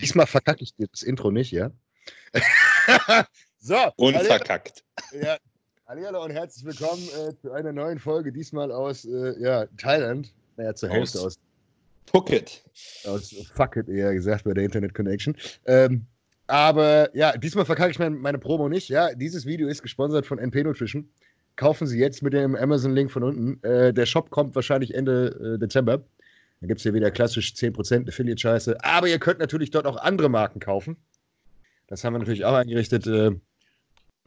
Diesmal 0.00 0.26
verkacke 0.26 0.62
ich 0.62 0.74
dir 0.74 0.86
das 0.90 1.02
Intro 1.02 1.30
nicht, 1.30 1.50
ja? 1.50 1.70
so. 3.58 3.76
Unverkackt. 3.96 4.82
Ja. 5.12 5.36
Hallo 5.86 6.24
und 6.24 6.30
herzlich 6.30 6.64
willkommen 6.64 7.06
äh, 7.08 7.36
zu 7.36 7.52
einer 7.52 7.72
neuen 7.72 7.98
Folge, 7.98 8.32
diesmal 8.32 8.72
aus 8.72 9.04
äh, 9.04 9.38
ja, 9.38 9.66
Thailand. 9.76 10.32
Naja, 10.56 10.74
zur 10.74 10.88
Hälfte 10.88 11.18
aus, 11.18 11.26
aus 11.26 11.38
Phuket. 12.10 12.64
Aus 13.04 13.34
Fuck 13.54 13.76
it, 13.76 13.90
eher 13.90 14.14
gesagt, 14.14 14.44
bei 14.44 14.54
der 14.54 14.64
Internet 14.64 14.94
Connection. 14.94 15.36
Ähm, 15.66 16.06
aber 16.46 17.14
ja, 17.14 17.36
diesmal 17.36 17.66
verkacke 17.66 17.90
ich 17.90 17.98
mein, 17.98 18.16
meine 18.16 18.38
Promo 18.38 18.70
nicht. 18.70 18.88
Ja, 18.88 19.14
dieses 19.14 19.44
Video 19.44 19.68
ist 19.68 19.82
gesponsert 19.82 20.24
von 20.24 20.38
NP 20.38 20.64
Nutrition. 20.64 21.10
Kaufen 21.56 21.86
Sie 21.86 21.98
jetzt 21.98 22.22
mit 22.22 22.32
dem 22.32 22.56
Amazon-Link 22.56 23.10
von 23.10 23.22
unten. 23.22 23.62
Äh, 23.62 23.92
der 23.92 24.06
Shop 24.06 24.30
kommt 24.30 24.54
wahrscheinlich 24.54 24.94
Ende 24.94 25.56
äh, 25.56 25.58
Dezember. 25.58 26.02
Dann 26.62 26.68
gibt 26.68 26.78
es 26.78 26.84
hier 26.84 26.94
wieder 26.94 27.10
klassisch 27.10 27.54
10% 27.54 28.06
Affiliate-Scheiße. 28.06 28.84
Aber 28.84 29.08
ihr 29.08 29.18
könnt 29.18 29.40
natürlich 29.40 29.72
dort 29.72 29.84
auch 29.84 29.96
andere 29.96 30.28
Marken 30.28 30.60
kaufen. 30.60 30.96
Das 31.88 32.04
haben 32.04 32.12
wir 32.12 32.20
natürlich 32.20 32.44
auch 32.44 32.54
eingerichtet. 32.54 33.04
Äh, 33.08 33.32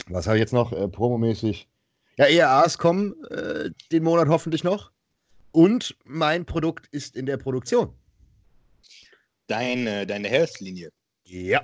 was 0.07 0.27
habe 0.27 0.35
ich 0.35 0.41
jetzt 0.41 0.51
noch 0.51 0.73
äh, 0.73 0.89
promomäßig? 0.89 1.69
Ja, 2.17 2.25
ERAs 2.25 2.77
kommen 2.77 3.15
äh, 3.29 3.69
den 3.93 4.03
Monat 4.03 4.27
hoffentlich 4.27 4.65
noch. 4.65 4.91
Und 5.53 5.95
mein 6.03 6.45
Produkt 6.45 6.87
ist 6.87 7.15
in 7.15 7.25
der 7.25 7.37
Produktion. 7.37 7.93
Deine, 9.47 10.05
deine 10.05 10.27
Health-Linie. 10.27 10.89
Ja. 11.23 11.61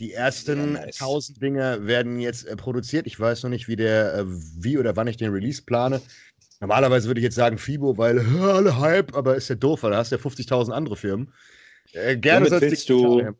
Die 0.00 0.14
ersten 0.14 0.72
nice. 0.72 1.00
1000 1.00 1.40
Dinger 1.40 1.86
werden 1.86 2.18
jetzt 2.18 2.44
äh, 2.46 2.56
produziert. 2.56 3.06
Ich 3.06 3.20
weiß 3.20 3.44
noch 3.44 3.50
nicht, 3.50 3.68
wie 3.68 3.76
der, 3.76 4.14
äh, 4.14 4.24
wie 4.26 4.78
oder 4.78 4.96
wann 4.96 5.06
ich 5.06 5.16
den 5.16 5.30
Release 5.30 5.62
plane. 5.62 6.02
Normalerweise 6.62 7.08
würde 7.08 7.18
ich 7.18 7.24
jetzt 7.24 7.34
sagen 7.34 7.58
FIBO, 7.58 7.98
weil 7.98 8.20
alle 8.40 8.78
Hype, 8.78 9.16
aber 9.16 9.34
ist 9.34 9.48
ja 9.48 9.56
doof, 9.56 9.82
weil 9.82 9.90
da 9.90 9.96
hast 9.96 10.12
du 10.12 10.16
ja 10.16 10.22
50.000 10.22 10.70
andere 10.70 10.96
Firmen. 10.96 11.32
Äh, 11.92 12.16
gerne 12.16 12.48
Damit 12.48 12.62
willst 12.62 12.88
du, 12.88 13.34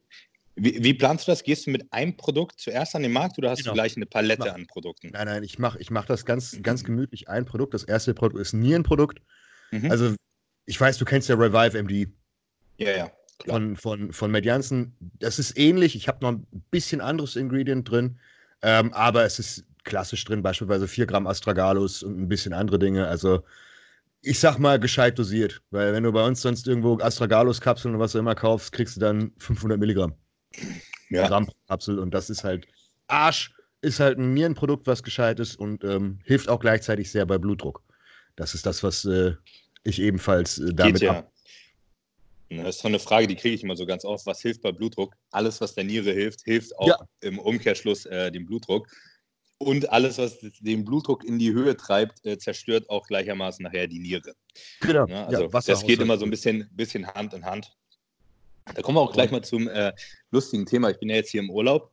wie, 0.57 0.83
wie, 0.83 0.93
planst 0.93 1.29
du 1.29 1.30
das? 1.30 1.45
Gehst 1.45 1.66
du 1.66 1.71
mit 1.71 1.91
einem 1.93 2.16
Produkt 2.16 2.59
zuerst 2.59 2.96
an 2.96 3.02
den 3.02 3.13
Markt 3.13 3.38
oder 3.38 3.51
hast 3.51 3.59
genau. 3.59 3.71
du 3.71 3.74
gleich 3.74 3.96
eine 3.96 4.07
Palette 4.07 4.45
mach, 4.45 4.55
an 4.55 4.66
Produkten? 4.66 5.11
Nein, 5.13 5.27
nein, 5.27 5.45
ich 5.45 5.61
mache 5.61 5.79
ich 5.79 5.93
mach 5.93 6.05
das 6.05 6.24
ganz, 6.24 6.59
ganz 6.63 6.83
gemütlich. 6.83 7.29
Ein 7.29 7.45
Produkt. 7.45 7.74
Das 7.74 7.85
erste 7.85 8.13
Produkt 8.13 8.41
ist 8.41 8.55
nie 8.55 8.74
ein 8.74 8.83
Produkt. 8.83 9.21
Mhm. 9.71 9.89
Also, 9.89 10.16
ich 10.66 10.80
weiß, 10.80 10.99
du 10.99 11.05
kennst 11.05 11.29
ja 11.29 11.37
Revive 11.37 11.80
MD. 11.80 12.09
Ja, 12.79 12.91
ja. 12.91 13.13
Klar. 13.39 13.57
Von, 13.57 13.77
von, 13.77 14.13
von 14.13 14.33
Matt 14.33 14.45
Jansen. 14.45 14.96
Das 15.21 15.39
ist 15.39 15.57
ähnlich. 15.57 15.95
Ich 15.95 16.09
habe 16.09 16.18
noch 16.23 16.33
ein 16.33 16.46
bisschen 16.73 17.01
anderes 17.01 17.37
Ingredient 17.37 17.89
drin. 17.89 18.18
Ähm, 18.63 18.93
aber 18.93 19.24
es 19.24 19.39
ist 19.39 19.65
klassisch 19.85 20.25
drin, 20.25 20.43
beispielsweise 20.43 20.88
4 20.88 21.07
Gramm 21.07 21.27
Astragalus 21.27 22.02
und 22.02 22.21
ein 22.21 22.29
bisschen 22.29 22.52
andere 22.52 22.79
Dinge. 22.79 23.07
Also 23.07 23.43
ich 24.21 24.39
sag 24.39 24.59
mal 24.59 24.79
gescheit 24.79 25.19
dosiert, 25.19 25.63
weil 25.71 25.93
wenn 25.93 26.05
du 26.05 26.13
bei 26.13 26.24
uns 26.24 26.43
sonst 26.43 26.69
irgendwo 26.69 26.99
Astragalus-Kapseln 26.99 27.95
und 27.95 28.01
was 28.01 28.15
auch 28.15 28.21
immer 28.21 28.35
kaufst, 28.35 28.73
kriegst 28.73 28.97
du 28.97 29.01
dann 29.01 29.33
500 29.39 29.79
Milligramm 29.79 30.15
ja. 31.13 31.29
Gramm 31.29 31.49
Kapsel 31.69 31.99
und 31.99 32.13
das 32.13 32.30
ist 32.30 32.45
halt 32.45 32.66
Arsch, 33.07 33.55
ist 33.83 34.01
halt 34.01 34.19
ein 34.19 34.33
Nierenprodukt, 34.35 34.87
was 34.87 35.02
gescheit 35.02 35.41
ist 35.41 35.57
und 35.57 35.85
ähm, 35.85 36.19
hilft 36.24 36.49
auch 36.49 36.61
gleichzeitig 36.61 37.11
sehr 37.11 37.27
bei 37.27 37.39
Blutdruck. 37.39 37.83
Das 38.37 38.55
ist 38.55 38.65
das, 38.65 38.83
was 38.83 39.05
äh, 39.05 39.35
ich 39.85 40.01
ebenfalls 40.01 40.59
äh, 40.59 40.73
damit 40.73 41.01
Geht, 41.01 41.02
ja. 41.02 41.27
Das 42.51 42.77
ist 42.77 42.83
so 42.83 42.89
eine 42.89 42.99
Frage, 42.99 43.27
die 43.27 43.37
kriege 43.37 43.55
ich 43.55 43.63
immer 43.63 43.77
so 43.77 43.87
ganz 43.87 44.05
oft. 44.05 44.27
Was 44.27 44.43
hilft 44.43 44.61
bei 44.61 44.73
Blutdruck? 44.73 45.15
Alles, 45.30 45.63
was 45.63 45.74
der 45.74 45.85
Niere 45.85 46.13
hilft, 46.13 46.43
hilft 46.43 46.77
auch 46.79 46.87
ja. 46.87 46.99
im 47.21 47.39
Umkehrschluss 47.39 48.05
äh, 48.05 48.30
dem 48.30 48.45
Blutdruck. 48.45 48.89
Und 49.63 49.91
alles, 49.91 50.18
was 50.18 50.38
den 50.60 50.85
Blutdruck 50.85 51.24
in 51.24 51.38
die 51.38 51.52
Höhe 51.52 51.77
treibt, 51.77 52.24
äh, 52.27 52.38
zerstört 52.38 52.91
auch 52.91 53.07
gleichermaßen 53.07 53.63
nachher 53.63 53.87
die 53.87 53.99
Niere. 53.99 54.35
Genau. 54.80 55.07
Ja, 55.07 55.27
also 55.27 55.45
ja, 55.45 55.60
das 55.66 55.87
geht 55.87 56.01
immer 56.01 56.18
so 56.18 56.24
ein 56.24 56.30
bisschen, 56.30 56.68
bisschen 56.73 57.07
Hand 57.07 57.35
in 57.35 57.45
Hand. 57.45 57.73
Da 58.65 58.80
kommen 58.83 58.96
wir 58.96 59.02
auch 59.02 59.13
gleich 59.13 59.30
mal 59.30 59.43
zum 59.43 59.68
äh, 59.68 59.93
lustigen 60.30 60.66
Thema. 60.66 60.90
Ich 60.90 60.99
bin 60.99 61.09
ja 61.09 61.16
jetzt 61.16 61.30
hier 61.30 61.40
im 61.40 61.51
Urlaub 61.51 61.93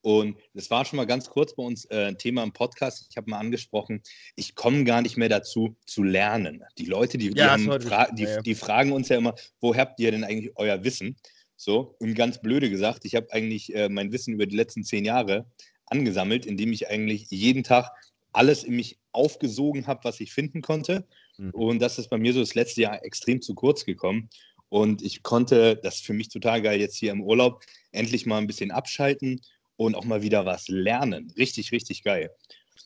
und 0.00 0.36
das 0.54 0.70
war 0.70 0.84
schon 0.84 0.96
mal 0.96 1.06
ganz 1.06 1.28
kurz 1.28 1.54
bei 1.54 1.62
uns 1.62 1.84
äh, 1.86 2.06
ein 2.06 2.18
Thema 2.18 2.42
im 2.42 2.52
Podcast. 2.52 3.06
Ich 3.10 3.16
habe 3.16 3.30
mal 3.30 3.38
angesprochen, 3.38 4.02
ich 4.36 4.54
komme 4.54 4.84
gar 4.84 5.02
nicht 5.02 5.16
mehr 5.16 5.28
dazu 5.28 5.76
zu 5.86 6.02
lernen. 6.02 6.64
Die 6.78 6.86
Leute, 6.86 7.18
die, 7.18 7.30
die, 7.30 7.38
ja, 7.38 7.58
fra 7.58 8.10
die, 8.12 8.26
die, 8.44 8.54
fragen 8.54 8.92
uns 8.92 9.08
ja 9.08 9.16
immer, 9.16 9.34
wo 9.60 9.74
habt 9.74 9.98
ihr 10.00 10.10
denn 10.10 10.24
eigentlich 10.24 10.52
euer 10.56 10.82
Wissen? 10.84 11.16
So, 11.56 11.96
und 11.98 12.14
ganz 12.14 12.40
blöde 12.40 12.70
gesagt, 12.70 13.04
ich 13.04 13.16
habe 13.16 13.32
eigentlich 13.32 13.74
äh, 13.74 13.88
mein 13.88 14.12
Wissen 14.12 14.34
über 14.34 14.46
die 14.46 14.56
letzten 14.56 14.84
zehn 14.84 15.04
Jahre 15.04 15.46
angesammelt, 15.90 16.46
indem 16.46 16.72
ich 16.72 16.88
eigentlich 16.88 17.26
jeden 17.30 17.64
Tag 17.64 17.90
alles 18.32 18.64
in 18.64 18.76
mich 18.76 18.98
aufgesogen 19.12 19.86
habe, 19.86 20.04
was 20.04 20.20
ich 20.20 20.32
finden 20.32 20.62
konnte. 20.62 21.06
Mhm. 21.38 21.50
Und 21.50 21.78
das 21.80 21.98
ist 21.98 22.08
bei 22.08 22.18
mir 22.18 22.32
so 22.32 22.40
das 22.40 22.54
letzte 22.54 22.82
Jahr 22.82 23.04
extrem 23.04 23.42
zu 23.42 23.54
kurz 23.54 23.84
gekommen. 23.84 24.28
Und 24.68 25.02
ich 25.02 25.22
konnte, 25.22 25.76
das 25.76 25.96
ist 25.96 26.06
für 26.06 26.12
mich 26.12 26.28
total 26.28 26.60
geil, 26.60 26.78
jetzt 26.78 26.96
hier 26.96 27.10
im 27.12 27.22
Urlaub 27.22 27.64
endlich 27.90 28.26
mal 28.26 28.38
ein 28.38 28.46
bisschen 28.46 28.70
abschalten 28.70 29.40
und 29.76 29.94
auch 29.94 30.04
mal 30.04 30.22
wieder 30.22 30.44
was 30.44 30.68
lernen. 30.68 31.32
Richtig, 31.38 31.72
richtig 31.72 32.02
geil. 32.02 32.30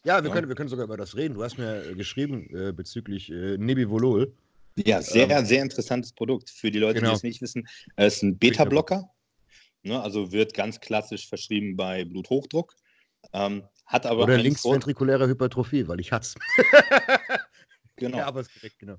Ja, 0.05 0.23
wir, 0.23 0.29
ja. 0.29 0.35
Können, 0.35 0.49
wir 0.49 0.55
können 0.55 0.69
sogar 0.69 0.85
über 0.85 0.97
das 0.97 1.17
reden. 1.17 1.35
Du 1.35 1.43
hast 1.43 1.59
mir 1.59 1.95
geschrieben 1.97 2.49
äh, 2.55 2.73
bezüglich 2.73 3.31
äh, 3.31 3.57
Nebivolol. 3.59 4.33
Ja, 4.77 5.03
sehr, 5.03 5.29
ähm, 5.31 5.45
sehr 5.45 5.63
interessantes 5.63 6.13
Produkt. 6.13 6.51
Für 6.51 6.71
die 6.71 6.79
Leute, 6.79 7.01
genau. 7.01 7.11
die 7.11 7.17
es 7.17 7.23
nicht 7.23 7.43
wissen, 7.43 7.69
es 7.97 8.17
ist 8.17 8.23
ein 8.23 8.39
Beta-Blocker. 8.39 9.11
Ne, 9.85 10.01
also 10.01 10.31
wird 10.31 10.55
ganz 10.55 10.81
klassisch 10.81 11.29
verschrieben 11.29 11.77
bei 11.77 12.05
Bluthochdruck. 12.05 12.77
Ähm, 13.33 13.65
hat 13.87 14.07
aber 14.07 14.25
Oder 14.25 14.39
linksventrikuläre 14.39 15.29
Hypertrophie, 15.29 15.87
weil 15.89 16.01
ich 16.01 16.13
hat's. 16.13 16.35
genau. 17.97 18.19
Ja, 18.19 18.27
aber 18.27 18.41
ist 18.41 18.55
korrekt, 18.55 18.79
genau. 18.79 18.97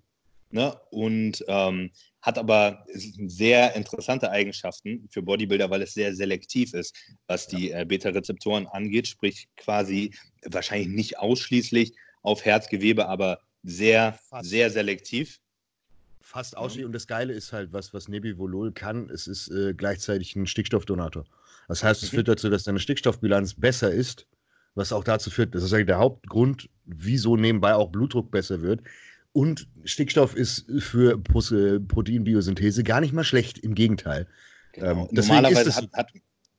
Ne? 0.53 0.79
Und 0.91 1.43
ähm, 1.47 1.89
hat 2.21 2.37
aber 2.37 2.85
sehr 2.93 3.75
interessante 3.75 4.29
Eigenschaften 4.29 5.09
für 5.09 5.23
Bodybuilder, 5.23 5.71
weil 5.71 5.81
es 5.81 5.95
sehr 5.95 6.13
selektiv 6.13 6.75
ist, 6.75 6.95
was 7.25 7.47
die 7.47 7.71
äh, 7.71 7.85
Beta-Rezeptoren 7.85 8.67
angeht, 8.67 9.07
sprich 9.07 9.47
quasi 9.57 10.13
wahrscheinlich 10.45 10.89
nicht 10.89 11.17
ausschließlich 11.17 11.95
auf 12.21 12.45
Herzgewebe, 12.45 13.07
aber 13.07 13.39
sehr, 13.63 14.19
Fast. 14.29 14.47
sehr 14.47 14.69
selektiv. 14.69 15.39
Fast 16.21 16.55
ausschließlich. 16.55 16.85
Und 16.85 16.93
das 16.93 17.07
Geile 17.07 17.33
ist 17.33 17.51
halt, 17.51 17.73
was, 17.73 17.91
was 17.95 18.07
Nebivolol 18.07 18.73
kann, 18.73 19.09
es 19.09 19.25
ist 19.25 19.49
äh, 19.49 19.73
gleichzeitig 19.73 20.35
ein 20.35 20.45
Stickstoffdonator. 20.45 21.25
Das 21.67 21.83
heißt, 21.83 22.03
es 22.03 22.09
führt 22.09 22.27
dazu, 22.27 22.49
dass 22.49 22.63
deine 22.63 22.79
Stickstoffbilanz 22.79 23.55
besser 23.55 23.91
ist, 23.91 24.27
was 24.75 24.91
auch 24.91 25.03
dazu 25.03 25.29
führt, 25.29 25.53
das 25.55 25.63
ist 25.63 25.73
eigentlich 25.73 25.87
der 25.87 25.99
Hauptgrund, 25.99 26.69
wieso 26.85 27.37
nebenbei 27.37 27.75
auch 27.75 27.89
Blutdruck 27.91 28.31
besser 28.31 28.61
wird. 28.61 28.81
Und 29.31 29.67
Stickstoff 29.83 30.35
ist 30.35 30.65
für 30.79 31.17
Proteinbiosynthese 31.17 32.83
gar 32.83 33.01
nicht 33.01 33.13
mal 33.13 33.23
schlecht, 33.23 33.59
im 33.59 33.75
Gegenteil. 33.75 34.27
Genau. 34.73 34.87
Ähm, 34.87 35.07
normalerweise, 35.11 35.75
hat, 35.75 35.89
hat, 35.93 36.11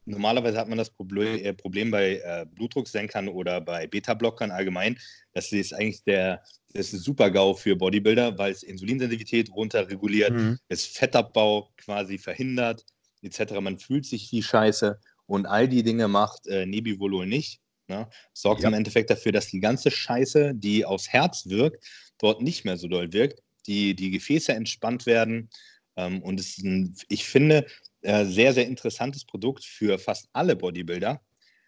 normalerweise, 0.05 0.59
hat, 0.59 0.69
man 0.69 0.79
das 0.79 0.91
Problem, 0.91 1.45
äh, 1.45 1.53
Problem 1.53 1.91
bei 1.91 2.17
äh, 2.25 2.47
Blutdrucksenkern 2.55 3.29
oder 3.29 3.61
bei 3.61 3.87
Beta-Blockern 3.87 4.51
allgemein, 4.51 4.99
dass 5.33 5.53
ist 5.53 5.73
eigentlich 5.73 6.03
der 6.05 6.43
das 6.75 6.93
ist 6.93 7.05
Super-GAU 7.05 7.55
für 7.55 7.77
Bodybuilder, 7.77 8.37
weil 8.37 8.53
es 8.53 8.65
Insulinsensitivität 8.65 9.51
runterreguliert, 9.53 10.33
mhm. 10.33 10.59
es 10.69 10.85
Fettabbau 10.85 11.71
quasi 11.77 12.19
verhindert, 12.19 12.85
etc. 13.25 13.61
Man 13.61 13.79
fühlt 13.79 14.07
sich 14.07 14.31
wie 14.33 14.43
Scheiße 14.43 14.99
und 15.27 15.47
all 15.47 15.69
die 15.69 15.83
Dinge 15.83 16.09
macht 16.09 16.47
äh, 16.47 16.67
Nebivolol 16.67 17.27
nicht. 17.27 17.61
Ne? 17.89 18.09
Sorgt 18.33 18.62
ja. 18.62 18.69
im 18.69 18.75
Endeffekt 18.75 19.11
dafür, 19.11 19.33
dass 19.33 19.49
die 19.49 19.61
ganze 19.61 19.91
Scheiße, 19.91 20.55
die 20.55 20.85
aufs 20.85 21.09
Herz 21.09 21.49
wirkt, 21.49 21.85
dort 22.19 22.43
nicht 22.43 22.65
mehr 22.65 22.77
so 22.77 22.89
doll 22.89 23.12
wirkt, 23.12 23.43
die, 23.67 23.95
die 23.95 24.11
Gefäße 24.11 24.53
entspannt 24.53 25.07
werden. 25.07 25.51
Ähm, 25.97 26.23
und 26.23 26.41
es 26.41 26.59
ist 26.59 26.65
ein, 26.65 26.95
ich 27.09 27.25
finde, 27.25 27.67
äh, 28.03 28.25
sehr, 28.25 28.53
sehr 28.53 28.67
interessantes 28.67 29.25
Produkt 29.25 29.65
für 29.65 29.99
fast 29.99 30.29
alle 30.33 30.56
Bodybuilder, 30.56 31.21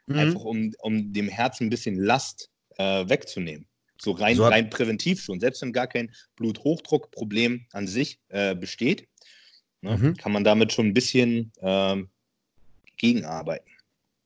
mhm. 0.06 0.18
einfach 0.18 0.44
um, 0.44 0.72
um 0.80 1.12
dem 1.12 1.28
Herz 1.28 1.60
ein 1.60 1.70
bisschen 1.70 1.96
Last 1.96 2.50
äh, 2.78 3.08
wegzunehmen. 3.08 3.66
So 3.98 4.12
rein, 4.12 4.36
so 4.36 4.46
rein 4.46 4.68
präventiv 4.68 5.22
schon. 5.22 5.40
Selbst 5.40 5.62
wenn 5.62 5.72
gar 5.72 5.86
kein 5.86 6.14
Bluthochdruckproblem 6.36 7.66
an 7.72 7.86
sich 7.86 8.20
äh, 8.28 8.54
besteht, 8.54 9.08
ne, 9.86 9.96
mhm. 9.96 10.16
kann 10.16 10.32
man 10.32 10.44
damit 10.44 10.72
schon 10.72 10.86
ein 10.86 10.94
bisschen 10.94 11.52
ähm, 11.60 12.08
gegenarbeiten. 12.96 13.70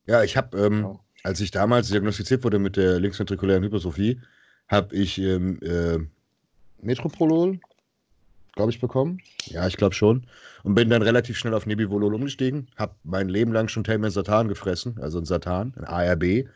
Ja, 0.07 0.23
ich 0.23 0.35
habe, 0.37 0.57
ähm, 0.57 0.73
genau. 0.73 0.99
als 1.23 1.39
ich 1.39 1.51
damals 1.51 1.89
diagnostiziert 1.89 2.43
wurde 2.43 2.59
mit 2.59 2.77
der 2.77 2.99
linksventrikulären 2.99 3.63
Hypertrophie, 3.63 4.19
habe 4.67 4.95
ich 4.95 5.17
ähm, 5.19 5.59
äh, 5.61 5.99
Metroprolol, 6.81 7.59
glaube 8.55 8.71
ich, 8.71 8.79
bekommen. 8.79 9.19
Ja, 9.45 9.67
ich 9.67 9.77
glaube 9.77 9.95
schon. 9.95 10.25
Und 10.63 10.75
bin 10.75 10.89
dann 10.89 11.01
relativ 11.01 11.37
schnell 11.37 11.53
auf 11.53 11.65
Nebivolol 11.65 12.13
umgestiegen. 12.13 12.67
Habe 12.75 12.95
mein 13.03 13.29
Leben 13.29 13.51
lang 13.51 13.67
schon 13.67 13.83
Satan 13.83 14.47
gefressen, 14.47 14.97
also 15.01 15.19
ein 15.19 15.25
Satan, 15.25 15.73
ein 15.77 15.85
ARB. 15.85 16.49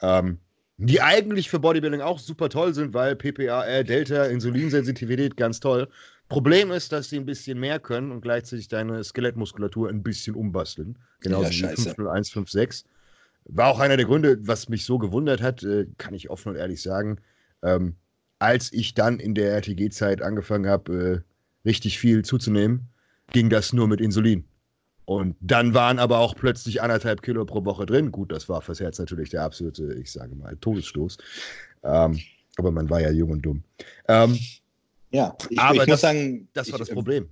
Ähm, 0.00 0.38
die 0.78 1.02
eigentlich 1.02 1.50
für 1.50 1.58
Bodybuilding 1.58 2.00
auch 2.00 2.20
super 2.20 2.48
toll 2.48 2.72
sind, 2.72 2.94
weil 2.94 3.16
PPA, 3.16 3.64
äh, 3.66 3.84
Delta, 3.84 4.24
Insulinsensitivität 4.26 5.36
ganz 5.36 5.58
toll. 5.58 5.88
Problem 6.28 6.70
ist, 6.70 6.92
dass 6.92 7.08
sie 7.08 7.16
ein 7.16 7.26
bisschen 7.26 7.58
mehr 7.58 7.80
können 7.80 8.12
und 8.12 8.20
gleichzeitig 8.20 8.68
deine 8.68 9.02
Skelettmuskulatur 9.02 9.88
ein 9.88 10.02
bisschen 10.02 10.34
umbasteln. 10.34 10.98
Genauso 11.20 11.50
ja, 11.50 11.70
wie 11.70 11.76
50156. 11.76 12.84
War 13.44 13.68
auch 13.68 13.78
einer 13.78 13.96
der 13.96 14.04
Gründe, 14.04 14.38
was 14.46 14.68
mich 14.68 14.84
so 14.84 14.98
gewundert 14.98 15.40
hat, 15.40 15.62
äh, 15.62 15.86
kann 15.96 16.12
ich 16.12 16.28
offen 16.28 16.50
und 16.50 16.56
ehrlich 16.56 16.82
sagen. 16.82 17.18
Ähm, 17.62 17.96
als 18.38 18.72
ich 18.72 18.94
dann 18.94 19.18
in 19.18 19.34
der 19.34 19.52
RTG-Zeit 19.54 20.20
angefangen 20.20 20.68
habe, 20.68 21.24
äh, 21.64 21.68
richtig 21.68 21.98
viel 21.98 22.24
zuzunehmen, 22.24 22.88
ging 23.32 23.48
das 23.48 23.72
nur 23.72 23.88
mit 23.88 24.00
Insulin. 24.00 24.44
Und 25.06 25.36
dann 25.40 25.72
waren 25.72 25.98
aber 25.98 26.18
auch 26.18 26.36
plötzlich 26.36 26.82
anderthalb 26.82 27.22
Kilo 27.22 27.46
pro 27.46 27.64
Woche 27.64 27.86
drin. 27.86 28.12
Gut, 28.12 28.30
das 28.30 28.50
war 28.50 28.60
fürs 28.60 28.80
Herz 28.80 28.98
natürlich 28.98 29.30
der 29.30 29.42
absolute, 29.42 29.94
ich 29.94 30.12
sage 30.12 30.34
mal, 30.34 30.54
Todesstoß. 30.58 31.16
Ähm, 31.84 32.20
aber 32.58 32.70
man 32.70 32.90
war 32.90 33.00
ja 33.00 33.10
jung 33.10 33.30
und 33.30 33.40
dumm. 33.40 33.62
Ähm, 34.06 34.38
ja, 35.10 35.36
ich, 35.50 35.58
aber 35.58 35.74
ich 35.74 35.78
das, 35.80 35.88
muss 35.88 36.00
sagen, 36.00 36.48
das 36.52 36.70
war 36.72 36.80
ich, 36.80 36.86
das 36.86 36.94
Problem. 36.94 37.28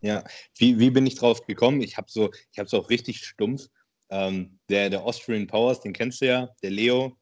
Ja, 0.00 0.24
wie, 0.56 0.78
wie 0.78 0.90
bin 0.90 1.06
ich 1.06 1.14
drauf 1.14 1.46
gekommen? 1.46 1.80
Ich 1.80 1.96
habe 1.96 2.08
so, 2.10 2.30
ich 2.50 2.58
habe 2.58 2.66
es 2.66 2.74
auch 2.74 2.90
richtig 2.90 3.24
stumpf. 3.24 3.68
Ähm, 4.10 4.58
der, 4.68 4.90
der 4.90 5.02
Austrian 5.04 5.46
Powers, 5.46 5.80
den 5.80 5.92
kennst 5.92 6.20
du 6.20 6.26
ja, 6.26 6.48
der 6.62 6.70
Leo. 6.70 7.16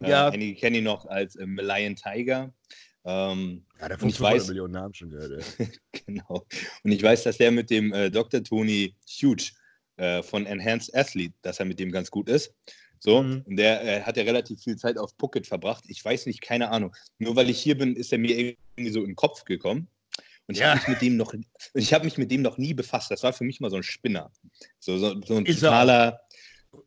Äh, 0.00 0.10
Ja. 0.10 0.28
einige 0.28 0.54
kennen 0.60 0.76
ihn 0.76 0.84
noch 0.84 1.06
als 1.06 1.36
äh, 1.36 1.46
Malayan 1.46 1.96
Tiger. 1.96 2.52
Ähm, 3.04 3.64
Ja, 3.80 3.88
der 3.88 3.96
ich 3.96 4.00
500 4.16 4.42
weiß- 4.42 4.48
Millionen 4.48 4.72
Namen 4.74 4.94
schon 4.94 5.10
gehört. 5.10 5.42
ey. 5.58 5.68
genau. 6.06 6.46
Und 6.82 6.92
ich 6.92 7.02
weiß, 7.02 7.24
dass 7.24 7.38
der 7.38 7.50
mit 7.50 7.70
dem 7.70 7.92
äh, 7.92 8.10
Dr. 8.10 8.42
Tony 8.42 8.94
Huge 9.22 9.52
äh, 9.96 10.22
von 10.22 10.44
Enhanced 10.44 10.94
Athlete, 10.94 11.34
dass 11.42 11.58
er 11.58 11.64
mit 11.64 11.80
dem 11.80 11.90
ganz 11.90 12.10
gut 12.10 12.28
ist. 12.28 12.52
So, 13.06 13.22
Mhm. 13.22 13.44
und 13.46 13.56
der 13.56 13.84
äh, 13.84 14.02
hat 14.02 14.16
ja 14.16 14.24
relativ 14.24 14.60
viel 14.60 14.74
Zeit 14.74 14.98
auf 14.98 15.12
Phuket 15.16 15.46
verbracht. 15.46 15.84
Ich 15.86 16.04
weiß 16.04 16.26
nicht, 16.26 16.40
keine 16.40 16.70
Ahnung. 16.70 16.92
Nur 17.18 17.36
weil 17.36 17.48
ich 17.48 17.60
hier 17.62 17.78
bin, 17.78 17.94
ist 17.94 18.10
er 18.12 18.18
mir 18.18 18.36
irgendwie 18.36 18.90
so 18.90 18.98
in 19.02 19.10
den 19.10 19.14
Kopf 19.14 19.44
gekommen. 19.44 19.86
Und 20.48 20.56
ich 20.56 20.60
Ja. 20.62 20.70
habe 20.70 20.80
mich 20.80 20.88
mit 20.88 21.02
dem 21.02 21.16
noch, 21.16 21.32
ich 21.74 21.94
habe 21.94 22.04
mich 22.04 22.18
mit 22.18 22.32
dem 22.32 22.42
noch 22.42 22.58
nie 22.58 22.74
befasst. 22.74 23.12
Das 23.12 23.22
war 23.22 23.32
für 23.32 23.44
mich 23.44 23.60
mal 23.60 23.70
so 23.70 23.76
ein 23.76 23.84
Spinner. 23.84 24.32
So, 24.80 24.98
so, 24.98 25.20
so 25.24 25.36
ein 25.36 25.46
Ist 25.46 25.62
er 25.62 25.68
totaler, 25.70 26.20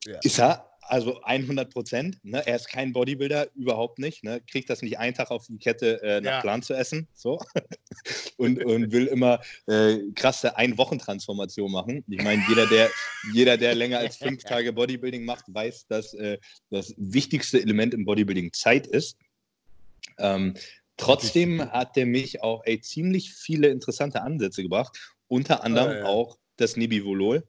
Ja. 0.05 0.19
ist 0.21 0.39
er, 0.39 0.68
also 0.89 1.21
100 1.21 1.71
Prozent. 1.71 2.17
Ne? 2.23 2.45
Er 2.45 2.55
ist 2.55 2.67
kein 2.67 2.91
Bodybuilder, 2.93 3.47
überhaupt 3.55 3.99
nicht. 3.99 4.23
Ne? 4.23 4.41
Kriegt 4.49 4.69
das 4.69 4.81
nicht 4.81 4.97
einen 4.97 5.13
Tag 5.13 5.29
auf 5.31 5.45
die 5.47 5.57
Kette, 5.57 6.01
äh, 6.01 6.21
nach 6.21 6.31
Ja. 6.31 6.41
Plan 6.41 6.61
zu 6.61 6.73
essen. 6.73 7.07
So. 7.13 7.39
und, 8.37 8.63
und 8.63 8.91
will 8.91 9.05
immer 9.07 9.39
äh, 9.67 9.97
krasse 10.15 10.57
Ein-Wochen-Transformation 10.57 11.71
machen. 11.71 12.03
Ich 12.07 12.21
meine, 12.23 12.43
jeder 12.49 12.65
der, 12.67 12.89
jeder, 13.33 13.57
der 13.57 13.75
länger 13.75 13.99
als 13.99 14.17
fünf 14.17 14.43
Tage 14.43 14.73
Bodybuilding 14.73 15.23
macht, 15.25 15.45
weiß, 15.47 15.87
dass 15.87 16.13
äh, 16.15 16.37
das 16.69 16.93
wichtigste 16.97 17.61
Element 17.61 17.93
im 17.93 18.05
Bodybuilding 18.05 18.51
Zeit 18.53 18.87
ist. 18.87 19.17
Ähm, 20.17 20.55
trotzdem 20.97 21.61
hat 21.71 21.95
der 21.95 22.05
mich 22.05 22.41
auch 22.41 22.63
ey, 22.65 22.81
ziemlich 22.81 23.31
viele 23.33 23.67
interessante 23.67 24.21
Ansätze 24.21 24.63
gebracht. 24.63 24.97
Unter 25.27 25.63
anderem 25.63 25.91
Ah, 25.91 25.97
ja. 25.99 26.05
auch 26.05 26.37
das 26.57 26.75
Nibivolol, 26.75 27.43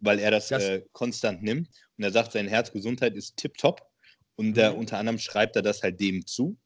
weil 0.00 0.18
er 0.18 0.30
das, 0.30 0.48
Das- 0.48 0.64
äh, 0.64 0.82
konstant 0.92 1.42
nimmt. 1.42 1.68
Und 1.98 2.04
er 2.04 2.12
sagt, 2.12 2.32
seine 2.32 2.50
Herzgesundheit 2.50 3.14
ist 3.16 3.36
tipptopp. 3.36 3.82
Und 4.36 4.56
Mhm. 4.56 4.74
unter 4.74 4.98
anderem 4.98 5.18
schreibt 5.18 5.56
er 5.56 5.62
das 5.62 5.82
halt 5.82 5.98
dem 6.00 6.26
zu. 6.26 6.58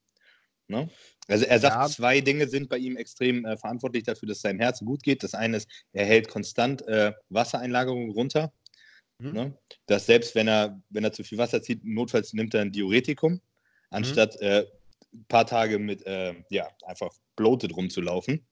Ne? 0.67 0.89
Also 1.27 1.45
er 1.45 1.59
sagt, 1.59 1.75
Ja. 1.75 1.87
zwei 1.87 2.19
Dinge 2.21 2.47
sind 2.47 2.69
bei 2.69 2.77
ihm 2.77 2.97
extrem 2.97 3.45
äh, 3.45 3.57
verantwortlich 3.57 4.03
dafür, 4.03 4.27
dass 4.27 4.41
seinem 4.41 4.59
Herzen 4.59 4.85
gut 4.85 5.03
geht. 5.03 5.23
Das 5.23 5.33
eine 5.33 5.57
ist, 5.57 5.69
er 5.93 6.05
hält 6.05 6.27
konstant 6.27 6.81
äh, 6.87 7.13
Wassereinlagerungen 7.29 8.11
runter. 8.11 8.53
Mhm. 9.19 9.31
Ne? 9.33 9.57
Dass 9.85 10.05
selbst 10.05 10.35
wenn 10.35 10.47
er, 10.47 10.81
wenn 10.89 11.03
er 11.03 11.13
zu 11.13 11.23
viel 11.23 11.37
Wasser 11.37 11.61
zieht, 11.61 11.83
notfalls 11.85 12.33
nimmt 12.33 12.53
er 12.53 12.61
ein 12.61 12.71
Diuretikum, 12.71 13.39
anstatt 13.89 14.35
äh, 14.41 14.65
ein 15.13 15.25
paar 15.27 15.45
Tage 15.45 15.77
mit, 15.79 16.05
äh, 16.05 16.33
ja, 16.49 16.69
einfach 16.85 17.13
bloated 17.35 17.75
rumzulaufen. 17.75 18.45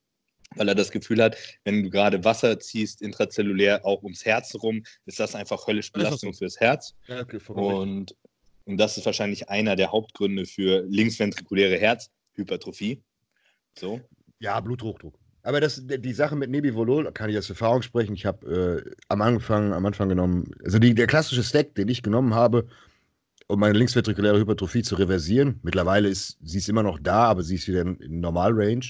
Weil 0.56 0.68
er 0.68 0.76
das 0.76 0.92
Gefühl 0.92 1.22
hat, 1.22 1.38
wenn 1.64 1.84
du 1.84 1.90
gerade 1.90 2.24
Wasser 2.24 2.60
ziehst, 2.60 3.02
intrazellulär 3.02 3.86
auch 3.86 4.02
ums 4.04 4.26
Herz 4.26 4.56
rum, 4.56 4.84
ist 5.06 5.20
das 5.20 5.36
einfach 5.36 5.68
höllisch 5.68 5.92
Belastung 5.92 6.34
fürs 6.34 6.60
Herz. 6.60 6.96
Ja, 7.08 7.22
okay. 7.22 7.40
Und, 7.48 8.16
und 8.66 8.78
das 8.78 8.98
ist 8.98 9.06
wahrscheinlich 9.06 9.50
einer 9.50 9.76
der 9.76 9.92
Hauptgründe 9.92 10.46
für 10.46 10.84
linksventrikuläre 10.88 11.78
Herzhypertrophie. 11.78 13.02
So. 13.78 14.02
Ja, 14.40 14.60
Bluthochdruck. 14.60 15.20
Aber 15.44 15.62
das, 15.62 15.82
die 15.86 16.14
Sache 16.14 16.36
mit 16.36 16.50
Nebivolol, 16.50 17.12
kann 17.14 17.30
ich 17.30 17.38
aus 17.38 17.50
Erfahrung 17.50 17.82
sprechen. 17.82 18.14
Ich 18.14 18.26
habe 18.26 18.84
äh, 18.86 18.92
am, 19.08 19.22
Anfang, 19.22 19.74
am 19.74 19.86
Anfang 19.86 20.10
genommen, 20.10 20.52
also 20.64 20.80
die, 20.80 20.94
der 20.94 21.08
klassische 21.08 21.44
Stack, 21.44 21.76
den 21.76 21.88
ich 21.88 22.04
genommen 22.04 22.34
habe, 22.34 22.68
um 23.48 23.60
meine 23.60 23.78
linksventrikuläre 23.78 24.38
Hypertrophie 24.38 24.84
zu 24.84 24.96
reversieren. 24.96 25.60
Mittlerweile 25.64 26.10
ist 26.10 26.38
sie 26.44 26.58
ist 26.58 26.70
immer 26.70 26.84
noch 26.84 27.00
da, 27.00 27.24
aber 27.24 27.42
sie 27.44 27.56
ist 27.56 27.68
wieder 27.68 27.82
in, 27.82 27.96
in 27.98 28.20
Normal-Range. 28.20 28.86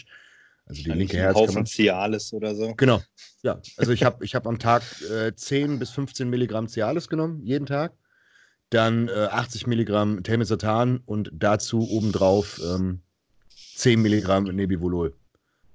Also 0.70 0.84
die 0.84 0.92
linke 0.92 1.18
Herzkammer. 1.18 1.48
Haufen 1.48 1.66
Cialis 1.66 2.32
oder 2.32 2.56
so. 2.56 2.74
Genau. 2.76 3.02
Ja, 3.42 3.60
also 3.78 3.92
ich 3.92 4.04
habe 4.04 4.24
ich 4.24 4.36
hab 4.36 4.48
am 4.48 4.60
Tag 4.60 4.84
äh, 5.12 5.34
10 5.36 5.80
bis 5.80 5.90
15 5.90 6.30
Milligramm 6.30 6.68
Cialis 6.68 7.10
genommen, 7.10 7.42
jeden 7.44 7.66
Tag. 7.66 7.94
Dann 8.70 9.08
äh, 9.08 9.28
80 9.32 9.66
Milligramm 9.66 10.22
Telmisartan 10.22 11.02
und 11.06 11.32
dazu 11.34 11.90
obendrauf 11.90 12.62
ähm, 12.64 13.02
10 13.76 14.00
Milligramm 14.00 14.44
Nebivolol. 14.44 15.16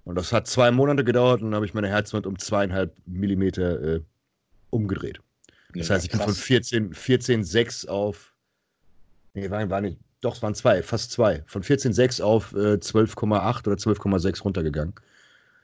Und 0.05 0.17
das 0.17 0.32
hat 0.32 0.46
zwei 0.46 0.70
Monate 0.70 1.02
gedauert 1.02 1.40
und 1.40 1.49
dann 1.49 1.56
habe 1.56 1.67
ich 1.67 1.75
meine 1.75 1.88
Herzwand 1.88 2.26
um 2.26 2.38
zweieinhalb 2.38 2.94
Millimeter 3.06 3.82
äh, 3.82 4.00
umgedreht. 4.70 5.20
Das 5.75 5.90
heißt, 5.90 6.05
ich 6.05 6.11
bin 6.11 6.20
von 6.20 6.29
Krass. 6.29 6.40
14, 6.40 6.94
14,6 6.94 7.88
auf. 7.88 8.32
Nee, 9.32 9.50
war, 9.50 9.69
war 9.69 9.81
nicht. 9.81 9.99
Doch, 10.25 10.37
es 10.37 10.43
waren 10.43 10.55
zwei, 10.55 10.82
fast 10.82 11.11
zwei. 11.12 11.43
Von 11.47 11.62
14,6 11.62 12.23
auf 12.23 12.53
äh, 12.55 12.79
12,8 12.79 13.67
oder 13.67 13.76
12,6 13.76 14.43
runtergegangen. 14.43 14.94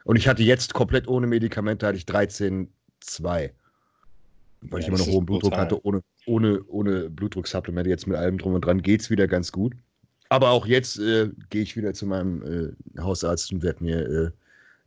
Und 0.05 0.17
ich 0.17 0.29
hatte 0.29 0.43
jetzt 0.43 0.75
komplett 0.75 1.09
ohne 1.09 1.27
Medikamente, 1.27 1.87
hatte 1.87 1.97
ich 1.97 2.05
13,2. 2.05 3.53
Weil 4.69 4.79
Ja, 4.79 4.79
ich 4.81 4.89
immer 4.89 4.99
noch 4.99 5.07
hohen 5.07 5.25
Blutdruck 5.25 5.53
brutal. 5.53 5.61
hatte, 5.63 5.85
ohne, 5.85 6.03
ohne, 6.27 6.63
ohne 6.67 7.09
Blutdrucksupplemente. 7.09 7.89
Jetzt 7.89 8.07
mit 8.07 8.19
allem 8.19 8.37
drum 8.39 8.55
und 8.55 8.65
dran 8.67 8.83
geht 8.83 9.01
es 9.01 9.11
wieder 9.11 9.27
ganz 9.29 9.51
gut. 9.51 9.75
Aber 10.29 10.51
auch 10.51 10.67
jetzt 10.67 10.99
äh, 10.99 11.31
gehe 11.49 11.63
ich 11.63 11.77
wieder 11.77 11.95
zu 11.95 12.07
meinem 12.07 12.77
äh, 12.97 13.01
Hausarzt 13.01 13.53
und 13.53 13.63
werde 13.63 13.83
mir 13.83 14.35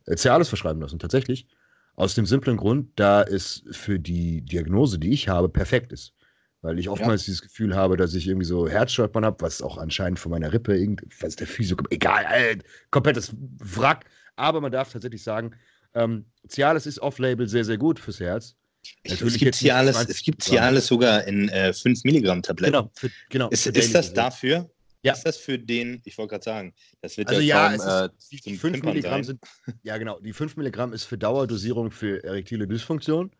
äh, 0.06 0.16
Cialis 0.16 0.48
verschreiben 0.48 0.80
lassen. 0.80 1.00
Tatsächlich. 1.00 1.48
Aus 1.96 2.14
dem 2.14 2.26
simplen 2.26 2.56
Grund, 2.56 2.90
da 2.96 3.22
es 3.22 3.64
für 3.72 3.98
die 3.98 4.42
Diagnose, 4.42 4.98
die 4.98 5.12
ich 5.12 5.28
habe, 5.28 5.48
perfekt 5.48 5.92
ist. 5.92 6.14
Weil 6.64 6.78
ich 6.78 6.88
oftmals 6.88 7.26
dieses 7.26 7.42
Gefühl 7.42 7.76
habe, 7.76 7.98
dass 7.98 8.14
ich 8.14 8.26
irgendwie 8.26 8.46
so 8.46 8.66
Herzstolpern 8.66 9.22
habe, 9.22 9.36
was 9.44 9.60
auch 9.60 9.76
anscheinend 9.76 10.18
von 10.18 10.30
meiner 10.30 10.50
Rippe, 10.50 10.74
irgend, 10.74 11.02
was 11.20 11.36
der 11.36 11.46
Physio, 11.46 11.76
egal, 11.90 12.24
äh, 12.30 12.56
komplettes 12.90 13.34
Wrack. 13.58 14.06
Aber 14.36 14.62
man 14.62 14.72
darf 14.72 14.90
tatsächlich 14.90 15.22
sagen, 15.22 15.54
ähm, 15.92 16.24
Cialis 16.48 16.86
ist 16.86 16.98
off-label 17.00 17.46
sehr, 17.48 17.66
sehr 17.66 17.76
gut 17.76 18.00
fürs 18.00 18.18
Herz. 18.18 18.56
Ich, 19.02 19.20
es 19.20 19.36
gibt 19.36 19.56
Cialis, 19.56 19.96
20 19.96 20.16
es 20.16 20.22
gibt. 20.22 20.42
Cialis 20.42 20.86
sogar 20.86 21.24
in 21.24 21.50
äh, 21.50 21.74
5 21.74 22.02
Milligramm 22.04 22.40
Tabletten. 22.40 22.72
Genau, 22.72 22.90
für, 22.94 23.10
genau. 23.28 23.50
Ist, 23.50 23.66
ist 23.66 23.94
das 23.94 24.14
dafür? 24.14 24.70
Ja. 25.02 25.12
Ist 25.12 25.24
das 25.24 25.36
für 25.36 25.58
den, 25.58 26.00
ich 26.06 26.16
wollte 26.16 26.30
gerade 26.30 26.44
sagen, 26.44 26.74
das 27.02 27.18
wird 27.18 27.28
Also 27.28 27.42
ja, 27.42 27.72
ja, 27.72 27.76
kaum 27.76 27.86
es 27.86 28.10
äh, 28.10 28.16
ist, 28.16 28.32
die, 28.32 28.40
zum 28.40 28.52
die 28.52 28.58
5 28.58 28.72
Pimpern 28.72 28.90
Milligramm 28.94 29.22
sein. 29.22 29.38
sind, 29.66 29.76
ja 29.82 29.98
genau, 29.98 30.18
die 30.18 30.32
5 30.32 30.56
Milligramm 30.56 30.94
ist 30.94 31.04
für 31.04 31.18
Dauerdosierung 31.18 31.90
für 31.90 32.24
erektile 32.24 32.66
Dysfunktion, 32.66 33.30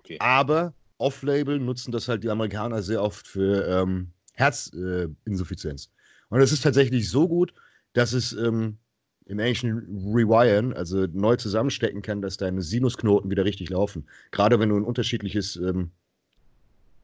Okay. 0.00 0.16
aber 0.18 0.74
off-label 0.98 1.58
nutzen 1.58 1.92
das 1.92 2.08
halt 2.08 2.24
die 2.24 2.30
Amerikaner 2.30 2.82
sehr 2.82 3.02
oft 3.02 3.26
für 3.26 3.66
ähm, 3.66 4.12
Herzinsuffizienz. 4.34 5.86
Äh. 5.86 6.34
Und 6.34 6.40
es 6.40 6.52
ist 6.52 6.62
tatsächlich 6.62 7.10
so 7.10 7.28
gut, 7.28 7.52
dass 7.92 8.12
es 8.12 8.32
ähm, 8.32 8.78
im 9.26 9.38
Englischen 9.38 9.78
rewiren, 10.14 10.72
also 10.74 11.06
neu 11.12 11.36
zusammenstecken 11.36 12.02
kann, 12.02 12.20
dass 12.20 12.36
deine 12.36 12.62
Sinusknoten 12.62 13.30
wieder 13.30 13.44
richtig 13.44 13.70
laufen. 13.70 14.06
Gerade 14.30 14.60
wenn 14.60 14.68
du 14.68 14.76
ein 14.76 14.84
unterschiedliches 14.84 15.56
ähm, 15.56 15.90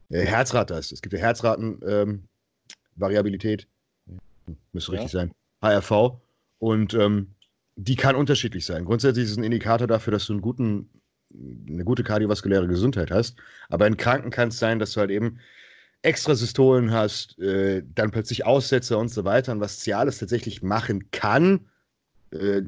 äh, 0.09 0.25
Herzrad 0.25 0.71
hast. 0.71 0.91
Es 0.91 1.01
gibt 1.01 1.13
ja 1.13 1.19
Herzratenvariabilität, 1.19 3.67
ähm, 4.07 4.19
müsste 4.73 4.91
Ja. 4.91 4.99
richtig 4.99 5.11
sein, 5.11 5.31
HRV. 5.61 6.19
Und 6.59 6.93
ähm, 6.93 7.33
die 7.75 7.95
kann 7.95 8.15
unterschiedlich 8.15 8.65
sein. 8.65 8.85
Grundsätzlich 8.85 9.25
ist 9.25 9.31
es 9.31 9.37
ein 9.37 9.43
Indikator 9.43 9.87
dafür, 9.87 10.11
dass 10.11 10.27
du 10.27 10.33
einen 10.33 10.41
guten, 10.41 10.89
eine 11.67 11.83
gute 11.83 12.03
kardiovaskuläre 12.03 12.67
Gesundheit 12.67 13.11
hast. 13.11 13.37
Aber 13.69 13.87
in 13.87 13.97
Kranken 13.97 14.31
kann 14.31 14.49
es 14.49 14.59
sein, 14.59 14.79
dass 14.79 14.93
du 14.93 14.99
halt 14.99 15.11
eben 15.11 15.39
extra 16.01 16.35
Systolen 16.35 16.91
hast, 16.91 17.37
äh, 17.39 17.83
dann 17.95 18.11
plötzlich 18.11 18.45
Aussätze 18.45 18.97
und 18.97 19.09
so 19.09 19.23
weiter. 19.23 19.51
Und 19.51 19.59
was 19.59 19.79
Cialis 19.79 20.17
tatsächlich 20.17 20.63
machen 20.63 21.11
kann, 21.11 21.67
äh, 22.31 22.61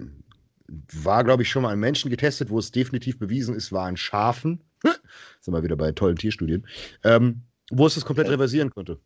war, 0.91 1.23
glaube 1.23 1.43
ich, 1.43 1.49
schon 1.49 1.63
mal 1.63 1.71
an 1.71 1.79
Menschen 1.79 2.09
getestet, 2.09 2.49
wo 2.49 2.59
es 2.59 2.71
definitiv 2.71 3.19
bewiesen 3.19 3.55
ist, 3.55 3.71
war 3.71 3.87
an 3.87 3.97
Schafen. 3.97 4.61
Sind 5.41 5.53
wir 5.53 5.63
wieder 5.63 5.75
bei 5.75 5.91
tollen 5.91 6.15
Tierstudien. 6.15 6.67
Ähm, 7.03 7.41
wo 7.71 7.87
es 7.87 7.95
das 7.95 8.05
komplett 8.05 8.29
reversieren 8.29 8.69
konnte. 8.69 8.99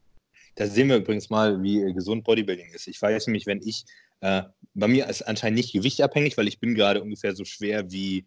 Da 0.56 0.66
sehen 0.66 0.90
wir 0.90 0.98
übrigens 0.98 1.30
mal, 1.30 1.62
wie 1.62 1.82
äh, 1.82 1.94
gesund 1.94 2.24
Bodybuilding 2.24 2.70
ist. 2.74 2.88
Ich 2.88 3.02
weiß 3.02 3.28
nämlich, 3.28 3.46
wenn 3.46 3.62
ich, 3.62 3.86
äh, 4.22 4.44
bei 4.74 4.88
mir 4.88 5.08
ist 5.08 5.22
anscheinend 5.22 5.58
nicht 5.58 5.74
gewichtabhängig, 5.74 6.38
weil 6.38 6.48
ich 6.48 6.60
bin 6.60 6.76
gerade 6.76 7.02
ungefähr 7.02 7.36
so 7.36 7.46
schwer 7.46 7.92
wie 7.92 8.26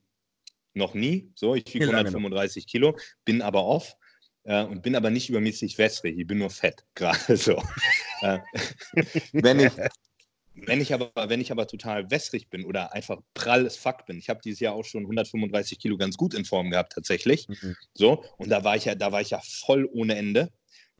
noch 0.74 0.94
nie. 0.94 1.30
So, 1.34 1.54
ich 1.54 1.66
wiege 1.66 1.86
Wie 1.86 1.90
lange 1.90 2.10
noch? 2.10 2.18
135 2.18 2.66
Kilo, 2.66 2.96
bin 3.24 3.42
aber 3.42 3.64
off 3.64 3.96
äh, 4.44 4.64
und 4.64 4.82
bin 4.82 4.96
aber 4.96 5.10
nicht 5.10 5.28
übermäßig 5.28 5.78
wässrig. 5.78 6.18
Ich 6.18 6.26
bin 6.26 6.38
nur 6.38 6.50
fett, 6.50 6.84
gerade 6.94 7.36
so. 7.36 7.62
äh, 8.22 8.38
wenn, 9.32 9.60
ich, 9.60 9.72
wenn, 10.54 10.80
ich 10.80 10.94
aber, 10.94 11.10
wenn 11.28 11.40
ich 11.40 11.52
aber 11.52 11.66
total 11.66 12.10
wässrig 12.10 12.48
bin 12.48 12.64
oder 12.64 12.92
einfach 12.92 13.20
prall 13.34 13.66
as 13.66 13.76
fuck 13.76 14.06
bin, 14.06 14.18
ich 14.18 14.28
habe 14.28 14.40
dieses 14.44 14.60
Jahr 14.60 14.74
auch 14.74 14.84
schon 14.84 15.02
135 15.02 15.78
Kilo 15.78 15.96
ganz 15.96 16.16
gut 16.16 16.34
in 16.34 16.44
Form 16.44 16.70
gehabt, 16.70 16.92
tatsächlich. 16.92 17.48
Mhm. 17.48 17.76
So, 17.94 18.24
und 18.38 18.50
da 18.50 18.64
war 18.64 18.76
ich 18.76 18.86
ja, 18.86 18.94
da 18.94 19.12
war 19.12 19.20
ich 19.20 19.30
ja 19.30 19.40
voll 19.42 19.88
ohne 19.92 20.16
Ende. 20.16 20.50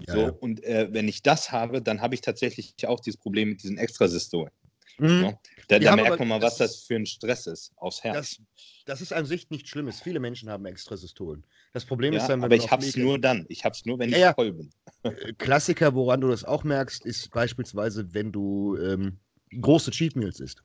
Ja, 0.06 0.14
so, 0.14 0.20
ja. 0.20 0.28
und 0.30 0.64
äh, 0.64 0.88
wenn 0.92 1.08
ich 1.08 1.22
das 1.22 1.52
habe, 1.52 1.82
dann 1.82 2.00
habe 2.00 2.14
ich 2.14 2.22
tatsächlich 2.22 2.74
auch 2.86 3.00
dieses 3.00 3.18
Problem 3.18 3.50
mit 3.50 3.62
diesen 3.62 3.76
Extrasystolen. 3.76 4.50
Mhm. 4.98 5.22
Ja. 5.22 5.32
Da, 5.68 5.78
da 5.78 5.96
merkt 5.96 6.18
man 6.18 6.28
mal, 6.28 6.42
was 6.42 6.56
das 6.56 6.82
für 6.82 6.96
ein 6.96 7.06
Stress 7.06 7.46
ist 7.46 7.72
aufs 7.76 8.02
Herz. 8.02 8.16
Das, 8.16 8.40
das 8.86 9.00
ist 9.00 9.12
an 9.12 9.24
sich 9.24 9.50
nicht 9.50 9.68
Schlimmes. 9.68 10.00
Viele 10.00 10.18
Menschen 10.18 10.50
haben 10.50 10.66
Extrasystolen. 10.66 11.44
Das 11.72 11.84
Problem 11.84 12.12
ja, 12.12 12.20
ist 12.20 12.26
dann, 12.26 12.40
wenn 12.40 12.46
Aber 12.46 12.56
ich 12.56 12.70
habe 12.70 12.84
es 12.84 12.96
nur 12.96 13.18
dann. 13.18 13.46
Ich 13.48 13.64
habe 13.64 13.74
es 13.74 13.84
nur, 13.86 13.98
wenn 13.98 14.10
ich 14.10 14.16
ja, 14.16 14.34
voll 14.34 14.52
bin. 14.52 14.70
Äh, 15.04 15.32
Klassiker, 15.38 15.94
woran 15.94 16.20
du 16.20 16.28
das 16.28 16.44
auch 16.44 16.64
merkst, 16.64 17.06
ist 17.06 17.30
beispielsweise, 17.30 18.12
wenn 18.12 18.32
du 18.32 18.76
ähm, 18.78 19.18
große 19.60 19.92
Cheat 19.92 20.16
Meals 20.16 20.40
isst. 20.40 20.62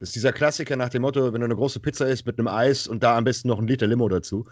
Das 0.00 0.10
ist 0.10 0.16
dieser 0.16 0.32
Klassiker 0.32 0.76
nach 0.76 0.90
dem 0.90 1.02
Motto, 1.02 1.32
wenn 1.32 1.40
du 1.40 1.46
eine 1.46 1.56
große 1.56 1.80
Pizza 1.80 2.06
isst 2.06 2.26
mit 2.26 2.38
einem 2.38 2.48
Eis 2.48 2.86
und 2.86 3.02
da 3.02 3.16
am 3.16 3.24
besten 3.24 3.48
noch 3.48 3.58
ein 3.58 3.66
Liter 3.66 3.86
Limo 3.86 4.08
dazu. 4.08 4.46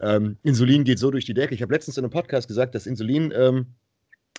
Ähm, 0.00 0.36
Insulin 0.42 0.84
geht 0.84 0.98
so 0.98 1.10
durch 1.10 1.24
die 1.24 1.34
Decke. 1.34 1.54
Ich 1.54 1.62
habe 1.62 1.72
letztens 1.72 1.96
in 1.96 2.04
einem 2.04 2.10
Podcast 2.10 2.48
gesagt, 2.48 2.74
dass 2.74 2.86
Insulin 2.86 3.32
ähm, 3.34 3.66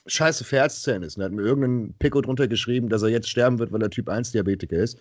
scheiße 0.08 0.44
Herzzellen 0.50 1.04
ist. 1.04 1.16
Und 1.16 1.22
da 1.22 1.26
hat 1.26 1.34
mir 1.34 1.44
irgendein 1.44 1.94
Pico 2.00 2.22
drunter 2.22 2.48
geschrieben, 2.48 2.90
dass 2.90 3.04
er 3.04 3.10
jetzt 3.10 3.30
sterben 3.30 3.60
wird, 3.60 3.72
weil 3.72 3.82
er 3.82 3.90
Typ 3.90 4.10
1 4.10 4.32
Diabetiker 4.32 4.78
ist. 4.78 4.98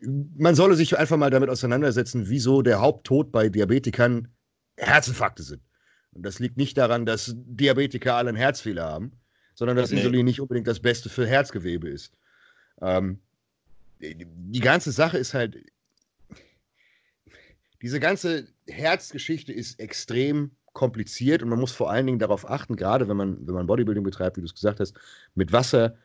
Man 0.00 0.54
solle 0.54 0.76
sich 0.76 0.96
einfach 0.96 1.16
mal 1.16 1.30
damit 1.30 1.50
auseinandersetzen, 1.50 2.28
wieso 2.28 2.62
der 2.62 2.80
Haupttod 2.80 3.32
bei 3.32 3.48
Diabetikern 3.48 4.28
Herzinfarkte 4.76 5.42
sind. 5.42 5.62
Und 6.12 6.24
das 6.24 6.38
liegt 6.38 6.56
nicht 6.56 6.78
daran, 6.78 7.06
dass 7.06 7.34
Diabetiker 7.36 8.14
alle 8.14 8.28
einen 8.28 8.38
Herzfehler 8.38 8.84
haben, 8.84 9.12
sondern 9.54 9.76
dass 9.76 9.90
nee. 9.90 9.98
Insulin 9.98 10.24
nicht 10.24 10.40
unbedingt 10.40 10.66
das 10.66 10.80
Beste 10.80 11.08
für 11.08 11.26
Herzgewebe 11.26 11.88
ist. 11.88 12.12
Ähm, 12.80 13.18
die 14.00 14.60
ganze 14.60 14.92
Sache 14.92 15.18
ist 15.18 15.34
halt, 15.34 15.56
diese 17.80 18.00
ganze 18.00 18.46
Herzgeschichte 18.68 19.52
ist 19.52 19.78
extrem 19.80 20.52
kompliziert 20.72 21.42
und 21.42 21.48
man 21.48 21.58
muss 21.58 21.72
vor 21.72 21.90
allen 21.90 22.06
Dingen 22.06 22.18
darauf 22.18 22.48
achten, 22.48 22.76
gerade 22.76 23.08
wenn 23.08 23.16
man, 23.16 23.46
wenn 23.46 23.54
man 23.54 23.66
Bodybuilding 23.66 24.04
betreibt, 24.04 24.36
wie 24.36 24.40
du 24.40 24.46
es 24.46 24.54
gesagt 24.54 24.80
hast, 24.80 24.94
mit 25.34 25.52
Wasser. 25.52 25.96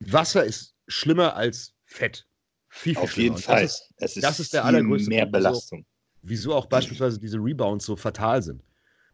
Wasser 0.00 0.44
ist 0.44 0.74
schlimmer 0.88 1.36
als 1.36 1.74
Fett. 1.84 2.26
Viel, 2.68 2.94
viel 2.94 3.02
Auf 3.02 3.16
jeden 3.16 3.36
Fall. 3.36 3.62
Das 3.62 3.72
ist, 3.72 3.94
das 3.98 4.16
ist, 4.16 4.22
das 4.24 4.40
ist 4.40 4.54
der 4.54 4.64
allergrößte 4.64 5.08
mehr 5.08 5.26
Belastung. 5.26 5.84
Wieso, 6.22 6.50
wieso 6.50 6.54
auch 6.54 6.66
beispielsweise 6.66 7.18
diese 7.18 7.38
Rebounds 7.38 7.84
so 7.84 7.96
fatal 7.96 8.42
sind. 8.42 8.62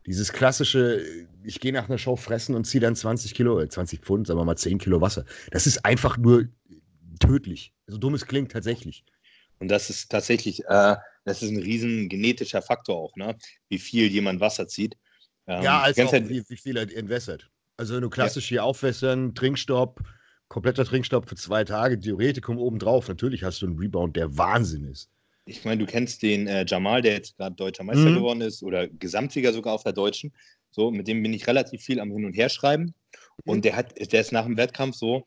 Dieses 0.07 0.33
klassische, 0.33 1.05
ich 1.43 1.61
gehe 1.61 1.73
nach 1.73 1.89
einer 1.89 1.99
Show 1.99 2.17
fressen 2.17 2.55
und 2.55 2.65
ziehe 2.65 2.81
dann 2.81 2.97
20 2.97 3.35
Kilo, 3.35 3.67
20 3.67 3.99
äh, 3.99 4.03
Pfund, 4.03 4.27
sagen 4.27 4.39
wir 4.39 4.45
mal 4.45 4.57
10 4.57 4.79
Kilo 4.79 5.01
Wasser. 5.01 5.25
Das 5.51 5.67
ist 5.67 5.85
einfach 5.85 6.17
nur 6.17 6.49
tödlich. 7.19 7.75
So 7.89 7.99
dumm 7.99 8.15
es 8.15 8.25
klingt, 8.25 8.53
tatsächlich. 8.53 9.05
Und 9.59 9.69
das 9.69 9.91
ist 9.91 10.11
tatsächlich, 10.11 10.65
äh, 10.67 10.97
das 11.29 11.43
ist 11.43 11.51
ein 11.51 11.63
riesen 11.63 12.09
genetischer 12.09 12.63
Faktor 12.63 12.97
auch, 12.97 13.17
ne? 13.17 13.37
wie 13.69 13.79
viel 13.79 14.11
jemand 14.11 14.41
Wasser 14.41 14.69
zieht. 14.69 14.97
Ähm, 15.47 15.63
ja, 15.63 15.81
als 15.81 15.99
auch, 15.99 16.13
halt, 16.13 16.29
wie, 16.29 16.45
wie, 16.49 16.57
viel 16.57 16.77
er 16.77 16.95
entwässert. 16.95 17.51
Also 17.77 17.95
wenn 17.95 18.03
du 18.03 18.11
klassisch 18.11 18.47
ja. 18.47 18.49
hier 18.49 18.65
aufwässern, 18.65 19.35
Trinkstopp, 19.35 20.01
kompletter 20.49 20.85
Trinkstopp 20.85 21.29
für 21.29 21.37
zwei 21.37 21.65
Tage, 21.65 21.99
Diuretikum 21.99 22.59
obendrauf, 22.59 23.09
natürlich 23.09 23.45
hast 23.45 23.63
du 23.63 23.67
einen 23.67 23.79
Rebound, 23.79 24.17
der 24.17 24.37
Wahnsinn 24.37 24.85
ist. 24.85 25.11
Ich 25.47 25.65
meine, 25.65 25.79
du 25.79 25.91
kennst 25.91 26.23
den 26.23 26.47
äh, 26.47 26.67
Jamal, 26.67 27.01
der 27.01 27.15
jetzt 27.15 27.37
gerade 27.37 27.55
deutscher 27.55 27.85
Meister 27.85 28.11
mhm. 28.11 28.17
geworden 28.17 28.41
ist 28.43 28.63
oder 28.63 28.87
Gesamtsieger 28.87 29.53
sogar 29.53 29.75
auf 29.75 29.83
der 29.83 29.95
Deutschen. 29.95 30.33
So, 30.71 30.91
mit 30.91 31.09
dem 31.09 31.23
bin 31.23 31.33
ich 31.33 31.47
relativ 31.47 31.83
viel 31.83 32.01
am 32.01 32.11
Hin 32.11 32.27
und 32.27 32.35
Her 32.35 32.51
schreiben. 32.51 32.95
Und 33.45 33.59
mhm. 33.59 33.63
der 33.63 33.77
hat, 33.77 34.13
der 34.13 34.21
ist 34.21 34.33
nach 34.33 34.45
dem 34.45 34.59
Wettkampf 34.59 34.97
so, 34.97 35.27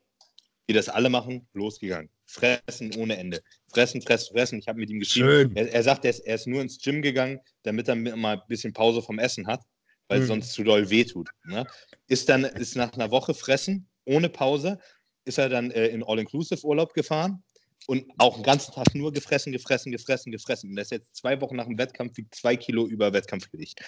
wie 0.67 0.73
das 0.73 0.89
alle 0.89 1.09
machen, 1.09 1.47
losgegangen. 1.53 2.09
Fressen 2.25 2.93
ohne 2.95 3.17
Ende. 3.17 3.41
Fressen, 3.73 4.01
fressen, 4.01 4.33
fressen. 4.33 4.59
Ich 4.59 4.67
habe 4.67 4.79
mit 4.79 4.89
ihm 4.89 4.99
geschrieben. 4.99 5.55
Er, 5.55 5.71
er, 5.71 5.83
sagt, 5.83 6.05
er 6.05 6.11
ist, 6.11 6.19
er 6.19 6.35
ist, 6.35 6.47
nur 6.47 6.61
ins 6.61 6.77
Gym 6.79 7.01
gegangen, 7.01 7.39
damit 7.63 7.87
er 7.87 7.95
mal 7.95 8.37
ein 8.37 8.41
bisschen 8.47 8.73
Pause 8.73 9.01
vom 9.01 9.19
Essen 9.19 9.47
hat, 9.47 9.61
weil 10.07 10.19
mhm. 10.19 10.23
es 10.23 10.27
sonst 10.27 10.53
zu 10.53 10.63
doll 10.63 10.89
wehtut. 10.89 11.29
Ne? 11.45 11.65
Ist 12.07 12.29
dann 12.29 12.43
ist 12.43 12.75
nach 12.75 12.93
einer 12.93 13.11
Woche 13.11 13.33
fressen, 13.33 13.87
ohne 14.05 14.29
Pause, 14.29 14.79
ist 15.25 15.37
er 15.37 15.49
dann 15.49 15.71
äh, 15.71 15.87
in 15.87 16.03
All-Inclusive-Urlaub 16.03 16.93
gefahren 16.93 17.43
und 17.87 18.05
auch 18.17 18.35
den 18.35 18.43
ganzen 18.43 18.73
Tag 18.73 18.93
nur 18.93 19.11
gefressen, 19.11 19.51
gefressen, 19.51 19.91
gefressen, 19.91 20.31
gefressen. 20.31 20.69
Und 20.69 20.75
das 20.75 20.87
ist 20.87 20.91
jetzt 20.91 21.15
zwei 21.15 21.39
Wochen 21.41 21.55
nach 21.55 21.65
dem 21.65 21.77
Wettkampf, 21.77 22.17
wiegt 22.17 22.35
zwei 22.35 22.55
Kilo 22.55 22.87
über 22.87 23.13
Wettkampfgewicht. 23.13 23.81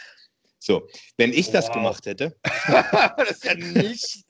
So, 0.60 0.88
wenn 1.18 1.34
ich 1.34 1.52
das 1.52 1.68
wow. 1.68 1.76
gemacht 1.76 2.06
hätte. 2.06 2.38
das 3.18 3.32
ist 3.32 3.46
ja 3.46 3.56
nichts. 3.56 4.24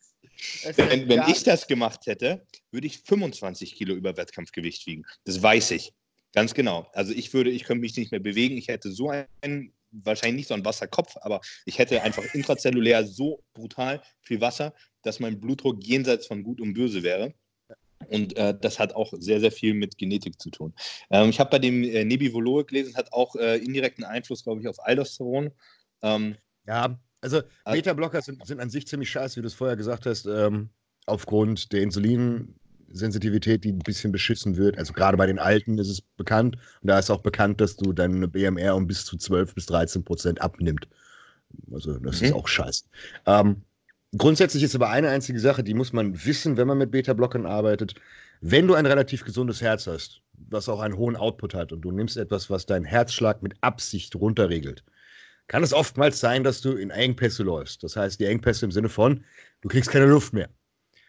Wenn, 0.75 1.09
wenn 1.09 1.23
ich 1.27 1.43
das 1.43 1.67
gemacht 1.67 2.05
hätte, 2.05 2.45
würde 2.71 2.87
ich 2.87 2.99
25 2.99 3.75
Kilo 3.75 3.95
über 3.95 4.17
Wettkampfgewicht 4.17 4.85
wiegen. 4.87 5.03
Das 5.25 5.41
weiß 5.41 5.71
ich. 5.71 5.93
Ganz 6.33 6.53
genau. 6.53 6.89
Also 6.93 7.13
ich 7.13 7.33
würde, 7.33 7.51
ich 7.51 7.63
könnte 7.63 7.81
mich 7.81 7.95
nicht 7.95 8.11
mehr 8.11 8.19
bewegen. 8.19 8.57
Ich 8.57 8.67
hätte 8.67 8.91
so 8.91 9.09
einen, 9.09 9.73
wahrscheinlich 9.91 10.37
nicht 10.37 10.47
so 10.47 10.55
einen 10.55 10.65
Wasserkopf, 10.65 11.15
aber 11.21 11.41
ich 11.65 11.77
hätte 11.77 12.01
einfach 12.01 12.23
intrazellulär 12.33 13.05
so 13.05 13.43
brutal 13.53 14.01
viel 14.21 14.41
Wasser, 14.41 14.73
dass 15.03 15.19
mein 15.19 15.39
Blutdruck 15.39 15.83
jenseits 15.83 16.25
von 16.25 16.43
Gut 16.43 16.59
und 16.59 16.73
Böse 16.73 17.03
wäre. 17.03 17.33
Und 18.09 18.35
äh, 18.35 18.57
das 18.59 18.79
hat 18.79 18.95
auch 18.95 19.13
sehr, 19.17 19.39
sehr 19.39 19.51
viel 19.51 19.73
mit 19.73 19.97
Genetik 19.97 20.41
zu 20.41 20.49
tun. 20.49 20.73
Ähm, 21.09 21.29
ich 21.29 21.39
habe 21.39 21.51
bei 21.51 21.59
dem 21.59 21.83
äh, 21.83 22.03
Nebivolol 22.03 22.65
gelesen, 22.65 22.95
hat 22.95 23.13
auch 23.13 23.35
äh, 23.35 23.57
indirekten 23.57 24.03
Einfluss, 24.03 24.43
glaube 24.43 24.61
ich, 24.61 24.67
auf 24.67 24.83
Aldosteron. 24.85 25.51
Ähm, 26.01 26.35
ja, 26.67 26.99
also 27.23 27.41
Beta-Blocker 27.65 28.21
sind, 28.21 28.45
sind, 28.45 28.59
an 28.59 28.69
sich 28.69 28.85
ziemlich 28.85 29.09
scheiße, 29.09 29.37
wie 29.37 29.41
du 29.41 29.47
es 29.47 29.53
vorher 29.53 29.77
gesagt 29.77 30.05
hast, 30.05 30.25
ähm, 30.25 30.69
aufgrund 31.05 31.71
der 31.71 31.81
Insulinsensitivität, 31.81 33.63
die 33.63 33.71
ein 33.71 33.79
bisschen 33.79 34.11
beschissen 34.11 34.57
wird. 34.57 34.77
Also 34.77 34.93
gerade 34.93 35.17
bei 35.17 35.25
den 35.25 35.39
Alten 35.39 35.77
ist 35.79 35.89
es 35.89 36.01
bekannt. 36.01 36.57
Und 36.81 36.89
da 36.89 36.99
ist 36.99 37.09
auch 37.09 37.21
bekannt, 37.21 37.61
dass 37.61 37.77
du 37.77 37.93
deine 37.93 38.27
BMR 38.27 38.75
um 38.75 38.87
bis 38.87 39.05
zu 39.05 39.17
12 39.17 39.55
bis 39.55 39.65
13 39.67 40.03
Prozent 40.03 40.41
abnimmt. 40.41 40.87
Also 41.71 41.97
das 41.99 42.19
mhm. 42.19 42.27
ist 42.27 42.33
auch 42.33 42.47
scheiße. 42.47 42.83
Ähm, 43.25 43.63
grundsätzlich 44.17 44.63
ist 44.63 44.75
aber 44.75 44.89
eine 44.89 45.09
einzige 45.09 45.39
Sache, 45.39 45.63
die 45.63 45.73
muss 45.73 45.93
man 45.93 46.25
wissen, 46.25 46.57
wenn 46.57 46.67
man 46.67 46.77
mit 46.77 46.91
Beta-Blockern 46.91 47.45
arbeitet. 47.45 47.95
Wenn 48.41 48.67
du 48.67 48.73
ein 48.73 48.85
relativ 48.85 49.23
gesundes 49.23 49.61
Herz 49.61 49.87
hast, 49.87 50.21
was 50.49 50.67
auch 50.67 50.81
einen 50.81 50.97
hohen 50.97 51.15
Output 51.15 51.53
hat 51.53 51.71
und 51.71 51.81
du 51.81 51.91
nimmst 51.91 52.17
etwas, 52.17 52.49
was 52.49 52.65
deinen 52.65 52.83
Herzschlag 52.83 53.41
mit 53.41 53.53
Absicht 53.61 54.13
runterregelt, 54.15 54.83
kann 55.47 55.63
es 55.63 55.73
oftmals 55.73 56.19
sein, 56.19 56.43
dass 56.43 56.61
du 56.61 56.73
in 56.73 56.89
Engpässe 56.89 57.43
läufst. 57.43 57.83
Das 57.83 57.95
heißt, 57.95 58.19
die 58.19 58.25
Engpässe 58.25 58.65
im 58.65 58.71
Sinne 58.71 58.89
von, 58.89 59.23
du 59.61 59.69
kriegst 59.69 59.89
keine 59.89 60.05
Luft 60.05 60.33
mehr. 60.33 60.49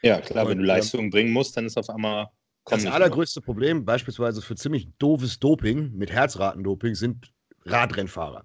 Ja, 0.02 0.20
klar, 0.20 0.44
und, 0.44 0.50
wenn 0.50 0.58
du 0.58 0.64
ähm, 0.64 0.68
Leistungen 0.68 1.10
bringen 1.10 1.32
musst, 1.32 1.56
dann 1.56 1.66
ist 1.66 1.76
auf 1.76 1.88
einmal. 1.88 2.28
Das 2.66 2.86
allergrößte 2.86 3.40
mehr. 3.40 3.44
Problem, 3.44 3.84
beispielsweise 3.84 4.40
für 4.40 4.54
ziemlich 4.54 4.88
doofes 4.98 5.38
Doping 5.38 5.92
mit 5.94 6.10
Herzratendoping, 6.10 6.94
sind 6.94 7.32
Radrennfahrer. 7.64 8.44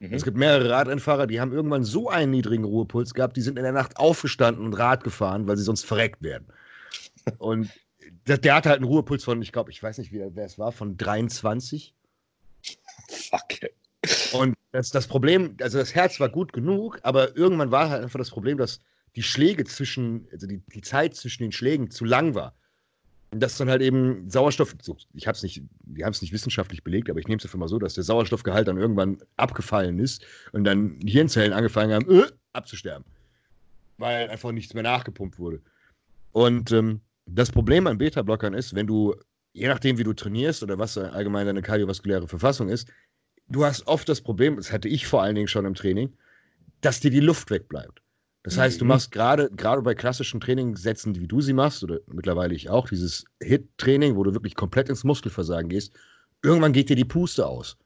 Mhm. 0.00 0.12
Es 0.12 0.24
gibt 0.24 0.36
mehrere 0.36 0.68
Radrennfahrer, 0.68 1.26
die 1.26 1.40
haben 1.40 1.52
irgendwann 1.52 1.84
so 1.84 2.08
einen 2.08 2.32
niedrigen 2.32 2.64
Ruhepuls 2.64 3.14
gehabt, 3.14 3.36
die 3.36 3.40
sind 3.40 3.56
in 3.58 3.62
der 3.62 3.72
Nacht 3.72 3.96
aufgestanden 3.98 4.64
und 4.64 4.74
Rad 4.74 5.04
gefahren, 5.04 5.46
weil 5.46 5.56
sie 5.56 5.62
sonst 5.62 5.84
verreckt 5.84 6.22
werden. 6.22 6.48
und 7.38 7.70
der, 8.26 8.38
der 8.38 8.56
hatte 8.56 8.68
halt 8.68 8.78
einen 8.78 8.88
Ruhepuls 8.88 9.24
von, 9.24 9.40
ich 9.42 9.52
glaube, 9.52 9.70
ich 9.70 9.82
weiß 9.82 9.98
nicht, 9.98 10.12
wie, 10.12 10.22
wer 10.34 10.44
es 10.44 10.58
war, 10.58 10.72
von 10.72 10.96
23. 10.96 11.94
Fuck. 13.08 13.70
Und 14.32 14.56
das, 14.72 14.90
das 14.90 15.06
Problem, 15.06 15.56
also 15.60 15.78
das 15.78 15.94
Herz 15.94 16.18
war 16.18 16.30
gut 16.30 16.52
genug, 16.52 16.98
aber 17.02 17.36
irgendwann 17.36 17.70
war 17.70 17.90
halt 17.90 18.02
einfach 18.02 18.18
das 18.18 18.30
Problem, 18.30 18.58
dass 18.58 18.80
die 19.14 19.22
Schläge 19.22 19.64
zwischen, 19.64 20.26
also 20.32 20.46
die, 20.46 20.62
die 20.74 20.80
Zeit 20.80 21.14
zwischen 21.14 21.42
den 21.42 21.52
Schlägen 21.52 21.90
zu 21.90 22.04
lang 22.04 22.34
war. 22.34 22.54
Und 23.30 23.40
dass 23.40 23.56
dann 23.56 23.70
halt 23.70 23.80
eben 23.80 24.28
Sauerstoff, 24.28 24.74
so, 24.82 24.96
ich 25.14 25.26
habe 25.26 25.36
es 25.36 25.42
nicht, 25.42 25.62
wir 25.84 26.04
haben 26.04 26.12
es 26.12 26.20
nicht 26.20 26.32
wissenschaftlich 26.32 26.82
belegt, 26.82 27.08
aber 27.08 27.18
ich 27.20 27.28
nehme 27.28 27.38
es 27.38 27.44
einfach 27.44 27.58
mal 27.58 27.68
so, 27.68 27.78
dass 27.78 27.94
der 27.94 28.04
Sauerstoffgehalt 28.04 28.68
dann 28.68 28.78
irgendwann 28.78 29.22
abgefallen 29.36 29.98
ist 29.98 30.24
und 30.52 30.64
dann 30.64 30.98
Hirnzellen 31.02 31.52
angefangen 31.52 31.94
haben, 31.94 32.10
äh, 32.10 32.26
abzusterben. 32.52 33.04
Weil 33.98 34.28
einfach 34.28 34.52
nichts 34.52 34.74
mehr 34.74 34.82
nachgepumpt 34.82 35.38
wurde. 35.38 35.60
Und 36.32 36.72
ähm, 36.72 37.00
das 37.26 37.52
Problem 37.52 37.86
an 37.86 37.98
Beta-Blockern 37.98 38.54
ist, 38.54 38.74
wenn 38.74 38.86
du, 38.86 39.14
je 39.52 39.68
nachdem, 39.68 39.98
wie 39.98 40.04
du 40.04 40.12
trainierst 40.12 40.62
oder 40.62 40.78
was 40.78 40.98
allgemein 40.98 41.46
deine 41.46 41.62
kardiovaskuläre 41.62 42.28
Verfassung 42.28 42.68
ist, 42.68 42.88
du 43.52 43.64
hast 43.64 43.86
oft 43.86 44.08
das 44.08 44.20
Problem, 44.20 44.56
das 44.56 44.72
hatte 44.72 44.88
ich 44.88 45.06
vor 45.06 45.22
allen 45.22 45.34
Dingen 45.34 45.48
schon 45.48 45.64
im 45.64 45.74
Training, 45.74 46.12
dass 46.80 47.00
dir 47.00 47.10
die 47.10 47.20
Luft 47.20 47.50
wegbleibt. 47.50 48.02
Das 48.44 48.58
heißt, 48.58 48.80
du 48.80 48.84
mhm. 48.84 48.88
machst 48.88 49.12
gerade 49.12 49.50
gerade 49.50 49.82
bei 49.82 49.94
klassischen 49.94 50.40
Trainingssätzen, 50.40 51.14
wie 51.14 51.28
du 51.28 51.40
sie 51.40 51.52
machst, 51.52 51.84
oder 51.84 52.00
mittlerweile 52.12 52.54
ich 52.54 52.70
auch, 52.70 52.88
dieses 52.88 53.24
Hit-Training, 53.40 54.16
wo 54.16 54.24
du 54.24 54.32
wirklich 54.32 54.56
komplett 54.56 54.88
ins 54.88 55.04
Muskelversagen 55.04 55.68
gehst, 55.68 55.92
irgendwann 56.42 56.72
geht 56.72 56.88
dir 56.88 56.96
die 56.96 57.04
Puste 57.04 57.46
aus. 57.46 57.76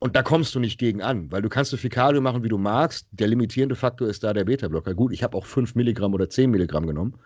Und 0.00 0.14
da 0.14 0.22
kommst 0.22 0.54
du 0.54 0.60
nicht 0.60 0.78
gegen 0.78 1.02
an, 1.02 1.32
weil 1.32 1.42
du 1.42 1.48
kannst 1.48 1.72
so 1.72 1.76
viel 1.76 1.90
Cardio 1.90 2.20
machen, 2.20 2.44
wie 2.44 2.48
du 2.48 2.56
magst. 2.56 3.08
Der 3.10 3.26
limitierende 3.26 3.74
Faktor 3.74 4.06
ist 4.06 4.22
da 4.22 4.32
der 4.32 4.44
Beta-Blocker. 4.44 4.94
Gut, 4.94 5.12
ich 5.12 5.24
habe 5.24 5.36
auch 5.36 5.44
5 5.44 5.74
Milligramm 5.74 6.14
oder 6.14 6.30
10 6.30 6.52
Milligramm 6.52 6.86
genommen. 6.86 7.18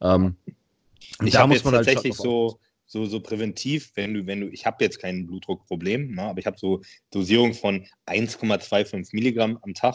Ähm, 0.00 0.34
ich 1.22 1.36
habe 1.36 1.54
jetzt 1.54 1.64
halt 1.64 1.76
tatsächlich 1.76 2.16
so, 2.16 2.58
so, 2.90 3.06
so 3.06 3.20
präventiv, 3.20 3.92
wenn 3.94 4.14
du, 4.14 4.26
wenn 4.26 4.40
du, 4.40 4.48
ich 4.48 4.66
habe 4.66 4.82
jetzt 4.82 4.98
kein 4.98 5.24
Blutdruckproblem, 5.24 6.12
ne, 6.16 6.22
aber 6.22 6.40
ich 6.40 6.46
habe 6.46 6.58
so 6.58 6.80
Dosierung 7.12 7.54
von 7.54 7.86
1,25 8.06 9.10
Milligramm 9.12 9.58
am 9.62 9.74
Tag 9.74 9.94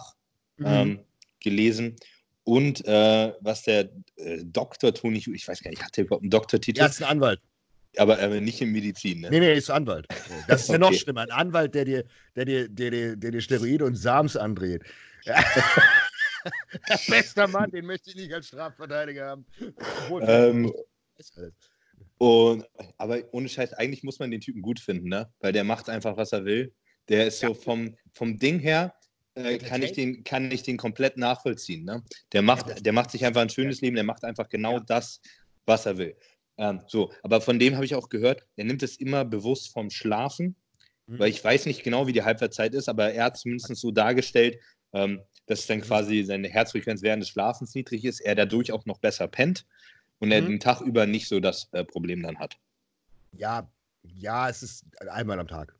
mhm. 0.55 0.65
ähm, 0.65 0.99
gelesen. 1.41 1.97
Und 2.45 2.85
äh, 2.87 3.33
was 3.41 3.63
der 3.63 3.89
äh, 4.15 4.43
Doktor 4.45 4.93
Toni, 4.93 5.17
ich 5.17 5.45
weiß 5.45 5.61
gar 5.61 5.71
nicht, 5.71 5.83
hat 5.83 5.97
der 5.97 6.05
überhaupt 6.05 6.23
einen 6.23 6.29
Doktortitel? 6.29 6.79
Er 6.79 6.87
ist 6.87 7.03
ein 7.03 7.09
Anwalt. 7.09 7.41
Aber 7.97 8.17
äh, 8.17 8.39
nicht 8.39 8.61
in 8.61 8.71
Medizin, 8.71 9.21
ne? 9.21 9.29
Nee, 9.29 9.41
nee, 9.41 9.53
ist 9.55 9.69
Anwalt. 9.69 10.07
Das 10.47 10.61
ist 10.61 10.69
ja 10.69 10.77
noch 10.77 10.93
schlimmer. 10.93 11.21
Ein 11.21 11.31
Anwalt, 11.31 11.75
der 11.75 11.83
dir, 11.83 12.05
der 12.37 12.45
dir, 12.45 12.69
der 12.69 12.91
dir, 12.91 13.15
der 13.17 13.31
dir 13.31 13.41
Steroide 13.41 13.83
und 13.83 13.95
Sams 13.95 14.37
andreht. 14.37 14.83
Bester 17.09 17.47
Mann, 17.47 17.71
den 17.71 17.85
möchte 17.85 18.11
ich 18.11 18.15
nicht 18.15 18.33
als 18.33 18.47
Strafverteidiger 18.47 19.27
haben. 19.27 19.45
Ähm, 20.21 20.71
Und, 22.17 22.65
aber 22.97 23.21
ohne 23.31 23.49
Scheiß, 23.49 23.73
eigentlich 23.73 24.03
muss 24.03 24.19
man 24.19 24.31
den 24.31 24.41
Typen 24.41 24.61
gut 24.61 24.79
finden, 24.79 25.09
ne? 25.09 25.29
Weil 25.39 25.51
der 25.51 25.63
macht 25.63 25.89
einfach, 25.89 26.15
was 26.17 26.31
er 26.31 26.45
will. 26.45 26.73
Der 27.09 27.27
ist 27.27 27.39
so 27.39 27.53
vom, 27.53 27.95
vom 28.13 28.39
Ding 28.39 28.59
her, 28.59 28.93
äh, 29.35 29.57
kann, 29.57 29.83
ich 29.83 29.91
den, 29.91 30.23
kann 30.23 30.49
ich 30.49 30.63
den 30.63 30.77
komplett 30.77 31.17
nachvollziehen. 31.17 31.83
Ne? 31.83 32.03
Der, 32.31 32.41
macht, 32.41 32.85
der 32.85 32.93
macht 32.93 33.11
sich 33.11 33.25
einfach 33.25 33.41
ein 33.41 33.49
schönes 33.49 33.81
Leben, 33.81 33.95
der 33.95 34.05
macht 34.05 34.23
einfach 34.23 34.49
genau 34.49 34.79
das, 34.79 35.21
was 35.65 35.85
er 35.85 35.97
will. 35.97 36.15
Ähm, 36.57 36.81
so, 36.87 37.11
aber 37.21 37.41
von 37.41 37.59
dem 37.59 37.75
habe 37.75 37.85
ich 37.85 37.95
auch 37.95 38.07
gehört, 38.09 38.45
er 38.55 38.63
nimmt 38.63 38.81
es 38.81 38.95
immer 38.95 39.25
bewusst 39.25 39.73
vom 39.73 39.89
Schlafen, 39.89 40.55
mhm. 41.07 41.19
weil 41.19 41.29
ich 41.29 41.43
weiß 41.43 41.65
nicht 41.65 41.83
genau, 41.83 42.07
wie 42.07 42.13
die 42.13 42.23
Halbwertszeit 42.23 42.73
ist, 42.73 42.87
aber 42.87 43.11
er 43.11 43.25
hat 43.25 43.37
zumindest 43.37 43.75
so 43.75 43.91
dargestellt, 43.91 44.57
ähm, 44.93 45.21
dass 45.47 45.67
dann 45.67 45.79
mhm. 45.79 45.83
quasi 45.83 46.23
seine 46.23 46.47
Herzfrequenz 46.47 47.01
während 47.01 47.21
des 47.21 47.29
Schlafens 47.29 47.75
niedrig 47.75 48.05
ist, 48.05 48.21
er 48.21 48.35
dadurch 48.35 48.71
auch 48.71 48.85
noch 48.85 48.99
besser 48.99 49.27
pennt 49.27 49.65
und 50.19 50.31
er 50.31 50.41
mhm. 50.41 50.47
den 50.47 50.59
Tag 50.59 50.81
über 50.81 51.05
nicht 51.05 51.27
so 51.27 51.39
das 51.39 51.69
äh, 51.71 51.83
Problem 51.83 52.23
dann 52.23 52.39
hat. 52.39 52.57
Ja, 53.31 53.69
ja, 54.03 54.49
es 54.49 54.63
ist 54.63 54.85
einmal 55.09 55.39
am 55.39 55.47
Tag. 55.47 55.75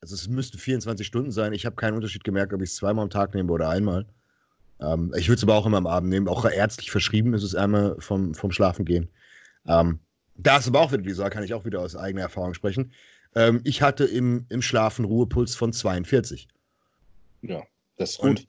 Also 0.00 0.14
es 0.14 0.28
müsste 0.28 0.58
24 0.58 1.06
Stunden 1.06 1.32
sein. 1.32 1.52
Ich 1.52 1.66
habe 1.66 1.76
keinen 1.76 1.94
Unterschied 1.94 2.24
gemerkt, 2.24 2.52
ob 2.52 2.62
ich 2.62 2.70
es 2.70 2.76
zweimal 2.76 3.04
am 3.04 3.10
Tag 3.10 3.34
nehme 3.34 3.52
oder 3.52 3.68
einmal. 3.68 4.06
Ähm, 4.80 5.12
ich 5.16 5.28
würde 5.28 5.38
es 5.38 5.42
aber 5.42 5.54
auch 5.54 5.66
immer 5.66 5.78
am 5.78 5.86
Abend 5.86 6.10
nehmen. 6.10 6.28
Auch 6.28 6.44
ärztlich 6.44 6.90
verschrieben 6.90 7.34
ist 7.34 7.42
es 7.42 7.54
einmal 7.54 7.96
vom, 7.98 8.34
vom 8.34 8.52
Schlafen 8.52 8.84
gehen. 8.84 9.08
Ähm, 9.66 9.98
da 10.36 10.58
ist 10.58 10.68
aber 10.68 10.80
auch 10.80 10.92
wieder 10.92 11.02
die 11.02 11.12
Sache, 11.12 11.30
kann 11.30 11.44
ich 11.44 11.54
auch 11.54 11.64
wieder 11.64 11.80
aus 11.80 11.96
eigener 11.96 12.22
Erfahrung 12.22 12.54
sprechen. 12.54 12.92
Ähm, 13.34 13.60
ich 13.64 13.82
hatte 13.82 14.04
im, 14.04 14.46
im 14.48 14.62
Schlafen 14.62 15.04
Ruhepuls 15.04 15.54
von 15.54 15.72
42. 15.72 16.48
Ja, 17.42 17.62
das 17.96 18.12
ist 18.12 18.18
gut. 18.18 18.28
Und, 18.28 18.48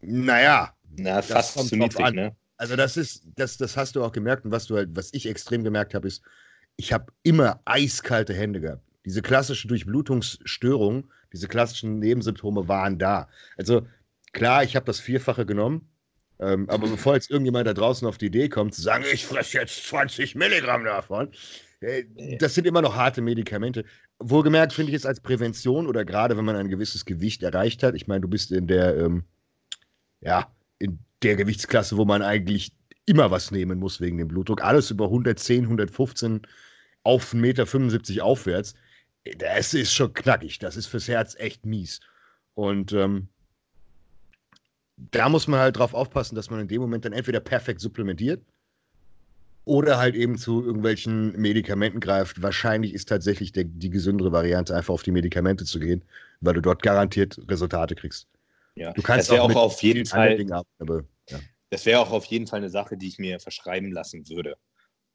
naja. 0.00 0.72
Na, 0.98 1.20
fast 1.20 1.58
zu 1.68 1.76
niedrig, 1.76 2.12
ne? 2.12 2.34
Also 2.58 2.76
das 2.76 2.96
ist, 2.96 3.24
das, 3.36 3.56
das 3.58 3.76
hast 3.76 3.96
du 3.96 4.04
auch 4.04 4.12
gemerkt 4.12 4.44
und 4.44 4.50
was 4.50 4.66
du 4.66 4.76
halt, 4.76 4.90
was 4.94 5.12
ich 5.12 5.26
extrem 5.26 5.62
gemerkt 5.62 5.94
habe, 5.94 6.08
ist, 6.08 6.22
ich 6.76 6.92
habe 6.92 7.12
immer 7.22 7.60
eiskalte 7.64 8.34
Hände 8.34 8.60
gehabt. 8.60 8.82
Diese 9.04 9.22
klassische 9.22 9.68
Durchblutungsstörung, 9.68 11.10
diese 11.32 11.48
klassischen 11.48 11.98
Nebensymptome 11.98 12.68
waren 12.68 12.98
da. 12.98 13.28
Also 13.56 13.86
klar, 14.32 14.64
ich 14.64 14.74
habe 14.74 14.86
das 14.86 15.00
Vierfache 15.00 15.46
genommen, 15.46 15.88
ähm, 16.38 16.68
aber 16.68 16.88
bevor 16.88 17.14
jetzt 17.14 17.30
irgendjemand 17.30 17.66
da 17.66 17.74
draußen 17.74 18.06
auf 18.06 18.18
die 18.18 18.26
Idee 18.26 18.48
kommt, 18.48 18.74
zu 18.74 18.82
sagen, 18.82 19.04
ich 19.12 19.24
fresse 19.24 19.58
jetzt 19.58 19.86
20 19.86 20.34
Milligramm 20.34 20.84
davon, 20.84 21.30
äh, 21.80 22.04
das 22.38 22.54
sind 22.54 22.66
immer 22.66 22.82
noch 22.82 22.96
harte 22.96 23.22
Medikamente. 23.22 23.84
Wohlgemerkt 24.18 24.72
finde 24.72 24.90
ich 24.90 24.96
es 24.96 25.06
als 25.06 25.20
Prävention 25.20 25.86
oder 25.86 26.04
gerade 26.04 26.36
wenn 26.36 26.44
man 26.44 26.56
ein 26.56 26.68
gewisses 26.68 27.04
Gewicht 27.04 27.42
erreicht 27.42 27.82
hat. 27.82 27.94
Ich 27.94 28.06
meine, 28.06 28.22
du 28.22 28.28
bist 28.28 28.50
in 28.50 28.66
der, 28.66 28.96
ähm, 28.96 29.24
ja, 30.20 30.50
in 30.78 30.98
der 31.22 31.36
Gewichtsklasse, 31.36 31.96
wo 31.96 32.04
man 32.04 32.22
eigentlich 32.22 32.72
immer 33.06 33.30
was 33.30 33.50
nehmen 33.50 33.78
muss 33.78 34.00
wegen 34.00 34.18
dem 34.18 34.28
Blutdruck. 34.28 34.62
Alles 34.62 34.90
über 34.90 35.06
110, 35.06 35.64
115 35.64 36.42
auf 37.04 37.32
1,75 37.32 37.36
Meter 37.36 38.24
aufwärts. 38.24 38.74
Das 39.38 39.74
ist 39.74 39.92
schon 39.92 40.12
knackig. 40.12 40.58
Das 40.58 40.76
ist 40.76 40.86
fürs 40.86 41.08
Herz 41.08 41.36
echt 41.38 41.64
mies. 41.64 42.00
Und 42.54 42.92
ähm, 42.92 43.28
da 44.96 45.28
muss 45.28 45.46
man 45.46 45.60
halt 45.60 45.78
drauf 45.78 45.94
aufpassen, 45.94 46.34
dass 46.34 46.50
man 46.50 46.60
in 46.60 46.68
dem 46.68 46.80
Moment 46.80 47.04
dann 47.04 47.12
entweder 47.12 47.40
perfekt 47.40 47.80
supplementiert 47.80 48.42
oder 49.64 49.98
halt 49.98 50.14
eben 50.14 50.38
zu 50.38 50.64
irgendwelchen 50.64 51.32
Medikamenten 51.40 52.00
greift. 52.00 52.40
Wahrscheinlich 52.40 52.94
ist 52.94 53.08
tatsächlich 53.08 53.52
der, 53.52 53.64
die 53.64 53.90
gesündere 53.90 54.32
Variante, 54.32 54.74
einfach 54.74 54.94
auf 54.94 55.02
die 55.02 55.10
Medikamente 55.10 55.64
zu 55.64 55.80
gehen, 55.80 56.02
weil 56.40 56.54
du 56.54 56.62
dort 56.62 56.82
garantiert 56.82 57.38
Resultate 57.48 57.94
kriegst. 57.94 58.28
Ja, 58.76 58.92
du 58.92 59.02
kannst 59.02 59.30
das 59.30 59.38
auch, 59.38 59.50
auch 59.50 59.56
auf 59.56 59.82
jeden 59.82 60.06
Fall. 60.06 60.40
Ab, 60.52 60.66
aber, 60.78 61.04
ja. 61.28 61.40
Das 61.70 61.84
wäre 61.86 62.00
auch 62.00 62.12
auf 62.12 62.26
jeden 62.26 62.46
Fall 62.46 62.58
eine 62.58 62.70
Sache, 62.70 62.96
die 62.96 63.08
ich 63.08 63.18
mir 63.18 63.40
verschreiben 63.40 63.90
lassen 63.90 64.28
würde. 64.28 64.56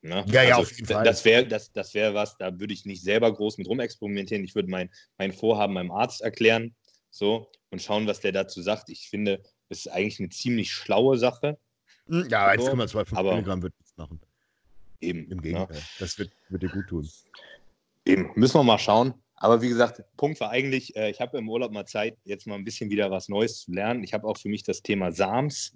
Ne? 0.01 0.25
Ja, 0.27 0.43
ja, 0.43 0.57
also, 0.57 0.61
auf 0.63 0.71
jeden 0.71 0.87
Fall. 0.87 1.05
Das 1.05 1.23
wäre 1.23 1.45
das, 1.45 1.71
das 1.71 1.93
wär 1.93 2.13
was, 2.13 2.35
da 2.37 2.59
würde 2.59 2.73
ich 2.73 2.85
nicht 2.85 3.03
selber 3.03 3.31
groß 3.31 3.59
mit 3.59 3.67
rumexperimentieren. 3.67 4.43
Ich 4.43 4.55
würde 4.55 4.69
mein, 4.69 4.89
mein 5.17 5.31
Vorhaben 5.31 5.73
meinem 5.73 5.91
Arzt 5.91 6.21
erklären 6.21 6.75
so, 7.11 7.51
und 7.69 7.81
schauen, 7.81 8.07
was 8.07 8.19
der 8.19 8.31
dazu 8.31 8.61
sagt. 8.61 8.89
Ich 8.89 9.09
finde, 9.09 9.43
das 9.69 9.79
ist 9.79 9.87
eigentlich 9.87 10.19
eine 10.19 10.29
ziemlich 10.29 10.73
schlaue 10.73 11.17
Sache. 11.17 11.59
Hm, 12.07 12.27
ja, 12.29 12.49
1,25 12.49 13.15
so, 13.15 13.23
Milligramm 13.23 13.61
wird 13.61 13.73
nichts 13.79 13.95
machen. 13.95 14.19
Eben. 15.01 15.29
Im 15.29 15.37
ne? 15.37 15.43
Gegenteil. 15.43 15.77
Ne? 15.77 15.83
Das 15.99 16.17
wird, 16.17 16.31
wird 16.49 16.63
dir 16.63 16.69
gut 16.69 16.87
tun. 16.87 17.09
Eben. 18.05 18.31
Müssen 18.35 18.55
wir 18.55 18.63
mal 18.63 18.79
schauen. 18.79 19.13
Aber 19.41 19.63
wie 19.63 19.69
gesagt, 19.69 20.03
Punkt 20.17 20.39
war 20.39 20.51
eigentlich, 20.51 20.95
äh, 20.95 21.09
ich 21.09 21.19
habe 21.19 21.39
im 21.39 21.49
Urlaub 21.49 21.71
mal 21.71 21.87
Zeit, 21.87 22.15
jetzt 22.25 22.45
mal 22.45 22.53
ein 22.53 22.63
bisschen 22.63 22.91
wieder 22.91 23.09
was 23.09 23.27
Neues 23.27 23.61
zu 23.61 23.71
lernen. 23.71 24.03
Ich 24.03 24.13
habe 24.13 24.27
auch 24.27 24.37
für 24.37 24.49
mich 24.49 24.61
das 24.61 24.83
Thema 24.83 25.11
SAMS, 25.11 25.73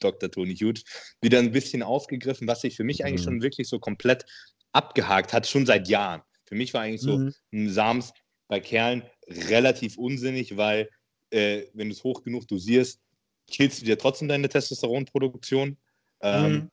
Dr. 0.00 0.28
Tony 0.28 0.56
Huge, 0.56 0.82
wieder 1.20 1.38
ein 1.38 1.52
bisschen 1.52 1.84
aufgegriffen, 1.84 2.48
was 2.48 2.62
sich 2.62 2.74
für 2.74 2.82
mich 2.82 3.04
eigentlich 3.04 3.20
mhm. 3.20 3.24
schon 3.24 3.42
wirklich 3.42 3.68
so 3.68 3.78
komplett 3.78 4.26
abgehakt 4.72 5.32
hat, 5.32 5.46
schon 5.46 5.66
seit 5.66 5.86
Jahren. 5.86 6.22
Für 6.46 6.56
mich 6.56 6.74
war 6.74 6.80
eigentlich 6.80 7.00
so 7.00 7.18
mhm. 7.18 7.34
ein 7.52 7.70
SAMS 7.70 8.12
bei 8.48 8.58
Kerlen 8.58 9.04
relativ 9.28 9.98
unsinnig, 9.98 10.56
weil 10.56 10.90
äh, 11.30 11.62
wenn 11.74 11.88
du 11.88 11.94
es 11.94 12.02
hoch 12.02 12.24
genug 12.24 12.48
dosierst, 12.48 13.00
killst 13.46 13.82
du 13.82 13.84
dir 13.84 13.98
trotzdem 13.98 14.26
deine 14.26 14.48
Testosteronproduktion 14.48 15.76
ähm, 16.22 16.52
mhm. 16.52 16.70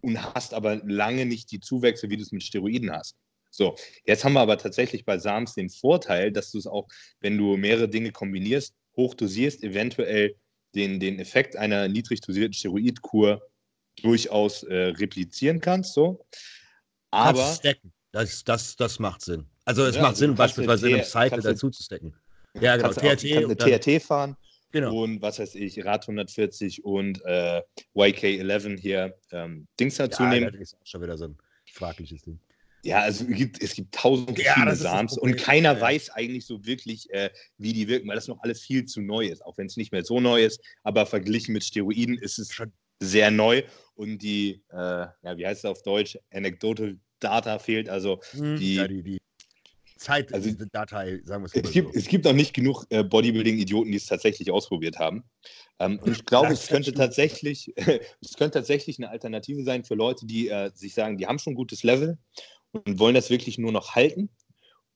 und 0.00 0.34
hast 0.36 0.54
aber 0.54 0.76
lange 0.76 1.26
nicht 1.26 1.50
die 1.50 1.58
Zuwächse, 1.58 2.08
wie 2.08 2.16
du 2.16 2.22
es 2.22 2.30
mit 2.30 2.44
Steroiden 2.44 2.92
hast. 2.92 3.16
So, 3.50 3.76
jetzt 4.04 4.24
haben 4.24 4.34
wir 4.34 4.40
aber 4.40 4.58
tatsächlich 4.58 5.04
bei 5.04 5.18
SAMS 5.18 5.54
den 5.54 5.70
Vorteil, 5.70 6.32
dass 6.32 6.50
du 6.50 6.58
es 6.58 6.66
auch, 6.66 6.88
wenn 7.20 7.38
du 7.38 7.56
mehrere 7.56 7.88
Dinge 7.88 8.12
kombinierst, 8.12 8.74
hochdosierst, 8.96 9.62
eventuell 9.62 10.34
den, 10.74 11.00
den 11.00 11.18
Effekt 11.18 11.56
einer 11.56 11.88
niedrig 11.88 12.20
dosierten 12.20 12.52
Steroidkur 12.52 13.42
durchaus 14.02 14.62
äh, 14.64 14.74
replizieren 14.74 15.60
kannst. 15.60 15.94
So. 15.94 16.24
Aber. 17.10 17.58
Das, 18.12 18.44
das, 18.44 18.76
das 18.76 18.98
macht 18.98 19.22
Sinn. 19.22 19.46
Also 19.66 19.84
es 19.84 19.96
ja, 19.96 20.02
macht 20.02 20.10
also 20.12 20.20
Sinn, 20.20 20.34
beispielsweise 20.34 20.88
in 20.88 20.94
einem 20.94 21.04
Cycle 21.04 21.42
dazu 21.42 21.68
zu 21.68 21.82
stecken. 21.82 22.14
Ja, 22.60 22.76
genau. 22.76 22.92
TRT 22.92 23.24
auch, 23.36 23.44
eine 23.44 23.56
TRT 23.56 24.02
fahren. 24.02 24.36
Genau. 24.72 25.02
Und 25.02 25.22
was 25.22 25.38
weiß 25.38 25.54
ich, 25.56 25.84
Rad 25.84 26.02
140 26.02 26.84
und 26.84 27.22
äh, 27.24 27.62
YK11 27.94 28.78
hier 28.78 29.18
ähm, 29.32 29.66
Dings 29.78 29.96
dazu 29.96 30.22
ja, 30.22 30.30
nehmen. 30.30 30.52
Das 30.52 30.60
ist 30.60 30.74
auch 30.74 30.86
schon 30.86 31.02
wieder 31.02 31.18
so 31.18 31.26
ein 31.26 31.36
fragliches 31.70 32.22
Ding. 32.22 32.38
Ja, 32.86 33.00
also 33.00 33.24
es 33.24 33.36
gibt, 33.36 33.62
es 33.62 33.74
gibt 33.74 33.92
tausend 33.92 34.38
verschiedene 34.38 34.70
ja, 34.70 34.76
Sams 34.76 35.18
und 35.18 35.36
keiner 35.36 35.74
ja. 35.74 35.80
weiß 35.80 36.10
eigentlich 36.10 36.46
so 36.46 36.64
wirklich, 36.64 37.10
äh, 37.10 37.30
wie 37.58 37.72
die 37.72 37.88
wirken, 37.88 38.06
weil 38.08 38.14
das 38.14 38.28
noch 38.28 38.40
alles 38.42 38.60
viel 38.60 38.84
zu 38.84 39.00
neu 39.00 39.26
ist, 39.26 39.44
auch 39.44 39.58
wenn 39.58 39.66
es 39.66 39.76
nicht 39.76 39.90
mehr 39.90 40.04
so 40.04 40.20
neu 40.20 40.44
ist. 40.44 40.60
Aber 40.84 41.04
verglichen 41.04 41.52
mit 41.52 41.64
Steroiden 41.64 42.16
ist 42.16 42.38
es 42.38 42.52
schon 42.52 42.72
sehr 43.00 43.32
neu 43.32 43.64
und 43.96 44.18
die, 44.18 44.62
äh, 44.70 44.76
ja, 44.76 45.36
wie 45.36 45.44
heißt 45.44 45.64
es 45.64 45.70
auf 45.70 45.82
Deutsch, 45.82 46.16
Anecdotal 46.32 46.96
Data 47.18 47.58
fehlt, 47.58 47.88
also 47.88 48.20
hm. 48.30 48.56
die, 48.56 48.74
ja, 48.76 48.86
die, 48.86 49.02
die 49.02 49.18
Zeitdatei, 49.96 51.14
also, 51.14 51.24
sagen 51.24 51.42
wir 51.42 51.46
es. 51.46 51.54
Es 51.54 51.72
gibt, 51.72 51.92
so. 51.92 51.98
es 51.98 52.06
gibt 52.06 52.26
auch 52.26 52.34
nicht 52.34 52.54
genug 52.54 52.84
äh, 52.90 53.02
Bodybuilding-Idioten, 53.02 53.90
die 53.90 53.96
es 53.96 54.06
tatsächlich 54.06 54.50
ausprobiert 54.52 54.98
haben. 54.98 55.24
Ähm, 55.80 55.98
und 55.98 56.12
ich 56.12 56.24
glaube, 56.26 56.52
es 56.52 56.68
könnte 56.68 56.92
tatsächlich, 56.92 57.72
es 57.76 58.34
könnte 58.36 58.58
tatsächlich 58.58 58.98
eine 58.98 59.10
Alternative 59.10 59.64
sein 59.64 59.84
für 59.84 59.94
Leute, 59.94 60.26
die 60.26 60.48
äh, 60.48 60.70
sich 60.74 60.94
sagen, 60.94 61.18
die 61.18 61.26
haben 61.26 61.38
schon 61.38 61.54
ein 61.54 61.56
gutes 61.56 61.82
Level 61.82 62.18
und 62.72 62.98
wollen 62.98 63.14
das 63.14 63.30
wirklich 63.30 63.58
nur 63.58 63.72
noch 63.72 63.94
halten 63.94 64.28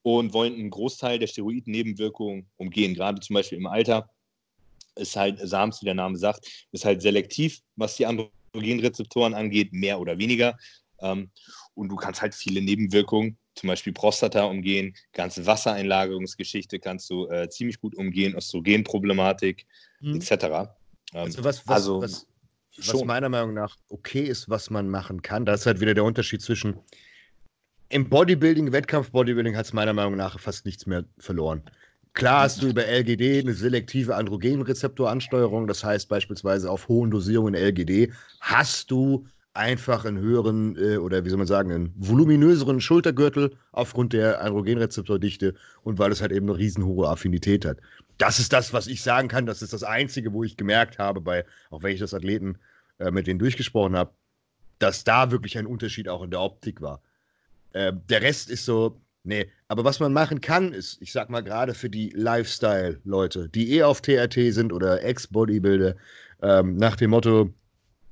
und 0.02 0.32
wollen 0.32 0.54
einen 0.54 0.70
Großteil 0.70 1.18
der 1.18 1.26
Steroid-Nebenwirkungen 1.26 2.46
umgehen. 2.56 2.94
Gerade 2.94 3.20
zum 3.20 3.34
Beispiel 3.34 3.58
im 3.58 3.66
Alter 3.66 4.08
ist 4.96 5.16
halt 5.16 5.38
SAMS, 5.38 5.80
wie 5.80 5.86
der 5.86 5.94
Name 5.94 6.16
sagt, 6.16 6.66
ist 6.72 6.84
halt 6.84 7.02
selektiv, 7.02 7.60
was 7.76 7.96
die 7.96 8.06
Androgenrezeptoren 8.06 9.34
angeht, 9.34 9.72
mehr 9.72 10.00
oder 10.00 10.18
weniger. 10.18 10.58
Ähm, 11.00 11.30
und 11.74 11.88
du 11.88 11.96
kannst 11.96 12.20
halt 12.20 12.34
viele 12.34 12.60
Nebenwirkungen, 12.60 13.36
zum 13.54 13.68
Beispiel 13.68 13.92
Prostata 13.92 14.44
umgehen, 14.44 14.94
ganze 15.12 15.44
Wassereinlagerungsgeschichte 15.46 16.78
kannst 16.78 17.10
du 17.10 17.28
äh, 17.28 17.48
ziemlich 17.48 17.80
gut 17.80 17.94
umgehen, 17.94 18.34
Östrogenproblematik 18.34 19.66
mhm. 20.00 20.16
etc. 20.16 20.30
Ähm, 20.32 20.68
also 21.12 21.44
was, 21.44 21.66
was, 21.66 21.76
also 21.76 22.02
was, 22.02 22.26
was 22.76 23.04
meiner 23.04 23.28
Meinung 23.28 23.54
nach 23.54 23.76
okay 23.88 24.22
ist, 24.22 24.48
was 24.48 24.70
man 24.70 24.88
machen 24.88 25.22
kann, 25.22 25.44
das 25.44 25.60
ist 25.60 25.66
halt 25.66 25.80
wieder 25.80 25.94
der 25.94 26.04
Unterschied 26.04 26.42
zwischen 26.42 26.78
im 27.90 28.08
Bodybuilding, 28.08 28.72
Wettkampf-Bodybuilding 28.72 29.56
hat 29.56 29.66
es 29.66 29.72
meiner 29.72 29.92
Meinung 29.92 30.16
nach 30.16 30.38
fast 30.38 30.64
nichts 30.64 30.86
mehr 30.86 31.04
verloren. 31.18 31.62
Klar 32.14 32.42
hast 32.42 32.62
du 32.62 32.68
über 32.68 32.86
LGD 32.86 33.40
eine 33.40 33.52
selektive 33.52 34.16
Androgenrezeptoransteuerung, 34.16 35.66
das 35.66 35.84
heißt 35.84 36.08
beispielsweise 36.08 36.70
auf 36.70 36.88
hohen 36.88 37.10
Dosierungen 37.10 37.54
LGD 37.54 38.12
hast 38.40 38.90
du 38.90 39.26
einfach 39.52 40.04
einen 40.04 40.18
höheren 40.18 40.76
äh, 40.76 40.96
oder 40.96 41.24
wie 41.24 41.28
soll 41.28 41.38
man 41.38 41.46
sagen, 41.46 41.72
einen 41.72 41.94
voluminöseren 41.96 42.80
Schultergürtel 42.80 43.56
aufgrund 43.72 44.12
der 44.12 44.40
Androgenrezeptordichte 44.40 45.54
und 45.82 45.98
weil 45.98 46.12
es 46.12 46.20
halt 46.20 46.32
eben 46.32 46.48
eine 46.48 46.58
riesenhohe 46.58 47.08
Affinität 47.08 47.64
hat. 47.64 47.78
Das 48.18 48.38
ist 48.38 48.52
das, 48.52 48.72
was 48.72 48.86
ich 48.86 49.02
sagen 49.02 49.28
kann. 49.28 49.46
Das 49.46 49.62
ist 49.62 49.72
das 49.72 49.82
Einzige, 49.82 50.32
wo 50.32 50.44
ich 50.44 50.56
gemerkt 50.56 50.98
habe, 50.98 51.20
bei, 51.20 51.44
auch 51.70 51.82
wenn 51.82 51.92
ich 51.92 52.00
das 52.00 52.14
Athleten 52.14 52.58
äh, 52.98 53.10
mit 53.10 53.26
denen 53.26 53.40
durchgesprochen 53.40 53.96
habe, 53.96 54.12
dass 54.78 55.04
da 55.04 55.30
wirklich 55.30 55.58
ein 55.58 55.66
Unterschied 55.66 56.08
auch 56.08 56.22
in 56.22 56.30
der 56.30 56.40
Optik 56.40 56.80
war. 56.80 57.02
Äh, 57.72 57.92
der 58.08 58.22
Rest 58.22 58.50
ist 58.50 58.64
so, 58.64 59.00
nee. 59.24 59.46
Aber 59.68 59.84
was 59.84 60.00
man 60.00 60.12
machen 60.12 60.40
kann, 60.40 60.72
ist, 60.72 61.00
ich 61.00 61.12
sag 61.12 61.30
mal 61.30 61.42
gerade 61.42 61.74
für 61.74 61.90
die 61.90 62.10
Lifestyle-Leute, 62.10 63.48
die 63.48 63.76
eh 63.76 63.82
auf 63.82 64.00
TRT 64.00 64.52
sind 64.52 64.72
oder 64.72 65.02
Ex-Bodybuilder, 65.02 65.94
ähm, 66.42 66.76
nach 66.76 66.96
dem 66.96 67.10
Motto, 67.10 67.52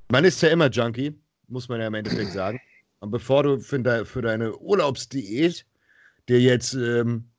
man 0.09 0.25
ist 0.25 0.41
ja 0.41 0.49
immer 0.49 0.69
Junkie, 0.69 1.19
muss 1.47 1.67
man 1.67 1.79
ja 1.79 1.87
im 1.87 1.93
Endeffekt 1.93 2.31
sagen. 2.31 2.59
Und 2.99 3.11
bevor 3.11 3.43
du 3.43 3.59
für, 3.59 3.79
de, 3.79 4.05
für 4.05 4.21
deine 4.21 4.55
Urlaubsdiät 4.57 5.65
dir 6.27 6.39
jetzt 6.39 6.73
ähm, 6.73 7.29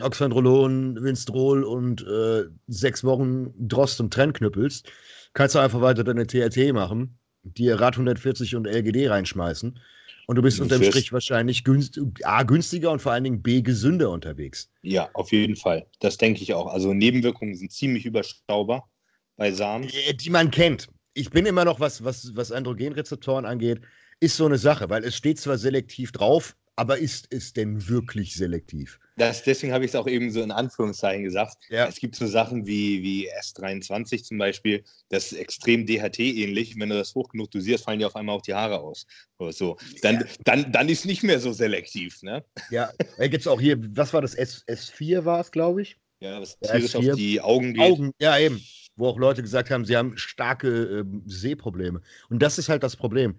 Oxandrolon, 0.00 1.02
Winstrol 1.02 1.64
und 1.64 2.06
äh, 2.06 2.44
sechs 2.66 3.04
Wochen 3.04 3.52
Drost 3.68 4.00
und 4.00 4.12
Trenn 4.12 4.32
knüppelst, 4.32 4.90
kannst 5.34 5.54
du 5.54 5.60
einfach 5.60 5.80
weiter 5.80 6.04
deine 6.04 6.26
TRT 6.26 6.72
machen, 6.72 7.16
dir 7.42 7.80
Rad 7.80 7.94
140 7.94 8.56
und 8.56 8.66
LGD 8.66 9.08
reinschmeißen 9.08 9.78
und 10.26 10.36
du 10.36 10.42
bist 10.42 10.60
unterm 10.60 10.82
Strich 10.82 11.12
wahrscheinlich 11.12 11.64
günst, 11.64 12.00
A, 12.22 12.42
günstiger 12.42 12.90
und 12.90 13.00
vor 13.00 13.12
allen 13.12 13.24
Dingen 13.24 13.42
B, 13.42 13.62
gesünder 13.62 14.10
unterwegs. 14.10 14.70
Ja, 14.82 15.10
auf 15.14 15.32
jeden 15.32 15.56
Fall. 15.56 15.86
Das 16.00 16.16
denke 16.16 16.42
ich 16.42 16.54
auch. 16.54 16.66
Also 16.66 16.94
Nebenwirkungen 16.94 17.54
sind 17.54 17.72
ziemlich 17.72 18.06
überschaubar 18.06 18.90
bei 19.36 19.52
Samen. 19.52 19.88
Die 20.14 20.30
man 20.30 20.50
kennt. 20.50 20.88
Ich 21.14 21.30
bin 21.30 21.46
immer 21.46 21.64
noch, 21.64 21.80
was, 21.80 22.04
was, 22.04 22.34
was 22.34 22.52
Androgenrezeptoren 22.52 23.44
angeht, 23.44 23.80
ist 24.20 24.36
so 24.36 24.46
eine 24.46 24.58
Sache, 24.58 24.90
weil 24.90 25.04
es 25.04 25.14
steht 25.16 25.38
zwar 25.38 25.58
selektiv 25.58 26.12
drauf, 26.12 26.56
aber 26.76 26.98
ist 26.98 27.28
es 27.30 27.52
denn 27.52 27.88
wirklich 27.88 28.34
selektiv? 28.34 28.98
Das, 29.16 29.44
deswegen 29.44 29.72
habe 29.72 29.84
ich 29.84 29.92
es 29.92 29.94
auch 29.94 30.08
eben 30.08 30.30
so 30.30 30.42
in 30.42 30.50
Anführungszeichen 30.50 31.22
gesagt. 31.22 31.56
Ja. 31.68 31.86
Es 31.86 31.96
gibt 31.96 32.16
so 32.16 32.26
Sachen 32.26 32.66
wie, 32.66 33.02
wie 33.02 33.30
S23 33.30 34.24
zum 34.24 34.38
Beispiel, 34.38 34.82
das 35.08 35.30
ist 35.30 35.38
extrem 35.38 35.86
DHT-ähnlich. 35.86 36.78
Wenn 36.78 36.88
du 36.88 36.96
das 36.96 37.14
hoch 37.14 37.28
genug 37.28 37.50
dosierst, 37.52 37.84
fallen 37.84 38.00
dir 38.00 38.08
auf 38.08 38.16
einmal 38.16 38.36
auch 38.36 38.42
die 38.42 38.54
Haare 38.54 38.80
aus. 38.80 39.06
Oder 39.38 39.52
so. 39.52 39.76
Dann, 40.02 40.16
ja. 40.16 40.26
dann, 40.44 40.72
dann 40.72 40.88
ist 40.88 41.06
nicht 41.06 41.22
mehr 41.22 41.38
so 41.38 41.52
selektiv. 41.52 42.22
Ne? 42.22 42.44
Ja, 42.70 42.90
da 43.18 43.28
gibt 43.28 43.42
es 43.42 43.46
auch 43.46 43.60
hier, 43.60 43.78
was 43.96 44.12
war 44.12 44.22
das? 44.22 44.34
S, 44.34 44.64
S4 44.66 45.24
war 45.24 45.40
es, 45.40 45.52
glaube 45.52 45.82
ich. 45.82 45.96
Ja, 46.18 46.40
was 46.40 46.58
tierisch 46.58 46.96
auf 46.96 47.16
die 47.16 47.40
Augen 47.40 47.74
geht. 47.74 47.82
Augen, 47.82 48.12
ja, 48.18 48.36
eben. 48.38 48.60
Wo 48.96 49.08
auch 49.08 49.18
Leute 49.18 49.42
gesagt 49.42 49.70
haben, 49.70 49.84
sie 49.84 49.96
haben 49.96 50.16
starke 50.16 51.00
äh, 51.00 51.04
Sehprobleme. 51.26 52.00
Und 52.30 52.42
das 52.42 52.58
ist 52.58 52.68
halt 52.68 52.82
das 52.82 52.96
Problem 52.96 53.38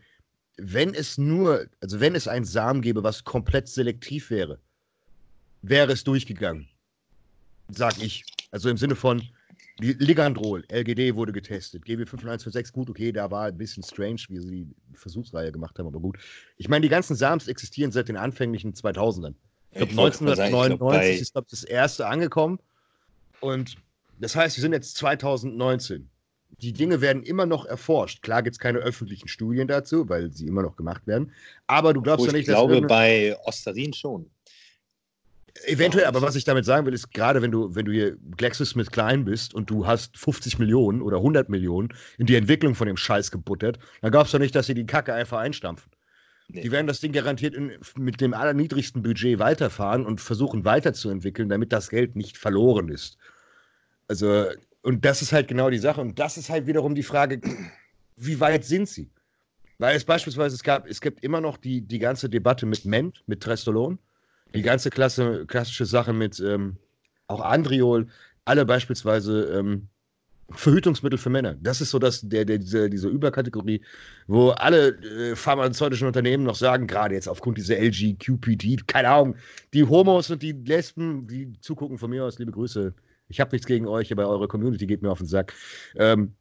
wenn 0.58 0.94
es 0.94 1.18
nur, 1.18 1.68
also 1.82 2.00
wenn 2.00 2.16
es 2.16 2.28
ein 2.28 2.46
Samen 2.46 2.82
gäbe, 2.82 3.04
was 3.04 3.24
komplett 3.24 3.68
selektiv 3.68 4.30
wäre, 4.30 4.60
wäre 5.62 5.92
es 5.92 6.04
durchgegangen. 6.04 6.68
Sag 7.70 8.02
ich. 8.02 8.24
Also 8.52 8.70
im 8.70 8.78
Sinne 8.78 8.96
von, 8.96 9.22
Ligandrol, 9.80 10.64
LGD 10.72 11.16
wurde 11.16 11.34
getestet, 11.34 11.84
GB59146, 11.84 12.72
gut, 12.72 12.90
okay, 12.90 13.12
da 13.12 13.30
war 13.30 13.48
ein 13.48 13.58
bisschen 13.58 13.84
strange, 13.84 14.22
wie 14.30 14.40
sie 14.40 14.66
die 14.66 14.98
Versuchsreihe 14.98 15.52
gemacht 15.52 15.78
haben, 15.78 15.88
aber 15.88 16.00
gut. 16.00 16.18
Ich 16.58 16.70
meine, 16.70 16.84
die 16.84 16.90
ganzen 16.90 17.16
Sams 17.16 17.48
existieren 17.50 17.92
seit 17.92 18.08
den 18.08 18.16
anfänglichen 18.16 18.74
2000ern. 18.74 19.34
Ich 19.72 19.80
glaube, 19.80 19.92
1999 19.92 21.22
ist 21.22 21.34
glaub, 21.34 21.50
das 21.50 21.66
erste 21.66 22.08
angekommen. 22.08 22.60
Und 23.42 23.76
das 24.20 24.34
heißt, 24.36 24.56
wir 24.56 24.62
sind 24.62 24.72
jetzt 24.72 24.96
2019 24.96 26.10
die 26.62 26.74
Dinge 26.74 27.02
werden 27.02 27.24
immer 27.24 27.46
noch 27.46 27.66
erforscht. 27.66 28.22
Klar 28.22 28.44
gibt 28.44 28.56
es 28.56 28.60
keine 28.60 28.80
öffentlichen 28.80 29.28
Studien 29.28 29.68
dazu, 29.68 30.08
weil 30.10 30.32
sie 30.32 30.48
immer 30.48 30.62
noch 30.62 30.76
gemacht 30.76 31.06
werden. 31.08 31.32
Aber 31.68 31.94
du 31.94 32.02
glaubst 32.02 32.26
ja 32.26 32.34
nicht, 32.34 32.48
dass. 32.48 32.60
Ich 32.60 32.68
glaube, 32.68 32.82
bei 32.88 33.38
Osterin 33.46 33.94
schon. 33.94 34.30
Eventuell, 35.66 36.06
aber 36.06 36.22
was 36.22 36.36
ich 36.36 36.44
damit 36.44 36.66
sagen 36.66 36.86
will, 36.86 36.94
ist, 36.94 37.14
gerade 37.14 37.42
wenn 37.42 37.52
du, 37.52 37.74
wenn 37.74 37.86
du 37.86 37.94
hier 37.94 38.18
GlaxoSmith 38.36 38.92
klein 38.92 39.24
bist 39.24 39.54
und 39.54 39.70
du 39.70 39.88
hast 39.88 40.18
50 40.18 40.60
Millionen 40.60 41.02
oder 41.02 41.18
100 41.18 41.48
Millionen 41.48 41.94
in 42.18 42.26
die 42.26 42.36
Entwicklung 42.36 42.76
von 42.76 42.88
dem 42.88 42.98
Scheiß 42.98 43.32
gebuttert, 43.32 43.80
dann 44.02 44.12
glaubst 44.12 44.34
du 44.34 44.38
nicht, 44.38 44.54
dass 44.54 44.68
sie 44.68 44.74
die 44.74 44.86
Kacke 44.86 45.14
einfach 45.14 45.40
einstampfen. 45.40 45.90
Nee. 46.50 46.62
Die 46.62 46.72
werden 46.72 46.88
das 46.88 47.00
Ding 47.00 47.14
garantiert 47.14 47.56
in, 47.56 47.72
mit 47.98 48.20
dem 48.20 48.34
allerniedrigsten 48.34 49.02
Budget 49.02 49.40
weiterfahren 49.40 50.06
und 50.06 50.20
versuchen 50.20 50.66
weiterzuentwickeln, 50.66 51.48
damit 51.48 51.72
das 51.72 51.90
Geld 51.90 52.16
nicht 52.18 52.38
verloren 52.38 52.90
ist. 52.90 53.18
Also, 54.08 54.46
und 54.86 55.04
das 55.04 55.24
ist 55.24 55.34
halt 55.34 55.48
genau 55.48 55.72
die 55.72 55.80
Sache. 55.80 56.00
Und 56.00 56.20
das 56.20 56.38
ist 56.38 56.52
halt 56.52 56.68
wiederum 56.68 56.94
die 56.94 57.02
Frage, 57.02 57.42
wie 58.18 58.40
weit 58.40 58.64
sind 58.64 58.88
sie? 58.88 59.10
Weil 59.80 59.96
es 59.96 60.06
beispielsweise, 60.06 60.56
es 60.56 60.64
gab, 60.64 60.88
es 60.88 61.02
gibt 61.02 61.24
immer 61.24 61.42
noch 61.42 61.58
die, 61.58 61.82
die 61.82 61.98
ganze 61.98 62.30
Debatte 62.30 62.68
mit 62.68 62.86
Ment, 62.86 63.24
mit 63.26 63.42
Trestolon, 63.42 63.98
die 64.54 64.62
ganze 64.62 64.92
Klasse, 64.92 65.46
klassische 65.48 65.88
Sache 65.88 66.14
mit 66.14 66.40
ähm, 66.40 66.78
auch 67.26 67.42
Andriol, 67.42 68.08
alle 68.46 68.64
beispielsweise 68.64 69.46
ähm, 69.58 69.88
Verhütungsmittel 70.52 71.18
für 71.18 71.32
Männer. 71.32 71.56
Das 71.56 71.82
ist 71.82 71.90
so 71.90 71.98
das, 71.98 72.22
der, 72.22 72.46
der, 72.46 72.60
diese, 72.60 72.88
diese 72.88 73.10
Überkategorie, 73.10 73.82
wo 74.28 74.52
alle 74.52 74.90
äh, 74.90 75.36
pharmazeutischen 75.36 76.06
Unternehmen 76.06 76.44
noch 76.44 76.56
sagen, 76.56 76.86
gerade 76.86 77.16
jetzt 77.16 77.28
aufgrund 77.28 77.58
dieser 77.58 77.80
LGQPD, 77.80 78.84
keine 78.86 79.10
Ahnung, 79.10 79.36
die 79.74 79.84
Homos 79.84 80.30
und 80.30 80.44
die 80.44 80.52
Lesben, 80.52 81.26
die 81.26 81.60
zugucken 81.60 81.98
von 81.98 82.12
mir 82.12 82.24
aus, 82.24 82.38
liebe 82.38 82.52
Grüße, 82.52 82.94
ich 83.30 83.40
habe 83.40 83.52
nichts 83.52 83.68
gegen 83.68 83.88
euch, 83.88 84.12
aber 84.12 84.28
eure 84.28 84.48
Community 84.48 84.86
geht 84.86 85.02
mir 85.02 85.12
auf 85.12 85.20
den 85.20 85.28
Sack. 85.28 85.54
Ähm, 85.96 86.36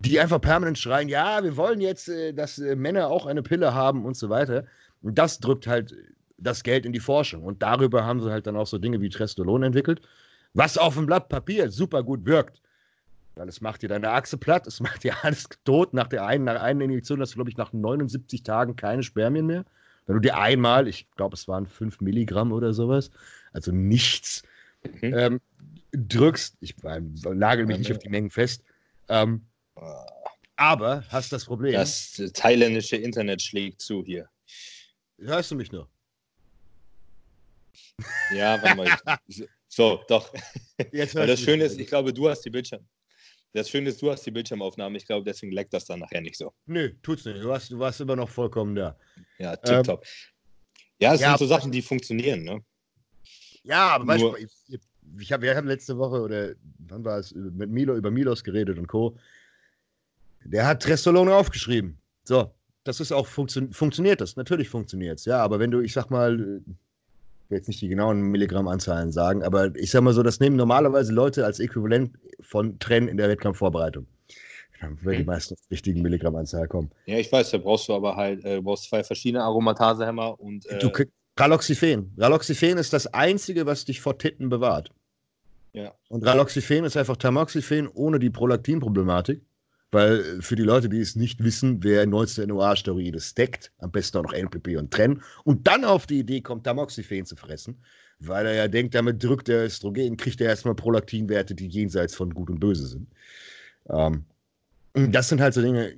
die 0.00 0.20
einfach 0.20 0.40
permanent 0.40 0.78
schreien, 0.78 1.08
ja, 1.08 1.42
wir 1.42 1.56
wollen 1.56 1.80
jetzt, 1.80 2.08
äh, 2.08 2.32
dass 2.32 2.58
äh, 2.58 2.76
Männer 2.76 3.08
auch 3.08 3.26
eine 3.26 3.42
Pille 3.42 3.74
haben 3.74 4.04
und 4.04 4.16
so 4.16 4.28
weiter. 4.28 4.64
Und 5.02 5.16
das 5.18 5.38
drückt 5.40 5.66
halt 5.66 5.94
das 6.38 6.62
Geld 6.62 6.84
in 6.84 6.92
die 6.92 7.00
Forschung. 7.00 7.44
Und 7.44 7.62
darüber 7.62 8.04
haben 8.04 8.20
sie 8.20 8.30
halt 8.30 8.46
dann 8.46 8.56
auch 8.56 8.66
so 8.66 8.78
Dinge 8.78 9.00
wie 9.00 9.08
Trestolon 9.08 9.62
entwickelt, 9.62 10.02
was 10.54 10.76
auf 10.76 10.94
dem 10.94 11.06
Blatt 11.06 11.28
Papier 11.28 11.70
super 11.70 12.02
gut 12.02 12.26
wirkt. 12.26 12.60
Weil 13.36 13.48
es 13.48 13.60
macht 13.60 13.82
dir 13.82 13.88
deine 13.88 14.10
Achse 14.10 14.38
platt, 14.38 14.66
es 14.66 14.80
macht 14.80 15.04
dir 15.04 15.14
alles 15.22 15.48
tot. 15.64 15.94
Nach 15.94 16.08
der 16.08 16.26
einen, 16.26 16.44
nach 16.44 16.60
einer 16.60 16.84
Injektion 16.84 17.20
hast 17.20 17.32
du, 17.32 17.36
glaube 17.36 17.50
ich, 17.50 17.56
nach 17.56 17.72
79 17.72 18.42
Tagen 18.42 18.76
keine 18.76 19.02
Spermien 19.02 19.46
mehr. 19.46 19.64
Wenn 20.06 20.14
du 20.14 20.20
dir 20.20 20.38
einmal, 20.38 20.86
ich 20.88 21.10
glaube, 21.16 21.34
es 21.34 21.48
waren 21.48 21.66
5 21.66 22.00
Milligramm 22.00 22.52
oder 22.52 22.72
sowas, 22.72 23.10
also 23.52 23.72
nichts, 23.72 24.42
mhm. 25.00 25.14
ähm, 25.14 25.40
drückst, 25.92 26.56
ich 26.60 26.74
nagel 26.82 27.66
mich 27.66 27.78
nicht 27.78 27.92
auf 27.92 27.98
die 27.98 28.08
Mengen 28.08 28.30
fest, 28.30 28.62
ähm, 29.08 29.46
aber 30.56 31.04
hast 31.08 31.32
das 31.32 31.44
Problem. 31.44 31.72
Das 31.72 32.12
thailändische 32.34 32.96
Internet 32.96 33.42
schlägt 33.42 33.80
zu 33.80 34.04
hier. 34.04 34.28
Hörst 35.18 35.50
du 35.50 35.54
mich 35.54 35.72
nur? 35.72 35.88
Ja, 38.34 38.62
warte 38.62 38.76
mal. 38.76 39.18
so, 39.68 40.02
doch. 40.08 40.32
Jetzt 40.92 41.14
das 41.14 41.40
Schöne 41.40 41.64
ist, 41.64 41.78
ich 41.78 41.86
glaube, 41.86 42.12
du 42.12 42.28
hast 42.28 42.42
die 42.42 42.50
Bildschirm. 42.50 42.86
Das 43.52 43.70
Schöne 43.70 43.88
ist, 43.88 44.02
du 44.02 44.10
hast 44.10 44.24
die 44.26 44.30
Bildschirmaufnahme. 44.30 44.98
Ich 44.98 45.06
glaube, 45.06 45.24
deswegen 45.24 45.52
leckt 45.52 45.72
das 45.72 45.86
dann 45.86 46.00
nachher 46.00 46.20
nicht 46.20 46.36
so. 46.36 46.52
Nö, 46.66 46.92
tut's 47.02 47.24
nicht. 47.24 47.38
Du 47.38 47.48
warst, 47.48 47.70
du 47.70 47.78
warst 47.78 48.00
immer 48.00 48.16
noch 48.16 48.28
vollkommen 48.28 48.74
da. 48.74 48.98
Ja, 49.38 49.56
tipptopp. 49.56 50.04
Ähm, 50.04 50.08
ja, 51.00 51.14
es 51.14 51.20
ja, 51.20 51.28
sind 51.30 51.38
so 51.38 51.46
Sachen, 51.46 51.72
die 51.72 51.82
funktionieren, 51.82 52.42
ne? 52.42 52.62
Ja, 53.66 53.88
aber 53.88 54.16
Nur, 54.16 54.32
Beispiel, 54.32 54.48
ich 55.18 55.32
hab, 55.32 55.42
wir 55.42 55.56
haben 55.56 55.66
letzte 55.66 55.98
Woche 55.98 56.20
oder 56.20 56.50
wann 56.88 57.04
war 57.04 57.18
es 57.18 57.34
mit 57.34 57.70
Milo 57.70 57.96
über 57.96 58.10
Milos 58.10 58.44
geredet 58.44 58.78
und 58.78 58.86
Co. 58.86 59.16
Der 60.44 60.66
hat 60.66 60.82
Trestolone 60.82 61.34
aufgeschrieben. 61.34 61.98
So, 62.24 62.50
das 62.84 63.00
ist 63.00 63.12
auch 63.12 63.26
funktio 63.26 63.66
funktioniert 63.72 64.20
das. 64.20 64.36
Natürlich 64.36 64.68
funktioniert 64.68 65.18
es, 65.18 65.24
ja. 65.24 65.38
Aber 65.38 65.58
wenn 65.58 65.70
du, 65.70 65.80
ich 65.80 65.92
sag 65.92 66.10
mal, 66.10 66.34
ich 66.36 67.50
will 67.50 67.58
jetzt 67.58 67.68
nicht 67.68 67.80
die 67.80 67.88
genauen 67.88 68.22
Milligrammanzahlen 68.22 69.10
sagen, 69.10 69.42
aber 69.42 69.74
ich 69.76 69.90
sag 69.90 70.02
mal 70.02 70.12
so, 70.12 70.22
das 70.22 70.40
nehmen 70.40 70.56
normalerweise 70.56 71.12
Leute 71.12 71.44
als 71.44 71.58
Äquivalent 71.58 72.16
von 72.40 72.78
Trennen 72.78 73.08
in 73.08 73.16
der 73.16 73.28
Wettkampfvorbereitung. 73.28 74.06
Dann 74.80 75.02
werden 75.04 75.16
die 75.16 75.22
mhm. 75.22 75.26
meisten 75.26 75.54
auf 75.54 75.60
richtigen 75.70 76.02
Milligrammanzahl 76.02 76.68
kommen. 76.68 76.90
Ja, 77.06 77.18
ich 77.18 77.32
weiß, 77.32 77.50
da 77.50 77.58
brauchst 77.58 77.88
du 77.88 77.94
aber 77.94 78.14
halt, 78.14 78.44
äh, 78.44 78.60
brauchst 78.60 78.84
zwei 78.84 79.02
verschiedene 79.02 79.42
Aromatasehämmer 79.42 80.38
und. 80.38 80.66
Äh, 80.66 80.78
du, 80.78 80.90
Raloxiphen. 81.38 82.12
Raloxiphen 82.16 82.78
ist 82.78 82.92
das 82.92 83.06
Einzige, 83.08 83.66
was 83.66 83.84
dich 83.84 84.00
vor 84.00 84.18
Titten 84.18 84.48
bewahrt. 84.48 84.90
Ja. 85.72 85.92
Und 86.08 86.24
Raloxiphen 86.24 86.84
ist 86.84 86.96
einfach 86.96 87.16
Tamoxifen 87.16 87.88
ohne 87.88 88.18
die 88.18 88.30
Prolaktin-Problematik. 88.30 89.42
Weil 89.92 90.20
äh, 90.20 90.42
für 90.42 90.56
die 90.56 90.62
Leute, 90.62 90.88
die 90.88 91.00
es 91.00 91.16
nicht 91.16 91.42
wissen, 91.42 91.82
wer 91.82 92.06
19 92.06 92.48
NOA-Steroide 92.48 93.20
steckt, 93.20 93.72
am 93.78 93.90
besten 93.90 94.18
auch 94.18 94.24
noch 94.24 94.32
NPP 94.32 94.76
und 94.76 94.90
trennen 94.90 95.22
und 95.44 95.66
dann 95.66 95.84
auf 95.84 96.06
die 96.06 96.18
Idee 96.20 96.40
kommt, 96.40 96.64
Tamoxifen 96.64 97.24
zu 97.24 97.36
fressen, 97.36 97.80
weil 98.18 98.46
er 98.46 98.54
ja 98.54 98.68
denkt, 98.68 98.94
damit 98.94 99.22
drückt 99.22 99.48
er 99.48 99.64
Östrogen, 99.64 100.16
kriegt 100.16 100.40
er 100.40 100.48
erstmal 100.48 100.74
Prolaktinwerte, 100.74 101.54
die 101.54 101.68
jenseits 101.68 102.14
von 102.14 102.34
Gut 102.34 102.50
und 102.50 102.58
Böse 102.58 102.86
sind. 102.86 103.08
Ähm, 103.88 104.24
das 104.94 105.28
sind 105.28 105.40
halt 105.40 105.54
so 105.54 105.62
Dinge, 105.62 105.94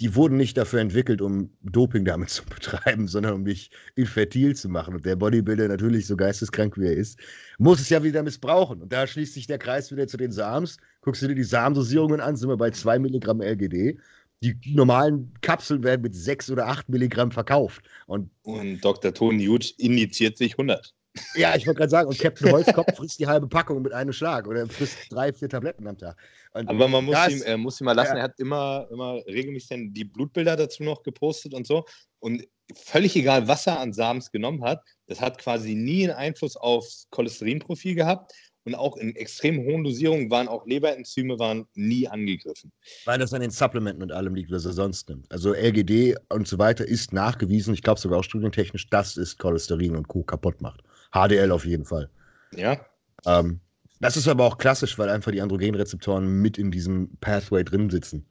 die 0.00 0.14
wurden 0.14 0.36
nicht 0.36 0.56
dafür 0.56 0.80
entwickelt, 0.80 1.20
um 1.20 1.50
Doping 1.62 2.04
damit 2.04 2.30
zu 2.30 2.44
betreiben, 2.46 3.08
sondern 3.08 3.34
um 3.34 3.44
dich 3.44 3.70
infertil 3.94 4.54
zu 4.54 4.68
machen. 4.68 4.94
Und 4.94 5.06
der 5.06 5.16
Bodybuilder, 5.16 5.68
natürlich 5.68 6.06
so 6.06 6.16
geisteskrank 6.16 6.76
wie 6.78 6.86
er 6.86 6.92
ist, 6.92 7.18
muss 7.58 7.80
es 7.80 7.88
ja 7.88 8.02
wieder 8.02 8.22
missbrauchen. 8.22 8.82
Und 8.82 8.92
da 8.92 9.06
schließt 9.06 9.34
sich 9.34 9.46
der 9.46 9.58
Kreis 9.58 9.90
wieder 9.90 10.06
zu 10.06 10.16
den 10.16 10.32
Sams. 10.32 10.76
Guckst 11.00 11.22
du 11.22 11.28
dir 11.28 11.34
die 11.34 11.44
Samendosierungen 11.44 12.20
an, 12.20 12.36
sind 12.36 12.48
wir 12.48 12.56
bei 12.56 12.70
2 12.70 12.98
Milligramm 12.98 13.40
LGD. 13.40 13.98
Die 14.42 14.58
normalen 14.74 15.32
Kapseln 15.40 15.82
werden 15.82 16.02
mit 16.02 16.14
6 16.14 16.50
oder 16.50 16.66
8 16.66 16.88
Milligramm 16.88 17.32
verkauft. 17.32 17.82
Und, 18.06 18.30
und 18.42 18.80
Dr. 18.82 19.12
Tony 19.14 19.46
Huge 19.46 19.72
injiziert 19.78 20.36
sich 20.36 20.52
100. 20.52 20.94
Ja, 21.34 21.54
ich 21.56 21.66
wollte 21.66 21.78
gerade 21.78 21.90
sagen, 21.90 22.08
und 22.08 22.18
Captain 22.18 22.50
Holzkopf 22.50 22.96
frisst 22.96 23.18
die 23.18 23.26
halbe 23.26 23.48
Packung 23.48 23.82
mit 23.82 23.92
einem 23.92 24.12
Schlag 24.12 24.46
oder 24.46 24.66
frisst 24.66 24.96
drei, 25.10 25.32
vier 25.32 25.48
Tabletten 25.48 25.86
am 25.86 25.98
Tag. 25.98 26.16
Und 26.52 26.68
Aber 26.68 26.88
man 26.88 27.04
muss, 27.04 27.28
ihm, 27.28 27.42
äh, 27.42 27.56
muss 27.56 27.80
ihm 27.80 27.84
mal 27.84 27.92
lassen, 27.92 28.12
ja. 28.12 28.18
er 28.18 28.24
hat 28.24 28.38
immer, 28.38 28.86
immer 28.90 29.20
regelmäßig 29.26 29.92
die 29.92 30.04
Blutbilder 30.04 30.56
dazu 30.56 30.82
noch 30.82 31.02
gepostet 31.02 31.54
und 31.54 31.66
so. 31.66 31.84
Und 32.18 32.46
völlig 32.74 33.14
egal, 33.16 33.46
was 33.46 33.66
er 33.66 33.80
an 33.80 33.92
Sams 33.92 34.30
genommen 34.30 34.64
hat, 34.64 34.82
das 35.06 35.20
hat 35.20 35.38
quasi 35.38 35.74
nie 35.74 36.04
einen 36.04 36.16
Einfluss 36.16 36.56
aufs 36.56 37.06
Cholesterinprofil 37.10 37.94
gehabt. 37.94 38.32
und 38.64 38.74
auch 38.74 38.96
in 38.96 39.14
extrem 39.14 39.58
hohen 39.64 39.84
Dosierungen 39.84 40.28
waren 40.28 40.48
auch 40.48 40.66
Leberenzyme 40.66 41.38
waren 41.38 41.66
nie 41.74 42.08
angegriffen. 42.08 42.72
Weil 43.04 43.18
das 43.18 43.32
an 43.32 43.40
den 43.40 43.52
Supplementen 43.52 44.02
und 44.02 44.10
allem 44.10 44.34
liegt, 44.34 44.50
was 44.50 44.64
er 44.64 44.72
sonst 44.72 45.08
nimmt. 45.08 45.30
Also 45.30 45.54
LGD 45.54 46.16
und 46.30 46.48
so 46.48 46.58
weiter 46.58 46.84
ist 46.84 47.12
nachgewiesen, 47.12 47.74
ich 47.74 47.82
glaube 47.82 48.00
sogar 48.00 48.18
auch 48.18 48.24
studientechnisch, 48.24 48.88
dass 48.88 49.16
es 49.16 49.38
Cholesterin 49.38 49.94
und 49.94 50.08
Co. 50.08 50.24
kaputt 50.24 50.60
macht. 50.60 50.82
HDL 51.16 51.50
auf 51.52 51.64
jeden 51.64 51.84
Fall. 51.84 52.08
Ja. 52.54 52.80
Ähm, 53.26 53.60
das 54.00 54.16
ist 54.16 54.28
aber 54.28 54.44
auch 54.44 54.58
klassisch, 54.58 54.98
weil 54.98 55.08
einfach 55.08 55.32
die 55.32 55.40
Androgenrezeptoren 55.40 56.42
mit 56.42 56.58
in 56.58 56.70
diesem 56.70 57.16
Pathway 57.20 57.64
drin 57.64 57.90
sitzen. 57.90 58.26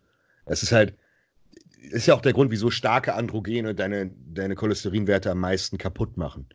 Es 0.45 0.61
ist 0.61 0.71
halt, 0.71 0.95
ist 1.89 2.05
ja 2.05 2.13
auch 2.13 2.21
der 2.21 2.33
Grund, 2.33 2.51
wieso 2.51 2.69
starke 2.69 3.15
Androgene 3.15 3.73
deine, 3.73 4.11
deine 4.27 4.55
Cholesterinwerte 4.55 5.31
am 5.31 5.39
meisten 5.39 5.77
kaputt 5.77 6.17
machen. 6.17 6.47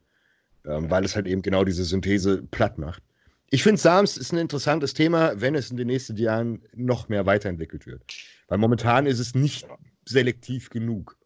Ähm, 0.64 0.90
weil 0.90 1.04
es 1.04 1.16
halt 1.16 1.26
eben 1.26 1.42
genau 1.42 1.64
diese 1.64 1.84
Synthese 1.84 2.42
platt 2.42 2.78
macht. 2.78 3.02
Ich 3.48 3.62
finde, 3.62 3.80
SAMS 3.80 4.16
ist 4.16 4.32
ein 4.32 4.38
interessantes 4.38 4.94
Thema, 4.94 5.40
wenn 5.40 5.54
es 5.54 5.70
in 5.70 5.76
den 5.76 5.88
nächsten 5.88 6.16
Jahren 6.16 6.62
noch 6.74 7.08
mehr 7.08 7.26
weiterentwickelt 7.26 7.86
wird. 7.86 8.04
Weil 8.46 8.58
momentan 8.58 9.06
ist 9.06 9.18
es 9.18 9.34
nicht 9.34 9.66
selektiv 10.04 10.70
genug. 10.70 11.16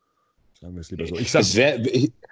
Sagen 0.64 0.76
wir 0.76 0.80
es 0.80 0.90
lieber 0.90 1.06
so. 1.06 1.18
Ich 1.18 1.30
sag, 1.30 1.42
es 1.42 1.54
wär, 1.56 1.78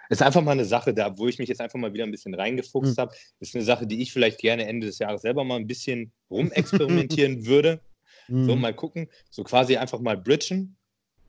ist 0.08 0.22
einfach 0.22 0.40
mal 0.40 0.52
eine 0.52 0.64
Sache, 0.64 0.94
da 0.94 1.18
wo 1.18 1.28
ich 1.28 1.38
mich 1.38 1.50
jetzt 1.50 1.60
einfach 1.60 1.78
mal 1.78 1.92
wieder 1.92 2.04
ein 2.04 2.10
bisschen 2.10 2.32
reingefuchst 2.32 2.96
hm. 2.96 3.02
habe. 3.02 3.14
Ist 3.40 3.54
eine 3.54 3.62
Sache, 3.62 3.86
die 3.86 4.00
ich 4.00 4.10
vielleicht 4.10 4.38
gerne 4.40 4.66
Ende 4.66 4.86
des 4.86 4.98
Jahres 4.98 5.20
selber 5.20 5.44
mal 5.44 5.56
ein 5.56 5.66
bisschen 5.66 6.12
rumexperimentieren 6.30 7.44
würde. 7.46 7.80
Hm. 8.28 8.46
So, 8.46 8.56
mal 8.56 8.72
gucken. 8.72 9.08
So 9.28 9.44
quasi 9.44 9.76
einfach 9.76 10.00
mal 10.00 10.16
bridgen. 10.16 10.76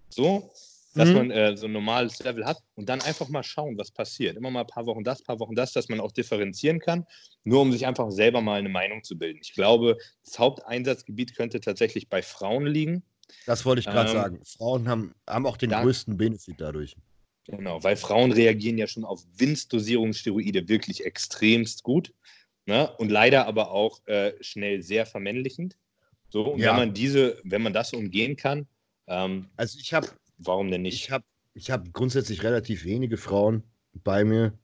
So, 0.07 0.49
dass 0.93 1.09
mhm. 1.09 1.15
man 1.15 1.31
äh, 1.31 1.57
so 1.57 1.65
ein 1.65 1.73
normales 1.73 2.23
Level 2.23 2.45
hat 2.45 2.59
und 2.75 2.87
dann 2.87 3.01
einfach 3.01 3.27
mal 3.27 3.43
schauen, 3.43 3.77
was 3.77 3.91
passiert. 3.91 4.37
Immer 4.37 4.51
mal 4.51 4.61
ein 4.61 4.67
paar 4.67 4.85
Wochen 4.85 5.03
das, 5.03 5.19
ein 5.19 5.25
paar 5.25 5.39
Wochen 5.41 5.55
das, 5.55 5.73
dass 5.73 5.89
man 5.89 5.99
auch 5.99 6.13
differenzieren 6.13 6.79
kann, 6.79 7.05
nur 7.43 7.61
um 7.61 7.73
sich 7.73 7.85
einfach 7.85 8.11
selber 8.11 8.39
mal 8.39 8.59
eine 8.59 8.69
Meinung 8.69 9.03
zu 9.03 9.17
bilden. 9.17 9.39
Ich 9.41 9.55
glaube, 9.55 9.97
das 10.23 10.39
Haupteinsatzgebiet 10.39 11.35
könnte 11.35 11.59
tatsächlich 11.59 12.07
bei 12.07 12.21
Frauen 12.21 12.65
liegen. 12.65 13.03
Das 13.45 13.65
wollte 13.65 13.81
ich 13.81 13.85
gerade 13.85 14.09
ähm, 14.09 14.15
sagen. 14.15 14.39
Frauen 14.45 14.87
haben, 14.87 15.13
haben 15.27 15.45
auch 15.45 15.57
den 15.57 15.71
da, 15.71 15.81
größten 15.81 16.17
Benefit 16.17 16.55
dadurch. 16.59 16.95
Genau, 17.45 17.83
weil 17.83 17.97
Frauen 17.97 18.31
reagieren 18.31 18.77
ja 18.77 18.87
schon 18.87 19.03
auf 19.03 19.21
Winzdosierungssteroide 19.37 20.67
wirklich 20.69 21.05
extremst 21.05 21.83
gut. 21.83 22.13
Ne? 22.65 22.89
Und 22.97 23.09
leider 23.09 23.47
aber 23.47 23.71
auch 23.71 23.99
äh, 24.07 24.31
schnell 24.41 24.81
sehr 24.81 25.05
vermännlichend. 25.05 25.77
So, 26.29 26.53
und 26.53 26.59
ja. 26.59 26.71
wenn 26.71 26.77
man 26.77 26.93
diese, 26.93 27.39
wenn 27.43 27.61
man 27.61 27.73
das 27.73 27.93
umgehen 27.93 28.37
kann. 28.37 28.65
Ähm, 29.07 29.49
also 29.57 29.77
ich 29.79 29.93
habe 29.93 30.07
Warum 30.37 30.71
denn 30.71 30.81
nicht? 30.81 30.95
Ich 30.95 31.11
habe 31.11 31.25
ich 31.53 31.71
hab 31.71 31.93
grundsätzlich 31.93 32.43
relativ 32.43 32.85
wenige 32.85 33.17
Frauen 33.17 33.63
bei 33.93 34.23
mir. 34.23 34.57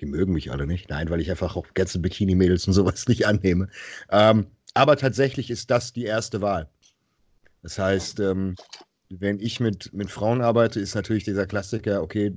Die 0.00 0.06
mögen 0.06 0.32
mich 0.32 0.50
alle 0.50 0.66
nicht. 0.66 0.90
Nein, 0.90 1.08
weil 1.08 1.20
ich 1.20 1.30
einfach 1.30 1.56
auch 1.56 1.66
ganze 1.74 2.00
Bikini-Mädels 2.00 2.66
und 2.66 2.72
sowas 2.74 3.06
nicht 3.08 3.26
annehme. 3.26 3.68
Ähm, 4.10 4.46
aber 4.74 4.96
tatsächlich 4.96 5.50
ist 5.50 5.70
das 5.70 5.92
die 5.92 6.04
erste 6.04 6.40
Wahl. 6.40 6.68
Das 7.64 7.78
heißt, 7.78 8.20
ähm, 8.20 8.56
wenn 9.08 9.40
ich 9.40 9.58
mit, 9.58 9.92
mit 9.94 10.10
Frauen 10.10 10.42
arbeite, 10.42 10.78
ist 10.78 10.94
natürlich 10.94 11.24
dieser 11.24 11.46
Klassiker, 11.46 12.02
okay, 12.02 12.30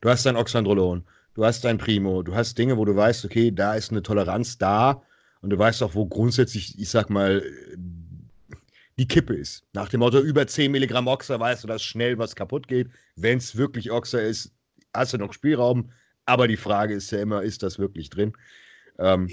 du 0.00 0.08
hast 0.08 0.26
dein 0.26 0.36
Oxandrolon, 0.36 1.04
du 1.34 1.44
hast 1.44 1.64
dein 1.64 1.78
Primo, 1.78 2.24
du 2.24 2.34
hast 2.34 2.58
Dinge, 2.58 2.76
wo 2.76 2.84
du 2.84 2.94
weißt, 2.94 3.24
okay, 3.24 3.52
da 3.52 3.74
ist 3.74 3.92
eine 3.92 4.02
Toleranz 4.02 4.58
da 4.58 5.00
und 5.42 5.50
du 5.50 5.58
weißt 5.58 5.82
auch, 5.84 5.94
wo 5.94 6.06
grundsätzlich, 6.06 6.76
ich 6.76 6.90
sag 6.90 7.08
mal, 7.08 7.40
die 8.98 9.06
Kippe 9.06 9.34
ist. 9.34 9.64
Nach 9.74 9.88
dem 9.88 10.00
Motto, 10.00 10.18
über 10.18 10.44
10 10.44 10.72
Milligramm 10.72 11.06
Oxer 11.06 11.38
weißt 11.38 11.62
du, 11.62 11.68
dass 11.68 11.82
schnell 11.82 12.18
was 12.18 12.34
kaputt 12.34 12.66
geht. 12.66 12.88
Wenn 13.14 13.38
es 13.38 13.56
wirklich 13.56 13.92
Oxer 13.92 14.22
ist, 14.22 14.50
hast 14.92 15.12
du 15.12 15.18
noch 15.18 15.32
Spielraum. 15.32 15.92
Aber 16.26 16.48
die 16.48 16.56
Frage 16.56 16.94
ist 16.94 17.10
ja 17.12 17.20
immer, 17.20 17.42
ist 17.42 17.62
das 17.62 17.78
wirklich 17.78 18.10
drin? 18.10 18.32
Ähm, 18.98 19.28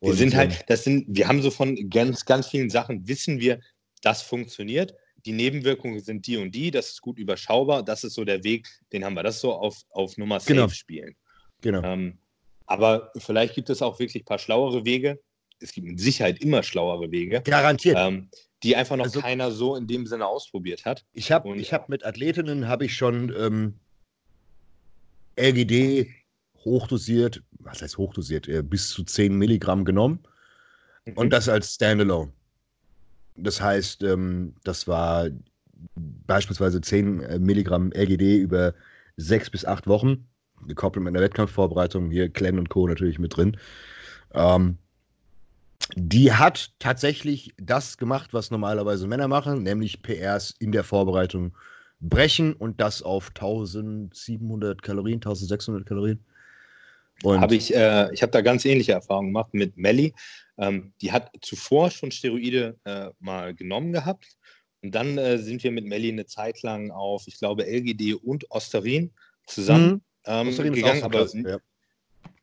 wir 0.00 0.14
sind 0.14 0.34
halt, 0.34 0.52
ähm, 0.52 0.58
das 0.68 0.84
sind, 0.84 1.04
wir 1.08 1.28
haben 1.28 1.42
so 1.42 1.50
von 1.50 1.90
ganz, 1.90 2.24
ganz 2.24 2.48
vielen 2.48 2.70
Sachen, 2.70 3.06
wissen 3.06 3.40
wir, 3.40 3.60
das 4.02 4.22
funktioniert. 4.22 4.94
Die 5.24 5.32
Nebenwirkungen 5.32 6.00
sind 6.00 6.26
die 6.26 6.36
und 6.36 6.54
die, 6.54 6.70
das 6.70 6.90
ist 6.90 7.02
gut 7.02 7.18
überschaubar, 7.18 7.82
das 7.82 8.04
ist 8.04 8.14
so 8.14 8.24
der 8.24 8.44
Weg, 8.44 8.68
den 8.92 9.04
haben 9.04 9.14
wir. 9.14 9.22
Das 9.22 9.40
so 9.40 9.52
auf, 9.52 9.82
auf 9.90 10.16
Nummer 10.16 10.38
safe 10.38 10.54
genau. 10.54 10.68
spielen. 10.68 11.16
Genau. 11.62 11.82
Ähm, 11.82 12.18
aber 12.66 13.12
vielleicht 13.16 13.54
gibt 13.54 13.70
es 13.70 13.82
auch 13.82 13.98
wirklich 13.98 14.22
ein 14.22 14.26
paar 14.26 14.38
schlauere 14.38 14.84
Wege. 14.84 15.20
Es 15.60 15.72
gibt 15.72 15.86
mit 15.86 15.98
Sicherheit 15.98 16.40
immer 16.42 16.62
schlauere 16.62 17.10
Wege. 17.10 17.40
Garantiert. 17.42 17.96
Ähm, 17.98 18.28
die 18.62 18.76
einfach 18.76 18.96
noch 18.96 19.04
also, 19.04 19.20
keiner 19.20 19.50
so 19.50 19.76
in 19.76 19.86
dem 19.86 20.06
Sinne 20.06 20.26
ausprobiert 20.26 20.84
hat. 20.84 21.04
Ich 21.12 21.30
habe 21.32 21.48
hab 21.54 21.88
mit 21.88 22.04
Athletinnen 22.04 22.68
habe 22.68 22.84
ich 22.86 22.96
schon 22.96 23.32
ähm, 23.38 23.74
LGD 25.36 26.08
hochdosiert, 26.64 27.42
was 27.58 27.82
heißt 27.82 27.98
hochdosiert, 27.98 28.48
äh, 28.48 28.62
bis 28.62 28.90
zu 28.90 29.04
10 29.04 29.36
Milligramm 29.36 29.84
genommen 29.84 30.26
mhm. 31.04 31.12
und 31.14 31.30
das 31.30 31.48
als 31.48 31.74
Standalone. 31.74 32.32
Das 33.36 33.60
heißt, 33.60 34.02
ähm, 34.02 34.54
das 34.64 34.88
war 34.88 35.28
beispielsweise 35.94 36.80
10 36.80 37.20
äh, 37.20 37.38
Milligramm 37.38 37.92
LGD 37.92 38.38
über 38.38 38.74
sechs 39.16 39.50
bis 39.50 39.64
acht 39.64 39.86
Wochen, 39.86 40.28
gekoppelt 40.66 41.04
mit 41.04 41.14
einer 41.14 41.22
Wettkampfvorbereitung, 41.22 42.10
hier 42.10 42.28
Glenn 42.28 42.58
und 42.58 42.68
Co. 42.68 42.86
natürlich 42.86 43.18
mit 43.18 43.36
drin. 43.36 43.56
Ähm, 44.34 44.78
die 45.94 46.32
hat 46.32 46.72
tatsächlich 46.78 47.54
das 47.58 47.96
gemacht, 47.96 48.32
was 48.32 48.50
normalerweise 48.50 49.06
Männer 49.06 49.28
machen, 49.28 49.62
nämlich 49.62 50.02
PRs 50.02 50.54
in 50.58 50.72
der 50.72 50.84
Vorbereitung 50.84 51.54
brechen 52.00 52.52
und 52.54 52.80
das 52.80 53.02
auf 53.02 53.28
1700 53.28 54.82
Kalorien, 54.82 55.16
1600 55.16 55.86
Kalorien. 55.86 56.24
Habe 57.24 57.54
ich, 57.54 57.74
äh, 57.74 58.12
ich 58.12 58.22
habe 58.22 58.32
da 58.32 58.42
ganz 58.42 58.64
ähnliche 58.64 58.92
Erfahrungen 58.92 59.28
gemacht 59.28 59.54
mit 59.54 59.76
Melly. 59.76 60.14
Ähm, 60.58 60.92
die 61.00 61.12
hat 61.12 61.30
zuvor 61.42 61.90
schon 61.90 62.10
Steroide 62.10 62.78
äh, 62.84 63.10
mal 63.20 63.54
genommen 63.54 63.92
gehabt. 63.92 64.36
Und 64.82 64.94
dann 64.94 65.18
äh, 65.18 65.38
sind 65.38 65.62
wir 65.64 65.70
mit 65.70 65.84
Melly 65.84 66.10
eine 66.10 66.26
Zeit 66.26 66.62
lang 66.62 66.90
auf, 66.90 67.26
ich 67.26 67.38
glaube, 67.38 67.64
LGD 67.64 68.14
und 68.14 68.50
Osterin 68.50 69.12
zusammen 69.46 69.92
mhm. 69.92 70.00
ähm, 70.24 70.48
Osterin 70.48 70.72
gegangen. 70.72 71.02
aber, 71.02 71.26
ja. 71.34 71.58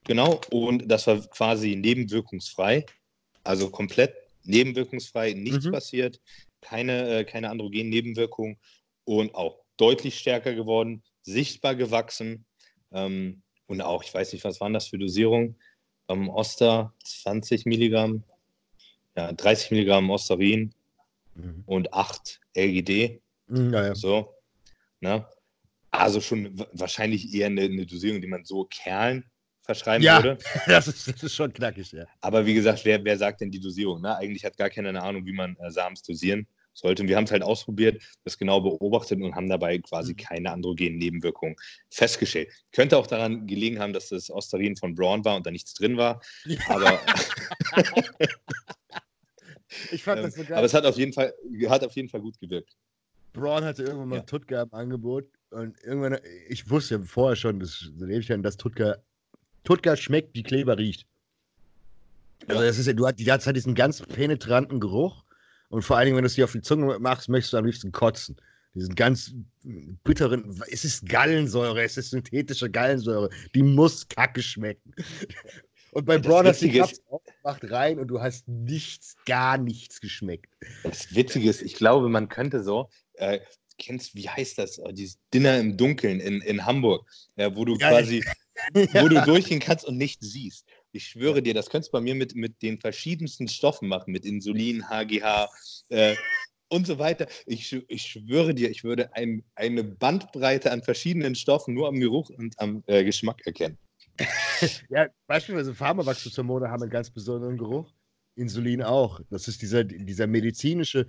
Genau, 0.06 0.42
und 0.52 0.90
das 0.92 1.08
war 1.08 1.20
quasi 1.28 1.76
nebenwirkungsfrei. 1.76 2.86
Also 3.44 3.70
komplett 3.70 4.16
nebenwirkungsfrei, 4.44 5.34
nichts 5.34 5.66
mhm. 5.66 5.72
passiert, 5.72 6.20
keine, 6.62 7.20
äh, 7.20 7.24
keine 7.24 7.50
androgenen 7.50 7.90
Nebenwirkungen 7.90 8.58
und 9.06 9.34
auch 9.36 9.60
deutlich 9.78 10.18
stärker 10.18 10.54
geworden, 10.54 11.04
sichtbar 11.24 11.76
gewachsen. 11.76 12.46
Ähm, 12.92 13.42
und 13.68 13.82
auch, 13.82 14.04
ich 14.04 14.14
weiß 14.14 14.34
nicht, 14.34 14.44
was 14.44 14.60
waren 14.60 14.74
das 14.74 14.88
für 14.88 14.98
Dosierungen? 14.98 15.58
Ähm, 16.10 16.30
Oster 16.30 16.94
20 17.04 17.66
Milligramm, 17.66 18.24
ja, 19.16 19.32
30 19.32 19.72
Milligramm 19.72 20.10
Osterin 20.10 20.74
mhm. 21.36 21.64
und 21.66 21.94
8 21.94 22.42
LGD. 22.56 23.22
Mhm, 23.48 23.74
ja, 23.74 23.88
ja. 23.88 23.96
So, 23.96 24.34
ne? 25.00 25.26
Also 25.92 26.22
schon 26.22 26.58
wahrscheinlich 26.74 27.34
eher 27.34 27.48
eine, 27.48 27.62
eine, 27.62 27.86
Dosierung, 27.86 28.20
die 28.20 28.28
man 28.28 28.44
so 28.46 28.66
Kerlen 28.66 29.30
verschreiben 29.62 30.04
ja, 30.04 30.24
würde. 30.24 30.38
Das 30.66 30.88
ist, 30.88 31.08
das 31.08 31.24
ist 31.24 31.36
schon 31.36 31.54
knackig, 31.54 31.92
ja. 31.92 32.06
Aber 32.22 32.46
wie 32.46 32.56
gesagt, 32.56 32.84
wer, 32.84 33.04
wer 33.04 33.18
sagt 33.18 33.42
denn 33.42 33.52
die 33.52 33.60
Dosierung? 33.60 34.02
Ne? 34.02 34.16
Eigentlich 34.18 34.44
hat 34.44 34.58
gar 34.58 34.70
keiner 34.70 34.90
eine 34.90 35.04
Ahnung, 35.04 35.26
wie 35.26 35.34
man 35.34 35.56
äh, 35.58 35.70
Samens 35.70 36.02
dosieren 36.02 36.48
sollte. 36.74 37.04
Und 37.04 37.10
wir 37.10 37.16
haben 37.16 37.26
es 37.26 37.32
halt 37.32 37.44
ausprobiert, 37.44 38.02
das 38.24 38.38
genau 38.38 38.62
beobachtet 38.62 39.22
und 39.22 39.36
haben 39.36 39.50
dabei 39.50 39.80
quasi 39.80 40.14
mhm. 40.14 40.18
keine 40.18 40.52
androgenen 40.52 40.98
Nebenwirkungen 40.98 41.56
festgestellt. 41.90 42.50
Könnte 42.72 42.98
auch 42.98 43.08
daran 43.08 43.48
gelegen 43.48 43.80
haben, 43.80 43.94
dass 43.94 44.10
das 44.10 44.30
Osterin 44.30 44.76
von 44.76 44.96
Braun 44.96 45.24
war 45.26 45.36
und 45.36 45.46
da 45.46 45.52
nichts 45.52 45.74
drin 45.74 45.98
war. 45.98 46.22
Ja. 46.46 46.58
Aber, 46.68 47.00
ich 49.92 50.04
fand 50.04 50.24
das 50.24 50.36
so 50.36 50.44
geil. 50.44 50.58
aber 50.58 50.66
es 50.66 50.74
hat 50.74 50.86
auf 50.86 50.98
jeden 50.98 51.14
Fall, 51.14 51.34
hat 51.70 51.84
auf 51.84 51.96
jeden 51.96 52.10
Fall 52.10 52.22
gut 52.22 52.40
gewirkt. 52.40 52.76
Braun 53.34 53.64
hatte 53.64 53.84
irgendwann 53.84 54.10
mal 54.10 54.16
ja. 54.18 54.22
Tutka 54.22 54.62
im 54.62 54.74
Angebot 54.74 55.26
und 55.50 55.82
irgendwann, 55.84 56.20
ich 56.50 56.70
wusste 56.70 56.96
ja 56.96 57.02
vorher 57.02 57.36
schon, 57.36 57.60
das, 57.60 57.92
dass 57.98 58.58
Tutka 58.58 58.98
Tutka 59.64 59.96
schmeckt, 59.96 60.36
wie 60.36 60.44
Kleber 60.44 60.78
riecht. 60.78 61.08
Also 62.48 62.62
das 62.62 62.78
ist 62.78 62.88
ja, 62.88 62.94
du 62.94 63.06
hast 63.06 63.16
die 63.16 63.26
Zeit 63.26 63.56
diesen 63.56 63.76
ganz 63.76 64.02
penetranten 64.02 64.80
Geruch 64.80 65.23
und 65.74 65.82
vor 65.82 65.98
allen 65.98 66.06
Dingen, 66.06 66.18
wenn 66.18 66.24
du 66.24 66.28
es 66.28 66.36
dir 66.36 66.44
auf 66.46 66.52
die 66.52 66.62
Zunge 66.62 67.00
machst, 67.00 67.30
möchtest 67.30 67.54
du 67.54 67.58
am 67.58 67.66
liebsten 67.66 67.92
kotzen. 67.92 68.36
Diesen 68.76 68.94
ganz 68.94 69.34
bitteren, 70.04 70.62
es 70.70 70.86
ist 70.86 71.10
Gallensäure, 71.10 71.82
es 71.82 71.98
ist 71.98 72.12
synthetische 72.12 72.70
Gallensäure, 72.70 73.32
die 73.56 73.64
muss 73.64 74.08
kacke 74.08 74.44
schmecken. 74.44 74.94
Und 75.94 76.06
bei 76.06 76.20
Braun 76.20 76.46
hast 76.46 76.62
du 76.62 76.68
die 76.68 76.84
macht 77.44 77.70
rein 77.70 78.00
und 78.00 78.08
du 78.08 78.20
hast 78.20 78.48
nichts, 78.48 79.16
gar 79.28 79.60
nichts 79.60 80.02
geschmeckt. 80.02 80.52
Das 80.84 81.14
Witzige 81.14 81.48
ist, 81.48 81.62
ich 81.62 81.76
glaube, 81.76 82.10
man 82.10 82.30
könnte 82.30 82.64
so, 82.64 82.90
äh, 83.14 83.40
kennst, 83.78 84.16
wie 84.16 84.28
heißt 84.28 84.58
das, 84.58 84.80
oh, 84.80 84.92
dieses 84.92 85.20
Dinner 85.32 85.60
im 85.60 85.78
Dunkeln 85.78 86.20
in, 86.20 86.42
in 86.42 86.66
Hamburg, 86.66 87.08
ja, 87.36 87.56
wo 87.56 87.64
du 87.64 87.76
ja, 87.78 87.90
quasi 87.90 88.24
wo 88.74 89.08
du 89.08 89.22
durchgehen 89.24 89.60
kannst 89.60 89.86
und 89.86 89.98
nichts 89.98 90.32
siehst. 90.32 90.66
Ich 90.96 91.08
schwöre 91.08 91.42
dir, 91.42 91.56
das 91.56 91.72
könntest 91.72 91.92
du 91.92 91.98
bei 91.98 92.02
mir 92.02 92.14
mit, 92.14 92.36
mit 92.36 92.62
den 92.62 92.80
verschiedensten 92.80 93.48
Stoffen 93.48 93.88
machen, 93.88 94.12
mit 94.12 94.26
Insulin, 94.26 94.88
HGH 94.88 95.50
äh, 95.90 96.16
und 96.70 96.86
so 96.86 97.00
weiter. 97.00 97.26
Ich, 97.48 97.76
ich 97.88 98.04
schwöre 98.04 98.54
dir, 98.54 98.70
ich 98.70 98.84
würde 98.84 99.12
ein, 99.16 99.44
eine 99.56 99.84
Bandbreite 99.84 100.72
an 100.72 100.84
verschiedenen 100.84 101.34
Stoffen 101.34 101.74
nur 101.74 101.88
am 101.88 102.00
Geruch 102.00 102.30
und 102.30 102.60
am 102.60 102.84
äh, 102.86 103.04
Geschmack 103.04 103.42
erkennen. 103.46 103.80
ja, 104.90 105.08
beispielsweise 105.26 105.74
Pharmawachstumshormone 105.74 106.70
haben 106.70 106.84
einen 106.84 106.92
ganz 106.92 107.10
besonderen 107.10 107.58
Geruch. 107.58 107.92
Insulin 108.36 108.84
auch. 108.84 109.20
Das 109.30 109.48
ist 109.48 109.64
dieser, 109.64 109.84
dieser 109.84 110.28
medizinische. 110.28 111.08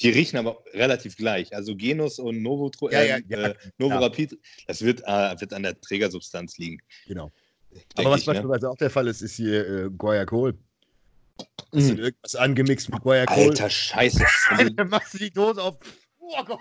Die 0.00 0.10
riechen 0.10 0.38
aber 0.38 0.62
relativ 0.72 1.16
gleich. 1.16 1.54
Also 1.54 1.76
Genus 1.76 2.18
und 2.18 2.42
Novotro, 2.42 2.90
ja, 2.90 3.02
ja, 3.02 3.18
ja, 3.28 3.48
äh, 3.48 3.54
Novorapid, 3.78 4.38
das 4.66 4.82
wird, 4.82 5.02
äh, 5.06 5.40
wird 5.40 5.52
an 5.52 5.62
der 5.62 5.78
Trägersubstanz 5.80 6.58
liegen. 6.58 6.78
Genau. 7.06 7.32
Aber 7.96 8.10
was 8.10 8.20
ich, 8.20 8.26
ne? 8.26 8.32
beispielsweise 8.34 8.66
ne? 8.66 8.70
auch 8.70 8.76
der 8.76 8.90
Fall 8.90 9.08
ist, 9.08 9.22
ist 9.22 9.36
hier 9.36 9.68
äh, 9.68 9.90
Guayacol. 9.90 10.54
Das 11.72 11.84
mhm. 11.84 11.98
irgendwas 11.98 12.36
angemixt 12.36 12.90
mit 12.90 13.02
Guayacol. 13.02 13.50
Alter 13.50 13.70
Scheiße. 13.70 14.24
Dann 14.76 14.88
machst 14.88 15.14
du 15.14 15.18
die 15.18 15.30
Dose 15.30 15.62
auf. 15.62 15.76
Oh 16.26 16.44
Gott. 16.44 16.60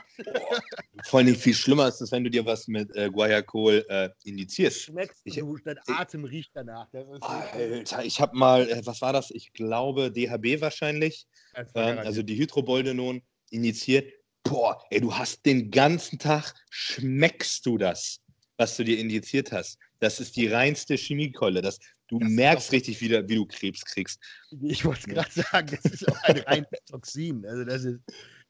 Vor 1.06 1.20
allem 1.20 1.36
viel 1.36 1.54
schlimmer 1.54 1.88
ist 1.88 2.02
es, 2.02 2.12
wenn 2.12 2.24
du 2.24 2.30
dir 2.30 2.46
was 2.46 2.68
mit 2.68 2.94
äh, 2.96 3.10
Guayacol 3.10 3.86
äh, 3.88 4.10
indizierst. 4.26 4.82
Schmeckst 4.82 5.22
ich, 5.24 5.36
du, 5.36 5.58
dein 5.64 5.80
Atem 5.88 6.26
riecht 6.26 6.52
danach. 6.54 6.88
Alter, 7.22 8.04
ich 8.04 8.20
habe 8.20 8.36
mal, 8.36 8.70
äh, 8.70 8.86
was 8.86 9.02
war 9.02 9.14
das? 9.14 9.32
Ich 9.32 9.54
glaube 9.54 10.12
DHB 10.12 10.60
wahrscheinlich. 10.62 11.28
Ähm, 11.76 12.00
also 12.00 12.24
die 12.24 12.36
Hydroboldenon 12.36 13.22
injiziert. 13.52 14.12
Boah, 14.44 14.84
ey, 14.90 15.00
du 15.00 15.16
hast 15.16 15.46
den 15.46 15.72
ganzen 15.72 16.20
Tag, 16.20 16.54
schmeckst 16.70 17.66
du 17.66 17.78
das, 17.78 18.20
was 18.58 18.76
du 18.76 18.84
dir 18.84 19.00
injiziert 19.00 19.52
hast. 19.54 19.80
Das 20.04 20.20
ist 20.20 20.36
die 20.36 20.48
reinste 20.48 20.96
Chemiekeule. 20.96 21.62
Das, 21.62 21.80
du 22.10 22.20
das 22.20 22.30
merkst 22.30 22.72
richtig, 22.74 23.00
wie, 23.00 23.10
wie, 23.10 23.36
du 23.36 23.46
Krebs 23.46 23.86
kriegst. 23.86 24.20
Ich 24.62 24.84
wollte 24.84 25.10
gerade 25.10 25.32
sagen, 25.32 25.80
das 25.82 25.94
ist 25.94 26.10
auch 26.10 26.24
ein 26.24 26.40
reines 26.40 26.68
Toxin. 26.90 27.46
Also 27.46 27.64
das 27.64 27.86
ist, 27.86 28.00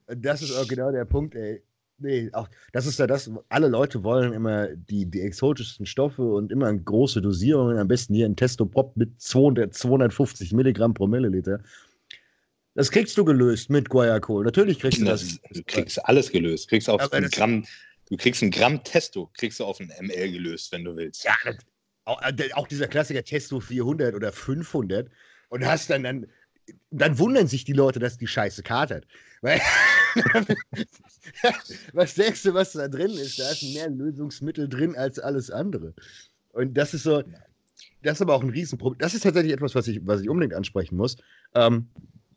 das 0.07 0.41
ist 0.41 0.55
auch 0.55 0.67
genau 0.67 0.91
der 0.91 1.05
Punkt, 1.05 1.35
ey. 1.35 1.61
Nee, 1.99 2.29
auch, 2.33 2.49
das 2.71 2.87
ist 2.87 2.97
ja 2.97 3.05
das, 3.05 3.29
alle 3.49 3.67
Leute 3.67 4.03
wollen 4.03 4.33
immer 4.33 4.67
die, 4.75 5.05
die 5.05 5.21
exotischsten 5.21 5.85
Stoffe 5.85 6.23
und 6.23 6.51
immer 6.51 6.73
große 6.73 7.21
Dosierungen, 7.21 7.77
am 7.77 7.87
besten 7.87 8.15
hier 8.15 8.25
ein 8.25 8.35
Testoprop 8.35 8.97
mit 8.97 9.21
200, 9.21 9.73
250 9.73 10.53
Milligramm 10.53 10.95
pro 10.95 11.05
Milliliter. 11.05 11.59
Das 12.73 12.89
kriegst 12.89 13.15
du 13.15 13.23
gelöst 13.23 13.69
mit 13.69 13.89
Guayacol. 13.89 14.43
Natürlich 14.43 14.79
kriegst 14.79 14.99
du 14.99 15.05
das. 15.05 15.21
das. 15.21 15.39
Du 15.51 15.63
kriegst 15.65 16.03
alles 16.05 16.31
gelöst. 16.31 16.67
Kriegst 16.67 16.89
auf 16.89 17.13
ein 17.13 17.29
Gramm, 17.29 17.65
du 18.13 18.17
kriegst 18.17 18.43
ein 18.43 18.51
Gramm 18.51 18.83
Testo, 18.83 19.31
kriegst 19.35 19.59
du 19.59 19.65
auf 19.65 19.79
ein 19.79 19.91
ML 19.99 20.31
gelöst, 20.31 20.71
wenn 20.71 20.83
du 20.83 20.95
willst. 20.95 21.23
Ja, 21.23 21.33
auch, 22.05 22.21
äh, 22.21 22.53
auch, 22.53 22.67
dieser 22.67 22.87
Klassiker 22.87 23.23
Testo 23.23 23.59
400 23.59 24.13
oder 24.13 24.31
500 24.31 25.09
und 25.49 25.65
hast 25.65 25.89
dann, 25.89 26.03
dann, 26.03 26.27
dann 26.91 27.17
wundern 27.17 27.47
sich 27.47 27.65
die 27.65 27.73
Leute, 27.73 27.97
dass 27.97 28.19
die 28.19 28.27
Scheiße 28.27 28.61
katert. 28.61 29.07
Weil, 29.41 29.59
was 31.93 32.13
denkst 32.13 32.43
du, 32.43 32.53
was 32.53 32.73
da 32.73 32.87
drin 32.87 33.11
ist? 33.11 33.39
Da 33.39 33.49
ist 33.49 33.63
mehr 33.63 33.89
Lösungsmittel 33.89 34.69
drin 34.69 34.95
als 34.95 35.17
alles 35.17 35.49
andere. 35.49 35.95
Und 36.49 36.75
das 36.75 36.93
ist 36.93 37.03
so, 37.03 37.23
das 38.03 38.17
ist 38.17 38.21
aber 38.21 38.35
auch 38.35 38.43
ein 38.43 38.51
Riesenproblem. 38.51 38.99
Das 38.99 39.15
ist 39.15 39.23
tatsächlich 39.23 39.53
etwas, 39.53 39.73
was 39.73 39.87
ich, 39.87 40.05
was 40.05 40.21
ich 40.21 40.29
unbedingt 40.29 40.53
ansprechen 40.53 40.97
muss, 40.97 41.17
ähm, 41.55 41.89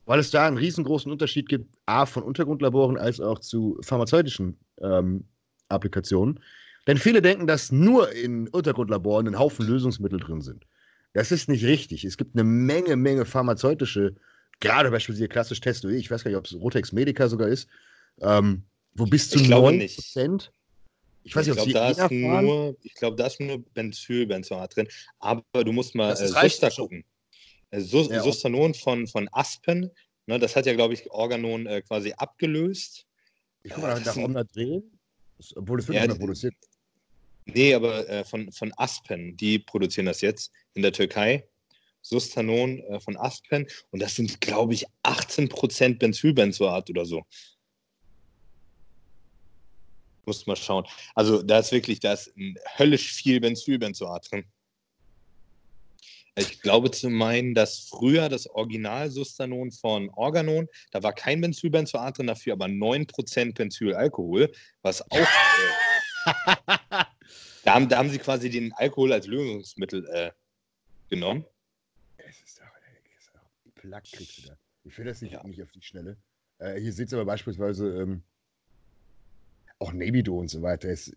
weil 0.07 0.21
es 0.21 0.31
da 0.31 0.47
einen 0.47 0.57
riesengroßen 0.57 1.12
Unterschied 1.12 1.51
gibt, 1.51 1.77
A, 1.85 2.07
von 2.07 2.23
Untergrundlaboren 2.23 2.97
als 2.97 3.21
auch 3.21 3.41
zu 3.41 3.77
pharmazeutischen 3.83 4.59
ähm, 4.81 5.25
Applikationen. 5.68 6.40
Denn 6.87 6.98
viele 6.98 7.20
denken, 7.20 7.46
dass 7.46 7.72
nur 7.72 8.12
in 8.12 8.48
Untergrundlaboren 8.48 9.26
ein 9.26 9.38
Haufen 9.38 9.66
Lösungsmittel 9.66 10.20
drin 10.20 10.40
sind. 10.40 10.66
Das 11.14 11.33
ist 11.33 11.48
nicht 11.48 11.64
richtig. 11.64 12.05
Es 12.05 12.16
gibt 12.16 12.37
eine 12.37 12.44
Menge, 12.44 12.96
Menge 12.96 13.24
pharmazeutische 13.24 14.14
gerade 14.61 14.90
beispielsweise 14.90 15.29
klassisch 15.29 15.61
Testo, 15.61 15.88
ich 15.88 16.11
weiß 16.11 16.24
gar 16.24 16.31
nicht, 16.31 16.38
ob 16.38 16.46
es 16.46 16.55
Rotex 16.55 16.92
Medica 16.92 17.29
sogar 17.29 17.48
ist, 17.48 17.68
ähm, 18.20 18.64
wo 18.94 19.05
bis 19.05 19.31
zu 19.31 19.38
ich 19.38 19.48
9 19.48 19.79
Prozent. 19.79 20.52
Ich 21.22 21.35
weiß 21.35 21.46
nicht, 21.46 21.59
ob 21.59 21.68
glaub, 21.68 21.94
da 21.96 22.05
ist 22.05 22.11
nur, 22.12 22.76
Ich 22.83 22.94
glaube, 22.94 23.16
da 23.16 23.26
ist 23.26 23.40
nur 23.40 23.59
Benzylbenzoat 23.74 24.76
drin. 24.76 24.88
Aber 25.18 25.42
du 25.52 25.72
musst 25.72 25.94
mal 25.94 26.12
äh, 26.12 26.29
Suster 26.29 26.70
gucken. 26.70 27.05
Äh, 27.70 27.81
Sus 27.81 28.09
ja, 28.09 28.22
Sustanon 28.22 28.74
von, 28.74 29.09
von 29.09 29.29
Aspen, 29.33 29.90
ne, 30.26 30.38
das 30.38 30.55
hat 30.55 30.66
ja, 30.66 30.74
glaube 30.74 30.94
ich, 30.94 31.11
Organon 31.11 31.66
äh, 31.66 31.83
quasi 31.83 32.12
abgelöst. 32.16 33.07
Ich 33.64 33.72
gucke 33.72 33.88
mal 33.88 34.00
nach 34.00 34.16
Omnadren, 34.16 34.85
obwohl 35.55 35.81
es 35.81 35.88
wird 35.88 35.99
ja, 35.99 36.14
produziert. 36.14 36.55
Nee, 37.46 37.75
aber 37.75 38.09
äh, 38.09 38.25
von, 38.25 38.51
von 38.53 38.72
Aspen, 38.77 39.37
die 39.37 39.59
produzieren 39.59 40.07
das 40.07 40.20
jetzt 40.20 40.53
in 40.75 40.83
der 40.83 40.92
Türkei. 40.92 41.49
Sustanon 42.03 42.81
äh, 42.81 43.01
von 43.01 43.16
Aspen 43.16 43.66
und 43.90 44.01
das 44.01 44.14
sind, 44.14 44.40
glaube 44.40 44.75
ich, 44.75 44.87
18% 45.03 45.99
Benzylbenzoat 45.99 46.90
oder 46.90 47.05
so. 47.05 47.25
Muss 50.25 50.46
mal 50.46 50.57
schauen. 50.57 50.85
Also 51.14 51.42
da 51.42 51.61
ist 51.61 51.72
wirklich, 51.72 52.01
da 52.01 52.12
ist 52.12 52.33
höllisch 52.79 53.12
viel 53.12 53.40
Benzylbenzoat 53.40 54.31
drin. 54.31 54.44
Ich 56.38 56.61
glaube 56.61 56.90
zu 56.90 57.09
meinen, 57.09 57.55
dass 57.55 57.88
früher 57.88 58.29
das 58.29 58.46
Original 58.46 59.11
Sustanon 59.11 59.72
von 59.72 60.11
Organon, 60.11 60.68
da 60.90 61.03
war 61.03 61.14
kein 61.14 61.40
Benzylbenzoat 61.40 62.18
drin, 62.18 62.27
dafür 62.27 62.53
aber 62.53 62.66
9% 62.66 63.55
Benzylalkohol, 63.55 64.53
was 64.83 65.03
auch. 65.11 65.16
Äh, 65.16 66.27
da, 67.64 67.75
haben, 67.75 67.88
da 67.88 67.99
haben 67.99 68.11
sie 68.11 68.18
quasi 68.18 68.51
den 68.51 68.72
Alkohol 68.75 69.14
als 69.14 69.27
Lösungsmittel 69.27 70.07
äh, 70.12 70.31
genommen. 71.09 71.46
Plack 73.87 74.05
kriegst 74.05 74.38
du 74.38 74.49
da. 74.49 74.57
Ich 74.85 74.99
will 74.99 75.05
das 75.05 75.22
nicht, 75.22 75.33
ja. 75.33 75.42
nicht 75.44 75.62
auf 75.62 75.70
die 75.70 75.83
Schnelle. 75.83 76.16
Äh, 76.59 76.81
hier 76.81 76.92
sieht 76.92 77.09
es 77.09 77.14
aber 77.14 77.25
beispielsweise 77.25 78.03
ähm, 78.03 78.22
auch 79.79 79.92
Nebido 79.92 80.38
und 80.38 80.49
so 80.49 80.62
weiter. 80.62 80.88
Es, 80.88 81.14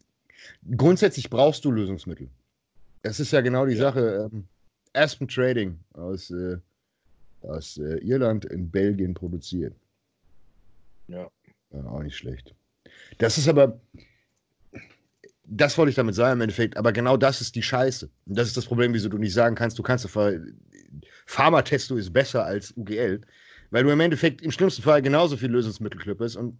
grundsätzlich 0.75 1.29
brauchst 1.29 1.65
du 1.65 1.71
Lösungsmittel. 1.71 2.29
Das 3.01 3.19
ist 3.19 3.32
ja 3.32 3.41
genau 3.41 3.65
die 3.65 3.75
ja. 3.75 3.82
Sache. 3.82 4.29
Ähm, 4.32 4.47
Aspen 4.93 5.28
Trading 5.28 5.78
aus, 5.93 6.32
äh, 6.32 6.58
aus 7.41 7.78
äh, 7.78 7.97
Irland 7.97 8.45
in 8.45 8.69
Belgien 8.69 9.13
produziert. 9.13 9.73
Ja. 11.08 11.30
ja. 11.71 11.84
Auch 11.86 12.02
nicht 12.02 12.17
schlecht. 12.17 12.54
Das 13.17 13.38
ist 13.38 13.47
aber, 13.47 13.80
das 15.43 15.78
wollte 15.78 15.89
ich 15.89 15.95
damit 15.95 16.15
sagen 16.15 16.34
im 16.34 16.41
Endeffekt, 16.41 16.78
aber 16.78 16.91
genau 16.91 17.17
das 17.17 17.41
ist 17.41 17.56
die 17.56 17.63
Scheiße. 17.63 18.10
Und 18.25 18.38
das 18.38 18.47
ist 18.47 18.58
das 18.58 18.65
Problem, 18.65 18.93
wieso 18.93 19.10
du 19.10 19.17
nicht 19.17 19.34
sagen 19.34 19.56
kannst, 19.56 19.78
du 19.80 19.84
kannst 19.84 20.08
Pharma-Testo 21.25 21.95
ist 21.95 22.12
besser 22.12 22.45
als 22.45 22.75
UGL, 22.75 23.21
weil 23.71 23.84
du 23.84 23.91
im 23.91 23.99
Endeffekt 23.99 24.41
im 24.41 24.52
schlimmsten 24.52 24.82
Fall 24.82 25.02
genauso 25.02 25.38
viel 25.38 25.52
Lösungsmittel 25.52 25.99
klippest 25.99 26.36
und 26.36 26.60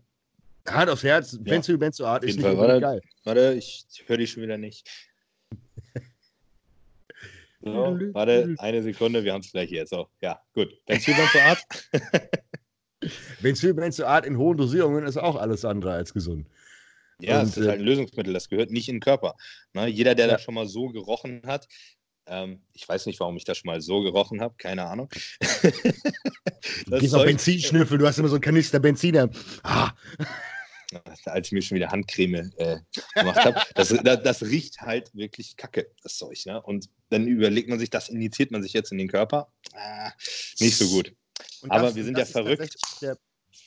Hand 0.68 0.90
aufs 0.90 1.04
Herz, 1.04 1.34
ja. 1.34 1.40
Benzo 1.42 1.78
Benzoat 1.78 2.24
ist 2.24 2.36
nicht 2.36 2.46
Fall. 2.46 2.58
Warte, 2.58 2.80
geil. 2.80 3.02
Warte, 3.24 3.56
ich 3.58 3.86
höre 4.06 4.18
dich 4.18 4.32
schon 4.32 4.44
wieder 4.44 4.58
nicht. 4.58 4.88
So, 7.62 8.00
warte, 8.14 8.56
eine 8.58 8.82
Sekunde, 8.82 9.24
wir 9.24 9.34
haben 9.34 9.42
es 9.42 9.52
gleich 9.52 9.70
jetzt. 9.70 9.90
So, 9.90 10.08
ja, 10.22 10.42
gut. 10.54 10.70
Benzylbenzoat. 10.86 11.60
Benzylbenzoat 13.42 14.26
in 14.26 14.38
hohen 14.38 14.58
Dosierungen 14.58 15.06
ist 15.06 15.18
auch 15.18 15.36
alles 15.36 15.66
andere 15.66 15.94
als 15.94 16.14
gesund. 16.14 16.48
Ja, 17.22 17.42
es 17.42 17.58
ist 17.58 17.68
halt 17.68 17.80
ein 17.80 17.86
äh, 17.86 17.90
Lösungsmittel, 17.90 18.34
das 18.34 18.48
gehört 18.48 18.72
nicht 18.72 18.88
in 18.88 18.96
den 18.96 19.02
Körper. 19.02 19.36
Ne? 19.74 19.88
Jeder, 19.88 20.16
der 20.16 20.28
ja. 20.28 20.34
da 20.34 20.40
schon 20.40 20.54
mal 20.54 20.68
so 20.68 20.88
gerochen 20.88 21.42
hat, 21.46 21.68
ähm, 22.28 22.62
ich 22.74 22.88
weiß 22.88 23.08
nicht, 23.08 23.20
warum 23.20 23.36
ich 23.36 23.44
das 23.44 23.58
schon 23.58 23.68
mal 23.68 23.82
so 23.82 24.02
gerochen 24.02 24.40
habe, 24.40 24.56
keine 24.58 24.86
Ahnung. 24.86 25.10
du 25.62 27.00
gehst 27.00 27.16
auf 27.16 27.26
Benzin 27.26 27.60
schnüffeln, 27.60 28.00
du 28.00 28.08
hast 28.08 28.20
immer 28.20 28.30
so 28.30 28.36
einen 28.36 28.42
Kanister 28.42 28.80
Benzin. 28.80 29.30
Ah. 29.64 29.92
Als 31.26 31.48
ich 31.48 31.52
mir 31.52 31.62
schon 31.62 31.76
wieder 31.76 31.92
Handcreme 31.92 32.52
äh, 32.58 32.80
gemacht 33.16 33.38
habe. 33.38 33.62
Das, 33.76 33.90
das, 33.90 34.24
das, 34.24 34.42
riecht 34.44 34.82
halt 34.82 35.14
wirklich 35.16 35.56
kacke, 35.56 35.92
das 36.04 36.18
Zeug. 36.18 36.46
Ne? 36.46 36.62
Und 36.62 36.90
dann 37.10 37.28
überlegt 37.28 37.70
man 37.70 37.80
sich, 37.80 37.90
das 37.90 38.10
injiziert 38.10 38.52
man 38.52 38.64
sich 38.64 38.74
jetzt 38.74 38.92
in 38.92 38.98
den 38.98 39.08
Körper. 39.08 39.52
Ah, 39.74 40.12
nicht 40.60 40.78
so 40.78 40.88
gut. 40.90 41.14
Das, 41.38 41.70
Aber 41.70 41.96
wir 41.96 42.04
sind 42.04 42.18
ja 42.18 42.26
verrückt. 42.26 42.76
Der, 43.02 43.18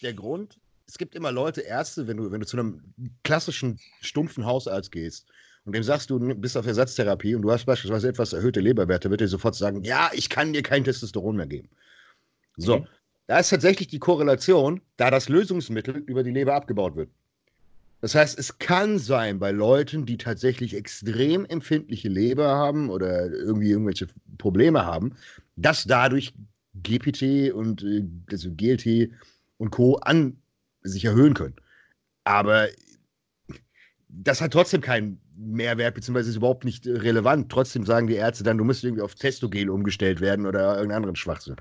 der 0.02 0.14
Grund, 0.14 0.58
es 0.86 0.98
gibt 0.98 1.14
immer 1.14 1.32
Leute, 1.32 1.60
Ärzte, 1.60 2.06
wenn 2.06 2.16
du, 2.16 2.30
wenn 2.32 2.40
du 2.40 2.46
zu 2.46 2.58
einem 2.58 2.94
klassischen, 3.22 3.78
stumpfen 4.00 4.44
Hausarzt 4.44 4.90
gehst, 4.90 5.26
und 5.64 5.74
dem 5.76 5.82
sagst 5.84 6.10
du, 6.10 6.18
bist 6.18 6.56
auf 6.56 6.66
Ersatztherapie 6.66 7.36
und 7.36 7.42
du 7.42 7.52
hast 7.52 7.66
beispielsweise 7.66 8.08
etwas 8.08 8.32
erhöhte 8.32 8.60
Leberwerte, 8.60 9.10
wird 9.10 9.20
er 9.20 9.28
sofort 9.28 9.54
sagen, 9.54 9.84
ja, 9.84 10.10
ich 10.12 10.28
kann 10.28 10.52
dir 10.52 10.62
kein 10.62 10.82
Testosteron 10.82 11.36
mehr 11.36 11.46
geben. 11.46 11.70
So, 12.56 12.80
mhm. 12.80 12.88
Da 13.26 13.38
ist 13.38 13.50
tatsächlich 13.50 13.88
die 13.88 13.98
Korrelation, 13.98 14.80
da 14.96 15.10
das 15.10 15.28
Lösungsmittel 15.28 15.96
über 16.06 16.22
die 16.22 16.30
Leber 16.30 16.54
abgebaut 16.54 16.96
wird. 16.96 17.10
Das 18.00 18.16
heißt, 18.16 18.36
es 18.36 18.58
kann 18.58 18.98
sein 18.98 19.38
bei 19.38 19.52
Leuten, 19.52 20.06
die 20.06 20.16
tatsächlich 20.16 20.74
extrem 20.74 21.44
empfindliche 21.46 22.08
Leber 22.08 22.48
haben 22.48 22.90
oder 22.90 23.30
irgendwie 23.30 23.70
irgendwelche 23.70 24.08
Probleme 24.38 24.84
haben, 24.84 25.14
dass 25.54 25.84
dadurch 25.84 26.34
GPT 26.82 27.52
und 27.52 27.84
äh, 27.84 28.04
also 28.30 28.50
GLT 28.50 29.12
und 29.58 29.70
Co. 29.70 29.96
an 29.98 30.36
sich 30.82 31.04
erhöhen 31.04 31.34
können. 31.34 31.54
Aber 32.24 32.66
das 34.08 34.40
hat 34.40 34.52
trotzdem 34.52 34.80
keinen 34.80 35.20
Mehrwert, 35.36 35.94
beziehungsweise 35.94 36.30
ist 36.30 36.36
überhaupt 36.36 36.64
nicht 36.64 36.86
relevant. 36.86 37.50
Trotzdem 37.50 37.86
sagen 37.86 38.08
die 38.08 38.14
Ärzte 38.14 38.42
dann, 38.44 38.58
du 38.58 38.64
musst 38.64 38.82
irgendwie 38.82 39.02
auf 39.02 39.14
Testogel 39.14 39.70
umgestellt 39.70 40.20
werden 40.20 40.46
oder 40.46 40.72
irgendeinen 40.74 40.96
anderen 40.96 41.16
Schwachsinn. 41.16 41.56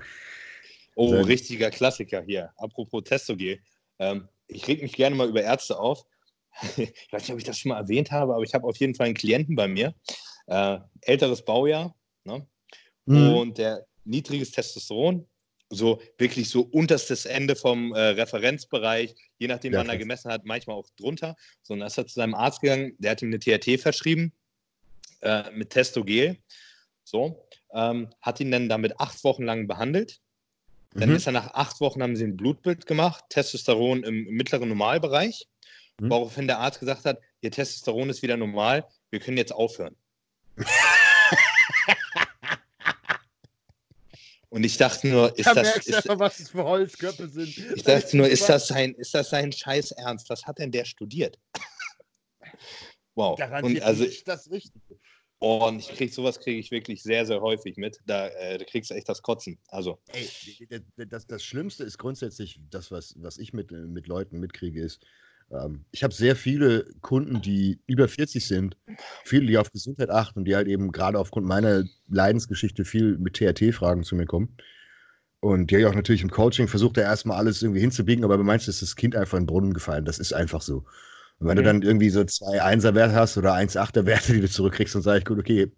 Oh, 0.94 1.12
also, 1.12 1.26
richtiger 1.26 1.70
Klassiker 1.70 2.22
hier. 2.22 2.52
Apropos 2.56 3.04
Testogel. 3.04 3.60
Ähm, 3.98 4.28
ich 4.46 4.66
reg 4.68 4.82
mich 4.82 4.92
gerne 4.92 5.16
mal 5.16 5.28
über 5.28 5.42
Ärzte 5.42 5.78
auf. 5.78 6.04
ich 6.76 6.92
weiß 7.10 7.22
nicht, 7.22 7.32
ob 7.32 7.38
ich 7.38 7.44
das 7.44 7.58
schon 7.58 7.70
mal 7.70 7.78
erwähnt 7.78 8.10
habe, 8.10 8.34
aber 8.34 8.42
ich 8.42 8.54
habe 8.54 8.66
auf 8.66 8.76
jeden 8.76 8.94
Fall 8.94 9.06
einen 9.06 9.14
Klienten 9.14 9.56
bei 9.56 9.68
mir. 9.68 9.94
Äh, 10.46 10.78
älteres 11.02 11.44
Baujahr. 11.44 11.94
Ne? 12.24 12.46
Mhm. 13.06 13.34
Und 13.34 13.58
der 13.58 13.86
niedriges 14.04 14.50
Testosteron, 14.50 15.26
so 15.70 16.02
wirklich 16.18 16.50
so 16.50 16.62
unterstes 16.62 17.24
Ende 17.24 17.56
vom 17.56 17.94
äh, 17.94 18.00
Referenzbereich, 18.00 19.14
je 19.38 19.48
nachdem, 19.48 19.72
ja, 19.72 19.78
wann 19.78 19.88
er 19.88 19.96
gemessen 19.96 20.30
hat, 20.30 20.44
manchmal 20.44 20.76
auch 20.76 20.88
drunter. 20.96 21.36
So, 21.62 21.72
und 21.72 21.80
dann 21.80 21.86
ist 21.86 21.98
er 21.98 22.06
zu 22.06 22.14
seinem 22.14 22.34
Arzt 22.34 22.60
gegangen, 22.60 22.94
der 22.98 23.12
hat 23.12 23.22
ihm 23.22 23.28
eine 23.28 23.38
TRT 23.38 23.80
verschrieben 23.80 24.32
äh, 25.22 25.50
mit 25.52 25.70
Testogel. 25.70 26.36
So, 27.04 27.48
ähm, 27.72 28.10
hat 28.20 28.40
ihn 28.40 28.50
dann 28.50 28.68
damit 28.68 29.00
acht 29.00 29.24
Wochen 29.24 29.44
lang 29.44 29.66
behandelt. 29.66 30.20
Dann 30.94 31.10
mhm. 31.10 31.16
ist 31.16 31.26
er 31.26 31.32
nach 31.32 31.54
acht 31.54 31.80
Wochen, 31.80 32.02
haben 32.02 32.16
sie 32.16 32.24
ein 32.24 32.36
Blutbild 32.36 32.86
gemacht, 32.86 33.24
Testosteron 33.30 34.02
im, 34.04 34.24
mittleren 34.24 34.68
Normalbereich, 34.68 35.48
mhm. 35.98 36.10
woraufhin 36.10 36.46
der 36.46 36.58
Arzt 36.58 36.80
gesagt 36.80 37.04
hat, 37.04 37.18
ihr 37.40 37.50
Testosteron 37.50 38.10
ist 38.10 38.22
wieder 38.22 38.36
normal, 38.36 38.86
wir 39.10 39.20
können 39.20 39.36
jetzt 39.36 39.52
aufhören. 39.52 39.96
Und 44.52 44.64
ich 44.64 44.76
dachte 44.76 45.08
nur, 45.08 45.36
ist 45.38 45.46
da 45.46 45.54
das. 45.54 45.78
Ist, 45.78 45.94
einfach, 45.94 46.18
was 46.18 46.38
es 46.38 46.50
für 46.50 46.62
Holzköpfe 46.62 47.26
sind. 47.26 47.56
Ich 47.74 47.84
dachte 47.84 48.18
nur, 48.18 48.28
ist 48.28 48.46
das 48.50 48.68
sein, 48.68 48.92
ist 48.96 49.14
das 49.14 49.30
sein 49.30 49.50
Scheiß 49.50 49.92
Ernst? 49.92 50.28
Was 50.28 50.44
hat 50.44 50.58
denn 50.58 50.70
der 50.70 50.84
studiert? 50.84 51.38
wow. 53.14 53.38
Garantiert 53.38 53.80
und 53.80 53.86
also, 53.88 54.04
nicht 54.04 54.28
das 54.28 54.50
Richtige. 54.50 54.98
Und 55.42 55.80
ich 55.80 55.88
krieg 55.88 56.14
sowas 56.14 56.38
kriege 56.38 56.60
ich 56.60 56.70
wirklich 56.70 57.02
sehr, 57.02 57.26
sehr 57.26 57.40
häufig 57.40 57.76
mit. 57.76 57.98
Da, 58.06 58.28
äh, 58.28 58.64
kriegst 58.64 58.92
du 58.92 58.94
echt 58.94 59.08
das 59.08 59.22
Kotzen. 59.22 59.58
Also. 59.66 59.98
Ey, 60.12 60.28
das, 61.08 61.26
das 61.26 61.42
Schlimmste 61.42 61.82
ist 61.82 61.98
grundsätzlich, 61.98 62.60
das, 62.70 62.92
was, 62.92 63.16
was 63.18 63.38
ich 63.38 63.52
mit, 63.52 63.72
mit 63.72 64.06
Leuten 64.06 64.38
mitkriege, 64.38 64.80
ist, 64.80 65.04
ähm, 65.50 65.84
ich 65.90 66.04
habe 66.04 66.14
sehr 66.14 66.36
viele 66.36 66.86
Kunden, 67.00 67.42
die 67.42 67.80
über 67.88 68.06
40 68.06 68.46
sind, 68.46 68.76
viele, 69.24 69.46
die 69.46 69.58
auf 69.58 69.72
Gesundheit 69.72 70.10
achten 70.10 70.38
und 70.38 70.44
die 70.44 70.54
halt 70.54 70.68
eben 70.68 70.92
gerade 70.92 71.18
aufgrund 71.18 71.44
meiner 71.44 71.86
Leidensgeschichte 72.08 72.84
viel 72.84 73.18
mit 73.18 73.34
TRT-Fragen 73.34 74.04
zu 74.04 74.14
mir 74.14 74.26
kommen. 74.26 74.56
Und 75.40 75.72
die 75.72 75.74
habe 75.74 75.82
ich 75.82 75.88
auch 75.88 75.96
natürlich 75.96 76.22
im 76.22 76.30
Coaching 76.30 76.68
versucht, 76.68 76.98
da 76.98 77.00
erstmal 77.00 77.36
alles 77.36 77.60
irgendwie 77.64 77.80
hinzubiegen, 77.80 78.24
aber 78.24 78.38
bei 78.38 78.44
manchen 78.44 78.70
ist 78.70 78.80
das 78.80 78.94
Kind 78.94 79.16
einfach 79.16 79.38
in 79.38 79.42
den 79.42 79.48
Brunnen 79.48 79.74
gefallen. 79.74 80.04
Das 80.04 80.20
ist 80.20 80.32
einfach 80.32 80.62
so. 80.62 80.84
Und 81.38 81.48
wenn 81.48 81.58
okay. 81.58 81.64
du 81.66 81.72
dann 81.72 81.82
irgendwie 81.82 82.10
so 82.10 82.24
zwei 82.24 82.62
Einser-Werte 82.62 83.14
hast 83.14 83.36
oder 83.36 83.54
1-8er-Werte, 83.54 84.32
die 84.32 84.40
du 84.40 84.48
zurückkriegst 84.48 84.94
und 84.96 85.02
sagst, 85.02 85.26
gut, 85.26 85.38
okay, 85.38 85.70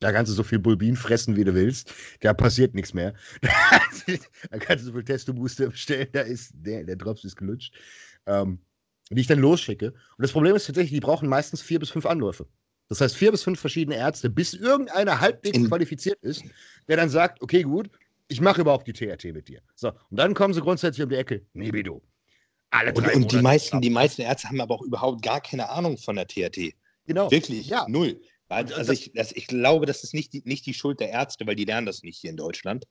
da 0.00 0.12
kannst 0.12 0.30
du 0.30 0.34
so 0.34 0.42
viel 0.42 0.58
Bulbin 0.58 0.96
fressen, 0.96 1.36
wie 1.36 1.44
du 1.44 1.54
willst. 1.54 1.92
Da 2.20 2.32
passiert 2.32 2.74
nichts 2.74 2.94
mehr. 2.94 3.12
da 3.42 4.58
kannst 4.58 4.84
du 4.84 4.86
so 4.86 4.92
viel 4.92 5.04
Testo-Booster 5.04 5.68
bestellen, 5.68 6.08
da 6.12 6.22
ist 6.22 6.52
der, 6.54 6.84
der 6.84 6.96
Drops 6.96 7.24
ist 7.24 7.36
gelutscht. 7.36 7.74
Ähm, 8.26 8.60
die 9.10 9.20
ich 9.20 9.26
dann 9.26 9.40
losschicke. 9.40 9.88
Und 9.90 10.22
das 10.22 10.32
Problem 10.32 10.54
ist 10.54 10.66
tatsächlich, 10.66 10.92
die 10.92 11.00
brauchen 11.00 11.28
meistens 11.28 11.60
vier 11.60 11.80
bis 11.80 11.90
fünf 11.90 12.06
Anläufe. 12.06 12.46
Das 12.88 13.00
heißt, 13.00 13.16
vier 13.16 13.30
bis 13.30 13.42
fünf 13.42 13.60
verschiedene 13.60 13.96
Ärzte, 13.96 14.30
bis 14.30 14.54
irgendeiner 14.54 15.20
halbwegs 15.20 15.56
In 15.56 15.68
qualifiziert 15.68 16.18
ist, 16.22 16.44
der 16.88 16.96
dann 16.96 17.08
sagt, 17.08 17.42
okay, 17.42 17.62
gut, 17.62 17.90
ich 18.28 18.40
mache 18.40 18.60
überhaupt 18.60 18.86
die 18.86 18.92
TRT 18.92 19.24
mit 19.32 19.48
dir. 19.48 19.60
So, 19.74 19.88
und 19.88 20.16
dann 20.16 20.34
kommen 20.34 20.54
sie 20.54 20.60
grundsätzlich 20.60 21.02
um 21.02 21.10
die 21.10 21.16
Ecke, 21.16 21.42
Nebido. 21.52 22.02
Alle 22.70 22.92
drei 22.92 23.14
und, 23.14 23.22
und 23.24 23.32
die, 23.32 23.42
meisten, 23.42 23.80
die 23.80 23.90
meisten 23.90 24.22
Ärzte 24.22 24.48
haben 24.48 24.60
aber 24.60 24.76
auch 24.76 24.82
überhaupt 24.82 25.22
gar 25.22 25.40
keine 25.40 25.68
Ahnung 25.70 25.98
von 25.98 26.16
der 26.16 26.26
TRT. 26.26 26.74
Genau. 27.06 27.30
Wirklich, 27.30 27.68
ja. 27.68 27.86
null. 27.88 28.20
Also, 28.48 28.74
also 28.74 28.92
ich, 28.92 29.12
das, 29.14 29.32
ich 29.32 29.46
glaube, 29.46 29.86
das 29.86 30.02
ist 30.02 30.14
nicht 30.14 30.32
die, 30.32 30.42
nicht 30.44 30.66
die 30.66 30.74
Schuld 30.74 31.00
der 31.00 31.10
Ärzte, 31.10 31.46
weil 31.46 31.56
die 31.56 31.64
lernen 31.64 31.86
das 31.86 32.02
nicht 32.02 32.18
hier 32.18 32.30
in 32.30 32.36
Deutschland. 32.36 32.86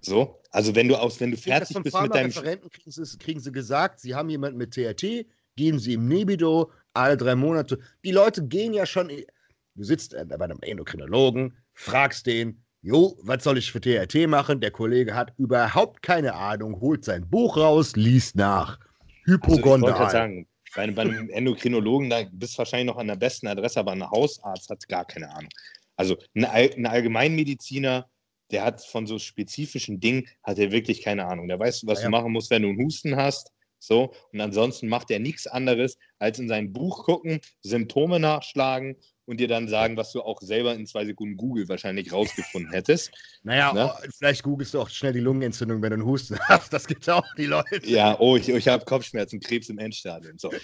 So, 0.00 0.40
also 0.50 0.74
wenn 0.74 0.88
du 0.88 0.96
aus, 0.96 1.20
wenn 1.20 1.30
du 1.30 1.36
fertig 1.36 1.76
bist 1.82 2.00
mit 2.00 2.14
deinem 2.14 2.30
Referenten 2.30 2.70
kriegen 2.70 2.90
sie, 2.90 3.18
kriegen 3.18 3.40
sie 3.40 3.52
gesagt, 3.52 4.00
sie 4.00 4.14
haben 4.14 4.30
jemanden 4.30 4.58
mit 4.58 4.72
TRT, 4.72 5.26
gehen 5.56 5.78
sie 5.78 5.94
im 5.94 6.06
Nebido 6.06 6.70
alle 6.94 7.16
drei 7.16 7.34
Monate. 7.34 7.78
Die 8.04 8.12
Leute 8.12 8.46
gehen 8.46 8.72
ja 8.72 8.86
schon. 8.86 9.08
Du 9.08 9.84
sitzt 9.84 10.12
bei 10.12 10.40
einem 10.40 10.58
Endokrinologen, 10.62 11.56
fragst 11.74 12.26
den, 12.26 12.62
Jo, 12.80 13.16
was 13.22 13.42
soll 13.42 13.58
ich 13.58 13.72
für 13.72 13.80
TRT 13.80 14.28
machen? 14.28 14.60
Der 14.60 14.70
Kollege 14.70 15.14
hat 15.14 15.32
überhaupt 15.36 16.00
keine 16.00 16.34
Ahnung, 16.34 16.80
holt 16.80 17.04
sein 17.04 17.28
Buch 17.28 17.56
raus, 17.56 17.96
liest 17.96 18.36
nach. 18.36 18.78
Hypogonal. 19.24 19.92
Also 19.92 20.04
ich 20.04 20.10
sagen, 20.10 20.46
bei, 20.76 20.90
bei 20.92 21.02
einem 21.02 21.28
Endokrinologen, 21.30 22.08
da 22.08 22.22
bist 22.30 22.54
du 22.54 22.58
wahrscheinlich 22.58 22.86
noch 22.86 22.98
an 22.98 23.08
der 23.08 23.16
besten 23.16 23.48
Adresse, 23.48 23.80
aber 23.80 23.92
ein 23.92 24.08
Hausarzt 24.08 24.70
hat 24.70 24.86
gar 24.88 25.04
keine 25.04 25.28
Ahnung. 25.34 25.50
Also 25.96 26.16
ein, 26.36 26.44
ein 26.44 26.86
Allgemeinmediziner, 26.86 28.08
der 28.52 28.64
hat 28.64 28.84
von 28.84 29.08
so 29.08 29.18
spezifischen 29.18 29.98
Dingen, 29.98 30.28
hat 30.44 30.58
er 30.58 30.70
wirklich 30.70 31.02
keine 31.02 31.26
Ahnung. 31.26 31.48
Der 31.48 31.58
weiß, 31.58 31.84
was 31.86 31.98
ja, 31.98 32.04
ja. 32.04 32.10
du 32.10 32.16
machen 32.16 32.32
musst, 32.32 32.50
wenn 32.50 32.62
du 32.62 32.68
einen 32.68 32.84
Husten 32.84 33.16
hast. 33.16 33.50
So, 33.80 34.12
und 34.32 34.40
ansonsten 34.40 34.88
macht 34.88 35.10
er 35.10 35.18
nichts 35.18 35.46
anderes, 35.46 35.98
als 36.18 36.38
in 36.38 36.48
sein 36.48 36.72
Buch 36.72 37.04
gucken, 37.04 37.40
Symptome 37.60 38.20
nachschlagen 38.20 38.96
und 39.28 39.38
dir 39.38 39.46
dann 39.46 39.68
sagen, 39.68 39.98
was 39.98 40.12
du 40.12 40.22
auch 40.22 40.40
selber 40.40 40.74
in 40.74 40.86
zwei 40.86 41.04
Sekunden 41.04 41.36
Google 41.36 41.68
wahrscheinlich 41.68 42.12
rausgefunden 42.12 42.72
hättest. 42.72 43.12
Naja, 43.44 43.72
ne? 43.72 43.92
oh, 43.94 44.08
vielleicht 44.16 44.42
googelst 44.42 44.74
du 44.74 44.80
auch 44.80 44.88
schnell 44.88 45.12
die 45.12 45.20
Lungenentzündung, 45.20 45.80
wenn 45.80 45.90
du 45.90 45.94
einen 45.94 46.04
Husten 46.04 46.38
hast. 46.48 46.72
Das 46.72 46.86
gibt 46.86 47.08
auch 47.08 47.24
die 47.36 47.46
Leute. 47.46 47.80
Ja, 47.84 48.18
oh, 48.18 48.36
ich, 48.36 48.48
ich 48.48 48.66
habe 48.66 48.84
Kopfschmerzen, 48.84 49.38
Krebs 49.38 49.68
im 49.68 49.78
Endstadium. 49.78 50.38
So. 50.38 50.50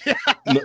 Ja. 0.46 0.60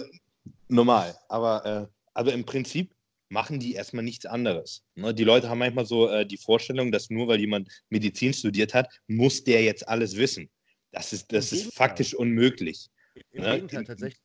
normal. 0.68 1.16
Aber, 1.30 1.66
äh, 1.66 1.88
aber 2.14 2.34
im 2.34 2.46
Prinzip 2.46 2.94
machen 3.30 3.60
die 3.60 3.74
erstmal 3.74 4.04
nichts 4.04 4.26
anderes. 4.26 4.84
Ne? 4.96 5.14
Die 5.14 5.24
Leute 5.24 5.50
haben 5.50 5.60
manchmal 5.60 5.86
so 5.86 6.10
äh, 6.10 6.26
die 6.26 6.38
Vorstellung, 6.38 6.92
dass 6.92 7.10
nur 7.10 7.28
weil 7.28 7.40
jemand 7.40 7.70
Medizin 7.90 8.34
studiert 8.34 8.74
hat, 8.74 8.90
muss 9.08 9.44
der 9.44 9.64
jetzt 9.64 9.88
alles 9.88 10.16
wissen. 10.16 10.50
Das 10.92 11.14
ist, 11.14 11.32
das 11.32 11.52
ist 11.52 11.74
faktisch 11.74 12.14
unmöglich. 12.14 12.90
Im 13.32 13.44
ne? 13.44 13.56
Gegenteil, 13.56 13.84
tatsächlich, 13.84 14.22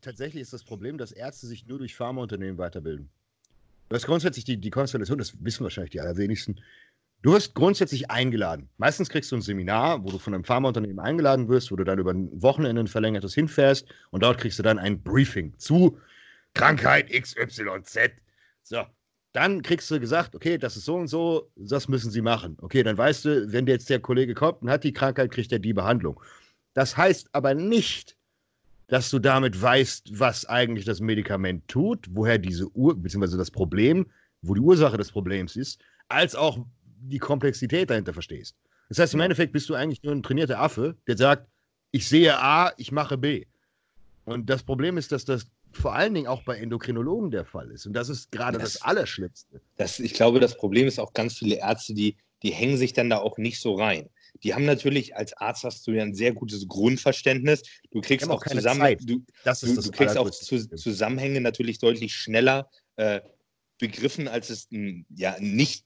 tatsächlich 0.00 0.42
ist 0.42 0.52
das 0.52 0.64
Problem, 0.64 0.98
dass 0.98 1.12
Ärzte 1.12 1.46
sich 1.46 1.66
nur 1.66 1.78
durch 1.78 1.94
Pharmaunternehmen 1.94 2.58
weiterbilden. 2.58 3.10
Du 3.88 3.96
hast 3.96 4.06
grundsätzlich 4.06 4.44
die, 4.44 4.58
die 4.58 4.70
Konstellation, 4.70 5.18
das 5.18 5.42
wissen 5.42 5.64
wahrscheinlich 5.64 5.92
die 5.92 6.00
allerwenigsten. 6.00 6.60
Du 7.22 7.32
wirst 7.32 7.54
grundsätzlich 7.54 8.10
eingeladen. 8.10 8.68
Meistens 8.76 9.08
kriegst 9.08 9.32
du 9.32 9.36
ein 9.36 9.42
Seminar, 9.42 10.04
wo 10.04 10.10
du 10.10 10.18
von 10.18 10.34
einem 10.34 10.44
Pharmaunternehmen 10.44 11.00
eingeladen 11.00 11.48
wirst, 11.48 11.72
wo 11.72 11.76
du 11.76 11.84
dann 11.84 11.98
über 11.98 12.12
ein 12.12 12.30
Wochenende 12.42 12.82
ein 12.82 12.86
verlängertes 12.86 13.34
hinfährst 13.34 13.88
und 14.10 14.22
dort 14.22 14.38
kriegst 14.38 14.58
du 14.58 14.62
dann 14.62 14.78
ein 14.78 15.02
Briefing 15.02 15.52
zu 15.58 15.98
Krankheit 16.54 17.10
XYZ. 17.10 18.12
So, 18.62 18.84
dann 19.32 19.62
kriegst 19.62 19.90
du 19.90 19.98
gesagt, 19.98 20.34
okay, 20.34 20.58
das 20.58 20.76
ist 20.76 20.84
so 20.84 20.96
und 20.96 21.08
so, 21.08 21.50
das 21.56 21.88
müssen 21.88 22.10
sie 22.10 22.22
machen. 22.22 22.56
Okay, 22.60 22.82
dann 22.82 22.96
weißt 22.96 23.24
du, 23.24 23.52
wenn 23.52 23.66
jetzt 23.66 23.90
der 23.90 24.00
Kollege 24.00 24.34
kommt 24.34 24.62
und 24.62 24.70
hat 24.70 24.84
die 24.84 24.92
Krankheit, 24.92 25.30
kriegt 25.30 25.50
er 25.50 25.58
die 25.58 25.72
Behandlung. 25.72 26.20
Das 26.74 26.96
heißt 26.96 27.30
aber 27.32 27.54
nicht, 27.54 28.17
dass 28.88 29.10
du 29.10 29.18
damit 29.18 29.60
weißt, 29.60 30.18
was 30.18 30.46
eigentlich 30.46 30.84
das 30.84 31.00
Medikament 31.00 31.68
tut, 31.68 32.06
woher 32.10 32.38
diese 32.38 32.68
Ur, 32.74 32.96
beziehungsweise 33.00 33.36
das 33.36 33.50
Problem, 33.50 34.06
wo 34.42 34.54
die 34.54 34.60
Ursache 34.60 34.96
des 34.96 35.12
Problems 35.12 35.56
ist, 35.56 35.80
als 36.08 36.34
auch 36.34 36.58
die 37.00 37.18
Komplexität 37.18 37.90
dahinter 37.90 38.12
verstehst. 38.12 38.56
Das 38.88 38.98
heißt, 38.98 39.14
im 39.14 39.20
Endeffekt 39.20 39.52
bist 39.52 39.68
du 39.68 39.74
eigentlich 39.74 40.02
nur 40.02 40.14
ein 40.14 40.22
trainierter 40.22 40.58
Affe, 40.58 40.96
der 41.06 41.16
sagt, 41.16 41.46
ich 41.90 42.08
sehe 42.08 42.38
A, 42.38 42.72
ich 42.76 42.90
mache 42.90 43.18
B. 43.18 43.44
Und 44.24 44.48
das 44.48 44.62
Problem 44.62 44.96
ist, 44.96 45.12
dass 45.12 45.24
das 45.24 45.46
vor 45.72 45.94
allen 45.94 46.14
Dingen 46.14 46.26
auch 46.26 46.42
bei 46.42 46.56
Endokrinologen 46.56 47.30
der 47.30 47.44
Fall 47.44 47.70
ist. 47.70 47.86
Und 47.86 47.92
das 47.92 48.08
ist 48.08 48.32
gerade 48.32 48.58
das, 48.58 48.74
das, 48.74 48.82
Allerschlimmste. 48.82 49.60
Das, 49.76 50.00
ich 50.00 50.14
glaube, 50.14 50.40
das 50.40 50.56
Problem 50.56 50.86
ist 50.86 50.98
auch 50.98 51.12
ganz 51.12 51.38
viele 51.38 51.56
Ärzte, 51.56 51.92
die, 51.92 52.16
die 52.42 52.50
hängen 52.50 52.78
sich 52.78 52.94
dann 52.94 53.10
da 53.10 53.18
auch 53.18 53.36
nicht 53.36 53.60
so 53.60 53.74
rein. 53.74 54.08
Die 54.42 54.54
haben 54.54 54.64
natürlich, 54.64 55.16
als 55.16 55.32
Arzt 55.34 55.64
hast 55.64 55.86
du 55.86 55.92
ja 55.92 56.02
ein 56.02 56.14
sehr 56.14 56.32
gutes 56.32 56.66
Grundverständnis. 56.68 57.62
Du 57.90 58.00
kriegst 58.00 58.28
auch, 58.28 58.44
zusammen, 58.44 58.96
du, 59.00 59.16
du, 59.16 59.74
du 59.74 59.90
kriegst 59.90 60.16
auch 60.16 60.30
zu, 60.30 60.68
Zusammenhänge 60.76 61.40
natürlich 61.40 61.78
deutlich 61.78 62.14
schneller 62.14 62.70
äh, 62.96 63.20
begriffen, 63.78 64.28
als 64.28 64.50
es 64.50 64.70
ein 64.70 65.06
ja, 65.10 65.36
nicht 65.40 65.84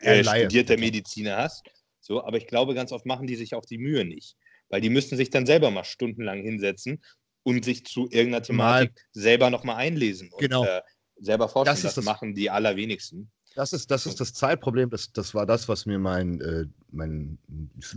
äh, 0.00 0.22
studierter 0.22 0.76
Mediziner 0.76 1.36
hast. 1.36 1.62
So, 2.00 2.24
aber 2.24 2.38
ich 2.38 2.46
glaube, 2.46 2.74
ganz 2.74 2.92
oft 2.92 3.06
machen 3.06 3.26
die 3.26 3.36
sich 3.36 3.54
auch 3.54 3.64
die 3.64 3.78
Mühe 3.78 4.04
nicht. 4.04 4.36
Weil 4.68 4.80
die 4.80 4.90
müssten 4.90 5.16
sich 5.16 5.30
dann 5.30 5.46
selber 5.46 5.70
mal 5.70 5.84
stundenlang 5.84 6.42
hinsetzen 6.42 7.02
und 7.42 7.64
sich 7.64 7.84
zu 7.84 8.08
irgendeiner 8.10 8.42
Thematik 8.42 8.94
mal, 8.94 9.02
selber 9.12 9.50
nochmal 9.50 9.76
einlesen 9.76 10.30
und 10.30 10.40
genau. 10.40 10.64
äh, 10.64 10.82
selber 11.16 11.48
forschen. 11.48 11.66
Das, 11.66 11.82
das, 11.82 11.94
das, 11.94 12.04
machen 12.04 12.34
die 12.34 12.50
allerwenigsten. 12.50 13.30
Das 13.58 13.72
ist 13.72 13.90
das, 13.90 14.06
ist 14.06 14.20
das 14.20 14.34
Zeitproblem. 14.34 14.88
Das, 14.88 15.12
das 15.12 15.34
war 15.34 15.44
das, 15.44 15.68
was 15.68 15.84
mir 15.84 15.98
mein, 15.98 16.40
äh, 16.42 16.66
mein 16.92 17.38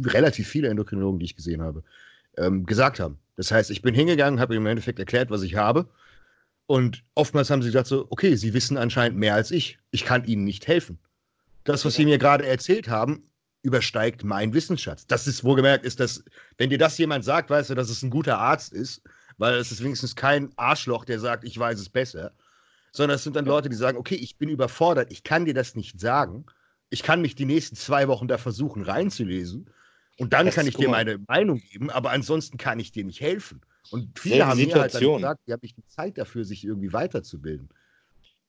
relativ 0.06 0.48
viele 0.48 0.70
Endokrinologen, 0.70 1.20
die 1.20 1.26
ich 1.26 1.36
gesehen 1.36 1.62
habe, 1.62 1.84
ähm, 2.36 2.66
gesagt 2.66 3.00
haben. 3.00 3.20
Das 3.36 3.52
heißt, 3.52 3.70
ich 3.70 3.84
bin 3.84 3.94
hingegangen, 3.94 4.40
habe 4.40 4.56
im 4.56 4.66
Endeffekt 4.66 4.98
erklärt, 4.98 5.30
was 5.30 5.44
ich 5.44 5.58
habe. 5.58 5.88
Und 6.66 7.04
oftmals 7.14 7.52
haben 7.52 7.62
sie 7.62 7.68
gesagt 7.68 7.86
so, 7.86 8.08
okay, 8.10 8.36
sie 8.38 8.56
wissen 8.56 8.76
anscheinend 8.76 9.20
mehr 9.20 9.36
als 9.36 9.52
ich. 9.52 9.78
Ich 9.92 10.04
kann 10.04 10.26
ihnen 10.26 10.46
nicht 10.46 10.66
helfen. 10.66 10.98
Das, 11.64 11.86
was 11.86 11.94
sie 11.94 12.06
mir 12.06 12.18
gerade 12.18 12.48
erzählt 12.48 12.90
haben, 12.90 13.30
übersteigt 13.62 14.24
meinen 14.24 14.56
Wissensschatz. 14.56 15.06
Das 15.06 15.28
ist 15.28 15.44
wohlgemerkt, 15.44 15.86
ist 15.86 16.00
das, 16.00 16.24
wenn 16.58 16.72
dir 16.72 16.80
das 16.80 16.98
jemand 16.98 17.24
sagt, 17.24 17.52
weißt 17.52 17.70
du, 17.70 17.76
dass 17.76 17.92
es 17.92 18.02
ein 18.02 18.10
guter 18.10 18.40
Arzt 18.40 18.74
ist, 18.74 19.04
weil 19.38 19.54
es 19.54 19.72
ist 19.72 19.84
wenigstens 19.84 20.16
kein 20.16 20.50
Arschloch, 20.56 21.06
der 21.06 21.20
sagt, 21.20 21.44
ich 21.44 21.56
weiß 21.60 21.80
es 21.80 21.90
besser, 21.90 22.34
sondern 22.92 23.16
es 23.16 23.24
sind 23.24 23.36
dann 23.36 23.46
Leute, 23.46 23.70
die 23.70 23.76
sagen, 23.76 23.98
okay, 23.98 24.16
ich 24.16 24.38
bin 24.38 24.50
überfordert, 24.50 25.12
ich 25.12 25.24
kann 25.24 25.46
dir 25.46 25.54
das 25.54 25.76
nicht 25.76 26.00
sagen, 26.00 26.46
ich 26.90 27.04
kann 27.04 27.22
mich 27.22 27.36
die 27.36 27.46
nächsten 27.46 27.76
zwei 27.76 28.08
Wochen 28.08 28.28
da 28.28 28.38
versuchen 28.38 28.84
reinzulesen 28.84 29.70
und 30.18 30.34
dann 30.34 30.48
das 30.48 30.56
kann 30.56 30.68
ich 30.68 30.76
dir 30.76 30.90
meine 30.90 31.20
Meinung 31.28 31.60
geben, 31.60 31.90
aber 31.90 32.12
ansonsten 32.12 32.58
kann 32.58 32.80
ich 32.80 32.92
dir 32.92 33.04
nicht 33.04 33.22
helfen. 33.22 33.62
Und 33.90 34.20
viele 34.20 34.46
haben 34.46 34.58
mir 34.58 34.76
halt 34.76 34.94
dann 34.94 35.02
gesagt, 35.16 35.42
die 35.48 35.54
haben 35.54 35.60
nicht 35.64 35.78
die 35.78 35.88
Zeit 35.88 36.18
dafür, 36.18 36.46
sich 36.46 36.64
irgendwie 36.64 36.94
weiterzubilden. 36.94 37.70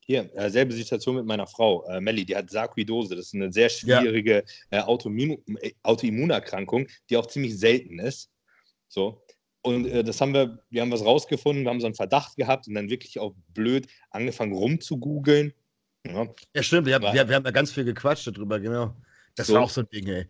Hier, 0.04 0.30
äh, 0.36 0.50
selbe 0.50 0.72
Situation 0.72 1.16
mit 1.16 1.24
meiner 1.24 1.46
Frau, 1.46 1.86
äh, 1.86 2.00
Melli, 2.00 2.24
die 2.24 2.36
hat 2.36 2.50
Sarkoidose. 2.50 3.14
Das 3.14 3.26
ist 3.26 3.34
eine 3.34 3.52
sehr 3.52 3.68
schwierige 3.68 4.44
ja. 4.70 4.80
äh, 4.80 5.72
Autoimmunerkrankung, 5.82 6.88
die 7.08 7.16
auch 7.16 7.26
ziemlich 7.26 7.58
selten 7.58 8.00
ist. 8.00 8.28
So. 8.88 9.22
Und 9.62 9.86
äh, 9.86 10.02
das 10.02 10.20
haben 10.20 10.34
wir, 10.34 10.58
wir 10.70 10.82
haben 10.82 10.90
was 10.90 11.04
rausgefunden, 11.04 11.64
wir 11.64 11.70
haben 11.70 11.80
so 11.80 11.86
einen 11.86 11.94
Verdacht 11.94 12.36
gehabt 12.36 12.66
und 12.66 12.74
dann 12.74 12.90
wirklich 12.90 13.18
auch 13.18 13.34
blöd 13.54 13.86
angefangen 14.10 14.52
rumzugoogeln. 14.52 15.52
Ja, 16.06 16.26
ja 16.54 16.62
stimmt, 16.62 16.86
wir 16.86 16.96
haben, 16.96 17.14
wir, 17.14 17.28
wir 17.28 17.36
haben 17.36 17.44
da 17.44 17.52
ganz 17.52 17.72
viel 17.72 17.84
gequatscht 17.84 18.26
darüber, 18.26 18.58
genau. 18.58 18.96
Das 19.36 19.46
so. 19.46 19.54
war 19.54 19.62
auch 19.62 19.70
so 19.70 19.80
ein 19.82 19.88
Ding, 19.88 20.08
ey. 20.08 20.26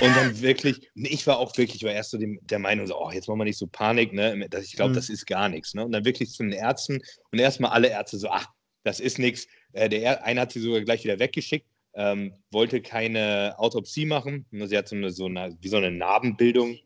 Und 0.00 0.16
dann 0.16 0.40
wirklich, 0.40 0.90
ich 0.94 1.26
war 1.26 1.38
auch 1.38 1.56
wirklich, 1.56 1.82
war 1.84 1.92
erst 1.92 2.10
so 2.10 2.18
dem, 2.18 2.38
der 2.42 2.58
Meinung, 2.58 2.86
so, 2.86 2.98
oh, 2.98 3.10
jetzt 3.10 3.28
machen 3.28 3.38
wir 3.38 3.44
nicht 3.44 3.58
so 3.58 3.66
Panik, 3.66 4.12
ne? 4.12 4.48
Ich 4.60 4.74
glaube, 4.74 4.90
mhm. 4.90 4.96
das 4.96 5.08
ist 5.08 5.26
gar 5.26 5.48
nichts. 5.48 5.74
Ne? 5.74 5.84
Und 5.84 5.92
dann 5.92 6.04
wirklich 6.04 6.30
zu 6.30 6.42
den 6.42 6.52
Ärzten 6.52 7.00
und 7.30 7.38
erstmal 7.38 7.70
alle 7.70 7.88
Ärzte 7.88 8.18
so, 8.18 8.28
ach, 8.28 8.46
das 8.84 9.00
ist 9.00 9.18
nichts. 9.18 9.46
Äh, 9.72 9.88
der 9.88 10.24
eine 10.24 10.42
hat 10.42 10.52
sie 10.52 10.60
sogar 10.60 10.82
gleich 10.82 11.04
wieder 11.04 11.18
weggeschickt, 11.18 11.66
ähm, 11.94 12.34
wollte 12.50 12.82
keine 12.82 13.54
Autopsie 13.58 14.06
machen. 14.06 14.46
Sie 14.50 14.76
hat 14.76 14.88
so 14.88 14.96
eine, 14.96 15.10
so 15.10 15.26
eine, 15.26 15.56
wie 15.60 15.68
so 15.68 15.76
eine 15.76 15.90
Narbenbildung. 15.90 16.78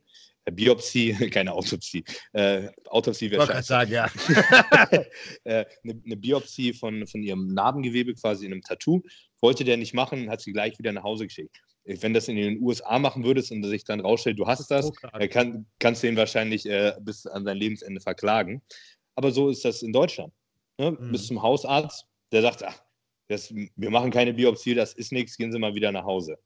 Äh, 0.47 0.53
Biopsie, 0.53 1.13
keine 1.31 1.53
Autopsie. 1.53 2.05
Äh, 2.33 2.69
Autopsie 2.87 3.31
wäre 3.31 3.47
scheiße. 3.47 3.69
sagen, 3.69 3.93
ja. 3.93 4.11
äh, 5.45 5.65
eine, 5.85 6.03
eine, 6.05 6.17
Biopsie 6.17 6.73
von, 6.73 7.07
von 7.07 7.23
ihrem 7.23 7.49
Narbengewebe, 7.49 8.15
quasi 8.15 8.47
in 8.47 8.53
einem 8.53 8.63
Tattoo, 8.63 9.03
wollte 9.41 9.65
der 9.65 9.77
nicht 9.77 9.93
machen, 9.93 10.31
hat 10.31 10.41
sie 10.41 10.53
gleich 10.53 10.79
wieder 10.79 10.93
nach 10.93 11.05
Hause 11.05 11.27
geschickt. 11.27 11.61
Wenn 11.85 12.15
das 12.15 12.27
in 12.27 12.37
den 12.37 12.61
USA 12.63 12.99
machen 12.99 13.25
würdest 13.25 13.53
und 13.53 13.63
sich 13.63 13.85
dann 13.85 14.01
rausstellt, 14.01 14.41
du 14.41 14.47
hast 14.47 14.69
das, 14.73 14.87
oh, 14.87 15.29
kann, 15.31 15.67
kannst 15.79 16.03
du 16.03 16.09
ihn 16.09 16.17
wahrscheinlich 16.17 16.67
äh, 16.67 16.95
bis 17.01 17.27
an 17.27 17.45
sein 17.45 17.57
Lebensende 17.57 18.01
verklagen. 18.01 18.61
Aber 19.15 19.31
so 19.31 19.51
ist 19.51 19.65
das 19.65 19.83
in 19.83 19.93
Deutschland 19.93 20.33
ne, 20.79 20.93
mhm. 20.93 21.13
bis 21.13 21.27
zum 21.27 21.43
Hausarzt, 21.43 22.07
der 22.33 22.43
sagt, 22.43 22.63
ach, 22.65 22.83
das, 23.29 23.53
wir 23.53 23.91
machen 23.91 24.11
keine 24.11 24.33
Biopsie, 24.33 24.75
das 24.75 24.93
ist 24.95 25.13
nichts, 25.13 25.37
gehen 25.37 25.53
Sie 25.53 25.59
mal 25.59 25.75
wieder 25.75 25.93
nach 25.93 26.05
Hause. 26.05 26.39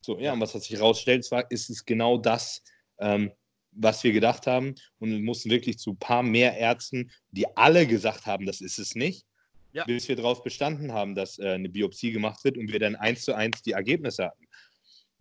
So, 0.00 0.18
ja, 0.18 0.32
und 0.32 0.40
was 0.40 0.54
hat 0.54 0.62
sich 0.62 0.76
herausgestellt, 0.76 1.24
zwar 1.24 1.50
ist 1.50 1.68
es 1.70 1.84
genau 1.84 2.18
das, 2.18 2.62
ähm, 3.00 3.32
was 3.78 4.02
wir 4.04 4.12
gedacht 4.12 4.46
haben. 4.46 4.74
Und 4.98 5.10
wir 5.10 5.20
mussten 5.20 5.50
wirklich 5.50 5.78
zu 5.78 5.92
ein 5.92 5.98
paar 5.98 6.22
mehr 6.22 6.56
Ärzten, 6.56 7.10
die 7.30 7.46
alle 7.56 7.86
gesagt 7.86 8.26
haben, 8.26 8.44
das 8.46 8.60
ist 8.60 8.78
es 8.78 8.94
nicht, 8.94 9.24
ja. 9.72 9.84
bis 9.84 10.08
wir 10.08 10.16
darauf 10.16 10.42
bestanden 10.42 10.92
haben, 10.92 11.14
dass 11.14 11.38
äh, 11.38 11.52
eine 11.52 11.68
Biopsie 11.68 12.12
gemacht 12.12 12.44
wird 12.44 12.58
und 12.58 12.70
wir 12.72 12.80
dann 12.80 12.96
eins 12.96 13.22
zu 13.22 13.34
eins 13.34 13.62
die 13.62 13.72
Ergebnisse 13.72 14.26
hatten. 14.26 14.46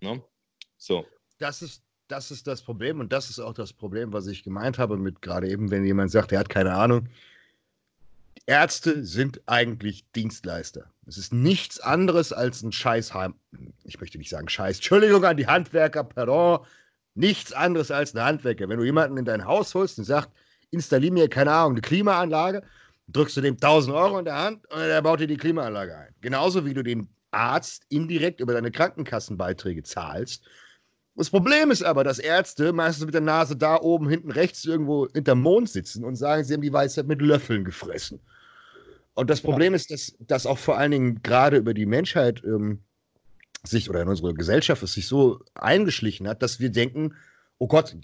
Ne? 0.02 0.24
So. 0.78 1.06
Das 1.40 1.62
ist, 1.62 1.84
das 2.08 2.32
ist 2.32 2.48
das 2.48 2.62
Problem 2.62 3.00
und 3.00 3.14
das 3.14 3.30
ist 3.30 3.40
auch 3.40 3.54
das 3.54 3.72
Problem, 3.72 4.12
was 4.12 4.28
ich 4.28 4.44
gemeint 4.44 4.78
habe 4.80 4.98
mit 4.98 5.22
gerade 5.22 5.50
eben, 5.50 5.70
wenn 5.70 5.86
jemand 5.86 6.12
sagt, 6.12 6.32
er 6.32 6.40
hat 6.40 6.50
keine 6.50 6.74
Ahnung. 6.74 7.10
Ärzte 8.48 9.04
sind 9.06 9.42
eigentlich 9.46 10.10
Dienstleister. 10.16 10.90
Es 11.06 11.18
ist 11.18 11.34
nichts 11.34 11.80
anderes 11.80 12.32
als 12.32 12.64
ein 12.64 12.72
Scheißheim. 12.72 13.36
Ich 13.84 14.00
möchte 14.00 14.18
nicht 14.18 14.30
sagen 14.30 14.48
Scheiß. 14.48 14.78
Entschuldigung 14.78 15.26
an 15.26 15.38
die 15.38 15.48
Handwerker, 15.48 16.06
pardon. 16.06 16.66
Nichts 17.18 17.52
anderes 17.52 17.92
als 17.92 18.16
ein 18.16 18.24
Handwerker. 18.24 18.70
Wenn 18.70 18.80
du 18.80 18.86
jemanden 18.86 19.18
in 19.18 19.26
dein 19.26 19.46
Haus 19.46 19.74
holst 19.76 19.98
und 19.98 20.06
sagst, 20.06 20.30
installier 20.72 21.12
mir, 21.12 21.28
keine 21.30 21.52
Ahnung, 21.52 21.74
eine 21.74 21.82
Klimaanlage, 21.82 22.64
drückst 23.10 23.38
du 23.38 23.42
dem 23.42 23.56
1000 23.56 23.96
Euro 23.96 24.20
in 24.20 24.26
der 24.26 24.36
Hand 24.36 24.66
und 24.72 24.80
er 24.80 25.02
baut 25.02 25.20
dir 25.20 25.28
die 25.28 25.38
Klimaanlage 25.38 25.98
ein. 25.98 26.14
Genauso 26.22 26.66
wie 26.66 26.74
du 26.74 26.84
den 26.84 27.10
Arzt 27.32 27.84
indirekt 27.90 28.40
über 28.40 28.54
deine 28.54 28.72
Krankenkassenbeiträge 28.72 29.84
zahlst 29.84 30.44
das 31.18 31.32
Problem 31.32 31.72
ist 31.72 31.84
aber, 31.84 32.04
dass 32.04 32.20
Ärzte 32.20 32.72
meistens 32.74 33.06
mit 33.06 33.16
der 33.16 33.22
Nase 33.22 33.56
da 33.56 33.82
oben 33.82 34.08
hinten 34.08 34.30
rechts 34.30 34.64
irgendwo 34.66 35.08
hinterm 35.12 35.42
Mond 35.42 35.68
sitzen 35.68 36.06
und 36.06 36.16
sagen, 36.16 36.44
sie 36.44 36.54
haben 36.54 36.62
die 36.62 36.72
Weisheit 36.72 37.08
mit 37.08 37.24
Löffeln 37.24 37.66
gefressen. 37.66 38.20
Und 39.16 39.32
das 39.32 39.42
Problem 39.42 39.74
ist, 39.74 39.90
dass, 39.90 40.16
dass 40.20 40.46
auch 40.46 40.60
vor 40.60 40.78
allen 40.78 40.92
Dingen 40.92 41.24
gerade 41.24 41.58
über 41.58 41.74
die 41.74 41.88
Menschheit 41.88 42.44
ähm, 42.44 42.84
sich 43.70 43.90
oder 43.90 44.02
in 44.02 44.08
unserer 44.08 44.34
Gesellschaft 44.34 44.84
es 44.84 44.94
sich 44.94 45.08
so 45.08 45.42
eingeschlichen 45.56 46.28
hat, 46.28 46.42
dass 46.42 46.60
wir 46.60 46.70
denken, 46.70 47.16
oh 47.58 47.68
Gott, 47.68 47.96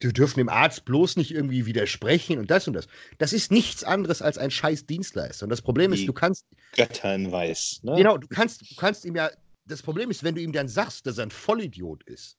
wir 0.00 0.12
dürfen 0.12 0.38
dem 0.38 0.48
Arzt 0.48 0.84
bloß 0.84 1.16
nicht 1.16 1.32
irgendwie 1.32 1.66
widersprechen 1.66 2.38
und 2.38 2.50
das 2.50 2.68
und 2.68 2.74
das. 2.74 2.86
Das 3.18 3.32
ist 3.32 3.50
nichts 3.50 3.82
anderes 3.84 4.20
als 4.22 4.38
ein 4.38 4.50
scheiß 4.50 4.86
Dienstleister. 4.86 5.44
Und 5.44 5.50
das 5.50 5.62
Problem 5.62 5.92
die 5.92 6.00
ist, 6.00 6.08
du 6.08 6.12
kannst. 6.12 6.44
Göttern 6.74 7.32
weiß. 7.32 7.80
Ne? 7.82 7.94
Genau, 7.96 8.18
du 8.18 8.28
kannst, 8.28 8.60
du 8.62 8.74
kannst 8.76 9.04
ihm 9.04 9.16
ja. 9.16 9.30
Das 9.68 9.82
Problem 9.82 10.10
ist, 10.10 10.22
wenn 10.22 10.34
du 10.34 10.40
ihm 10.40 10.52
dann 10.52 10.68
sagst, 10.68 11.06
dass 11.06 11.18
er 11.18 11.24
ein 11.24 11.30
Vollidiot 11.32 12.04
ist, 12.04 12.36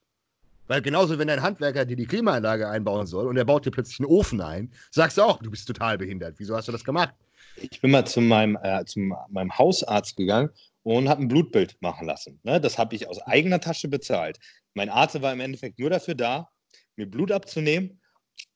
weil 0.66 0.80
genauso, 0.80 1.18
wenn 1.18 1.28
ein 1.28 1.42
Handwerker 1.42 1.84
dir 1.84 1.96
die 1.96 2.06
Klimaanlage 2.06 2.68
einbauen 2.68 3.06
soll 3.06 3.26
und 3.26 3.36
er 3.36 3.44
baut 3.44 3.66
dir 3.66 3.70
plötzlich 3.70 4.00
einen 4.00 4.08
Ofen 4.08 4.40
ein, 4.40 4.70
sagst 4.90 5.18
du 5.18 5.22
auch, 5.22 5.38
du 5.42 5.50
bist 5.50 5.66
total 5.66 5.98
behindert. 5.98 6.36
Wieso 6.38 6.56
hast 6.56 6.68
du 6.68 6.72
das 6.72 6.84
gemacht? 6.84 7.14
Ich 7.56 7.80
bin 7.82 7.90
mal 7.90 8.06
zu 8.06 8.20
meinem, 8.20 8.56
äh, 8.62 8.84
zu 8.86 9.00
meinem 9.00 9.58
Hausarzt 9.58 10.16
gegangen 10.16 10.50
und 10.96 11.08
habe 11.08 11.22
ein 11.22 11.28
Blutbild 11.28 11.76
machen 11.80 12.06
lassen. 12.06 12.40
Ne? 12.44 12.60
Das 12.60 12.78
habe 12.78 12.96
ich 12.96 13.08
aus 13.08 13.20
eigener 13.20 13.60
Tasche 13.60 13.88
bezahlt. 13.88 14.38
Mein 14.74 14.88
Arzt 14.88 15.20
war 15.20 15.32
im 15.32 15.40
Endeffekt 15.40 15.78
nur 15.78 15.90
dafür 15.90 16.14
da, 16.14 16.48
mir 16.96 17.06
Blut 17.06 17.30
abzunehmen, 17.30 18.00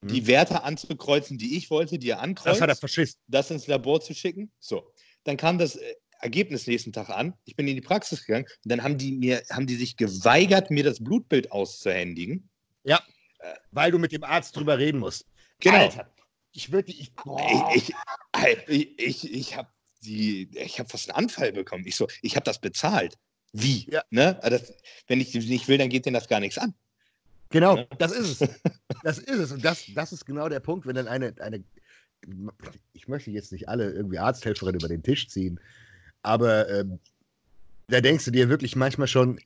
hm. 0.00 0.08
die 0.08 0.26
Werte 0.26 0.62
anzukreuzen, 0.62 1.36
die 1.36 1.58
ich 1.58 1.70
wollte, 1.70 1.98
die 1.98 2.08
er 2.08 2.20
ankreuzt. 2.20 2.56
Das 2.56 2.60
hat 2.62 2.70
er 2.70 2.76
verschissen. 2.76 3.20
Das 3.26 3.50
ins 3.50 3.66
Labor 3.66 4.00
zu 4.00 4.14
schicken. 4.14 4.50
So. 4.60 4.92
Dann 5.24 5.36
kam 5.36 5.58
das 5.58 5.76
äh, 5.76 5.94
Ergebnis 6.20 6.66
nächsten 6.66 6.92
Tag 6.92 7.10
an. 7.10 7.34
Ich 7.44 7.54
bin 7.54 7.68
in 7.68 7.74
die 7.74 7.82
Praxis 7.82 8.24
gegangen 8.24 8.46
und 8.64 8.72
dann 8.72 8.82
haben 8.82 8.96
die 8.96 9.12
mir, 9.12 9.42
haben 9.50 9.66
die 9.66 9.76
sich 9.76 9.98
geweigert, 9.98 10.70
mir 10.70 10.84
das 10.84 11.04
Blutbild 11.04 11.52
auszuhändigen. 11.52 12.48
Ja, 12.84 13.02
äh, 13.40 13.54
weil 13.72 13.90
du 13.90 13.98
mit 13.98 14.12
dem 14.12 14.24
Arzt 14.24 14.56
drüber 14.56 14.78
reden 14.78 15.00
musst. 15.00 15.26
Genau. 15.60 15.76
Alter, 15.76 16.10
ich 16.52 16.72
würde, 16.72 16.92
ich, 16.92 17.12
ich, 17.74 17.94
ich, 18.68 18.98
ich, 18.98 19.34
ich 19.34 19.56
habe 19.56 19.68
die, 20.04 20.48
ich 20.52 20.78
habe 20.78 20.88
fast 20.88 21.10
einen 21.10 21.24
Anfall 21.24 21.52
bekommen. 21.52 21.84
Ich 21.86 21.96
so, 21.96 22.08
ich 22.22 22.36
habe 22.36 22.44
das 22.44 22.58
bezahlt. 22.58 23.18
Wie? 23.52 23.88
Ja. 23.90 24.02
Ne? 24.10 24.38
Das, 24.42 24.72
wenn 25.06 25.20
ich 25.20 25.34
nicht 25.34 25.68
will, 25.68 25.78
dann 25.78 25.88
geht 25.88 26.06
denen 26.06 26.14
das 26.14 26.28
gar 26.28 26.40
nichts 26.40 26.58
an. 26.58 26.74
Genau, 27.50 27.76
ne? 27.76 27.86
das 27.98 28.12
ist 28.12 28.40
es. 28.40 28.48
Das 29.04 29.18
ist 29.18 29.38
es. 29.38 29.50
Und 29.50 29.64
das, 29.64 29.84
das 29.96 30.12
ist 30.12 30.24
genau 30.26 30.48
der 30.48 30.60
Punkt, 30.60 30.86
wenn 30.86 30.94
dann 30.94 31.08
eine, 31.08 31.34
eine, 31.40 31.64
ich 32.92 33.08
möchte 33.08 33.32
jetzt 33.32 33.50
nicht 33.50 33.68
alle 33.68 33.90
irgendwie 33.90 34.18
Arzthelferin 34.18 34.76
über 34.76 34.86
den 34.86 35.02
Tisch 35.02 35.26
ziehen, 35.26 35.58
aber 36.22 36.68
ähm, 36.70 37.00
da 37.88 38.00
denkst 38.00 38.26
du 38.26 38.30
dir 38.30 38.48
wirklich 38.48 38.76
manchmal 38.76 39.08
schon, 39.08 39.40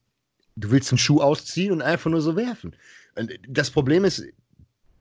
du 0.57 0.71
willst 0.71 0.93
einen 0.93 0.99
Schuh 0.99 1.23
ausziehen 1.23 1.73
und 1.73 1.81
einfach 1.81 2.11
nur 2.11 2.21
so 2.21 2.37
werfen. 2.37 2.77
Und 3.15 3.33
das 3.49 3.71
Problem 3.71 4.05
ist, 4.05 4.25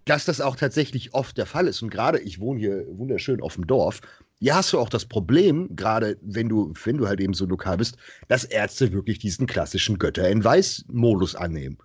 dass 0.05 0.23
das 0.23 0.39
auch 0.39 0.55
tatsächlich 0.55 1.13
oft 1.13 1.37
der 1.37 1.45
Fall 1.45 1.67
ist. 1.67 1.81
Und 1.81 1.89
gerade, 1.89 2.19
ich 2.19 2.39
wohne 2.39 2.59
hier 2.59 2.85
wunderschön 2.97 3.41
auf 3.41 3.55
dem 3.55 3.67
Dorf, 3.67 3.99
ja, 4.39 4.55
hast 4.55 4.73
du 4.73 4.79
auch 4.79 4.89
das 4.89 5.05
Problem, 5.05 5.75
gerade 5.75 6.17
wenn 6.21 6.49
du, 6.49 6.73
wenn 6.83 6.97
du 6.97 7.07
halt 7.07 7.19
eben 7.19 7.33
so 7.33 7.45
lokal 7.45 7.77
bist, 7.77 7.97
dass 8.27 8.43
Ärzte 8.43 8.91
wirklich 8.91 9.19
diesen 9.19 9.47
klassischen 9.47 9.97
Götter 9.97 10.29
in 10.29 10.43
Weiß-Modus 10.43 11.35
annehmen. 11.35 11.77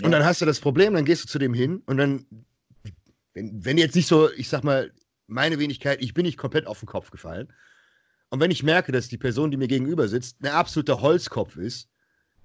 Ja. 0.00 0.06
Und 0.06 0.12
dann 0.12 0.24
hast 0.24 0.40
du 0.40 0.46
das 0.46 0.60
Problem, 0.60 0.94
dann 0.94 1.04
gehst 1.04 1.24
du 1.24 1.28
zu 1.28 1.38
dem 1.38 1.54
hin 1.54 1.82
und 1.86 1.98
dann, 1.98 2.26
wenn, 3.34 3.64
wenn 3.64 3.78
jetzt 3.78 3.94
nicht 3.94 4.08
so, 4.08 4.30
ich 4.32 4.48
sag 4.48 4.64
mal, 4.64 4.92
meine 5.26 5.58
Wenigkeit, 5.58 6.02
ich 6.02 6.14
bin 6.14 6.24
nicht 6.26 6.38
komplett 6.38 6.66
auf 6.66 6.80
den 6.80 6.86
Kopf 6.86 7.10
gefallen, 7.10 7.52
und 8.30 8.40
wenn 8.40 8.50
ich 8.50 8.64
merke, 8.64 8.90
dass 8.90 9.06
die 9.06 9.16
Person, 9.16 9.52
die 9.52 9.56
mir 9.56 9.68
gegenüber 9.68 10.08
sitzt, 10.08 10.42
ein 10.42 10.50
absoluter 10.50 11.00
Holzkopf 11.00 11.56
ist, 11.56 11.88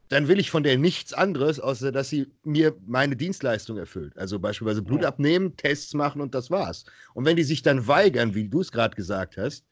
dann 0.10 0.28
will 0.28 0.40
ich 0.40 0.50
von 0.50 0.64
der 0.64 0.78
nichts 0.78 1.14
anderes, 1.14 1.60
außer 1.60 1.92
dass 1.92 2.10
sie 2.10 2.28
mir 2.44 2.76
meine 2.86 3.16
Dienstleistung 3.16 3.78
erfüllt. 3.78 4.18
Also 4.18 4.40
beispielsweise 4.40 4.82
Blut 4.82 5.06
abnehmen, 5.06 5.56
Tests 5.56 5.94
machen 5.94 6.20
und 6.20 6.34
das 6.36 6.50
war's. 6.50 6.84
Und 7.14 7.26
wenn 7.26 7.36
die 7.36 7.44
sich 7.44 7.62
dann 7.62 7.88
weigern, 7.88 8.34
wie 8.34 8.50
du 8.50 8.62
es 8.62 8.72
gerade 8.72 8.96
gesagt 8.96 9.38
hast, 9.38 9.64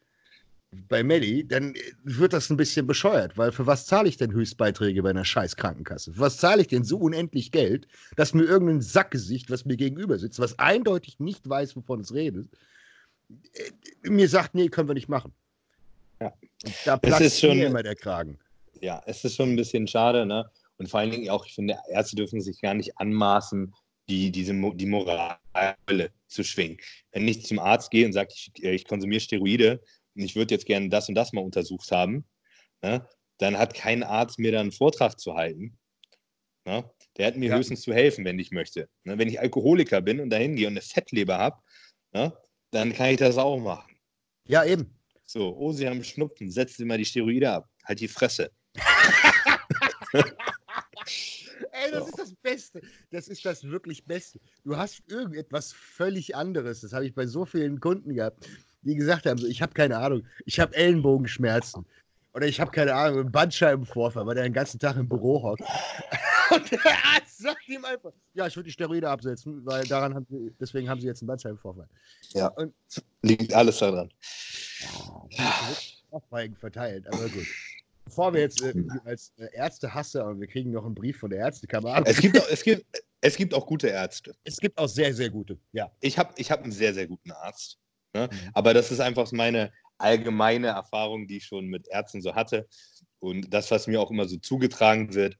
bei 0.70 1.02
Melli, 1.02 1.46
dann 1.46 1.74
wird 2.04 2.34
das 2.34 2.50
ein 2.50 2.56
bisschen 2.56 2.86
bescheuert, 2.86 3.38
weil 3.38 3.52
für 3.52 3.66
was 3.66 3.86
zahle 3.86 4.08
ich 4.08 4.18
denn 4.18 4.32
Höchstbeiträge 4.32 5.02
bei 5.02 5.10
einer 5.10 5.24
scheiß 5.24 5.56
Krankenkasse? 5.56 6.12
Für 6.12 6.20
was 6.20 6.36
zahle 6.36 6.60
ich 6.60 6.68
denn 6.68 6.84
so 6.84 6.98
unendlich 6.98 7.50
Geld, 7.52 7.88
dass 8.16 8.34
mir 8.34 8.44
irgendein 8.44 8.82
Sackgesicht, 8.82 9.50
was 9.50 9.64
mir 9.64 9.76
gegenüber 9.76 10.18
sitzt, 10.18 10.38
was 10.38 10.58
eindeutig 10.58 11.18
nicht 11.20 11.48
weiß, 11.48 11.74
wovon 11.74 12.00
es 12.00 12.12
redet, 12.12 12.48
äh, 13.54 14.10
mir 14.10 14.28
sagt, 14.28 14.54
nee, 14.54 14.68
können 14.68 14.88
wir 14.88 14.94
nicht 14.94 15.08
machen. 15.08 15.32
Ja. 16.20 16.34
Da 16.84 16.96
platzt 16.98 17.40
schon, 17.40 17.58
immer 17.58 17.82
der 17.82 17.96
Kragen. 17.96 18.38
Ja, 18.80 19.02
es 19.06 19.24
ist 19.24 19.36
schon 19.36 19.50
ein 19.50 19.56
bisschen 19.56 19.86
schade, 19.86 20.26
ne? 20.26 20.50
Und 20.76 20.88
vor 20.88 21.00
allen 21.00 21.10
Dingen 21.10 21.28
auch, 21.30 21.44
ich 21.44 21.54
finde, 21.54 21.76
Ärzte 21.90 22.16
dürfen 22.16 22.40
sich 22.40 22.60
gar 22.60 22.74
nicht 22.74 22.98
anmaßen, 22.98 23.74
die, 24.08 24.30
diese, 24.30 24.54
die 24.74 24.86
Moral 24.86 25.38
zu 26.28 26.44
schwingen. 26.44 26.78
Wenn 27.12 27.28
ich 27.28 27.44
zum 27.44 27.58
Arzt 27.58 27.90
gehe 27.90 28.06
und 28.06 28.12
sage, 28.12 28.32
ich, 28.34 28.52
ich 28.62 28.86
konsumiere 28.86 29.20
Steroide 29.20 29.82
und 30.14 30.22
ich 30.22 30.36
würde 30.36 30.54
jetzt 30.54 30.66
gerne 30.66 30.88
das 30.88 31.08
und 31.08 31.14
das 31.14 31.32
mal 31.32 31.44
untersucht 31.44 31.90
haben, 31.90 32.24
ne? 32.82 33.06
dann 33.38 33.58
hat 33.58 33.74
kein 33.74 34.02
Arzt 34.02 34.38
mir 34.38 34.52
dann 34.52 34.62
einen 34.62 34.72
Vortrag 34.72 35.18
zu 35.18 35.34
halten. 35.34 35.78
Ne? 36.64 36.88
Der 37.16 37.26
hat 37.26 37.36
mir 37.36 37.50
ja. 37.50 37.56
höchstens 37.56 37.82
zu 37.82 37.92
helfen, 37.92 38.24
wenn 38.24 38.38
ich 38.38 38.50
möchte. 38.50 38.88
Ne? 39.04 39.18
Wenn 39.18 39.28
ich 39.28 39.40
Alkoholiker 39.40 40.00
bin 40.00 40.20
und 40.20 40.30
dahin 40.30 40.56
gehe 40.56 40.66
und 40.66 40.74
eine 40.74 40.82
Fettleber 40.82 41.38
habe, 41.38 41.58
ne? 42.12 42.32
dann 42.70 42.92
kann 42.92 43.10
ich 43.10 43.18
das 43.18 43.36
auch 43.36 43.58
machen. 43.58 43.96
Ja, 44.46 44.64
eben. 44.64 44.94
So, 45.24 45.54
oh, 45.56 45.72
Sie 45.72 45.86
haben 45.86 46.02
Schnupfen, 46.02 46.50
setzen 46.50 46.76
Sie 46.78 46.84
mal 46.86 46.96
die 46.96 47.04
Steroide 47.04 47.50
ab. 47.50 47.68
Halt 47.84 48.00
die 48.00 48.08
Fresse. 48.08 48.50
Ey, 50.12 51.90
das 51.92 52.08
ist 52.08 52.18
das 52.18 52.34
Beste. 52.34 52.80
Das 53.10 53.28
ist 53.28 53.44
das 53.44 53.64
wirklich 53.64 54.04
Beste. 54.04 54.40
Du 54.64 54.76
hast 54.76 55.02
irgendetwas 55.06 55.72
völlig 55.72 56.34
anderes. 56.36 56.80
Das 56.82 56.92
habe 56.92 57.06
ich 57.06 57.14
bei 57.14 57.26
so 57.26 57.44
vielen 57.44 57.80
Kunden 57.80 58.14
gehabt. 58.14 58.48
die 58.82 58.94
gesagt 58.94 59.26
haben, 59.26 59.38
so, 59.38 59.46
ich 59.46 59.60
habe 59.60 59.72
keine 59.74 59.98
Ahnung, 59.98 60.24
ich 60.44 60.60
habe 60.60 60.74
Ellenbogenschmerzen. 60.74 61.84
Oder 62.34 62.46
ich 62.46 62.60
habe 62.60 62.70
keine 62.70 62.94
Ahnung, 62.94 63.20
einen 63.20 63.32
Bandscheibenvorfall, 63.32 64.26
weil 64.26 64.34
der 64.34 64.44
den 64.44 64.52
ganzen 64.52 64.78
Tag 64.78 64.96
im 64.96 65.08
Büro 65.08 65.42
hockt. 65.42 65.62
Und 66.50 66.70
der 66.70 66.80
Arzt 67.14 67.38
sagt 67.38 67.68
ihm 67.68 67.84
einfach, 67.84 68.12
ja, 68.32 68.46
ich 68.46 68.56
würde 68.56 68.68
die 68.68 68.72
Steroide 68.72 69.08
absetzen, 69.08 69.64
weil 69.66 69.84
daran 69.84 70.14
haben 70.14 70.26
sie, 70.30 70.54
deswegen 70.58 70.88
haben 70.88 71.00
sie 71.00 71.06
jetzt 71.06 71.20
einen 71.20 71.26
Bandscheibenvorfall. 71.26 71.88
Ja, 72.30 72.48
und 72.48 72.72
liegt 73.22 73.52
alles 73.52 73.78
daran. 73.78 74.10
Ja, 75.30 75.72
verteilt, 76.58 77.06
aber 77.08 77.28
gut. 77.28 77.46
Bevor 78.08 78.32
wir 78.32 78.40
jetzt 78.40 78.62
äh, 78.62 78.72
als 79.04 79.32
äh, 79.36 79.48
Ärzte 79.52 79.92
hasse 79.92 80.24
und 80.24 80.40
wir 80.40 80.46
kriegen 80.46 80.70
noch 80.70 80.86
einen 80.86 80.94
Brief 80.94 81.18
von 81.18 81.28
der 81.28 81.40
Ärztekammer. 81.40 82.02
Es 82.06 82.20
gibt, 82.20 82.40
auch, 82.40 82.48
es, 82.50 82.62
gibt, 82.62 82.86
es 83.20 83.36
gibt 83.36 83.52
auch 83.52 83.66
gute 83.66 83.88
Ärzte. 83.88 84.34
Es 84.44 84.56
gibt 84.56 84.78
auch 84.78 84.88
sehr, 84.88 85.12
sehr 85.12 85.28
gute, 85.28 85.58
ja. 85.72 85.90
Ich 86.00 86.18
habe 86.18 86.32
ich 86.36 86.50
hab 86.50 86.62
einen 86.62 86.72
sehr, 86.72 86.94
sehr 86.94 87.06
guten 87.06 87.30
Arzt. 87.32 87.78
Ne? 88.14 88.30
Mhm. 88.32 88.50
Aber 88.54 88.72
das 88.72 88.90
ist 88.90 89.00
einfach 89.00 89.30
meine 89.32 89.70
allgemeine 89.98 90.68
Erfahrung, 90.68 91.26
die 91.26 91.36
ich 91.36 91.44
schon 91.44 91.66
mit 91.66 91.86
Ärzten 91.88 92.22
so 92.22 92.34
hatte. 92.34 92.66
Und 93.18 93.52
das, 93.52 93.70
was 93.70 93.86
mir 93.86 94.00
auch 94.00 94.10
immer 94.10 94.26
so 94.26 94.38
zugetragen 94.38 95.12
wird. 95.12 95.36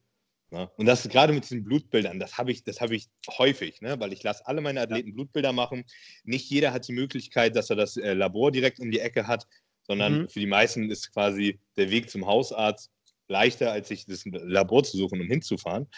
Ne? 0.51 0.71
Und 0.77 0.85
das 0.85 1.09
gerade 1.09 1.33
mit 1.33 1.45
diesen 1.45 1.65
Blutbildern, 1.65 2.19
das 2.19 2.37
habe 2.37 2.53
ich, 2.53 2.65
hab 2.67 2.91
ich 2.91 3.09
häufig, 3.39 3.81
ne? 3.81 3.99
weil 3.99 4.13
ich 4.13 4.23
lasse 4.23 4.47
alle 4.47 4.61
meine 4.61 4.83
Athleten 4.83 5.09
ja. 5.09 5.15
Blutbilder 5.15 5.55
machen. 5.55 5.85
Nicht 6.25 6.51
jeder 6.51 6.75
hat 6.75 6.87
die 6.87 6.93
Möglichkeit, 6.93 7.57
dass 7.57 7.71
er 7.71 7.77
das 7.77 7.97
äh, 7.97 8.13
Labor 8.13 8.51
direkt 8.51 8.79
um 8.79 8.91
die 8.91 9.01
Ecke 9.01 9.27
hat 9.27 9.47
sondern 9.89 10.23
mhm. 10.23 10.29
für 10.29 10.39
die 10.39 10.47
meisten 10.47 10.91
ist 10.91 11.13
quasi 11.13 11.59
der 11.77 11.91
Weg 11.91 12.11
zum 12.11 12.27
Hausarzt 12.27 12.91
leichter, 13.27 13.73
als 13.73 13.89
sich 13.89 14.07
das 14.07 14.25
Labor 14.27 14.85
zu 14.85 14.97
suchen, 14.97 15.21
um 15.21 15.27
hinzufahren. 15.27 15.89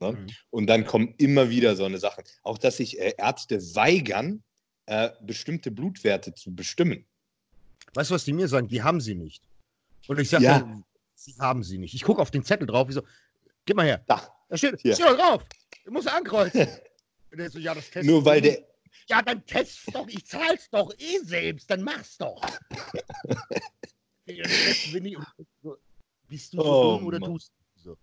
Ne? 0.00 0.12
Mhm. 0.12 0.26
Und 0.50 0.66
dann 0.66 0.84
kommen 0.84 1.14
immer 1.16 1.48
wieder 1.48 1.74
so 1.76 1.84
eine 1.84 1.98
Sache. 1.98 2.22
Auch, 2.42 2.58
dass 2.58 2.76
sich 2.76 2.98
äh, 2.98 3.14
Ärzte 3.16 3.60
weigern, 3.74 4.42
äh, 4.86 5.10
bestimmte 5.22 5.70
Blutwerte 5.70 6.34
zu 6.34 6.54
bestimmen. 6.54 7.06
Weißt 7.94 8.10
du, 8.10 8.14
was 8.14 8.24
die 8.24 8.32
mir 8.32 8.48
sagen? 8.48 8.68
Die 8.68 8.82
haben 8.82 9.00
sie 9.00 9.14
nicht. 9.14 9.42
Und 10.06 10.20
ich 10.20 10.28
sage, 10.28 10.44
ja. 10.44 10.82
sie 11.14 11.34
haben 11.38 11.62
sie 11.62 11.78
nicht. 11.78 11.94
Ich 11.94 12.02
gucke 12.02 12.20
auf 12.20 12.30
den 12.30 12.44
Zettel 12.44 12.66
drauf, 12.66 12.88
wie 12.88 12.92
so, 12.92 13.02
gib 13.64 13.76
mal 13.76 13.86
her. 13.86 14.02
Da, 14.06 14.28
da 14.48 14.56
steht, 14.56 14.80
steht 14.80 15.00
drauf. 15.00 15.44
Du 15.84 15.92
musst 15.92 16.08
ankreuzen. 16.08 16.68
so, 17.50 17.58
ja, 17.58 17.74
Nur 18.02 18.24
weil 18.24 18.40
der, 18.40 18.58
ja, 19.08 19.22
dann 19.22 19.44
test 19.46 19.94
doch, 19.94 20.08
ich 20.08 20.26
zahl's 20.26 20.68
doch 20.70 20.92
eh 20.98 21.18
selbst, 21.18 21.70
dann 21.70 21.82
mach's 21.82 22.18
doch. 22.18 22.40
Bist 26.28 26.52
du 26.52 26.56
so 26.56 26.64
oh, 26.64 26.96
dumm 26.98 27.06
oder 27.06 27.20
Mann. 27.20 27.32
tust 27.32 27.52
du 27.76 27.80
so? 27.80 27.96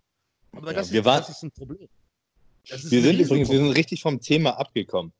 Aber 0.52 0.68
ja, 0.68 0.72
das, 0.74 0.90
ist, 0.90 1.04
das, 1.04 1.28
ist, 1.28 1.42
ein 1.42 1.50
Problem. 1.50 1.88
Wir 2.64 2.78
sind 2.78 3.20
übrigens, 3.20 3.50
wir 3.50 3.58
sind 3.58 3.72
richtig 3.72 4.00
vom 4.00 4.20
Thema 4.20 4.58
abgekommen. 4.58 5.12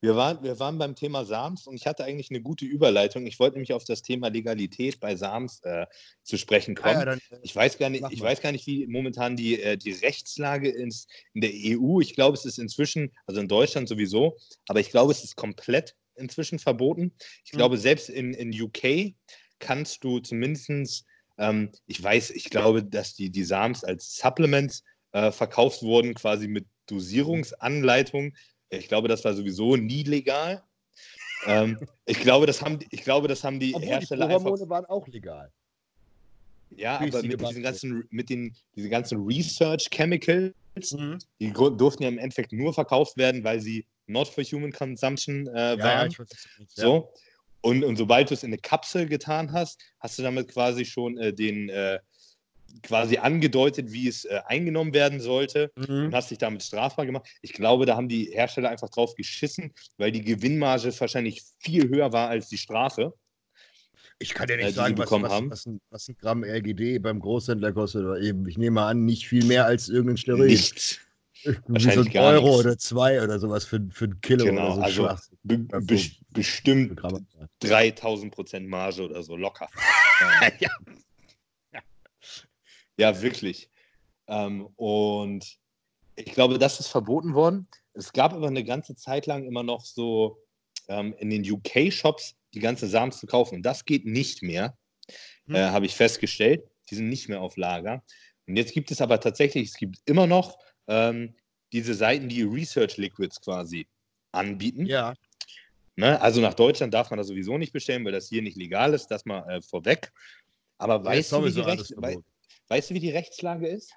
Wir 0.00 0.14
waren, 0.14 0.42
wir 0.44 0.60
waren 0.60 0.78
beim 0.78 0.94
Thema 0.94 1.24
Sams 1.24 1.66
und 1.66 1.74
ich 1.74 1.86
hatte 1.86 2.04
eigentlich 2.04 2.30
eine 2.30 2.40
gute 2.40 2.64
Überleitung. 2.64 3.26
Ich 3.26 3.40
wollte 3.40 3.54
nämlich 3.54 3.72
auf 3.72 3.84
das 3.84 4.02
Thema 4.02 4.28
Legalität 4.28 5.00
bei 5.00 5.16
Sams 5.16 5.60
äh, 5.64 5.86
zu 6.22 6.36
sprechen 6.36 6.76
kommen. 6.76 6.96
Ah 6.96 6.98
ja, 7.00 7.04
dann, 7.04 7.20
ich, 7.42 7.54
weiß 7.54 7.78
gar 7.78 7.90
nicht, 7.90 8.04
ich 8.10 8.20
weiß 8.20 8.40
gar 8.40 8.52
nicht, 8.52 8.66
wie 8.66 8.86
momentan 8.86 9.34
die, 9.34 9.60
äh, 9.60 9.76
die 9.76 9.92
Rechtslage 9.92 10.68
ist 10.68 11.10
in 11.34 11.40
der 11.40 11.50
EU. 11.52 12.00
Ich 12.00 12.14
glaube, 12.14 12.36
es 12.36 12.44
ist 12.44 12.58
inzwischen, 12.58 13.10
also 13.26 13.40
in 13.40 13.48
Deutschland 13.48 13.88
sowieso, 13.88 14.36
aber 14.68 14.78
ich 14.78 14.90
glaube, 14.90 15.10
es 15.10 15.24
ist 15.24 15.34
komplett 15.34 15.96
inzwischen 16.14 16.58
verboten. 16.60 17.12
Ich 17.44 17.52
mhm. 17.52 17.58
glaube, 17.58 17.78
selbst 17.78 18.08
in, 18.08 18.34
in 18.34 18.52
UK 18.52 19.14
kannst 19.58 20.04
du 20.04 20.20
zumindest, 20.20 21.04
ähm, 21.38 21.72
ich 21.86 22.02
weiß, 22.02 22.30
ich 22.30 22.50
glaube, 22.50 22.84
dass 22.84 23.14
die, 23.14 23.30
die 23.30 23.44
Sams 23.44 23.82
als 23.82 24.16
Supplements 24.16 24.84
äh, 25.12 25.32
verkauft 25.32 25.82
wurden, 25.82 26.14
quasi 26.14 26.46
mit 26.46 26.66
Dosierungsanleitung. 26.86 28.34
Ich 28.70 28.88
glaube, 28.88 29.08
das 29.08 29.24
war 29.24 29.34
sowieso 29.34 29.76
nie 29.76 30.02
legal. 30.02 30.62
ähm, 31.46 31.78
ich, 32.04 32.20
glaube, 32.20 32.46
das 32.46 32.62
haben, 32.62 32.78
ich 32.90 33.02
glaube, 33.02 33.28
das 33.28 33.44
haben 33.44 33.60
die 33.60 33.74
Obwohl 33.74 33.88
Hersteller 33.88 34.26
die 34.26 34.34
Hormone 34.34 34.54
einfach. 34.54 34.68
waren 34.68 34.84
auch 34.86 35.06
legal. 35.08 35.50
Ja, 36.70 37.00
aber 37.00 37.22
mit 37.22 37.40
diesen 37.40 37.62
ganzen, 37.62 38.06
mit 38.10 38.28
den 38.28 38.54
diese 38.76 38.88
ganzen 38.88 39.24
Research 39.24 39.88
Chemicals, 39.90 40.52
mhm. 40.92 41.18
die 41.40 41.52
durften 41.52 42.02
ja 42.02 42.08
im 42.08 42.18
Endeffekt 42.18 42.52
nur 42.52 42.74
verkauft 42.74 43.16
werden, 43.16 43.42
weil 43.42 43.60
sie 43.60 43.86
not 44.06 44.28
for 44.28 44.44
human 44.44 44.72
consumption 44.72 45.46
äh, 45.48 45.78
waren. 45.78 46.10
Ja, 46.10 46.24
nicht, 46.58 46.70
so. 46.70 46.94
Ja. 46.94 47.22
Und, 47.60 47.84
und 47.84 47.96
sobald 47.96 48.30
du 48.30 48.34
es 48.34 48.42
in 48.42 48.50
eine 48.50 48.58
Kapsel 48.58 49.06
getan 49.06 49.52
hast, 49.52 49.80
hast 50.00 50.18
du 50.18 50.22
damit 50.22 50.48
quasi 50.48 50.84
schon 50.84 51.18
äh, 51.18 51.32
den, 51.32 51.68
äh, 51.68 51.98
quasi 52.82 53.18
angedeutet, 53.18 53.92
wie 53.92 54.08
es 54.08 54.24
äh, 54.24 54.40
eingenommen 54.46 54.94
werden 54.94 55.20
sollte 55.20 55.70
mhm. 55.76 56.06
und 56.06 56.14
hast 56.14 56.30
dich 56.30 56.38
damit 56.38 56.62
strafbar 56.62 57.06
gemacht. 57.06 57.26
Ich 57.42 57.52
glaube, 57.52 57.86
da 57.86 57.96
haben 57.96 58.08
die 58.08 58.30
Hersteller 58.32 58.70
einfach 58.70 58.90
drauf 58.90 59.14
geschissen, 59.14 59.72
weil 59.96 60.12
die 60.12 60.22
Gewinnmarge 60.22 60.92
wahrscheinlich 61.00 61.42
viel 61.58 61.88
höher 61.88 62.12
war 62.12 62.28
als 62.28 62.48
die 62.48 62.58
Strafe. 62.58 63.14
Ich 64.20 64.34
kann 64.34 64.48
ja 64.48 64.56
nicht 64.56 64.68
äh, 64.68 64.72
sagen, 64.72 64.98
was, 64.98 65.10
was, 65.10 65.22
was, 65.22 65.66
ein, 65.66 65.80
was, 65.90 66.08
ein, 66.08 66.16
Gramm 66.16 66.42
RGD 66.42 66.98
beim 67.00 67.20
Großhändler 67.20 67.72
kostet. 67.72 68.04
Oder 68.04 68.20
eben, 68.20 68.48
ich 68.48 68.58
nehme 68.58 68.74
mal 68.74 68.88
an, 68.88 69.04
nicht 69.04 69.28
viel 69.28 69.44
mehr 69.44 69.66
als 69.66 69.88
irgendein 69.88 70.16
Steroid. 70.16 70.48
Nichts. 70.48 70.98
Wahrscheinlich 71.68 72.12
so 72.12 72.18
ein 72.18 72.24
Euro 72.24 72.46
nichts. 72.48 72.60
oder 72.60 72.78
zwei 72.78 73.22
oder 73.22 73.38
sowas 73.38 73.64
für, 73.64 73.80
für 73.92 74.06
ein 74.06 74.20
Kilo 74.20 74.44
genau, 74.44 74.76
oder 74.76 74.90
so. 74.90 75.06
Also 75.06 75.30
be 75.44 75.58
be 75.58 76.00
bestimmt 76.30 77.00
3000 77.60 78.34
Prozent 78.34 78.66
Marge 78.66 79.02
oder 79.02 79.22
so 79.22 79.36
locker. 79.36 79.68
ja. 80.58 80.70
Ja, 82.98 83.22
wirklich. 83.22 83.70
Ähm, 84.26 84.66
und 84.76 85.58
ich 86.16 86.32
glaube, 86.32 86.58
das 86.58 86.80
ist 86.80 86.88
verboten 86.88 87.34
worden. 87.34 87.68
Es 87.94 88.12
gab 88.12 88.32
aber 88.32 88.48
eine 88.48 88.64
ganze 88.64 88.94
Zeit 88.96 89.26
lang 89.26 89.44
immer 89.44 89.62
noch 89.62 89.84
so 89.84 90.42
ähm, 90.88 91.14
in 91.18 91.30
den 91.30 91.50
UK-Shops 91.50 92.36
die 92.54 92.60
ganze 92.60 92.86
Samen 92.86 93.12
zu 93.12 93.26
kaufen. 93.26 93.56
Und 93.56 93.62
das 93.62 93.84
geht 93.84 94.04
nicht 94.04 94.42
mehr, 94.42 94.76
hm. 95.46 95.54
äh, 95.54 95.66
habe 95.70 95.86
ich 95.86 95.94
festgestellt. 95.94 96.68
Die 96.90 96.96
sind 96.96 97.08
nicht 97.08 97.28
mehr 97.28 97.40
auf 97.40 97.56
Lager. 97.56 98.02
Und 98.46 98.56
jetzt 98.56 98.72
gibt 98.72 98.90
es 98.90 99.00
aber 99.00 99.20
tatsächlich, 99.20 99.68
es 99.68 99.76
gibt 99.76 99.98
immer 100.06 100.26
noch 100.26 100.58
ähm, 100.86 101.34
diese 101.72 101.94
Seiten, 101.94 102.28
die 102.28 102.42
Research 102.42 102.96
Liquids 102.96 103.40
quasi 103.40 103.86
anbieten. 104.32 104.86
Ja. 104.86 105.14
Ne? 105.96 106.20
Also 106.20 106.40
nach 106.40 106.54
Deutschland 106.54 106.94
darf 106.94 107.10
man 107.10 107.18
das 107.18 107.26
sowieso 107.26 107.58
nicht 107.58 107.72
bestellen, 107.72 108.04
weil 108.04 108.12
das 108.12 108.28
hier 108.28 108.42
nicht 108.42 108.56
legal 108.56 108.94
ist, 108.94 109.08
das 109.08 109.26
mal 109.26 109.48
äh, 109.50 109.60
vorweg. 109.60 110.12
Aber 110.78 111.04
weißt 111.04 111.32
du, 111.32 111.44
wie 111.44 111.52
die 111.52 111.60
Recht, 111.60 111.92
Weißt 112.68 112.90
du, 112.90 112.94
wie 112.94 113.00
die 113.00 113.10
Rechtslage 113.10 113.66
ist? 113.66 113.92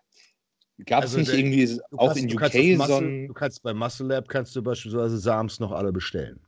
Gab 0.86 1.04
es 1.04 1.16
also 1.16 1.20
nicht 1.20 1.32
der, 1.32 1.40
irgendwie 1.40 1.82
auch 1.98 2.14
kannst, 2.14 2.24
in 2.24 2.78
UK 2.78 2.88
so 2.88 2.96
ein... 2.98 3.28
Du 3.28 3.34
kannst 3.34 3.62
bei 3.62 3.74
Muscle 3.74 4.08
Lab 4.08 4.28
kannst 4.28 4.56
du 4.56 4.64
beispielsweise 4.64 5.18
Sams 5.18 5.60
noch 5.60 5.72
alle 5.72 5.92
bestellen. 5.92 6.40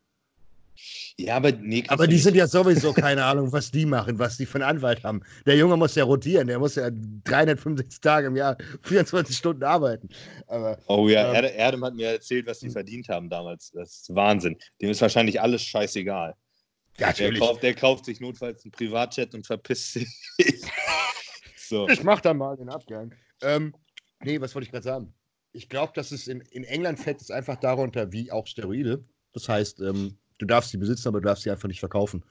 Ja, 1.18 1.36
aber 1.36 1.52
nee, 1.52 1.84
Aber 1.88 2.08
die 2.08 2.16
nicht. 2.16 2.24
sind 2.24 2.36
ja 2.36 2.48
sowieso 2.48 2.94
keine 2.94 3.24
Ahnung, 3.24 3.52
was 3.52 3.70
die 3.70 3.86
machen, 3.86 4.18
was 4.18 4.38
die 4.38 4.46
für 4.46 4.56
einen 4.56 4.64
Anwalt 4.64 5.04
haben. 5.04 5.22
Der 5.46 5.56
Junge 5.56 5.78
muss 5.78 5.94
ja 5.94 6.04
rotieren, 6.04 6.48
der 6.48 6.58
muss 6.58 6.76
ja 6.76 6.90
365 6.92 8.02
Tage 8.02 8.28
im 8.28 8.36
Jahr 8.36 8.58
24 8.82 9.38
Stunden 9.38 9.64
arbeiten. 9.64 10.10
Aber, 10.48 10.80
oh 10.88 11.08
ja, 11.08 11.32
ähm, 11.34 11.52
Erdem 11.56 11.86
hat 11.86 11.94
mir 11.94 12.14
erzählt, 12.14 12.48
was 12.48 12.60
die 12.60 12.70
verdient 12.70 13.08
haben 13.08 13.30
damals. 13.30 13.72
Das 13.72 14.00
ist 14.00 14.16
Wahnsinn. 14.16 14.58
Dem 14.82 14.90
ist 14.90 15.02
wahrscheinlich 15.02 15.40
alles 15.40 15.62
scheißegal. 15.64 16.34
Ja. 16.98 17.12
Der 17.14 17.34
kauft, 17.34 17.64
der 17.64 17.74
kauft 17.74 18.06
sich 18.06 18.20
notfalls 18.20 18.64
einen 18.64 18.72
Privatjet 18.72 19.34
und 19.36 19.46
verpisst 19.46 19.94
sich. 19.94 20.08
So. 21.68 21.88
Ich 21.88 22.04
mach 22.04 22.22
da 22.22 22.34
mal 22.34 22.58
den 22.58 22.70
Abgang. 22.70 23.14
Ähm, 23.42 23.74
nee, 24.22 24.40
was 24.42 24.54
wollte 24.54 24.66
ich 24.66 24.72
gerade 24.72 24.84
sagen? 24.84 25.14
Ich 25.52 25.70
glaube, 25.70 25.94
dass 25.96 26.12
es 26.12 26.28
in, 26.28 26.42
in 26.52 26.64
England 26.64 27.00
fällt 27.00 27.22
es 27.22 27.32
einfach 27.32 27.58
darunter 27.58 28.12
wie 28.12 28.32
auch 28.32 28.48
Steroide. 28.48 29.04
Das 29.34 29.48
heißt, 29.48 29.80
ähm, 29.82 30.18
du 30.40 30.46
darfst 30.46 30.72
sie 30.72 30.78
besitzen, 30.78 31.08
aber 31.08 31.22
du 31.22 31.28
darfst 31.28 31.44
sie 31.44 31.52
einfach 31.52 31.68
nicht 31.68 31.80
verkaufen. 31.80 32.24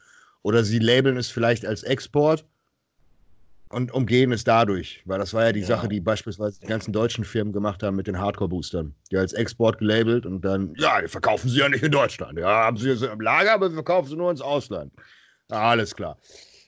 Oder 0.43 0.65
sie 0.65 0.79
labeln 0.79 1.17
es 1.17 1.31
vielleicht 1.31 1.65
als 1.65 1.83
Export 1.85 2.45
und 3.69 3.93
umgehen 3.93 4.33
es 4.33 4.45
dadurch. 4.45 5.03
Weil 5.05 5.19
das 5.19 5.33
war 5.33 5.47
ja 5.47 5.53
die 5.53 5.61
ja. 5.61 5.67
Sache, 5.67 5.89
die 5.89 6.01
beispielsweise 6.01 6.61
die 6.61 6.67
ganzen 6.67 6.93
deutschen 6.93 7.25
Firmen 7.25 7.53
gemacht 7.53 7.83
haben 7.83 7.97
mit 7.97 8.07
den 8.09 8.19
Hardcore-Boostern. 8.19 8.95
Die 9.11 9.17
als 9.17 9.33
Export 9.33 9.79
gelabelt 9.79 10.27
und 10.27 10.43
dann, 10.43 10.75
ja, 10.77 11.01
die 11.01 11.09
verkaufen 11.09 11.49
sie 11.49 11.61
ja 11.61 11.69
nicht 11.69 11.83
in 11.83 11.93
Deutschland. 11.93 12.39
Ja, 12.39 12.65
haben 12.65 12.77
sie 12.77 12.95
sie 12.97 13.07
im 13.07 13.21
Lager, 13.21 13.55
aber 13.55 13.69
wir 13.69 13.75
verkaufen 13.75 14.09
sie 14.09 14.17
nur 14.17 14.31
ins 14.31 14.43
Ausland. 14.43 14.93
alles 15.49 15.95
klar. 15.95 16.19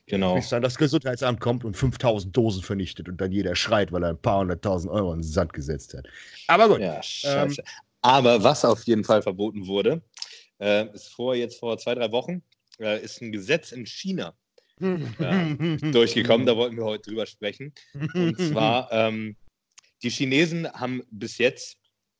Genau. 0.07 0.35
Bis 0.35 0.49
dann 0.49 0.61
das 0.61 0.77
Gesundheitsamt 0.77 1.39
kommt 1.39 1.65
und 1.65 1.75
5000 1.75 2.35
Dosen 2.35 2.61
vernichtet 2.61 3.09
und 3.09 3.19
dann 3.19 3.31
jeder 3.31 3.55
schreit, 3.55 3.91
weil 3.91 4.03
er 4.03 4.09
ein 4.09 4.21
paar 4.21 4.39
hunderttausend 4.39 4.91
Euro 4.93 5.11
in 5.13 5.21
den 5.21 5.27
Sand 5.27 5.53
gesetzt 5.53 5.95
hat. 5.95 6.05
Aber 6.47 6.67
gut. 6.69 6.79
Ja, 6.79 7.01
ähm, 7.23 7.55
Aber 8.01 8.43
was 8.43 8.63
auf 8.63 8.83
jeden 8.83 9.03
Fall 9.03 9.23
verboten 9.23 9.65
wurde, 9.65 10.03
äh, 10.59 10.93
ist 10.93 11.07
vor 11.07 11.33
jetzt 11.33 11.59
vor 11.59 11.77
zwei, 11.79 11.95
drei 11.95 12.11
Wochen, 12.11 12.43
äh, 12.79 13.03
ist 13.03 13.21
ein 13.21 13.31
Gesetz 13.31 13.71
in 13.71 13.85
China 13.85 14.35
äh, 14.79 14.95
durchgekommen. 15.91 16.45
Da 16.45 16.55
wollten 16.55 16.77
wir 16.77 16.85
heute 16.85 17.09
drüber 17.09 17.25
sprechen. 17.25 17.73
Und 18.13 18.39
zwar, 18.39 18.89
ähm, 18.91 19.35
die 20.03 20.09
Chinesen 20.09 20.71
haben 20.71 21.01
bis 21.09 21.39
jetzt 21.39 21.77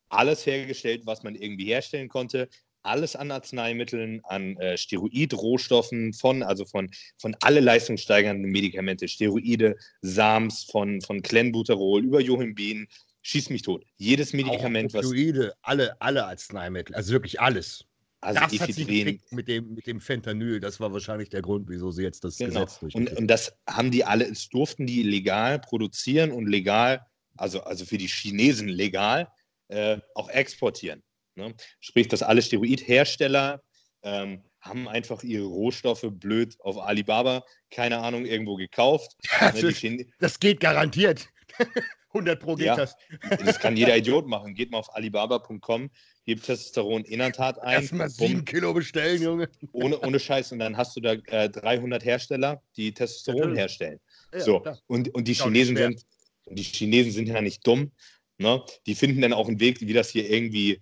alles 0.10 0.46
hergestellt, 0.46 1.04
was 1.06 1.22
man 1.22 1.36
irgendwie 1.36 1.66
herstellen 1.66 2.10
konnte 2.10 2.50
alles 2.86 3.16
an 3.16 3.32
Arzneimitteln, 3.32 4.22
an 4.26 4.58
äh, 4.58 4.78
Steroidrohstoffen, 4.78 6.14
von, 6.14 6.44
also 6.44 6.66
von, 6.66 6.90
von 7.18 7.36
alle 7.42 7.60
leistungssteigernden 7.60 8.50
Medikamente, 8.50 9.08
Steroide, 9.08 9.76
Sams, 10.02 10.64
von, 10.64 11.02
von 11.02 11.22
Clenbuterol 11.22 12.04
über 12.04 12.22
Johimbin, 12.22 12.88
schieß 13.22 13.50
mich 13.50 13.64
tot. 13.64 13.84
Jedes 13.98 14.34
Medikament, 14.34 14.94
was. 14.94 15.06
Steroide, 15.06 15.54
alle, 15.62 16.00
alle 16.02 16.26
Arzneimittel, 16.26 16.96
also 16.96 17.12
wirklich 17.12 17.40
alles. 17.42 17.86
Also 18.22 18.40
das 18.40 18.54
Ephedrin. 18.54 19.22
mit 19.30 19.48
dem, 19.48 19.74
mit 19.76 19.86
dem 19.86 20.02
Fentanyl, 20.02 20.60
das 20.60 20.80
war 20.80 20.92
wahrscheinlich 20.92 21.30
der 21.30 21.42
Grund, 21.42 21.70
wieso 21.70 21.92
sie 21.92 22.02
jetzt 22.02 22.24
das 22.24 22.38
genau. 22.38 22.66
Gesetz 22.66 22.96
und, 22.96 23.12
und 23.16 23.28
das 23.28 23.56
haben 23.70 23.92
die 23.92 24.04
alle, 24.04 24.26
es 24.26 24.50
durften 24.50 24.88
die 24.88 25.04
legal 25.04 25.60
produzieren 25.60 26.32
und 26.32 26.48
legal, 26.48 27.06
also, 27.38 27.62
also 27.62 27.86
für 27.86 28.00
die 28.00 28.08
Chinesen 28.08 28.68
legal, 28.68 29.28
äh, 29.68 30.00
auch 30.16 30.30
exportieren. 30.30 31.04
Ne? 31.36 31.54
Sprich, 31.80 32.08
dass 32.08 32.24
alle 32.24 32.42
Steroidhersteller 32.42 33.62
ähm, 34.04 34.44
haben 34.62 34.88
einfach 34.88 35.24
ihre 35.24 35.46
Rohstoffe 35.46 36.06
blöd 36.10 36.56
auf 36.60 36.78
Alibaba, 36.78 37.44
keine 37.70 38.00
Ahnung, 38.00 38.26
irgendwo 38.26 38.56
gekauft. 38.56 39.16
Ja, 39.40 39.52
ne, 39.52 39.62
das, 39.62 39.84
das, 40.20 40.40
geht 40.40 40.60
garantiert. 40.60 41.28
100 42.16 42.40
Pro 42.40 42.56
geht 42.56 42.68
ja, 42.68 42.76
das. 42.78 42.96
das 43.44 43.60
kann 43.60 43.76
jeder 43.76 43.96
Idiot 43.98 44.26
machen. 44.28 44.56
Geht 44.56 44.72
mal 44.72 44.78
auf 44.78 44.96
alibaba.com, 44.96 45.90
gebt 46.26 46.46
Testosteron 46.46 47.04
Innertat 47.04 47.60
ein. 47.60 47.82
Erstmal 47.82 48.10
sieben 48.10 48.46
Kilo 48.46 48.74
bestellen, 48.74 49.22
Junge. 49.22 49.50
Ohne, 49.74 50.00
ohne 50.00 50.20
Scheiß. 50.20 50.54
Und 50.54 50.60
dann 50.60 50.78
hast 50.78 50.96
du 50.96 51.02
da 51.02 51.14
äh, 51.28 51.50
300 51.50 52.06
Hersteller, 52.06 52.62
die 52.78 52.94
Testosteron 52.94 53.50
ja, 53.50 53.62
herstellen. 53.62 54.00
Ja, 54.34 54.40
so. 54.40 54.64
Und, 54.88 55.14
und 55.14 55.28
die 55.28 55.34
Chinesen 55.34 55.76
sind, 55.76 56.06
die 56.46 56.64
Chinesen 56.64 57.12
sind 57.12 57.28
ja 57.28 57.42
nicht 57.42 57.68
dumm. 57.68 57.92
Ne? 58.38 58.64
Die 58.86 58.96
finden 58.96 59.22
dann 59.22 59.34
auch 59.34 59.50
einen 59.50 59.60
Weg, 59.60 59.82
wie 59.82 59.94
das 59.94 60.10
hier 60.10 60.30
irgendwie 60.30 60.82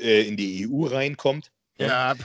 äh, 0.00 0.22
in 0.22 0.36
die 0.36 0.68
EU 0.68 0.86
reinkommt. 0.86 1.50
Ja. 1.78 2.14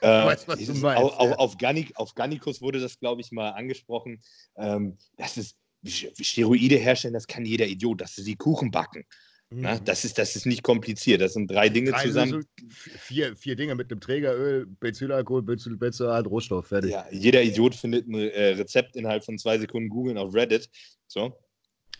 Äh, 0.00 0.26
weißt, 0.26 0.48
was 0.48 0.58
du 0.58 0.74
meinst, 0.74 1.02
auf, 1.02 1.30
ja. 1.30 1.36
auf, 1.36 1.56
Gannik, 1.56 1.92
auf 1.96 2.14
Gannikus 2.14 2.60
wurde 2.60 2.78
das, 2.78 2.98
glaube 2.98 3.22
ich, 3.22 3.32
mal 3.32 3.50
angesprochen. 3.50 4.20
Ähm, 4.56 4.98
das 5.16 5.38
ist 5.38 5.56
Steroide 5.86 6.76
herstellen, 6.76 7.14
das 7.14 7.26
kann 7.26 7.46
jeder 7.46 7.66
Idiot. 7.66 8.02
Das 8.02 8.18
ist 8.18 8.26
die 8.26 8.36
Kuchen 8.36 8.70
backen. 8.70 9.04
Mhm. 9.50 9.60
Na, 9.62 9.78
das, 9.78 10.04
ist, 10.04 10.18
das 10.18 10.36
ist 10.36 10.46
nicht 10.46 10.62
kompliziert. 10.62 11.20
Das 11.20 11.34
sind 11.34 11.50
drei 11.50 11.68
Dinge 11.68 11.92
drei 11.92 12.02
zusammen. 12.02 12.44
Vier, 12.68 13.36
vier 13.36 13.56
Dinge 13.56 13.74
mit 13.74 13.90
einem 13.90 14.00
Trägeröl, 14.00 14.66
Benzylalkohol, 14.66 15.42
Benzylat, 15.42 16.26
Rohstoff, 16.26 16.66
fertig. 16.66 16.90
Ja, 16.90 17.06
jeder 17.10 17.42
Idiot 17.42 17.74
findet 17.74 18.06
ein 18.06 18.14
äh, 18.14 18.50
Rezept 18.54 18.96
innerhalb 18.96 19.24
von 19.24 19.38
zwei 19.38 19.58
Sekunden 19.58 19.88
googeln 19.88 20.18
auf 20.18 20.34
Reddit. 20.34 20.68
So. 21.06 21.38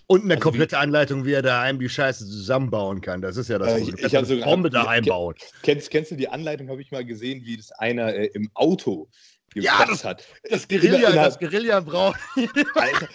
Und 0.07 0.25
eine 0.25 0.35
also 0.35 0.43
komplette 0.43 0.77
wie, 0.77 0.81
Anleitung, 0.81 1.25
wie 1.25 1.33
er 1.33 1.43
daheim 1.43 1.79
die 1.79 1.89
Scheiße 1.89 2.27
zusammenbauen 2.27 3.01
kann. 3.01 3.23
Das 3.23 3.37
ist 3.37 3.49
ja 3.49 3.59
das, 3.59 3.73
äh, 3.73 3.79
ich, 3.81 3.95
ich 3.95 4.15
habe 4.15 4.27
so 4.27 4.39
Bombe 4.41 4.69
daheim 4.69 5.05
bauen. 5.05 5.35
Kennst, 5.63 5.91
kennst 5.91 6.11
du 6.11 6.17
die 6.17 6.29
Anleitung, 6.29 6.69
habe 6.69 6.83
ich 6.83 6.91
mal 6.91 7.05
gesehen, 7.05 7.45
wie 7.45 7.57
das 7.57 7.73
einer 7.73 8.15
äh, 8.15 8.27
im 8.35 8.51
Auto 8.55 9.09
ja, 9.55 9.85
das, 9.87 10.05
hat. 10.05 10.25
Das 10.51 10.67
Guerilla, 10.67 11.13
das 11.13 11.39
Guerilla 11.39 11.81
braucht. 11.81 12.19
Alter, 12.75 13.09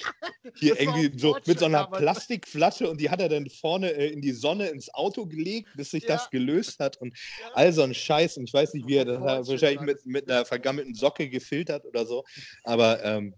hier 0.56 0.80
irgendwie 0.80 1.18
so 1.20 1.38
mit 1.46 1.60
so 1.60 1.66
einer 1.66 1.86
Plastikflasche 1.88 2.90
und 2.90 3.00
die 3.02 3.10
hat 3.10 3.20
er 3.20 3.30
dann 3.30 3.50
vorne 3.50 3.92
äh, 3.92 4.08
in 4.08 4.22
die 4.22 4.32
Sonne 4.32 4.68
ins 4.70 4.94
Auto 4.94 5.26
gelegt, 5.26 5.70
bis 5.76 5.92
sich 5.92 6.04
ja. 6.04 6.10
das 6.10 6.30
gelöst 6.30 6.80
hat 6.80 6.98
und 6.98 7.14
ja. 7.42 7.52
all 7.56 7.74
so 7.74 7.84
ein 7.84 7.94
Scheiß. 7.94 8.38
Und 8.38 8.46
ich 8.46 8.54
weiß 8.54 8.74
nicht, 8.74 8.88
wie 8.88 8.96
er 8.96 9.06
das 9.06 9.20
hat, 9.20 9.48
wahrscheinlich 9.48 9.82
mit, 9.82 10.06
mit 10.06 10.32
einer 10.32 10.46
vergammelten 10.46 10.96
Socke 10.96 11.30
gefiltert 11.30 11.86
oder 11.86 12.06
so. 12.06 12.24
Aber 12.64 13.04
ähm, 13.04 13.36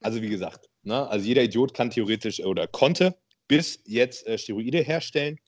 also 0.00 0.20
wie 0.20 0.28
gesagt, 0.28 0.68
ne, 0.82 1.08
also 1.08 1.26
jeder 1.26 1.42
Idiot 1.42 1.74
kann 1.74 1.90
theoretisch 1.90 2.40
oder 2.40 2.66
konnte 2.66 3.16
bis 3.48 3.80
jetzt 3.84 4.26
äh, 4.26 4.38
Steroide 4.38 4.82
herstellen. 4.82 5.38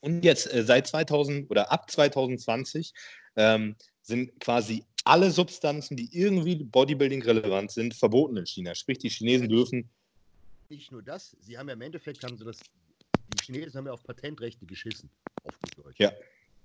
Und 0.00 0.24
jetzt 0.24 0.52
äh, 0.52 0.62
seit 0.62 0.86
2000 0.86 1.50
oder 1.50 1.72
ab 1.72 1.90
2020 1.90 2.92
ähm, 3.36 3.76
sind 4.02 4.38
quasi 4.40 4.84
alle 5.04 5.30
Substanzen, 5.30 5.96
die 5.96 6.08
irgendwie 6.12 6.56
Bodybuilding 6.56 7.22
relevant 7.22 7.70
sind, 7.70 7.94
verboten 7.94 8.36
in 8.36 8.46
China. 8.46 8.74
Sprich, 8.74 8.98
die 8.98 9.08
Chinesen 9.08 9.48
dürfen. 9.48 9.88
Nicht 10.68 10.92
nur 10.92 11.02
das, 11.02 11.36
sie 11.40 11.58
haben 11.58 11.68
ja 11.68 11.74
im 11.74 11.80
Endeffekt 11.80 12.22
haben 12.22 12.36
sie 12.36 12.44
das, 12.44 12.60
die 12.60 13.44
Chinesen 13.44 13.78
haben 13.78 13.86
ja 13.86 13.92
auf 13.92 14.04
Patentrechte 14.04 14.66
geschissen, 14.66 15.10
auf 15.44 15.58
gut 15.58 15.84
Deutsch. 15.84 15.98
Ja. 15.98 16.12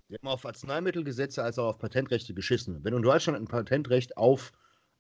Sie 0.08 0.16
haben 0.16 0.28
auf 0.28 0.46
Arzneimittelgesetze 0.46 1.42
als 1.44 1.58
auch 1.58 1.70
auf 1.70 1.80
Patentrechte 1.80 2.34
geschissen. 2.34 2.84
Wenn 2.84 2.92
du 2.92 2.98
in 2.98 3.04
Deutschland 3.04 3.40
ein 3.40 3.48
Patentrecht 3.48 4.16
auf 4.18 4.52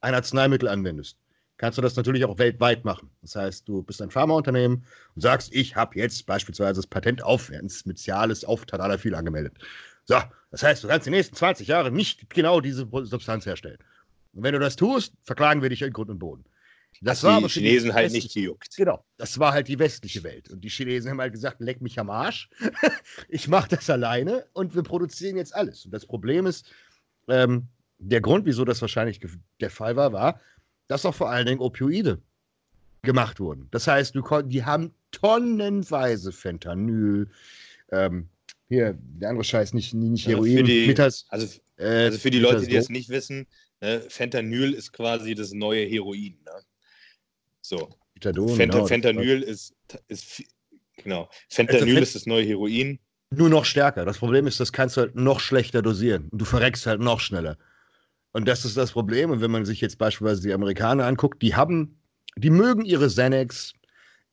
ein 0.02 0.16
Arzneimittel 0.16 0.68
anwendest, 0.68 1.20
kannst 1.58 1.78
du 1.78 1.82
das 1.82 1.96
natürlich 1.96 2.26
auch 2.26 2.38
weltweit 2.38 2.86
machen. 2.86 3.10
Das 3.22 3.36
heißt, 3.36 3.68
du 3.68 3.84
bist 3.84 4.02
ein 4.02 4.12
Pharmaunternehmen 4.12 4.86
und 5.16 5.22
sagst, 5.22 5.54
ich 5.54 5.76
habe 5.76 5.98
jetzt 5.98 6.26
beispielsweise 6.26 6.80
das 6.80 6.88
Patent 6.88 7.24
auf 7.24 7.50
ein 7.52 7.70
spezielles 7.70 8.44
auf 8.44 8.66
Tadalafil 8.66 9.16
angemeldet. 9.16 9.58
So, 10.06 10.18
das 10.52 10.64
heißt, 10.64 10.84
du 10.84 10.88
kannst 10.88 11.08
die 11.08 11.12
nächsten 11.12 11.36
20 11.36 11.68
Jahre 11.68 11.92
nicht 11.92 12.30
genau 12.30 12.62
diese 12.62 12.88
Substanz 13.04 13.46
herstellen. 13.46 13.80
Und 14.34 14.44
wenn 14.44 14.54
du 14.54 14.60
das 14.60 14.76
tust, 14.76 15.14
verklagen 15.24 15.62
wir 15.62 15.70
dich 15.70 15.82
in 15.82 15.94
Grund 15.94 16.10
und 16.10 16.20
Boden. 16.20 16.46
Das 17.02 17.24
war 17.24 17.42
die 17.42 17.48
Chinesen 17.50 17.94
halt 17.94 18.12
nicht 18.12 18.34
gejuckt. 18.34 18.76
Genau, 18.78 19.04
das 19.18 19.38
war 19.38 19.52
halt 19.52 19.68
die 19.68 19.80
westliche 19.80 20.24
Welt. 20.24 20.50
Und 20.50 20.62
die 20.62 20.70
Chinesen 20.70 21.12
haben 21.12 21.20
halt 21.20 21.34
gesagt, 21.34 21.60
leck 21.60 21.82
mich 21.82 22.00
am 22.00 22.10
Arsch. 22.10 22.50
ich 23.30 23.48
mache 23.48 23.70
das 23.70 23.90
alleine 23.90 24.46
und 24.54 24.76
wir 24.76 24.84
produzieren 24.84 25.38
jetzt 25.38 25.54
alles. 25.54 25.86
Und 25.86 25.92
das 25.92 26.06
Problem 26.06 26.46
ist, 26.46 26.72
ähm, 27.28 27.68
der 27.98 28.22
Grund, 28.22 28.46
wieso 28.46 28.66
das 28.66 28.82
wahrscheinlich 28.82 29.20
der 29.60 29.70
Fall 29.70 29.96
war, 29.96 30.14
war, 30.14 30.40
dass 30.88 31.06
auch 31.06 31.16
vor 31.16 31.30
allen 31.30 31.46
Dingen 31.46 31.60
Opioide 31.60 32.22
gemacht 33.02 33.40
wurden. 33.40 33.68
Das 33.72 33.88
heißt, 33.88 34.16
die 34.46 34.66
haben 34.66 34.94
tonnenweise 35.12 36.32
Fentanyl, 36.32 37.30
ähm, 37.92 38.30
hier, 38.68 38.98
der 39.00 39.30
andere 39.30 39.44
Scheiß, 39.44 39.74
nicht, 39.74 39.94
nicht 39.94 40.28
Heroin. 40.28 40.58
Für 40.58 40.64
die, 40.64 40.88
Mittags, 40.88 41.26
also, 41.30 41.60
äh, 41.78 42.06
also 42.06 42.18
für 42.18 42.32
die 42.32 42.40
Leute, 42.40 42.66
die 42.66 42.74
das 42.74 42.90
nicht 42.90 43.10
wissen, 43.10 43.46
ne, 43.82 44.02
Fentanyl 44.10 44.74
ist 44.74 44.92
quasi 44.92 45.36
das 45.36 45.54
neue 45.54 45.86
Heroin. 45.86 46.38
Ne? 46.44 46.62
So. 47.62 47.90
Methadon, 48.16 48.56
Fent 48.56 48.72
genau, 48.72 48.88
Fentanyl 48.88 49.42
ist, 49.42 49.76
ist, 50.08 50.44
genau. 50.98 51.30
Fentanyl 51.50 51.90
also, 51.90 52.02
ist 52.02 52.16
das 52.16 52.26
neue 52.26 52.46
Heroin. 52.46 53.00
Nur 53.32 53.50
noch 53.50 53.66
stärker. 53.66 54.06
Das 54.06 54.18
Problem 54.20 54.48
ist, 54.48 54.60
das 54.60 54.72
kannst 54.72 54.98
du 54.98 55.02
halt 55.02 55.16
noch 55.16 55.40
schlechter 55.40 55.82
dosieren. 55.82 56.30
Und 56.30 56.40
du 56.40 56.46
verreckst 56.46 56.86
halt 56.86 57.02
noch 57.02 57.20
schneller. 57.20 57.58
Und 58.36 58.50
das 58.50 58.66
ist 58.66 58.76
das 58.76 58.92
Problem. 58.92 59.32
Und 59.32 59.40
wenn 59.40 59.50
man 59.50 59.64
sich 59.64 59.80
jetzt 59.80 59.98
beispielsweise 59.98 60.42
die 60.42 60.54
Amerikaner 60.54 61.06
anguckt, 61.06 61.42
die 61.42 61.56
haben, 61.56 61.98
die 62.36 62.50
mögen 62.50 62.84
ihre 62.84 63.08
Xanax, 63.08 63.72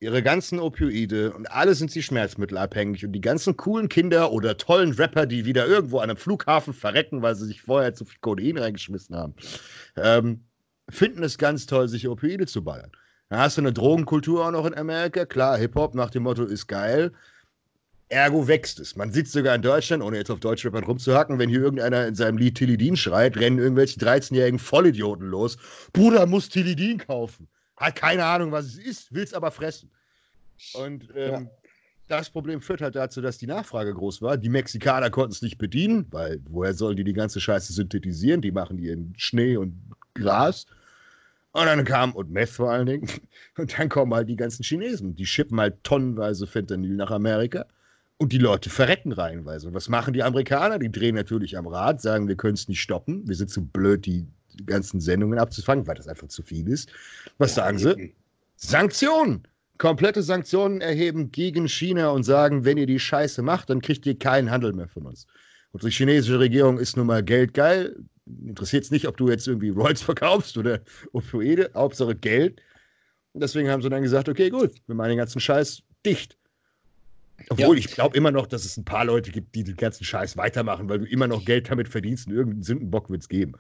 ihre 0.00 0.24
ganzen 0.24 0.59
Opioide 0.59 1.32
und 1.32 1.48
alle 1.53 1.76
sind 1.76 1.92
sie 1.92 2.03
schmerzmittelabhängig 2.03 3.07
und 3.07 3.12
die 3.12 3.20
ganzen 3.20 3.57
coolen 3.57 3.88
Kinder 3.88 4.32
oder 4.32 4.57
tollen 4.57 4.90
Rapper, 4.94 5.26
die 5.26 5.44
wieder 5.44 5.68
irgendwo 5.68 5.98
an 5.98 6.11
einem 6.11 6.16
Flughafen 6.16 6.74
verrecken, 6.74 7.22
weil 7.22 7.36
sie 7.36 7.46
sich 7.46 7.62
vorher 7.62 7.94
zu 7.94 8.05
viel 8.05 8.18
Kodein 8.20 8.59
reingeschmissen 8.59 9.14
haben, 9.14 9.36
ähm, 9.94 10.46
finden 10.88 11.22
es 11.22 11.38
ganz 11.38 11.66
toll, 11.66 11.86
sich 11.86 12.09
Opioide 12.09 12.46
zu 12.46 12.64
ballern. 12.64 12.90
Da 13.28 13.38
hast 13.38 13.57
du 13.57 13.61
eine 13.61 13.72
Drogenkultur 13.72 14.44
auch 14.44 14.50
noch 14.50 14.66
in 14.66 14.74
Amerika. 14.74 15.26
Klar, 15.26 15.57
Hip-Hop 15.59 15.94
nach 15.94 16.11
dem 16.11 16.24
Motto 16.24 16.42
ist 16.42 16.66
geil. 16.66 17.12
Ergo 18.12 18.46
wächst 18.46 18.78
es. 18.78 18.94
Man 18.94 19.10
sitzt 19.10 19.32
sogar 19.32 19.54
in 19.54 19.62
Deutschland, 19.62 20.02
ohne 20.02 20.18
jetzt 20.18 20.30
auf 20.30 20.40
Deutschrappern 20.40 20.84
rumzuhacken, 20.84 21.38
wenn 21.38 21.48
hier 21.48 21.60
irgendeiner 21.60 22.06
in 22.06 22.14
seinem 22.14 22.36
Lied 22.36 22.56
Tilidin 22.56 22.96
schreit, 22.96 23.36
rennen 23.38 23.58
irgendwelche 23.58 23.98
13-jährigen 23.98 24.58
Vollidioten 24.58 25.26
los. 25.26 25.56
Bruder 25.92 26.26
muss 26.26 26.50
Tilidin 26.50 26.98
kaufen. 26.98 27.48
Hat 27.78 27.96
keine 27.96 28.24
Ahnung, 28.24 28.52
was 28.52 28.66
es 28.66 28.76
ist, 28.76 29.14
will 29.14 29.22
es 29.22 29.32
aber 29.32 29.50
fressen. 29.50 29.90
Und 30.74 31.08
ähm, 31.16 31.32
ja. 31.32 31.50
das 32.06 32.28
Problem 32.28 32.60
führt 32.60 32.82
halt 32.82 32.96
dazu, 32.96 33.22
dass 33.22 33.38
die 33.38 33.46
Nachfrage 33.46 33.94
groß 33.94 34.20
war. 34.20 34.36
Die 34.36 34.50
Mexikaner 34.50 35.08
konnten 35.08 35.32
es 35.32 35.40
nicht 35.40 35.56
bedienen, 35.56 36.06
weil 36.10 36.40
woher 36.50 36.74
sollen 36.74 36.96
die 36.96 37.04
die 37.04 37.14
ganze 37.14 37.40
Scheiße 37.40 37.72
synthetisieren? 37.72 38.42
Die 38.42 38.52
machen 38.52 38.76
die 38.76 38.88
in 38.88 39.14
Schnee 39.16 39.56
und 39.56 39.74
Gras. 40.14 40.66
Und 41.52 41.66
dann 41.66 41.84
kam, 41.84 42.12
und 42.12 42.30
Meth 42.30 42.50
vor 42.50 42.70
allen 42.70 42.86
Dingen, 42.86 43.08
und 43.56 43.78
dann 43.78 43.88
kommen 43.88 44.12
halt 44.12 44.28
die 44.28 44.36
ganzen 44.36 44.62
Chinesen. 44.62 45.16
Die 45.16 45.26
schippen 45.26 45.58
halt 45.58 45.82
tonnenweise 45.82 46.46
Fentanyl 46.46 46.94
nach 46.96 47.10
Amerika. 47.10 47.64
Und 48.23 48.33
die 48.33 48.39
Leute 48.39 48.70
verrecken 48.70 49.11
reihenweise. 49.11 49.66
Und 49.66 49.75
was 49.75 49.89
machen 49.89 50.14
die 50.14 50.23
Amerikaner? 50.23 50.79
Die 50.79 50.93
drehen 50.93 51.16
natürlich 51.16 51.59
am 51.59 51.66
Rad, 51.66 52.01
sagen, 52.01 52.29
wir 52.29 52.37
können 52.37 52.55
es 52.55 52.68
nicht 52.68 52.81
stoppen. 52.81 53.27
Wir 53.27 53.35
sind 53.35 53.51
zu 53.51 53.66
blöd, 53.66 54.07
die 54.07 54.29
ganzen 54.64 55.01
Sendungen 55.01 55.41
abzufangen, 55.41 55.89
weil 55.89 55.97
das 55.97 56.07
einfach 56.07 56.29
zu 56.29 56.45
viel 56.45 56.68
ist. 56.68 56.89
Was 57.39 57.57
ja, 57.57 57.64
sagen 57.64 57.79
sie? 57.79 58.14
Sanktionen! 58.55 59.43
Komplette 59.79 60.23
Sanktionen 60.23 60.81
erheben 60.81 61.33
gegen 61.33 61.68
China 61.68 62.11
und 62.11 62.23
sagen, 62.23 62.64
wenn 62.64 62.79
ihr 62.79 62.87
die 62.87 63.01
Scheiße 63.01 63.43
macht, 63.43 63.70
dann 63.70 63.81
kriegt 63.81 64.07
ihr 64.07 64.16
keinen 64.16 64.53
Handel 64.53 64.73
mehr 64.73 64.87
von 64.87 65.05
uns. 65.05 65.27
Und 65.73 65.83
die 65.83 65.91
chinesische 65.91 66.39
Regierung 66.39 66.79
ist 66.79 66.97
nun 66.97 67.09
mal 67.09 67.25
geldgeil. 67.25 67.97
Interessiert 68.47 68.85
es 68.85 68.93
nicht, 68.93 69.09
ob 69.09 69.16
du 69.16 69.31
jetzt 69.31 69.49
irgendwie 69.49 69.70
Rolls 69.70 70.01
verkaufst 70.01 70.57
oder 70.57 70.79
Opioide, 71.12 71.73
Hauptsache 71.75 72.14
Geld. 72.14 72.62
Und 73.33 73.43
deswegen 73.43 73.68
haben 73.68 73.83
sie 73.83 73.91
dann 73.91 74.05
gesagt, 74.05 74.29
okay, 74.29 74.49
gut, 74.49 74.70
wir 74.87 74.95
machen 74.95 75.09
den 75.09 75.18
ganzen 75.18 75.41
Scheiß 75.41 75.83
dicht. 76.07 76.37
Obwohl 77.51 77.76
ja. 77.76 77.84
ich 77.84 77.93
glaube 77.93 78.16
immer 78.16 78.30
noch, 78.30 78.47
dass 78.47 78.64
es 78.64 78.76
ein 78.76 78.84
paar 78.84 79.05
Leute 79.05 79.30
gibt, 79.30 79.55
die 79.55 79.64
den 79.64 79.76
ganzen 79.76 80.05
Scheiß 80.05 80.36
weitermachen, 80.36 80.88
weil 80.88 81.01
du 81.01 81.07
immer 81.07 81.26
noch 81.26 81.45
Geld 81.45 81.70
damit 81.70 81.88
verdienst 81.88 82.26
und 82.26 82.34
irgendeinen 82.34 82.62
Sündenbock 82.62 83.11
wird 83.11 83.22
es 83.22 83.28
geben. 83.28 83.55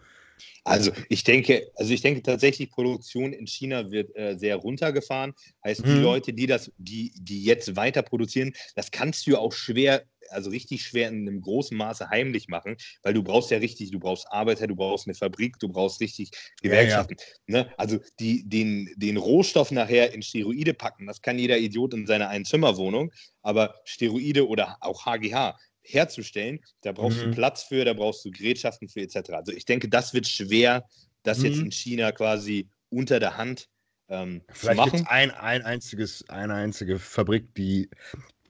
Also 0.64 0.92
ich 1.08 1.24
denke, 1.24 1.70
also 1.76 1.92
ich 1.92 2.02
denke 2.02 2.22
tatsächlich, 2.22 2.70
Produktion 2.70 3.32
in 3.32 3.46
China 3.46 3.90
wird 3.90 4.16
äh, 4.16 4.36
sehr 4.36 4.56
runtergefahren. 4.56 5.34
Heißt, 5.64 5.84
die 5.84 5.90
mhm. 5.90 6.02
Leute, 6.02 6.32
die 6.32 6.46
das, 6.46 6.72
die, 6.78 7.12
die 7.16 7.44
jetzt 7.44 7.74
weiter 7.76 8.02
produzieren, 8.02 8.52
das 8.74 8.90
kannst 8.90 9.26
du 9.26 9.36
auch 9.36 9.52
schwer, 9.52 10.04
also 10.32 10.50
richtig 10.50 10.82
schwer 10.84 11.08
in 11.08 11.28
einem 11.28 11.40
großen 11.40 11.76
Maße 11.76 12.08
heimlich 12.10 12.48
machen, 12.48 12.76
weil 13.02 13.14
du 13.14 13.22
brauchst 13.22 13.50
ja 13.50 13.58
richtig, 13.58 13.90
du 13.90 13.98
brauchst 13.98 14.30
Arbeiter, 14.30 14.66
du 14.66 14.76
brauchst 14.76 15.06
eine 15.06 15.14
Fabrik, 15.14 15.58
du 15.58 15.68
brauchst 15.68 16.00
richtig 16.00 16.30
Gewerkschaften. 16.62 17.16
Ja, 17.46 17.58
ja. 17.58 17.64
Ne? 17.64 17.74
Also 17.78 17.98
die, 18.20 18.48
den, 18.48 18.90
den 18.96 19.16
Rohstoff 19.16 19.70
nachher 19.70 20.12
in 20.12 20.22
Steroide 20.22 20.74
packen, 20.74 21.06
das 21.06 21.22
kann 21.22 21.38
jeder 21.38 21.58
Idiot 21.58 21.94
in 21.94 22.06
seiner 22.06 22.28
Einzimmerwohnung, 22.28 23.12
aber 23.42 23.74
Steroide 23.84 24.48
oder 24.48 24.76
auch 24.80 25.06
HGH, 25.06 25.56
herzustellen, 25.84 26.60
da 26.82 26.92
brauchst 26.92 27.18
mhm. 27.18 27.30
du 27.30 27.36
Platz 27.36 27.64
für, 27.64 27.84
da 27.84 27.92
brauchst 27.92 28.24
du 28.24 28.30
Gerätschaften 28.30 28.88
für 28.88 29.00
etc. 29.00 29.30
Also 29.30 29.52
ich 29.52 29.64
denke, 29.64 29.88
das 29.88 30.14
wird 30.14 30.28
schwer, 30.28 30.86
das 31.22 31.38
mhm. 31.38 31.44
jetzt 31.46 31.58
in 31.58 31.72
China 31.72 32.12
quasi 32.12 32.68
unter 32.88 33.18
der 33.18 33.36
Hand 33.36 33.68
ähm, 34.08 34.42
Vielleicht 34.52 34.80
zu 34.80 34.86
machen. 34.86 35.06
Ein, 35.08 35.30
ein 35.30 35.62
einziges, 35.62 36.28
eine 36.28 36.54
einzige 36.54 36.98
Fabrik, 36.98 37.54
die. 37.54 37.88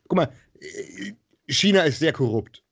Guck 0.08 0.16
mal, 0.16 0.32
äh, 0.60 1.12
China 1.52 1.82
ist 1.82 1.98
sehr 1.98 2.12
korrupt. 2.12 2.62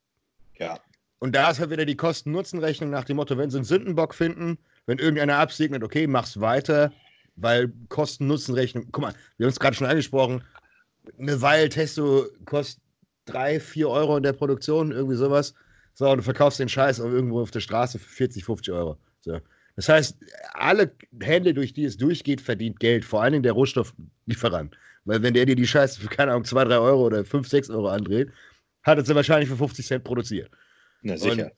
Ja. 0.57 0.79
Und 1.19 1.35
da 1.35 1.51
ist 1.51 1.59
halt 1.59 1.69
wieder 1.69 1.85
die 1.85 1.95
Kosten-Nutzen-Rechnung 1.95 2.89
nach 2.89 3.03
dem 3.03 3.17
Motto, 3.17 3.37
wenn 3.37 3.49
sie 3.49 3.57
einen 3.57 3.65
Sündenbock 3.65 4.15
finden, 4.15 4.57
wenn 4.87 4.97
irgendeiner 4.97 5.37
absegnet, 5.37 5.83
okay, 5.83 6.07
mach's 6.07 6.39
weiter, 6.39 6.91
weil 7.35 7.71
Kosten-Nutzen-Rechnung, 7.89 8.87
guck 8.91 9.03
mal, 9.03 9.13
wir 9.37 9.45
haben 9.45 9.51
es 9.51 9.59
gerade 9.59 9.75
schon 9.75 9.87
angesprochen, 9.87 10.43
eine 11.19 11.41
Weile 11.41 11.69
Testo 11.69 12.25
kostet 12.45 12.81
3, 13.25 13.59
4 13.59 13.89
Euro 13.89 14.17
in 14.17 14.23
der 14.23 14.33
Produktion, 14.33 14.91
irgendwie 14.91 15.15
sowas. 15.15 15.53
So, 15.93 16.09
und 16.09 16.17
du 16.17 16.23
verkaufst 16.23 16.59
den 16.59 16.69
Scheiß 16.69 16.99
irgendwo 16.99 17.41
auf 17.41 17.51
der 17.51 17.59
Straße 17.59 17.99
für 17.99 18.09
40, 18.09 18.43
50 18.43 18.73
Euro. 18.73 18.97
So. 19.21 19.39
Das 19.75 19.89
heißt, 19.89 20.17
alle 20.53 20.91
Hände, 21.21 21.53
durch 21.53 21.73
die 21.73 21.85
es 21.85 21.97
durchgeht, 21.97 22.41
verdient 22.41 22.79
Geld, 22.79 23.05
vor 23.05 23.21
allen 23.21 23.33
Dingen 23.33 23.43
der 23.43 23.53
Rohstofflieferant. 23.53 24.75
Weil 25.05 25.21
wenn 25.23 25.33
der 25.33 25.45
dir 25.45 25.55
die 25.55 25.67
Scheiße 25.67 25.99
für, 25.99 26.07
keine 26.07 26.31
Ahnung, 26.31 26.45
2, 26.45 26.65
3 26.65 26.77
Euro 26.77 27.05
oder 27.05 27.23
5, 27.25 27.47
6 27.47 27.69
Euro 27.69 27.87
andreht, 27.87 28.31
hat 28.83 28.97
er 28.97 29.05
sie 29.05 29.15
wahrscheinlich 29.15 29.49
für 29.49 29.57
50 29.57 29.85
Cent 29.85 30.03
produziert. 30.03 30.51
Na 31.01 31.17
sicher. 31.17 31.45
Und 31.45 31.51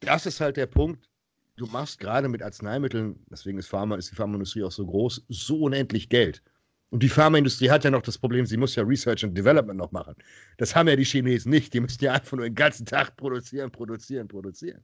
das 0.00 0.26
ist 0.26 0.40
halt 0.40 0.56
der 0.56 0.66
Punkt. 0.66 1.08
Du 1.56 1.66
machst 1.66 1.98
gerade 2.00 2.28
mit 2.28 2.42
Arzneimitteln, 2.42 3.22
deswegen 3.30 3.58
ist, 3.58 3.68
Pharma, 3.68 3.96
ist 3.96 4.10
die 4.10 4.14
Pharmaindustrie 4.14 4.62
auch 4.62 4.72
so 4.72 4.86
groß, 4.86 5.26
so 5.28 5.60
unendlich 5.60 6.08
Geld. 6.08 6.42
Und 6.88 7.02
die 7.02 7.08
Pharmaindustrie 7.08 7.70
hat 7.70 7.84
ja 7.84 7.90
noch 7.90 8.02
das 8.02 8.18
Problem, 8.18 8.46
sie 8.46 8.56
muss 8.56 8.74
ja 8.74 8.82
Research 8.82 9.24
and 9.24 9.36
Development 9.36 9.78
noch 9.78 9.92
machen. 9.92 10.14
Das 10.56 10.74
haben 10.74 10.88
ja 10.88 10.96
die 10.96 11.04
Chinesen 11.04 11.50
nicht. 11.50 11.72
Die 11.72 11.80
müssen 11.80 12.02
ja 12.02 12.12
einfach 12.12 12.36
nur 12.36 12.46
den 12.46 12.54
ganzen 12.54 12.84
Tag 12.86 13.16
produzieren, 13.16 13.70
produzieren, 13.70 14.26
produzieren. 14.26 14.82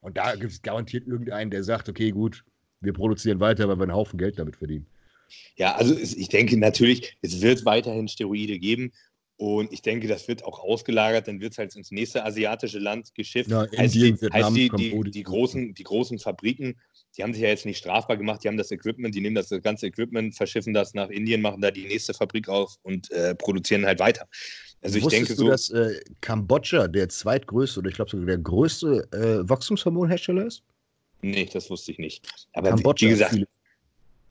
Und 0.00 0.16
da 0.16 0.36
gibt 0.36 0.52
es 0.52 0.62
garantiert 0.62 1.06
irgendeinen, 1.06 1.50
der 1.50 1.64
sagt, 1.64 1.88
okay, 1.88 2.10
gut, 2.10 2.44
wir 2.80 2.92
produzieren 2.92 3.40
weiter, 3.40 3.68
weil 3.68 3.76
wir 3.76 3.82
einen 3.82 3.94
Haufen 3.94 4.18
Geld 4.18 4.38
damit 4.38 4.56
verdienen. 4.56 4.86
Ja, 5.56 5.74
also 5.74 5.96
ich 5.96 6.28
denke 6.28 6.56
natürlich, 6.56 7.16
es 7.22 7.40
wird 7.40 7.64
weiterhin 7.64 8.08
Steroide 8.08 8.58
geben. 8.58 8.92
Und 9.36 9.72
ich 9.72 9.82
denke, 9.82 10.06
das 10.06 10.28
wird 10.28 10.44
auch 10.44 10.60
ausgelagert, 10.60 11.26
dann 11.26 11.40
wird 11.40 11.52
es 11.52 11.58
halt 11.58 11.74
ins 11.74 11.90
nächste 11.90 12.24
asiatische 12.24 12.78
Land 12.78 13.14
geschifft. 13.14 13.50
Ja, 13.50 13.66
heißt 13.76 13.96
Indien, 13.96 14.14
die, 14.14 14.22
Vietnam, 14.22 14.44
heißt 14.44 14.56
die, 14.56 14.70
die, 14.70 15.10
die, 15.10 15.22
großen, 15.24 15.74
die 15.74 15.82
großen 15.82 16.18
Fabriken, 16.20 16.80
die 17.16 17.22
haben 17.22 17.32
sich 17.32 17.42
ja 17.42 17.48
jetzt 17.48 17.66
nicht 17.66 17.78
strafbar 17.78 18.16
gemacht, 18.16 18.44
die 18.44 18.48
haben 18.48 18.56
das 18.56 18.70
Equipment, 18.70 19.14
die 19.14 19.20
nehmen 19.20 19.34
das 19.34 19.50
ganze 19.62 19.86
Equipment, 19.86 20.36
verschiffen 20.36 20.72
das 20.72 20.94
nach 20.94 21.08
Indien, 21.08 21.40
machen 21.40 21.60
da 21.60 21.72
die 21.72 21.86
nächste 21.86 22.14
Fabrik 22.14 22.48
auf 22.48 22.76
und 22.82 23.10
äh, 23.10 23.34
produzieren 23.34 23.84
halt 23.86 23.98
weiter. 23.98 24.28
Also 24.82 24.98
ich 24.98 25.06
denke 25.06 25.34
so. 25.34 25.44
Du, 25.44 25.50
dass 25.50 25.70
äh, 25.70 26.00
Kambodscha 26.20 26.86
der 26.86 27.08
zweitgrößte 27.08 27.80
oder 27.80 27.88
ich 27.88 27.96
glaube 27.96 28.10
sogar 28.10 28.26
der 28.26 28.38
größte 28.38 29.08
äh, 29.12 29.48
Wachstumshormonhersteller 29.48 30.46
ist? 30.46 30.62
Nee, 31.22 31.48
das 31.52 31.70
wusste 31.70 31.90
ich 31.90 31.98
nicht. 31.98 32.28
Aber 32.52 32.68
Kambodscha, 32.68 33.06
wie 33.06 33.10
gesagt, 33.10 33.32
viele 33.32 33.46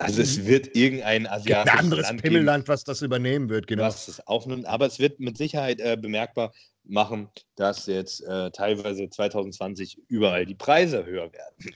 also 0.03 0.21
es 0.21 0.37
mhm. 0.37 0.47
wird 0.47 0.75
irgendein 0.75 1.27
asiatisches 1.27 1.71
Ein 1.71 1.79
anderes 1.79 2.07
Land 2.07 2.21
Pimmelland, 2.21 2.67
was 2.67 2.83
das 2.83 3.01
übernehmen 3.01 3.49
wird, 3.49 3.67
genau. 3.67 3.83
Was 3.83 4.05
das 4.05 4.25
aufnimmt. 4.27 4.65
Aber 4.65 4.85
es 4.85 4.99
wird 4.99 5.19
mit 5.19 5.37
Sicherheit 5.37 5.79
äh, 5.79 5.97
bemerkbar 5.99 6.53
machen, 6.83 7.29
dass 7.55 7.85
jetzt 7.85 8.21
äh, 8.21 8.51
teilweise 8.51 9.09
2020 9.09 9.97
überall 10.07 10.45
die 10.45 10.55
Preise 10.55 11.05
höher 11.05 11.31
werden. 11.31 11.75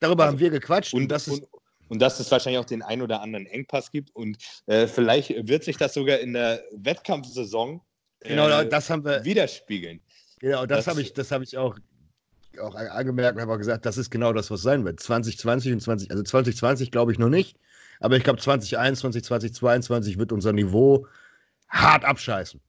Darüber 0.00 0.24
also, 0.24 0.32
haben 0.32 0.40
wir 0.40 0.50
gequatscht. 0.50 0.94
Und, 0.94 1.02
und 1.02 1.08
das 1.08 1.28
ist 1.28 1.42
und, 1.42 1.48
und 1.88 2.02
dass 2.02 2.20
es 2.20 2.30
wahrscheinlich 2.30 2.60
auch 2.60 2.64
den 2.64 2.82
ein 2.82 3.02
oder 3.02 3.20
anderen 3.20 3.46
Engpass 3.46 3.90
gibt. 3.90 4.14
Und 4.14 4.36
äh, 4.66 4.86
vielleicht 4.86 5.30
wird 5.48 5.64
sich 5.64 5.76
das 5.76 5.94
sogar 5.94 6.18
in 6.18 6.32
der 6.32 6.62
Wettkampfsaison 6.72 7.80
genau, 8.20 8.48
äh, 8.48 8.68
das 8.68 8.90
haben 8.90 9.04
wir, 9.04 9.24
widerspiegeln. 9.24 10.00
Genau, 10.40 10.66
das, 10.66 10.84
das 10.84 10.88
habe 10.88 11.02
ich, 11.02 11.12
hab 11.16 11.42
ich 11.42 11.56
auch 11.56 11.76
auch 12.60 12.74
angemerkt 12.74 13.36
und 13.36 13.42
habe 13.42 13.52
auch 13.52 13.58
gesagt, 13.58 13.86
das 13.86 13.96
ist 13.96 14.10
genau 14.10 14.32
das, 14.32 14.50
was 14.50 14.62
sein 14.62 14.84
wird. 14.84 15.00
2020 15.00 15.72
und 15.72 15.80
20, 15.80 16.10
also 16.10 16.22
2020 16.22 16.90
glaube 16.90 17.12
ich 17.12 17.18
noch 17.18 17.28
nicht, 17.28 17.56
aber 18.00 18.16
ich 18.16 18.24
glaube 18.24 18.40
2021, 18.40 19.24
2022 19.24 20.18
wird 20.18 20.32
unser 20.32 20.52
Niveau 20.52 21.06
hart 21.68 22.04
abscheißen. 22.04 22.60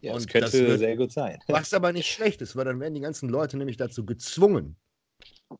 Ja, 0.00 0.12
und 0.12 0.18
das 0.18 0.26
könnte 0.26 0.50
das 0.50 0.52
wird, 0.54 0.78
sehr 0.78 0.96
gut 0.96 1.12
sein. 1.12 1.38
Was 1.48 1.72
aber 1.72 1.92
nicht 1.92 2.10
schlecht 2.10 2.40
ist, 2.42 2.56
weil 2.56 2.64
dann 2.64 2.80
werden 2.80 2.94
die 2.94 3.00
ganzen 3.00 3.28
Leute 3.28 3.56
nämlich 3.56 3.76
dazu 3.76 4.04
gezwungen, 4.04 4.76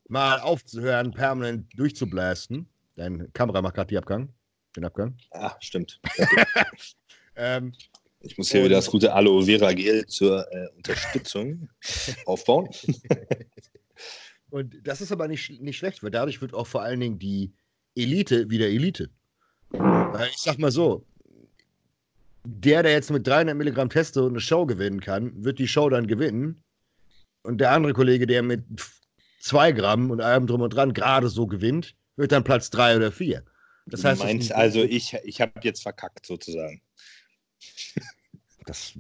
mal 0.08 0.40
aufzuhören, 0.40 1.12
permanent 1.12 1.66
durchzublasten. 1.78 2.68
Dein 2.96 3.32
Kamera 3.32 3.62
macht 3.62 3.74
gerade 3.74 3.96
Abgang. 3.98 4.32
Den 4.76 4.84
Abgang. 4.84 5.16
Ah, 5.30 5.56
stimmt. 5.60 6.00
ähm, 7.36 7.72
ich 8.20 8.36
muss 8.36 8.50
hier 8.50 8.64
wieder 8.64 8.76
das 8.76 8.90
gute 8.90 9.12
Aloe 9.12 9.44
Vera 9.44 9.72
Gel 9.72 10.06
zur 10.06 10.46
äh, 10.52 10.68
Unterstützung 10.76 11.68
aufbauen. 12.26 12.68
Und 14.50 14.86
das 14.86 15.00
ist 15.00 15.12
aber 15.12 15.28
nicht, 15.28 15.60
nicht 15.60 15.76
schlecht, 15.76 16.02
weil 16.02 16.10
dadurch 16.10 16.40
wird 16.40 16.54
auch 16.54 16.66
vor 16.66 16.82
allen 16.82 17.00
Dingen 17.00 17.18
die 17.18 17.52
Elite 17.97 18.51
wieder 18.51 18.66
Elite. 18.66 19.11
Ich 19.72 20.38
sag 20.38 20.59
mal 20.59 20.70
so, 20.70 21.05
der, 22.44 22.82
der 22.82 22.92
jetzt 22.92 23.11
mit 23.11 23.26
300 23.26 23.57
Milligramm 23.57 23.90
Testo 23.90 24.26
eine 24.26 24.40
Show 24.40 24.66
gewinnen 24.66 25.01
kann, 25.01 25.44
wird 25.44 25.59
die 25.59 25.66
Show 25.66 25.88
dann 25.88 26.07
gewinnen. 26.07 26.62
Und 27.42 27.59
der 27.59 27.72
andere 27.72 27.92
Kollege, 27.92 28.26
der 28.26 28.42
mit 28.42 28.64
2 29.40 29.72
Gramm 29.72 30.11
und 30.11 30.20
allem 30.20 30.47
drum 30.47 30.61
und 30.61 30.70
dran 30.70 30.92
gerade 30.92 31.28
so 31.28 31.47
gewinnt, 31.47 31.94
wird 32.16 32.32
dann 32.32 32.44
Platz 32.44 32.70
3 32.70 32.97
oder 32.97 33.12
4. 33.12 33.44
Das 33.86 34.05
heißt, 34.05 34.20
du 34.20 34.26
meinst 34.26 34.53
also, 34.53 34.82
ich, 34.82 35.14
ich 35.24 35.40
habe 35.40 35.53
jetzt 35.62 35.82
verkackt 35.82 36.26
sozusagen. 36.26 36.80
Das, 38.68 38.94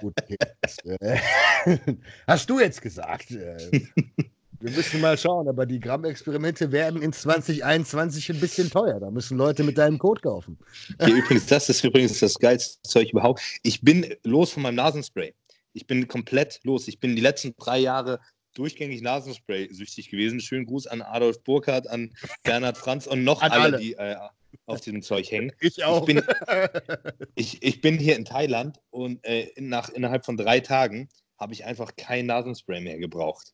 gut, 0.00 0.14
das 0.62 0.78
äh, 0.78 1.18
hast 2.26 2.48
du 2.48 2.58
jetzt 2.58 2.80
gesagt. 2.80 3.32
Äh, 3.32 3.82
wir 4.60 4.70
müssen 4.70 5.00
mal 5.00 5.18
schauen, 5.18 5.48
aber 5.48 5.66
die 5.66 5.80
Gramm-Experimente 5.80 6.72
werden 6.72 7.02
in 7.02 7.12
2021 7.12 8.30
ein 8.30 8.40
bisschen 8.40 8.70
teuer. 8.70 9.00
Da 9.00 9.10
müssen 9.10 9.36
Leute 9.36 9.62
mit 9.64 9.78
deinem 9.78 9.98
Code 9.98 10.20
kaufen. 10.20 10.58
Hier, 11.04 11.16
übrigens, 11.16 11.46
das 11.46 11.68
ist 11.68 11.84
übrigens 11.84 12.18
das 12.20 12.38
geilste 12.38 12.80
Zeug 12.82 13.10
überhaupt. 13.10 13.42
Ich 13.62 13.80
bin 13.82 14.14
los 14.22 14.52
von 14.52 14.62
meinem 14.62 14.76
Nasenspray. 14.76 15.34
Ich 15.72 15.86
bin 15.86 16.06
komplett 16.08 16.60
los. 16.62 16.88
Ich 16.88 17.00
bin 17.00 17.16
die 17.16 17.22
letzten 17.22 17.54
drei 17.56 17.78
Jahre 17.78 18.20
durchgängig 18.54 19.02
Nasenspray 19.02 19.68
süchtig 19.72 20.10
gewesen. 20.10 20.40
Schönen 20.40 20.66
Gruß 20.66 20.86
an 20.86 21.02
Adolf 21.02 21.42
Burkhardt, 21.42 21.88
an 21.88 22.14
Bernhard 22.44 22.78
Franz 22.78 23.06
und 23.06 23.24
noch 23.24 23.42
alle, 23.42 23.54
alle, 23.54 23.78
die 23.78 23.94
äh, 23.94 24.16
auf 24.66 24.80
diesem 24.80 25.02
Zeug 25.02 25.30
hängen. 25.30 25.52
Ich 25.60 25.84
auch. 25.84 26.08
Ich 26.08 26.14
bin, 26.14 26.22
ich, 27.34 27.62
ich 27.62 27.80
bin 27.80 27.98
hier 27.98 28.16
in 28.16 28.24
Thailand 28.24 28.80
und 28.90 29.24
äh, 29.24 29.50
nach, 29.58 29.88
innerhalb 29.88 30.24
von 30.24 30.36
drei 30.36 30.60
Tagen 30.60 31.08
habe 31.38 31.52
ich 31.52 31.64
einfach 31.64 31.96
kein 31.96 32.26
Nasenspray 32.26 32.80
mehr 32.80 32.98
gebraucht. 32.98 33.52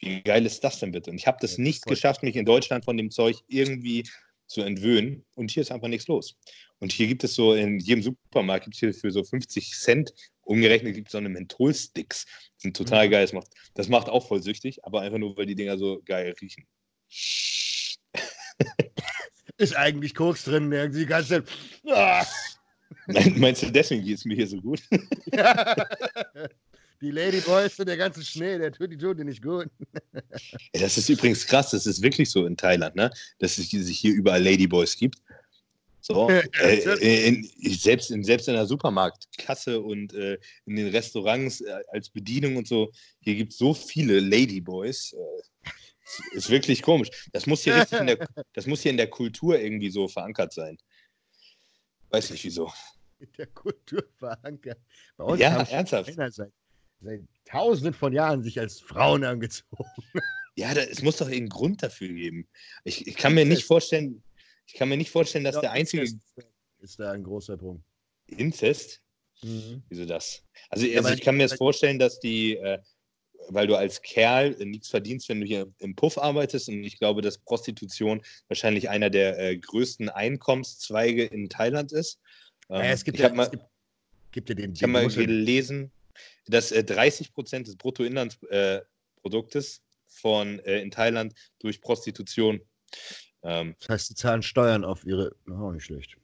Wie 0.00 0.22
geil 0.22 0.46
ist 0.46 0.64
das 0.64 0.80
denn 0.80 0.92
bitte? 0.92 1.10
Und 1.10 1.18
ich 1.18 1.26
habe 1.26 1.38
das 1.40 1.58
nicht 1.58 1.84
geschafft, 1.86 2.22
mich 2.22 2.36
in 2.36 2.46
Deutschland 2.46 2.84
von 2.84 2.96
dem 2.96 3.10
Zeug 3.10 3.36
irgendwie 3.48 4.04
zu 4.46 4.62
entwöhnen. 4.62 5.24
Und 5.36 5.50
hier 5.50 5.60
ist 5.60 5.70
einfach 5.70 5.88
nichts 5.88 6.08
los. 6.08 6.36
Und 6.78 6.92
hier 6.92 7.06
gibt 7.06 7.22
es 7.22 7.34
so, 7.34 7.54
in 7.54 7.78
jedem 7.78 8.02
Supermarkt 8.02 8.64
gibt 8.64 8.76
es 8.76 8.80
hier 8.80 8.94
für 8.94 9.10
so 9.10 9.22
50 9.22 9.72
Cent 9.72 10.12
umgerechnet 10.50 10.94
gibt 10.94 11.08
es 11.08 11.12
so 11.12 11.18
eine 11.18 11.28
Mentholsticks. 11.28 12.26
Sind 12.56 12.76
total 12.76 13.06
mhm. 13.06 13.12
geil. 13.12 13.22
Das 13.22 13.32
macht, 13.32 13.48
das 13.74 13.88
macht 13.88 14.08
auch 14.08 14.26
voll 14.26 14.42
süchtig, 14.42 14.84
aber 14.84 15.00
einfach 15.02 15.18
nur, 15.18 15.36
weil 15.36 15.46
die 15.46 15.54
Dinger 15.54 15.78
so 15.78 16.02
geil 16.04 16.34
riechen. 16.40 16.66
ist 19.58 19.76
eigentlich 19.76 20.14
Koks 20.14 20.44
drin, 20.44 20.72
irgendwie 20.72 21.00
die 21.00 21.06
ganze 21.06 21.44
Zeit. 21.44 21.48
Ah. 21.86 22.26
Meinst 23.36 23.62
du, 23.62 23.70
deswegen 23.70 24.04
geht 24.04 24.18
es 24.18 24.24
mir 24.24 24.34
hier 24.34 24.48
so 24.48 24.60
gut? 24.60 24.82
Die 27.00 27.10
Ladyboys 27.10 27.78
und 27.78 27.86
der 27.86 27.96
ganze 27.96 28.22
Schnee, 28.22 28.58
der 28.58 28.72
tut 28.72 28.92
die 28.92 28.98
tun 28.98 29.16
dir 29.16 29.24
nicht 29.24 29.42
gut. 29.42 29.68
das 30.72 30.98
ist 30.98 31.08
übrigens 31.08 31.46
krass, 31.46 31.70
das 31.70 31.86
ist 31.86 32.02
wirklich 32.02 32.30
so 32.30 32.44
in 32.44 32.56
Thailand, 32.56 32.94
ne? 32.94 33.10
dass 33.38 33.56
es 33.56 33.70
sich 33.70 33.98
hier 33.98 34.12
überall 34.12 34.42
Ladyboys 34.42 34.96
gibt. 34.96 35.16
So, 36.02 36.28
äh, 36.60 37.28
in, 37.28 37.44
selbst, 37.74 38.10
in, 38.10 38.24
selbst 38.24 38.48
in 38.48 38.54
der 38.54 38.66
Supermarktkasse 38.66 39.80
und 39.80 40.12
äh, 40.14 40.38
in 40.66 40.76
den 40.76 40.88
Restaurants 40.88 41.60
äh, 41.60 41.82
als 41.88 42.10
Bedienung 42.10 42.56
und 42.56 42.66
so, 42.66 42.90
hier 43.20 43.34
gibt 43.34 43.52
es 43.52 43.58
so 43.58 43.74
viele 43.74 44.20
Ladyboys. 44.20 45.12
Äh, 45.12 45.70
ist 46.32 46.50
wirklich 46.50 46.82
komisch. 46.82 47.10
Das 47.32 47.46
muss 47.46 47.62
hier 47.62 47.76
richtig 47.76 48.00
in 48.00 48.06
der, 48.08 48.18
das 48.52 48.66
muss 48.66 48.82
hier 48.82 48.90
in 48.90 48.96
der 48.96 49.08
Kultur 49.08 49.58
irgendwie 49.58 49.90
so 49.90 50.08
verankert 50.08 50.52
sein. 50.52 50.76
Weiß 52.10 52.30
nicht 52.30 52.44
wieso. 52.44 52.72
In 53.18 53.30
der 53.38 53.46
Kultur 53.46 54.04
verankert. 54.18 54.78
Bei 55.16 55.24
uns 55.24 55.40
ja, 55.40 55.62
ernsthaft. 55.62 56.12
Seit, 56.14 56.50
seit 57.00 57.22
tausenden 57.44 57.94
von 57.94 58.12
Jahren 58.12 58.42
sich 58.42 58.58
als 58.58 58.80
Frauen 58.80 59.24
angezogen. 59.24 59.84
Ja, 60.56 60.74
da, 60.74 60.82
es 60.82 61.02
muss 61.02 61.16
doch 61.16 61.28
irgendeinen 61.28 61.48
Grund 61.48 61.82
dafür 61.82 62.08
geben. 62.08 62.46
Ich, 62.84 63.06
ich 63.06 63.16
kann 63.16 63.34
mir 63.34 63.46
nicht 63.46 63.64
vorstellen, 63.64 64.22
ich 64.66 64.74
kann 64.74 64.88
mir 64.88 64.96
nicht 64.96 65.10
vorstellen, 65.10 65.44
dass 65.44 65.54
ja, 65.54 65.62
der 65.62 65.72
einzige. 65.72 66.02
Ist 66.80 66.98
da 66.98 67.12
ein 67.12 67.22
großer 67.22 67.56
Punkt. 67.56 67.84
Inzest? 68.26 69.00
Mhm. 69.42 69.82
Wieso 69.88 70.04
das? 70.04 70.44
Also, 70.68 70.86
also 70.96 71.08
ich 71.10 71.22
kann 71.22 71.36
mir 71.36 71.44
jetzt 71.44 71.56
vorstellen, 71.56 71.98
dass 71.98 72.20
die, 72.20 72.56
äh, 72.56 72.78
weil 73.48 73.66
du 73.66 73.74
als 73.74 74.02
Kerl 74.02 74.50
nichts 74.64 74.88
verdienst, 74.88 75.28
wenn 75.28 75.40
du 75.40 75.46
hier 75.46 75.72
im 75.78 75.94
Puff 75.94 76.18
arbeitest. 76.18 76.68
Und 76.68 76.84
ich 76.84 76.98
glaube, 76.98 77.22
dass 77.22 77.38
Prostitution 77.38 78.22
wahrscheinlich 78.48 78.88
einer 78.90 79.10
der 79.10 79.38
äh, 79.38 79.56
größten 79.56 80.08
Einkommenszweige 80.08 81.24
in 81.24 81.48
Thailand 81.48 81.92
ist. 81.92 82.20
Ähm, 82.68 82.76
ja, 82.76 82.90
es 82.90 83.04
gibt 83.04 83.18
ja, 83.18 83.32
mal, 83.32 83.44
es 83.44 83.50
gibt, 83.50 83.64
gibt 84.32 84.48
ja 84.50 84.54
den. 84.54 84.72
Ich 84.72 84.82
habe 84.82 84.92
mal 84.92 85.08
gelesen, 85.08 85.90
dass 86.46 86.72
äh, 86.72 86.84
30 86.84 87.32
Prozent 87.32 87.66
des 87.66 87.76
Bruttoinlandsproduktes 87.76 89.82
von 90.06 90.58
äh, 90.60 90.80
in 90.80 90.90
Thailand 90.90 91.34
durch 91.58 91.80
Prostitution. 91.80 92.60
Ähm, 93.42 93.74
das 93.80 93.88
heißt, 93.88 94.08
sie 94.08 94.14
zahlen 94.14 94.42
Steuern 94.42 94.84
auf 94.84 95.04
ihre. 95.04 95.34
Oh, 95.48 95.70
nicht 95.70 95.84
schlecht. 95.84 96.16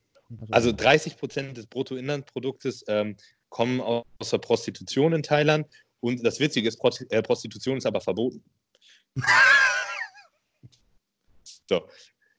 Also 0.50 0.72
30 0.72 1.18
Prozent 1.18 1.56
des 1.56 1.66
Bruttoinlandsproduktes 1.66 2.84
ähm, 2.88 3.16
kommen 3.48 3.80
aus 3.80 4.30
der 4.30 4.38
Prostitution 4.38 5.12
in 5.12 5.22
Thailand. 5.22 5.68
Und 6.00 6.24
das 6.24 6.40
Witzige 6.40 6.68
ist, 6.68 6.80
äh, 7.10 7.22
Prostitution 7.22 7.78
ist 7.78 7.86
aber 7.86 8.00
verboten. 8.00 8.42
so, 11.68 11.88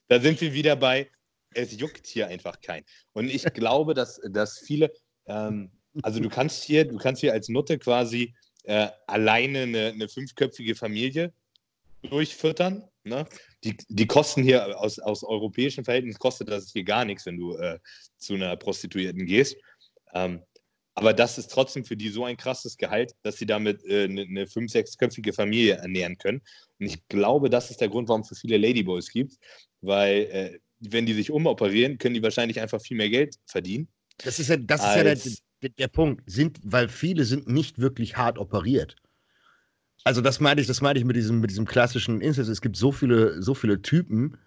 da 0.07 0.19
sind 0.19 0.39
wir 0.41 0.53
wieder 0.53 0.75
bei, 0.75 1.09
es 1.53 1.77
juckt 1.77 2.07
hier 2.07 2.27
einfach 2.27 2.59
kein. 2.61 2.83
Und 3.13 3.29
ich 3.29 3.43
glaube, 3.53 3.93
dass, 3.93 4.19
dass 4.29 4.59
viele, 4.59 4.91
ähm, 5.25 5.71
also 6.03 6.19
du 6.19 6.29
kannst 6.29 6.63
hier, 6.63 6.85
du 6.85 6.97
kannst 6.97 7.21
hier 7.21 7.33
als 7.33 7.49
Nutte 7.49 7.77
quasi 7.77 8.33
äh, 8.63 8.87
alleine 9.07 9.61
eine, 9.61 9.87
eine, 9.87 10.09
fünfköpfige 10.09 10.75
Familie 10.75 11.31
durchfüttern. 12.03 12.83
Ne? 13.03 13.25
Die, 13.63 13.77
die 13.87 14.07
kosten 14.07 14.43
hier 14.43 14.79
aus, 14.79 14.99
aus 14.99 15.23
europäischen 15.23 15.85
Verhältnissen 15.85 16.19
kostet 16.19 16.49
das 16.49 16.71
hier 16.71 16.83
gar 16.83 17.05
nichts, 17.05 17.25
wenn 17.25 17.37
du 17.37 17.55
äh, 17.55 17.79
zu 18.17 18.33
einer 18.33 18.55
Prostituierten 18.57 19.25
gehst. 19.25 19.55
Ähm, 20.13 20.41
aber 20.95 21.13
das 21.13 21.37
ist 21.37 21.51
trotzdem 21.51 21.85
für 21.85 21.95
die 21.95 22.09
so 22.09 22.25
ein 22.25 22.37
krasses 22.37 22.75
Gehalt, 22.75 23.13
dass 23.21 23.37
sie 23.37 23.45
damit 23.45 23.85
äh, 23.85 24.05
eine, 24.05 24.21
eine 24.23 24.47
fünf-, 24.47 24.71
sechsköpfige 24.71 25.31
Familie 25.31 25.75
ernähren 25.75 26.17
können. 26.17 26.41
Und 26.79 26.87
ich 26.87 27.07
glaube, 27.07 27.49
das 27.49 27.69
ist 27.69 27.81
der 27.81 27.89
Grund, 27.89 28.09
warum 28.09 28.21
es 28.21 28.29
so 28.29 28.35
viele 28.35 28.57
Ladyboys 28.57 29.09
gibt, 29.09 29.37
weil 29.81 30.23
äh, 30.31 30.59
wenn 30.79 31.05
die 31.05 31.13
sich 31.13 31.31
umoperieren, 31.31 31.97
können 31.97 32.15
die 32.15 32.23
wahrscheinlich 32.23 32.59
einfach 32.59 32.81
viel 32.81 32.97
mehr 32.97 33.09
Geld 33.09 33.35
verdienen. 33.45 33.87
Das 34.17 34.39
ist 34.39 34.49
ja, 34.49 34.57
das 34.57 34.81
ist 34.81 34.95
ja 34.95 35.03
der, 35.03 35.17
der, 35.61 35.87
Punkt, 35.87 36.23
sind, 36.25 36.59
weil 36.63 36.87
viele 36.87 37.25
sind 37.25 37.47
nicht 37.47 37.79
wirklich 37.79 38.17
hart 38.17 38.37
operiert. 38.37 38.95
Also 40.03 40.21
das 40.21 40.39
meine 40.39 40.61
ich, 40.61 40.67
das 40.67 40.81
meine 40.81 40.99
ich 40.99 41.05
mit 41.05 41.15
diesem, 41.15 41.39
mit 41.39 41.49
diesem 41.49 41.65
klassischen 41.65 42.21
Incest. 42.21 42.49
Es 42.49 42.61
gibt 42.61 42.77
so 42.77 42.91
viele, 42.91 43.41
so 43.41 43.53
viele 43.53 43.81
Typen, 43.81 44.37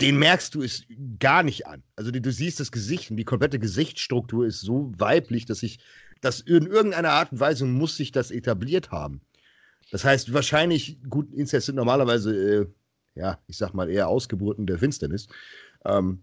den 0.00 0.18
merkst 0.18 0.54
du 0.54 0.62
es 0.62 0.84
gar 1.18 1.42
nicht 1.42 1.66
an. 1.66 1.82
Also 1.96 2.10
du, 2.10 2.20
du 2.20 2.32
siehst 2.32 2.60
das 2.60 2.72
Gesicht 2.72 3.10
und 3.10 3.16
die 3.16 3.24
komplette 3.24 3.58
Gesichtsstruktur 3.58 4.46
ist 4.46 4.60
so 4.60 4.92
weiblich, 4.98 5.46
dass 5.46 5.62
ich, 5.62 5.80
dass 6.20 6.40
in 6.40 6.66
irgendeiner 6.66 7.10
Art 7.10 7.32
und 7.32 7.40
Weise 7.40 7.64
muss 7.64 7.96
sich 7.96 8.12
das 8.12 8.30
etabliert 8.30 8.90
haben. 8.90 9.20
Das 9.90 10.04
heißt, 10.04 10.32
wahrscheinlich, 10.32 10.98
gut, 11.08 11.32
Inzest 11.34 11.66
sind 11.66 11.76
normalerweise, 11.76 12.34
äh, 12.34 12.66
ja, 13.14 13.38
ich 13.46 13.58
sag 13.58 13.74
mal, 13.74 13.90
eher 13.90 14.08
Ausgeburten 14.08 14.66
der 14.66 14.78
Finsternis. 14.78 15.28
Ähm, 15.84 16.22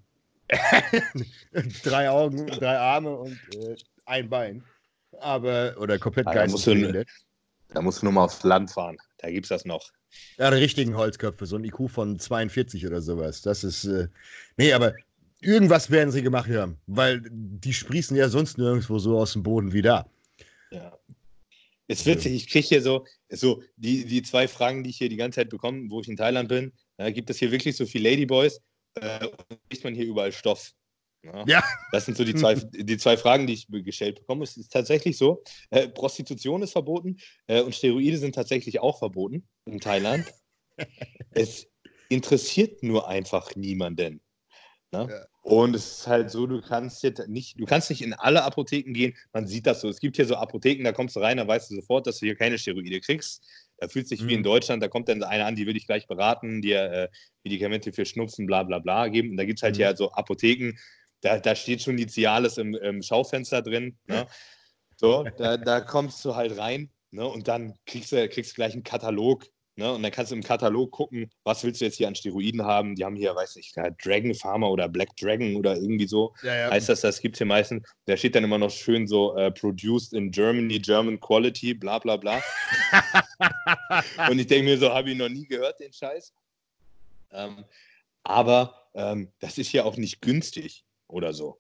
drei 1.84 2.10
Augen, 2.10 2.47
drei 2.47 2.78
Arme 2.78 3.16
und 3.16 3.39
äh, 3.56 3.76
ein 4.06 4.30
Bein. 4.30 4.64
Aber, 5.20 5.76
oder 5.80 6.00
komplett 6.00 6.28
ah, 6.28 6.34
geistesbehindert. 6.34 7.08
Da 7.70 7.82
musst 7.82 8.02
du 8.02 8.06
nur 8.06 8.14
mal 8.14 8.24
aufs 8.26 8.43
Land 8.43 8.72
fahren. 8.72 8.97
Da 9.20 9.30
gibt 9.30 9.45
es 9.45 9.50
das 9.50 9.66
noch. 9.66 9.91
Ja, 10.38 10.50
die 10.50 10.58
richtigen 10.58 10.97
Holzköpfe, 10.97 11.45
so 11.45 11.56
ein 11.58 11.64
IQ 11.64 11.89
von 11.89 12.18
42 12.18 12.86
oder 12.88 13.02
sowas. 13.02 13.41
Das 13.41 13.64
ist. 13.64 13.86
Äh, 13.86 14.08
nee, 14.58 14.74
aber 14.74 14.95
irgendwas 15.41 15.91
werden 15.91 16.12
sie 16.12 16.24
gemacht 16.24 16.50
haben, 16.50 16.78
weil 16.88 17.22
die 17.32 17.74
sprießen 17.74 18.18
ja 18.18 18.28
sonst 18.30 18.58
nirgendwo 18.58 18.97
so 18.97 19.20
aus 19.20 19.34
dem 19.34 19.43
Boden 19.43 19.72
wie 19.72 19.82
da. 19.82 20.10
Ja. 20.72 20.97
Ist 21.88 22.06
witzig, 22.06 22.34
ich 22.34 22.47
kriege 22.47 22.68
hier 22.68 22.82
so, 22.82 23.06
so 23.30 23.64
die, 23.78 24.06
die 24.06 24.22
zwei 24.22 24.47
Fragen, 24.47 24.84
die 24.84 24.91
ich 24.91 24.97
hier 24.97 25.10
die 25.10 25.16
ganze 25.16 25.38
Zeit 25.38 25.50
bekomme, 25.50 25.89
wo 25.89 26.02
ich 26.02 26.08
in 26.08 26.18
Thailand 26.18 26.50
bin. 26.50 26.72
Da 26.97 27.10
gibt 27.10 27.30
es 27.30 27.39
hier 27.39 27.52
wirklich 27.52 27.76
so 27.76 27.86
viele 27.86 28.10
Ladyboys 28.10 28.62
äh, 28.96 29.28
kriegt 29.70 29.84
man 29.84 29.94
hier 29.94 30.06
überall 30.06 30.32
Stoff. 30.32 30.74
Ja. 31.24 31.44
ja. 31.48 31.64
Das 31.92 32.06
sind 32.06 32.18
so 32.18 32.24
die 32.24 32.36
zwei, 32.36 32.56
die 32.56 32.98
zwei 32.98 33.18
Fragen, 33.18 33.46
die 33.46 33.54
ich 33.54 33.68
gestellt 33.68 34.16
bekomme. 34.16 34.44
Es 34.44 34.58
ist 34.58 34.72
tatsächlich 34.72 35.18
so: 35.18 35.44
äh, 35.70 35.88
Prostitution 35.90 36.62
ist 36.62 36.72
verboten 36.72 37.18
äh, 37.48 37.62
und 37.62 37.76
Steroide 37.76 38.18
sind 38.18 38.36
tatsächlich 38.36 38.80
auch 38.80 39.00
verboten 39.00 39.48
in 39.66 39.80
Thailand. 39.80 40.26
es 41.32 41.68
interessiert 42.10 42.84
nur 42.84 43.08
einfach 43.08 43.56
niemanden. 43.56 44.22
Ne? 44.92 45.08
Ja. 45.10 45.26
Und 45.42 45.76
es 45.76 46.00
ist 46.00 46.08
halt 46.08 46.32
so, 46.32 46.48
du 46.48 46.62
kannst 46.62 47.04
jetzt 47.04 47.28
nicht, 47.28 47.60
du 47.60 47.66
kannst 47.66 47.90
nicht 47.90 48.02
in 48.02 48.14
alle 48.14 48.44
Apotheken 48.44 48.94
gehen. 48.94 49.16
Man 49.34 49.48
sieht 49.48 49.66
das 49.68 49.82
so. 49.82 49.90
Es 49.90 50.00
gibt 50.00 50.16
hier 50.16 50.26
so 50.26 50.36
Apotheken, 50.36 50.84
da 50.84 50.92
kommst 50.92 51.16
du 51.16 51.20
rein, 51.20 51.38
da 51.38 51.48
weißt 51.48 51.72
du 51.72 51.76
sofort, 51.76 52.08
dass 52.08 52.20
du 52.20 52.26
hier 52.26 52.36
keine 52.36 52.58
Steroide 52.58 53.00
kriegst. 53.00 53.46
Da 53.80 53.88
fühlt 53.88 54.08
sich 54.08 54.22
mhm. 54.22 54.28
wie 54.28 54.34
in 54.34 54.40
mhm. 54.40 54.44
Deutschland, 54.44 54.84
da 54.84 54.88
kommt 54.88 55.10
dann 55.10 55.24
einer 55.24 55.46
an, 55.46 55.56
die 55.56 55.66
will 55.66 55.74
dich 55.74 55.88
gleich 55.88 56.08
beraten, 56.08 56.62
dir 56.62 56.82
äh, 56.92 57.08
Medikamente 57.44 57.94
für 57.94 58.06
Schnupfen, 58.06 58.46
bla 58.46 58.64
bla 58.64 58.80
bla 58.80 59.08
geben. 59.08 59.32
Und 59.32 59.38
da 59.38 59.46
gibt 59.46 59.60
es 59.60 59.64
halt 59.64 59.76
mhm. 59.76 59.80
hier 59.80 59.96
so 59.96 60.12
Apotheken, 60.12 60.78
da, 61.22 61.40
da 61.40 61.56
steht 61.56 61.82
schon 61.82 61.98
die 61.98 62.08
Cialis 62.08 62.58
im, 62.58 62.76
im 62.76 63.02
Schaufenster 63.02 63.62
drin. 63.62 63.98
Ne? 64.08 64.28
So, 64.96 65.24
da, 65.38 65.58
da 65.58 65.82
kommst 65.82 66.24
du 66.26 66.36
halt 66.36 66.58
rein 66.58 66.92
ne? 67.12 67.26
und 67.26 67.48
dann 67.48 67.76
kriegst 67.86 68.12
du, 68.12 68.28
kriegst 68.30 68.52
du 68.52 68.56
gleich 68.56 68.74
einen 68.74 68.84
Katalog 68.84 69.46
Ne? 69.80 69.94
Und 69.94 70.04
dann 70.04 70.12
kannst 70.12 70.32
du 70.32 70.36
im 70.36 70.44
Katalog 70.44 70.92
gucken, 70.92 71.32
was 71.46 71.64
willst 71.64 71.80
du 71.80 71.86
jetzt 71.86 71.96
hier 71.96 72.10
an 72.10 72.16
Steroiden 72.16 72.64
haben. 72.64 72.96
Die 72.96 73.06
haben 73.06 73.16
hier, 73.16 73.34
weiß 73.34 73.56
nicht, 73.56 73.76
Dragon 74.04 74.36
Farmer 74.36 74.70
oder 74.70 74.90
Black 74.90 75.16
Dragon 75.16 75.56
oder 75.56 75.78
irgendwie 75.78 76.06
so. 76.06 76.34
Ja, 76.44 76.54
ja. 76.54 76.70
Heißt 76.70 76.90
das, 76.90 77.00
das 77.00 77.22
gibt 77.22 77.36
es 77.36 77.38
hier 77.38 77.48
meistens. 77.48 77.88
Da 78.06 78.18
steht 78.18 78.36
dann 78.36 78.44
immer 78.44 78.58
noch 78.58 78.70
schön 78.70 79.08
so, 79.08 79.38
uh, 79.38 79.50
produced 79.52 80.12
in 80.12 80.32
Germany, 80.32 80.80
German 80.80 81.18
Quality, 81.18 81.74
bla 81.74 81.98
bla 81.98 82.18
bla. 82.18 82.44
und 84.30 84.38
ich 84.38 84.48
denke 84.48 84.66
mir 84.66 84.78
so, 84.78 84.94
habe 84.94 85.12
ich 85.12 85.18
noch 85.18 85.30
nie 85.30 85.48
gehört, 85.48 85.80
den 85.80 85.94
Scheiß. 85.94 86.34
Ähm, 87.32 87.64
aber 88.24 88.90
ähm, 88.96 89.32
das 89.40 89.58
ist 89.58 89.72
ja 89.72 89.86
auch 89.86 89.96
nicht 89.96 90.22
günstig 90.22 90.84
oder 91.08 91.32
so. 91.32 91.58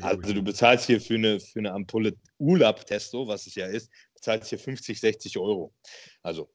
Also 0.00 0.34
du 0.34 0.42
bezahlst 0.42 0.86
hier 0.86 1.00
für 1.00 1.14
eine, 1.14 1.40
für 1.40 1.60
eine 1.60 1.72
Ampulle 1.72 2.14
Ulab-Testo, 2.38 3.26
was 3.26 3.46
es 3.46 3.54
ja 3.54 3.66
ist, 3.66 3.90
bezahlst 4.14 4.50
hier 4.50 4.58
50, 4.58 5.00
60 5.00 5.38
Euro. 5.38 5.72
Also 6.22 6.50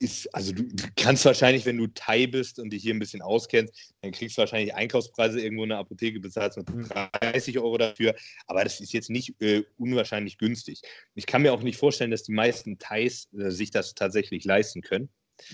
ist, 0.00 0.32
also 0.34 0.52
du, 0.52 0.62
du, 0.62 0.84
kannst 0.96 1.24
wahrscheinlich, 1.24 1.66
wenn 1.66 1.76
du 1.76 1.86
Thai 1.88 2.26
bist 2.26 2.58
und 2.58 2.70
dich 2.70 2.82
hier 2.82 2.94
ein 2.94 2.98
bisschen 2.98 3.22
auskennst, 3.22 3.94
dann 4.00 4.12
kriegst 4.12 4.36
du 4.36 4.40
wahrscheinlich 4.40 4.74
Einkaufspreise 4.74 5.40
irgendwo 5.40 5.64
in 5.64 5.70
der 5.70 5.78
Apotheke, 5.78 6.20
bezahlst 6.20 6.56
mit 6.56 6.68
30 7.20 7.54
hm. 7.54 7.62
Euro 7.62 7.78
dafür, 7.78 8.14
aber 8.46 8.64
das 8.64 8.80
ist 8.80 8.92
jetzt 8.92 9.10
nicht 9.10 9.40
äh, 9.40 9.64
unwahrscheinlich 9.76 10.38
günstig. 10.38 10.82
Ich 11.14 11.26
kann 11.26 11.42
mir 11.42 11.52
auch 11.52 11.62
nicht 11.62 11.78
vorstellen, 11.78 12.10
dass 12.10 12.22
die 12.22 12.32
meisten 12.32 12.78
Thais 12.78 13.28
äh, 13.38 13.50
sich 13.50 13.70
das 13.70 13.94
tatsächlich 13.94 14.44
leisten 14.44 14.82
können. 14.82 15.08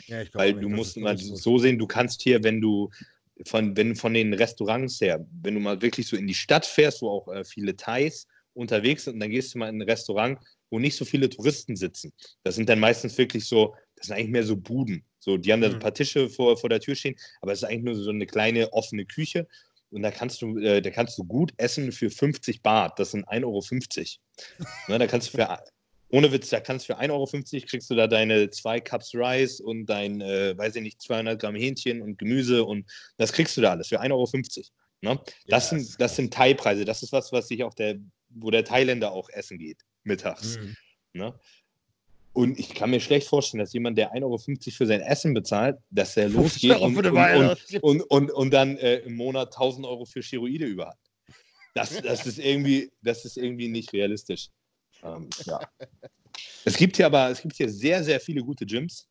Ja, 0.07 0.23
weil 0.33 0.55
du 0.55 0.69
musst 0.69 0.97
mal 0.97 1.17
so 1.19 1.59
sehen, 1.59 1.79
du 1.79 1.87
kannst 1.87 2.23
hier, 2.23 2.43
wenn 2.43 2.61
du 2.61 2.91
von, 3.47 3.77
wenn 3.77 3.97
von 3.97 4.15
den 4.15 4.33
Restaurants 4.33 5.01
her, 5.01 5.27
wenn 5.43 5.55
du 5.55 5.61
mal 5.61 5.83
wirklich 5.83 6.07
so 6.07 6.17
in 6.17 6.27
die 6.27 6.35
Stadt 6.35 6.65
fährst, 6.65 7.03
wo 7.03 7.11
auch 7.11 7.29
äh, 7.29 7.45
viele 7.45 7.77
Thais 7.77 8.27
unterwegs 8.55 9.05
sind, 9.05 9.15
und 9.15 9.21
dann 9.21 9.31
gehst 9.31 9.55
du 9.55 9.59
mal 9.59 9.69
in 9.69 9.83
ein 9.83 9.89
Restaurant, 9.89 10.39
wo 10.71 10.79
nicht 10.79 10.97
so 10.97 11.05
viele 11.05 11.29
Touristen 11.29 11.77
sitzen. 11.77 12.13
Das 12.43 12.55
sind 12.55 12.69
dann 12.69 12.81
meistens 12.81 13.19
wirklich 13.19 13.47
so 13.47 13.75
das 13.97 14.07
sind 14.07 14.17
eigentlich 14.17 14.31
mehr 14.31 14.45
so 14.45 14.57
Buden. 14.57 15.05
So, 15.19 15.37
die 15.37 15.53
haben 15.53 15.61
da 15.61 15.69
so 15.69 15.75
ein 15.75 15.79
mhm. 15.79 15.83
paar 15.83 15.95
Tische 15.95 16.29
vor, 16.29 16.57
vor 16.57 16.69
der 16.69 16.81
Tür 16.81 16.95
stehen, 16.95 17.17
aber 17.41 17.53
es 17.53 17.63
ist 17.63 17.69
eigentlich 17.69 17.85
nur 17.85 17.95
so 17.95 18.11
eine 18.11 18.27
kleine 18.27 18.73
offene 18.73 19.07
Küche. 19.07 19.47
Und 19.91 20.03
da 20.03 20.11
kannst 20.11 20.43
du, 20.43 20.59
äh, 20.59 20.83
da 20.83 20.91
kannst 20.91 21.17
du 21.19 21.25
gut 21.25 21.53
essen 21.57 21.93
für 21.93 22.11
50 22.11 22.63
Baht. 22.63 22.99
Das 22.99 23.13
sind 23.13 23.29
1,50 23.29 23.45
Euro. 23.45 23.63
ne, 24.89 24.99
da 24.99 25.07
kannst 25.07 25.29
du 25.29 25.39
für, 25.39 25.59
ohne 26.09 26.33
Witz, 26.33 26.51
da 26.51 26.61
kannst 26.61 26.89
du 26.89 26.95
für 26.95 27.01
1,50 27.01 27.11
Euro 27.11 27.67
kriegst 27.67 27.91
du 27.91 27.95
da 27.95 28.07
deine 28.07 28.51
zwei 28.51 28.81
Cups 28.81 29.15
Rice 29.15 29.61
und 29.61 29.87
dein, 29.87 30.21
äh, 30.21 30.59
weiß 30.59 30.77
ich 30.77 30.83
nicht, 30.83 31.01
200 31.01 31.41
Gramm 31.41 31.55
Hähnchen 31.55 32.03
und 32.03 32.19
Gemüse 32.19 32.65
und 32.65 32.91
das 33.17 33.33
kriegst 33.33 33.57
du 33.57 33.61
da 33.61 33.71
alles 33.71 33.89
für 33.89 34.01
1,50 34.01 34.11
Euro. 34.13 34.29
Ne? 35.01 35.21
Das, 35.47 35.71
ja, 35.71 35.79
sind, 35.79 36.01
das 36.01 36.17
sind 36.17 36.35
Thai-Preise. 36.35 36.85
Das 36.85 37.03
ist 37.03 37.13
was, 37.13 37.31
was 37.31 37.49
sich 37.49 37.63
auch 37.63 37.75
der, 37.75 37.97
wo 38.31 38.51
der 38.51 38.65
Thailänder 38.65 39.13
auch 39.13 39.29
essen 39.31 39.59
geht, 39.59 39.83
mittags. 40.03 40.59
Mhm. 40.59 40.77
Ne? 41.13 41.39
Und 42.35 42.59
ich 42.59 42.75
kann 42.75 42.91
mir 42.91 42.99
schlecht 42.99 43.29
vorstellen, 43.29 43.61
dass 43.61 43.73
jemand, 43.73 43.97
der 43.97 44.13
1,50 44.13 44.23
Euro 44.25 44.39
für 44.39 44.87
sein 44.87 45.01
Essen 45.01 45.35
bezahlt, 45.35 45.79
dass 45.91 46.17
er 46.17 46.29
losgeht 46.31 46.77
und, 46.81 46.97
und, 46.97 47.81
und, 47.81 48.03
und, 48.03 48.31
und 48.33 48.51
dann 48.51 48.77
äh, 48.77 48.97
im 48.97 49.15
Monat 49.15 49.55
1000 49.55 49.87
Euro 49.87 50.05
für 50.05 50.21
Steroide 50.21 50.67
über 50.67 50.89
hat. 50.89 50.99
Das, 51.75 52.03
das, 52.03 52.27
ist, 52.27 52.39
irgendwie, 52.39 52.91
das 53.03 53.25
ist 53.25 53.37
irgendwie 53.37 53.69
nicht 53.69 53.93
realistisch. 53.93 54.51
Ähm, 55.03 55.31
ja. 55.47 55.61
Es 56.65 56.77
gibt 56.77 56.97
hier 56.97 57.07
aber 57.07 57.31
es 57.31 57.43
gibt 57.43 57.55
hier 57.55 57.69
sehr, 57.69 58.03
sehr 58.03 58.19
viele 58.19 58.43
gute 58.43 58.67
Gyms. 58.67 59.07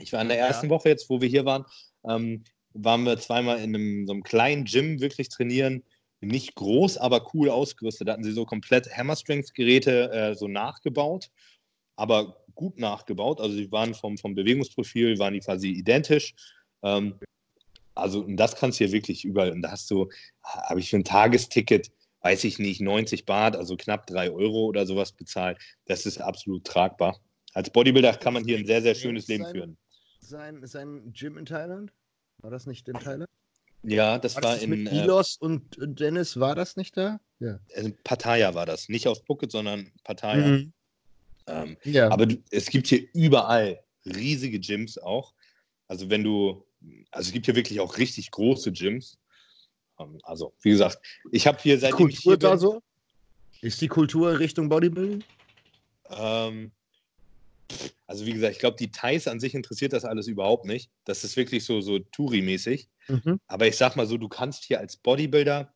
Ich 0.00 0.14
war 0.14 0.22
in 0.22 0.28
der 0.28 0.38
ersten 0.38 0.66
ja. 0.66 0.70
Woche 0.70 0.88
jetzt, 0.88 1.10
wo 1.10 1.20
wir 1.20 1.28
hier 1.28 1.44
waren, 1.44 1.66
ähm, 2.04 2.42
waren 2.72 3.04
wir 3.04 3.18
zweimal 3.18 3.58
in 3.58 3.74
einem, 3.74 4.06
so 4.06 4.14
einem 4.14 4.22
kleinen 4.22 4.64
Gym 4.64 4.98
wirklich 4.98 5.28
trainieren. 5.28 5.82
Nicht 6.20 6.54
groß, 6.54 6.96
aber 6.96 7.34
cool 7.34 7.50
ausgerüstet. 7.50 8.08
Da 8.08 8.12
hatten 8.12 8.24
sie 8.24 8.32
so 8.32 8.46
komplett 8.46 8.88
Hammer 8.96 9.16
Strength 9.16 9.54
Geräte 9.54 10.10
äh, 10.10 10.34
so 10.34 10.48
nachgebaut 10.48 11.28
aber 11.98 12.36
gut 12.54 12.78
nachgebaut. 12.78 13.40
Also 13.40 13.56
sie 13.56 13.70
waren 13.72 13.92
vom, 13.92 14.16
vom 14.16 14.34
Bewegungsprofil, 14.34 15.18
waren 15.18 15.34
die 15.34 15.40
quasi 15.40 15.70
identisch. 15.70 16.34
Ähm, 16.82 17.18
also 17.94 18.20
und 18.20 18.36
das 18.36 18.54
kannst 18.54 18.78
du 18.78 18.84
hier 18.84 18.92
wirklich 18.92 19.24
überall. 19.24 19.50
Und 19.50 19.62
da 19.62 19.72
hast 19.72 19.90
du, 19.90 20.08
habe 20.42 20.78
ich 20.78 20.90
für 20.90 20.96
ein 20.96 21.04
Tagesticket, 21.04 21.90
weiß 22.22 22.44
ich 22.44 22.60
nicht, 22.60 22.80
90 22.80 23.26
Baht, 23.26 23.56
also 23.56 23.76
knapp 23.76 24.06
3 24.06 24.30
Euro 24.30 24.66
oder 24.66 24.86
sowas 24.86 25.12
bezahlt. 25.12 25.58
Das 25.86 26.06
ist 26.06 26.18
absolut 26.18 26.64
tragbar. 26.64 27.18
Als 27.52 27.70
Bodybuilder 27.70 28.14
kann 28.14 28.34
man 28.34 28.44
hier 28.44 28.58
ein 28.58 28.66
sehr, 28.66 28.80
sehr 28.80 28.94
schönes 28.94 29.26
Leben 29.26 29.44
sein, 29.44 29.52
führen. 29.52 29.78
Sein, 30.20 30.66
sein 30.66 31.12
Gym 31.12 31.36
in 31.36 31.46
Thailand? 31.46 31.92
War 32.38 32.52
das 32.52 32.66
nicht 32.66 32.88
in 32.88 32.94
Thailand? 32.94 33.28
Ja, 33.82 34.18
das 34.18 34.36
war, 34.36 34.44
war 34.44 34.54
das 34.54 34.62
in. 34.62 34.70
Mit 34.70 34.92
äh, 34.92 35.02
Ilos 35.02 35.38
äh, 35.40 35.46
und 35.46 36.00
Dennis 36.00 36.38
war 36.38 36.54
das 36.54 36.76
nicht 36.76 36.96
da? 36.96 37.18
Ja. 37.40 37.58
Also 37.74 37.90
Pattaya 38.04 38.54
war 38.54 38.66
das. 38.66 38.88
Nicht 38.88 39.08
auf 39.08 39.24
Phuket, 39.26 39.50
sondern 39.50 39.90
Pattaya. 40.04 40.46
Mhm. 40.46 40.72
Ähm, 41.48 41.76
ja. 41.84 42.10
Aber 42.10 42.26
es 42.50 42.66
gibt 42.66 42.86
hier 42.88 43.06
überall 43.14 43.80
riesige 44.04 44.60
Gyms 44.60 44.98
auch. 44.98 45.34
Also 45.86 46.10
wenn 46.10 46.22
du, 46.22 46.66
also 47.10 47.28
es 47.28 47.32
gibt 47.32 47.46
hier 47.46 47.56
wirklich 47.56 47.80
auch 47.80 47.98
richtig 47.98 48.30
große 48.30 48.72
Gyms. 48.72 49.18
Ähm, 49.98 50.18
also 50.22 50.54
wie 50.62 50.70
gesagt, 50.70 50.98
ich 51.32 51.46
habe 51.46 51.58
hier 51.60 51.78
seitdem 51.78 51.96
Kultur 51.96 52.12
ich 52.12 52.20
hier 52.20 52.32
bin, 52.32 52.40
da 52.40 52.58
so? 52.58 52.82
Ist 53.60 53.80
die 53.80 53.88
Kultur 53.88 54.38
Richtung 54.38 54.68
Bodybuilding? 54.68 55.24
Ähm, 56.10 56.70
also 58.06 58.24
wie 58.24 58.32
gesagt, 58.32 58.52
ich 58.52 58.60
glaube, 58.60 58.76
die 58.78 58.90
Thais 58.90 59.26
an 59.26 59.40
sich 59.40 59.54
interessiert 59.54 59.92
das 59.92 60.04
alles 60.04 60.26
überhaupt 60.26 60.64
nicht. 60.64 60.90
Das 61.04 61.24
ist 61.24 61.36
wirklich 61.36 61.64
so, 61.64 61.80
so 61.80 61.98
Touri-mäßig. 61.98 62.88
Mhm. 63.08 63.40
Aber 63.46 63.66
ich 63.66 63.76
sag 63.76 63.96
mal 63.96 64.06
so, 64.06 64.16
du 64.16 64.28
kannst 64.28 64.64
hier 64.64 64.78
als 64.78 64.96
Bodybuilder, 64.96 65.74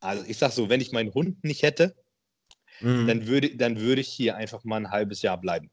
also 0.00 0.24
ich 0.26 0.38
sag 0.38 0.52
so, 0.52 0.68
wenn 0.68 0.80
ich 0.80 0.92
meinen 0.92 1.12
Hund 1.12 1.42
nicht 1.44 1.62
hätte, 1.62 1.96
mhm. 2.80 3.06
dann, 3.06 3.26
würde, 3.26 3.54
dann 3.56 3.80
würde 3.80 4.00
ich 4.00 4.08
hier 4.08 4.36
einfach 4.36 4.64
mal 4.64 4.76
ein 4.76 4.90
halbes 4.90 5.22
Jahr 5.22 5.40
bleiben. 5.40 5.70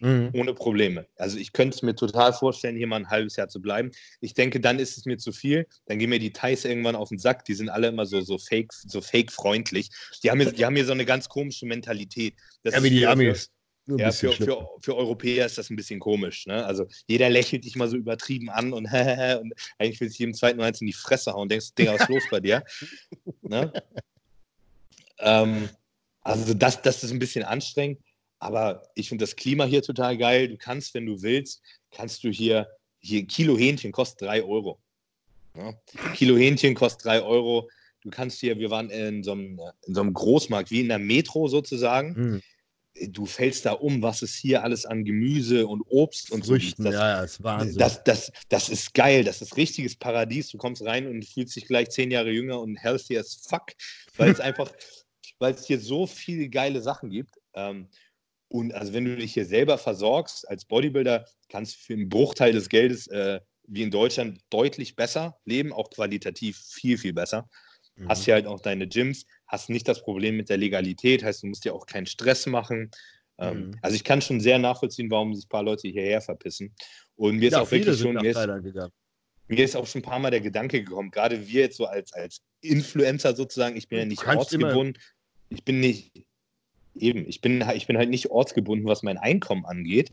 Mhm. 0.00 0.30
Ohne 0.34 0.52
Probleme. 0.52 1.06
Also 1.16 1.38
ich 1.38 1.52
könnte 1.52 1.74
es 1.76 1.82
mir 1.82 1.94
total 1.94 2.32
vorstellen, 2.32 2.76
hier 2.76 2.86
mal 2.86 2.96
ein 2.96 3.10
halbes 3.10 3.36
Jahr 3.36 3.48
zu 3.48 3.60
bleiben. 3.60 3.90
Ich 4.20 4.34
denke, 4.34 4.60
dann 4.60 4.78
ist 4.78 4.98
es 4.98 5.06
mir 5.06 5.16
zu 5.16 5.32
viel. 5.32 5.66
Dann 5.86 5.98
gehen 5.98 6.10
mir 6.10 6.18
die 6.18 6.32
Thais 6.32 6.64
irgendwann 6.64 6.96
auf 6.96 7.08
den 7.08 7.18
Sack. 7.18 7.44
Die 7.46 7.54
sind 7.54 7.70
alle 7.70 7.88
immer 7.88 8.04
so, 8.06 8.20
so 8.20 8.38
fake, 8.38 8.72
so 8.72 9.00
fake 9.00 9.32
freundlich. 9.32 9.90
Die 10.22 10.30
haben, 10.30 10.40
hier, 10.40 10.52
die 10.52 10.64
haben 10.64 10.76
hier 10.76 10.84
so 10.84 10.92
eine 10.92 11.06
ganz 11.06 11.28
komische 11.28 11.66
Mentalität. 11.66 12.34
Das 12.62 12.74
ja, 12.74 12.82
wie 12.82 12.90
die 12.90 13.06
Amis. 13.06 13.50
Ja, 13.88 14.10
für, 14.10 14.32
für, 14.32 14.68
für, 14.80 14.96
Europäer 14.96 15.46
ist 15.46 15.58
das 15.58 15.70
ein 15.70 15.76
bisschen 15.76 16.00
komisch. 16.00 16.46
Ne? 16.46 16.66
Also 16.66 16.86
jeder 17.06 17.30
lächelt 17.30 17.64
dich 17.64 17.76
mal 17.76 17.88
so 17.88 17.96
übertrieben 17.96 18.50
an 18.50 18.72
und, 18.72 18.86
und 19.40 19.54
eigentlich 19.78 20.00
will 20.00 20.08
sich 20.08 20.18
jedem 20.18 20.34
zweiten 20.34 20.58
Mal 20.58 20.72
in 20.72 20.86
die 20.86 20.92
Fresse 20.92 21.32
hauen 21.32 21.42
und 21.42 21.52
denkst, 21.52 21.74
Digga, 21.78 21.94
was 21.94 22.02
ist 22.02 22.08
los 22.08 22.24
bei 22.28 22.40
dir? 22.40 22.64
ne? 23.42 23.72
ähm, 25.20 25.68
also 26.26 26.54
das, 26.54 26.82
das 26.82 27.04
ist 27.04 27.10
ein 27.10 27.18
bisschen 27.18 27.44
anstrengend, 27.44 28.00
aber 28.38 28.82
ich 28.94 29.08
finde 29.08 29.22
das 29.24 29.36
Klima 29.36 29.64
hier 29.64 29.82
total 29.82 30.16
geil. 30.16 30.48
Du 30.48 30.56
kannst, 30.56 30.94
wenn 30.94 31.06
du 31.06 31.22
willst, 31.22 31.62
kannst 31.90 32.24
du 32.24 32.30
hier, 32.30 32.68
hier 33.00 33.26
Kilo 33.26 33.56
Hähnchen 33.56 33.92
kostet 33.92 34.28
3 34.28 34.42
Euro. 34.42 34.80
Ne? 35.54 35.78
Kilo 36.14 36.36
Hähnchen 36.36 36.74
kostet 36.74 37.06
3 37.06 37.22
Euro. 37.22 37.68
Du 38.02 38.10
kannst 38.10 38.40
hier, 38.40 38.58
wir 38.58 38.70
waren 38.70 38.90
in 38.90 39.22
so 39.22 39.32
einem, 39.32 39.60
in 39.86 39.94
so 39.94 40.00
einem 40.00 40.12
Großmarkt, 40.12 40.70
wie 40.70 40.80
in 40.80 40.88
der 40.88 40.98
Metro 40.98 41.48
sozusagen. 41.48 42.14
Mhm 42.14 42.42
du 43.08 43.26
fällst 43.26 43.66
da 43.66 43.72
um, 43.72 44.02
was 44.02 44.22
es 44.22 44.34
hier 44.34 44.62
alles 44.62 44.86
an 44.86 45.04
Gemüse 45.04 45.66
und 45.66 45.82
Obst 45.88 46.30
und 46.30 46.46
Früchten, 46.46 46.84
so 46.84 46.90
das, 46.90 46.98
ja, 46.98 47.20
das 47.20 47.30
ist 47.32 47.42
Wahnsinn. 47.42 47.78
Das, 47.78 48.04
das, 48.04 48.32
das 48.48 48.68
ist 48.68 48.94
geil, 48.94 49.24
das 49.24 49.42
ist 49.42 49.56
richtiges 49.56 49.96
Paradies. 49.96 50.48
Du 50.48 50.58
kommst 50.58 50.84
rein 50.84 51.06
und 51.06 51.24
fühlst 51.24 51.56
dich 51.56 51.66
gleich 51.66 51.90
zehn 51.90 52.10
Jahre 52.10 52.30
jünger 52.30 52.60
und 52.60 52.76
healthy 52.76 53.18
as 53.18 53.34
fuck, 53.34 53.72
weil 54.16 54.30
es 54.30 54.40
einfach, 54.40 54.72
weil 55.38 55.54
es 55.54 55.66
hier 55.66 55.80
so 55.80 56.06
viele 56.06 56.48
geile 56.48 56.80
Sachen 56.80 57.10
gibt. 57.10 57.36
Ähm, 57.54 57.88
und 58.48 58.72
also 58.74 58.92
wenn 58.92 59.04
du 59.04 59.16
dich 59.16 59.34
hier 59.34 59.44
selber 59.44 59.76
versorgst 59.78 60.48
als 60.48 60.64
Bodybuilder, 60.64 61.26
kannst 61.48 61.74
du 61.74 61.78
für 61.80 61.92
einen 61.94 62.08
Bruchteil 62.08 62.52
des 62.52 62.68
Geldes 62.68 63.08
äh, 63.08 63.40
wie 63.66 63.82
in 63.82 63.90
Deutschland 63.90 64.40
deutlich 64.50 64.94
besser 64.94 65.38
leben, 65.44 65.72
auch 65.72 65.90
qualitativ 65.90 66.58
viel, 66.58 66.98
viel 66.98 67.12
besser. 67.12 67.48
Mhm. 67.96 68.08
Hast 68.08 68.24
hier 68.24 68.34
halt 68.34 68.46
auch 68.46 68.60
deine 68.60 68.86
Gyms, 68.86 69.26
hast 69.46 69.70
nicht 69.70 69.88
das 69.88 70.02
Problem 70.02 70.36
mit 70.36 70.48
der 70.48 70.56
Legalität, 70.56 71.24
heißt, 71.24 71.42
du 71.42 71.48
musst 71.48 71.64
dir 71.64 71.74
auch 71.74 71.86
keinen 71.86 72.06
Stress 72.06 72.46
machen. 72.46 72.90
Ähm, 73.38 73.68
mhm. 73.68 73.78
Also 73.82 73.96
ich 73.96 74.04
kann 74.04 74.22
schon 74.22 74.40
sehr 74.40 74.58
nachvollziehen, 74.58 75.10
warum 75.10 75.34
sich 75.34 75.46
ein 75.46 75.48
paar 75.48 75.62
Leute 75.62 75.88
hierher 75.88 76.20
verpissen. 76.20 76.74
Und 77.16 77.36
mir 77.36 77.50
ja, 77.50 77.58
ist 77.58 77.66
auch 77.66 77.70
wirklich 77.70 77.98
schon, 77.98 78.14
mir 78.14 78.30
ist, 78.30 78.48
mir 79.48 79.64
ist, 79.64 79.76
auch 79.76 79.86
schon 79.86 80.00
ein 80.00 80.04
paar 80.04 80.18
Mal 80.18 80.30
der 80.30 80.40
Gedanke 80.40 80.82
gekommen, 80.82 81.10
gerade 81.10 81.46
wir 81.46 81.62
jetzt 81.62 81.76
so 81.76 81.86
als, 81.86 82.12
als 82.12 82.42
Influencer 82.60 83.34
sozusagen, 83.34 83.76
ich 83.76 83.88
bin 83.88 83.98
ja 83.98 84.04
nicht 84.04 84.26
ortsgebunden, 84.26 84.98
ich 85.48 85.64
bin 85.64 85.80
nicht, 85.80 86.26
eben, 86.94 87.26
ich 87.28 87.40
bin, 87.40 87.64
ich 87.74 87.86
bin 87.86 87.98
halt 87.98 88.10
nicht 88.10 88.30
ortsgebunden, 88.30 88.86
was 88.86 89.02
mein 89.02 89.18
Einkommen 89.18 89.64
angeht. 89.64 90.12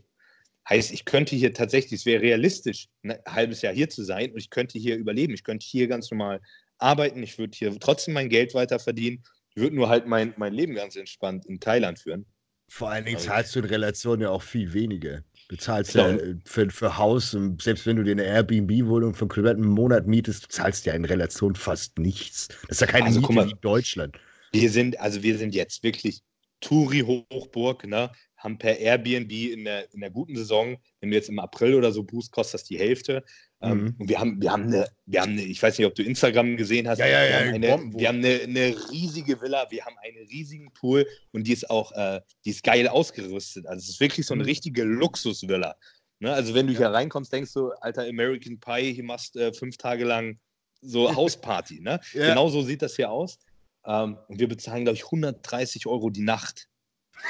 Heißt, 0.68 0.92
ich 0.92 1.04
könnte 1.04 1.36
hier 1.36 1.52
tatsächlich, 1.52 2.00
es 2.00 2.06
wäre 2.06 2.22
realistisch, 2.22 2.88
ein 3.02 3.18
halbes 3.26 3.60
Jahr 3.62 3.74
hier 3.74 3.90
zu 3.90 4.02
sein 4.02 4.32
und 4.32 4.38
ich 4.38 4.50
könnte 4.50 4.78
hier 4.78 4.96
überleben. 4.96 5.34
Ich 5.34 5.44
könnte 5.44 5.66
hier 5.66 5.88
ganz 5.88 6.10
normal 6.10 6.40
arbeiten, 6.78 7.22
ich 7.22 7.38
würde 7.38 7.56
hier 7.56 7.78
trotzdem 7.78 8.14
mein 8.14 8.28
Geld 8.28 8.54
weiter 8.54 8.78
verdienen. 8.78 9.22
Ich 9.50 9.56
würde 9.62 9.76
nur 9.76 9.88
halt 9.88 10.06
mein, 10.06 10.34
mein 10.36 10.52
Leben 10.52 10.74
ganz 10.74 10.96
entspannt 10.96 11.46
in 11.46 11.60
Thailand 11.60 11.98
führen. 11.98 12.24
Vor 12.68 12.90
allen 12.90 13.04
Dingen 13.04 13.18
zahlst 13.18 13.54
du 13.54 13.60
in 13.60 13.66
Relation 13.66 14.20
ja 14.20 14.30
auch 14.30 14.42
viel 14.42 14.72
weniger. 14.72 15.22
Du 15.48 15.56
zahlst 15.56 15.92
genau. 15.92 16.08
ja 16.08 16.16
äh, 16.16 16.36
für, 16.44 16.70
für 16.70 16.96
Haus, 16.96 17.34
und 17.34 17.60
selbst 17.60 17.86
wenn 17.86 17.96
du 17.96 18.02
dir 18.02 18.12
eine 18.12 18.24
Airbnb-Wohnung 18.24 19.14
für 19.14 19.22
einen 19.22 19.28
kompletten 19.28 19.66
Monat 19.66 20.06
mietest, 20.06 20.44
du 20.44 20.48
zahlst 20.48 20.86
ja 20.86 20.94
in 20.94 21.04
Relation 21.04 21.54
fast 21.54 21.98
nichts. 21.98 22.48
Das 22.48 22.78
ist 22.78 22.80
ja 22.80 22.86
keine 22.86 23.06
also, 23.06 23.20
Miete 23.20 23.32
mal, 23.34 23.48
wie 23.48 23.54
Deutschland. 23.60 24.18
Wir 24.54 24.70
sind, 24.70 25.00
also 25.00 25.22
wir 25.22 25.36
sind 25.36 25.54
jetzt 25.54 25.82
wirklich 25.82 26.22
Touri-Hochburg, 26.60 27.86
ne? 27.86 28.10
haben 28.44 28.58
per 28.58 28.78
Airbnb 28.78 29.32
in 29.32 29.64
der, 29.64 29.92
in 29.92 30.00
der 30.00 30.10
guten 30.10 30.36
Saison, 30.36 30.76
wenn 31.00 31.10
du 31.10 31.16
jetzt 31.16 31.30
im 31.30 31.38
April 31.38 31.74
oder 31.74 31.90
so 31.92 32.04
buchst, 32.04 32.30
kostet 32.30 32.60
das 32.60 32.64
die 32.64 32.78
Hälfte. 32.78 33.24
Ähm, 33.62 33.78
mhm. 33.78 33.96
und 33.98 34.08
wir 34.08 34.20
haben, 34.20 34.40
wir, 34.40 34.52
haben 34.52 34.64
eine, 34.64 34.86
wir 35.06 35.22
haben 35.22 35.32
eine, 35.32 35.42
ich 35.42 35.62
weiß 35.62 35.78
nicht, 35.78 35.86
ob 35.86 35.94
du 35.94 36.02
Instagram 36.02 36.58
gesehen 36.58 36.86
hast, 36.86 36.98
ja, 36.98 37.06
ja, 37.06 37.22
wir 37.22 37.30
ja, 37.30 37.38
haben, 37.38 37.54
eine, 37.54 37.98
wir 37.98 38.08
haben 38.08 38.18
eine, 38.18 38.40
eine, 38.42 38.90
riesige 38.90 39.40
Villa, 39.40 39.66
wir 39.70 39.86
haben 39.86 39.96
einen 40.04 40.26
riesigen 40.28 40.70
Pool 40.74 41.06
und 41.32 41.46
die 41.46 41.54
ist 41.54 41.70
auch, 41.70 41.92
äh, 41.92 42.20
die 42.44 42.50
ist 42.50 42.62
geil 42.62 42.86
ausgerüstet. 42.86 43.66
Also 43.66 43.82
es 43.82 43.88
ist 43.88 44.00
wirklich 44.00 44.26
so 44.26 44.34
eine 44.34 44.42
mhm. 44.42 44.48
richtige 44.50 44.84
Luxusvilla. 44.84 45.76
Ne? 46.18 46.32
Also 46.32 46.54
wenn 46.54 46.66
du 46.66 46.74
hier 46.74 46.88
reinkommst, 46.88 47.32
denkst 47.32 47.54
du, 47.54 47.70
alter 47.80 48.02
American 48.02 48.60
Pie, 48.60 48.92
hier 48.92 49.04
machst 49.04 49.36
äh, 49.36 49.54
fünf 49.54 49.78
Tage 49.78 50.04
lang 50.04 50.38
so 50.82 51.08
Hausparty. 51.16 51.80
Ne? 51.80 51.98
Genau 52.12 52.50
so 52.50 52.60
sieht 52.60 52.82
das 52.82 52.96
hier 52.96 53.10
aus. 53.10 53.38
Ähm, 53.86 54.18
und 54.28 54.38
wir 54.38 54.48
bezahlen, 54.48 54.84
glaube 54.84 54.96
ich, 54.96 55.04
130 55.04 55.86
Euro 55.86 56.10
die 56.10 56.22
Nacht. 56.22 56.68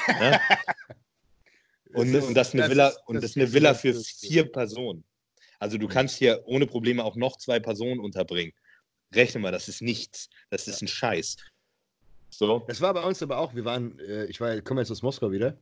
Ne? 0.07 0.39
Und, 1.95 2.11
das, 2.11 2.25
und 2.25 2.33
das 2.33 2.49
ist 2.49 2.55
eine 2.55 2.69
Villa, 2.69 2.87
ist, 2.89 2.99
und 3.05 3.15
das 3.15 3.23
ist 3.23 3.37
eine 3.37 3.53
Villa 3.53 3.73
für 3.73 3.93
vier 3.93 4.51
Personen. 4.51 5.05
Also 5.59 5.77
du 5.77 5.87
kannst 5.87 6.17
hier 6.17 6.41
ohne 6.45 6.67
Probleme 6.67 7.03
auch 7.03 7.15
noch 7.15 7.37
zwei 7.37 7.59
Personen 7.59 8.01
unterbringen. 8.01 8.51
Rechne 9.13 9.39
mal, 9.39 9.51
das 9.51 9.69
ist 9.69 9.81
nichts. 9.81 10.29
Das 10.49 10.67
ist 10.67 10.81
ein 10.81 10.89
Scheiß. 10.89 11.37
So. 12.29 12.65
Das 12.67 12.81
war 12.81 12.93
bei 12.93 13.01
uns 13.01 13.23
aber 13.23 13.37
auch, 13.37 13.55
wir 13.55 13.63
waren, 13.63 13.97
äh, 13.99 14.25
ich 14.25 14.41
war, 14.41 14.59
komme 14.61 14.81
jetzt 14.81 14.91
aus 14.91 15.03
Moskau 15.03 15.31
wieder, 15.31 15.57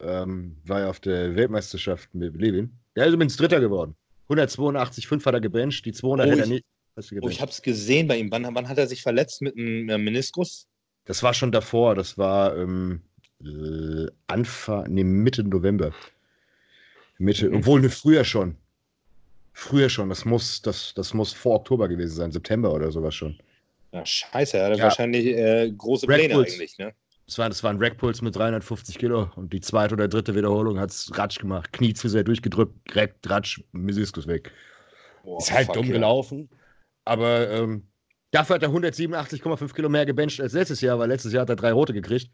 ähm, 0.00 0.58
war 0.64 0.80
ja 0.80 0.90
auf 0.90 1.00
der 1.00 1.34
Weltmeisterschaft 1.34 2.14
mit 2.14 2.36
Levin. 2.36 2.78
Der 2.94 3.06
ist 3.06 3.14
übrigens 3.14 3.36
Dritter 3.38 3.60
geworden. 3.60 3.96
182, 4.24 5.06
5 5.06 5.24
hat 5.24 5.34
er 5.34 5.40
gebencht, 5.40 5.84
die 5.86 5.92
200 5.92 6.26
oh, 6.26 6.30
hätte 6.30 6.42
er 6.42 6.46
nicht. 6.46 6.64
Oh, 6.96 7.28
ich 7.28 7.40
habe 7.40 7.50
es 7.50 7.62
gesehen 7.62 8.06
bei 8.06 8.16
ihm. 8.18 8.30
Wann, 8.30 8.46
wann, 8.54 8.68
hat 8.68 8.78
er 8.78 8.86
sich 8.86 9.02
verletzt 9.02 9.42
mit 9.42 9.56
einem 9.56 10.04
Meniskus? 10.04 10.68
Das 11.06 11.22
war 11.22 11.34
schon 11.34 11.50
davor, 11.50 11.94
das 11.94 12.16
war 12.16 12.56
ähm, 12.56 13.02
äh, 13.42 14.06
Anfang, 14.26 14.92
nee, 14.92 15.04
Mitte 15.04 15.42
November. 15.42 15.92
Mitte, 17.18 17.50
mhm. 17.50 17.56
obwohl 17.56 17.80
ne, 17.80 17.90
früher 17.90 18.24
schon. 18.24 18.56
Früher 19.52 19.88
schon. 19.88 20.08
Das 20.08 20.24
muss, 20.24 20.62
das, 20.62 20.94
das 20.94 21.14
muss 21.14 21.32
vor 21.32 21.56
Oktober 21.56 21.88
gewesen 21.88 22.16
sein, 22.16 22.32
September 22.32 22.72
oder 22.72 22.90
sowas 22.90 23.14
schon. 23.14 23.38
Ja, 23.92 24.04
scheiße, 24.04 24.56
er 24.56 24.70
hat 24.70 24.78
ja. 24.78 24.84
wahrscheinlich 24.84 25.26
äh, 25.26 25.70
große 25.70 26.08
Rack 26.08 26.18
Pläne 26.18 26.34
Puls. 26.34 26.52
eigentlich, 26.52 26.78
ne? 26.78 26.92
Das 27.26 27.38
war, 27.38 27.48
das 27.48 27.62
war 27.62 27.70
ein 27.70 27.78
Rackpuls 27.78 28.20
mit 28.20 28.36
350 28.36 28.98
Kilo 28.98 29.30
und 29.36 29.52
die 29.52 29.60
zweite 29.60 29.94
oder 29.94 30.08
dritte 30.08 30.34
Wiederholung 30.34 30.78
hat 30.78 30.90
es 30.90 31.10
Ratsch 31.16 31.38
gemacht. 31.38 31.72
Knie 31.72 31.94
zu 31.94 32.08
sehr 32.08 32.22
durchgedrückt, 32.22 32.74
direkt 32.90 33.30
Ratsch, 33.30 33.62
Meniskus 33.72 34.26
weg. 34.26 34.50
Boah, 35.22 35.38
ist 35.38 35.50
halt 35.50 35.74
dumm 35.74 35.86
ja. 35.86 35.92
gelaufen. 35.92 36.50
Aber 37.04 37.50
ähm, 37.50 37.88
dafür 38.30 38.56
hat 38.56 38.62
er 38.62 38.70
187,5 38.70 39.74
Kilo 39.74 39.88
mehr 39.88 40.06
gebencht 40.06 40.40
als 40.40 40.52
letztes 40.52 40.80
Jahr, 40.80 40.98
weil 40.98 41.08
letztes 41.08 41.32
Jahr 41.32 41.42
hat 41.42 41.50
er 41.50 41.56
drei 41.56 41.72
rote 41.72 41.92
gekriegt. 41.92 42.30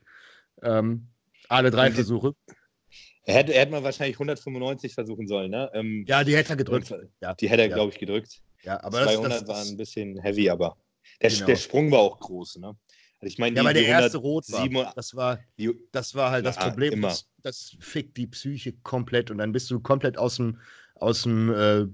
Ähm, 0.62 1.08
alle 1.48 1.70
drei 1.70 1.90
Versuche. 1.90 2.34
Er 3.24 3.34
hätte, 3.34 3.52
er 3.52 3.62
hätte 3.62 3.72
mal 3.72 3.84
wahrscheinlich 3.84 4.16
195 4.16 4.94
versuchen 4.94 5.26
sollen, 5.26 5.50
ne? 5.50 5.70
Ähm, 5.74 6.04
ja, 6.06 6.24
die 6.24 6.36
hätte 6.36 6.50
er 6.50 6.56
gedrückt. 6.56 6.92
Ja. 7.20 7.34
Die 7.34 7.48
hätte 7.48 7.62
er, 7.62 7.68
ja. 7.68 7.74
glaube 7.74 7.92
ich, 7.92 7.98
gedrückt. 7.98 8.40
Ja, 8.62 8.82
aber 8.82 9.02
200 9.02 9.32
das, 9.32 9.40
das, 9.40 9.48
war 9.48 9.64
ein 9.64 9.76
bisschen 9.76 10.18
heavy, 10.20 10.48
aber 10.50 10.76
der, 11.20 11.30
genau. 11.30 11.46
der 11.46 11.56
Sprung 11.56 11.90
war 11.90 12.00
auch 12.00 12.18
groß, 12.18 12.56
ne? 12.56 12.76
Also 13.20 13.32
ich 13.32 13.38
meine, 13.38 13.56
ja, 13.56 13.64
weil 13.64 13.74
der 13.74 13.84
erste 13.84 14.16
Rot 14.16 14.50
war. 14.50 14.92
Das 14.96 15.14
war, 15.14 15.38
das 15.92 16.14
war 16.14 16.30
halt 16.30 16.46
das 16.46 16.56
Problem. 16.56 16.94
Immer. 16.94 17.08
Das, 17.08 17.28
das 17.42 17.76
fickt 17.78 18.16
die 18.16 18.26
Psyche 18.26 18.72
komplett 18.82 19.30
und 19.30 19.38
dann 19.38 19.52
bist 19.52 19.70
du 19.70 19.80
komplett 19.80 20.16
aus 20.16 20.36
dem, 20.36 20.58
aus 20.94 21.22
dem 21.22 21.52
äh, 21.52 21.86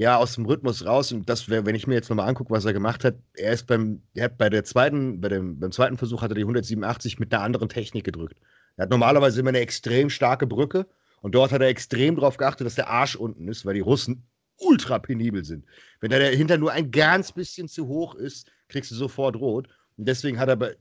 ja, 0.00 0.16
aus 0.16 0.34
dem 0.34 0.46
Rhythmus 0.46 0.86
raus. 0.86 1.12
Und 1.12 1.28
das 1.28 1.50
wäre, 1.50 1.66
wenn 1.66 1.74
ich 1.74 1.86
mir 1.86 1.92
jetzt 1.92 2.08
nochmal 2.08 2.26
angucke, 2.26 2.50
was 2.50 2.64
er 2.64 2.72
gemacht 2.72 3.04
hat, 3.04 3.16
er 3.34 3.52
ist 3.52 3.66
beim, 3.66 4.00
er 4.14 4.24
hat 4.24 4.38
bei 4.38 4.48
der 4.48 4.64
zweiten, 4.64 5.20
bei 5.20 5.28
dem, 5.28 5.60
beim 5.60 5.72
zweiten 5.72 5.98
Versuch 5.98 6.22
hat 6.22 6.30
er 6.30 6.36
die 6.36 6.40
187 6.40 7.18
mit 7.18 7.34
einer 7.34 7.42
anderen 7.42 7.68
Technik 7.68 8.04
gedrückt. 8.04 8.40
Er 8.78 8.84
hat 8.84 8.90
normalerweise 8.90 9.40
immer 9.40 9.50
eine 9.50 9.60
extrem 9.60 10.08
starke 10.08 10.46
Brücke 10.46 10.86
und 11.20 11.34
dort 11.34 11.52
hat 11.52 11.60
er 11.60 11.68
extrem 11.68 12.16
darauf 12.16 12.38
geachtet, 12.38 12.66
dass 12.66 12.76
der 12.76 12.88
Arsch 12.88 13.14
unten 13.14 13.46
ist, 13.46 13.66
weil 13.66 13.74
die 13.74 13.80
Russen 13.80 14.26
ultra 14.56 14.98
penibel 14.98 15.44
sind. 15.44 15.66
Wenn 16.00 16.10
da 16.10 16.18
dahinter 16.18 16.56
nur 16.56 16.72
ein 16.72 16.90
ganz 16.90 17.32
bisschen 17.32 17.68
zu 17.68 17.86
hoch 17.86 18.14
ist, 18.14 18.50
kriegst 18.68 18.90
du 18.90 18.94
sofort 18.94 19.36
rot. 19.36 19.68
Und 19.98 20.08
deswegen 20.08 20.38
hat 20.38 20.48
er 20.48 20.76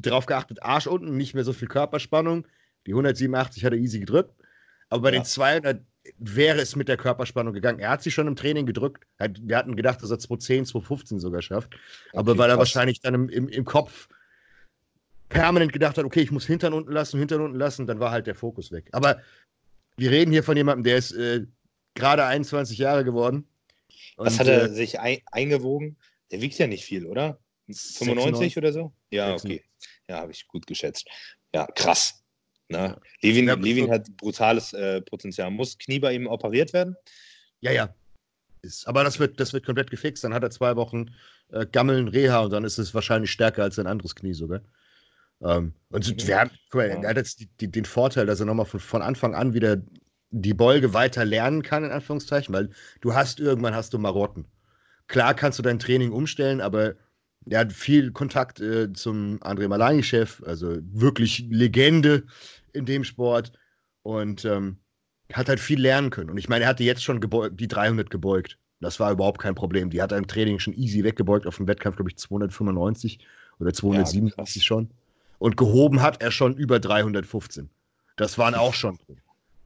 darauf 0.00 0.26
geachtet, 0.26 0.62
Arsch 0.62 0.86
unten, 0.86 1.16
nicht 1.16 1.34
mehr 1.34 1.42
so 1.42 1.52
viel 1.52 1.66
Körperspannung. 1.66 2.46
Die 2.86 2.92
187 2.92 3.64
hat 3.64 3.72
er 3.72 3.80
easy 3.80 3.98
gedrückt. 3.98 4.32
Aber 4.88 5.02
bei 5.02 5.12
ja. 5.12 5.18
den 5.18 5.24
200 5.24 5.82
wäre 6.18 6.60
es 6.60 6.76
mit 6.76 6.88
der 6.88 6.96
Körperspannung 6.96 7.54
gegangen. 7.54 7.78
Er 7.78 7.90
hat 7.90 8.02
sie 8.02 8.10
schon 8.10 8.26
im 8.26 8.36
Training 8.36 8.66
gedrückt. 8.66 9.04
Wir 9.40 9.56
hatten 9.56 9.76
gedacht, 9.76 10.02
dass 10.02 10.10
er 10.10 10.18
2010, 10.18 10.66
2015 10.66 11.20
sogar 11.20 11.42
schafft. 11.42 11.76
Aber 12.12 12.32
okay, 12.32 12.40
weil 12.40 12.50
er 12.50 12.58
wahrscheinlich 12.58 13.00
dann 13.00 13.14
im, 13.14 13.28
im, 13.28 13.48
im 13.48 13.64
Kopf 13.64 14.08
permanent 15.28 15.72
gedacht 15.72 15.98
hat, 15.98 16.04
okay, 16.04 16.20
ich 16.20 16.30
muss 16.30 16.46
Hintern 16.46 16.72
unten 16.72 16.92
lassen, 16.92 17.18
Hintern 17.18 17.40
unten 17.40 17.58
lassen, 17.58 17.86
dann 17.86 18.00
war 18.00 18.10
halt 18.10 18.26
der 18.26 18.34
Fokus 18.34 18.70
weg. 18.72 18.88
Aber 18.92 19.20
wir 19.96 20.10
reden 20.10 20.32
hier 20.32 20.42
von 20.42 20.56
jemandem, 20.56 20.84
der 20.84 20.96
ist 20.96 21.12
äh, 21.12 21.46
gerade 21.94 22.24
21 22.24 22.78
Jahre 22.78 23.04
geworden. 23.04 23.48
Was 24.16 24.38
hat 24.38 24.46
er 24.46 24.64
äh, 24.64 24.68
sich 24.68 25.00
ein, 25.00 25.18
eingewogen? 25.30 25.96
Der 26.30 26.40
wiegt 26.40 26.58
ja 26.58 26.66
nicht 26.66 26.84
viel, 26.84 27.06
oder? 27.06 27.38
95 27.68 28.58
oder 28.58 28.72
so? 28.72 28.92
Ja, 29.10 29.34
okay. 29.34 29.62
Ja, 30.08 30.18
habe 30.18 30.32
ich 30.32 30.46
gut 30.48 30.66
geschätzt. 30.66 31.08
Ja, 31.54 31.66
krass. 31.66 32.21
Ne? 32.72 32.96
Levin, 33.22 33.46
ja, 33.46 33.54
Levin 33.54 33.90
hat 33.90 34.14
brutales 34.16 34.72
äh, 34.72 35.00
Potenzial. 35.02 35.50
Muss 35.50 35.78
Knie 35.78 36.00
bei 36.00 36.12
ihm 36.14 36.26
operiert 36.26 36.72
werden? 36.72 36.96
Ja, 37.60 37.70
ja. 37.70 37.94
Ist, 38.62 38.86
aber 38.86 39.04
das 39.04 39.18
wird, 39.18 39.38
das 39.40 39.52
wird 39.52 39.64
komplett 39.64 39.90
gefixt. 39.90 40.24
Dann 40.24 40.34
hat 40.34 40.42
er 40.42 40.50
zwei 40.50 40.76
Wochen 40.76 41.10
äh, 41.50 41.66
Gammeln, 41.66 42.08
Reha 42.08 42.40
und 42.40 42.52
dann 42.52 42.64
ist 42.64 42.78
es 42.78 42.94
wahrscheinlich 42.94 43.30
stärker 43.30 43.62
als 43.62 43.78
ein 43.78 43.86
anderes 43.86 44.14
Knie 44.14 44.34
sogar. 44.34 44.60
Ähm, 45.42 45.74
und 45.90 46.08
mhm. 46.08 46.26
wir 46.26 46.40
haben, 46.40 46.50
guck 46.70 46.80
mal, 46.80 46.88
er 46.88 47.08
hat 47.08 47.16
jetzt 47.16 47.40
die, 47.40 47.46
die, 47.60 47.70
den 47.70 47.84
Vorteil, 47.84 48.26
dass 48.26 48.40
er 48.40 48.46
nochmal 48.46 48.66
von, 48.66 48.80
von 48.80 49.02
Anfang 49.02 49.34
an 49.34 49.54
wieder 49.54 49.82
die 50.30 50.54
Beuge 50.54 50.94
weiter 50.94 51.24
lernen 51.24 51.62
kann, 51.62 51.84
in 51.84 51.90
Anführungszeichen, 51.90 52.54
weil 52.54 52.70
du 53.00 53.14
hast 53.14 53.38
irgendwann 53.38 53.74
hast 53.74 53.92
du 53.92 53.98
Marotten. 53.98 54.46
Klar 55.08 55.34
kannst 55.34 55.58
du 55.58 55.62
dein 55.62 55.78
Training 55.78 56.12
umstellen, 56.12 56.60
aber 56.60 56.94
er 57.48 57.60
hat 57.60 57.72
viel 57.72 58.12
Kontakt 58.12 58.60
äh, 58.60 58.92
zum 58.92 59.38
André 59.40 59.68
Malani-Chef, 59.68 60.42
also 60.46 60.78
wirklich 60.92 61.46
Legende 61.50 62.24
in 62.72 62.86
dem 62.86 63.04
Sport 63.04 63.52
und 64.02 64.44
ähm, 64.44 64.78
hat 65.32 65.48
halt 65.48 65.60
viel 65.60 65.80
lernen 65.80 66.10
können. 66.10 66.30
Und 66.30 66.38
ich 66.38 66.48
meine, 66.48 66.64
er 66.64 66.70
hatte 66.70 66.84
jetzt 66.84 67.02
schon 67.02 67.20
die 67.52 67.68
300 67.68 68.10
gebeugt. 68.10 68.58
Das 68.80 68.98
war 68.98 69.12
überhaupt 69.12 69.40
kein 69.40 69.54
Problem. 69.54 69.90
Die 69.90 70.02
hat 70.02 70.12
er 70.12 70.18
im 70.18 70.26
Training 70.26 70.58
schon 70.58 70.74
easy 70.74 71.04
weggebeugt 71.04 71.46
auf 71.46 71.56
dem 71.56 71.68
Wettkampf, 71.68 71.96
glaube 71.96 72.10
ich, 72.10 72.16
295 72.16 73.20
oder 73.60 73.72
287 73.72 74.56
ja, 74.56 74.66
schon. 74.66 74.90
Und 75.38 75.56
gehoben 75.56 76.02
hat 76.02 76.22
er 76.22 76.30
schon 76.30 76.56
über 76.56 76.80
315. 76.80 77.70
Das 78.16 78.38
waren 78.38 78.54
auch 78.54 78.74
schon 78.74 78.98
drin. 79.06 79.20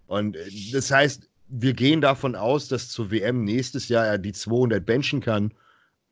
Und 0.07 0.37
äh, 0.37 0.51
das 0.73 0.91
heißt, 0.91 1.29
wir 1.49 1.73
gehen 1.73 2.01
davon 2.01 2.35
aus, 2.35 2.69
dass 2.69 2.89
zur 2.89 3.11
WM 3.11 3.45
nächstes 3.45 3.89
Jahr 3.89 4.07
er 4.07 4.19
die 4.19 4.33
200 4.33 4.85
benchen 4.85 5.21
kann, 5.21 5.53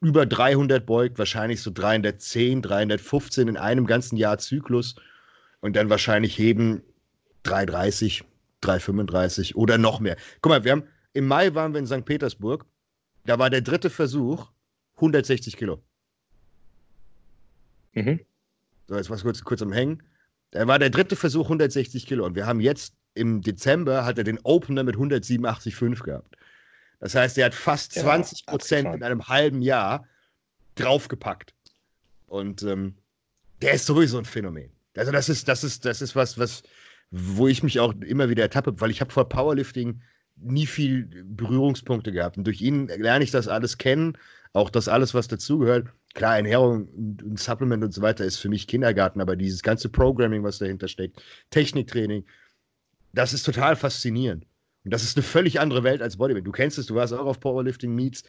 über 0.04 0.26
300 0.26 0.84
beugt, 0.84 1.18
wahrscheinlich 1.18 1.62
so 1.62 1.70
310, 1.72 2.62
315 2.62 3.48
in 3.48 3.56
einem 3.56 3.86
ganzen 3.86 4.16
Jahr 4.16 4.38
Zyklus 4.38 4.96
und 5.60 5.76
dann 5.76 5.88
wahrscheinlich 5.88 6.38
heben 6.38 6.82
330, 7.44 8.22
335 8.60 9.56
oder 9.56 9.78
noch 9.78 10.00
mehr. 10.00 10.16
Guck 10.42 10.50
mal, 10.50 10.64
wir 10.64 10.72
haben 10.72 10.84
im 11.14 11.26
Mai 11.26 11.54
waren 11.54 11.72
wir 11.72 11.78
in 11.78 11.86
St. 11.86 12.04
Petersburg. 12.04 12.66
Da 13.24 13.38
war 13.38 13.48
der 13.48 13.62
dritte 13.62 13.88
Versuch 13.88 14.50
160 14.96 15.56
Kilo. 15.56 15.82
Mhm. 17.94 18.20
So, 18.88 18.96
jetzt 18.96 19.08
was 19.08 19.22
kurz, 19.22 19.42
kurz 19.42 19.62
am 19.62 19.72
Hängen. 19.72 20.02
Da 20.50 20.66
war 20.66 20.78
der 20.78 20.90
dritte 20.90 21.16
Versuch 21.16 21.44
160 21.44 22.06
Kilo 22.06 22.26
und 22.26 22.34
wir 22.34 22.46
haben 22.46 22.60
jetzt 22.60 22.94
im 23.14 23.40
Dezember 23.40 24.04
hat 24.04 24.18
er 24.18 24.24
den 24.24 24.38
Opener 24.42 24.82
mit 24.82 24.96
187,5 24.96 26.02
gehabt. 26.02 26.36
Das 27.00 27.14
heißt, 27.14 27.38
er 27.38 27.46
hat 27.46 27.54
fast 27.54 27.92
20 27.92 28.46
Prozent 28.46 28.86
ja, 28.86 28.94
in 28.94 29.02
einem 29.02 29.28
halben 29.28 29.62
Jahr 29.62 30.06
draufgepackt. 30.74 31.54
Und 32.26 32.62
ähm, 32.62 32.94
der 33.62 33.72
ist 33.72 33.86
sowieso 33.86 34.18
ein 34.18 34.24
Phänomen. 34.24 34.70
Also 34.96 35.12
das 35.12 35.28
ist, 35.28 35.48
das 35.48 35.64
ist, 35.64 35.84
das 35.84 36.00
ist 36.02 36.16
was, 36.16 36.38
was, 36.38 36.62
wo 37.10 37.48
ich 37.48 37.62
mich 37.62 37.80
auch 37.80 37.94
immer 38.00 38.28
wieder 38.28 38.42
ertappe, 38.42 38.80
weil 38.80 38.90
ich 38.90 39.00
habe 39.00 39.12
vor 39.12 39.28
Powerlifting 39.28 40.00
nie 40.36 40.66
viel 40.66 41.08
Berührungspunkte 41.24 42.12
gehabt. 42.12 42.38
Und 42.38 42.44
durch 42.44 42.60
ihn 42.60 42.88
lerne 42.88 43.24
ich 43.24 43.30
das 43.30 43.48
alles 43.48 43.78
kennen, 43.78 44.18
auch 44.52 44.70
das 44.70 44.88
alles, 44.88 45.14
was 45.14 45.28
dazugehört. 45.28 45.88
Klar, 46.14 46.36
Ernährung 46.36 46.88
und 46.88 47.38
Supplement 47.38 47.82
und 47.84 47.92
so 47.92 48.02
weiter 48.02 48.24
ist 48.24 48.36
für 48.36 48.48
mich 48.48 48.66
Kindergarten, 48.66 49.20
aber 49.20 49.36
dieses 49.36 49.62
ganze 49.62 49.88
Programming, 49.88 50.42
was 50.44 50.58
dahinter 50.58 50.88
steckt, 50.88 51.22
Techniktraining, 51.50 52.24
das 53.12 53.32
ist 53.32 53.44
total 53.44 53.76
faszinierend. 53.76 54.46
Und 54.84 54.92
das 54.92 55.02
ist 55.02 55.16
eine 55.16 55.22
völlig 55.22 55.60
andere 55.60 55.82
Welt 55.82 56.02
als 56.02 56.16
Bodybuilding. 56.16 56.44
Du 56.44 56.52
kennst 56.52 56.78
es, 56.78 56.86
du 56.86 56.94
warst 56.94 57.12
auch 57.12 57.26
auf 57.26 57.40
Powerlifting 57.40 57.94
Meets. 57.94 58.22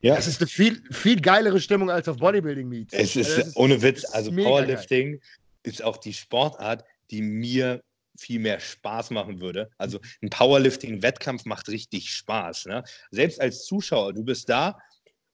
Ja. 0.00 0.14
Das 0.14 0.26
ist 0.26 0.40
eine 0.40 0.48
viel, 0.48 0.82
viel 0.92 1.20
geilere 1.20 1.60
Stimmung 1.60 1.90
als 1.90 2.08
auf 2.08 2.18
Bodybuilding 2.18 2.68
Meets. 2.68 2.94
Es 2.94 3.16
ist, 3.16 3.30
also 3.30 3.48
ist 3.48 3.56
ohne 3.56 3.82
Witz, 3.82 4.04
also 4.04 4.30
Powerlifting 4.30 5.12
geil. 5.12 5.20
ist 5.64 5.82
auch 5.82 5.96
die 5.96 6.12
Sportart, 6.12 6.84
die 7.10 7.22
mir 7.22 7.82
viel 8.16 8.40
mehr 8.40 8.60
Spaß 8.60 9.10
machen 9.10 9.40
würde. 9.40 9.70
Also 9.78 10.00
ein 10.22 10.30
Powerlifting-Wettkampf 10.30 11.44
macht 11.44 11.68
richtig 11.68 12.10
Spaß. 12.10 12.66
Ne? 12.66 12.84
Selbst 13.10 13.40
als 13.40 13.64
Zuschauer, 13.64 14.12
du 14.12 14.24
bist 14.24 14.48
da 14.48 14.78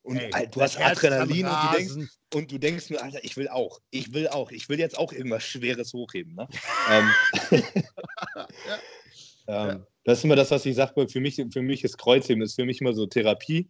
und 0.03 0.17
Ey, 0.17 0.47
du 0.51 0.61
hast 0.61 0.79
Adrenalin 0.79 1.47
und 1.47 1.55
du, 1.63 1.77
denkst, 1.77 2.11
und 2.33 2.51
du 2.51 2.57
denkst 2.59 2.89
mir, 2.91 3.01
Alter, 3.01 3.23
ich 3.23 3.37
will 3.37 3.49
auch, 3.49 3.81
ich 3.89 4.13
will 4.13 4.27
auch, 4.27 4.51
ich 4.51 4.69
will 4.69 4.79
jetzt 4.79 4.97
auch 4.97 5.11
irgendwas 5.11 5.43
Schweres 5.43 5.93
hochheben. 5.93 6.35
Ne? 6.35 6.47
ähm, 6.91 7.09
ja. 9.47 9.69
ähm, 9.71 9.85
das 10.05 10.19
ist 10.19 10.23
immer 10.23 10.35
das, 10.35 10.51
was 10.51 10.65
ich 10.65 10.75
sage, 10.75 11.07
für 11.09 11.19
mich, 11.19 11.43
für 11.51 11.61
mich 11.63 11.83
ist 11.83 11.97
Kreuzheben, 11.97 12.43
ist 12.43 12.55
für 12.55 12.65
mich 12.65 12.79
immer 12.79 12.93
so 12.93 13.07
Therapie. 13.07 13.67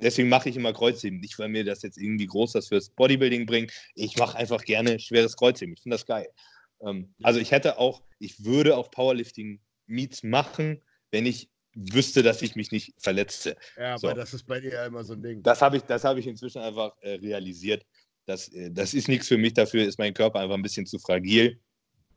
Deswegen 0.00 0.30
mache 0.30 0.48
ich 0.48 0.56
immer 0.56 0.72
Kreuzheben. 0.72 1.20
Nicht, 1.20 1.38
weil 1.38 1.50
mir 1.50 1.62
das 1.62 1.82
jetzt 1.82 1.98
irgendwie 1.98 2.26
groß 2.26 2.54
was 2.54 2.68
fürs 2.68 2.88
Bodybuilding 2.88 3.44
bringt. 3.44 3.70
Ich 3.94 4.16
mache 4.16 4.36
einfach 4.36 4.64
gerne 4.64 4.98
schweres 4.98 5.36
Kreuzheben. 5.36 5.74
Ich 5.74 5.82
finde 5.82 5.94
das 5.96 6.06
geil. 6.06 6.26
Ähm, 6.80 7.14
also 7.22 7.38
ich 7.38 7.52
hätte 7.52 7.78
auch, 7.78 8.02
ich 8.18 8.44
würde 8.44 8.78
auch 8.78 8.90
Powerlifting-Meets 8.90 10.22
machen, 10.22 10.82
wenn 11.10 11.26
ich 11.26 11.50
wüsste, 11.74 12.22
dass 12.22 12.40
ich 12.40 12.56
mich 12.56 12.72
nicht 12.72 12.94
verletze. 12.98 13.54
Ja, 13.76 13.98
so. 13.98 14.08
aber 14.08 14.18
das 14.18 14.32
ist 14.32 14.46
bei 14.46 14.60
dir 14.60 14.72
ja 14.72 14.86
immer 14.86 15.04
so 15.04 15.12
ein 15.12 15.22
Ding. 15.22 15.42
Das 15.42 15.60
habe 15.60 15.76
ich, 15.76 15.82
hab 15.82 16.16
ich 16.16 16.26
inzwischen 16.26 16.62
einfach 16.62 16.92
äh, 17.02 17.16
realisiert. 17.16 17.84
Das, 18.24 18.48
äh, 18.48 18.70
das 18.70 18.94
ist 18.94 19.08
nichts 19.08 19.28
für 19.28 19.36
mich, 19.36 19.52
dafür 19.52 19.84
ist 19.84 19.98
mein 19.98 20.14
Körper 20.14 20.40
einfach 20.40 20.54
ein 20.54 20.62
bisschen 20.62 20.86
zu 20.86 20.98
fragil. 20.98 21.60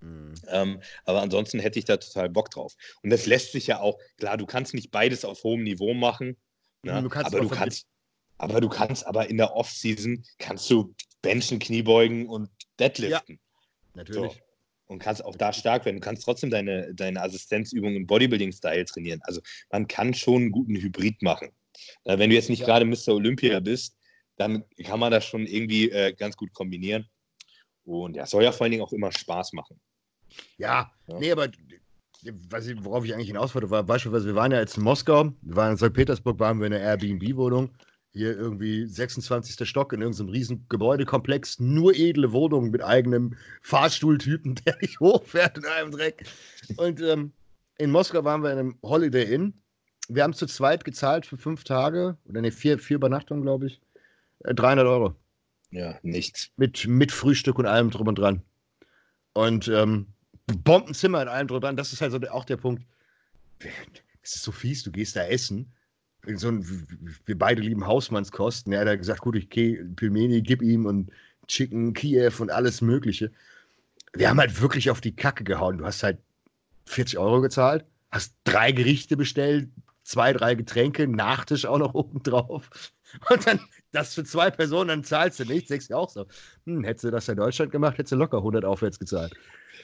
Mhm. 0.01 0.35
Ähm, 0.47 0.81
aber 1.05 1.21
ansonsten 1.21 1.59
hätte 1.59 1.79
ich 1.79 1.85
da 1.85 1.97
total 1.97 2.29
Bock 2.29 2.49
drauf. 2.51 2.75
Und 3.01 3.09
das 3.09 3.25
lässt 3.25 3.51
sich 3.51 3.67
ja 3.67 3.79
auch, 3.79 3.99
klar, 4.17 4.37
du 4.37 4.45
kannst 4.45 4.73
nicht 4.73 4.91
beides 4.91 5.25
auf 5.25 5.43
hohem 5.43 5.63
Niveau 5.63 5.93
machen. 5.93 6.37
Ne? 6.83 7.03
Du 7.03 7.11
aber, 7.11 7.39
du 7.41 7.49
kannst, 7.49 7.87
aber 8.37 8.61
du 8.61 8.69
kannst, 8.69 9.05
aber 9.05 9.29
in 9.29 9.37
der 9.37 9.55
Off-Season 9.55 10.23
kannst 10.37 10.69
du 10.69 10.93
Benchen, 11.21 11.59
Kniebeugen 11.59 12.27
und 12.27 12.49
Deadliften. 12.79 13.35
Ja, 13.35 13.91
natürlich. 13.95 14.33
So 14.33 14.47
und 14.87 14.99
kannst 14.99 15.23
auch 15.23 15.35
da 15.35 15.53
stark 15.53 15.85
werden. 15.85 15.97
Du 15.97 16.01
kannst 16.01 16.23
trotzdem 16.23 16.49
deine, 16.49 16.93
deine 16.93 17.21
Assistenzübungen 17.21 17.95
im 17.95 18.07
Bodybuilding-Style 18.07 18.85
trainieren. 18.85 19.19
Also 19.23 19.41
man 19.69 19.87
kann 19.87 20.13
schon 20.13 20.43
einen 20.43 20.51
guten 20.51 20.75
Hybrid 20.75 21.21
machen. 21.21 21.49
Äh, 22.05 22.17
wenn 22.17 22.29
du 22.29 22.35
jetzt 22.35 22.49
nicht 22.49 22.61
ja. 22.61 22.65
gerade 22.65 22.85
Mr. 22.85 23.09
Olympia 23.09 23.59
bist, 23.59 23.97
dann 24.37 24.63
kann 24.83 24.99
man 24.99 25.11
das 25.11 25.25
schon 25.25 25.45
irgendwie 25.45 25.89
äh, 25.89 26.13
ganz 26.13 26.37
gut 26.37 26.53
kombinieren. 26.53 27.07
Und 27.83 28.15
ja, 28.15 28.25
soll 28.25 28.43
ja 28.43 28.51
vor 28.51 28.65
allen 28.65 28.71
Dingen 28.71 28.83
auch 28.83 28.93
immer 28.93 29.11
Spaß 29.11 29.53
machen. 29.53 29.79
Ja, 30.57 30.91
ja. 31.07 31.19
nee, 31.19 31.31
aber 31.31 31.49
was 32.49 32.67
ich, 32.67 32.83
worauf 32.83 33.05
ich 33.05 33.13
eigentlich 33.13 33.27
hinaus 33.27 33.53
wollte, 33.53 33.69
war 33.69 33.83
beispielsweise, 33.83 34.27
wir 34.27 34.35
waren 34.35 34.51
ja 34.51 34.59
jetzt 34.59 34.77
in 34.77 34.83
Moskau, 34.83 35.31
wir 35.41 35.55
waren 35.55 35.71
in 35.71 35.77
St. 35.77 35.93
Petersburg, 35.93 36.39
waren 36.39 36.59
wir 36.59 36.67
in 36.67 36.73
einer 36.73 36.83
Airbnb-Wohnung 36.83 37.69
hier 38.11 38.35
irgendwie 38.35 38.85
26. 38.85 39.67
Stock 39.67 39.93
in 39.93 40.01
irgendeinem 40.01 40.29
riesen 40.29 40.65
Gebäudekomplex, 40.69 41.59
nur 41.59 41.93
edle 41.95 42.31
Wohnungen 42.31 42.71
mit 42.71 42.83
eigenem 42.83 43.35
Fahrstuhltypen, 43.61 44.55
der 44.65 44.77
nicht 44.81 44.99
hochfährt 44.99 45.57
in 45.57 45.65
einem 45.65 45.91
Dreck. 45.91 46.25
Und 46.77 47.01
ähm, 47.01 47.31
in 47.77 47.91
Moskau 47.91 48.23
waren 48.23 48.41
wir 48.41 48.51
in 48.51 48.59
einem 48.59 48.79
Holiday 48.81 49.31
Inn. 49.33 49.53
Wir 50.09 50.23
haben 50.23 50.33
zu 50.33 50.47
zweit 50.47 50.83
gezahlt 50.83 51.25
für 51.25 51.37
fünf 51.37 51.63
Tage, 51.63 52.17
oder 52.25 52.41
ne, 52.41 52.51
vier, 52.51 52.79
vier 52.79 52.95
Übernachtungen, 52.95 53.43
glaube 53.43 53.67
ich. 53.67 53.81
300 54.43 54.85
äh, 54.85 54.89
Euro. 54.89 55.15
Ja, 55.71 55.99
nichts. 56.01 56.49
Mit, 56.55 56.87
mit 56.87 57.11
Frühstück 57.11 57.59
und 57.59 57.65
allem 57.65 57.91
drum 57.91 58.07
und 58.07 58.17
dran. 58.17 58.41
Und 59.33 59.67
ähm, 59.67 60.07
Bombenzimmer 60.47 61.21
in 61.21 61.27
allem 61.27 61.47
dran. 61.47 61.75
Das 61.75 61.93
ist 61.93 62.01
halt 62.01 62.11
so 62.11 62.19
auch 62.29 62.45
der 62.45 62.57
Punkt. 62.57 62.83
Es 64.21 64.35
ist 64.35 64.43
so 64.43 64.51
fies, 64.51 64.83
du 64.83 64.91
gehst 64.91 65.15
da 65.15 65.23
essen 65.25 65.71
so 66.35 66.49
ein, 66.49 66.87
wir 67.25 67.37
beide 67.37 67.61
lieben 67.61 67.85
Hausmannskosten. 67.85 68.73
Er 68.73 68.89
hat 68.89 68.97
gesagt, 68.97 69.21
gut, 69.21 69.35
ich 69.35 69.49
gehe 69.49 69.83
Pilmeni, 69.85 70.41
gib 70.41 70.61
ihm 70.61 70.85
und 70.85 71.09
Chicken, 71.47 71.93
Kiew 71.93 72.33
und 72.39 72.51
alles 72.51 72.81
Mögliche. 72.81 73.31
Wir 74.13 74.29
haben 74.29 74.39
halt 74.39 74.61
wirklich 74.61 74.89
auf 74.89 74.99
die 74.99 75.15
Kacke 75.15 75.43
gehauen. 75.43 75.77
Du 75.77 75.85
hast 75.85 76.03
halt 76.03 76.17
40 76.85 77.17
Euro 77.17 77.41
gezahlt, 77.41 77.85
hast 78.11 78.35
drei 78.43 78.71
Gerichte 78.71 79.15
bestellt, 79.15 79.69
zwei, 80.03 80.33
drei 80.33 80.55
Getränke, 80.55 81.07
Nachtisch 81.07 81.65
auch 81.65 81.77
noch 81.77 81.93
oben 81.93 82.21
drauf. 82.23 82.69
Und 83.29 83.47
dann 83.47 83.59
das 83.93 84.13
für 84.13 84.25
zwei 84.25 84.51
Personen, 84.51 84.89
dann 84.89 85.03
zahlst 85.03 85.39
du 85.39 85.45
nichts. 85.45 85.69
Denkst 85.69 85.87
du 85.87 85.95
auch 85.95 86.09
so, 86.09 86.25
hm, 86.65 86.83
hättest 86.83 87.05
du 87.05 87.11
das 87.11 87.29
in 87.29 87.37
Deutschland 87.37 87.71
gemacht, 87.71 87.97
hättest 87.97 88.11
du 88.11 88.17
locker 88.17 88.37
100 88.37 88.65
aufwärts 88.65 88.99
gezahlt. 88.99 89.33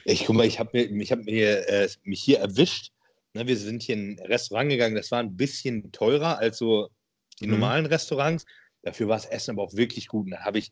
Ich 0.04 0.26
guck 0.26 0.36
mal, 0.36 0.46
ich 0.46 0.58
habe 0.58 0.88
mir, 0.90 1.06
hab 1.06 1.24
mir 1.24 1.68
äh, 1.68 1.88
mich 2.04 2.22
hier 2.22 2.40
erwischt 2.40 2.94
Ne, 3.34 3.48
wir 3.48 3.56
sind 3.56 3.82
hier 3.82 3.96
in 3.96 4.16
ein 4.16 4.26
Restaurant 4.26 4.70
gegangen, 4.70 4.94
das 4.94 5.10
war 5.10 5.18
ein 5.18 5.36
bisschen 5.36 5.90
teurer 5.90 6.38
als 6.38 6.58
so 6.58 6.88
die 7.40 7.46
mhm. 7.46 7.54
normalen 7.54 7.86
Restaurants. 7.86 8.46
Dafür 8.82 9.08
war 9.08 9.16
das 9.16 9.26
Essen 9.26 9.52
aber 9.52 9.64
auch 9.64 9.74
wirklich 9.74 10.06
gut. 10.06 10.26
Und 10.26 10.30
da 10.32 10.44
habe 10.44 10.58
ich, 10.58 10.70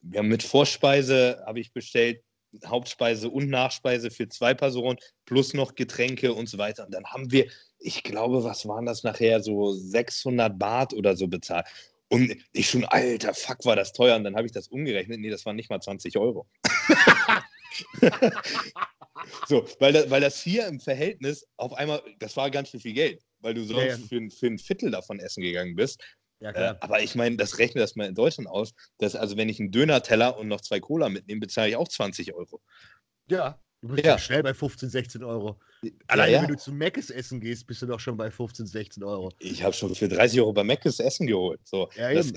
wir 0.00 0.20
haben 0.20 0.28
mit 0.28 0.44
Vorspeise 0.44 1.42
habe 1.44 1.58
ich 1.58 1.72
bestellt, 1.72 2.22
Hauptspeise 2.64 3.30
und 3.30 3.50
Nachspeise 3.50 4.12
für 4.12 4.28
zwei 4.28 4.54
Personen, 4.54 4.96
plus 5.24 5.54
noch 5.54 5.74
Getränke 5.74 6.32
und 6.32 6.48
so 6.48 6.56
weiter. 6.56 6.84
Und 6.84 6.94
dann 6.94 7.04
haben 7.06 7.32
wir, 7.32 7.48
ich 7.80 8.04
glaube, 8.04 8.44
was 8.44 8.68
waren 8.68 8.86
das 8.86 9.02
nachher, 9.02 9.42
so 9.42 9.72
600 9.72 10.56
Baht 10.56 10.94
oder 10.94 11.16
so 11.16 11.26
bezahlt. 11.26 11.66
Und 12.10 12.36
ich 12.52 12.70
schon, 12.70 12.84
alter, 12.84 13.34
fuck, 13.34 13.64
war 13.64 13.74
das 13.74 13.92
teuer. 13.92 14.14
Und 14.14 14.22
dann 14.22 14.36
habe 14.36 14.46
ich 14.46 14.52
das 14.52 14.68
umgerechnet. 14.68 15.18
Nee, 15.18 15.30
das 15.30 15.44
waren 15.46 15.56
nicht 15.56 15.70
mal 15.70 15.80
20 15.80 16.16
Euro. 16.16 16.46
so, 19.48 19.66
weil, 19.78 19.92
das, 19.92 20.10
weil 20.10 20.20
das 20.20 20.40
hier 20.40 20.66
im 20.66 20.80
Verhältnis 20.80 21.46
auf 21.56 21.72
einmal, 21.74 22.02
das 22.18 22.36
war 22.36 22.50
ganz 22.50 22.70
schön 22.70 22.80
viel 22.80 22.94
Geld, 22.94 23.22
weil 23.40 23.54
du 23.54 23.64
sonst 23.64 23.82
ja, 23.82 23.88
ja. 23.88 23.96
Für, 23.96 24.30
für 24.30 24.46
ein 24.46 24.58
Viertel 24.58 24.90
davon 24.90 25.18
essen 25.20 25.42
gegangen 25.42 25.74
bist. 25.74 26.02
Ja, 26.40 26.50
äh, 26.50 26.74
aber 26.80 27.02
ich 27.02 27.14
meine, 27.14 27.36
das 27.36 27.58
rechnet 27.58 27.82
das 27.82 27.96
mal 27.96 28.06
in 28.06 28.14
Deutschland 28.14 28.48
aus. 28.48 28.74
Dass, 28.98 29.14
also, 29.16 29.36
wenn 29.36 29.48
ich 29.48 29.60
einen 29.60 29.70
Döner-Teller 29.70 30.36
und 30.36 30.48
noch 30.48 30.60
zwei 30.60 30.80
Cola 30.80 31.08
mitnehme, 31.08 31.40
bezahle 31.40 31.70
ich 31.70 31.76
auch 31.76 31.88
20 31.88 32.34
Euro. 32.34 32.60
Ja, 33.30 33.58
du 33.80 33.88
bist 33.88 34.04
ja. 34.04 34.18
schnell 34.18 34.42
bei 34.42 34.52
15, 34.52 34.90
16 34.90 35.24
Euro. 35.24 35.58
Allein 36.06 36.32
ja, 36.32 36.42
wenn 36.42 36.48
du 36.48 36.56
zu 36.56 36.72
Meckes 36.72 37.10
essen 37.10 37.40
gehst, 37.40 37.66
bist 37.66 37.82
du 37.82 37.86
doch 37.86 38.00
schon 38.00 38.16
bei 38.16 38.30
15, 38.30 38.66
16 38.66 39.02
Euro. 39.04 39.32
Ich 39.38 39.62
habe 39.62 39.72
schon 39.74 39.94
für 39.94 40.08
30 40.08 40.40
Euro 40.40 40.52
bei 40.52 40.64
Meckes 40.64 41.00
Essen 41.00 41.26
geholt. 41.26 41.60
So, 41.64 41.88
ja, 41.96 42.12
das 42.12 42.26
ist, 42.26 42.36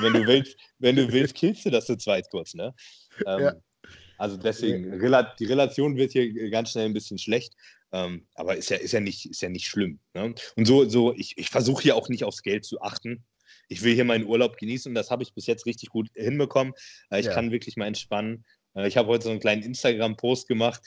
wenn 0.00 0.12
du 0.12 0.26
willst, 0.26 0.56
wenn 0.78 0.96
du 0.96 1.10
willst, 1.10 1.34
killst 1.36 1.64
du 1.64 1.70
das 1.70 1.86
zu 1.86 1.96
zweit 1.96 2.28
kurz, 2.30 2.54
ne? 2.54 2.74
Ähm, 3.26 3.52
also 4.20 4.36
deswegen, 4.36 5.00
die 5.38 5.44
Relation 5.46 5.96
wird 5.96 6.12
hier 6.12 6.50
ganz 6.50 6.72
schnell 6.72 6.84
ein 6.84 6.92
bisschen 6.92 7.16
schlecht. 7.16 7.54
Ähm, 7.90 8.26
aber 8.34 8.54
ist 8.54 8.68
ja, 8.68 8.76
ist 8.76 8.92
ja 8.92 9.00
nicht, 9.00 9.24
ist 9.24 9.40
ja 9.40 9.48
nicht 9.48 9.66
schlimm. 9.66 9.98
Ne? 10.12 10.34
Und 10.56 10.66
so, 10.66 10.86
so 10.86 11.14
ich, 11.14 11.38
ich 11.38 11.48
versuche 11.48 11.82
hier 11.82 11.96
auch 11.96 12.10
nicht 12.10 12.24
aufs 12.24 12.42
Geld 12.42 12.66
zu 12.66 12.82
achten. 12.82 13.24
Ich 13.68 13.82
will 13.82 13.94
hier 13.94 14.04
meinen 14.04 14.26
Urlaub 14.26 14.58
genießen 14.58 14.90
und 14.90 14.94
das 14.94 15.10
habe 15.10 15.22
ich 15.22 15.32
bis 15.32 15.46
jetzt 15.46 15.64
richtig 15.64 15.88
gut 15.88 16.08
hinbekommen. 16.14 16.74
Äh, 17.10 17.20
ich 17.20 17.26
ja. 17.26 17.32
kann 17.32 17.50
wirklich 17.50 17.76
mal 17.76 17.86
entspannen. 17.86 18.44
Äh, 18.74 18.88
ich 18.88 18.98
habe 18.98 19.08
heute 19.08 19.24
so 19.24 19.30
einen 19.30 19.40
kleinen 19.40 19.62
Instagram-Post 19.62 20.48
gemacht. 20.48 20.82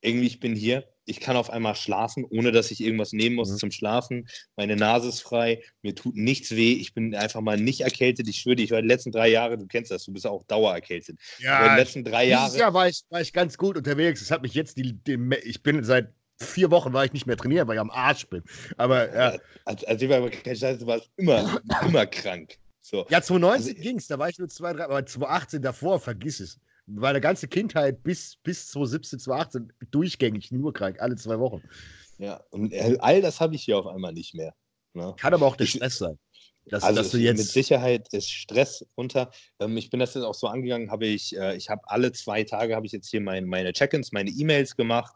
Irgendwie, 0.00 0.26
ich 0.26 0.40
bin 0.40 0.56
hier, 0.56 0.84
ich 1.06 1.20
kann 1.20 1.36
auf 1.36 1.50
einmal 1.50 1.74
schlafen, 1.74 2.24
ohne 2.24 2.52
dass 2.52 2.70
ich 2.70 2.80
irgendwas 2.80 3.12
nehmen 3.12 3.36
muss 3.36 3.50
mhm. 3.50 3.58
zum 3.58 3.70
Schlafen. 3.70 4.28
Meine 4.56 4.76
Nase 4.76 5.08
ist 5.08 5.20
frei, 5.20 5.62
mir 5.82 5.94
tut 5.94 6.16
nichts 6.16 6.52
weh. 6.52 6.72
Ich 6.72 6.94
bin 6.94 7.14
einfach 7.14 7.40
mal 7.40 7.58
nicht 7.58 7.82
erkältet. 7.82 8.28
Ich 8.28 8.38
schwöre, 8.38 8.60
ich 8.60 8.70
war 8.70 8.82
die 8.82 8.88
letzten 8.88 9.12
drei 9.12 9.28
Jahre, 9.28 9.58
du 9.58 9.66
kennst 9.66 9.90
das, 9.90 10.04
du 10.04 10.12
bist 10.12 10.26
auch 10.26 10.44
dauererkältet. 10.44 11.18
Ja, 11.38 11.74
die 11.74 11.80
letzten 11.80 12.04
drei 12.04 12.26
Jahre. 12.26 12.46
Dieses 12.46 12.60
Jahr 12.60 12.74
war 12.74 12.88
ich, 12.88 13.02
war 13.10 13.20
ich 13.20 13.32
ganz 13.32 13.58
gut 13.58 13.76
unterwegs. 13.76 14.20
Es 14.20 14.30
hat 14.30 14.42
mich 14.42 14.54
jetzt, 14.54 14.76
die, 14.76 14.92
die, 14.92 15.18
ich 15.44 15.62
bin 15.62 15.84
seit 15.84 16.12
vier 16.40 16.70
Wochen 16.70 16.92
war 16.92 17.04
ich 17.04 17.12
nicht 17.12 17.26
mehr 17.26 17.36
trainieren, 17.36 17.68
weil 17.68 17.76
ich 17.76 17.80
am 17.80 17.90
Arsch 17.90 18.26
bin. 18.26 18.42
Aber 18.76 19.14
ja. 19.14 19.38
Als, 19.64 19.84
als 19.84 20.02
ich 20.02 20.08
war 20.08 20.20
du 20.20 20.86
warst 20.86 21.10
immer, 21.16 21.60
immer 21.86 22.06
krank. 22.06 22.58
So. 22.80 23.06
Ja, 23.08 23.22
2019 23.22 23.70
also, 23.70 23.82
ging 23.82 23.98
es, 23.98 24.08
da 24.08 24.18
war 24.18 24.28
ich 24.28 24.38
nur 24.38 24.48
zwei, 24.48 24.72
drei, 24.72 24.84
aber 24.84 25.06
2018 25.06 25.62
davor, 25.62 26.00
vergiss 26.00 26.40
es. 26.40 26.58
Meine 26.86 27.20
ganze 27.20 27.48
Kindheit 27.48 28.02
bis, 28.02 28.36
bis 28.42 28.68
2017, 28.68 29.18
2018 29.20 29.72
durchgängig 29.90 30.52
nur 30.52 30.72
krank, 30.72 31.00
alle 31.00 31.16
zwei 31.16 31.38
Wochen. 31.38 31.62
Ja, 32.18 32.42
und 32.50 32.72
all 33.00 33.22
das 33.22 33.40
habe 33.40 33.54
ich 33.54 33.64
hier 33.64 33.78
auf 33.78 33.86
einmal 33.86 34.12
nicht 34.12 34.34
mehr. 34.34 34.54
Ne? 34.92 35.14
Kann 35.18 35.34
aber 35.34 35.46
auch 35.46 35.56
der 35.56 35.66
Stress 35.66 35.98
sein. 35.98 36.18
Dass, 36.66 36.82
also 36.82 37.02
dass 37.02 37.12
mit 37.12 37.38
Sicherheit 37.38 38.08
ist 38.12 38.30
Stress 38.30 38.86
unter. 38.94 39.30
Ähm, 39.60 39.76
ich 39.76 39.90
bin 39.90 40.00
das 40.00 40.14
jetzt 40.14 40.24
auch 40.24 40.34
so 40.34 40.46
angegangen, 40.46 40.90
habe 40.90 41.06
ich, 41.06 41.36
äh, 41.36 41.56
ich 41.56 41.68
habe 41.68 41.82
alle 41.84 42.12
zwei 42.12 42.42
Tage 42.44 42.74
habe 42.74 42.86
ich 42.86 42.92
jetzt 42.92 43.10
hier 43.10 43.20
mein, 43.20 43.44
meine 43.44 43.72
Check-ins, 43.72 44.12
meine 44.12 44.30
E-Mails 44.30 44.74
gemacht. 44.74 45.14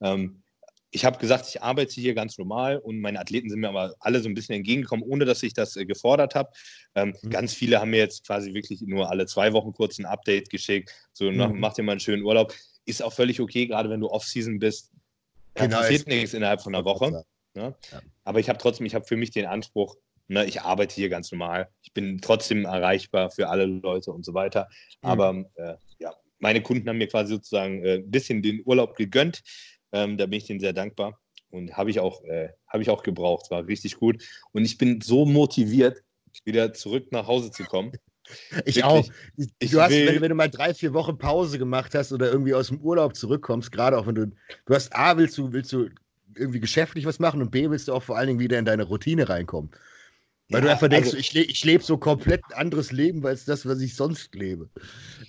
Ähm, 0.00 0.42
ich 0.90 1.04
habe 1.04 1.18
gesagt, 1.18 1.46
ich 1.48 1.62
arbeite 1.62 2.00
hier 2.00 2.14
ganz 2.14 2.38
normal 2.38 2.78
und 2.78 3.00
meine 3.00 3.20
Athleten 3.20 3.50
sind 3.50 3.60
mir 3.60 3.68
aber 3.68 3.94
alle 4.00 4.20
so 4.20 4.28
ein 4.28 4.34
bisschen 4.34 4.54
entgegengekommen, 4.54 5.04
ohne 5.04 5.24
dass 5.24 5.42
ich 5.42 5.52
das 5.52 5.76
äh, 5.76 5.84
gefordert 5.84 6.34
habe. 6.34 6.50
Ähm, 6.94 7.14
mhm. 7.22 7.30
Ganz 7.30 7.52
viele 7.54 7.80
haben 7.80 7.90
mir 7.90 7.98
jetzt 7.98 8.26
quasi 8.26 8.54
wirklich 8.54 8.80
nur 8.82 9.10
alle 9.10 9.26
zwei 9.26 9.52
Wochen 9.52 9.72
kurz 9.72 9.98
ein 9.98 10.06
Update 10.06 10.48
geschickt. 10.50 10.92
So, 11.12 11.30
mhm. 11.30 11.58
mach 11.58 11.74
dir 11.74 11.82
mal 11.82 11.92
einen 11.92 12.00
schönen 12.00 12.22
Urlaub. 12.22 12.54
Ist 12.84 13.02
auch 13.02 13.12
völlig 13.12 13.40
okay, 13.40 13.66
gerade 13.66 13.90
wenn 13.90 14.00
du 14.00 14.08
Off-Season 14.08 14.58
bist. 14.58 14.92
Genau, 15.54 15.78
passiert 15.78 16.06
nichts 16.06 16.34
innerhalb 16.34 16.62
von 16.62 16.74
einer 16.74 16.84
Woche. 16.84 17.24
Ne? 17.54 17.74
Ja. 17.90 18.02
Aber 18.24 18.38
ich 18.38 18.48
habe 18.48 18.58
trotzdem, 18.58 18.86
ich 18.86 18.94
habe 18.94 19.06
für 19.06 19.16
mich 19.16 19.30
den 19.30 19.46
Anspruch, 19.46 19.96
ne, 20.28 20.44
ich 20.44 20.62
arbeite 20.62 20.94
hier 20.94 21.08
ganz 21.08 21.32
normal. 21.32 21.68
Ich 21.82 21.92
bin 21.92 22.20
trotzdem 22.20 22.64
erreichbar 22.64 23.30
für 23.30 23.48
alle 23.48 23.66
Leute 23.66 24.12
und 24.12 24.24
so 24.24 24.34
weiter. 24.34 24.68
Mhm. 25.02 25.08
Aber 25.08 25.44
äh, 25.54 25.74
ja, 25.98 26.12
meine 26.38 26.62
Kunden 26.62 26.88
haben 26.88 26.98
mir 26.98 27.08
quasi 27.08 27.34
sozusagen 27.34 27.82
äh, 27.84 27.94
ein 27.94 28.10
bisschen 28.10 28.42
den 28.42 28.62
Urlaub 28.64 28.94
gegönnt. 28.96 29.42
Ähm, 29.92 30.18
da 30.18 30.26
bin 30.26 30.38
ich 30.38 30.46
denen 30.46 30.60
sehr 30.60 30.72
dankbar 30.72 31.18
und 31.50 31.76
habe 31.76 31.90
ich, 31.90 32.00
auch, 32.00 32.22
äh, 32.24 32.50
hab 32.66 32.80
ich 32.80 32.90
auch 32.90 33.02
gebraucht. 33.02 33.50
War 33.50 33.66
richtig 33.66 33.96
gut. 33.96 34.22
Und 34.52 34.64
ich 34.64 34.78
bin 34.78 35.00
so 35.00 35.24
motiviert, 35.24 36.02
wieder 36.44 36.72
zurück 36.72 37.12
nach 37.12 37.26
Hause 37.26 37.50
zu 37.50 37.64
kommen. 37.64 37.92
Ich 38.64 38.74
Wirklich. 38.74 38.82
auch. 38.82 39.06
Du 39.36 39.46
ich 39.60 39.74
hast, 39.76 39.92
wenn, 39.92 40.20
wenn, 40.20 40.30
du 40.30 40.34
mal 40.34 40.50
drei, 40.50 40.74
vier 40.74 40.92
Wochen 40.94 41.16
Pause 41.16 41.60
gemacht 41.60 41.94
hast 41.94 42.10
oder 42.12 42.28
irgendwie 42.28 42.54
aus 42.54 42.66
dem 42.66 42.80
Urlaub 42.80 43.14
zurückkommst, 43.14 43.70
gerade 43.70 43.96
auch 43.96 44.08
wenn 44.08 44.16
du, 44.16 44.26
du 44.64 44.74
hast 44.74 44.92
A, 44.96 45.16
willst 45.16 45.38
du, 45.38 45.52
willst 45.52 45.72
du 45.72 45.90
irgendwie 46.34 46.58
geschäftlich 46.58 47.06
was 47.06 47.20
machen 47.20 47.40
und 47.40 47.52
B, 47.52 47.70
willst 47.70 47.86
du 47.86 47.94
auch 47.94 48.02
vor 48.02 48.16
allen 48.16 48.26
Dingen 48.26 48.40
wieder 48.40 48.58
in 48.58 48.64
deine 48.64 48.82
Routine 48.82 49.28
reinkommen. 49.28 49.70
Weil 50.48 50.60
ja, 50.60 50.66
du 50.66 50.70
einfach 50.72 50.88
denkst, 50.88 51.08
also, 51.08 51.18
ich, 51.18 51.32
le 51.34 51.42
ich 51.42 51.64
lebe 51.64 51.82
so 51.82 51.98
komplett 51.98 52.42
ein 52.50 52.58
anderes 52.58 52.92
Leben 52.92 53.24
als 53.26 53.44
das, 53.44 53.66
was 53.66 53.80
ich 53.80 53.96
sonst 53.96 54.34
lebe. 54.34 54.70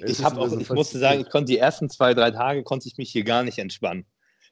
ich, 0.05 0.23
auch, 0.23 0.47
so 0.47 0.59
ich 0.59 0.69
musste 0.69 0.99
sagen, 0.99 1.21
ich 1.21 1.29
konnte 1.29 1.51
die 1.51 1.57
ersten 1.57 1.89
zwei, 1.89 2.13
drei 2.13 2.31
Tage 2.31 2.63
konnte 2.63 2.87
ich 2.87 2.97
mich 2.97 3.11
hier 3.11 3.23
gar 3.23 3.43
nicht 3.43 3.57
entspannen. 3.57 4.05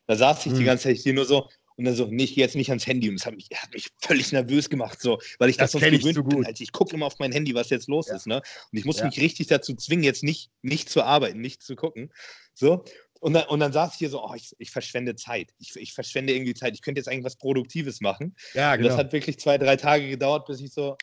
Da 0.08 0.16
saß 0.16 0.46
ich 0.46 0.52
hm. 0.52 0.60
die 0.60 0.66
ganze 0.66 0.84
Zeit 0.86 0.98
hier 0.98 1.14
nur 1.14 1.26
so 1.26 1.50
und 1.78 1.86
dann 1.86 1.96
so, 1.96 2.08
nee, 2.08 2.24
ich 2.24 2.36
gehe 2.36 2.44
jetzt 2.44 2.56
nicht 2.56 2.70
ans 2.70 2.88
Handy. 2.88 3.10
Und 3.10 3.20
das 3.20 3.26
hat 3.26 3.36
mich, 3.36 3.50
hat 3.54 3.74
mich 3.74 3.90
völlig 4.02 4.32
nervös 4.32 4.70
gemacht, 4.70 5.02
so, 5.02 5.20
weil 5.40 5.50
ich 5.50 5.58
das, 5.58 5.72
das 5.72 5.82
sonst 5.82 5.92
gewöhnt 5.92 6.16
so 6.16 6.24
bin. 6.24 6.46
Also 6.46 6.64
ich 6.64 6.72
gucke 6.72 6.96
immer 6.96 7.06
auf 7.06 7.20
mein 7.20 7.32
Handy, 7.32 7.54
was 7.54 7.70
jetzt 7.70 7.88
los 7.88 8.08
ja. 8.08 8.16
ist. 8.16 8.28
Ne? 8.28 8.38
Und 8.38 8.78
ich 8.78 8.86
muss 8.86 9.00
ja. 9.00 9.06
mich 9.06 9.20
richtig 9.20 9.48
dazu 9.48 9.76
zwingen, 9.76 10.04
jetzt 10.04 10.24
nicht, 10.24 10.52
nicht 10.62 10.90
zu 10.90 11.04
arbeiten, 11.04 11.42
nicht 11.42 11.62
zu 11.62 11.76
gucken. 11.76 12.14
So. 12.54 12.86
Und 13.20 13.34
dann, 13.34 13.48
und 13.48 13.60
dann 13.60 13.74
saß 13.74 13.94
ich 13.94 14.00
hier 14.00 14.10
so, 14.10 14.24
oh, 14.24 14.34
ich, 14.36 14.54
ich 14.58 14.72
verschwende 14.72 15.16
Zeit. 15.16 15.54
Ich, 15.58 15.76
ich 15.76 15.94
verschwende 15.94 16.34
irgendwie 16.34 16.54
Zeit. 16.54 16.76
Ich 16.76 16.82
könnte 16.82 17.00
jetzt 17.00 17.08
eigentlich 17.08 17.26
was 17.26 17.38
Produktives 17.38 18.00
machen. 18.00 18.36
Ja, 18.54 18.76
genau. 18.76 18.88
Und 18.88 18.92
das 18.92 19.06
hat 19.06 19.14
wirklich 19.14 19.40
zwei, 19.40 19.58
drei 19.58 19.76
Tage 19.76 20.08
gedauert, 20.08 20.46
bis 20.46 20.62
ich 20.62 20.72
so, 20.72 20.96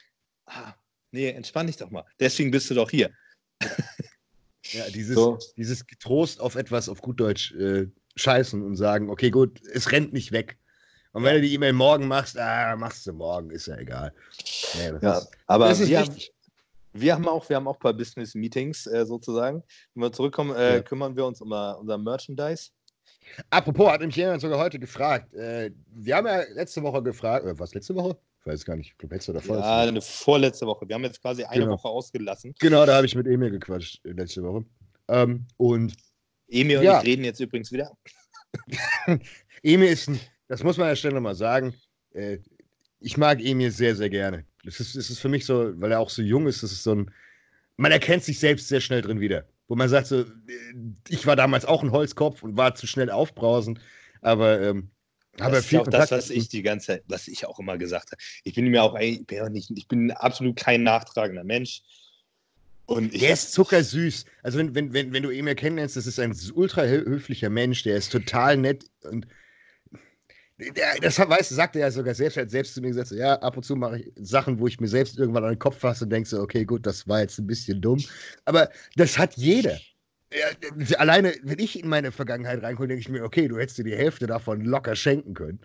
ah, 0.47 0.75
nee, 1.11 1.29
entspann 1.29 1.67
dich 1.67 1.77
doch 1.77 1.91
mal. 1.91 2.05
Deswegen 2.19 2.51
bist 2.51 2.71
du 2.71 2.75
doch 2.75 2.91
hier. 2.91 3.11
Ja, 4.71 4.89
dieses, 4.89 5.17
so. 5.17 5.39
dieses 5.57 5.87
Getrost 5.87 6.41
auf 6.41 6.55
etwas 6.55 6.89
auf 6.89 7.03
gut 7.03 7.19
Deutsch 7.19 7.53
äh, 7.53 7.89
scheißen 8.17 8.63
und 8.63 8.77
sagen, 8.77 9.11
okay, 9.11 9.31
gut, 9.31 9.61
es 9.73 9.93
rennt 9.93 10.13
nicht 10.13 10.33
weg. 10.33 10.59
Und 11.13 11.25
wenn 11.25 11.35
du 11.35 11.43
die 11.43 11.53
E-Mail 11.55 11.75
morgen 11.75 12.09
machst, 12.09 12.39
ah, 12.39 12.75
machst 12.77 13.07
du 13.07 13.13
morgen, 13.13 13.51
ist 13.51 13.67
ja 13.67 13.77
egal. 13.77 14.13
Nee, 14.75 14.93
ja, 15.03 15.19
ist, 15.19 15.31
aber 15.47 15.79
wir 15.79 16.01
haben, 16.01 16.17
wir, 16.95 17.15
haben, 17.15 17.29
auch, 17.29 17.49
wir 17.49 17.57
haben 17.57 17.69
auch 17.69 17.77
ein 17.77 17.81
paar 17.81 17.93
Business-Meetings 17.93 18.87
äh, 18.87 19.05
sozusagen. 19.05 19.63
Wenn 19.95 20.05
wir 20.05 20.13
zurückkommen, 20.13 20.57
äh, 20.57 20.77
ja. 20.77 20.83
kümmern 20.83 21.15
wir 21.15 21.27
uns 21.27 21.41
um 21.43 21.53
uh, 21.53 21.75
unser 21.79 21.99
Merchandise. 21.99 22.71
Apropos, 23.51 23.91
hat 23.91 24.01
mich 24.01 24.17
jemand 24.17 24.41
sogar 24.41 24.59
heute 24.59 24.79
gefragt. 24.79 25.35
Äh, 25.35 25.71
wir 25.95 26.17
haben 26.17 26.27
ja 26.27 26.43
letzte 26.55 26.83
Woche 26.83 27.03
gefragt, 27.03 27.45
oder 27.45 27.59
was, 27.59 27.75
letzte 27.75 27.95
Woche? 27.95 28.17
Ich 28.41 28.47
weiß 28.47 28.65
gar 28.65 28.77
nicht, 28.77 28.93
ich 28.93 28.99
glaube, 28.99 29.15
letzte 29.15 29.33
oder 29.33 29.41
vorletzte. 29.41 29.71
Ja, 29.71 29.81
eine 29.83 30.01
vorletzte 30.01 30.67
Woche. 30.67 30.89
Wir 30.89 30.95
haben 30.95 31.05
jetzt 31.05 31.21
quasi 31.21 31.45
eine 31.45 31.61
genau. 31.61 31.75
Woche 31.75 31.89
ausgelassen. 31.89 32.55
Genau, 32.59 32.85
da 32.87 32.97
habe 32.97 33.07
ich 33.07 33.15
mit 33.15 33.27
Emil 33.27 33.51
gequatscht 33.51 34.05
äh, 34.05 34.13
letzte 34.13 34.43
Woche. 34.43 34.65
Ähm, 35.09 35.47
und 35.59 35.95
Emil 36.53 36.79
und 36.79 36.85
ja. 36.85 36.99
ich 36.99 37.07
reden 37.07 37.25
jetzt 37.25 37.41
übrigens 37.41 37.73
wieder. 37.73 37.97
Emil 39.63 39.89
ist 39.89 40.09
ein, 40.09 40.21
das 40.49 40.63
muss 40.63 40.77
man 40.77 40.89
ja 40.89 40.97
schnell 40.97 41.13
nochmal 41.13 41.35
sagen, 41.35 41.75
äh, 42.13 42.39
ich 43.01 43.17
mag 43.17 43.41
Emil 43.41 43.71
sehr, 43.71 43.97
sehr 43.97 44.11
gerne. 44.11 44.45
Das 44.65 44.79
ist, 44.79 44.95
das 44.95 45.11
ist 45.11 45.19
für 45.19 45.29
mich 45.29 45.45
so, 45.45 45.73
weil 45.81 45.93
er 45.93 46.01
auch 46.01 46.11
so 46.11 46.23
jung 46.23 46.47
ist, 46.47 46.63
das 46.63 46.73
ist 46.73 46.85
so 46.85 46.95
ein, 46.95 47.11
man 47.77 47.91
erkennt 47.91 48.23
sich 48.23 48.39
selbst 48.39 48.69
sehr 48.69 48.81
schnell 48.81 49.03
drin 49.03 49.21
wieder. 49.21 49.47
Wo 49.69 49.75
man 49.75 49.89
sagt 49.89 50.07
so, 50.07 50.21
äh, 50.21 50.27
ich 51.09 51.27
war 51.27 51.37
damals 51.37 51.65
auch 51.65 51.83
ein 51.83 51.93
Holzkopf 51.93 52.43
und 52.43 52.57
war 52.57 52.75
zu 52.75 52.87
schnell 52.87 53.11
aufbrausend, 53.11 53.81
aber 54.21 54.61
ähm, 54.61 54.91
habe 55.41 55.57
das 55.57 55.67
viel 55.67 55.79
ist 55.79 55.81
auch 55.81 55.85
Kontakt 55.85 56.13
das, 56.13 56.25
was 56.25 56.31
ich 56.31 56.49
die 56.49 56.63
ganze 56.63 56.89
Zeit, 56.89 57.05
was 57.09 57.29
ich 57.29 57.47
auch 57.47 57.59
immer 57.59 57.79
gesagt 57.79 58.13
habe. 58.13 58.23
Ich 58.45 58.55
bin 58.55 58.67
mir 58.67 58.83
auch, 58.83 58.99
ich 58.99 59.27
bin 59.27 59.41
auch 59.41 59.49
nicht, 59.49 59.71
ich 59.71 59.89
bin 59.89 60.11
absolut 60.11 60.57
kein 60.57 60.83
nachtragender 60.83 61.45
Mensch. 61.45 61.83
Und 62.87 63.21
der 63.21 63.33
ist 63.33 63.53
zuckersüß. 63.53 64.25
Also 64.43 64.59
wenn, 64.59 64.75
wenn, 64.75 64.93
wenn, 64.93 65.13
wenn 65.13 65.23
du 65.23 65.31
ihn 65.31 65.45
mehr 65.45 65.55
kennenlernst, 65.55 65.97
das 65.97 66.07
ist 66.07 66.19
ein 66.19 66.37
ultra 66.55 66.83
höflicher 66.83 67.49
Mensch, 67.49 67.85
der 67.85 67.97
ist 67.97 68.11
total 68.11 68.57
nett 68.57 68.85
und 69.05 69.27
der, 70.59 71.01
das 71.01 71.19
weißt 71.19 71.51
du, 71.51 71.55
sagt 71.55 71.77
er 71.77 71.83
ja 71.83 71.91
sogar 71.91 72.15
selbst, 72.15 72.37
er 72.37 72.45
hat 72.45 72.51
selbst 72.51 72.75
zu 72.75 72.81
mir 72.81 72.89
gesagt, 72.89 73.09
so, 73.09 73.17
ja, 73.17 73.35
ab 73.41 73.57
und 73.57 73.65
zu 73.65 73.75
mache 73.75 74.01
ich 74.01 74.13
Sachen, 74.17 74.59
wo 74.59 74.67
ich 74.67 74.79
mir 74.81 74.89
selbst 74.89 75.19
irgendwann 75.19 75.45
an 75.45 75.55
den 75.55 75.59
Kopf 75.59 75.79
fasse 75.79 76.05
und 76.05 76.11
denke 76.11 76.29
so, 76.29 76.41
okay, 76.41 76.65
gut, 76.65 76.87
das 76.87 77.09
war 77.09 77.21
jetzt 77.21 77.39
ein 77.39 77.47
bisschen 77.47 77.81
dumm. 77.81 78.01
Aber 78.45 78.71
das 78.97 79.19
hat 79.19 79.35
jeder. 79.37 79.79
Ja, 80.33 80.99
alleine, 80.99 81.35
wenn 81.43 81.59
ich 81.59 81.83
in 81.83 81.89
meine 81.89 82.13
Vergangenheit 82.13 82.63
reinkomme, 82.63 82.89
denke 82.89 83.01
ich 83.01 83.09
mir, 83.09 83.25
okay, 83.25 83.49
du 83.49 83.59
hättest 83.59 83.79
dir 83.79 83.85
die 83.85 83.97
Hälfte 83.97 84.27
davon 84.27 84.63
locker 84.63 84.95
schenken 84.95 85.35
können. 85.35 85.61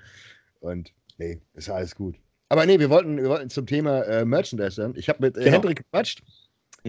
Und 0.59 0.91
nee, 1.17 1.41
ist 1.53 1.69
alles 1.69 1.95
gut. 1.95 2.15
Aber 2.49 2.65
nee, 2.65 2.79
wir 2.79 2.89
wollten, 2.89 3.17
wir 3.17 3.29
wollten 3.29 3.49
zum 3.49 3.65
Thema 3.65 4.03
äh, 4.03 4.25
Merchandise. 4.25 4.93
Ich 4.95 5.09
habe 5.09 5.19
mit 5.21 5.37
äh, 5.37 5.41
genau. 5.41 5.53
Hendrik 5.53 5.77
gequatscht. 5.77 6.23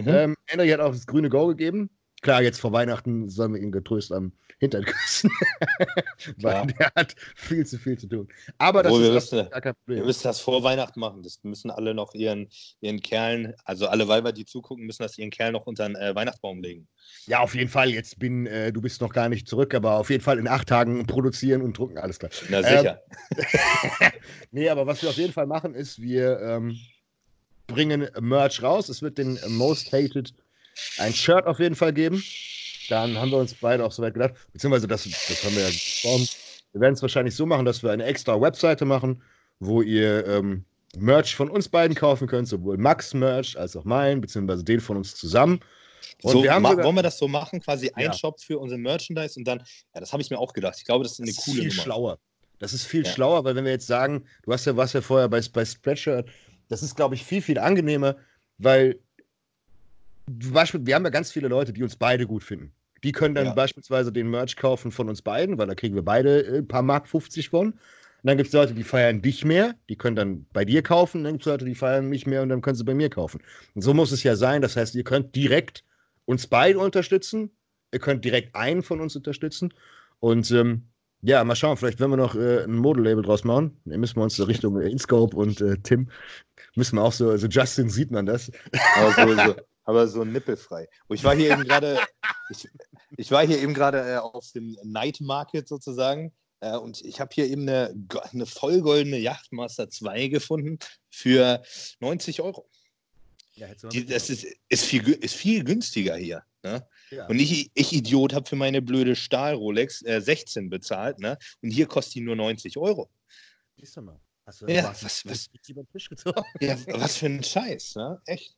Mhm. 0.03 0.07
Ähm, 0.09 0.35
Henry 0.45 0.69
hat 0.69 0.79
auch 0.79 0.91
das 0.91 1.07
grüne 1.07 1.29
Go 1.29 1.47
gegeben. 1.47 1.89
Klar, 2.21 2.41
jetzt 2.41 2.59
vor 2.59 2.73
Weihnachten 2.73 3.29
sollen 3.29 3.53
wir 3.53 3.61
ihn 3.61 3.71
getröst 3.71 4.11
am 4.11 4.33
Hintern 4.59 4.83
küssen. 4.83 5.31
Weil 6.37 6.67
der 6.67 6.91
hat 6.93 7.15
viel 7.35 7.65
zu 7.65 7.77
viel 7.77 7.97
zu 7.97 8.07
tun. 8.07 8.27
Aber 8.57 8.83
das 8.83 8.91
Obwohl, 8.91 9.05
ist 9.05 9.31
wir 9.31 9.37
müssen, 9.37 9.49
gar 9.51 9.61
kein 9.61 9.73
Problem. 9.75 9.99
Wir 9.99 10.05
müssen 10.05 10.23
das 10.23 10.41
vor 10.41 10.61
Weihnachten 10.63 10.99
machen. 10.99 11.23
Das 11.23 11.39
müssen 11.43 11.71
alle 11.71 11.93
noch 11.93 12.13
ihren, 12.13 12.49
ihren 12.81 12.99
Kerlen, 12.99 13.53
also 13.63 13.87
alle 13.87 14.09
Weiber, 14.09 14.33
die 14.33 14.43
zugucken, 14.43 14.85
müssen 14.85 15.03
das 15.03 15.17
ihren 15.17 15.29
Kerl 15.29 15.53
noch 15.53 15.65
unter 15.65 15.87
den 15.87 15.95
äh, 15.95 16.13
Weihnachtsbaum 16.13 16.61
legen. 16.61 16.89
Ja, 17.25 17.39
auf 17.39 17.55
jeden 17.55 17.69
Fall. 17.69 17.89
Jetzt 17.89 18.19
bin, 18.19 18.47
äh, 18.47 18.73
du 18.73 18.81
bist 18.81 18.99
noch 18.99 19.13
gar 19.13 19.29
nicht 19.29 19.47
zurück, 19.47 19.73
aber 19.73 19.93
auf 19.93 20.09
jeden 20.09 20.23
Fall 20.23 20.39
in 20.39 20.47
acht 20.49 20.67
Tagen 20.67 21.07
produzieren 21.07 21.61
und 21.61 21.77
drucken, 21.77 21.97
alles 21.97 22.19
klar. 22.19 22.31
Na 22.49 22.61
sicher. 22.61 23.01
Ähm, 23.31 24.11
nee, 24.51 24.67
aber 24.67 24.85
was 24.85 25.01
wir 25.01 25.09
auf 25.09 25.17
jeden 25.17 25.33
Fall 25.33 25.47
machen, 25.47 25.73
ist, 25.73 26.01
wir 26.01 26.37
ähm, 26.41 26.77
bringen 27.69 28.09
Merch 28.19 28.61
raus. 28.61 28.89
Es 28.89 29.01
wird 29.01 29.17
den 29.17 29.39
Most 29.47 29.93
Hated 29.93 30.33
ein 30.97 31.13
Shirt 31.13 31.45
auf 31.45 31.59
jeden 31.59 31.75
Fall 31.75 31.93
geben. 31.93 32.23
dann 32.89 33.17
haben 33.17 33.31
wir 33.31 33.37
uns 33.37 33.53
beide 33.53 33.85
auch 33.85 33.91
soweit 33.91 34.13
gedacht, 34.13 34.33
beziehungsweise 34.51 34.87
das, 34.87 35.03
das 35.03 35.43
haben 35.43 35.55
wir 35.55 35.63
ja 35.63 35.69
gesprochen. 35.69 36.27
Wir 36.73 36.81
werden 36.81 36.93
es 36.93 37.01
wahrscheinlich 37.01 37.35
so 37.35 37.45
machen, 37.45 37.65
dass 37.65 37.83
wir 37.83 37.91
eine 37.91 38.03
extra 38.03 38.39
Webseite 38.39 38.85
machen, 38.85 39.21
wo 39.59 39.81
ihr 39.81 40.25
ähm, 40.27 40.65
Merch 40.97 41.35
von 41.35 41.49
uns 41.49 41.69
beiden 41.69 41.95
kaufen 41.95 42.27
könnt, 42.27 42.47
sowohl 42.47 42.77
Max 42.77 43.13
Merch 43.13 43.57
als 43.57 43.75
auch 43.75 43.85
mein, 43.85 44.21
beziehungsweise 44.21 44.63
den 44.63 44.79
von 44.79 44.97
uns 44.97 45.15
zusammen. 45.15 45.59
Und 46.21 46.31
so, 46.31 46.43
wir 46.43 46.53
haben 46.53 46.65
sogar, 46.65 46.85
wollen 46.85 46.95
wir 46.95 47.03
das 47.03 47.17
so 47.17 47.27
machen, 47.27 47.61
quasi 47.61 47.91
ein 47.93 48.05
ja. 48.05 48.13
Shop 48.13 48.39
für 48.41 48.59
unser 48.59 48.77
Merchandise 48.77 49.37
und 49.37 49.45
dann, 49.45 49.59
ja, 49.93 49.99
das 49.99 50.11
habe 50.11 50.21
ich 50.21 50.29
mir 50.29 50.37
auch 50.37 50.53
gedacht. 50.53 50.75
Ich 50.77 50.85
glaube, 50.85 51.03
das 51.03 51.13
ist 51.13 51.19
eine 51.19 51.31
das 51.31 51.43
coole 51.43 51.57
ist 51.57 51.61
viel 51.61 51.69
Nummer. 51.69 51.83
schlauer. 51.83 52.19
Das 52.59 52.73
ist 52.73 52.85
viel 52.85 53.05
ja. 53.05 53.11
schlauer, 53.11 53.43
weil 53.43 53.55
wenn 53.55 53.65
wir 53.65 53.71
jetzt 53.71 53.87
sagen, 53.87 54.25
du 54.43 54.51
hast 54.51 54.65
ja 54.65 54.75
was 54.75 54.93
ja 54.93 55.01
vorher 55.01 55.29
bei, 55.29 55.41
bei 55.53 55.63
Spreadshirt, 55.63 56.29
das 56.69 56.81
ist, 56.83 56.95
glaube 56.95 57.15
ich, 57.15 57.25
viel, 57.25 57.41
viel 57.41 57.59
angenehmer, 57.59 58.15
weil 58.57 58.99
Beispiel, 60.29 60.85
wir 60.85 60.95
haben 60.95 61.03
ja 61.03 61.09
ganz 61.09 61.31
viele 61.31 61.47
Leute, 61.47 61.73
die 61.73 61.83
uns 61.83 61.95
beide 61.95 62.25
gut 62.27 62.43
finden. 62.43 62.71
Die 63.03 63.11
können 63.11 63.35
dann 63.35 63.47
ja. 63.47 63.53
beispielsweise 63.53 64.11
den 64.11 64.29
Merch 64.29 64.55
kaufen 64.55 64.91
von 64.91 65.09
uns 65.09 65.21
beiden, 65.21 65.57
weil 65.57 65.67
da 65.67 65.75
kriegen 65.75 65.95
wir 65.95 66.03
beide 66.03 66.59
ein 66.59 66.67
paar 66.67 66.83
Mark 66.83 67.07
50 67.07 67.49
von. 67.49 67.71
Und 68.21 68.27
dann 68.27 68.37
gibt 68.37 68.47
es 68.47 68.53
Leute, 68.53 68.73
die 68.73 68.83
feiern 68.83 69.21
dich 69.21 69.45
mehr, 69.45 69.75
die 69.87 69.95
können 69.95 70.17
dann 70.17 70.45
bei 70.51 70.65
dir 70.65 70.83
kaufen. 70.83 71.23
Dann 71.23 71.33
gibt 71.33 71.43
es 71.43 71.51
Leute, 71.51 71.65
die 71.65 71.75
feiern 71.75 72.09
mich 72.09 72.27
mehr 72.27 72.41
und 72.41 72.49
dann 72.49 72.61
können 72.61 72.75
sie 72.75 72.83
bei 72.83 72.93
mir 72.93 73.09
kaufen. 73.09 73.41
Und 73.75 73.81
so 73.81 73.93
muss 73.93 74.11
es 74.11 74.23
ja 74.23 74.35
sein. 74.35 74.61
Das 74.61 74.75
heißt, 74.75 74.93
ihr 74.95 75.05
könnt 75.05 75.35
direkt 75.35 75.85
uns 76.25 76.45
beide 76.45 76.79
unterstützen. 76.79 77.49
Ihr 77.93 77.99
könnt 77.99 78.25
direkt 78.25 78.55
einen 78.55 78.83
von 78.83 78.99
uns 78.99 79.15
unterstützen. 79.15 79.73
Und 80.19 80.51
ähm, 80.51 80.83
ja, 81.21 81.43
mal 81.43 81.55
schauen, 81.55 81.77
vielleicht 81.77 81.99
werden 81.99 82.11
wir 82.11 82.17
noch 82.17 82.35
äh, 82.35 82.63
ein 82.63 82.75
Modelabel 82.75 83.23
draus 83.23 83.43
machen. 83.43 83.79
Dann 83.85 83.99
müssen 83.99 84.17
wir 84.17 84.23
uns 84.23 84.39
in 84.39 84.45
Richtung 84.45 84.79
Inscope 84.79 85.35
und 85.35 85.59
äh, 85.61 85.77
Tim, 85.83 86.09
müssen 86.75 86.95
wir 86.95 87.03
auch 87.03 87.11
so, 87.11 87.29
also 87.29 87.47
Justin 87.47 87.89
sieht 87.89 88.11
man 88.11 88.25
das. 88.25 88.51
Aber 88.95 89.13
so, 89.13 89.35
so, 89.35 89.55
aber 89.83 90.07
so 90.07 90.23
nippelfrei. 90.23 90.87
Und 91.07 91.15
ich 91.15 91.23
war 91.23 91.35
hier 91.35 91.51
eben 91.51 91.63
gerade, 91.63 91.99
ich, 92.49 92.67
ich, 93.17 93.31
war 93.31 93.45
hier 93.45 93.59
eben 93.59 93.73
gerade 93.73 93.99
äh, 93.99 94.17
auf 94.17 94.51
dem 94.53 94.77
Night 94.83 95.19
Market 95.19 95.67
sozusagen. 95.67 96.31
Äh, 96.61 96.77
und 96.77 97.01
ich 97.01 97.19
habe 97.19 97.31
hier 97.33 97.47
eben 97.47 97.63
eine, 97.63 97.93
eine 98.31 98.45
vollgoldene 98.45 99.17
Yachtmaster 99.17 99.89
2 99.89 100.27
gefunden 100.27 100.79
für 101.09 101.61
90 101.99 102.41
Euro. 102.41 102.69
Ja, 103.55 103.67
Die, 103.91 104.05
das 104.05 104.29
ist, 104.29 104.45
ist, 104.69 104.85
viel, 104.85 105.05
ist 105.09 105.35
viel 105.35 105.65
günstiger 105.65 106.15
hier. 106.15 106.43
Ne? 106.63 106.87
Ja. 107.11 107.27
Und 107.27 107.39
ich, 107.39 107.71
ich 107.73 107.93
Idiot, 107.93 108.33
habe 108.33 108.47
für 108.47 108.55
meine 108.55 108.81
blöde 108.81 109.15
Stahl-Rolex 109.15 110.03
äh, 110.03 110.21
16 110.21 110.69
bezahlt. 110.69 111.19
Ne? 111.19 111.37
Und 111.61 111.71
hier 111.71 111.87
kostet 111.87 112.15
die 112.15 112.21
nur 112.21 112.35
90 112.35 112.77
Euro. 112.77 113.09
Siehst 113.77 113.97
du 113.97 114.01
mal. 114.01 114.19
Hast 114.45 114.61
du 114.61 114.67
ja, 114.67 114.95
was, 115.01 115.25
was, 115.25 115.49
ja, 116.59 116.77
was 116.87 117.17
für 117.17 117.27
ein 117.27 117.43
Scheiß, 117.43 117.95
ne? 117.95 118.19
Echt. 118.25 118.55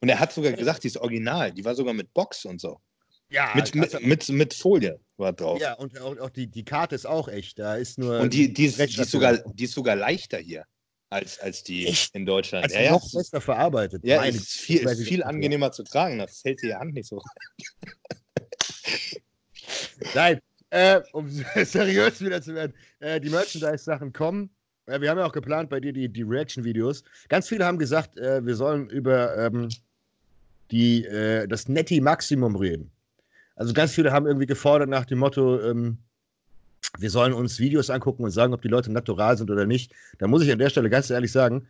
Und 0.00 0.10
er 0.10 0.20
hat 0.20 0.32
sogar 0.32 0.52
gesagt, 0.52 0.84
die 0.84 0.88
ist 0.88 0.98
original. 0.98 1.50
Die 1.52 1.64
war 1.64 1.74
sogar 1.74 1.94
mit 1.94 2.12
Box 2.12 2.44
und 2.44 2.60
so. 2.60 2.78
Ja, 3.30 3.52
mit, 3.54 3.74
mit, 3.74 4.02
mit, 4.02 4.28
mit, 4.28 4.54
Folie 4.54 5.00
war 5.16 5.32
drauf. 5.32 5.58
Ja, 5.58 5.72
und 5.74 5.98
auch, 5.98 6.18
auch, 6.18 6.28
die, 6.28 6.46
die 6.46 6.64
Karte 6.64 6.94
ist 6.94 7.06
auch 7.06 7.28
echt. 7.28 7.58
Da 7.58 7.76
ist 7.76 7.98
nur. 7.98 8.20
Und 8.20 8.34
die, 8.34 8.52
die, 8.52 8.66
ist, 8.66 8.78
die, 8.78 9.00
ist, 9.00 9.10
sogar, 9.10 9.38
die 9.38 9.64
ist 9.64 9.72
sogar 9.72 9.96
leichter 9.96 10.38
hier 10.38 10.66
als, 11.14 11.38
als 11.38 11.62
die 11.62 11.86
echt? 11.86 12.14
in 12.14 12.26
Deutschland. 12.26 12.64
Also 12.64 12.76
ja, 12.76 12.90
noch 12.90 13.12
ja. 13.12 13.18
besser 13.18 13.40
verarbeitet. 13.40 14.04
Ja, 14.04 14.18
Meine, 14.18 14.36
ist 14.36 14.52
viel, 14.52 14.80
ist 14.80 15.06
viel 15.06 15.22
angenehmer 15.22 15.72
zu 15.72 15.84
tragen. 15.84 16.18
Das 16.18 16.42
hält 16.44 16.62
die 16.62 16.74
Hand 16.74 16.94
nicht 16.94 17.08
so. 17.08 17.22
Nein, 20.14 20.40
äh, 20.70 21.00
um 21.12 21.28
seriös 21.64 22.20
wieder 22.20 22.42
zu 22.42 22.54
werden. 22.54 22.74
Äh, 22.98 23.20
die 23.20 23.30
Merchandise-Sachen 23.30 24.12
kommen. 24.12 24.50
Äh, 24.86 25.00
wir 25.00 25.10
haben 25.10 25.18
ja 25.18 25.26
auch 25.26 25.32
geplant 25.32 25.70
bei 25.70 25.80
dir 25.80 25.92
die, 25.92 26.08
die 26.08 26.22
Reaction-Videos. 26.22 27.04
Ganz 27.28 27.48
viele 27.48 27.64
haben 27.64 27.78
gesagt, 27.78 28.18
äh, 28.18 28.44
wir 28.44 28.56
sollen 28.56 28.90
über 28.90 29.36
ähm, 29.38 29.68
die 30.72 31.04
äh, 31.04 31.46
das 31.46 31.68
Netti 31.68 32.00
Maximum 32.00 32.56
reden. 32.56 32.90
Also 33.54 33.72
ganz 33.72 33.92
viele 33.92 34.10
haben 34.10 34.26
irgendwie 34.26 34.46
gefordert 34.46 34.88
nach 34.88 35.04
dem 35.04 35.20
Motto, 35.20 35.60
ähm, 35.60 35.98
wir 36.98 37.10
sollen 37.10 37.32
uns 37.32 37.58
Videos 37.58 37.90
angucken 37.90 38.24
und 38.24 38.30
sagen, 38.30 38.54
ob 38.54 38.62
die 38.62 38.68
Leute 38.68 38.92
natural 38.92 39.36
sind 39.36 39.50
oder 39.50 39.66
nicht. 39.66 39.92
Da 40.18 40.26
muss 40.26 40.42
ich 40.42 40.52
an 40.52 40.58
der 40.58 40.70
Stelle 40.70 40.90
ganz 40.90 41.10
ehrlich 41.10 41.32
sagen, 41.32 41.66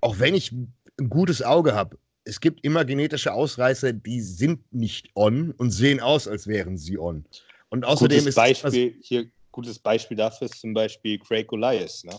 auch 0.00 0.18
wenn 0.18 0.34
ich 0.34 0.52
ein 0.52 0.74
gutes 1.08 1.42
Auge 1.42 1.74
habe, 1.74 1.98
es 2.24 2.40
gibt 2.40 2.64
immer 2.64 2.84
genetische 2.84 3.32
Ausreißer, 3.32 3.92
die 3.92 4.20
sind 4.20 4.60
nicht 4.72 5.10
on 5.14 5.50
und 5.52 5.70
sehen 5.70 6.00
aus, 6.00 6.28
als 6.28 6.46
wären 6.46 6.78
sie 6.78 6.98
on. 6.98 7.24
Und 7.68 7.84
außerdem 7.84 8.18
gutes 8.18 8.28
ist 8.28 8.34
Beispiel, 8.34 8.94
hier 9.02 9.26
gutes 9.50 9.78
Beispiel 9.78 10.16
dafür 10.16 10.46
ist 10.46 10.60
zum 10.60 10.72
Beispiel 10.72 11.18
Craig 11.18 11.46
Goliath, 11.46 12.04
ne? 12.04 12.16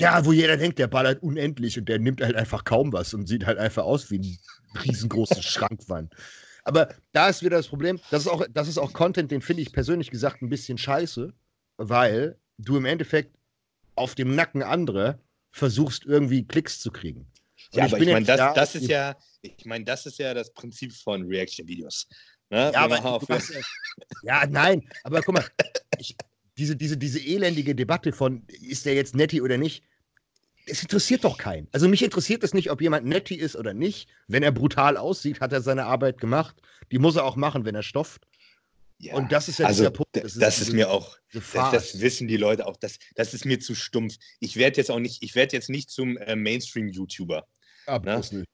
Ja, 0.00 0.24
wo 0.24 0.32
jeder 0.32 0.56
denkt, 0.56 0.78
der 0.78 0.86
ballert 0.86 1.22
unendlich 1.22 1.76
und 1.76 1.88
der 1.88 1.98
nimmt 1.98 2.20
halt 2.20 2.36
einfach 2.36 2.62
kaum 2.62 2.92
was 2.92 3.12
und 3.14 3.26
sieht 3.26 3.44
halt 3.44 3.58
einfach 3.58 3.82
aus 3.82 4.10
wie 4.10 4.20
ein 4.20 4.38
riesengroße 4.84 5.42
Schrankwand. 5.42 6.14
Aber 6.68 6.94
da 7.12 7.30
ist 7.30 7.42
wieder 7.42 7.56
das 7.56 7.66
Problem, 7.66 7.98
das 8.10 8.26
ist 8.26 8.28
auch, 8.28 8.44
das 8.52 8.68
ist 8.68 8.76
auch 8.76 8.92
Content, 8.92 9.30
den 9.30 9.40
finde 9.40 9.62
ich 9.62 9.72
persönlich 9.72 10.10
gesagt 10.10 10.42
ein 10.42 10.50
bisschen 10.50 10.76
scheiße, 10.76 11.32
weil 11.78 12.38
du 12.58 12.76
im 12.76 12.84
Endeffekt 12.84 13.34
auf 13.94 14.14
dem 14.14 14.34
Nacken 14.34 14.62
anderer 14.62 15.18
versuchst, 15.50 16.04
irgendwie 16.04 16.46
Klicks 16.46 16.78
zu 16.78 16.90
kriegen. 16.90 17.20
Und 17.20 17.78
ja, 17.78 17.86
ich 17.86 17.94
aber 17.94 18.02
ich 18.02 18.12
meine, 18.12 18.26
das, 18.26 18.36
da, 18.36 18.52
das 18.52 18.74
ist 18.74 18.86
ja, 18.86 19.16
ich 19.40 19.64
meine, 19.64 19.86
das 19.86 20.04
ist 20.04 20.18
ja 20.18 20.34
das 20.34 20.52
Prinzip 20.52 20.92
von 20.92 21.26
Reaction-Videos. 21.26 22.06
Ne? 22.50 22.70
Ja, 22.74 22.80
aber, 22.80 23.18
ja, 24.22 24.46
nein, 24.46 24.86
aber 25.04 25.22
guck 25.22 25.36
mal, 25.36 25.44
ich, 25.98 26.16
diese, 26.58 26.76
diese, 26.76 26.98
diese 26.98 27.18
elendige 27.18 27.74
Debatte 27.74 28.12
von, 28.12 28.46
ist 28.46 28.84
der 28.84 28.92
jetzt 28.92 29.14
netti 29.14 29.40
oder 29.40 29.56
nicht, 29.56 29.84
es 30.68 30.82
interessiert 30.82 31.24
doch 31.24 31.38
keinen. 31.38 31.68
Also 31.72 31.88
mich 31.88 32.02
interessiert 32.02 32.42
es 32.44 32.54
nicht, 32.54 32.70
ob 32.70 32.80
jemand 32.80 33.06
netti 33.06 33.34
ist 33.34 33.56
oder 33.56 33.74
nicht. 33.74 34.08
Wenn 34.26 34.42
er 34.42 34.52
brutal 34.52 34.96
aussieht, 34.96 35.40
hat 35.40 35.52
er 35.52 35.62
seine 35.62 35.86
Arbeit 35.86 36.18
gemacht. 36.18 36.56
Die 36.92 36.98
muss 36.98 37.16
er 37.16 37.24
auch 37.24 37.36
machen, 37.36 37.64
wenn 37.64 37.74
er 37.74 37.82
stofft. 37.82 38.26
Ja, 39.00 39.14
und 39.14 39.30
das 39.30 39.48
ist 39.48 39.58
ja 39.60 39.66
also, 39.66 39.82
dieser 39.82 39.90
Punkt. 39.90 40.16
Das 40.16 40.24
ist, 40.24 40.42
das 40.42 40.60
ist 40.60 40.72
mir 40.72 40.90
auch, 40.90 41.16
das, 41.32 41.52
das, 41.52 42.00
wissen 42.00 42.26
die 42.26 42.36
Leute 42.36 42.66
auch, 42.66 42.76
das, 42.76 42.98
das 43.14 43.32
ist 43.32 43.44
mir 43.44 43.60
zu 43.60 43.74
stumpf. 43.74 44.16
Ich 44.40 44.56
werde 44.56 44.78
jetzt 44.78 44.90
auch 44.90 44.98
nicht, 44.98 45.22
ich 45.22 45.34
werde 45.36 45.54
jetzt 45.54 45.70
nicht 45.70 45.90
zum 45.90 46.16
äh, 46.16 46.34
Mainstream-YouTuber. 46.34 47.46
Aber 47.86 48.18
ne? 48.18 48.18
nicht. 48.18 48.48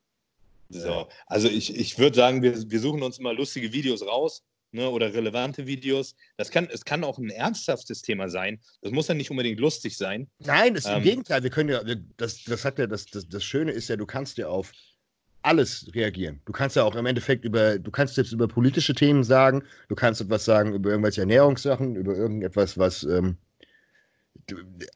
So, 0.68 1.08
also 1.26 1.48
ich, 1.48 1.74
ich 1.76 1.98
würde 1.98 2.16
sagen, 2.16 2.42
wir, 2.42 2.70
wir 2.70 2.80
suchen 2.80 3.02
uns 3.02 3.20
mal 3.20 3.36
lustige 3.36 3.72
Videos 3.72 4.02
raus 4.02 4.42
ne, 4.74 4.90
oder 4.90 5.14
relevante 5.14 5.66
Videos. 5.66 6.14
Das 6.36 6.50
kann, 6.50 6.68
es 6.70 6.84
kann 6.84 7.04
auch 7.04 7.18
ein 7.18 7.30
ernsthaftes 7.30 8.02
Thema 8.02 8.28
sein. 8.28 8.60
Das 8.82 8.92
muss 8.92 9.08
ja 9.08 9.14
nicht 9.14 9.30
unbedingt 9.30 9.60
lustig 9.60 9.96
sein. 9.96 10.28
Nein, 10.40 10.74
das 10.74 10.84
ist 10.84 10.90
ähm, 10.90 10.98
im 10.98 11.04
Gegenteil. 11.04 11.42
Wir 11.42 11.50
können 11.50 11.70
ja, 11.70 11.82
das, 12.16 12.44
das 12.44 12.64
hat 12.64 12.78
ja, 12.78 12.86
das, 12.86 13.06
das, 13.06 13.28
das 13.28 13.44
Schöne 13.44 13.72
ist 13.72 13.88
ja, 13.88 13.96
du 13.96 14.06
kannst 14.06 14.36
ja 14.36 14.48
auf 14.48 14.72
alles 15.42 15.90
reagieren. 15.94 16.40
Du 16.46 16.52
kannst 16.52 16.76
ja 16.76 16.84
auch 16.84 16.96
im 16.96 17.06
Endeffekt 17.06 17.44
über, 17.44 17.78
du 17.78 17.90
kannst 17.90 18.16
jetzt 18.16 18.32
über 18.32 18.48
politische 18.48 18.94
Themen 18.94 19.24
sagen, 19.24 19.62
du 19.88 19.94
kannst 19.94 20.20
etwas 20.20 20.44
sagen 20.44 20.74
über 20.74 20.90
irgendwelche 20.90 21.20
Ernährungssachen, 21.20 21.96
über 21.96 22.14
irgendetwas, 22.14 22.78
was 22.78 23.04
ähm, 23.04 23.36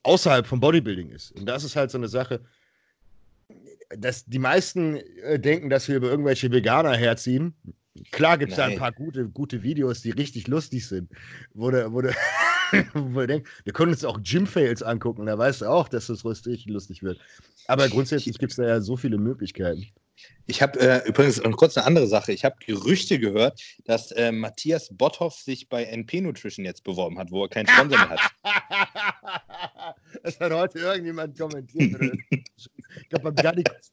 außerhalb 0.03 0.47
vom 0.47 0.61
Bodybuilding 0.61 1.11
ist. 1.11 1.33
Und 1.33 1.47
das 1.47 1.65
ist 1.65 1.77
halt 1.77 1.91
so 1.91 1.99
eine 1.99 2.09
Sache, 2.09 2.41
dass 3.91 4.25
die 4.25 4.39
meisten 4.39 4.97
äh, 4.97 5.39
denken, 5.39 5.71
dass 5.71 5.89
wir 5.89 5.97
über 5.97 6.09
irgendwelche 6.09 6.51
Veganer 6.51 6.95
herziehen. 6.95 7.55
Klar 8.11 8.39
gibt 8.39 8.53
es 8.53 8.57
da 8.57 8.67
ein 8.67 8.79
paar 8.79 8.93
gute, 8.93 9.29
gute 9.29 9.63
Videos, 9.63 10.03
die 10.03 10.11
richtig 10.11 10.49
lustig 10.49 10.87
sind, 10.87 11.11
wo 11.55 11.71
du, 11.71 11.93
wo 11.93 12.01
du, 12.01 12.11
wo 12.95 13.21
du 13.21 13.27
denkst, 13.27 13.51
wir 13.65 13.73
können 13.73 13.93
uns 13.93 14.05
auch 14.05 14.21
Gym-Fails 14.23 14.83
angucken, 14.83 15.27
da 15.27 15.37
weißt 15.37 15.63
du 15.63 15.67
auch, 15.67 15.89
dass 15.89 16.07
das 16.07 16.25
richtig 16.25 16.67
lustig 16.67 17.03
wird. 17.03 17.19
Aber 17.67 17.89
grundsätzlich 17.89 18.39
gibt 18.39 18.53
es 18.53 18.57
da 18.57 18.67
ja 18.67 18.81
so 18.81 18.97
viele 18.97 19.19
Möglichkeiten. 19.19 19.87
Ich 20.47 20.63
habe 20.63 20.81
äh, 20.81 21.07
übrigens 21.07 21.39
und 21.39 21.57
kurz 21.57 21.77
eine 21.77 21.87
andere 21.87 22.07
Sache. 22.07 22.33
Ich 22.33 22.45
habe 22.45 22.57
Gerüchte 22.65 23.19
gehört, 23.19 23.61
dass 23.85 24.11
äh, 24.13 24.33
Matthias 24.33 24.89
Botthoff 24.91 25.35
sich 25.35 25.69
bei 25.69 25.85
NP 25.85 26.23
Nutrition 26.23 26.65
jetzt 26.65 26.83
beworben 26.83 27.19
hat, 27.19 27.31
wo 27.31 27.45
er 27.45 27.49
keinen 27.49 27.69
Sponsor 27.69 27.99
mehr 27.99 28.11
hat. 28.11 28.21
Das 30.23 30.41
hat 30.41 30.53
heute 30.53 30.79
irgendjemand 30.79 31.39
kommentiert. 31.39 32.01
ich 32.31 33.09
glaube, 33.09 33.31
beim 33.31 33.35
Garnikus. 33.35 33.91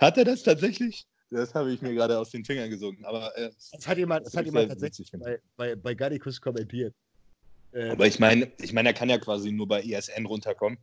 Hat 0.00 0.16
er 0.16 0.24
das 0.24 0.42
tatsächlich? 0.42 1.06
Das 1.30 1.54
habe 1.54 1.72
ich 1.72 1.82
mir 1.82 1.92
gerade 1.94 2.18
aus 2.18 2.30
den 2.30 2.44
Fingern 2.44 2.70
gesogen. 2.70 3.04
Aber 3.04 3.36
äh, 3.36 3.50
das 3.72 3.86
hat 3.86 3.98
jemand, 3.98 4.26
das 4.26 4.36
hat 4.36 4.46
jemand 4.46 4.70
tatsächlich 4.70 5.10
bei, 5.12 5.38
bei, 5.56 5.76
bei 5.76 5.94
Garnicus 5.94 6.40
kommentiert. 6.40 6.94
Äh, 7.72 7.90
aber 7.90 8.06
ich 8.06 8.18
meine, 8.18 8.50
ich 8.60 8.72
meine, 8.72 8.90
er 8.90 8.94
kann 8.94 9.10
ja 9.10 9.18
quasi 9.18 9.52
nur 9.52 9.68
bei 9.68 9.82
ESN 9.82 10.24
runterkommen. 10.26 10.78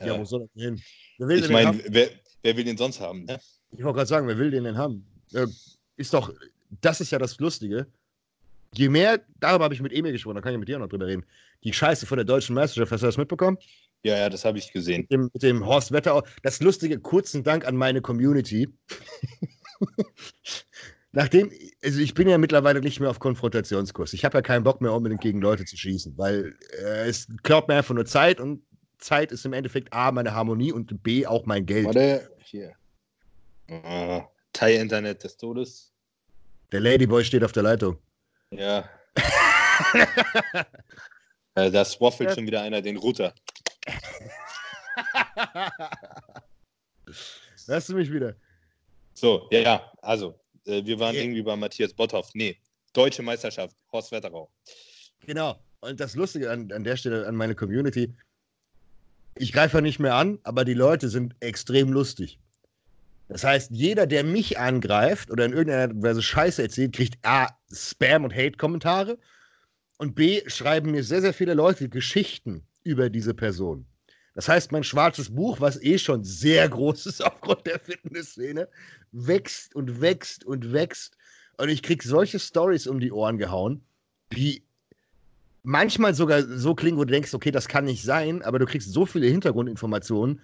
Ja, 0.00 0.18
wo 0.18 0.24
soll 0.24 0.48
er 0.54 0.62
hin? 0.62 0.82
Ich 1.18 1.48
meine, 1.48 1.82
wer, 1.88 2.10
wer, 2.42 2.56
will 2.56 2.64
den 2.64 2.76
sonst 2.76 3.00
haben? 3.00 3.24
Ne? 3.24 3.38
Ich 3.72 3.82
wollte 3.82 3.96
gerade 3.96 4.08
sagen, 4.08 4.26
wer 4.26 4.38
will 4.38 4.50
den 4.50 4.64
denn 4.64 4.76
haben? 4.76 5.06
Äh, 5.32 5.46
ist 5.96 6.12
doch, 6.12 6.32
das 6.80 7.00
ist 7.00 7.10
ja 7.10 7.18
das 7.18 7.38
Lustige. 7.38 7.86
Je 8.74 8.88
mehr, 8.88 9.20
darüber 9.40 9.64
habe 9.64 9.74
ich 9.74 9.82
mit 9.82 9.92
Emil 9.92 10.12
gesprochen, 10.12 10.36
da 10.36 10.40
kann 10.42 10.52
ich 10.52 10.58
mit 10.58 10.68
dir 10.68 10.78
noch 10.78 10.88
drüber 10.88 11.06
reden. 11.06 11.24
Die 11.64 11.72
Scheiße 11.72 12.06
von 12.06 12.16
der 12.16 12.24
deutschen 12.24 12.54
Meisterschaft, 12.54 12.92
hast 12.92 13.02
du 13.02 13.06
das 13.06 13.16
mitbekommen? 13.16 13.58
Ja, 14.02 14.16
ja, 14.16 14.28
das 14.30 14.44
habe 14.44 14.58
ich 14.58 14.72
gesehen. 14.72 15.02
Mit 15.02 15.10
dem, 15.10 15.30
mit 15.32 15.42
dem 15.42 15.66
Horst 15.66 15.92
Wetterau. 15.92 16.22
Das 16.42 16.60
Lustige, 16.60 16.98
kurzen 16.98 17.42
Dank 17.42 17.66
an 17.66 17.76
meine 17.76 18.00
Community. 18.00 18.68
Nachdem, 21.12 21.50
also 21.84 22.00
ich 22.00 22.14
bin 22.14 22.28
ja 22.28 22.38
mittlerweile 22.38 22.80
nicht 22.80 23.00
mehr 23.00 23.10
auf 23.10 23.18
Konfrontationskurs. 23.18 24.12
Ich 24.12 24.24
habe 24.24 24.38
ja 24.38 24.42
keinen 24.42 24.62
Bock 24.62 24.80
mehr 24.80 24.92
unbedingt 24.92 25.20
gegen 25.20 25.40
Leute 25.40 25.64
zu 25.64 25.76
schießen, 25.76 26.16
weil 26.16 26.56
äh, 26.78 27.08
es 27.08 27.26
klaut 27.42 27.68
mir 27.68 27.74
einfach 27.74 27.94
nur 27.94 28.06
Zeit 28.06 28.40
und 28.40 28.62
Zeit 28.98 29.32
ist 29.32 29.44
im 29.44 29.52
Endeffekt 29.52 29.92
A, 29.92 30.12
meine 30.12 30.34
Harmonie 30.34 30.72
und 30.72 31.02
B, 31.02 31.26
auch 31.26 31.46
mein 31.46 31.66
Geld. 31.66 31.86
Warte, 31.86 32.30
hier. 32.44 32.74
Uh, 33.68 34.22
Thai 34.52 34.76
Internet 34.76 35.24
des 35.24 35.36
Todes. 35.36 35.92
Der 36.70 36.80
Ladyboy 36.80 37.24
steht 37.24 37.42
auf 37.42 37.52
der 37.52 37.64
Leitung. 37.64 37.98
Ja. 38.50 38.88
Äh, 41.56 41.68
da 41.72 41.84
swaffelt 41.84 42.32
schon 42.32 42.46
wieder 42.46 42.62
einer 42.62 42.80
den 42.80 42.96
Router. 42.96 43.34
Hörst 47.66 47.88
du 47.88 47.94
mich 47.94 48.12
wieder? 48.12 48.34
So, 49.14 49.48
ja, 49.50 49.60
ja. 49.60 49.92
Also, 50.02 50.38
äh, 50.66 50.84
wir 50.84 50.98
waren 50.98 51.14
ja. 51.14 51.22
irgendwie 51.22 51.42
bei 51.42 51.56
Matthias 51.56 51.92
Botthoff. 51.92 52.30
Nee, 52.34 52.58
Deutsche 52.92 53.22
Meisterschaft, 53.22 53.76
Horst 53.92 54.12
Wetterau. 54.12 54.50
Genau. 55.26 55.58
Und 55.80 56.00
das 56.00 56.14
Lustige 56.14 56.50
an, 56.50 56.70
an 56.72 56.84
der 56.84 56.96
Stelle 56.96 57.26
an 57.26 57.36
meine 57.36 57.54
Community, 57.54 58.14
ich 59.34 59.52
greife 59.52 59.80
nicht 59.80 59.98
mehr 59.98 60.14
an, 60.14 60.38
aber 60.42 60.64
die 60.64 60.74
Leute 60.74 61.08
sind 61.08 61.34
extrem 61.40 61.92
lustig. 61.92 62.38
Das 63.28 63.44
heißt, 63.44 63.70
jeder, 63.70 64.06
der 64.06 64.24
mich 64.24 64.58
angreift 64.58 65.30
oder 65.30 65.44
in 65.44 65.52
irgendeiner 65.52 65.94
Weise 66.02 66.20
Scheiße 66.20 66.62
erzählt, 66.62 66.94
kriegt 66.94 67.16
A, 67.24 67.48
Spam 67.72 68.24
und 68.24 68.34
Hate-Kommentare 68.34 69.18
und 69.98 70.16
B, 70.16 70.42
schreiben 70.48 70.90
mir 70.90 71.04
sehr, 71.04 71.20
sehr 71.20 71.32
viele 71.32 71.54
Leute 71.54 71.88
Geschichten 71.88 72.66
über 72.84 73.10
diese 73.10 73.34
Person. 73.34 73.86
Das 74.34 74.48
heißt, 74.48 74.72
mein 74.72 74.84
schwarzes 74.84 75.34
Buch, 75.34 75.60
was 75.60 75.82
eh 75.82 75.98
schon 75.98 76.24
sehr 76.24 76.68
groß 76.68 77.06
ist 77.06 77.24
aufgrund 77.24 77.66
der 77.66 77.80
Fitnessszene, 77.80 78.68
wächst 79.12 79.74
und 79.74 80.00
wächst 80.00 80.44
und 80.44 80.72
wächst. 80.72 81.16
Und 81.58 81.68
ich 81.68 81.82
kriege 81.82 82.06
solche 82.06 82.38
Stories 82.38 82.86
um 82.86 83.00
die 83.00 83.12
Ohren 83.12 83.38
gehauen, 83.38 83.82
die 84.32 84.62
manchmal 85.62 86.14
sogar 86.14 86.42
so 86.42 86.74
klingen, 86.74 86.96
wo 86.96 87.04
du 87.04 87.12
denkst, 87.12 87.34
okay, 87.34 87.50
das 87.50 87.68
kann 87.68 87.84
nicht 87.84 88.02
sein, 88.02 88.42
aber 88.42 88.58
du 88.58 88.66
kriegst 88.66 88.92
so 88.92 89.04
viele 89.04 89.26
Hintergrundinformationen, 89.26 90.40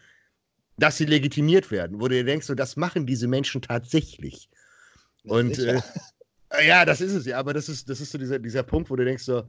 dass 0.79 0.99
sie 0.99 1.07
legitimiert 1.07 1.71
werden, 1.71 2.01
wo 2.01 2.09
du 2.09 2.17
dir 2.17 2.25
denkst, 2.25 2.47
so, 2.47 2.55
das 2.55 2.77
machen 2.77 3.07
diese 3.07 3.29
Menschen 3.29 3.63
tatsächlich. 3.63 4.51
Und 5.25 5.59
äh, 5.59 5.81
ja, 6.67 6.85
das 6.85 7.01
ist 7.01 7.13
es 7.13 7.25
ja, 7.25 7.39
aber 7.39 7.55
das 7.55 7.69
ist, 7.69 7.89
das 7.89 8.01
ist 8.01 8.13
so 8.13 8.19
dieser, 8.19 8.39
dieser 8.39 8.63
Punkt, 8.63 8.91
wo 8.91 8.97
du 8.97 9.05
denkst, 9.05 9.25
so, 9.25 9.45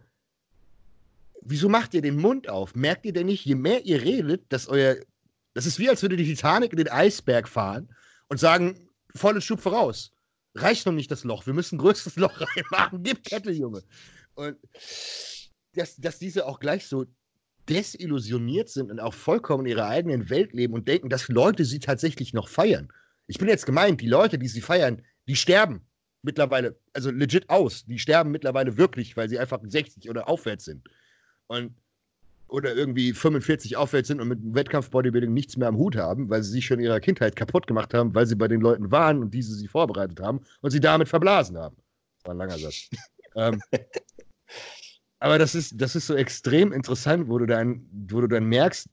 wieso 1.49 1.69
macht 1.69 1.93
ihr 1.93 2.01
den 2.01 2.17
Mund 2.17 2.49
auf? 2.49 2.75
Merkt 2.75 3.05
ihr 3.05 3.13
denn 3.13 3.27
nicht, 3.27 3.45
je 3.45 3.55
mehr 3.55 3.85
ihr 3.85 4.01
redet, 4.01 4.45
dass 4.49 4.67
euer, 4.67 4.97
das 5.53 5.65
ist 5.65 5.79
wie, 5.79 5.89
als 5.89 6.01
würde 6.01 6.17
die 6.17 6.25
Titanic 6.25 6.71
in 6.71 6.77
den 6.77 6.89
Eisberg 6.89 7.47
fahren 7.47 7.89
und 8.27 8.39
sagen, 8.39 8.89
volles 9.15 9.43
Schub 9.43 9.59
voraus. 9.59 10.11
Reicht 10.55 10.85
noch 10.85 10.93
nicht 10.93 11.11
das 11.11 11.23
Loch, 11.23 11.45
wir 11.45 11.53
müssen 11.53 11.75
ein 11.75 11.79
größeres 11.79 12.15
Loch 12.17 12.39
reinmachen. 12.39 13.03
Gib 13.03 13.23
Kette, 13.23 13.51
Junge. 13.51 13.83
Und 14.35 14.57
dass, 15.73 15.95
dass 15.97 16.19
diese 16.19 16.45
auch 16.45 16.59
gleich 16.59 16.87
so 16.87 17.05
desillusioniert 17.69 18.69
sind 18.69 18.91
und 18.91 18.99
auch 18.99 19.13
vollkommen 19.13 19.65
in 19.65 19.71
ihrer 19.71 19.87
eigenen 19.87 20.29
Welt 20.29 20.53
leben 20.53 20.73
und 20.73 20.87
denken, 20.87 21.09
dass 21.09 21.27
Leute 21.27 21.65
sie 21.65 21.79
tatsächlich 21.79 22.33
noch 22.33 22.47
feiern. 22.47 22.91
Ich 23.27 23.37
bin 23.37 23.49
jetzt 23.49 23.65
gemeint, 23.65 23.99
die 24.01 24.07
Leute, 24.07 24.39
die 24.39 24.47
sie 24.47 24.61
feiern, 24.61 25.03
die 25.27 25.35
sterben 25.35 25.85
mittlerweile, 26.21 26.79
also 26.93 27.11
legit 27.11 27.49
aus. 27.49 27.85
Die 27.85 27.99
sterben 27.99 28.31
mittlerweile 28.31 28.77
wirklich, 28.77 29.17
weil 29.17 29.29
sie 29.29 29.37
einfach 29.37 29.59
60 29.61 30.09
oder 30.09 30.29
aufwärts 30.29 30.65
sind. 30.65 30.87
Und 31.47 31.73
oder 32.49 32.75
irgendwie 32.75 33.13
45 33.13 33.75
aufwärts 33.75 34.07
sind 34.07 34.21
und 34.21 34.29
mit 34.29 34.39
Wettkampf-Bodybuilding 34.41 35.33
nichts 35.33 35.57
mehr 35.57 35.67
am 35.67 35.77
Hut 35.77 35.95
haben, 35.95 36.29
weil 36.29 36.43
sie 36.43 36.51
sich 36.51 36.65
schon 36.65 36.79
in 36.79 36.85
ihrer 36.85 36.99
Kindheit 36.99 37.35
kaputt 37.35 37.67
gemacht 37.67 37.93
haben, 37.93 38.15
weil 38.15 38.25
sie 38.25 38.35
bei 38.35 38.47
den 38.47 38.61
Leuten 38.61 38.89
waren 38.91 39.21
und 39.21 39.33
diese 39.33 39.53
sie 39.53 39.67
vorbereitet 39.67 40.19
haben 40.21 40.41
und 40.61 40.71
sie 40.71 40.79
damit 40.79 41.09
verblasen 41.09 41.57
haben. 41.57 41.75
Das 42.17 42.25
war 42.25 42.35
ein 42.35 42.37
langer 42.37 42.57
Satz. 42.57 42.89
ähm, 43.35 43.61
aber 45.19 45.37
das 45.37 45.55
ist, 45.55 45.73
das 45.75 45.95
ist 45.95 46.07
so 46.07 46.15
extrem 46.15 46.71
interessant, 46.71 47.27
wo 47.27 47.37
du 47.37 47.45
dann, 47.45 47.85
wo 48.09 48.21
du 48.21 48.27
dann 48.27 48.45
merkst, 48.45 48.87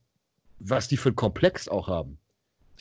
was 0.59 0.89
die 0.89 0.97
für 0.97 1.11
ein 1.11 1.17
Komplex 1.17 1.69
auch 1.69 1.87
haben. 1.87 2.19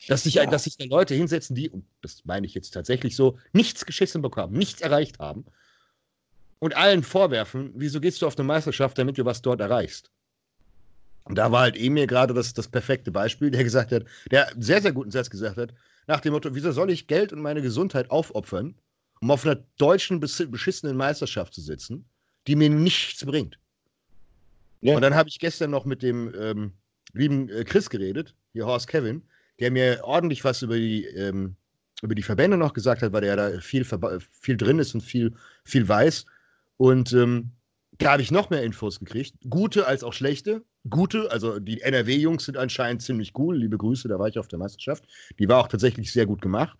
Dass 0.07 0.23
sich, 0.23 0.35
ja. 0.35 0.45
dass 0.45 0.65
sich 0.65 0.75
da 0.77 0.85
Leute 0.85 1.13
hinsetzen, 1.13 1.55
die, 1.55 1.69
und 1.69 1.85
das 2.01 2.25
meine 2.25 2.45
ich 2.45 2.53
jetzt 2.53 2.71
tatsächlich 2.71 3.15
so, 3.15 3.37
nichts 3.53 3.85
geschissen 3.85 4.21
bekommen, 4.21 4.53
nichts 4.53 4.81
erreicht 4.81 5.19
haben 5.19 5.45
und 6.63 6.77
allen 6.77 7.03
vorwerfen, 7.03 7.73
wieso 7.75 7.99
gehst 7.99 8.21
du 8.21 8.25
auf 8.25 8.37
eine 8.37 8.47
Meisterschaft, 8.47 8.97
damit 8.97 9.17
du 9.17 9.25
was 9.25 9.41
dort 9.41 9.59
erreichst? 9.59 10.09
Und 11.25 11.37
da 11.37 11.51
war 11.51 11.63
halt 11.63 11.75
Emir 11.75 12.07
gerade 12.07 12.33
das, 12.33 12.53
das 12.53 12.69
perfekte 12.69 13.11
Beispiel, 13.11 13.51
der 13.51 13.65
gesagt 13.65 13.91
hat, 13.91 14.05
der 14.31 14.49
sehr, 14.57 14.81
sehr 14.81 14.93
guten 14.93 15.11
Satz 15.11 15.29
gesagt 15.29 15.57
hat, 15.57 15.73
nach 16.07 16.21
dem 16.21 16.31
Motto, 16.31 16.55
wieso 16.55 16.71
soll 16.71 16.89
ich 16.89 17.07
Geld 17.07 17.33
und 17.33 17.41
meine 17.41 17.61
Gesundheit 17.61 18.09
aufopfern, 18.09 18.75
um 19.19 19.29
auf 19.29 19.45
einer 19.45 19.57
deutschen, 19.77 20.21
beschissenen 20.21 20.95
Meisterschaft 20.95 21.53
zu 21.53 21.59
sitzen, 21.59 22.05
die 22.47 22.55
mir 22.55 22.69
nichts 22.69 23.25
bringt. 23.25 23.59
Ja. 24.79 24.95
Und 24.95 25.01
dann 25.01 25.15
habe 25.15 25.27
ich 25.27 25.39
gestern 25.39 25.69
noch 25.69 25.83
mit 25.83 26.01
dem 26.01 26.33
ähm, 26.33 26.71
lieben 27.11 27.49
äh, 27.49 27.65
Chris 27.65 27.89
geredet, 27.89 28.35
hier 28.53 28.65
Horst 28.67 28.87
Kevin, 28.87 29.21
der 29.59 29.69
mir 29.69 29.99
ordentlich 30.05 30.45
was 30.45 30.61
über 30.61 30.77
die, 30.77 31.03
ähm, 31.07 31.57
über 32.01 32.15
die 32.15 32.23
Verbände 32.23 32.55
noch 32.55 32.71
gesagt 32.71 33.01
hat, 33.01 33.11
weil 33.11 33.21
der 33.21 33.35
da 33.35 33.59
viel, 33.59 33.85
viel 34.31 34.55
drin 34.55 34.79
ist 34.79 34.95
und 34.95 35.01
viel, 35.01 35.33
viel 35.65 35.85
weiß. 35.85 36.25
Und 36.83 37.13
ähm, 37.13 37.51
da 37.97 38.11
habe 38.11 38.21
ich 38.21 38.29
noch 38.29 38.49
mehr 38.49 38.61
Infos 38.61 38.99
gekriegt. 38.99 39.35
Gute 39.49 39.87
als 39.87 40.03
auch 40.03 40.11
schlechte. 40.11 40.65
Gute, 40.89 41.31
also 41.31 41.57
die 41.57 41.79
NRW-Jungs 41.79 42.43
sind 42.43 42.57
anscheinend 42.57 43.01
ziemlich 43.01 43.31
cool. 43.37 43.55
Liebe 43.55 43.77
Grüße, 43.77 44.09
da 44.09 44.19
war 44.19 44.27
ich 44.27 44.37
auf 44.37 44.49
der 44.49 44.59
Meisterschaft. 44.59 45.05
Die 45.39 45.47
war 45.47 45.61
auch 45.61 45.69
tatsächlich 45.69 46.11
sehr 46.11 46.25
gut 46.25 46.41
gemacht. 46.41 46.77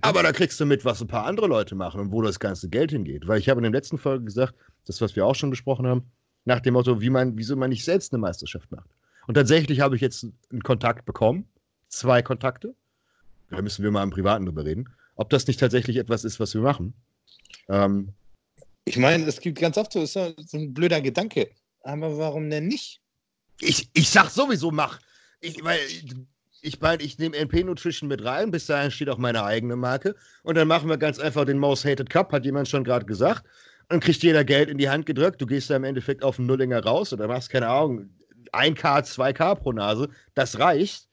Aber 0.00 0.24
da 0.24 0.32
kriegst 0.32 0.58
du 0.58 0.66
mit, 0.66 0.84
was 0.84 1.00
ein 1.00 1.06
paar 1.06 1.26
andere 1.26 1.46
Leute 1.46 1.76
machen 1.76 2.00
und 2.00 2.10
wo 2.10 2.22
das 2.22 2.40
ganze 2.40 2.68
Geld 2.68 2.90
hingeht. 2.90 3.28
Weil 3.28 3.38
ich 3.38 3.48
habe 3.48 3.60
in 3.60 3.62
der 3.62 3.70
letzten 3.70 3.98
Folge 3.98 4.24
gesagt, 4.24 4.56
das, 4.84 5.00
was 5.00 5.14
wir 5.14 5.24
auch 5.24 5.36
schon 5.36 5.50
besprochen 5.50 5.86
haben, 5.86 6.10
nach 6.44 6.58
dem 6.58 6.74
Motto, 6.74 7.00
wie 7.00 7.10
man, 7.10 7.38
wieso 7.38 7.54
man 7.54 7.70
nicht 7.70 7.84
selbst 7.84 8.12
eine 8.12 8.20
Meisterschaft 8.20 8.72
macht. 8.72 8.90
Und 9.28 9.34
tatsächlich 9.34 9.78
habe 9.78 9.94
ich 9.94 10.02
jetzt 10.02 10.26
einen 10.50 10.64
Kontakt 10.64 11.04
bekommen, 11.04 11.48
zwei 11.86 12.20
Kontakte. 12.20 12.74
Da 13.50 13.62
müssen 13.62 13.84
wir 13.84 13.92
mal 13.92 14.02
im 14.02 14.10
Privaten 14.10 14.44
drüber 14.44 14.64
reden, 14.64 14.88
ob 15.14 15.30
das 15.30 15.46
nicht 15.46 15.60
tatsächlich 15.60 15.98
etwas 15.98 16.24
ist, 16.24 16.40
was 16.40 16.52
wir 16.52 16.62
machen. 16.62 16.94
Ähm, 17.68 18.12
ich 18.86 18.96
meine, 18.96 19.26
es 19.26 19.40
gibt 19.40 19.58
ganz 19.58 19.76
oft 19.76 19.92
so, 19.92 20.02
ist 20.02 20.12
so 20.14 20.32
ein 20.54 20.72
blöder 20.72 21.00
Gedanke. 21.00 21.50
Aber 21.82 22.16
warum 22.18 22.48
denn 22.48 22.68
nicht? 22.68 23.00
Ich, 23.60 23.88
ich 23.92 24.08
sag 24.08 24.30
sowieso, 24.30 24.70
mach. 24.70 25.00
Ich, 25.40 25.62
weil 25.62 25.78
ich 26.62 26.80
meine, 26.80 27.02
ich 27.02 27.18
nehme 27.18 27.36
NP 27.36 27.64
Nutrition 27.64 28.08
mit 28.08 28.24
rein, 28.24 28.50
bis 28.50 28.66
dahin 28.66 28.90
steht 28.90 29.08
auch 29.08 29.18
meine 29.18 29.42
eigene 29.42 29.76
Marke. 29.76 30.14
Und 30.44 30.56
dann 30.56 30.68
machen 30.68 30.88
wir 30.88 30.98
ganz 30.98 31.18
einfach 31.18 31.44
den 31.44 31.58
Most 31.58 31.84
Hated 31.84 32.10
Cup, 32.10 32.32
hat 32.32 32.44
jemand 32.44 32.68
schon 32.68 32.84
gerade 32.84 33.06
gesagt. 33.06 33.44
Dann 33.88 34.00
kriegt 34.00 34.22
jeder 34.22 34.44
Geld 34.44 34.68
in 34.68 34.78
die 34.78 34.88
Hand 34.88 35.06
gedrückt. 35.06 35.40
Du 35.40 35.46
gehst 35.46 35.68
da 35.68 35.76
im 35.76 35.84
Endeffekt 35.84 36.22
auf 36.22 36.38
einen 36.38 36.46
Nullinger 36.46 36.82
raus 36.82 37.12
oder 37.12 37.28
machst, 37.28 37.50
keine 37.50 37.68
Ahnung, 37.68 38.10
1K, 38.52 39.04
2K 39.04 39.54
pro 39.56 39.72
Nase. 39.72 40.08
Das 40.34 40.58
reicht. 40.58 41.08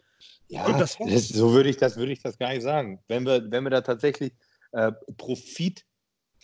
Ja, 0.48 0.72
das 0.78 0.98
das, 0.98 1.30
so 1.30 1.54
würde 1.54 1.70
ich, 1.70 1.78
das, 1.78 1.98
würd 1.98 2.10
ich 2.10 2.22
das 2.22 2.38
gar 2.38 2.50
nicht 2.50 2.62
sagen. 2.62 3.00
Wenn 3.08 3.26
wir, 3.26 3.50
wenn 3.50 3.64
wir 3.64 3.72
da 3.72 3.82
tatsächlich 3.82 4.34
äh, 4.74 4.92
Profit 5.18 5.86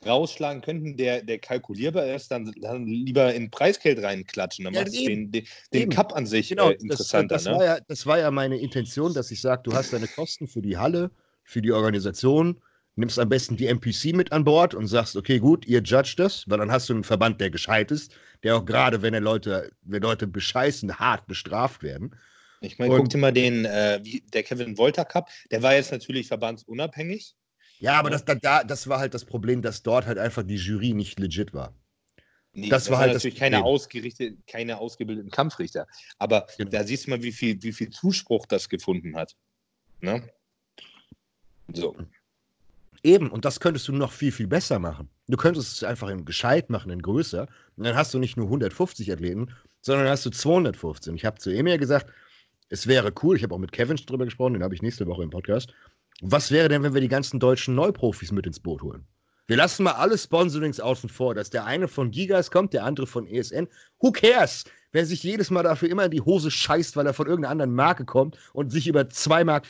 rausschlagen 0.05 0.61
könnten, 0.61 0.97
der, 0.97 1.23
der 1.23 1.39
kalkulierbar 1.39 2.05
ist, 2.07 2.31
dann, 2.31 2.51
dann 2.61 2.85
lieber 2.85 3.33
in 3.33 3.49
Preisgeld 3.51 4.01
reinklatschen. 4.01 4.65
Dann 4.65 4.73
ja, 4.73 4.81
machst 4.81 4.95
du 4.95 5.05
den, 5.05 5.31
den, 5.31 5.45
den 5.73 5.89
Cup 5.89 6.15
an 6.15 6.25
sich 6.25 6.49
genau, 6.49 6.69
äh, 6.69 6.73
interessanter. 6.73 7.35
Das, 7.35 7.43
das, 7.43 7.53
ne? 7.53 7.59
war 7.59 7.65
ja, 7.65 7.79
das 7.87 8.05
war 8.05 8.19
ja 8.19 8.31
meine 8.31 8.57
Intention, 8.57 9.13
dass 9.13 9.31
ich 9.31 9.41
sage, 9.41 9.61
du 9.63 9.73
hast 9.73 9.93
deine 9.93 10.07
Kosten 10.07 10.47
für 10.47 10.61
die 10.61 10.77
Halle, 10.77 11.11
für 11.43 11.61
die 11.61 11.71
Organisation, 11.71 12.61
nimmst 12.95 13.17
am 13.17 13.29
besten 13.29 13.57
die 13.57 13.67
NPC 13.67 14.13
mit 14.13 14.31
an 14.31 14.43
Bord 14.43 14.75
und 14.75 14.87
sagst, 14.87 15.15
okay, 15.15 15.39
gut, 15.39 15.65
ihr 15.65 15.81
judgt 15.81 16.19
das, 16.19 16.47
weil 16.47 16.59
dann 16.59 16.71
hast 16.71 16.89
du 16.89 16.93
einen 16.93 17.03
Verband, 17.03 17.41
der 17.41 17.49
gescheit 17.49 17.91
ist, 17.91 18.13
der 18.43 18.57
auch 18.57 18.65
gerade, 18.65 19.01
wenn 19.01 19.13
Leute, 19.15 19.71
wenn 19.81 20.01
Leute 20.01 20.27
bescheißen, 20.27 20.99
hart 20.99 21.25
bestraft 21.27 21.81
werden. 21.81 22.15
Ich 22.61 22.77
meine, 22.77 22.95
guck 22.95 23.09
dir 23.09 23.17
mal 23.17 23.31
den, 23.31 23.65
äh, 23.65 24.01
der 24.33 24.43
Kevin 24.43 24.77
Wolter 24.77 25.05
Cup, 25.05 25.29
der 25.49 25.63
war 25.63 25.75
jetzt 25.75 25.91
natürlich 25.91 26.27
verbandsunabhängig. 26.27 27.35
Ja, 27.79 27.97
aber 27.97 28.09
das, 28.09 28.25
da, 28.25 28.63
das 28.63 28.87
war 28.87 28.99
halt 28.99 29.13
das 29.13 29.25
Problem, 29.25 29.61
dass 29.61 29.83
dort 29.83 30.05
halt 30.05 30.17
einfach 30.17 30.43
die 30.43 30.57
Jury 30.57 30.93
nicht 30.93 31.19
legit 31.19 31.53
war. 31.53 31.73
Nee, 32.53 32.69
das, 32.69 32.85
das 32.85 32.91
war 32.91 32.99
halt 32.99 33.13
natürlich 33.13 33.37
keine, 33.37 33.63
ausgerichtete, 33.63 34.37
keine 34.47 34.79
ausgebildeten 34.79 35.31
Kampfrichter. 35.31 35.87
Aber 36.17 36.47
genau. 36.57 36.71
da 36.71 36.83
siehst 36.83 37.05
du 37.05 37.11
mal, 37.11 37.23
wie 37.23 37.31
viel, 37.31 37.61
wie 37.61 37.71
viel 37.71 37.89
Zuspruch 37.89 38.45
das 38.47 38.67
gefunden 38.67 39.15
hat. 39.15 39.35
Ne? 40.01 40.23
So. 41.73 41.95
Eben, 43.03 43.29
und 43.29 43.45
das 43.45 43.59
könntest 43.59 43.87
du 43.87 43.93
noch 43.93 44.11
viel, 44.11 44.31
viel 44.31 44.47
besser 44.47 44.79
machen. 44.79 45.09
Du 45.27 45.37
könntest 45.37 45.71
es 45.71 45.83
einfach 45.83 46.09
in 46.09 46.25
gescheit 46.25 46.69
machen, 46.69 46.91
in 46.91 47.01
größer. 47.01 47.47
Und 47.77 47.83
dann 47.83 47.95
hast 47.95 48.13
du 48.13 48.19
nicht 48.19 48.35
nur 48.35 48.47
150 48.47 49.11
Athleten, 49.11 49.53
sondern 49.81 50.07
hast 50.07 50.25
du 50.25 50.31
215. 50.31 51.15
Ich 51.15 51.25
habe 51.25 51.39
zu 51.39 51.49
Emir 51.51 51.77
gesagt, 51.77 52.11
es 52.69 52.87
wäre 52.87 53.13
cool, 53.23 53.37
ich 53.37 53.43
habe 53.43 53.55
auch 53.55 53.59
mit 53.59 53.71
Kevin 53.71 53.95
drüber 53.97 54.25
gesprochen, 54.25 54.53
den 54.53 54.63
habe 54.63 54.75
ich 54.75 54.81
nächste 54.81 55.07
Woche 55.07 55.23
im 55.23 55.29
Podcast. 55.29 55.73
Was 56.21 56.51
wäre 56.51 56.67
denn, 56.69 56.83
wenn 56.83 56.93
wir 56.93 57.01
die 57.01 57.07
ganzen 57.07 57.39
deutschen 57.39 57.75
Neuprofis 57.75 58.31
mit 58.31 58.45
ins 58.45 58.59
Boot 58.59 58.81
holen? 58.81 59.05
Wir 59.47 59.57
lassen 59.57 59.83
mal 59.83 59.93
alle 59.93 60.17
Sponsorings 60.17 60.79
außen 60.79 61.09
vor, 61.09 61.33
dass 61.33 61.49
der 61.49 61.65
eine 61.65 61.87
von 61.87 62.11
Gigas 62.11 62.51
kommt, 62.51 62.73
der 62.73 62.83
andere 62.83 63.07
von 63.07 63.25
ESN. 63.25 63.67
Who 63.99 64.11
cares? 64.11 64.65
Wer 64.91 65.05
sich 65.05 65.23
jedes 65.23 65.49
Mal 65.49 65.63
dafür 65.63 65.89
immer 65.89 66.05
in 66.05 66.11
die 66.11 66.21
Hose 66.21 66.51
scheißt, 66.51 66.95
weil 66.95 67.05
er 67.05 67.13
von 67.13 67.25
irgendeiner 67.25 67.51
anderen 67.51 67.73
Marke 67.73 68.05
kommt 68.05 68.37
und 68.53 68.71
sich 68.71 68.87
über 68.87 69.01
2,50 69.01 69.43
Mark 69.45 69.65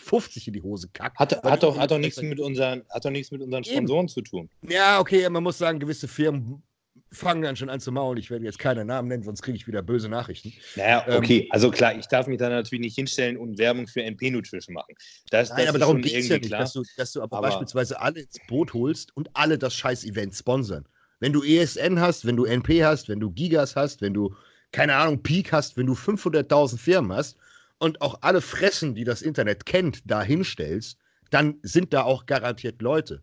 in 0.48 0.54
die 0.54 0.62
Hose 0.62 0.90
kackt. 0.92 1.18
Hat, 1.18 1.44
hat 1.44 1.64
doch, 1.64 1.78
hat, 1.78 1.92
doch 1.92 1.98
nichts 1.98 2.22
mit 2.22 2.40
unseren, 2.40 2.84
hat 2.90 3.06
doch 3.06 3.10
nichts 3.10 3.32
mit 3.32 3.42
unseren 3.42 3.64
Sponsoren 3.64 4.06
Eben. 4.06 4.10
zu 4.10 4.22
tun. 4.22 4.50
Ja, 4.68 5.00
okay, 5.00 5.30
man 5.30 5.44
muss 5.44 5.58
sagen, 5.58 5.80
gewisse 5.80 6.08
Firmen 6.08 6.64
fangen 7.12 7.42
dann 7.42 7.56
schon 7.56 7.70
an 7.70 7.80
zu 7.80 7.92
maulen. 7.92 8.20
Ich 8.20 8.30
werde 8.30 8.46
jetzt 8.46 8.60
keine 8.60 8.86
Namen 8.86 9.08
nennen, 9.08 9.24
sonst 9.24 9.42
kriege 9.42 9.56
ich 9.56 9.68
wieder 9.68 9.82
böse 9.82 10.10
Nachrichten. 10.10 10.54
Naja, 10.76 11.06
ähm, 11.08 11.18
okay, 11.18 11.40
ähm, 11.42 11.48
also 11.52 11.72
klar, 11.72 11.98
ich 11.98 12.08
darf 12.08 12.28
mich 12.28 12.38
da 12.38 12.50
natürlich 12.50 12.82
nicht 12.82 12.96
hinstellen 12.96 13.38
und 13.38 13.58
Werbung 13.58 13.88
für 13.88 14.04
NP 14.04 14.32
Nutrition 14.32 14.74
machen. 14.74 14.94
Das, 15.32 15.50
nein, 15.50 15.60
das 15.60 15.70
aber 15.70 15.80
darum 15.80 16.02
geht 16.02 16.14
es 16.16 16.28
ja 16.28 16.38
nicht, 16.38 16.52
dass 16.52 16.74
du, 16.74 16.84
dass 16.98 17.14
du 17.14 17.22
aber, 17.22 17.38
aber, 17.38 17.48
beispielsweise 17.48 18.00
alle 18.00 18.22
ins 18.22 18.38
Boot 18.48 18.74
holst 18.74 19.16
und 19.16 19.30
alle 19.34 19.58
das 19.58 19.74
scheiß 19.76 20.06
Event 20.06 20.36
sponsern. 20.36 20.86
Wenn 21.20 21.34
du 21.34 21.44
ESN 21.44 22.00
hast, 22.00 22.26
wenn 22.26 22.38
du 22.38 22.46
NP 22.46 22.84
hast, 22.84 23.10
wenn 23.10 23.20
du 23.20 23.32
Gigas 23.32 23.76
hast, 23.76 24.02
wenn 24.02 24.14
du, 24.14 24.36
keine 24.72 24.96
Ahnung, 24.96 25.22
Peak 25.22 25.52
hast, 25.52 25.78
wenn 25.78 25.88
du 25.88 25.94
500.000 25.94 26.78
Firmen 26.78 27.12
hast 27.12 27.38
und 27.80 28.02
auch 28.02 28.20
alle 28.22 28.42
Fressen, 28.42 28.96
die 28.96 29.04
das 29.04 29.22
Internet 29.22 29.66
kennt, 29.66 30.02
da 30.06 30.22
hinstellst, 30.22 30.98
dann 31.32 31.56
sind 31.64 31.94
da 31.94 32.04
auch 32.04 32.26
garantiert 32.26 32.82
Leute. 32.82 33.22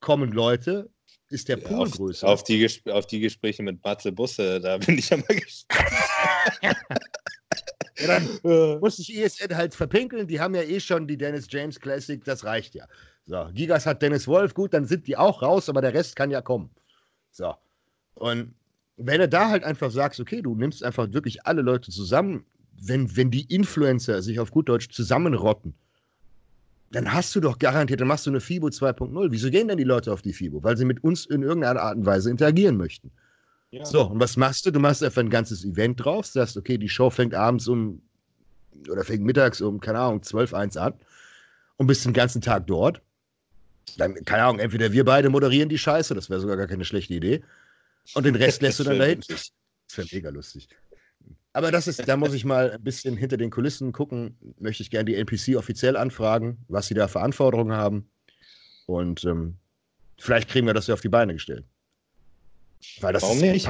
Kommen 0.00 0.32
Leute, 0.32 0.90
ist 1.30 1.48
der 1.48 1.56
Pool 1.56 1.86
auf, 1.86 1.90
größer. 1.92 2.26
Auf 2.26 2.42
die, 2.44 2.68
auf 2.90 3.06
die 3.06 3.20
Gespräche 3.20 3.62
mit 3.62 3.82
Matze 3.82 4.12
Busse, 4.12 4.60
da 4.60 4.78
bin 4.78 4.98
ich 4.98 5.10
ja 5.10 5.16
mal 5.16 5.26
gespannt. 5.26 5.88
ja, 6.62 8.06
dann 8.06 8.80
muss 8.80 8.98
ich 8.98 9.16
ESN 9.16 9.56
halt 9.56 9.74
verpinkeln. 9.74 10.26
Die 10.26 10.40
haben 10.40 10.54
ja 10.54 10.62
eh 10.62 10.80
schon 10.80 11.06
die 11.06 11.16
Dennis 11.16 11.46
James 11.50 11.78
Classic, 11.78 12.22
das 12.24 12.44
reicht 12.44 12.74
ja. 12.74 12.86
So, 13.26 13.48
Gigas 13.52 13.84
hat 13.84 14.00
Dennis 14.00 14.26
Wolf, 14.26 14.54
gut, 14.54 14.72
dann 14.72 14.86
sind 14.86 15.06
die 15.06 15.16
auch 15.16 15.42
raus, 15.42 15.68
aber 15.68 15.82
der 15.82 15.92
Rest 15.92 16.16
kann 16.16 16.30
ja 16.30 16.40
kommen. 16.40 16.70
So. 17.30 17.54
Und 18.14 18.54
wenn 18.96 19.20
du 19.20 19.28
da 19.28 19.50
halt 19.50 19.64
einfach 19.64 19.90
sagst, 19.90 20.18
okay, 20.18 20.40
du 20.40 20.54
nimmst 20.54 20.82
einfach 20.82 21.12
wirklich 21.12 21.46
alle 21.46 21.62
Leute 21.62 21.90
zusammen, 21.90 22.46
wenn, 22.80 23.16
wenn 23.16 23.30
die 23.30 23.42
Influencer 23.54 24.22
sich 24.22 24.40
auf 24.40 24.50
gut 24.50 24.68
Deutsch 24.68 24.88
zusammenrotten, 24.88 25.74
dann 26.90 27.12
hast 27.12 27.34
du 27.36 27.40
doch 27.40 27.58
garantiert, 27.58 28.00
dann 28.00 28.08
machst 28.08 28.26
du 28.26 28.30
eine 28.30 28.40
FIBO 28.40 28.68
2.0. 28.68 29.28
Wieso 29.30 29.50
gehen 29.50 29.68
denn 29.68 29.76
die 29.76 29.84
Leute 29.84 30.12
auf 30.12 30.22
die 30.22 30.32
FIBO? 30.32 30.62
Weil 30.62 30.76
sie 30.76 30.84
mit 30.84 31.04
uns 31.04 31.26
in 31.26 31.42
irgendeiner 31.42 31.80
Art 31.80 31.96
und 31.96 32.06
Weise 32.06 32.30
interagieren 32.30 32.76
möchten. 32.76 33.10
Ja. 33.70 33.84
So, 33.84 34.06
und 34.06 34.20
was 34.20 34.36
machst 34.36 34.64
du? 34.64 34.70
Du 34.70 34.80
machst 34.80 35.04
einfach 35.04 35.20
ein 35.20 35.28
ganzes 35.28 35.64
Event 35.64 36.02
drauf, 36.02 36.24
sagst, 36.26 36.56
okay, 36.56 36.78
die 36.78 36.88
Show 36.88 37.10
fängt 37.10 37.34
abends 37.34 37.68
um 37.68 38.00
oder 38.88 39.04
fängt 39.04 39.24
mittags 39.24 39.60
um, 39.60 39.80
keine 39.80 39.98
Ahnung, 39.98 40.22
12, 40.22 40.54
1 40.54 40.76
an 40.78 40.94
und 41.76 41.86
bist 41.86 42.04
den 42.06 42.14
ganzen 42.14 42.40
Tag 42.40 42.66
dort. 42.66 43.02
Dann, 43.98 44.14
keine 44.24 44.44
Ahnung, 44.44 44.60
entweder 44.60 44.92
wir 44.92 45.04
beide 45.04 45.28
moderieren 45.28 45.68
die 45.68 45.78
Scheiße, 45.78 46.14
das 46.14 46.30
wäre 46.30 46.40
sogar 46.40 46.56
gar 46.56 46.66
keine 46.66 46.84
schlechte 46.84 47.14
Idee. 47.14 47.42
Und 48.14 48.24
den 48.24 48.36
Rest 48.36 48.62
lässt 48.62 48.78
du 48.78 48.84
dann 48.84 48.98
dahin. 48.98 49.20
Das 49.28 49.52
wäre 49.94 50.08
mega 50.12 50.30
lustig. 50.30 50.68
Aber 51.52 51.72
das 51.72 51.88
ist, 51.88 52.06
da 52.06 52.16
muss 52.16 52.34
ich 52.34 52.44
mal 52.44 52.72
ein 52.72 52.82
bisschen 52.82 53.16
hinter 53.16 53.36
den 53.36 53.50
Kulissen 53.50 53.92
gucken. 53.92 54.36
Möchte 54.58 54.82
ich 54.82 54.90
gerne 54.90 55.06
die 55.06 55.16
NPC 55.16 55.56
offiziell 55.56 55.96
anfragen, 55.96 56.58
was 56.68 56.88
sie 56.88 56.94
da 56.94 57.08
für 57.08 57.20
Anforderungen 57.20 57.76
haben. 57.76 58.10
Und 58.86 59.24
ähm, 59.24 59.56
vielleicht 60.18 60.48
kriegen 60.48 60.66
wir 60.66 60.74
das 60.74 60.86
ja 60.86 60.94
auf 60.94 61.00
die 61.00 61.08
Beine 61.08 61.32
gestellt. 61.32 61.64
Weil 63.00 63.12
das 63.12 63.22
Warum 63.22 63.38
ist, 63.38 63.42
nicht? 63.42 63.68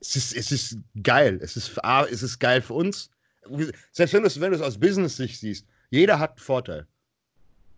Es 0.00 0.16
ist, 0.16 0.36
es 0.36 0.52
ist 0.52 0.78
geil. 1.02 1.38
Es 1.42 1.56
ist, 1.56 1.82
A, 1.84 2.04
es 2.04 2.22
ist 2.22 2.38
geil 2.38 2.62
für 2.62 2.74
uns. 2.74 3.10
Selbst 3.90 4.12
wenn 4.12 4.22
du 4.22 4.26
es 4.26 4.40
wenn 4.40 4.54
aus 4.62 4.78
Business-Sicht 4.78 5.40
siehst, 5.40 5.66
jeder 5.90 6.18
hat 6.18 6.32
einen 6.32 6.38
Vorteil. 6.38 6.86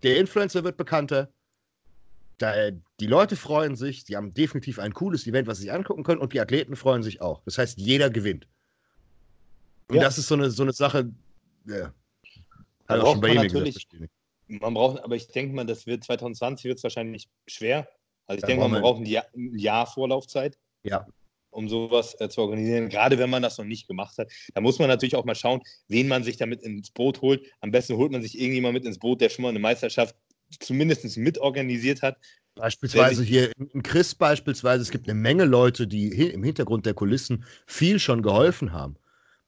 Der 0.02 0.18
Influencer 0.18 0.64
wird 0.64 0.76
bekannter. 0.76 1.30
Da, 2.38 2.70
die 2.70 3.06
Leute 3.06 3.36
freuen 3.36 3.76
sich. 3.76 4.04
Sie 4.04 4.16
haben 4.16 4.34
definitiv 4.34 4.78
ein 4.78 4.94
cooles 4.94 5.26
Event, 5.26 5.46
was 5.46 5.58
sie 5.58 5.64
sich 5.64 5.72
angucken 5.72 6.04
können. 6.04 6.20
Und 6.20 6.32
die 6.32 6.40
Athleten 6.40 6.74
freuen 6.74 7.02
sich 7.02 7.20
auch. 7.20 7.42
Das 7.44 7.58
heißt, 7.58 7.78
jeder 7.78 8.10
gewinnt. 8.10 8.46
Und 9.90 9.96
ja. 9.96 10.02
das 10.02 10.18
ist 10.18 10.28
so 10.28 10.34
eine, 10.34 10.50
so 10.50 10.62
eine 10.62 10.72
Sache, 10.72 11.10
ja. 11.66 11.92
Hat 12.88 13.00
auch 13.00 13.12
schon 13.12 13.20
bei 13.20 13.30
ihm 13.30 13.42
natürlich, 13.42 13.88
gesagt, 13.88 14.10
man 14.48 14.74
braucht, 14.74 15.04
aber 15.04 15.14
ich 15.14 15.28
denke 15.28 15.54
mal, 15.54 15.66
das 15.66 15.86
wird 15.86 16.02
2020 16.04 16.64
wird 16.64 16.78
es 16.78 16.82
wahrscheinlich 16.82 17.28
schwer. 17.46 17.88
Also 18.26 18.38
ich 18.38 18.40
da 18.42 18.46
denke 18.48 18.62
mal, 18.62 18.68
man 18.68 18.82
braucht 18.82 19.00
ein 19.00 19.06
Jahr, 19.06 19.26
ein 19.34 19.56
Jahr 19.56 19.86
Vorlaufzeit. 19.86 20.58
Ja 20.82 21.06
um 21.50 21.68
sowas 21.68 22.16
äh, 22.20 22.28
zu 22.28 22.40
organisieren, 22.42 22.88
gerade 22.88 23.18
wenn 23.18 23.30
man 23.30 23.42
das 23.42 23.58
noch 23.58 23.64
nicht 23.64 23.88
gemacht 23.88 24.16
hat. 24.18 24.30
Da 24.54 24.60
muss 24.60 24.78
man 24.78 24.88
natürlich 24.88 25.16
auch 25.16 25.24
mal 25.24 25.34
schauen, 25.34 25.60
wen 25.88 26.08
man 26.08 26.22
sich 26.22 26.36
damit 26.36 26.62
ins 26.62 26.90
Boot 26.90 27.20
holt. 27.22 27.44
Am 27.60 27.70
besten 27.70 27.96
holt 27.96 28.12
man 28.12 28.22
sich 28.22 28.38
irgendjemand 28.38 28.74
mit 28.74 28.84
ins 28.84 28.98
Boot, 28.98 29.20
der 29.20 29.28
schon 29.28 29.42
mal 29.42 29.48
eine 29.48 29.58
Meisterschaft 29.58 30.14
zumindest 30.60 31.16
mitorganisiert 31.16 32.02
hat. 32.02 32.16
Beispielsweise 32.56 33.22
hier 33.22 33.52
in 33.72 33.82
Chris 33.82 34.14
beispielsweise, 34.14 34.82
es 34.82 34.90
gibt 34.90 35.08
eine 35.08 35.18
Menge 35.18 35.44
Leute, 35.44 35.86
die 35.86 36.08
im 36.08 36.42
Hintergrund 36.42 36.86
der 36.86 36.94
Kulissen 36.94 37.44
viel 37.66 37.98
schon 37.98 38.22
geholfen 38.22 38.72
haben. 38.72 38.96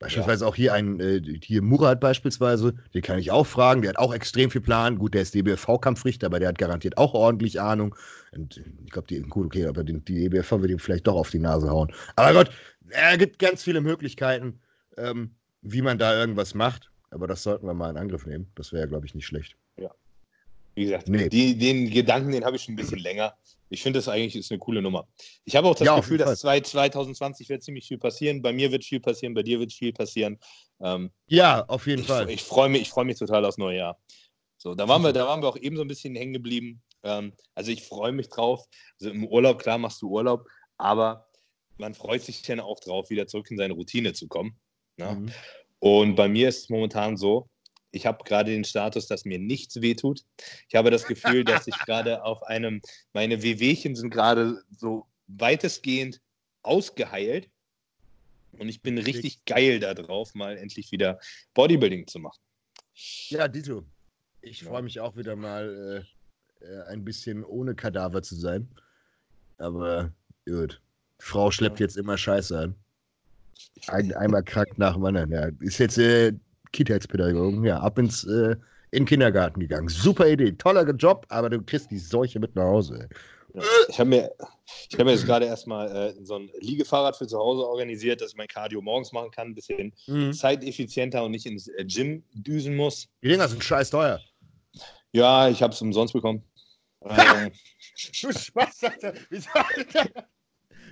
Beispielsweise 0.02 0.44
ja. 0.44 0.48
auch 0.48 0.56
hier 0.56 0.74
ein, 0.74 0.98
äh, 0.98 1.22
hier 1.42 1.62
Murat 1.62 2.00
beispielsweise, 2.00 2.74
den 2.92 3.02
kann 3.02 3.20
ich 3.20 3.30
auch 3.30 3.46
fragen, 3.46 3.82
der 3.82 3.90
hat 3.90 3.98
auch 3.98 4.12
extrem 4.12 4.50
viel 4.50 4.60
Plan. 4.60 4.98
Gut, 4.98 5.14
der 5.14 5.22
ist 5.22 5.32
DBFV-Kampfrichter, 5.34 6.26
aber 6.26 6.40
der 6.40 6.48
hat 6.48 6.58
garantiert 6.58 6.98
auch 6.98 7.14
ordentlich 7.14 7.60
Ahnung. 7.60 7.94
Und 8.32 8.60
ich 8.84 8.90
glaube, 8.90 9.06
die, 9.06 9.20
gut, 9.20 9.46
okay, 9.46 9.66
aber 9.66 9.84
die, 9.84 10.00
die 10.00 10.28
DBFV 10.28 10.60
wird 10.60 10.72
ihm 10.72 10.80
vielleicht 10.80 11.06
doch 11.06 11.14
auf 11.14 11.30
die 11.30 11.38
Nase 11.38 11.70
hauen. 11.70 11.92
Aber 12.16 12.32
Gott, 12.32 12.50
er 12.90 13.16
gibt 13.16 13.38
ganz 13.38 13.62
viele 13.62 13.80
Möglichkeiten, 13.80 14.60
ähm, 14.96 15.36
wie 15.60 15.82
man 15.82 15.98
da 15.98 16.18
irgendwas 16.18 16.54
macht. 16.54 16.90
Aber 17.10 17.28
das 17.28 17.44
sollten 17.44 17.66
wir 17.66 17.74
mal 17.74 17.90
in 17.90 17.96
Angriff 17.96 18.26
nehmen. 18.26 18.50
Das 18.56 18.72
wäre, 18.72 18.88
glaube 18.88 19.06
ich, 19.06 19.14
nicht 19.14 19.26
schlecht. 19.26 19.56
Wie 20.74 20.84
gesagt, 20.84 21.08
nee. 21.08 21.28
die, 21.28 21.56
den 21.56 21.90
Gedanken, 21.90 22.32
den 22.32 22.44
habe 22.44 22.56
ich 22.56 22.62
schon 22.62 22.74
ein 22.74 22.76
bisschen 22.76 22.98
länger. 22.98 23.34
Ich 23.68 23.82
finde 23.82 23.98
das 23.98 24.08
eigentlich 24.08 24.36
ist 24.36 24.50
eine 24.50 24.58
coole 24.58 24.82
Nummer. 24.82 25.06
Ich 25.44 25.56
habe 25.56 25.66
auch 25.66 25.74
das 25.74 25.86
ja, 25.86 25.96
Gefühl, 25.96 26.18
dass 26.18 26.40
2020 26.40 27.48
wird 27.48 27.62
ziemlich 27.62 27.88
viel 27.88 27.98
passieren. 27.98 28.42
Bei 28.42 28.52
mir 28.52 28.70
wird 28.70 28.84
viel 28.84 29.00
passieren, 29.00 29.34
bei 29.34 29.42
dir 29.42 29.60
wird 29.60 29.72
viel 29.72 29.92
passieren. 29.92 30.38
Ähm, 30.80 31.10
ja, 31.26 31.64
auf 31.68 31.86
jeden 31.86 32.02
ich, 32.02 32.08
Fall. 32.08 32.28
Ich 32.30 32.42
freue 32.42 32.68
mich, 32.68 32.90
freu 32.90 33.04
mich 33.04 33.18
total 33.18 33.44
aufs 33.44 33.58
neue 33.58 33.78
Jahr. 33.78 33.98
So, 34.58 34.74
da 34.74 34.86
waren 34.88 35.02
wir, 35.02 35.12
da 35.12 35.26
waren 35.26 35.42
wir 35.42 35.48
auch 35.48 35.56
eben 35.56 35.76
so 35.76 35.82
ein 35.82 35.88
bisschen 35.88 36.14
hängen 36.14 36.34
geblieben. 36.34 36.82
Ähm, 37.02 37.32
also 37.54 37.70
ich 37.70 37.82
freue 37.82 38.12
mich 38.12 38.28
drauf. 38.28 38.64
Also 39.00 39.10
im 39.10 39.26
Urlaub, 39.26 39.58
klar 39.58 39.78
machst 39.78 40.02
du 40.02 40.08
Urlaub, 40.08 40.46
aber 40.76 41.28
man 41.78 41.94
freut 41.94 42.22
sich 42.22 42.42
dann 42.42 42.60
auch 42.60 42.78
drauf, 42.80 43.10
wieder 43.10 43.26
zurück 43.26 43.50
in 43.50 43.56
seine 43.56 43.74
Routine 43.74 44.12
zu 44.12 44.28
kommen. 44.28 44.56
Ne? 44.98 45.14
Mhm. 45.14 45.32
Und 45.78 46.14
bei 46.14 46.28
mir 46.28 46.48
ist 46.48 46.64
es 46.64 46.68
momentan 46.68 47.16
so, 47.16 47.48
ich 47.93 48.06
habe 48.06 48.24
gerade 48.24 48.51
den 48.51 48.64
Status, 48.64 49.06
dass 49.06 49.24
mir 49.24 49.39
nichts 49.39 49.81
wehtut. 49.81 50.24
Ich 50.69 50.74
habe 50.74 50.90
das 50.90 51.05
Gefühl, 51.05 51.44
dass 51.44 51.66
ich 51.66 51.78
gerade 51.86 52.24
auf 52.24 52.43
einem, 52.43 52.81
meine 53.12 53.43
Wehwehchen 53.43 53.94
sind 53.94 54.10
gerade 54.10 54.62
so 54.70 55.06
weitestgehend 55.28 56.20
ausgeheilt. 56.62 57.48
Und 58.59 58.69
ich 58.69 58.82
bin 58.82 58.98
richtig 58.98 59.44
geil 59.44 59.81
darauf, 59.81 60.35
mal 60.35 60.56
endlich 60.56 60.90
wieder 60.90 61.19
Bodybuilding 61.55 62.06
zu 62.06 62.19
machen. 62.19 62.40
Ja, 63.28 63.48
Dito. 63.48 63.85
Ich 64.40 64.64
freue 64.64 64.82
mich 64.82 65.01
auch 65.01 65.16
wieder 65.16 65.36
mal 65.36 66.05
äh, 66.60 66.66
äh, 66.66 66.82
ein 66.89 67.05
bisschen 67.05 67.44
ohne 67.44 67.74
Kadaver 67.74 68.23
zu 68.23 68.35
sein. 68.35 68.69
Aber 69.59 70.12
gut. 70.47 70.81
Frau 71.19 71.51
schleppt 71.51 71.81
ja. 71.81 71.86
jetzt 71.86 71.97
immer 71.97 72.19
Scheiße 72.19 72.59
an. 72.59 72.74
Ein, 73.86 74.12
einmal 74.16 74.43
krank 74.43 74.77
nach 74.78 74.94
dem 74.94 75.05
anderen. 75.05 75.31
Ja, 75.31 75.48
ist 75.60 75.78
jetzt 75.78 75.98
äh, 75.98 76.32
Kindheitspädagogen, 76.72 77.64
ja, 77.64 77.78
ab 77.80 77.98
ins 77.98 78.24
äh, 78.24 78.56
in 78.92 79.02
den 79.02 79.06
Kindergarten 79.06 79.60
gegangen. 79.60 79.88
Super 79.88 80.28
Idee, 80.28 80.52
toller 80.52 80.88
Job, 80.94 81.26
aber 81.30 81.48
du 81.48 81.62
kriegst 81.62 81.90
die 81.90 81.98
Seuche 81.98 82.38
mit 82.38 82.54
nach 82.54 82.64
Hause. 82.64 83.08
Ja, 83.54 83.62
ich 83.88 83.98
habe 83.98 84.08
mir, 84.08 84.30
hab 84.92 85.04
mir 85.04 85.12
jetzt 85.12 85.26
gerade 85.26 85.46
erstmal 85.46 85.90
äh, 85.90 86.14
so 86.24 86.36
ein 86.36 86.50
Liegefahrrad 86.60 87.16
für 87.16 87.26
zu 87.26 87.38
Hause 87.38 87.66
organisiert, 87.66 88.20
dass 88.20 88.30
ich 88.32 88.36
mein 88.36 88.48
Cardio 88.48 88.80
morgens 88.80 89.12
machen 89.12 89.30
kann, 89.30 89.48
ein 89.48 89.54
bisschen 89.54 89.92
mhm. 90.06 90.32
zeiteffizienter 90.32 91.24
und 91.24 91.32
nicht 91.32 91.46
ins 91.46 91.68
äh, 91.68 91.84
Gym 91.84 92.22
düsen 92.32 92.76
muss. 92.76 93.08
Die 93.22 93.28
Dinger 93.28 93.48
sind 93.48 93.64
scheiß 93.64 93.90
teuer. 93.90 94.20
Ja, 95.12 95.48
ich 95.48 95.62
habe 95.62 95.72
es 95.74 95.82
umsonst 95.82 96.14
bekommen. 96.14 96.42
ähm, 97.04 97.50
du 98.22 98.32
Spaß, 98.32 98.84
Alter. 98.84 99.14
Wieso, 99.28 99.48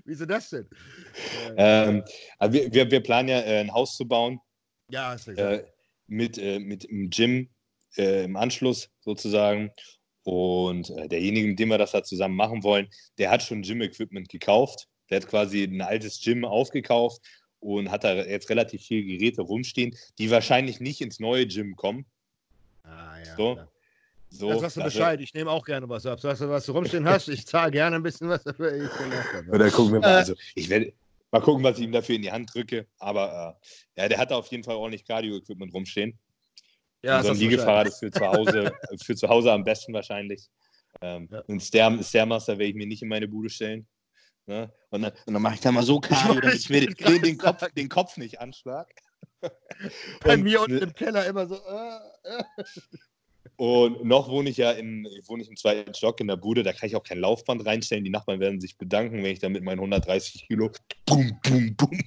Wieso 0.05 0.27
das 0.27 0.51
denn? 0.51 0.69
Ähm, 1.57 2.05
also 2.39 2.55
wir, 2.55 2.73
wir, 2.73 2.91
wir, 2.91 3.03
planen 3.03 3.29
ja, 3.29 3.41
äh, 3.41 3.61
ein 3.61 3.73
Haus 3.73 3.97
zu 3.97 4.07
bauen 4.07 4.41
ja, 4.91 5.11
hast 5.11 5.27
du 5.27 5.33
gesagt. 5.33 5.65
Äh, 5.65 5.71
mit, 6.07 6.39
äh, 6.39 6.59
mit 6.59 6.85
dem 6.85 7.11
Gym 7.11 7.49
äh, 7.97 8.25
im 8.25 8.37
Anschluss 8.37 8.91
sozusagen. 9.01 9.71
Und 10.23 10.91
äh, 10.91 11.09
derjenige, 11.09 11.49
mit 11.49 11.59
dem 11.59 11.71
wir 11.71 11.79
das 11.79 11.93
da 11.93 12.03
zusammen 12.03 12.37
machen 12.37 12.63
wollen, 12.63 12.89
der 13.19 13.31
hat 13.31 13.43
schon 13.43 13.63
Gym-Equipment 13.63 14.29
gekauft. 14.29 14.89
Der 15.09 15.21
hat 15.21 15.29
quasi 15.29 15.65
ein 15.65 15.81
altes 15.81 16.21
Gym 16.23 16.45
aufgekauft 16.45 17.23
und 17.61 17.91
hat 17.91 18.05
da 18.05 18.15
jetzt 18.15 18.51
relativ 18.51 18.83
viele 18.83 19.05
Geräte 19.05 19.43
rumstehen, 19.43 19.97
die 20.19 20.31
wahrscheinlich 20.31 20.81
nicht 20.81 21.01
ins 21.01 21.21
neue 21.21 21.47
Gym 21.47 21.77
kommen. 21.77 22.05
Ah, 22.85 23.19
ja. 23.25 23.37
So. 23.37 23.59
So, 24.33 24.49
das 24.49 24.61
sagst 24.61 24.77
du 24.77 24.83
Bescheid, 24.85 25.21
ich 25.21 25.35
nehme 25.35 25.51
auch 25.51 25.65
gerne 25.65 25.89
was 25.89 26.07
ab. 26.07 26.21
Sagst 26.21 26.41
du, 26.41 26.49
was 26.49 26.65
du 26.65 26.73
rumstehen 26.73 27.05
hast, 27.05 27.29
ich 27.29 27.45
zahle 27.47 27.73
gerne 27.73 27.97
ein 27.97 28.03
bisschen 28.03 28.29
was 28.29 28.45
dafür. 28.45 28.73
Ich 28.73 28.91
Oder 29.53 29.71
gucken 29.71 29.95
wir 29.95 30.01
mal. 30.01 30.19
Also, 30.19 30.35
ich 30.55 30.69
werde, 30.69 30.93
Mal 31.33 31.41
gucken, 31.41 31.63
was 31.63 31.79
ich 31.79 31.85
ihm 31.85 31.93
dafür 31.93 32.17
in 32.17 32.23
die 32.23 32.33
Hand 32.33 32.53
drücke. 32.55 32.87
Aber 32.99 33.59
äh, 33.97 34.01
ja, 34.01 34.09
der 34.09 34.19
hat 34.19 34.33
auf 34.33 34.49
jeden 34.49 34.65
Fall 34.65 34.77
ordentlich 34.77 35.05
Cardio-Equipment 35.05 35.73
rumstehen. 35.73 36.19
Ja, 37.03 37.23
so 37.23 37.31
ein 37.31 37.37
Liegefahrrad 37.37 37.87
ist 37.87 38.01
für 38.01 38.11
zu 38.11 38.27
Hause, 38.27 38.73
für 39.05 39.17
zu 39.17 39.29
Hause 39.29 39.53
am 39.53 39.65
besten 39.65 39.93
wahrscheinlich. 39.93 40.49
Ähm, 41.01 41.29
ja. 41.31 41.43
Ein 41.49 41.61
Stair, 41.61 42.03
Stairmaster 42.03 42.55
werde 42.55 42.71
ich 42.71 42.75
mir 42.75 42.87
nicht 42.87 43.03
in 43.03 43.09
meine 43.09 43.29
Bude 43.29 43.49
stellen. 43.49 43.87
Ne? 44.47 44.73
Und 44.91 45.03
dann, 45.03 45.13
dann 45.27 45.41
mache 45.41 45.55
ich 45.55 45.61
da 45.61 45.71
mal 45.71 45.85
so 45.85 46.01
Cardio, 46.01 46.41
damit 46.41 46.57
ich 46.57 46.69
mir 46.69 46.81
den, 46.81 46.95
den, 46.95 47.23
den, 47.23 47.39
Kopf, 47.39 47.65
den 47.73 47.89
Kopf 47.89 48.17
nicht 48.17 48.41
anschlag. 48.41 48.91
Bei 50.23 50.35
und, 50.35 50.43
mir 50.43 50.61
unten 50.61 50.79
im 50.79 50.93
Keller 50.93 51.25
immer 51.27 51.47
so. 51.47 51.55
Äh, 51.55 51.99
äh. 52.25 52.45
Und 53.57 54.05
noch 54.05 54.29
wohne 54.29 54.51
ich 54.51 54.57
ja 54.57 54.71
in, 54.73 55.07
wohne 55.27 55.43
ich 55.43 55.49
im 55.49 55.57
zweiten 55.57 55.93
Stock 55.95 56.21
in 56.21 56.29
der 56.29 56.37
Bude, 56.37 56.63
da 56.63 56.73
kann 56.73 56.89
ich 56.89 56.97
auch 56.97 57.03
kein 57.03 57.19
Laufband 57.19 57.65
reinstellen. 57.67 58.05
Die 58.05 58.11
Nachbarn 58.11 58.41
werden 58.41 58.61
sich 58.61 58.77
bedanken, 58.77 59.23
wenn 59.23 59.33
ich 59.33 59.39
da 59.39 59.49
mit 59.49 59.63
meinen 59.63 59.79
130 59.79 60.47
Kilo 60.47 60.71
boom, 61.07 61.39
boom, 61.43 61.77
boom, 61.77 61.99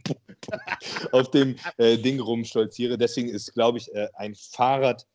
auf 1.12 1.30
dem 1.32 1.56
äh, 1.78 1.98
Ding 1.98 2.20
rumstolziere. 2.20 2.98
Deswegen 2.98 3.30
ist, 3.30 3.54
glaube 3.54 3.78
ich, 3.78 3.94
äh, 3.94 4.08
ein 4.16 4.36
Fahrrad 4.36 5.06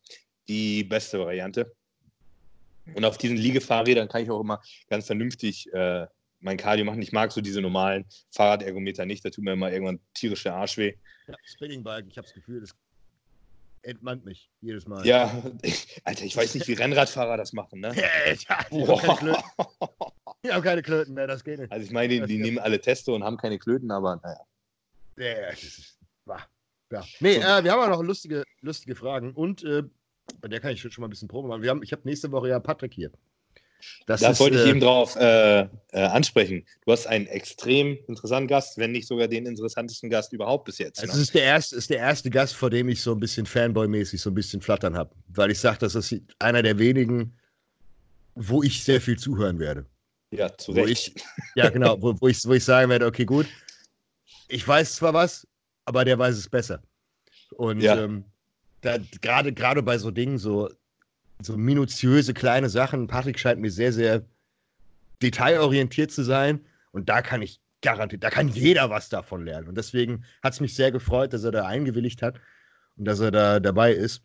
die 0.49 0.85
beste 0.85 1.19
Variante. 1.19 1.73
Und 2.95 3.05
auf 3.05 3.19
diesen 3.19 3.37
Liegefahrrädern 3.37 4.09
kann 4.09 4.23
ich 4.23 4.31
auch 4.31 4.41
immer 4.41 4.63
ganz 4.89 5.07
vernünftig 5.07 5.73
äh, 5.73 6.07
mein 6.41 6.57
Cardio 6.57 6.85
machen. 6.85 7.03
Ich 7.03 7.13
mag 7.13 7.33
so 7.33 7.41
diese 7.41 7.61
normalen 7.61 8.07
Fahrradergometer 8.31 9.05
nicht, 9.07 9.25
da 9.25 9.31
tut 9.31 9.45
mir 9.45 9.53
immer 9.53 9.73
irgendwann 9.73 10.01
tierische 10.15 10.53
Arschweh. 10.53 10.95
Ja, 11.27 11.35
Spinning 11.43 11.83
Bike, 11.83 12.07
ich 12.09 12.17
habe 12.17 12.27
das 12.27 12.35
Gefühl, 12.35 12.61
das 12.61 12.75
entmannt 13.89 14.25
mich 14.25 14.51
jedes 14.61 14.87
Mal. 14.87 15.05
Ja, 15.07 15.43
Alter, 16.05 16.25
ich 16.25 16.37
weiß 16.37 16.55
nicht, 16.55 16.69
wie 16.69 16.75
Rennradfahrer 16.75 17.37
das 17.37 17.53
machen, 17.53 17.81
ne? 17.81 17.89
ja, 17.97 18.35
die 18.71 18.87
haben, 18.87 18.99
keine 18.99 19.17
Klöten. 19.17 19.43
die 20.45 20.53
haben 20.53 20.63
keine 20.63 20.83
Klöten 20.83 21.15
mehr, 21.15 21.27
das 21.27 21.43
geht 21.43 21.59
nicht. 21.59 21.73
Also 21.73 21.85
ich 21.85 21.91
meine, 21.91 22.09
die, 22.09 22.27
die 22.27 22.39
nehmen 22.39 22.59
alle 22.59 22.81
Testo 22.81 23.15
und 23.15 23.25
haben 23.25 23.39
keine 23.39 23.59
Klöten, 23.59 23.91
aber 23.91 24.21
naja. 24.23 24.41
Ja, 25.17 25.51
das 25.51 25.63
ist 25.63 25.99
wahr. 26.27 26.47
Ja. 26.93 27.05
Nee, 27.21 27.37
äh, 27.37 27.65
wir 27.65 27.73
haben 27.73 27.81
auch 27.81 27.99
noch 27.99 28.03
lustige, 28.03 28.45
lustige 28.61 28.95
Fragen 28.95 29.33
und 29.33 29.65
äh, 29.65 29.83
bei 30.41 30.49
der 30.49 30.61
kann 30.61 30.73
ich 30.73 30.81
schon 30.81 30.93
mal 30.99 31.07
ein 31.07 31.11
bisschen 31.11 31.29
Probe 31.29 31.49
machen. 31.49 31.63
Wir 31.63 31.71
haben, 31.71 31.83
ich 31.83 31.93
habe 31.93 32.03
nächste 32.05 32.31
Woche 32.31 32.49
ja 32.49 32.61
Patrick 32.61 32.93
hier. 32.93 33.11
Das 34.07 34.21
da 34.21 34.31
ist, 34.31 34.41
wollte 34.41 34.57
ich 34.57 34.67
äh, 34.67 34.71
eben 34.71 34.81
drauf 34.81 35.17
äh, 35.17 35.61
äh, 35.61 35.69
ansprechen. 35.93 36.65
Du 36.85 36.93
hast 36.93 37.07
einen 37.07 37.27
extrem 37.27 37.99
interessanten 38.09 38.49
Gast, 38.49 38.79
wenn 38.79 38.93
nicht 38.93 39.07
sogar 39.07 39.29
den 39.29 39.47
interessantesten 39.47 40.11
Gast 40.11 40.33
überhaupt 40.33 40.65
bis 40.65 40.79
jetzt. 40.79 41.01
Also 41.01 41.13
ne? 41.13 41.17
es 41.17 41.29
ist 41.29 41.35
der, 41.35 41.43
erste, 41.43 41.77
ist 41.77 41.91
der 41.91 41.99
erste 41.99 42.31
Gast, 42.31 42.55
vor 42.55 42.71
dem 42.71 42.89
ich 42.89 43.03
so 43.03 43.13
ein 43.13 43.21
bisschen 43.21 43.47
Fanboy-mäßig 43.47 44.21
so 44.21 44.31
ein 44.31 44.35
bisschen 44.35 44.61
flattern 44.61 44.97
habe. 44.97 45.15
Weil 45.29 45.51
ich 45.51 45.61
sage, 45.61 45.79
das 45.79 45.95
ist 45.95 46.15
einer 46.39 46.63
der 46.63 46.79
wenigen, 46.79 47.37
wo 48.35 48.63
ich 48.63 48.83
sehr 48.83 49.01
viel 49.01 49.19
zuhören 49.19 49.59
werde. 49.59 49.87
Ja, 50.31 50.57
zu 50.57 50.75
wo 50.75 50.83
Recht. 50.83 51.17
Ich, 51.17 51.25
ja, 51.55 51.71
genau, 51.71 52.01
wo, 52.01 52.15
wo, 52.21 52.29
ich, 52.29 52.45
wo 52.45 52.53
ich 52.53 52.65
sagen 52.65 52.91
werde, 52.91 53.07
okay, 53.07 53.25
gut, 53.25 53.47
ich 54.49 54.67
weiß 54.67 54.97
zwar 54.97 55.15
was, 55.15 55.47
aber 55.85 56.05
der 56.05 56.19
weiß 56.19 56.37
es 56.37 56.49
besser. 56.49 56.83
Und 57.57 57.81
ja. 57.81 58.03
ähm, 58.03 58.25
gerade 58.81 59.53
gerade 59.53 59.83
bei 59.83 59.99
so 59.99 60.11
Dingen, 60.11 60.39
so 60.39 60.69
so 61.43 61.57
minutiöse 61.57 62.35
kleine 62.35 62.69
Sachen. 62.69 63.07
Patrick 63.07 63.39
scheint 63.39 63.61
mir 63.61 63.71
sehr, 63.71 63.93
sehr 63.93 64.25
detailorientiert 65.23 66.11
zu 66.11 66.23
sein. 66.23 66.65
Und 66.93 67.09
da 67.09 67.23
kann 67.23 67.43
ich 67.43 67.61
garantiert, 67.81 68.25
da 68.25 68.31
kann 68.31 68.49
jeder 68.49 68.91
was 68.91 69.09
davon 69.09 69.45
lernen. 69.45 69.69
Und 69.69 69.77
deswegen 69.77 70.25
hat 70.43 70.55
es 70.55 70.61
mich 70.61 70.75
sehr 70.75 70.91
gefreut, 70.91 71.33
dass 71.33 71.45
er 71.45 71.53
da 71.53 71.67
eingewilligt 71.67 72.23
hat 72.23 72.41
und 72.97 73.05
dass 73.05 73.21
er 73.21 73.31
da 73.31 73.61
dabei 73.61 73.93
ist. 73.93 74.23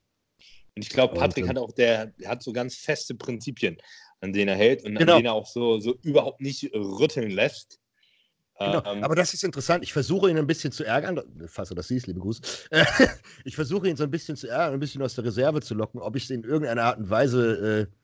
Und 0.75 0.83
ich 0.83 0.89
glaube, 0.89 1.13
Patrick 1.13 1.43
und, 1.43 1.49
hat 1.51 1.57
auch 1.57 1.71
der, 1.71 2.13
hat 2.25 2.41
so 2.41 2.51
ganz 2.51 2.75
feste 2.75 3.13
Prinzipien, 3.13 3.77
an 4.21 4.33
denen 4.33 4.49
er 4.49 4.55
hält 4.55 4.83
und 4.83 4.95
genau. 4.95 5.13
an 5.13 5.17
denen 5.19 5.27
er 5.27 5.33
auch 5.33 5.45
so, 5.45 5.79
so 5.79 5.95
überhaupt 6.01 6.41
nicht 6.41 6.73
rütteln 6.73 7.29
lässt. 7.29 7.79
Genau. 8.59 8.83
Ähm, 8.85 9.03
aber 9.03 9.15
das 9.15 9.33
ist 9.33 9.43
interessant. 9.43 9.83
Ich 9.83 9.93
versuche 9.93 10.29
ihn 10.29 10.37
ein 10.37 10.47
bisschen 10.47 10.71
zu 10.71 10.83
ärgern, 10.83 11.21
falls 11.47 11.69
du 11.69 11.75
das 11.75 11.87
siehst, 11.87 12.07
liebe 12.07 12.19
Gruß. 12.19 12.69
ich 13.45 13.55
versuche 13.55 13.89
ihn 13.89 13.95
so 13.95 14.03
ein 14.03 14.11
bisschen 14.11 14.35
zu 14.35 14.47
ärgern, 14.47 14.75
ein 14.75 14.79
bisschen 14.79 15.01
aus 15.01 15.15
der 15.15 15.23
Reserve 15.23 15.61
zu 15.61 15.73
locken, 15.73 15.99
ob 15.99 16.15
ich 16.15 16.25
es 16.25 16.29
in 16.29 16.43
irgendeiner 16.43 16.83
Art 16.83 16.99
und 16.99 17.09
Weise 17.09 17.89
äh, 17.89 17.95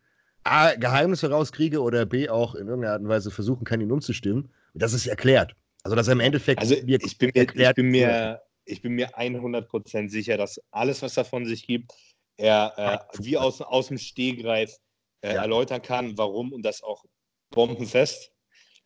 A, 0.44 0.74
Geheimnisse 0.76 1.30
rauskriege 1.30 1.82
oder 1.82 2.06
B, 2.06 2.30
auch 2.30 2.56
in 2.56 2.68
irgendeiner 2.68 2.94
Art 2.94 3.02
und 3.02 3.10
Weise 3.10 3.30
versuchen 3.30 3.64
kann, 3.64 3.82
ihn 3.82 3.92
umzustimmen. 3.92 4.50
Und 4.74 4.82
das 4.82 4.94
ist 4.94 5.06
erklärt. 5.06 5.56
Also, 5.84 5.96
dass 5.96 6.08
er 6.08 6.14
im 6.14 6.20
Endeffekt 6.20 6.62
also, 6.62 6.76
mir 6.84 7.00
ich 7.02 7.18
bin 7.18 7.32
mir, 7.34 7.42
erklärt. 7.42 7.78
Ich 7.78 7.84
bin 7.84 7.92
mir, 7.92 8.42
ich 8.66 8.82
bin 8.82 8.94
mir 8.94 9.10
100% 9.18 10.10
sicher, 10.10 10.38
dass 10.38 10.60
alles, 10.72 11.02
was 11.02 11.16
er 11.18 11.26
von 11.26 11.46
sich 11.46 11.66
gibt, 11.66 11.92
er 12.38 12.74
äh, 12.78 13.24
wie 13.24 13.38
aus, 13.38 13.62
aus 13.62 13.88
dem 13.88 13.98
Stehgreif 13.98 14.76
äh, 15.22 15.36
ja. 15.36 15.42
erläutern 15.42 15.82
kann, 15.82 16.18
warum 16.18 16.54
und 16.54 16.64
das 16.64 16.82
auch 16.82 17.04
bombenfest. 17.52 18.32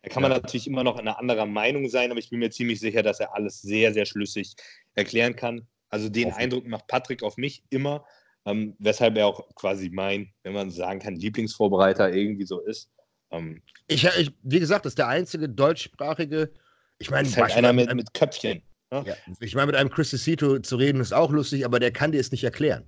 Da 0.04 0.10
kann 0.10 0.22
man 0.22 0.32
ja. 0.32 0.38
natürlich 0.38 0.66
immer 0.66 0.84
noch 0.84 0.98
einer 0.98 1.18
anderen 1.18 1.50
Meinung 1.50 1.88
sein, 1.88 2.10
aber 2.10 2.20
ich 2.20 2.28
bin 2.28 2.38
mir 2.38 2.50
ziemlich 2.50 2.78
sicher, 2.78 3.02
dass 3.02 3.20
er 3.20 3.34
alles 3.34 3.62
sehr, 3.62 3.94
sehr 3.94 4.04
schlüssig 4.04 4.54
erklären 4.94 5.34
kann. 5.34 5.66
Also 5.88 6.10
den 6.10 6.28
Offen. 6.28 6.38
Eindruck 6.38 6.66
macht 6.66 6.86
Patrick 6.88 7.22
auf 7.22 7.38
mich 7.38 7.64
immer, 7.70 8.04
ähm, 8.44 8.76
weshalb 8.78 9.16
er 9.16 9.26
auch 9.26 9.48
quasi 9.54 9.88
mein, 9.88 10.30
wenn 10.42 10.52
man 10.52 10.70
sagen 10.70 11.00
kann, 11.00 11.16
Lieblingsvorbereiter 11.16 12.12
irgendwie 12.12 12.44
so 12.44 12.60
ist. 12.60 12.90
Ähm, 13.30 13.62
ich, 13.88 14.04
ich, 14.04 14.30
wie 14.42 14.60
gesagt, 14.60 14.84
das 14.84 14.90
ist 14.90 14.98
der 14.98 15.08
einzige 15.08 15.48
deutschsprachige, 15.48 16.52
ich 16.98 17.10
meine, 17.10 17.26
halt 17.34 17.56
einer 17.56 17.72
mit, 17.72 17.92
mit 17.94 18.12
Köpfchen. 18.12 18.62
Ne? 18.90 19.04
Ja, 19.06 19.14
ich 19.40 19.54
meine, 19.54 19.68
mit 19.68 19.76
einem 19.76 19.88
Chris 19.88 20.10
Cito 20.10 20.58
zu 20.58 20.76
reden 20.76 21.00
ist 21.00 21.14
auch 21.14 21.30
lustig, 21.30 21.64
aber 21.64 21.80
der 21.80 21.92
kann 21.92 22.12
dir 22.12 22.20
es 22.20 22.30
nicht 22.30 22.44
erklären. 22.44 22.84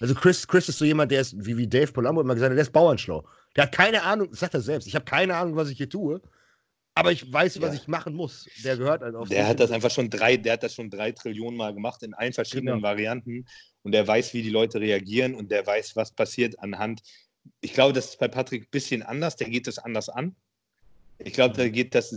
Also 0.00 0.14
Chris, 0.14 0.48
Chris 0.48 0.70
ist 0.70 0.78
so 0.78 0.86
jemand, 0.86 1.12
der 1.12 1.20
ist, 1.20 1.34
wie, 1.44 1.58
wie 1.58 1.66
Dave 1.66 1.92
Polambo 1.92 2.22
immer 2.22 2.34
gesagt 2.34 2.50
hat, 2.50 2.56
der 2.56 2.62
ist 2.62 2.72
bauernschlau. 2.72 3.28
Der 3.54 3.64
hat 3.64 3.72
keine 3.72 4.02
Ahnung, 4.02 4.32
sagt 4.32 4.54
er 4.54 4.62
selbst, 4.62 4.88
ich 4.88 4.94
habe 4.94 5.04
keine 5.04 5.36
Ahnung, 5.36 5.54
was 5.54 5.68
ich 5.68 5.76
hier 5.76 5.88
tue. 5.88 6.22
Aber 6.96 7.12
ich 7.12 7.30
weiß, 7.30 7.60
was 7.60 7.74
ja. 7.74 7.80
ich 7.82 7.88
machen 7.88 8.14
muss. 8.14 8.48
Der 8.64 8.78
gehört 8.78 9.02
halt 9.02 9.14
auf. 9.14 9.28
Der 9.28 9.46
hat 9.46 9.60
das 9.60 9.70
einfach 9.70 9.90
schon 9.90 10.08
drei, 10.08 10.38
der 10.38 10.54
hat 10.54 10.62
das 10.62 10.74
schon 10.74 10.88
drei 10.88 11.12
Trillionen 11.12 11.54
Mal 11.54 11.74
gemacht 11.74 12.02
in 12.02 12.14
allen 12.14 12.32
verschiedenen 12.32 12.76
genau. 12.76 12.88
Varianten. 12.88 13.44
Und 13.82 13.92
der 13.92 14.06
weiß, 14.08 14.32
wie 14.32 14.42
die 14.42 14.48
Leute 14.48 14.80
reagieren 14.80 15.34
und 15.34 15.50
der 15.50 15.66
weiß, 15.66 15.94
was 15.94 16.10
passiert 16.10 16.58
anhand. 16.58 17.02
Ich 17.60 17.74
glaube, 17.74 17.92
das 17.92 18.06
ist 18.06 18.18
bei 18.18 18.28
Patrick 18.28 18.62
ein 18.62 18.70
bisschen 18.70 19.02
anders. 19.02 19.36
Der 19.36 19.50
geht 19.50 19.66
das 19.66 19.78
anders 19.78 20.08
an. 20.08 20.34
Ich 21.18 21.34
glaube, 21.34 21.54
der 21.54 21.68
geht 21.68 21.94
das 21.94 22.08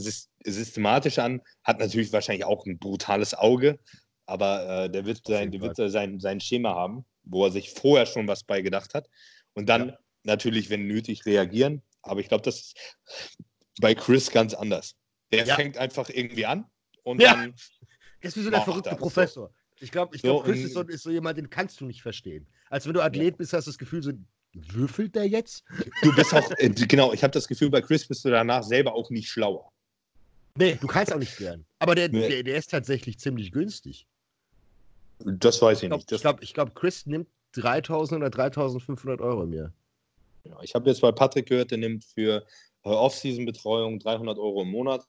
systematisch 0.46 1.20
an. 1.20 1.42
Hat 1.66 1.80
natürlich 1.80 2.14
wahrscheinlich 2.14 2.46
auch 2.46 2.66
ein 2.66 2.80
brutales 2.80 3.34
Auge, 3.34 3.80
aber 4.28 4.86
äh, 4.86 4.90
der 4.90 5.06
wird, 5.06 5.28
sein, 5.28 5.52
der 5.52 5.60
wird 5.60 5.76
sein, 5.76 6.22
sein 6.22 6.40
Schema 6.40 6.74
haben, 6.74 7.04
wo 7.24 7.44
er 7.44 7.52
sich 7.52 7.72
vorher 7.72 8.06
schon 8.06 8.30
was 8.30 8.46
bei 8.46 8.62
gedacht 8.62 8.94
hat. 8.94 9.10
Und 9.56 9.68
dann 9.68 9.90
ja. 9.90 9.98
natürlich, 10.24 10.70
wenn 10.70 10.88
nötig, 10.88 11.26
reagieren. 11.26 11.82
Aber 12.02 12.22
ich 12.22 12.30
glaube, 12.30 12.44
das 12.44 12.74
bei 13.80 13.96
Chris 13.96 14.30
ganz 14.30 14.54
anders. 14.54 14.96
Der 15.32 15.46
ja. 15.46 15.56
fängt 15.56 15.78
einfach 15.78 16.10
irgendwie 16.10 16.46
an 16.46 16.66
und 17.04 17.22
ja. 17.22 17.34
dann. 17.34 17.54
Das 18.22 18.32
ist 18.32 18.38
wie 18.38 18.44
so 18.44 18.50
der 18.50 18.62
verrückte 18.62 18.96
Professor. 18.96 19.48
So. 19.48 19.54
Ich 19.82 19.92
glaube, 19.92 20.16
ich 20.16 20.22
glaub, 20.22 20.44
Chris 20.44 20.60
ist 20.60 20.74
so, 20.74 20.82
ist 20.82 21.04
so, 21.04 21.10
jemand, 21.10 21.38
den 21.38 21.50
kannst 21.50 21.80
du 21.80 21.86
nicht 21.86 22.02
verstehen. 22.02 22.46
Als 22.70 22.86
wenn 22.86 22.94
du 22.94 23.02
Athlet 23.02 23.34
ja. 23.34 23.38
bist, 23.38 23.54
hast 23.54 23.66
du 23.66 23.72
das 23.72 23.78
Gefühl, 23.78 24.04
so 24.04 24.12
würfelt 24.54 25.16
der 25.16 25.28
jetzt? 25.28 25.64
Du 26.02 26.14
bist 26.14 26.34
auch, 26.34 26.52
äh, 26.58 26.70
genau, 26.70 27.14
ich 27.14 27.24
habe 27.24 27.32
das 27.32 27.48
Gefühl, 27.48 27.70
bei 27.70 27.82
Chris 27.82 28.06
bist 28.06 28.26
du 28.26 28.30
danach 28.30 28.64
selber 28.64 28.94
auch 28.94 29.10
nicht 29.10 29.30
schlauer. 29.30 29.72
Nee, 30.56 30.78
du 30.82 30.88
kannst 30.88 31.14
auch 31.14 31.20
nicht 31.20 31.40
lernen. 31.40 31.66
Aber 31.78 31.96
der, 31.96 32.10
nee. 32.10 32.28
der, 32.28 32.44
der, 32.44 32.58
ist 32.58 32.72
tatsächlich 32.72 33.20
ziemlich 33.20 33.52
günstig. 33.52 34.08
Das 35.20 35.62
weiß 35.62 35.78
ich, 35.78 35.84
ich 35.84 35.90
glaub, 35.90 36.00
nicht. 36.00 36.12
ich 36.12 36.22
glaube, 36.22 36.44
ich 36.44 36.54
glaub, 36.54 36.76
Chris 36.76 37.06
nimmt 37.06 37.28
3000 37.54 38.20
oder 38.20 38.30
3500 38.30 39.22
Euro 39.22 39.46
mir. 39.46 39.72
Ja, 40.44 40.58
ich 40.62 40.76
habe 40.76 40.90
jetzt 40.90 41.02
bei 41.02 41.12
Patrick 41.12 41.48
gehört, 41.48 41.72
der 41.72 41.78
nimmt 41.78 42.04
für 42.04 42.46
Off-Season-Betreuung 42.84 44.00
300 44.00 44.38
Euro 44.38 44.62
im 44.62 44.72
Monat, 44.72 45.06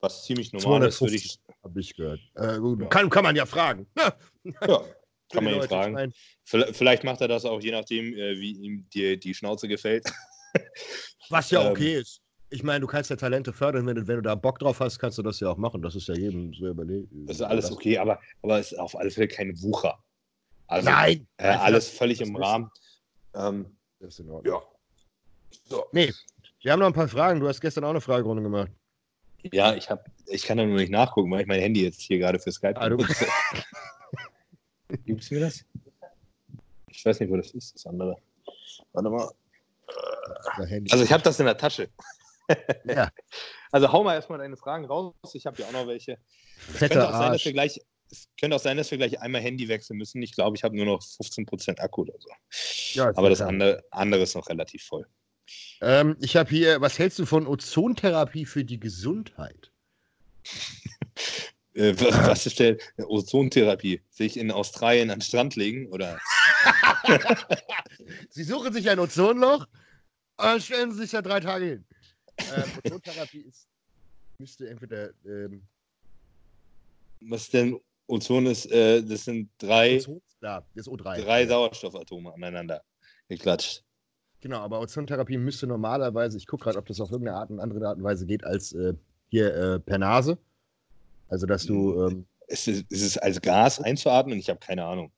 was 0.00 0.24
ziemlich 0.24 0.52
normal 0.52 0.86
ist, 0.86 1.00
würde 1.00 1.16
ich. 1.16 1.38
Habe 1.62 1.80
ich 1.80 1.94
gehört. 1.94 2.20
Äh, 2.34 2.58
gut, 2.58 2.90
kann, 2.90 3.10
kann 3.10 3.24
man 3.24 3.36
ja 3.36 3.46
fragen. 3.46 3.86
ja, 3.96 4.14
kann 5.32 5.44
man 5.44 5.54
ihn 5.54 5.62
fragen. 5.62 6.12
Vielleicht 6.44 7.04
macht 7.04 7.20
er 7.20 7.28
das 7.28 7.44
auch, 7.44 7.60
je 7.60 7.72
nachdem, 7.72 8.14
äh, 8.14 8.38
wie 8.38 8.52
ihm 8.52 8.88
die, 8.94 9.18
die 9.18 9.34
Schnauze 9.34 9.68
gefällt. 9.68 10.04
was 11.30 11.50
ja 11.50 11.70
okay 11.70 11.94
ähm, 11.94 12.00
ist. 12.00 12.20
Ich 12.50 12.62
meine, 12.62 12.80
du 12.80 12.86
kannst 12.86 13.10
ja 13.10 13.16
Talente 13.16 13.52
fördern, 13.52 13.86
wenn 13.86 13.96
du, 13.96 14.06
wenn 14.06 14.16
du 14.16 14.22
da 14.22 14.34
Bock 14.34 14.58
drauf 14.58 14.80
hast, 14.80 14.98
kannst 14.98 15.18
du 15.18 15.22
das 15.22 15.38
ja 15.40 15.50
auch 15.50 15.58
machen. 15.58 15.82
Das 15.82 15.94
ist 15.94 16.08
ja 16.08 16.14
jedem 16.14 16.54
so 16.54 16.66
überlegt. 16.68 17.08
Das 17.26 17.36
ist 17.36 17.42
alles 17.42 17.70
okay, 17.70 17.98
aber, 17.98 18.18
aber 18.42 18.58
es 18.58 18.72
ist 18.72 18.78
auf 18.78 18.96
alle 18.96 19.10
Fälle 19.10 19.28
keine 19.28 19.60
Wucher. 19.60 20.02
Also, 20.66 20.88
Nein! 20.88 21.26
Äh, 21.36 21.48
alles 21.48 21.90
völlig 21.90 22.20
im 22.22 22.34
Rahmen. 22.36 22.70
Ähm, 23.34 23.76
das 24.00 24.14
ist 24.14 24.20
in 24.20 24.30
Ordnung. 24.30 24.54
Ja. 24.54 24.62
So. 25.64 25.84
Nee, 25.92 26.12
wir 26.60 26.72
haben 26.72 26.80
noch 26.80 26.86
ein 26.86 26.92
paar 26.92 27.08
Fragen. 27.08 27.40
Du 27.40 27.48
hast 27.48 27.60
gestern 27.60 27.84
auch 27.84 27.90
eine 27.90 28.00
Fragerunde 28.00 28.42
gemacht. 28.42 28.70
Ja, 29.52 29.74
ich, 29.74 29.88
hab, 29.88 30.06
ich 30.26 30.42
kann 30.42 30.58
da 30.58 30.66
nur 30.66 30.76
nicht 30.76 30.90
nachgucken, 30.90 31.30
weil 31.30 31.42
ich 31.42 31.46
mein 31.46 31.60
Handy 31.60 31.84
jetzt 31.84 32.00
hier 32.00 32.18
gerade 32.18 32.38
für 32.38 32.50
Skype 32.50 32.76
ah, 32.76 32.88
benutze. 32.88 33.26
Gibst 35.06 35.30
du 35.30 35.36
mir 35.36 35.42
das? 35.42 35.64
Ich 36.88 37.04
weiß 37.04 37.20
nicht, 37.20 37.30
wo 37.30 37.36
das 37.36 37.52
ist, 37.52 37.74
das 37.74 37.86
andere. 37.86 38.16
Warte 38.92 39.10
mal. 39.10 39.30
Also 40.90 41.04
ich 41.04 41.12
habe 41.12 41.22
das 41.22 41.38
in 41.38 41.46
der 41.46 41.56
Tasche. 41.56 41.88
ja. 42.84 43.10
Also 43.70 43.92
hau 43.92 44.02
mal 44.02 44.14
erstmal 44.14 44.38
deine 44.38 44.56
Fragen 44.56 44.86
raus. 44.86 45.14
Ich 45.34 45.46
habe 45.46 45.60
ja 45.60 45.68
auch 45.68 45.72
noch 45.72 45.86
welche. 45.86 46.18
Es 46.72 46.80
könnte, 46.80 47.06
auch 47.06 47.12
sein, 47.12 47.32
dass 47.32 47.44
wir 47.44 47.52
gleich, 47.52 47.80
es 48.10 48.28
könnte 48.40 48.56
auch 48.56 48.60
sein, 48.60 48.76
dass 48.76 48.90
wir 48.90 48.98
gleich 48.98 49.20
einmal 49.20 49.40
Handy 49.40 49.68
wechseln 49.68 49.98
müssen. 49.98 50.20
Ich 50.22 50.32
glaube, 50.32 50.56
ich 50.56 50.64
habe 50.64 50.74
nur 50.74 50.86
noch 50.86 51.00
15% 51.00 51.78
Akku 51.78 52.02
oder 52.02 52.14
so. 52.18 52.30
Ja, 52.94 53.12
Aber 53.14 53.30
das 53.30 53.40
andere, 53.40 53.84
andere 53.90 54.22
ist 54.22 54.34
noch 54.34 54.48
relativ 54.48 54.84
voll. 54.84 55.06
Ähm, 55.80 56.16
ich 56.20 56.36
habe 56.36 56.50
hier, 56.50 56.80
was 56.80 56.98
hältst 56.98 57.18
du 57.18 57.26
von 57.26 57.46
Ozontherapie 57.46 58.46
für 58.46 58.64
die 58.64 58.80
Gesundheit? 58.80 59.70
äh, 61.74 61.94
was, 61.98 62.46
ist 62.46 62.58
denn 62.58 62.78
Ozontherapie? 62.96 64.02
Sich 64.10 64.36
in 64.36 64.50
Australien 64.50 65.10
an 65.10 65.18
den 65.18 65.24
Strand 65.24 65.56
legen? 65.56 65.88
Oder? 65.88 66.18
Sie 68.30 68.44
suchen 68.44 68.72
sich 68.72 68.88
ein 68.88 68.98
Ozonloch 68.98 69.66
und 70.36 70.44
dann 70.44 70.60
stellen 70.60 70.92
sie 70.92 70.98
sich 70.98 71.10
da 71.10 71.22
drei 71.22 71.40
Tage 71.40 71.64
hin. 71.64 71.84
Ähm, 72.54 72.70
Ozontherapie 72.84 73.40
ist, 73.40 73.68
müsste 74.38 74.68
entweder. 74.68 75.10
Ähm, 75.24 75.62
was 77.20 77.50
denn 77.50 77.80
Ozon 78.06 78.46
ist? 78.46 78.66
Äh, 78.70 79.02
das 79.02 79.24
sind 79.24 79.50
drei. 79.58 79.96
Ozon, 79.98 80.22
ja, 80.40 80.62
das 80.74 80.86
O3. 80.86 81.22
Drei 81.22 81.46
Sauerstoffatome 81.46 82.32
aneinander 82.32 82.84
geklatscht. 83.28 83.82
Genau, 84.40 84.58
aber 84.58 84.80
Ozontherapie 84.80 85.36
müsste 85.36 85.66
normalerweise, 85.66 86.36
ich 86.36 86.46
gucke 86.46 86.64
gerade, 86.64 86.78
ob 86.78 86.86
das 86.86 87.00
auf 87.00 87.10
irgendeine 87.10 87.38
Art 87.38 87.50
und 87.50 87.60
andere 87.60 87.86
Art 87.88 87.98
und 87.98 88.04
Weise 88.04 88.24
geht, 88.24 88.44
als 88.44 88.72
äh, 88.72 88.94
hier 89.28 89.54
äh, 89.54 89.80
per 89.80 89.98
Nase. 89.98 90.38
Also, 91.28 91.46
dass 91.46 91.66
du. 91.66 92.06
Ähm, 92.06 92.26
ist, 92.46 92.66
es, 92.66 92.82
ist 92.88 93.02
es 93.02 93.18
als 93.18 93.42
Gas 93.42 93.80
einzuatmen? 93.80 94.38
Ich 94.38 94.48
habe 94.48 94.60
keine 94.60 94.84
Ahnung. 94.84 95.12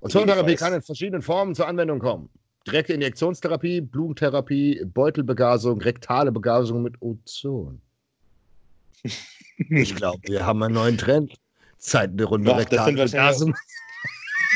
Ozontherapie 0.00 0.56
kann 0.56 0.74
in 0.74 0.82
verschiedenen 0.82 1.22
Formen 1.22 1.54
zur 1.54 1.68
Anwendung 1.68 2.00
kommen. 2.00 2.28
Direkte 2.66 2.92
Injektionstherapie, 2.92 3.80
Blumentherapie, 3.80 4.84
Beutelbegasung, 4.84 5.80
rektale 5.80 6.32
Begasung 6.32 6.82
mit 6.82 7.00
Ozon. 7.00 7.80
ich 9.02 9.94
glaube, 9.94 10.20
wir 10.24 10.44
haben 10.44 10.62
einen 10.62 10.74
neuen 10.74 10.98
Trend. 10.98 11.34
Zeiten 11.78 12.16
der 12.16 12.26
Runde 12.26 12.50
Doch, 12.50 12.58
rektale 12.58 12.94
das 12.94 13.10
Begasung. 13.10 13.54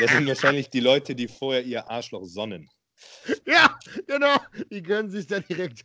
Das 0.00 0.12
sind 0.12 0.28
wahrscheinlich 0.28 0.70
die 0.70 0.80
Leute, 0.80 1.14
die 1.14 1.26
vorher 1.26 1.64
ihr 1.64 1.88
Arschloch 1.90 2.24
sonnen. 2.24 2.68
Ja, 3.46 3.78
genau. 4.06 4.36
Die 4.70 4.82
können 4.82 5.10
sich 5.10 5.26
dann 5.26 5.44
direkt 5.48 5.84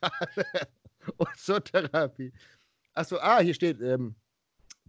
Ozotherapie. 1.18 2.32
Achso, 2.94 3.18
ah, 3.18 3.40
hier 3.40 3.54
steht, 3.54 3.82
ähm, 3.82 4.16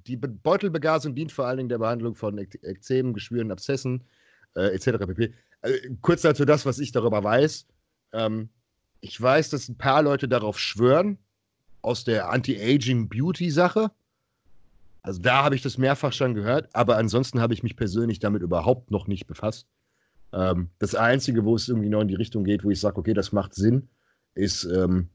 die 0.06 0.16
Beutelbegasung 0.16 1.14
dient 1.14 1.32
vor 1.32 1.46
allen 1.46 1.58
Dingen 1.58 1.68
der 1.68 1.78
Behandlung 1.78 2.14
von 2.14 2.38
Ekzemen, 2.38 3.14
Geschwüren, 3.14 3.50
Abszessen 3.50 4.04
äh, 4.56 4.74
etc. 4.74 5.06
pp. 5.06 5.32
Also, 5.60 5.78
kurz 6.00 6.22
dazu 6.22 6.44
das, 6.44 6.66
was 6.66 6.78
ich 6.78 6.92
darüber 6.92 7.22
weiß. 7.22 7.66
Ähm, 8.12 8.48
ich 9.00 9.20
weiß, 9.20 9.50
dass 9.50 9.68
ein 9.68 9.78
paar 9.78 10.02
Leute 10.02 10.28
darauf 10.28 10.58
schwören, 10.58 11.18
aus 11.82 12.04
der 12.04 12.30
Anti-Aging-Beauty-Sache. 12.30 13.90
Also 15.02 15.20
da 15.20 15.42
habe 15.42 15.56
ich 15.56 15.62
das 15.62 15.78
mehrfach 15.78 16.12
schon 16.12 16.34
gehört, 16.34 16.68
aber 16.72 16.96
ansonsten 16.96 17.40
habe 17.40 17.54
ich 17.54 17.64
mich 17.64 17.76
persönlich 17.76 18.20
damit 18.20 18.42
überhaupt 18.42 18.92
noch 18.92 19.08
nicht 19.08 19.26
befasst. 19.26 19.66
Ähm, 20.32 20.68
das 20.78 20.94
Einzige, 20.94 21.44
wo 21.44 21.54
es 21.54 21.68
irgendwie 21.68 21.88
noch 21.88 22.00
in 22.00 22.08
die 22.08 22.14
Richtung 22.14 22.44
geht, 22.44 22.64
wo 22.64 22.70
ich 22.70 22.80
sage, 22.80 22.96
okay, 22.96 23.14
das 23.14 23.32
macht 23.32 23.54
Sinn, 23.54 23.88
ist, 24.34 24.64
ähm, 24.64 25.08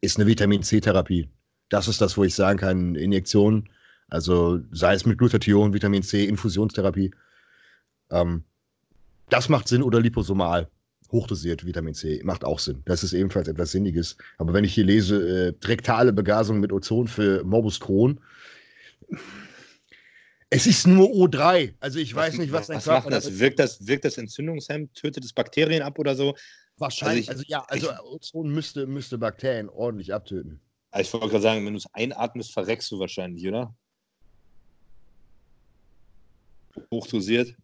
ist 0.00 0.18
eine 0.18 0.26
Vitamin 0.26 0.62
C-Therapie. 0.62 1.28
Das 1.68 1.88
ist 1.88 2.00
das, 2.00 2.16
wo 2.16 2.24
ich 2.24 2.34
sagen 2.34 2.58
kann, 2.58 2.94
Injektion, 2.94 3.68
also 4.08 4.60
sei 4.72 4.94
es 4.94 5.06
mit 5.06 5.18
Glutathion, 5.18 5.72
Vitamin 5.72 6.02
C, 6.02 6.24
Infusionstherapie. 6.24 7.12
Ähm, 8.10 8.44
das 9.30 9.48
macht 9.48 9.68
Sinn 9.68 9.82
oder 9.82 10.00
liposomal. 10.00 10.68
Hochdosiert 11.10 11.64
Vitamin 11.64 11.94
C 11.94 12.20
macht 12.24 12.44
auch 12.44 12.58
Sinn. 12.58 12.82
Das 12.84 13.02
ist 13.02 13.12
ebenfalls 13.12 13.48
etwas 13.48 13.72
Sinniges. 13.72 14.16
Aber 14.38 14.52
wenn 14.52 14.64
ich 14.64 14.74
hier 14.74 14.84
lese, 14.84 15.54
äh, 15.62 15.66
rektale 15.66 16.12
Begasung 16.12 16.60
mit 16.60 16.72
Ozon 16.72 17.06
für 17.06 17.44
Morbus 17.44 17.80
Crohn, 17.80 18.20
es 20.54 20.66
ist 20.66 20.86
nur 20.86 21.08
O3. 21.08 21.72
Also 21.80 21.98
ich 21.98 22.14
was, 22.14 22.28
weiß 22.28 22.38
nicht, 22.38 22.52
was 22.52 22.66
dein 22.66 22.76
was 22.76 22.84
Körper 22.84 23.10
macht 23.10 23.24
das? 23.24 23.38
Wirkt 23.38 23.58
das? 23.58 23.86
Wirkt 23.86 24.04
das 24.04 24.18
Entzündungshemd? 24.18 24.94
Tötet 24.94 25.24
es 25.24 25.32
Bakterien 25.32 25.82
ab 25.82 25.98
oder 25.98 26.14
so? 26.14 26.36
Wahrscheinlich. 26.76 27.30
Also, 27.30 27.42
ich, 27.46 27.56
also 27.56 27.86
ja, 27.86 27.94
also 27.94 28.04
Ozon 28.04 28.52
müsste, 28.52 28.86
müsste 28.86 29.16
Bakterien 29.16 29.70
ordentlich 29.70 30.12
abtöten. 30.12 30.60
Also 30.90 31.08
ich 31.08 31.12
wollte 31.14 31.28
gerade 31.30 31.42
sagen, 31.42 31.64
wenn 31.64 31.72
du 31.72 31.78
es 31.78 31.86
einatmest, 31.94 32.52
verreckst 32.52 32.90
du 32.90 32.98
wahrscheinlich, 32.98 33.48
oder? 33.48 33.74
Hochdosiert? 36.90 37.56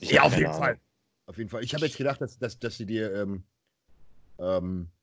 ja, 0.00 0.22
auf 0.22 0.32
jeden 0.32 0.46
Ahnung. 0.46 0.58
Fall. 0.58 0.80
Auf 1.26 1.36
jeden 1.36 1.50
Fall. 1.50 1.64
Ich 1.64 1.74
habe 1.74 1.84
jetzt 1.84 1.98
gedacht, 1.98 2.18
dass, 2.22 2.38
dass, 2.38 2.58
dass 2.58 2.78
sie 2.78 2.86
dir 2.86 3.14
ähm, 3.14 3.44
ähm, 4.38 4.88
äh, 4.88 4.93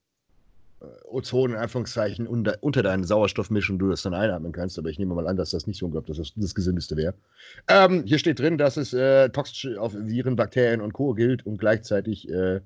Ozon 1.05 1.51
in 1.51 1.57
Anführungszeichen 1.57 2.27
unter, 2.27 2.57
unter 2.61 2.81
deinen 2.81 3.03
Sauerstoffmischung 3.03 3.77
du 3.77 3.89
das 3.89 4.01
dann 4.01 4.13
einatmen 4.13 4.51
kannst, 4.51 4.79
aber 4.79 4.89
ich 4.89 4.97
nehme 4.97 5.13
mal 5.13 5.27
an, 5.27 5.37
dass 5.37 5.51
das 5.51 5.67
nicht 5.67 5.77
so 5.77 5.85
unglaublich, 5.85 6.17
dass 6.17 6.29
das 6.29 6.33
das 6.35 6.55
Gesündeste 6.55 6.95
wäre. 6.95 7.13
Ähm, 7.67 8.03
hier 8.05 8.17
steht 8.17 8.39
drin, 8.39 8.57
dass 8.57 8.77
es 8.77 8.93
äh, 8.93 9.29
toxisch 9.29 9.77
auf 9.77 9.93
Viren, 9.93 10.35
Bakterien 10.35 10.81
und 10.81 10.93
Co. 10.93 11.13
gilt 11.13 11.45
und 11.45 11.57
gleichzeitig 11.57 12.29
äh, 12.29 12.61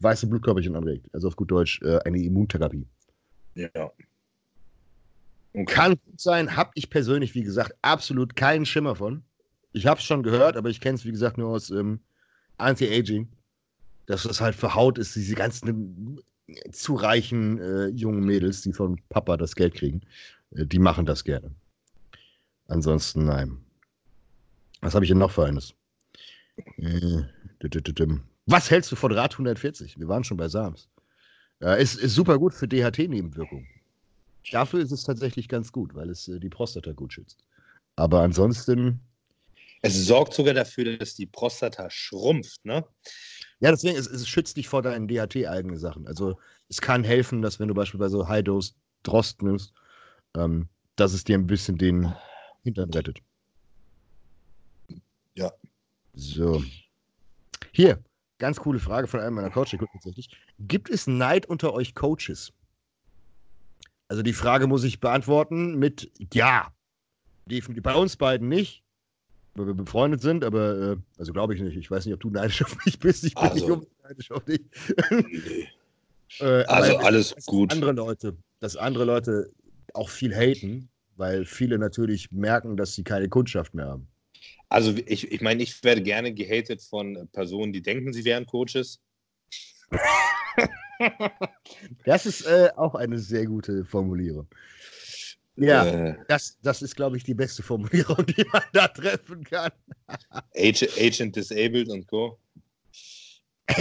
weiße 0.00 0.26
Blutkörperchen 0.28 0.76
anregt. 0.76 1.06
Also 1.12 1.28
auf 1.28 1.36
gut 1.36 1.50
Deutsch 1.50 1.82
äh, 1.82 1.98
eine 2.04 2.18
Immuntherapie. 2.22 2.86
Ja. 3.54 3.90
Okay. 5.52 5.64
Kann 5.64 5.90
gut 6.04 6.20
sein, 6.20 6.56
habe 6.56 6.70
ich 6.74 6.88
persönlich, 6.88 7.34
wie 7.34 7.42
gesagt, 7.42 7.74
absolut 7.82 8.36
keinen 8.36 8.64
Schimmer 8.64 8.94
von. 8.94 9.22
Ich 9.72 9.86
habe 9.86 9.98
es 9.98 10.06
schon 10.06 10.22
gehört, 10.22 10.56
aber 10.56 10.70
ich 10.70 10.80
kenne 10.80 10.94
es, 10.94 11.04
wie 11.04 11.10
gesagt, 11.10 11.36
nur 11.36 11.48
aus 11.48 11.70
ähm, 11.70 12.00
Anti-Aging. 12.56 13.28
Dass 14.06 14.22
das 14.22 14.40
halt 14.40 14.54
für 14.54 14.74
Haut 14.74 14.96
ist, 14.96 15.14
diese 15.16 15.34
ganzen 15.34 16.18
zu 16.70 16.94
reichen 16.94 17.58
äh, 17.58 17.86
jungen 17.88 18.24
Mädels, 18.24 18.62
die 18.62 18.72
von 18.72 19.00
Papa 19.08 19.36
das 19.36 19.54
Geld 19.54 19.74
kriegen, 19.74 20.00
äh, 20.52 20.66
die 20.66 20.78
machen 20.78 21.06
das 21.06 21.24
gerne. 21.24 21.50
Ansonsten 22.68 23.24
nein. 23.24 23.58
Was 24.80 24.94
habe 24.94 25.04
ich 25.04 25.10
denn 25.10 25.18
noch 25.18 25.30
für 25.30 25.44
eines? 25.44 25.74
Äh, 26.76 27.22
Was 28.46 28.70
hältst 28.70 28.92
du 28.92 28.96
von 28.96 29.12
Rad 29.12 29.32
140? 29.32 29.98
Wir 29.98 30.08
waren 30.08 30.24
schon 30.24 30.36
bei 30.36 30.48
Sams. 30.48 30.88
Ist, 31.60 31.96
ist 31.96 32.14
super 32.14 32.38
gut 32.38 32.54
für 32.54 32.68
DHT-Nebenwirkungen. 32.68 33.66
Dafür 34.50 34.80
ist 34.80 34.92
es 34.92 35.04
tatsächlich 35.04 35.48
ganz 35.48 35.72
gut, 35.72 35.94
weil 35.94 36.10
es 36.10 36.28
äh, 36.28 36.38
die 36.38 36.48
Prostata 36.48 36.92
gut 36.92 37.12
schützt. 37.12 37.44
Aber 37.96 38.22
ansonsten. 38.22 39.00
Es 39.82 40.06
sorgt 40.06 40.34
sogar 40.34 40.54
dafür, 40.54 40.96
dass 40.96 41.14
die 41.14 41.26
Prostata 41.26 41.88
schrumpft, 41.90 42.64
ne? 42.64 42.84
Ja, 43.60 43.70
deswegen, 43.70 43.96
es, 43.96 44.06
es 44.06 44.28
schützt 44.28 44.56
dich 44.56 44.68
vor 44.68 44.82
deinen 44.82 45.08
DHT-eigenen 45.08 45.78
Sachen. 45.78 46.06
Also 46.06 46.38
es 46.68 46.80
kann 46.80 47.02
helfen, 47.02 47.42
dass 47.42 47.58
wenn 47.58 47.68
du 47.68 47.74
beispielsweise 47.74 48.28
High-Dose 48.28 48.74
Drost 49.02 49.42
nimmst, 49.42 49.72
ähm, 50.36 50.68
dass 50.96 51.12
es 51.12 51.24
dir 51.24 51.36
ein 51.36 51.46
bisschen 51.46 51.78
den 51.78 52.12
Hintern 52.62 52.90
rettet. 52.90 53.18
Ja. 55.34 55.52
So. 56.14 56.62
Hier, 57.72 58.02
ganz 58.38 58.58
coole 58.58 58.80
Frage 58.80 59.06
von 59.06 59.20
einem 59.20 59.36
meiner 59.36 59.50
Coaches 59.50 59.78
tatsächlich. 59.92 60.30
Gibt 60.58 60.90
es 60.90 61.06
Neid 61.06 61.46
unter 61.46 61.72
euch 61.72 61.94
Coaches? 61.94 62.52
Also 64.08 64.22
die 64.22 64.32
Frage 64.32 64.66
muss 64.66 64.84
ich 64.84 65.00
beantworten 65.00 65.78
mit 65.78 66.10
Ja. 66.32 66.72
Definitiv. 67.46 67.82
Bei 67.82 67.94
uns 67.94 68.16
beiden 68.16 68.48
nicht 68.48 68.82
befreundet 69.64 70.20
sind, 70.20 70.44
aber 70.44 70.92
äh, 70.92 70.96
also 71.18 71.32
glaube 71.32 71.54
ich 71.54 71.60
nicht. 71.60 71.76
Ich 71.76 71.90
weiß 71.90 72.04
nicht, 72.06 72.14
ob 72.14 72.20
du 72.20 72.30
neidisch 72.30 72.62
auf 72.64 72.76
mich 72.84 72.98
bist. 72.98 73.24
Ich 73.24 73.34
bin 73.34 73.44
also, 73.44 73.54
nicht 73.54 73.70
unbedingt 73.70 74.02
neidisch 74.02 74.30
auf 74.30 74.44
dich. 74.44 74.60
Nee. 75.10 75.68
äh, 76.40 76.64
also 76.64 76.96
alles 76.98 77.34
gut. 77.46 77.72
Andere 77.72 77.92
Leute, 77.92 78.36
dass 78.60 78.76
andere 78.76 79.04
Leute 79.04 79.50
auch 79.94 80.10
viel 80.10 80.34
haten, 80.34 80.88
weil 81.16 81.44
viele 81.44 81.78
natürlich 81.78 82.30
merken, 82.30 82.76
dass 82.76 82.94
sie 82.94 83.04
keine 83.04 83.28
Kundschaft 83.28 83.74
mehr 83.74 83.86
haben. 83.86 84.08
Also 84.68 84.94
ich, 85.06 85.32
ich 85.32 85.40
meine, 85.40 85.62
ich 85.62 85.82
werde 85.82 86.02
gerne 86.02 86.32
gehatet 86.32 86.82
von 86.82 87.28
Personen, 87.32 87.72
die 87.72 87.82
denken, 87.82 88.12
sie 88.12 88.24
wären 88.24 88.46
Coaches. 88.46 89.00
das 92.04 92.26
ist 92.26 92.46
äh, 92.46 92.70
auch 92.76 92.94
eine 92.94 93.18
sehr 93.18 93.46
gute 93.46 93.84
Formulierung. 93.84 94.46
Ja, 95.60 95.84
äh, 95.86 96.14
das, 96.28 96.56
das 96.62 96.82
ist, 96.82 96.94
glaube 96.94 97.16
ich, 97.16 97.24
die 97.24 97.34
beste 97.34 97.64
Formulierung, 97.64 98.24
die 98.26 98.44
man 98.52 98.62
da 98.72 98.86
treffen 98.88 99.42
kann. 99.42 99.72
Agent, 100.54 100.92
Agent 100.96 101.34
Disabled 101.36 101.88
und 101.88 102.06
Co. 102.06 102.38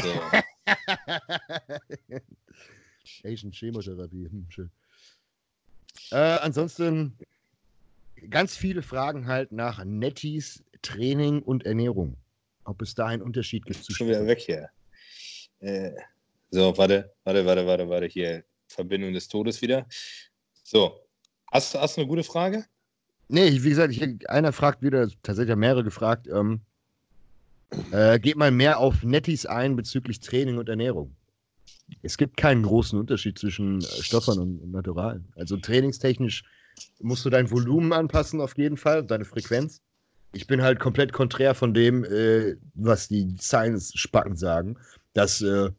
So. 0.01 0.13
Agent 3.23 3.55
Chemotherapie, 3.55 4.27
hm, 4.29 4.47
schön. 4.49 4.71
Äh, 6.11 6.39
ansonsten 6.41 7.15
ganz 8.29 8.57
viele 8.57 8.81
Fragen 8.81 9.27
halt 9.27 9.51
nach 9.51 9.83
Nettis 9.85 10.63
Training 10.81 11.43
und 11.43 11.65
Ernährung. 11.65 12.17
Ob 12.63 12.81
es 12.81 12.95
da 12.95 13.05
einen 13.05 13.21
Unterschied 13.21 13.65
gibt. 13.65 13.85
Schon 13.91 14.07
wieder 14.07 14.25
weg 14.25 14.39
hier. 14.39 14.69
Äh, 15.59 15.91
so, 16.49 16.75
warte, 16.77 17.13
warte, 17.23 17.45
warte, 17.45 17.67
warte, 17.67 17.89
warte. 17.89 18.07
Hier, 18.07 18.43
Verbindung 18.67 19.13
des 19.13 19.27
Todes 19.27 19.61
wieder. 19.61 19.87
So, 20.63 21.06
Hast, 21.51 21.75
hast 21.75 21.97
du 21.97 22.01
eine 22.01 22.07
gute 22.07 22.23
Frage? 22.23 22.65
Nee, 23.29 23.51
wie 23.51 23.69
gesagt, 23.69 23.93
ich, 23.93 24.29
einer 24.29 24.53
fragt 24.53 24.81
wieder, 24.81 25.09
tatsächlich 25.23 25.51
haben 25.51 25.59
mehrere 25.59 25.83
gefragt, 25.83 26.27
ähm, 26.27 26.61
äh, 27.91 28.19
geht 28.19 28.37
mal 28.37 28.51
mehr 28.51 28.79
auf 28.79 29.03
Nettis 29.03 29.45
ein 29.45 29.75
bezüglich 29.75 30.19
Training 30.19 30.57
und 30.57 30.69
Ernährung. 30.69 31.15
Es 32.01 32.17
gibt 32.17 32.37
keinen 32.37 32.63
großen 32.63 32.97
Unterschied 32.97 33.37
zwischen 33.37 33.81
äh, 33.81 33.83
Stoffern 34.01 34.39
und, 34.39 34.59
und 34.59 34.71
Naturalen. 34.71 35.27
Also 35.35 35.57
trainingstechnisch 35.57 36.43
musst 36.99 37.25
du 37.25 37.29
dein 37.29 37.49
Volumen 37.51 37.91
anpassen 37.93 38.39
auf 38.39 38.57
jeden 38.57 38.77
Fall, 38.77 39.03
deine 39.03 39.25
Frequenz. 39.25 39.81
Ich 40.33 40.47
bin 40.47 40.61
halt 40.61 40.79
komplett 40.79 41.13
konträr 41.13 41.55
von 41.55 41.73
dem, 41.73 42.03
äh, 42.05 42.55
was 42.75 43.07
die 43.07 43.35
Science-Spacken 43.39 44.35
sagen, 44.35 44.77
dass 45.13 45.41
äh, 45.41 45.71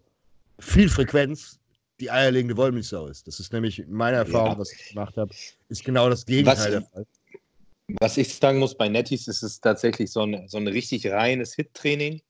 viel 0.59 0.89
Frequenz 0.89 1.58
die 2.01 2.11
eierlegende 2.11 2.57
Wollmilchsau 2.57 3.07
ist. 3.07 3.27
Das 3.27 3.41
ist 3.41 3.53
nämlich 3.53 3.85
meine 3.89 4.19
Erfahrung, 4.19 4.53
ja. 4.53 4.59
was 4.59 4.73
ich 4.73 4.89
gemacht 4.91 5.17
habe, 5.17 5.35
ist 5.69 5.85
genau 5.85 6.09
das 6.09 6.25
Gegenteil 6.25 6.57
was, 6.57 6.71
der 6.71 6.83
Fall. 6.83 7.07
Was 8.01 8.17
ich 8.17 8.35
sagen 8.35 8.59
muss, 8.59 8.77
bei 8.77 8.89
Nettis 8.89 9.29
ist 9.29 9.43
es 9.43 9.61
tatsächlich 9.61 10.11
so 10.11 10.23
ein, 10.23 10.47
so 10.49 10.59
ein 10.59 10.69
richtig 10.69 11.07
reines 11.11 11.55
Hit-Training. 11.55 12.21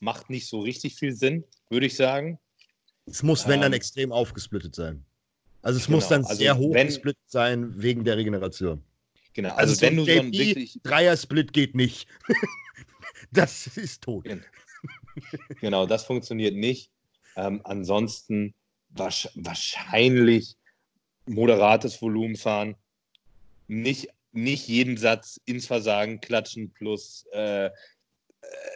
Macht 0.00 0.30
nicht 0.30 0.46
so 0.46 0.60
richtig 0.60 0.94
viel 0.94 1.14
Sinn, 1.14 1.44
würde 1.70 1.86
ich 1.86 1.96
sagen. 1.96 2.38
Es 3.06 3.22
muss, 3.22 3.48
wenn 3.48 3.62
dann, 3.62 3.72
ähm, 3.72 3.76
extrem 3.76 4.12
aufgesplittet 4.12 4.74
sein. 4.74 5.04
Also 5.62 5.78
es 5.78 5.86
genau, 5.86 5.96
muss 5.96 6.08
dann 6.08 6.24
also 6.24 6.36
sehr 6.36 6.56
hoch 6.56 6.72
gesplittet 6.72 7.24
sein 7.26 7.72
wegen 7.82 8.04
der 8.04 8.16
Regeneration. 8.16 8.82
Genau, 9.32 9.50
also, 9.50 9.72
also 9.72 9.80
wenn 9.82 9.96
so 9.98 10.04
du 10.04 10.12
so 10.12 10.20
ein 10.20 10.32
wirklich... 10.32 10.80
Dreier-Split 10.82 11.52
geht 11.52 11.74
nicht. 11.74 12.06
das 13.32 13.66
ist 13.76 14.02
tot. 14.02 14.24
Genau. 14.24 14.42
genau, 15.60 15.86
das 15.86 16.04
funktioniert 16.04 16.54
nicht. 16.54 16.90
Ähm, 17.36 17.60
ansonsten 17.64 18.54
wahrscheinlich 18.98 20.56
moderates 21.26 22.00
Volumen 22.00 22.36
fahren, 22.36 22.76
nicht, 23.66 24.08
nicht 24.32 24.68
jeden 24.68 24.96
Satz 24.96 25.40
ins 25.44 25.66
Versagen 25.66 26.20
klatschen 26.20 26.72
plus 26.72 27.26
äh, 27.32 27.70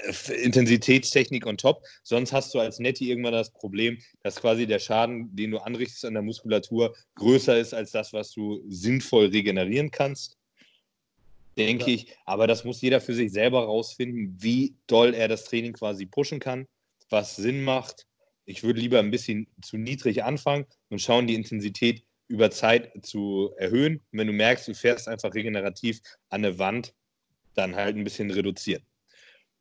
äh, 0.05 0.33
Intensitätstechnik 0.43 1.47
on 1.47 1.57
top. 1.57 1.85
Sonst 2.03 2.33
hast 2.33 2.53
du 2.55 2.59
als 2.59 2.79
Netty 2.79 3.09
irgendwann 3.09 3.33
das 3.33 3.51
Problem, 3.51 3.99
dass 4.23 4.37
quasi 4.37 4.67
der 4.67 4.79
Schaden, 4.79 5.35
den 5.35 5.53
du 5.53 5.59
anrichtest 5.59 6.05
an 6.05 6.15
der 6.15 6.23
Muskulatur, 6.23 6.95
größer 7.15 7.59
ist 7.59 7.73
als 7.73 7.93
das, 7.93 8.13
was 8.13 8.33
du 8.33 8.63
sinnvoll 8.69 9.27
regenerieren 9.27 9.91
kannst. 9.91 10.37
Denke 11.57 11.91
ja. 11.91 11.95
ich. 11.97 12.17
Aber 12.25 12.47
das 12.47 12.65
muss 12.65 12.81
jeder 12.81 13.01
für 13.01 13.15
sich 13.15 13.33
selber 13.33 13.65
rausfinden, 13.65 14.37
wie 14.43 14.75
doll 14.87 15.15
er 15.15 15.29
das 15.29 15.45
Training 15.45 15.75
quasi 15.75 16.07
pushen 16.07 16.41
kann, 16.41 16.67
was 17.11 17.37
Sinn 17.37 17.63
macht. 17.63 18.07
Ich 18.45 18.63
würde 18.63 18.81
lieber 18.81 18.99
ein 18.99 19.11
bisschen 19.11 19.47
zu 19.63 19.77
niedrig 19.77 20.25
anfangen 20.25 20.67
und 20.89 21.01
schauen, 21.01 21.27
die 21.27 21.35
Intensität 21.35 22.05
über 22.29 22.51
Zeit 22.51 22.91
zu 23.05 23.53
erhöhen. 23.57 23.97
Und 24.11 24.19
wenn 24.19 24.27
du 24.27 24.33
merkst, 24.33 24.69
du 24.69 24.75
fährst 24.75 25.09
einfach 25.09 25.35
regenerativ 25.35 26.01
an 26.31 26.45
eine 26.45 26.59
Wand, 26.59 26.95
dann 27.55 27.77
halt 27.77 27.97
ein 27.97 28.05
bisschen 28.05 28.31
reduzieren. 28.31 28.83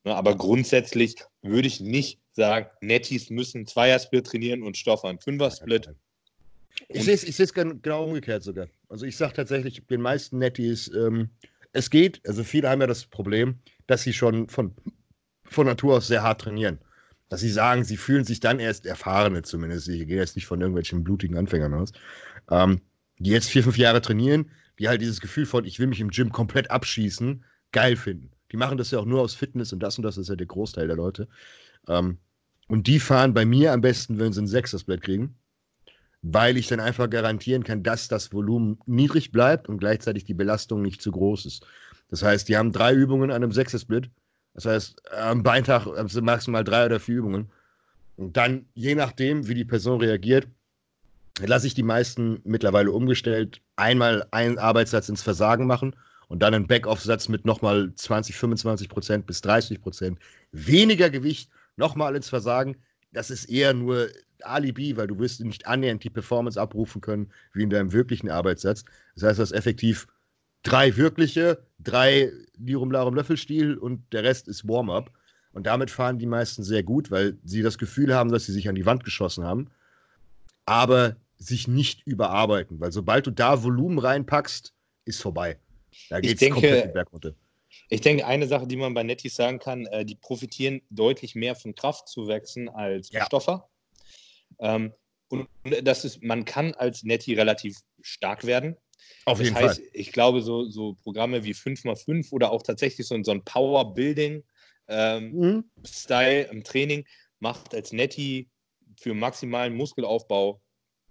Ne, 0.04 0.16
aber 0.16 0.36
grundsätzlich 0.36 1.16
würde 1.42 1.68
ich 1.68 1.80
nicht 1.80 2.20
sagen, 2.34 2.68
Nettis 2.82 3.30
müssen 3.30 3.68
Zweier-Split 3.68 4.26
trainieren 4.26 4.64
und 4.64 4.78
Stoffer 4.78 5.10
einen 5.10 5.20
Fünfer-Split. 5.20 5.90
Ich 6.88 7.04
sehe 7.04 7.14
es 7.16 7.54
genau 7.54 8.06
umgekehrt 8.06 8.42
sogar. 8.44 8.68
Also 8.90 9.06
ich 9.06 9.18
sage 9.18 9.34
tatsächlich, 9.34 9.86
den 9.88 10.02
meisten 10.02 10.40
Nettis, 10.40 10.90
ähm, 10.96 11.30
es 11.74 11.90
geht, 11.90 12.22
also 12.26 12.44
viele 12.44 12.70
haben 12.70 12.82
ja 12.82 12.88
das 12.88 13.06
Problem, 13.06 13.60
dass 13.88 14.04
sie 14.04 14.14
schon 14.14 14.48
von, 14.50 14.74
von 15.44 15.68
Natur 15.68 15.98
aus 15.98 16.08
sehr 16.08 16.24
hart 16.24 16.42
trainieren. 16.42 16.80
Dass 17.32 17.40
sie 17.40 17.50
sagen, 17.50 17.86
sie 17.86 17.98
fühlen 17.98 18.26
sich 18.26 18.42
dann 18.42 18.60
erst 18.60 18.86
Erfahrene 18.86 19.42
zumindest. 19.42 19.88
Ich 19.88 20.06
gehe 20.06 20.18
jetzt 20.18 20.36
nicht 20.36 20.46
von 20.46 20.62
irgendwelchen 20.62 21.04
blutigen 21.04 21.38
Anfängern 21.38 21.74
aus 21.74 21.94
ähm, 22.52 22.82
die 23.20 23.32
jetzt 23.32 23.50
vier, 23.50 23.64
fünf 23.64 23.78
Jahre 23.78 24.02
trainieren, 24.02 24.52
die 24.80 24.88
halt 24.88 25.02
dieses 25.02 25.22
Gefühl 25.22 25.46
von, 25.46 25.66
ich 25.66 25.80
will 25.80 25.88
mich 25.88 26.02
im 26.02 26.10
Gym 26.10 26.32
komplett 26.32 26.72
abschießen, 26.72 27.44
geil 27.72 27.96
finden. 27.96 28.32
Die 28.52 28.58
machen 28.58 28.78
das 28.78 28.92
ja 28.92 29.00
auch 29.00 29.06
nur 29.06 29.22
aus 29.22 29.34
Fitness 29.34 29.74
und 29.74 29.80
das 29.82 29.98
und 29.98 30.04
das 30.04 30.18
ist 30.18 30.30
ja 30.30 30.36
der 30.36 30.48
Großteil 30.48 30.88
der 30.88 30.96
Leute. 30.96 31.28
Ähm, 31.88 32.18
und 32.68 32.88
die 32.88 33.00
fahren 33.00 33.34
bei 33.34 33.46
mir 33.46 33.74
am 33.74 33.82
besten, 33.82 34.20
wenn 34.20 34.34
sie 34.34 34.42
ein 34.42 34.48
Sechsersblatt 34.48 35.02
kriegen, 35.02 35.36
weil 36.22 36.58
ich 36.58 36.68
dann 36.68 36.80
einfach 36.80 37.10
garantieren 37.10 37.64
kann, 37.64 37.84
dass 37.84 38.08
das 38.08 38.34
Volumen 38.34 38.80
niedrig 38.86 39.32
bleibt 39.32 39.70
und 39.70 39.78
gleichzeitig 39.78 40.26
die 40.26 40.34
Belastung 40.34 40.82
nicht 40.82 41.02
zu 41.02 41.12
groß 41.12 41.46
ist. 41.46 41.66
Das 42.10 42.24
heißt, 42.24 42.50
die 42.50 42.58
haben 42.58 42.72
drei 42.72 42.94
Übungen 42.94 43.32
an 43.32 43.44
einem 43.44 43.52
Sechsersplit. 43.52 44.10
Das 44.54 44.66
heißt, 44.66 45.12
am 45.12 45.44
Beintag 45.44 45.86
haben 45.86 46.10
sie 46.10 46.22
maximal 46.22 46.64
drei 46.64 46.86
oder 46.86 47.00
vier 47.00 47.18
Übungen. 47.18 47.50
Und 48.18 48.38
dann, 48.38 48.66
je 48.74 48.96
nachdem, 48.96 49.48
wie 49.48 49.54
die 49.54 49.66
Person 49.66 50.00
reagiert, 50.02 50.48
lasse 51.40 51.68
ich 51.68 51.74
die 51.74 51.84
meisten 51.84 52.42
mittlerweile 52.44 52.92
umgestellt, 52.92 53.62
einmal 53.76 54.28
einen 54.32 54.60
Arbeitssatz 54.60 55.10
ins 55.10 55.22
Versagen 55.22 55.66
machen 55.66 55.96
und 56.28 56.42
dann 56.42 56.54
einen 56.54 56.68
Backoff-Satz 56.68 57.30
mit 57.30 57.46
nochmal 57.46 57.94
20, 57.96 58.36
25 58.36 58.90
Prozent 58.90 59.26
bis 59.26 59.42
30 59.42 59.82
Prozent 59.82 60.20
weniger 60.52 61.10
Gewicht 61.10 61.50
nochmal 61.78 62.16
ins 62.16 62.30
Versagen. 62.30 62.78
Das 63.12 63.30
ist 63.30 63.46
eher 63.46 63.74
nur 63.74 64.08
Alibi, 64.44 64.98
weil 64.98 65.08
du 65.08 65.20
wirst 65.20 65.42
nicht 65.42 65.68
annähernd 65.68 66.04
die 66.04 66.10
Performance 66.10 66.60
abrufen 66.60 67.02
können 67.02 67.32
wie 67.54 67.64
in 67.64 67.70
deinem 67.70 67.92
wirklichen 67.92 68.30
Arbeitssatz. 68.30 68.86
Das 69.16 69.24
heißt, 69.24 69.40
du 69.40 69.44
hast 69.44 69.52
effektiv 69.52 70.08
drei 70.64 70.96
wirkliche, 70.98 71.66
drei 71.80 72.32
Lirum 72.58 72.92
Larum 72.92 73.16
Löffelstiel 73.16 73.78
und 73.78 74.02
der 74.14 74.24
Rest 74.24 74.48
ist 74.48 74.68
Warm-up. 74.68 75.12
Und 75.54 75.68
damit 75.68 75.92
fahren 75.92 76.18
die 76.18 76.28
meisten 76.28 76.64
sehr 76.64 76.82
gut, 76.82 77.12
weil 77.12 77.38
sie 77.44 77.62
das 77.62 77.78
Gefühl 77.78 78.16
haben, 78.16 78.32
dass 78.32 78.46
sie 78.46 78.54
sich 78.54 78.70
an 78.70 78.76
die 78.76 78.86
Wand 78.86 79.04
geschossen 79.04 79.44
haben 79.44 79.70
aber 80.66 81.18
sich 81.38 81.68
nicht 81.68 82.06
überarbeiten, 82.06 82.80
weil 82.80 82.92
sobald 82.92 83.28
du 83.28 83.32
da 83.32 83.64
Volumen 83.64 84.00
reinpackst, 84.00 84.74
ist 85.06 85.22
vorbei. 85.22 85.58
Da 86.10 86.20
geht 86.20 86.42
es 86.42 86.50
komplett 86.50 86.86
den 86.86 86.94
Berg 86.94 87.12
runter. 87.12 87.34
Ich 87.90 88.02
denke, 88.02 88.26
eine 88.26 88.48
Sache, 88.48 88.68
die 88.68 88.78
man 88.78 88.94
bei 88.94 89.04
Nettis 89.04 89.36
sagen 89.36 89.60
kann, 89.60 89.86
äh, 89.88 90.06
die 90.06 90.16
profitieren 90.16 90.82
deutlich 90.90 91.36
mehr 91.36 91.56
von 91.56 91.74
Kraftzuwächsen 91.76 92.70
als 92.70 93.12
ja. 93.12 93.26
Stoffer. 93.26 93.70
Ähm, 94.60 94.94
und 95.30 95.48
das 95.84 96.06
ist, 96.06 96.22
man 96.22 96.46
kann 96.46 96.74
als 96.76 97.04
Netty 97.04 97.34
relativ 97.34 97.78
stark 98.02 98.46
werden. 98.46 98.78
Auf 99.26 99.38
das 99.38 99.48
jeden 99.48 99.58
heißt, 99.58 99.80
Fall. 99.80 99.90
Ich 99.94 100.12
glaube, 100.12 100.42
so, 100.42 100.70
so 100.70 100.94
Programme 101.04 101.44
wie 101.44 101.54
5x5 101.54 102.32
oder 102.32 102.52
auch 102.52 102.64
tatsächlich 102.64 103.08
so, 103.08 103.22
so 103.24 103.32
ein 103.32 103.44
Power-Building-Style 103.44 104.44
ähm, 104.88 105.32
mhm. 105.32 105.64
im 106.52 106.64
Training 106.64 107.06
macht 107.40 107.76
als 107.76 107.92
Netty 107.92 108.50
für 109.00 109.14
maximalen 109.14 109.76
Muskelaufbau 109.76 110.62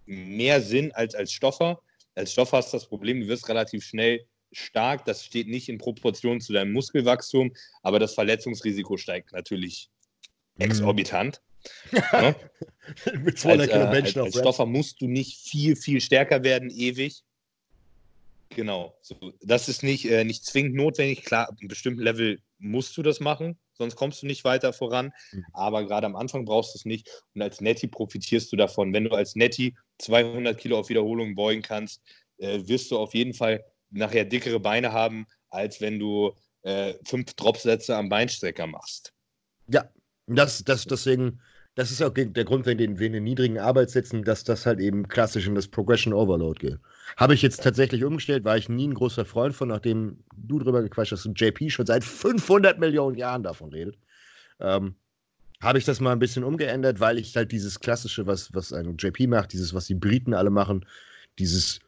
mehr 0.07 0.61
Sinn 0.61 0.93
als 0.93 1.15
als 1.15 1.33
Stoffer. 1.33 1.81
Als 2.15 2.33
Stoffer 2.33 2.59
hast 2.59 2.73
du 2.73 2.77
das 2.77 2.87
Problem, 2.87 3.21
du 3.21 3.29
wirst 3.29 3.49
relativ 3.49 3.85
schnell 3.85 4.27
stark. 4.53 5.05
Das 5.05 5.25
steht 5.25 5.49
nicht 5.49 5.69
in 5.69 5.79
Proportion 5.79 6.41
zu 6.41 6.53
deinem 6.53 6.73
Muskelwachstum, 6.73 7.53
aber 7.83 7.99
das 7.99 8.15
Verletzungsrisiko 8.15 8.97
steigt 8.97 9.33
natürlich 9.33 9.91
mhm. 10.57 10.65
exorbitant. 10.65 11.41
ne? 12.13 12.35
Mit 13.23 13.39
200 13.39 13.71
als, 13.71 13.73
Kilo 13.73 13.85
äh, 13.85 14.03
als, 14.03 14.17
als 14.17 14.39
Stoffer 14.39 14.67
musst 14.67 15.01
du 15.01 15.09
nicht 15.09 15.39
viel, 15.39 15.77
viel 15.77 16.01
stärker 16.01 16.43
werden, 16.43 16.71
ewig. 16.71 17.23
Genau. 18.51 18.99
So, 19.03 19.33
das 19.43 19.69
ist 19.69 19.83
nicht, 19.83 20.11
äh, 20.11 20.25
nicht 20.25 20.45
zwingend 20.45 20.75
notwendig. 20.75 21.25
Klar, 21.25 21.49
ab 21.49 21.57
einem 21.61 21.69
bestimmten 21.69 22.03
Level 22.03 22.41
musst 22.59 22.97
du 22.97 23.03
das 23.03 23.21
machen 23.21 23.59
sonst 23.81 23.97
kommst 23.97 24.23
du 24.23 24.27
nicht 24.27 24.45
weiter 24.45 24.73
voran. 24.73 25.11
Mhm. 25.33 25.45
Aber 25.55 25.87
gerade 25.87 26.07
am 26.07 26.15
Anfang 26.15 26.45
brauchst 26.45 26.75
du 26.75 26.79
es 26.79 26.85
nicht. 26.85 27.09
Und 27.35 27.43
als 27.43 27.61
Netty 27.61 27.89
profitierst 27.89 28.53
du 28.53 28.57
davon. 28.57 28.93
Wenn 28.93 29.05
du 29.05 29.11
als 29.11 29.35
Netty 29.35 29.75
200 29.99 30.57
Kilo 30.59 30.79
auf 30.79 30.91
Wiederholung 30.91 31.35
beugen 31.35 31.63
kannst, 31.63 32.03
äh, 32.39 32.61
wirst 32.69 32.91
du 32.91 32.99
auf 32.99 33.15
jeden 33.15 33.35
Fall 33.35 33.65
nachher 33.91 34.25
dickere 34.25 34.61
Beine 34.61 34.93
haben, 34.93 35.27
als 35.49 35.81
wenn 35.81 35.99
du 35.99 36.33
äh, 36.63 36.95
fünf 37.07 37.33
Dropsätze 37.35 37.97
am 37.97 38.11
Beinstrecker 38.11 38.67
machst. 38.67 39.13
Ja, 39.67 39.91
das, 40.27 40.63
das 40.63 40.85
deswegen, 40.85 41.41
das 41.75 41.91
ist 41.91 42.03
auch 42.03 42.13
der 42.15 42.45
Grund, 42.45 42.67
wenn 42.67 42.79
wir 42.79 43.07
in 43.07 43.13
den 43.15 43.25
niedrigen 43.25 43.59
Arbeitssätzen, 43.59 44.25
dass 44.25 44.45
das 44.45 44.67
halt 44.67 44.79
eben 44.79 45.09
klassisch 45.09 45.47
in 45.47 45.55
das 45.55 45.69
Progression 45.69 46.13
Overload 46.13 46.61
geht. 46.61 46.79
Habe 47.17 47.35
ich 47.35 47.43
jetzt 47.43 47.63
tatsächlich 47.63 48.05
umgestellt, 48.05 48.45
war 48.45 48.57
ich 48.57 48.69
nie 48.69 48.89
ein 48.89 48.95
großer 48.95 49.25
Freund 49.25 49.55
von, 49.55 49.69
nachdem 49.69 50.23
du 50.37 50.59
drüber 50.59 50.83
gequatscht 50.83 51.13
hast 51.13 51.27
und 51.27 51.41
JP 51.41 51.71
schon 51.71 51.87
seit 51.87 52.05
500 52.05 52.79
Millionen 52.79 53.17
Jahren 53.17 53.43
davon 53.43 53.71
redet. 53.71 53.97
Ähm, 54.61 54.95
habe 55.61 55.79
ich 55.79 55.85
das 55.85 56.01
mal 56.01 56.13
ein 56.13 56.19
bisschen 56.19 56.45
umgeändert, 56.45 57.01
weil 57.01 57.19
ich 57.19 57.37
halt 57.37 57.53
dieses 57.53 57.81
klassische, 57.81 58.27
was, 58.27 58.55
was 58.55 58.73
ein 58.73 58.97
JP 58.97 59.27
macht, 59.27 59.53
dieses, 59.53 59.75
was 59.75 59.87
die 59.87 59.95
Briten 59.95 60.33
alle 60.35 60.51
machen, 60.51 60.87
dieses 61.39 61.81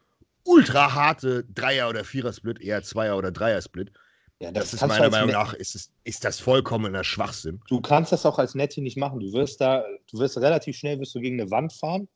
ultra 0.45 0.95
harte 0.95 1.45
Dreier- 1.45 1.89
oder 1.89 2.05
Vierer-Split, 2.05 2.61
eher 2.61 2.83
Zweier- 2.83 3.17
oder 3.17 3.31
Dreier-Split. 3.31 3.93
Ja, 4.41 4.51
das, 4.51 4.73
das 4.73 4.83
ist 4.83 4.89
meiner 4.89 5.09
Meinung 5.09 5.31
nach 5.31 5.55
ist, 5.55 5.77
es, 5.77 5.93
ist 6.03 6.25
das 6.25 6.41
vollkommener 6.41 7.05
Schwachsinn. 7.05 7.61
Du 7.69 7.81
kannst 7.81 8.11
das 8.11 8.27
auch 8.27 8.39
als 8.39 8.57
Netty 8.57 8.81
nicht 8.81 8.97
machen. 8.97 9.21
Du 9.21 9.33
wirst 9.33 9.61
da, 9.61 9.85
du 10.11 10.19
wirst 10.19 10.37
relativ 10.37 10.77
schnell 10.77 10.99
wirst 10.99 11.15
du 11.15 11.21
gegen 11.21 11.41
eine 11.41 11.51
Wand 11.51 11.73
fahren 11.73 12.09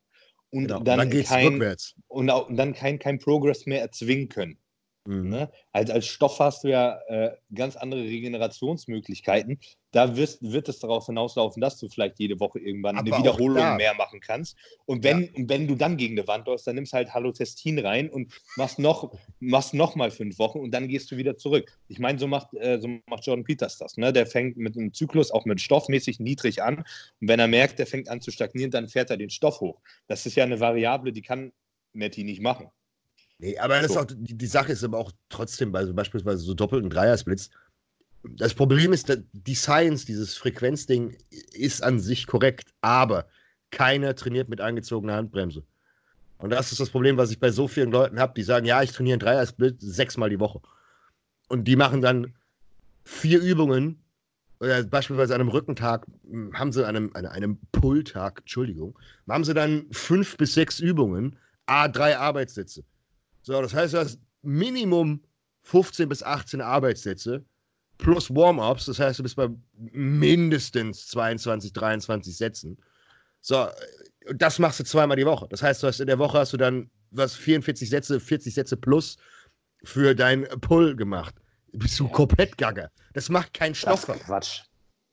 und 0.51 0.67
genau. 0.67 0.79
dann, 0.79 1.09
dann 1.09 1.23
kein, 1.23 1.47
rückwärts. 1.47 1.95
Und, 2.07 2.29
auch, 2.29 2.49
und 2.49 2.57
dann 2.57 2.73
kein, 2.73 2.99
kein 2.99 3.19
Progress 3.19 3.65
mehr 3.65 3.81
erzwingen 3.81 4.29
können. 4.29 4.57
Mhm. 5.07 5.29
Ne? 5.29 5.51
Also 5.71 5.93
als 5.93 6.05
Stoff 6.07 6.39
hast 6.39 6.63
du 6.63 6.69
ja 6.69 6.99
äh, 7.07 7.35
ganz 7.53 7.75
andere 7.75 8.01
Regenerationsmöglichkeiten. 8.01 9.59
Da 9.97 10.15
wirst, 10.15 10.43
wird 10.43 10.69
es 10.69 10.77
darauf 10.77 11.07
hinauslaufen, 11.07 11.59
dass 11.59 11.79
du 11.79 11.89
vielleicht 11.89 12.19
jede 12.19 12.39
Woche 12.39 12.59
irgendwann 12.59 12.97
Aber 12.97 13.07
eine 13.07 13.17
Wiederholung 13.17 13.77
mehr 13.77 13.95
machen 13.95 14.19
kannst. 14.19 14.55
Und 14.85 15.03
wenn, 15.03 15.23
ja. 15.23 15.29
wenn 15.47 15.67
du 15.67 15.73
dann 15.73 15.97
gegen 15.97 16.19
eine 16.19 16.27
Wand 16.27 16.45
läufst, 16.45 16.67
dann 16.67 16.75
nimmst 16.75 16.93
halt 16.93 17.15
Halotestin 17.15 17.79
rein 17.79 18.07
und 18.07 18.31
machst 18.57 18.77
noch, 18.77 19.11
machst 19.39 19.73
noch 19.73 19.95
mal 19.95 20.11
fünf 20.11 20.37
Wochen 20.37 20.59
und 20.59 20.69
dann 20.69 20.87
gehst 20.87 21.09
du 21.09 21.17
wieder 21.17 21.35
zurück. 21.35 21.75
Ich 21.87 21.97
meine, 21.97 22.19
so 22.19 22.27
macht, 22.27 22.53
äh, 22.53 22.77
so 22.79 22.89
macht 23.07 23.25
Jordan 23.25 23.43
Peters 23.43 23.79
das. 23.79 23.97
Ne? 23.97 24.13
Der 24.13 24.27
fängt 24.27 24.55
mit 24.57 24.77
einem 24.77 24.93
Zyklus 24.93 25.31
auch 25.31 25.45
mit 25.45 25.59
stoffmäßig 25.61 26.19
niedrig 26.19 26.61
an. 26.61 26.77
Und 26.77 27.27
wenn 27.27 27.39
er 27.39 27.47
merkt, 27.47 27.79
der 27.79 27.87
fängt 27.87 28.07
an 28.07 28.21
zu 28.21 28.29
stagnieren, 28.29 28.69
dann 28.69 28.89
fährt 28.89 29.09
er 29.09 29.17
den 29.17 29.31
Stoff 29.31 29.61
hoch. 29.61 29.81
Das 30.05 30.27
ist 30.27 30.35
ja 30.35 30.43
eine 30.43 30.59
Variable, 30.59 31.11
die 31.11 31.23
kann 31.23 31.51
Nettie 31.93 32.23
nicht 32.23 32.43
machen. 32.43 32.69
Nee, 33.39 33.57
aber 33.57 33.87
so. 33.87 33.99
auch, 33.99 34.05
die, 34.05 34.35
die, 34.35 34.47
Sache 34.47 34.71
ist 34.71 34.83
aber 34.83 34.97
auch 34.97 35.11
trotzdem 35.29 35.71
bei 35.71 35.85
so 35.85 35.93
beispielsweise 35.93 36.39
so 36.39 36.53
doppelten 36.53 36.89
Dreiersplits. 36.89 37.49
Das 38.23 38.53
Problem 38.53 38.93
ist, 38.93 39.15
die 39.31 39.55
Science, 39.55 40.05
dieses 40.05 40.35
Frequenzding, 40.35 41.15
ist 41.53 41.83
an 41.83 41.99
sich 41.99 42.27
korrekt, 42.27 42.73
aber 42.81 43.27
keiner 43.71 44.15
trainiert 44.15 44.49
mit 44.49 44.61
angezogener 44.61 45.15
Handbremse. 45.15 45.63
Und 46.39 46.51
das 46.51 46.71
ist 46.71 46.79
das 46.79 46.89
Problem, 46.89 47.17
was 47.17 47.31
ich 47.31 47.39
bei 47.39 47.51
so 47.51 47.67
vielen 47.67 47.91
Leuten 47.91 48.19
habe, 48.19 48.33
die 48.35 48.43
sagen, 48.43 48.65
ja, 48.65 48.81
ich 48.83 48.91
trainiere 48.91 49.13
einen 49.13 49.21
Dreiersplit 49.21 49.77
sechsmal 49.79 50.29
die 50.29 50.39
Woche. 50.39 50.61
Und 51.47 51.65
die 51.65 51.75
machen 51.75 52.01
dann 52.01 52.35
vier 53.03 53.41
Übungen, 53.41 54.03
oder 54.59 54.83
beispielsweise 54.83 55.35
an 55.35 55.41
einem 55.41 55.49
Rückentag 55.49 56.05
hm, 56.29 56.57
haben 56.57 56.71
sie 56.71 56.85
an 56.85 56.95
einem, 56.95 57.11
an 57.13 57.25
einem 57.25 57.59
Pulltag, 57.71 58.39
Entschuldigung, 58.41 58.97
haben 59.27 59.43
sie 59.43 59.53
dann 59.53 59.87
fünf 59.91 60.37
bis 60.37 60.53
sechs 60.53 60.79
Übungen, 60.79 61.37
A, 61.65 61.87
drei 61.87 62.17
Arbeitssätze. 62.17 62.83
So, 63.41 63.61
das 63.61 63.73
heißt, 63.73 63.93
du 63.93 63.99
hast 63.99 64.19
Minimum 64.41 65.21
15 65.63 66.09
bis 66.09 66.23
18 66.23 66.61
Arbeitssätze 66.61 67.43
plus 67.97 68.33
Warm-ups. 68.33 68.85
Das 68.85 68.99
heißt, 68.99 69.19
du 69.19 69.23
bist 69.23 69.35
bei 69.35 69.49
mindestens 69.73 71.07
22, 71.07 71.73
23 71.73 72.35
Sätzen. 72.35 72.77
So, 73.41 73.67
das 74.35 74.59
machst 74.59 74.79
du 74.79 74.83
zweimal 74.83 75.17
die 75.17 75.25
Woche. 75.25 75.47
Das 75.49 75.61
heißt, 75.61 75.83
du 75.83 75.87
hast 75.87 75.99
in 75.99 76.07
der 76.07 76.19
Woche 76.19 76.39
hast 76.39 76.53
du 76.53 76.57
dann 76.57 76.89
was 77.11 77.35
44 77.35 77.89
Sätze, 77.89 78.19
40 78.19 78.53
Sätze 78.53 78.77
plus 78.77 79.17
für 79.83 80.15
dein 80.15 80.43
Pull 80.61 80.95
gemacht. 80.95 81.35
Bist 81.73 81.99
du 81.99 82.07
komplett 82.07 82.57
gaga. 82.57 82.89
Das 83.13 83.29
macht 83.29 83.53
keinen 83.53 83.75
Stoff. 83.75 84.05
Das 84.05 84.15
ist 84.17 84.25
Quatsch. 84.25 84.61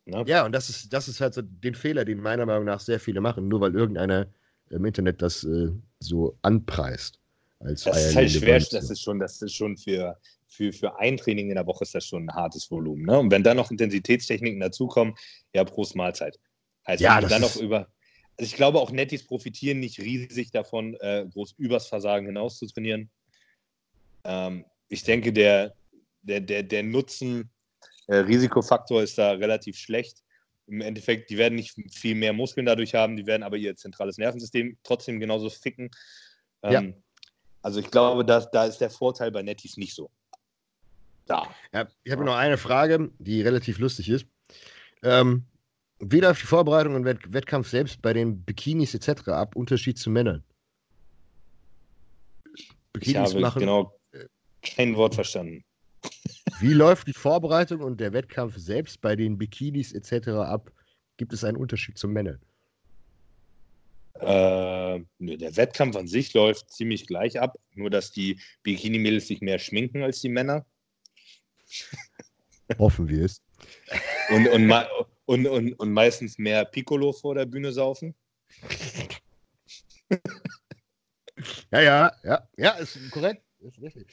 Ne? 0.07 0.25
Ja, 0.27 0.45
und 0.45 0.53
das 0.53 0.69
ist, 0.69 0.93
das 0.93 1.09
ist 1.09 1.21
halt 1.21 1.35
so 1.35 1.43
den 1.43 1.75
Fehler, 1.75 2.05
den 2.05 2.21
meiner 2.21 2.47
Meinung 2.47 2.65
nach 2.65 2.81
sehr 2.81 3.01
viele 3.01 3.21
machen, 3.21 3.49
nur 3.49 3.61
weil 3.61 3.75
irgendeiner 3.75 4.27
im 4.71 4.85
Internet 4.85 5.23
das 5.23 5.45
äh, 5.45 5.71
so 6.01 6.39
anpreist. 6.43 7.21
Als 7.65 7.85
das 7.85 8.07
ist 8.07 8.17
halt 8.17 8.31
schwer, 8.31 8.59
das 8.59 8.91
ist 8.91 9.03
schon, 9.03 9.19
das 9.19 9.41
ist 9.41 9.55
schon 9.55 9.77
für, 9.77 10.19
für, 10.47 10.73
für 10.73 10.99
ein 10.99 11.17
Training 11.17 11.49
in 11.49 11.55
der 11.55 11.67
Woche 11.67 11.85
ist 11.85 11.95
das 11.95 12.07
schon 12.07 12.29
ein 12.29 12.35
hartes 12.35 12.71
Volumen. 12.71 13.05
Ne? 13.05 13.19
Und 13.19 13.31
wenn 13.31 13.43
dann 13.43 13.57
noch 13.57 13.71
Intensitätstechniken 13.71 14.61
dazukommen, 14.61 15.15
ja, 15.55 15.65
Prost 15.65 15.97
Mahlzeit. 15.97 16.39
Also 16.85 17.05
ja, 17.05 17.21
dann 17.21 17.41
noch 17.41 17.57
über. 17.57 17.89
Also 18.37 18.51
ich 18.51 18.57
glaube, 18.57 18.81
auch 18.81 18.91
Nettis 18.91 19.25
profitieren 19.25 19.81
nicht 19.81 19.99
riesig 20.01 20.51
davon, 20.51 20.95
äh, 21.01 21.25
groß 21.33 21.55
übers 21.57 21.87
Versagen 21.87 22.27
hinaus 22.27 22.59
zu 22.59 22.67
trainieren. 22.67 23.11
Ähm, 24.25 24.65
ich 24.89 25.05
denke, 25.05 25.33
der, 25.33 25.75
der, 26.23 26.41
der, 26.41 26.65
der 26.65 26.83
Nutzen, 26.83 27.51
äh, 28.09 28.17
Risikofaktor 28.17 29.03
ist 29.03 29.19
da 29.19 29.33
relativ 29.33 29.77
schlecht. 29.79 30.23
Im 30.67 30.81
Endeffekt, 30.81 31.31
die 31.31 31.39
werden 31.39 31.55
nicht 31.55 31.77
viel 31.93 32.15
mehr 32.15 32.33
Muskeln 32.33 32.67
dadurch 32.67 32.95
haben, 32.95 33.17
die 33.17 33.27
werden 33.27 33.43
aber 33.43 33.57
ihr 33.57 33.77
zentrales 33.77 34.19
Nervensystem 34.19 34.79
trotzdem 34.83 35.21
genauso 35.21 35.49
ficken. 35.49 35.91
Ähm, 36.63 36.73
ja. 36.73 37.04
Also 37.65 37.81
ich 37.81 37.91
glaube, 37.91 38.27
dass, 38.27 38.51
da 38.51 38.67
ist 38.67 38.79
der 38.79 38.91
Vorteil 38.91 39.33
bei 39.33 39.43
Nettis 39.43 39.79
nicht 39.79 39.95
so. 39.95 40.11
Da. 41.25 41.49
Ja, 41.73 41.89
ich 42.03 42.13
habe 42.13 42.23
noch 42.23 42.37
eine 42.37 42.59
Frage, 42.59 43.11
die 43.19 43.41
relativ 43.41 43.79
lustig 43.79 44.11
ist. 44.11 44.27
Ähm, 45.03 45.47
wie 45.99 46.21
läuft 46.21 46.43
die 46.43 46.47
Vorbereitung 46.47 46.95
und 46.95 47.07
Wett 47.07 47.33
Wettkampf 47.33 47.71
selbst 47.71 48.03
bei 48.03 48.13
den 48.13 48.45
Bikinis 48.45 48.95
etc. 48.95 49.29
ab? 49.29 49.57
Unterschied 49.57 49.99
zu 49.99 50.11
Männern? 50.11 50.45
Bikinis 52.93 53.31
ich 53.31 53.35
habe 53.37 53.41
machen. 53.41 53.61
genau 53.61 53.99
kein 54.61 54.95
Wort 54.97 55.15
verstanden. 55.15 55.65
Wie 56.61 56.75
läuft 56.75 57.07
die 57.07 57.15
Vorbereitung 57.15 57.81
und 57.81 57.99
der 57.99 58.13
Wettkampf 58.13 58.59
selbst 58.59 59.01
bei 59.01 59.17
den 59.17 59.39
Bikinis 59.39 59.93
etc. 59.93 60.29
ab? 60.29 60.71
Gibt 61.17 61.33
es 61.33 61.43
einen 61.43 61.57
Unterschied 61.57 61.97
zu 61.97 62.09
Männern? 62.09 62.41
Äh, 64.21 65.01
der 65.19 65.57
Wettkampf 65.57 65.97
an 65.97 66.07
sich 66.07 66.33
läuft 66.35 66.71
ziemlich 66.71 67.07
gleich 67.07 67.41
ab, 67.41 67.59
nur 67.75 67.91
dass 67.91 68.13
die 68.13 68.39
Bikini-Mädels 68.63 69.27
sich 69.27 69.41
mehr 69.41 69.59
schminken 69.59 70.03
als 70.03 70.21
die 70.21 70.29
Männer. 70.29 70.65
Hoffen 72.79 73.09
wir 73.09 73.25
es. 73.25 73.43
Und, 74.31 74.49
und, 74.49 74.73
und, 75.27 75.47
und, 75.47 75.73
und 75.75 75.93
meistens 75.93 76.39
mehr 76.39 76.65
Piccolo 76.65 77.13
vor 77.13 77.35
der 77.35 77.47
Bühne 77.47 77.73
saufen. 77.73 78.15
ja, 81.73 81.81
ja, 81.81 82.13
ja, 82.23 82.49
ja, 82.57 82.71
ist 82.73 82.99
korrekt. 83.11 83.43
Ist 83.61 83.83
richtig. 83.83 84.07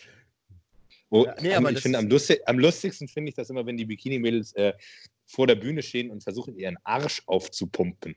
Oh, 1.09 1.25
ja, 1.25 1.35
nee, 1.41 1.53
aber 1.53 1.71
ich 1.71 1.79
finde, 1.79 1.99
am, 1.99 2.07
lustig, 2.07 2.41
am, 2.45 2.57
lustigsten 2.57 3.07
finde 3.07 3.29
ich 3.29 3.35
das 3.35 3.49
immer, 3.49 3.65
wenn 3.65 3.77
die 3.77 3.85
Bikini-Mädels 3.85 4.53
äh, 4.53 4.73
vor 5.25 5.45
der 5.45 5.55
Bühne 5.55 5.83
stehen 5.83 6.09
und 6.09 6.23
versuchen, 6.23 6.55
ihren 6.55 6.77
Arsch 6.83 7.21
aufzupumpen. 7.25 8.15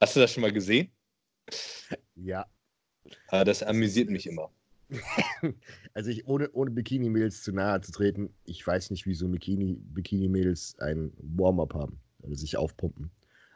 Hast 0.00 0.16
du 0.16 0.20
das 0.20 0.32
schon 0.32 0.42
mal 0.42 0.52
gesehen? 0.52 0.90
Ja. 2.16 2.46
Aber 3.28 3.40
ah, 3.40 3.44
das 3.44 3.62
amüsiert 3.62 4.10
mich 4.10 4.26
immer. 4.26 4.50
also 5.94 6.10
ich, 6.10 6.26
ohne, 6.26 6.50
ohne 6.52 6.70
Bikini-Mädels 6.70 7.42
zu 7.42 7.52
nahe 7.52 7.80
zu 7.80 7.92
treten, 7.92 8.32
ich 8.44 8.64
weiß 8.64 8.90
nicht, 8.90 9.06
wieso 9.06 9.28
Bikini-Mädels 9.28 10.78
ein 10.80 11.12
Warm-up 11.18 11.74
haben 11.74 11.98
oder 12.22 12.34
sich 12.36 12.56
aufpumpen. 12.56 13.10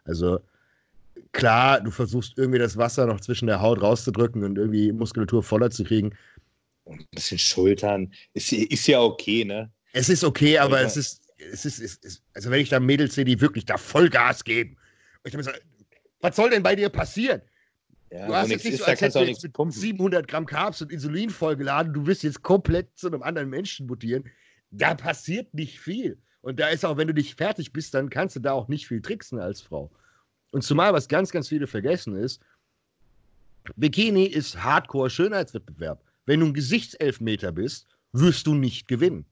Also 0.05 0.41
klar, 1.33 1.81
du 1.81 1.91
versuchst 1.91 2.37
irgendwie 2.37 2.59
das 2.59 2.77
Wasser 2.77 3.07
noch 3.07 3.21
zwischen 3.21 3.47
der 3.47 3.61
Haut 3.61 3.83
rauszudrücken 3.83 4.45
und 4.45 4.59
irgendwie 4.59 4.93
Muskulatur 4.93 5.43
voller 5.43 5.71
zu 5.71 5.85
kriegen, 5.85 6.15
und 6.91 7.01
ein 7.01 7.09
bisschen 7.13 7.39
Schultern. 7.39 8.13
Ist, 8.35 8.53
ist 8.53 8.87
ja 8.87 9.01
okay, 9.01 9.45
ne? 9.45 9.71
Es 9.93 10.09
ist 10.09 10.25
okay, 10.25 10.59
aber 10.59 10.81
es 10.81 10.97
ist, 10.97 11.23
es 11.39 11.65
ist, 11.65 11.81
es 11.81 11.95
ist, 11.97 12.23
also 12.35 12.51
wenn 12.51 12.61
ich 12.61 12.69
da 12.69 12.81
Mädels 12.81 13.15
sehe, 13.15 13.25
die 13.25 13.41
wirklich 13.41 13.65
da 13.65 13.77
Vollgas 13.77 14.45
geben. 14.45 14.77
Und 15.23 15.35
ich 15.35 15.45
so, 15.45 15.51
was 16.21 16.37
soll 16.37 16.51
denn 16.51 16.63
bei 16.63 16.77
dir 16.77 16.89
passieren? 16.89 17.43
Ja, 18.11 18.27
du 18.27 18.35
hast 18.35 18.51
jetzt 18.51 18.65
nicht 18.65 18.79
so, 18.79 18.85
als 18.85 19.01
hättest 19.01 19.17
du 19.17 19.21
jetzt 19.21 19.43
mit 19.43 19.53
pumpen. 19.53 19.79
700 19.79 20.27
Gramm 20.27 20.47
Carbs 20.47 20.83
und 20.83 20.91
Insulin 20.91 21.31
vollgeladen, 21.31 21.93
du 21.93 22.07
wirst 22.07 22.23
jetzt 22.23 22.43
komplett 22.43 22.97
zu 22.97 23.07
einem 23.07 23.23
anderen 23.23 23.49
Menschen 23.49 23.87
mutieren. 23.87 24.25
Da 24.71 24.95
passiert 24.95 25.55
nicht 25.55 25.81
viel. 25.81 26.19
Und 26.43 26.59
da 26.59 26.69
ist 26.69 26.85
auch, 26.85 26.97
wenn 26.97 27.07
du 27.07 27.15
dich 27.15 27.35
fertig 27.35 27.73
bist, 27.73 27.95
dann 27.95 28.11
kannst 28.11 28.37
du 28.37 28.41
da 28.41 28.53
auch 28.53 28.69
nicht 28.69 28.87
viel 28.89 29.01
tricksen 29.01 29.39
als 29.39 29.61
Frau. 29.61 29.91
Und 30.53 30.63
zumal, 30.63 30.93
was 30.93 31.07
ganz, 31.07 31.31
ganz 31.31 31.49
viele 31.49 31.67
vergessen 31.67 32.17
ist, 32.17 32.41
Bikini 33.77 34.25
ist 34.25 34.63
Hardcore-Schönheitswettbewerb. 34.63 36.03
Wenn 36.27 36.41
du 36.41 36.47
ein 36.47 36.55
Gesichtselfmeter 36.55 37.53
bist, 37.53 37.87
wirst 38.13 38.47
du 38.47 38.55
nicht 38.55 38.89
gewinnen. 38.89 39.27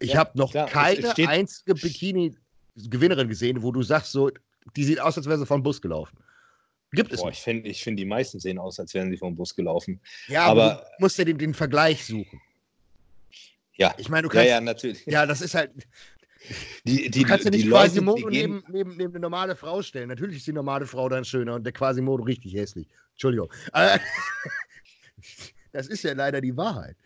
Ich 0.00 0.12
ja, 0.12 0.18
habe 0.18 0.36
noch 0.36 0.50
klar, 0.50 0.68
keine 0.68 1.14
einzige 1.28 1.74
Bikini-Gewinnerin 1.74 3.28
gesehen, 3.28 3.62
wo 3.62 3.70
du 3.70 3.82
sagst, 3.82 4.12
so, 4.12 4.30
die 4.76 4.84
sieht 4.84 5.00
aus, 5.00 5.16
als 5.16 5.26
wäre 5.26 5.38
sie 5.38 5.46
vom 5.46 5.62
Bus 5.62 5.80
gelaufen. 5.80 6.16
Gibt 6.92 7.12
es. 7.12 7.20
Boah, 7.20 7.30
ich 7.30 7.40
finde, 7.40 7.68
ich 7.68 7.82
find, 7.82 7.98
die 7.98 8.04
meisten 8.04 8.40
sehen 8.40 8.58
aus, 8.58 8.80
als 8.80 8.94
wären 8.94 9.10
sie 9.10 9.16
vom 9.16 9.36
Bus 9.36 9.54
gelaufen. 9.54 10.00
Ja, 10.26 10.46
aber, 10.46 10.72
aber 10.72 10.84
du 10.98 11.04
musst 11.04 11.18
ja 11.18 11.24
den, 11.24 11.38
den 11.38 11.54
Vergleich 11.54 12.04
suchen. 12.04 12.40
Ja. 13.74 13.94
Ich 13.96 14.08
meine, 14.08 14.22
du 14.22 14.28
kannst. 14.28 14.46
Ja, 14.46 14.54
ja, 14.56 14.60
natürlich. 14.60 15.06
Ja, 15.06 15.26
das 15.26 15.40
ist 15.40 15.54
halt. 15.54 15.70
Die, 16.84 17.10
die, 17.10 17.22
du 17.22 17.28
kannst 17.28 17.44
ja 17.44 17.50
nicht 17.50 17.68
Quasimodo 17.68 18.28
neben, 18.28 18.64
neben, 18.68 18.96
neben 18.96 19.12
eine 19.12 19.20
normale 19.20 19.54
Frau 19.54 19.82
stellen. 19.82 20.08
Natürlich 20.08 20.38
ist 20.38 20.46
die 20.46 20.52
normale 20.52 20.86
Frau 20.86 21.08
dann 21.08 21.24
schöner 21.24 21.54
und 21.54 21.64
der 21.64 21.72
Quasimodo 21.72 22.24
richtig 22.24 22.54
hässlich. 22.54 22.88
Entschuldigung. 23.12 23.52
Äh, 23.74 23.98
Das 25.72 25.86
ist 25.86 26.02
ja 26.02 26.12
leider 26.14 26.40
die 26.40 26.56
Wahrheit. 26.56 26.96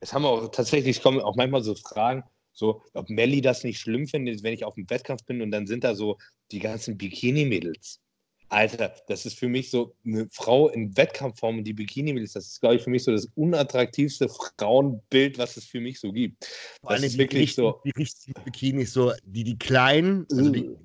Es 0.00 0.12
haben 0.12 0.24
auch 0.24 0.48
tatsächlich, 0.48 1.02
kommen 1.02 1.20
auch 1.20 1.36
manchmal 1.36 1.62
so 1.62 1.74
Fragen, 1.74 2.24
so, 2.54 2.82
ob 2.94 3.10
Melli 3.10 3.40
das 3.40 3.64
nicht 3.64 3.78
schlimm 3.78 4.06
findet, 4.06 4.42
wenn 4.42 4.54
ich 4.54 4.64
auf 4.64 4.76
dem 4.76 4.88
Wettkampf 4.88 5.24
bin 5.24 5.42
und 5.42 5.50
dann 5.50 5.66
sind 5.66 5.84
da 5.84 5.94
so 5.94 6.18
die 6.52 6.60
ganzen 6.60 6.96
Bikini-Mädels. 6.96 8.00
Alter, 8.48 8.94
das 9.08 9.26
ist 9.26 9.38
für 9.38 9.48
mich 9.48 9.70
so 9.70 9.96
eine 10.04 10.28
Frau 10.30 10.68
in 10.68 10.96
Wettkampfform 10.96 11.58
und 11.58 11.64
die 11.64 11.72
Bikini-Mädels, 11.72 12.34
das 12.34 12.46
ist, 12.46 12.60
glaube 12.60 12.76
ich, 12.76 12.82
für 12.82 12.90
mich 12.90 13.02
so 13.02 13.10
das 13.10 13.26
unattraktivste 13.34 14.28
Frauenbild, 14.28 15.38
was 15.38 15.56
es 15.56 15.64
für 15.64 15.80
mich 15.80 15.98
so 15.98 16.12
gibt. 16.12 16.44
Vor 16.80 16.92
allem 16.92 17.02
ist 17.02 17.18
wirklich 17.18 17.42
richtigen, 17.42 17.68
so. 17.68 17.80
Die 17.84 17.90
richtigen 17.90 18.44
Bikinis, 18.44 18.92
so, 18.92 19.12
die, 19.24 19.42
die 19.42 19.58
kleinen, 19.58 20.26
also 20.30 20.50
die, 20.50 20.68
uh. 20.68 20.78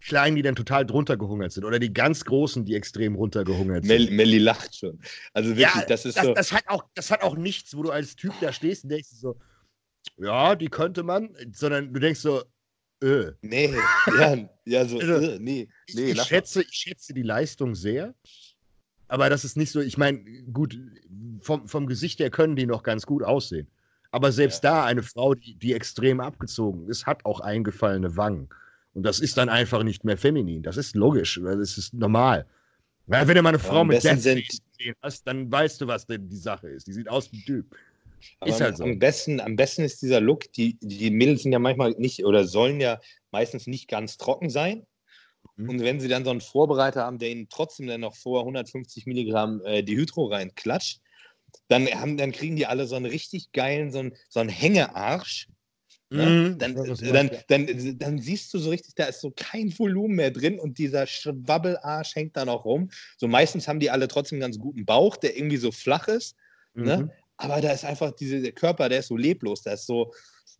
Kleinen, 0.00 0.36
die 0.36 0.42
dann 0.42 0.54
total 0.54 0.84
drunter 0.84 1.16
gehungert 1.16 1.52
sind 1.52 1.64
oder 1.64 1.78
die 1.78 1.90
ganz 1.90 2.26
Großen, 2.26 2.66
die 2.66 2.74
extrem 2.74 3.14
runtergehungert 3.14 3.86
sind. 3.86 4.10
Melli 4.10 4.36
lacht 4.36 4.76
schon. 4.76 5.00
Also 5.32 5.56
wirklich, 5.56 5.74
ja, 5.74 5.84
das 5.88 6.04
ist 6.04 6.18
das, 6.18 6.24
so. 6.26 6.34
Das 6.34 6.52
hat, 6.52 6.64
auch, 6.66 6.84
das 6.94 7.10
hat 7.10 7.22
auch 7.22 7.36
nichts, 7.36 7.74
wo 7.74 7.82
du 7.82 7.90
als 7.90 8.14
Typ 8.14 8.34
da 8.42 8.52
stehst 8.52 8.84
und 8.84 8.90
denkst 8.90 9.08
so, 9.08 9.38
ja, 10.18 10.54
die 10.54 10.68
könnte 10.68 11.02
man, 11.02 11.34
sondern 11.52 11.92
du 11.92 12.00
denkst 12.00 12.20
so, 12.20 12.42
äh. 13.02 13.32
Nee, 13.42 13.74
ja, 14.18 14.48
ja 14.64 14.86
so, 14.86 14.98
also, 14.98 15.14
äh, 15.14 15.38
nee, 15.38 15.68
nee. 15.92 16.12
Ich, 16.12 16.22
schätze, 16.22 16.62
ich 16.62 16.72
schätze 16.72 17.12
die 17.12 17.22
Leistung 17.22 17.74
sehr, 17.74 18.14
aber 19.08 19.28
das 19.28 19.44
ist 19.44 19.56
nicht 19.56 19.70
so, 19.70 19.80
ich 19.80 19.98
meine, 19.98 20.24
gut, 20.52 20.78
vom, 21.40 21.68
vom 21.68 21.86
Gesicht 21.86 22.20
her 22.20 22.30
können 22.30 22.56
die 22.56 22.66
noch 22.66 22.82
ganz 22.82 23.06
gut 23.06 23.22
aussehen. 23.22 23.68
Aber 24.10 24.30
selbst 24.30 24.62
ja. 24.62 24.70
da 24.70 24.84
eine 24.84 25.02
Frau, 25.02 25.34
die, 25.34 25.56
die 25.56 25.74
extrem 25.74 26.20
abgezogen 26.20 26.88
ist, 26.88 27.04
hat 27.04 27.24
auch 27.24 27.40
eingefallene 27.40 28.16
Wangen. 28.16 28.48
Und 28.94 29.02
das 29.02 29.18
ist 29.18 29.36
dann 29.36 29.48
einfach 29.48 29.82
nicht 29.82 30.04
mehr 30.04 30.16
feminin. 30.16 30.62
Das 30.62 30.76
ist 30.76 30.94
logisch. 30.94 31.40
Das 31.42 31.76
ist 31.76 31.92
normal. 31.92 32.46
Ja, 33.08 33.26
wenn 33.26 33.34
du 33.34 33.42
mal 33.42 33.48
eine 33.50 33.58
Frau 33.58 33.84
mit 33.84 34.02
Death 34.02 34.20
sehen 34.20 34.94
hast, 35.02 35.26
dann 35.26 35.50
weißt 35.50 35.80
du, 35.80 35.88
was 35.88 36.06
denn 36.06 36.28
die 36.28 36.36
Sache 36.36 36.68
ist. 36.68 36.86
Die 36.86 36.92
sieht 36.92 37.08
aus 37.08 37.30
wie 37.32 37.38
ein 37.38 37.44
Typ. 37.44 37.76
Ist 38.44 38.60
halt 38.60 38.76
so. 38.76 38.84
am, 38.84 38.98
besten, 38.98 39.40
am 39.40 39.56
besten 39.56 39.82
ist 39.82 40.02
dieser 40.02 40.20
Look, 40.20 40.52
die, 40.52 40.78
die 40.80 41.10
Mädels 41.10 41.42
sind 41.42 41.52
ja 41.52 41.58
manchmal 41.58 41.92
nicht 41.92 42.24
oder 42.24 42.46
sollen 42.46 42.80
ja 42.80 43.00
meistens 43.30 43.66
nicht 43.66 43.88
ganz 43.88 44.16
trocken 44.16 44.50
sein. 44.50 44.86
Mhm. 45.56 45.68
Und 45.68 45.80
wenn 45.80 46.00
sie 46.00 46.08
dann 46.08 46.24
so 46.24 46.30
einen 46.30 46.40
Vorbereiter 46.40 47.02
haben, 47.02 47.18
der 47.18 47.30
ihnen 47.30 47.48
trotzdem 47.48 47.86
dann 47.86 48.00
noch 48.00 48.16
vor 48.16 48.40
150 48.40 49.06
Milligramm 49.06 49.62
äh, 49.64 49.82
Dihydro 49.82 50.26
reinklatscht, 50.26 51.00
dann, 51.68 51.86
haben, 51.86 52.16
dann 52.16 52.32
kriegen 52.32 52.56
die 52.56 52.66
alle 52.66 52.86
so 52.86 52.96
einen 52.96 53.06
richtig 53.06 53.52
geilen, 53.52 53.92
so 53.92 54.00
einen, 54.00 54.16
so 54.28 54.40
einen 54.40 54.48
Hängearsch, 54.48 55.48
Ne? 56.14 56.26
Mhm, 56.26 56.58
dann, 56.58 56.74
dann, 56.76 57.30
dann, 57.48 57.98
dann, 57.98 58.18
siehst 58.20 58.52
du 58.54 58.58
so 58.58 58.70
richtig, 58.70 58.94
da 58.94 59.06
ist 59.06 59.20
so 59.20 59.32
kein 59.34 59.76
Volumen 59.76 60.14
mehr 60.14 60.30
drin 60.30 60.60
und 60.60 60.78
dieser 60.78 61.06
Schwabbelarsch 61.06 62.14
hängt 62.14 62.36
da 62.36 62.44
noch 62.44 62.64
rum. 62.64 62.90
So 63.16 63.26
meistens 63.26 63.66
haben 63.66 63.80
die 63.80 63.90
alle 63.90 64.06
trotzdem 64.06 64.36
einen 64.36 64.42
ganz 64.42 64.58
guten 64.58 64.84
Bauch, 64.84 65.16
der 65.16 65.36
irgendwie 65.36 65.56
so 65.56 65.72
flach 65.72 66.06
ist. 66.06 66.36
Ne? 66.74 66.98
Mhm. 66.98 67.04
Ne? 67.06 67.12
Aber 67.36 67.60
da 67.60 67.72
ist 67.72 67.84
einfach 67.84 68.12
diese, 68.12 68.40
der 68.40 68.52
Körper, 68.52 68.88
der 68.88 69.00
ist 69.00 69.08
so 69.08 69.16
leblos, 69.16 69.62
da 69.62 69.72
ist 69.72 69.86
so, 69.86 70.12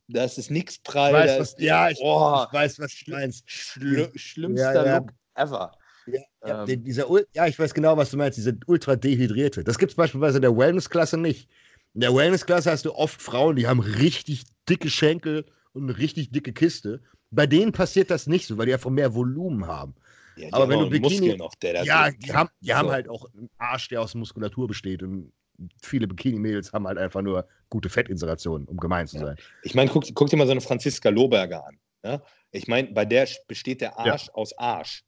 da 0.08 0.24
ist 0.24 0.50
nichts 0.50 0.78
prall. 0.78 1.10
Ich 1.10 1.16
weiß, 1.16 1.40
was, 1.40 1.56
ja, 1.58 1.90
ich, 1.90 1.98
oh, 2.02 2.44
ich, 2.46 2.52
weiß, 2.52 2.78
was 2.80 2.92
du 3.04 3.10
meinst. 3.12 3.44
Schlimm, 3.50 4.10
schlimmster 4.14 4.74
ja, 4.74 4.86
ja. 4.86 4.98
Look 4.98 5.10
ever. 5.34 5.72
Ja, 6.06 6.20
ja, 6.46 6.64
ähm, 6.64 6.84
dieser, 6.84 7.06
ja, 7.32 7.46
ich 7.46 7.58
weiß 7.58 7.72
genau, 7.72 7.96
was 7.96 8.10
du 8.10 8.16
meinst, 8.16 8.36
diese 8.36 8.58
ultra 8.66 8.96
dehydrierte. 8.96 9.64
Das 9.64 9.78
gibt 9.78 9.92
es 9.92 9.96
beispielsweise 9.96 10.38
in 10.38 10.42
der 10.42 10.56
Wellness-Klasse 10.56 11.16
nicht. 11.16 11.48
In 11.94 12.00
der 12.00 12.14
Wellness-Klasse 12.14 12.70
hast 12.70 12.84
du 12.84 12.94
oft 12.94 13.22
Frauen, 13.22 13.56
die 13.56 13.66
haben 13.66 13.80
richtig 13.80 14.44
dicke 14.68 14.90
Schenkel 14.90 15.46
und 15.72 15.84
eine 15.84 15.96
richtig 15.96 16.30
dicke 16.30 16.52
Kiste. 16.52 17.02
Bei 17.30 17.46
denen 17.46 17.72
passiert 17.72 18.10
das 18.10 18.26
nicht 18.26 18.46
so, 18.46 18.58
weil 18.58 18.66
die 18.66 18.74
einfach 18.74 18.90
mehr 18.90 19.14
Volumen 19.14 19.66
haben. 19.66 19.94
Ja, 20.36 20.48
aber 20.52 20.68
wenn 20.68 20.80
du 20.80 20.90
Bikini, 20.90 21.36
noch, 21.36 21.54
ja, 21.62 22.10
die, 22.10 22.32
haben, 22.32 22.50
die 22.60 22.68
so. 22.68 22.74
haben 22.74 22.90
halt 22.90 23.08
auch 23.08 23.32
einen 23.32 23.48
Arsch, 23.56 23.88
der 23.88 24.02
aus 24.02 24.14
Muskulatur 24.14 24.66
besteht 24.66 25.02
und 25.02 25.32
viele 25.82 26.06
Bikini-Mädels 26.06 26.72
haben 26.72 26.86
halt 26.86 26.98
einfach 26.98 27.22
nur 27.22 27.46
gute 27.70 27.88
Fettinstallationen, 27.88 28.66
um 28.68 28.76
gemein 28.76 29.06
zu 29.06 29.18
sein. 29.18 29.36
Ich 29.62 29.74
meine, 29.74 29.90
guck, 29.90 30.04
guck, 30.14 30.30
dir 30.30 30.36
mal 30.36 30.46
so 30.46 30.52
eine 30.52 30.60
Franziska 30.60 31.08
Lohberger 31.08 31.66
an. 31.66 31.78
Ja? 32.04 32.22
Ich 32.50 32.68
meine, 32.68 32.88
bei 32.92 33.04
der 33.04 33.28
besteht 33.48 33.80
der 33.80 33.98
Arsch 33.98 34.28
aus 34.30 34.56
Arsch. 34.58 35.04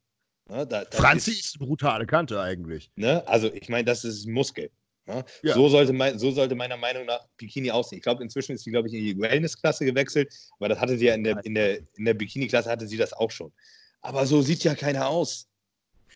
Ne? 0.49 0.67
Da, 0.67 0.85
Franzi 0.93 1.33
ist, 1.33 1.47
ist 1.47 1.61
eine 1.61 1.67
brutale 1.67 2.07
Kante 2.07 2.41
eigentlich. 2.41 2.91
Ne? 2.97 3.27
Also 3.27 3.53
ich 3.53 3.69
meine, 3.69 3.85
das 3.85 4.05
ist 4.05 4.27
Muskel. 4.27 4.71
Ne? 5.07 5.25
Ja. 5.43 5.55
So, 5.55 5.69
sollte 5.69 5.93
mein, 5.93 6.19
so 6.19 6.31
sollte 6.31 6.55
meiner 6.55 6.77
Meinung 6.77 7.07
nach 7.07 7.27
Bikini 7.37 7.71
aussehen. 7.71 7.99
Ich 7.99 8.03
glaube, 8.03 8.23
inzwischen 8.23 8.53
ist 8.53 8.65
sie, 8.65 8.71
glaube 8.71 8.89
ich, 8.89 8.95
in 8.95 9.05
die 9.05 9.19
Wellness-Klasse 9.19 9.85
gewechselt, 9.85 10.33
aber 10.59 10.69
das 10.69 10.81
hatte 10.81 10.99
sie 10.99 11.07
ja 11.07 11.15
in 11.15 11.25
der, 11.25 11.45
in 11.45 11.55
der, 11.55 11.79
in 11.97 12.05
der 12.05 12.15
Bikini-Klasse 12.15 12.71
hatte 12.71 12.87
sie 12.89 12.97
das 12.97 13.13
auch 13.13 13.31
schon. 13.31 13.53
Aber 14.01 14.27
so 14.27 14.43
sieht 14.43 14.65
ja 14.65 14.75
keiner 14.75 15.09
aus. 15.09 15.49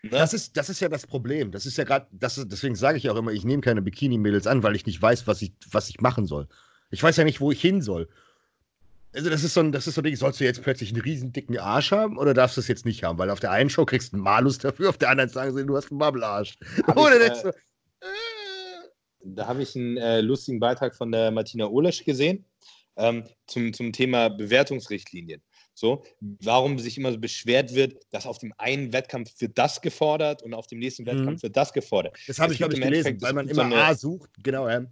Ne? 0.02 0.10
Das, 0.10 0.32
ist, 0.32 0.56
das 0.56 0.68
ist 0.68 0.80
ja 0.80 0.88
das 0.88 1.06
Problem. 1.06 1.50
Das 1.50 1.66
ist 1.66 1.76
ja 1.76 1.84
gerade, 1.84 2.06
deswegen 2.10 2.74
sage 2.74 2.98
ich 2.98 3.10
auch 3.10 3.16
immer, 3.16 3.32
ich 3.32 3.44
nehme 3.44 3.62
keine 3.62 3.82
Bikini-Mädels 3.82 4.46
an, 4.46 4.62
weil 4.62 4.76
ich 4.76 4.86
nicht 4.86 5.00
weiß, 5.00 5.26
was 5.26 5.42
ich, 5.42 5.52
was 5.70 5.88
ich 5.90 6.00
machen 6.00 6.26
soll. 6.26 6.48
Ich 6.90 7.02
weiß 7.02 7.16
ja 7.16 7.24
nicht, 7.24 7.40
wo 7.40 7.50
ich 7.50 7.60
hin 7.60 7.82
soll. 7.82 8.08
Also 9.12 9.28
das 9.28 9.42
ist 9.42 9.54
so 9.54 9.60
ein, 9.60 9.72
das 9.72 9.86
ist 9.86 9.96
so 9.96 10.00
ein 10.00 10.04
Ding, 10.04 10.16
sollst 10.16 10.40
du 10.40 10.44
jetzt 10.44 10.62
plötzlich 10.62 10.92
einen 10.92 11.02
riesen 11.02 11.32
dicken 11.32 11.58
Arsch 11.58 11.90
haben 11.90 12.16
oder 12.16 12.32
darfst 12.32 12.56
du 12.56 12.60
es 12.60 12.68
jetzt 12.68 12.86
nicht 12.86 13.02
haben? 13.02 13.18
Weil 13.18 13.30
auf 13.30 13.40
der 13.40 13.50
einen 13.50 13.68
Show 13.68 13.84
kriegst 13.84 14.12
du 14.12 14.16
einen 14.16 14.22
Malus 14.22 14.58
dafür, 14.58 14.88
auf 14.88 14.98
der 14.98 15.10
anderen 15.10 15.30
sagen 15.30 15.54
sie, 15.54 15.66
du 15.66 15.76
hast 15.76 15.90
einen 15.90 15.98
Bubble-Arsch. 15.98 16.56
Oder 16.94 17.26
ich, 17.26 17.44
äh, 17.44 17.48
äh, 17.48 17.52
da 19.24 19.48
habe 19.48 19.62
ich 19.62 19.74
einen 19.74 19.96
äh, 19.96 20.20
lustigen 20.20 20.60
Beitrag 20.60 20.94
von 20.94 21.10
der 21.10 21.32
Martina 21.32 21.66
Olesch 21.66 22.04
gesehen 22.04 22.44
ähm, 22.96 23.24
zum, 23.48 23.72
zum 23.72 23.92
Thema 23.92 24.28
Bewertungsrichtlinien. 24.28 25.42
So, 25.80 26.04
warum 26.20 26.78
sich 26.78 26.98
immer 26.98 27.10
so 27.10 27.18
beschwert 27.18 27.74
wird, 27.74 28.02
dass 28.10 28.26
auf 28.26 28.36
dem 28.36 28.52
einen 28.58 28.92
Wettkampf 28.92 29.40
wird 29.40 29.56
das 29.56 29.80
gefordert 29.80 30.42
und 30.42 30.52
auf 30.52 30.66
dem 30.66 30.78
nächsten 30.78 31.06
Wettkampf 31.06 31.38
mhm. 31.38 31.42
wird 31.42 31.56
das 31.56 31.72
gefordert. 31.72 32.18
Das 32.26 32.38
habe 32.38 32.52
ich, 32.52 32.58
glaube 32.58 32.74
ich, 32.74 32.80
gelesen, 32.82 33.16
weil 33.22 33.32
man 33.32 33.48
immer 33.48 33.54
so 33.54 33.60
eine, 33.62 33.76
A 33.76 33.94
sucht. 33.94 34.28
Genau, 34.42 34.68
ja. 34.68 34.84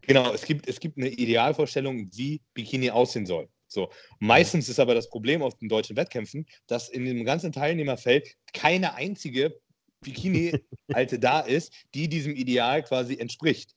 Genau, 0.00 0.32
es 0.32 0.46
gibt, 0.46 0.66
es 0.66 0.80
gibt 0.80 0.96
eine 0.96 1.10
Idealvorstellung, 1.10 2.08
wie 2.14 2.40
Bikini 2.54 2.88
aussehen 2.88 3.26
soll. 3.26 3.46
So. 3.68 3.90
Meistens 4.20 4.70
ist 4.70 4.80
aber 4.80 4.94
das 4.94 5.10
Problem 5.10 5.42
auf 5.42 5.58
den 5.58 5.68
deutschen 5.68 5.96
Wettkämpfen, 5.96 6.46
dass 6.66 6.88
in 6.88 7.04
dem 7.04 7.22
ganzen 7.26 7.52
Teilnehmerfeld 7.52 8.26
keine 8.54 8.94
einzige 8.94 9.60
Bikini-Alte 10.00 11.18
da 11.18 11.40
ist, 11.40 11.74
die 11.92 12.08
diesem 12.08 12.34
Ideal 12.34 12.82
quasi 12.84 13.18
entspricht. 13.18 13.76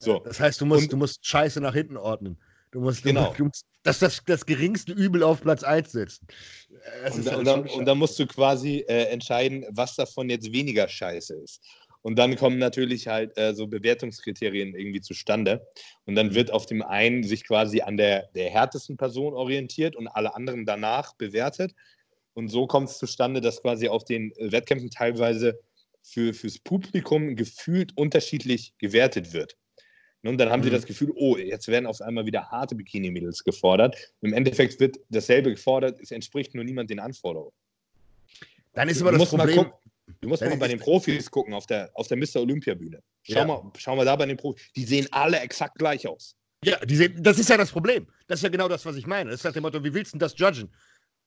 So. 0.00 0.18
Das 0.18 0.40
heißt, 0.40 0.60
du 0.60 0.66
musst, 0.66 0.82
und, 0.82 0.92
du 0.92 0.96
musst 0.96 1.24
Scheiße 1.24 1.60
nach 1.60 1.74
hinten 1.74 1.96
ordnen. 1.96 2.40
Du 2.72 2.80
musst, 2.80 3.02
genau. 3.02 3.34
du 3.36 3.44
musst 3.46 3.66
das, 3.82 3.98
das, 3.98 4.22
das 4.26 4.46
geringste 4.46 4.92
Übel 4.92 5.22
auf 5.22 5.40
Platz 5.40 5.62
1 5.64 5.90
setzen. 5.90 6.26
Und, 6.68 7.26
halt 7.26 7.36
und, 7.38 7.44
dann, 7.44 7.66
und, 7.66 7.84
dann, 7.84 7.98
musst 7.98 8.18
du 8.18 8.26
quasi 8.26 8.84
äh, 8.88 9.04
entscheiden, 9.06 9.64
was 9.70 9.96
davon 9.96 10.30
jetzt 10.30 10.52
weniger 10.52 10.86
scheiße 10.86 11.34
ist. 11.34 11.60
Und 12.02 12.18
dann 12.18 12.36
kommen 12.36 12.58
natürlich 12.58 13.08
halt 13.08 13.36
äh, 13.36 13.54
so 13.54 13.66
Bewertungskriterien 13.66 14.74
irgendwie 14.74 15.00
zustande. 15.00 15.66
Und 16.06 16.14
dann 16.14 16.34
wird 16.34 16.50
auf 16.50 16.66
dem 16.66 16.82
einen 16.82 17.24
sich 17.24 17.46
quasi 17.46 17.80
an 17.80 17.96
der, 17.96 18.28
der 18.34 18.50
härtesten 18.50 18.96
Person 18.96 19.34
orientiert 19.34 19.96
und 19.96 20.08
alle 20.08 20.34
anderen 20.34 20.64
danach 20.64 21.14
bewertet. 21.14 21.74
Und 22.34 22.48
so 22.48 22.66
kommt 22.66 22.88
es 22.88 22.98
zustande, 22.98 23.40
dass 23.40 23.60
quasi 23.60 23.88
auf 23.88 24.04
den 24.04 24.32
Wettkämpfen 24.38 24.90
teilweise 24.90 25.58
für, 26.02 26.32
fürs 26.32 26.58
Publikum 26.58 27.36
gefühlt 27.36 27.96
unterschiedlich 27.96 28.74
gewertet 28.78 29.32
wird. 29.32 29.56
Und 30.22 30.38
dann 30.38 30.50
haben 30.50 30.60
mhm. 30.60 30.64
sie 30.64 30.70
das 30.70 30.86
Gefühl, 30.86 31.12
oh, 31.16 31.36
jetzt 31.36 31.68
werden 31.68 31.86
auf 31.86 32.00
einmal 32.00 32.26
wieder 32.26 32.50
harte 32.50 32.74
Bikini-Mädels 32.74 33.42
gefordert. 33.42 33.96
Im 34.20 34.34
Endeffekt 34.34 34.78
wird 34.78 34.98
dasselbe 35.08 35.50
gefordert, 35.50 35.98
es 36.00 36.10
entspricht 36.10 36.54
nur 36.54 36.64
niemand 36.64 36.90
den 36.90 37.00
Anforderungen. 37.00 37.52
Dann 38.74 38.88
ist 38.88 39.00
aber 39.00 39.12
das 39.12 39.28
Problem. 39.28 39.56
Gucken, 39.56 39.72
du 40.20 40.28
musst 40.28 40.42
mal 40.42 40.56
bei 40.56 40.68
den 40.68 40.78
Profis 40.78 41.30
gucken 41.30 41.54
auf 41.54 41.66
der, 41.66 41.90
auf 41.94 42.06
der 42.08 42.18
Mr. 42.18 42.36
Olympia-Bühne. 42.36 43.02
Schau, 43.22 43.38
ja. 43.38 43.44
mal, 43.46 43.62
schau 43.78 43.96
mal 43.96 44.04
da 44.04 44.14
bei 44.14 44.26
den 44.26 44.36
Profis. 44.36 44.62
Die 44.76 44.84
sehen 44.84 45.08
alle 45.10 45.40
exakt 45.40 45.78
gleich 45.78 46.06
aus. 46.06 46.36
Ja, 46.62 46.78
die 46.84 46.96
sehen, 46.96 47.22
das 47.22 47.38
ist 47.38 47.48
ja 47.48 47.56
das 47.56 47.70
Problem. 47.70 48.06
Das 48.26 48.40
ist 48.40 48.42
ja 48.42 48.50
genau 48.50 48.68
das, 48.68 48.84
was 48.84 48.96
ich 48.96 49.06
meine. 49.06 49.30
Das 49.30 49.40
ist 49.40 49.44
halt 49.44 49.56
dem 49.56 49.62
Motto, 49.62 49.82
wie 49.82 49.94
willst 49.94 50.12
du 50.12 50.18
das 50.18 50.36
judgen? 50.36 50.70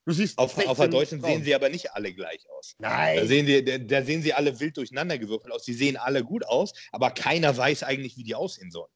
Du 0.05 0.11
siehst 0.11 0.37
auf, 0.37 0.57
auf 0.67 0.77
der 0.77 0.89
Deutschen 0.89 1.21
Frauen. 1.21 1.33
sehen 1.33 1.43
sie 1.43 1.55
aber 1.55 1.69
nicht 1.69 1.93
alle 1.93 2.13
gleich 2.13 2.45
aus. 2.57 2.75
Nein. 2.79 3.17
Da 3.19 3.25
sehen, 3.25 3.45
die, 3.45 3.63
da, 3.63 3.77
da 3.77 4.03
sehen 4.03 4.21
sie 4.21 4.33
alle 4.33 4.59
wild 4.59 4.75
durcheinander 4.75 5.17
gewürfelt 5.17 5.53
aus. 5.53 5.63
Die 5.63 5.73
sehen 5.73 5.95
alle 5.95 6.23
gut 6.23 6.45
aus, 6.45 6.73
aber 6.91 7.11
keiner 7.11 7.55
weiß 7.55 7.83
eigentlich, 7.83 8.17
wie 8.17 8.23
die 8.23 8.35
aussehen 8.35 8.69
sollen. 8.69 8.91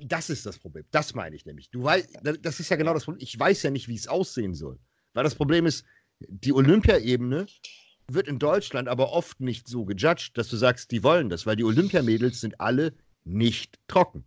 Das 0.00 0.30
ist 0.30 0.44
das 0.44 0.58
Problem. 0.58 0.84
Das 0.90 1.14
meine 1.14 1.36
ich 1.36 1.46
nämlich. 1.46 1.70
Du 1.70 1.82
weißt, 1.82 2.18
das 2.40 2.60
ist 2.60 2.68
ja 2.68 2.76
genau 2.76 2.92
das 2.94 3.04
Problem. 3.04 3.22
Ich 3.22 3.38
weiß 3.38 3.62
ja 3.62 3.70
nicht, 3.70 3.88
wie 3.88 3.94
es 3.94 4.08
aussehen 4.08 4.54
soll. 4.54 4.78
Weil 5.14 5.24
das 5.24 5.34
Problem 5.34 5.66
ist, 5.66 5.84
die 6.20 6.52
Olympiaebene 6.52 7.46
wird 8.08 8.28
in 8.28 8.38
Deutschland 8.38 8.88
aber 8.88 9.12
oft 9.12 9.40
nicht 9.40 9.68
so 9.68 9.84
gejudged, 9.84 10.36
dass 10.36 10.48
du 10.48 10.56
sagst, 10.56 10.90
die 10.90 11.02
wollen 11.02 11.28
das, 11.28 11.46
weil 11.46 11.56
die 11.56 11.64
Olympiamädels 11.64 12.40
sind 12.40 12.60
alle 12.60 12.92
nicht 13.24 13.78
trocken. 13.88 14.24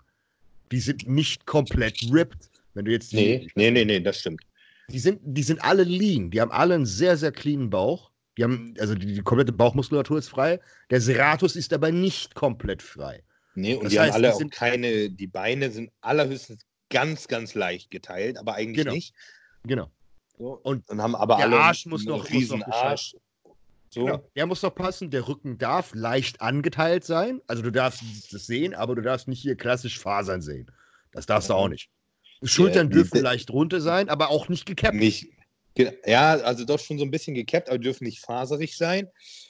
Die 0.72 0.80
sind 0.80 1.08
nicht 1.08 1.46
komplett 1.46 2.02
ripped. 2.12 2.50
Wenn 2.74 2.86
du 2.86 2.92
jetzt 2.92 3.14
nee, 3.14 3.48
nee, 3.56 3.72
nee, 3.72 3.86
nee, 3.86 4.00
das 4.00 4.20
stimmt. 4.20 4.42
Die 4.90 5.00
sind, 5.00 5.20
die 5.24 5.44
sind 5.44 5.64
alle 5.64 5.84
lean. 5.84 6.32
Die 6.32 6.42
haben 6.42 6.52
alle 6.52 6.76
einen 6.76 6.86
sehr, 6.86 7.18
sehr 7.18 7.32
cleanen 7.32 7.70
Bauch. 7.70 8.12
Die 8.38 8.44
haben, 8.44 8.74
also 8.80 8.96
die, 8.96 9.14
die 9.14 9.22
komplette 9.22 9.54
Bauchmuskulatur 9.54 10.18
ist 10.18 10.30
frei. 10.30 10.60
Der 10.90 11.02
Serratus 11.02 11.56
ist 11.56 11.74
aber 11.74 11.92
nicht 11.92 12.36
komplett 12.36 12.82
frei. 12.82 13.24
Nee, 13.56 13.76
und 13.76 13.86
das 13.86 13.94
die 13.94 14.00
heißt, 14.00 14.14
haben 14.14 14.26
alle 14.26 14.38
die 14.38 14.46
auch 14.46 14.50
keine, 14.52 15.10
die 15.10 15.28
Beine 15.28 15.72
sind 15.72 15.92
allerhöchstens 16.02 16.66
ganz, 16.90 17.28
ganz 17.28 17.56
leicht 17.56 17.90
geteilt, 17.90 18.38
aber 18.38 18.56
eigentlich 18.56 18.84
genau. 18.84 18.94
nicht. 18.94 19.14
Genau. 19.64 19.90
So, 20.38 20.60
und 20.64 20.90
dann 20.90 21.02
haben 21.02 21.16
aber 21.16 21.38
der 21.38 21.46
alle 21.46 21.60
Arsch 21.60 21.86
muss 21.86 22.04
noch, 22.04 22.30
riesen 22.30 22.60
muss 22.60 22.68
noch 22.68 22.76
Arsch. 22.76 23.16
So. 23.90 24.06
Genau. 24.06 24.30
Der 24.36 24.46
muss 24.46 24.62
noch 24.62 24.76
passen, 24.76 25.10
der 25.10 25.26
Rücken 25.28 25.58
darf 25.58 25.94
leicht 25.96 26.42
angeteilt 26.42 27.06
sein. 27.06 27.42
Also 27.48 27.64
du 27.64 27.72
darfst 27.72 28.04
das 28.34 28.46
sehen, 28.46 28.74
aber 28.74 28.96
du 28.96 29.02
darfst 29.02 29.30
nicht 29.30 29.42
hier 29.42 29.56
klassisch 29.56 29.98
Fasern 29.98 30.42
sehen. 30.42 30.70
Das 31.12 31.26
darfst 31.26 31.50
du 31.50 31.54
auch 31.54 31.70
nicht. 31.70 31.90
Schultern 32.44 32.90
ja, 32.90 32.94
dürfen 32.94 33.22
leicht 33.22 33.50
runter 33.52 33.82
sein, 33.82 34.10
aber 34.10 34.30
auch 34.30 34.50
nicht 34.50 34.66
gekappt. 34.66 34.96
Nicht, 34.96 35.28
ja, 36.06 36.36
also 36.36 36.66
doch 36.66 36.80
schon 36.80 36.98
so 36.98 37.04
ein 37.04 37.12
bisschen 37.12 37.36
gekappt, 37.36 37.70
aber 37.70 37.80
dürfen 37.80 38.06
nicht 38.06 38.20
faserig 38.20 38.78
sein. 38.78 39.08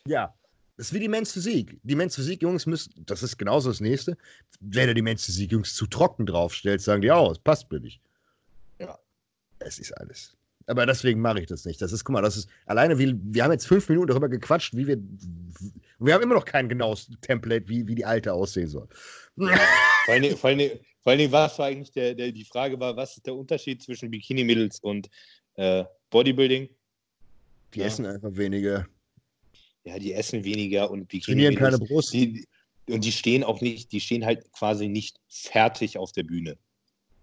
Ja. 0.08 0.34
Das 0.78 0.88
ist 0.88 0.94
wie 0.94 1.00
die 1.00 1.08
Men's 1.08 1.32
Physik. 1.32 1.80
Die 1.84 1.96
Men's 1.96 2.16
Physik, 2.16 2.42
Jungs, 2.42 2.66
müssen, 2.66 2.94
das 3.06 3.24
ist 3.24 3.38
genauso 3.38 3.70
das 3.70 3.80
nächste. 3.80 4.18
Wenn 4.60 4.88
du 4.88 4.94
die 4.94 5.02
Men's 5.02 5.24
Physik, 5.24 5.52
Jungs, 5.52 5.74
zu 5.74 5.88
trocken 5.88 6.26
draufstellst, 6.26 6.86
sagen 6.86 7.02
die, 7.02 7.12
auch, 7.12 7.32
es 7.32 7.40
passt 7.40 7.72
mir 7.72 7.80
nicht. 7.80 8.02
Ja. 8.80 9.00
Es 9.60 9.80
ist 9.80 9.94
alles. 9.94 10.36
Aber 10.68 10.86
deswegen 10.86 11.22
mache 11.22 11.40
ich 11.40 11.48
das 11.48 11.66
nicht. 11.66 11.82
Das 11.82 11.94
ist, 11.94 12.04
guck 12.04 12.14
mal, 12.14 12.22
das 12.22 12.38
ist 12.38 12.50
alleine, 12.66 12.98
wie, 12.98 13.16
wir 13.22 13.44
haben 13.44 13.52
jetzt 13.52 13.68
fünf 13.68 13.88
Minuten 13.88 14.08
darüber 14.08 14.28
gequatscht, 14.28 14.76
wie 14.76 14.88
wir. 14.88 14.98
Wir 16.00 16.14
haben 16.14 16.24
immer 16.24 16.36
noch 16.36 16.46
kein 16.46 16.68
genaues 16.68 17.10
Template, 17.22 17.68
wie, 17.70 17.88
wie 17.88 17.96
die 17.96 18.06
alte 18.06 18.34
aussehen 18.34 18.68
soll. 18.68 18.88
vor, 19.38 19.48
allem, 20.14 20.36
vor, 20.36 20.50
allem, 20.50 20.72
vor 21.06 21.12
allem 21.12 21.32
was 21.32 21.60
war 21.60 21.68
eigentlich 21.68 21.92
der, 21.92 22.16
der, 22.16 22.32
die 22.32 22.46
Frage 22.46 22.80
war, 22.80 22.98
was 22.98 23.18
ist 23.18 23.28
der 23.28 23.36
Unterschied 23.36 23.84
zwischen 23.84 24.10
Bikini-Mädels 24.10 24.80
und 24.80 25.08
äh, 25.54 25.84
Bodybuilding? 26.10 26.68
Die 27.76 27.80
ja. 27.80 27.86
essen 27.86 28.08
einfach 28.08 28.36
weniger 28.36 28.88
ja, 29.86 30.00
die 30.00 30.14
essen 30.14 30.44
weniger 30.44 30.90
und 30.90 31.12
die 31.12 31.20
trainieren 31.20 31.56
keine 31.56 31.78
Brust. 31.78 32.12
Die, 32.12 32.48
und 32.90 33.06
die 33.06 33.12
stehen 33.12 33.44
auch 33.44 33.62
nicht, 33.62 33.92
die 33.92 34.00
stehen 34.00 34.26
halt 34.26 34.52
quasi 34.52 34.88
nicht 34.88 35.18
fertig 35.30 35.98
auf 35.98 36.12
der 36.12 36.24
Bühne. 36.24 36.58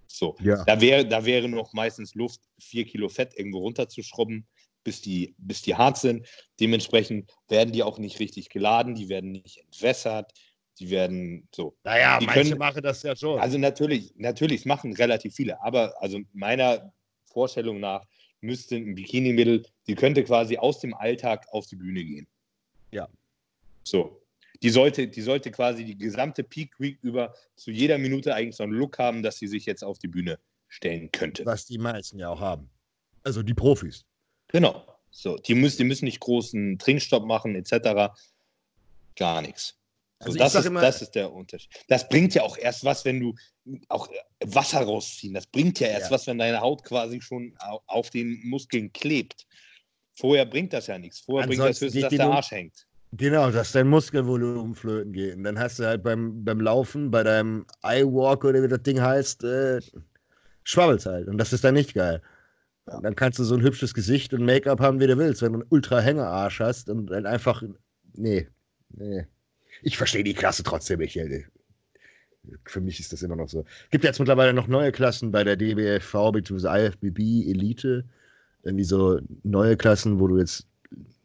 So, 0.06 0.36
ja. 0.40 0.62
da 0.64 0.80
wäre 0.80 1.06
da 1.06 1.24
wäre 1.24 1.48
noch 1.48 1.72
meistens 1.72 2.14
Luft, 2.14 2.40
vier 2.60 2.84
Kilo 2.84 3.08
Fett 3.08 3.36
irgendwo 3.36 3.58
runterzuschrubben, 3.58 4.46
bis 4.84 5.00
die, 5.00 5.34
bis 5.38 5.62
die 5.62 5.74
hart 5.74 5.98
sind. 5.98 6.26
Dementsprechend 6.60 7.32
werden 7.48 7.72
die 7.72 7.82
auch 7.82 7.98
nicht 7.98 8.20
richtig 8.20 8.48
geladen, 8.48 8.94
die 8.94 9.08
werden 9.08 9.32
nicht 9.32 9.58
entwässert, 9.58 10.32
die 10.78 10.90
werden 10.90 11.48
so. 11.54 11.76
Naja, 11.84 12.18
die 12.18 12.26
manche 12.26 12.42
können, 12.42 12.58
machen 12.58 12.82
das 12.82 13.02
ja 13.02 13.14
schon. 13.14 13.38
Also 13.38 13.58
natürlich, 13.58 14.12
natürlich 14.16 14.64
machen 14.64 14.94
relativ 14.94 15.34
viele, 15.34 15.62
aber 15.62 16.00
also 16.00 16.20
meiner 16.32 16.92
Vorstellung 17.24 17.80
nach 17.80 18.04
müsste 18.40 18.76
ein 18.76 18.94
Bikini-Mädel, 18.94 19.64
die 19.86 19.94
könnte 19.94 20.24
quasi 20.24 20.56
aus 20.58 20.80
dem 20.80 20.94
Alltag 20.94 21.46
auf 21.52 21.66
die 21.66 21.76
Bühne 21.76 22.04
gehen. 22.04 22.26
Ja. 22.90 23.08
So. 23.84 24.18
Die 24.62 24.70
sollte, 24.70 25.08
die 25.08 25.22
sollte 25.22 25.50
quasi 25.50 25.84
die 25.84 25.98
gesamte 25.98 26.44
Peak 26.44 26.78
Week 26.78 26.98
über 27.02 27.34
zu 27.56 27.70
jeder 27.70 27.98
Minute 27.98 28.34
eigentlich 28.34 28.56
so 28.56 28.62
einen 28.62 28.72
Look 28.72 28.98
haben, 28.98 29.22
dass 29.22 29.38
sie 29.38 29.48
sich 29.48 29.66
jetzt 29.66 29.82
auf 29.82 29.98
die 29.98 30.08
Bühne 30.08 30.38
stellen 30.68 31.10
könnte. 31.10 31.44
Was 31.44 31.66
die 31.66 31.78
meisten 31.78 32.18
ja 32.18 32.28
auch 32.28 32.40
haben. 32.40 32.70
Also 33.24 33.42
die 33.42 33.54
Profis. 33.54 34.04
Genau. 34.48 34.86
So, 35.10 35.36
die 35.36 35.54
müssen, 35.54 35.78
die 35.78 35.84
müssen 35.84 36.04
nicht 36.04 36.20
großen 36.20 36.78
Trinkstopp 36.78 37.26
machen, 37.26 37.54
etc. 37.54 38.14
Gar 39.16 39.42
nichts. 39.42 39.76
So, 40.22 40.26
also 40.26 40.38
das, 40.38 40.54
ist, 40.54 40.66
immer, 40.66 40.80
das 40.80 41.02
ist 41.02 41.10
der 41.16 41.32
Unterschied. 41.32 41.70
Das 41.88 42.08
bringt 42.08 42.34
ja 42.34 42.42
auch 42.42 42.56
erst 42.56 42.84
was, 42.84 43.04
wenn 43.04 43.18
du 43.18 43.34
auch 43.88 44.08
Wasser 44.44 44.80
rausziehen. 44.80 45.34
Das 45.34 45.46
bringt 45.46 45.80
ja 45.80 45.88
erst 45.88 46.06
ja. 46.06 46.10
was, 46.12 46.26
wenn 46.28 46.38
deine 46.38 46.60
Haut 46.60 46.84
quasi 46.84 47.20
schon 47.20 47.54
auf 47.58 48.10
den 48.10 48.40
Muskeln 48.44 48.92
klebt. 48.92 49.46
Vorher 50.14 50.46
bringt 50.46 50.72
das 50.72 50.86
ja 50.86 50.98
nichts. 50.98 51.20
Vorher 51.20 51.48
Ansonsten 51.48 51.62
bringt 51.62 51.74
das 51.74 51.80
höchstens, 51.80 52.02
dass 52.02 52.10
der 52.10 52.26
Arsch 52.30 52.50
hängt. 52.52 52.86
Genau, 53.14 53.50
dass 53.50 53.72
dein 53.72 53.88
Muskelvolumen 53.88 54.74
flöten 54.74 55.12
geht. 55.12 55.36
Und 55.36 55.44
dann 55.44 55.58
hast 55.58 55.78
du 55.78 55.84
halt 55.84 56.02
beim, 56.02 56.44
beim 56.44 56.60
Laufen, 56.60 57.10
bei 57.10 57.22
deinem 57.22 57.66
iWalk 57.84 58.44
oder 58.44 58.62
wie 58.62 58.68
das 58.68 58.82
Ding 58.82 59.00
heißt, 59.00 59.44
äh, 59.44 59.80
schwabbelst 60.64 61.06
halt. 61.06 61.28
Und 61.28 61.36
das 61.38 61.52
ist 61.52 61.64
dann 61.64 61.74
nicht 61.74 61.94
geil. 61.94 62.22
Ja. 62.86 63.00
Dann 63.00 63.14
kannst 63.14 63.38
du 63.38 63.44
so 63.44 63.54
ein 63.54 63.62
hübsches 63.62 63.92
Gesicht 63.92 64.32
und 64.32 64.44
Make-up 64.44 64.80
haben, 64.80 64.98
wie 65.00 65.06
du 65.06 65.18
willst, 65.18 65.42
wenn 65.42 65.52
du 65.52 65.60
einen 65.60 65.68
Ultra-Hängerarsch 65.68 66.60
hast 66.60 66.88
und 66.88 67.08
dann 67.08 67.26
einfach. 67.26 67.62
Nee, 68.14 68.48
nee. 68.90 69.26
Ich 69.82 69.96
verstehe 69.96 70.24
die 70.24 70.34
Klasse 70.34 70.62
trotzdem 70.62 71.00
nicht. 71.00 71.18
Für 72.64 72.80
mich 72.80 72.98
ist 72.98 73.12
das 73.12 73.22
immer 73.22 73.36
noch 73.36 73.48
so. 73.48 73.64
Gibt 73.90 74.04
jetzt 74.04 74.18
mittlerweile 74.18 74.52
noch 74.52 74.66
neue 74.66 74.90
Klassen 74.92 75.30
bei 75.30 75.44
der 75.44 75.56
DBFV 75.56 76.32
bzw. 76.32 76.86
IFBB 76.86 77.48
Elite. 77.48 78.04
Irgendwie 78.64 78.84
so 78.84 79.20
neue 79.42 79.76
Klassen, 79.76 80.18
wo 80.18 80.28
du 80.28 80.38
jetzt. 80.38 80.66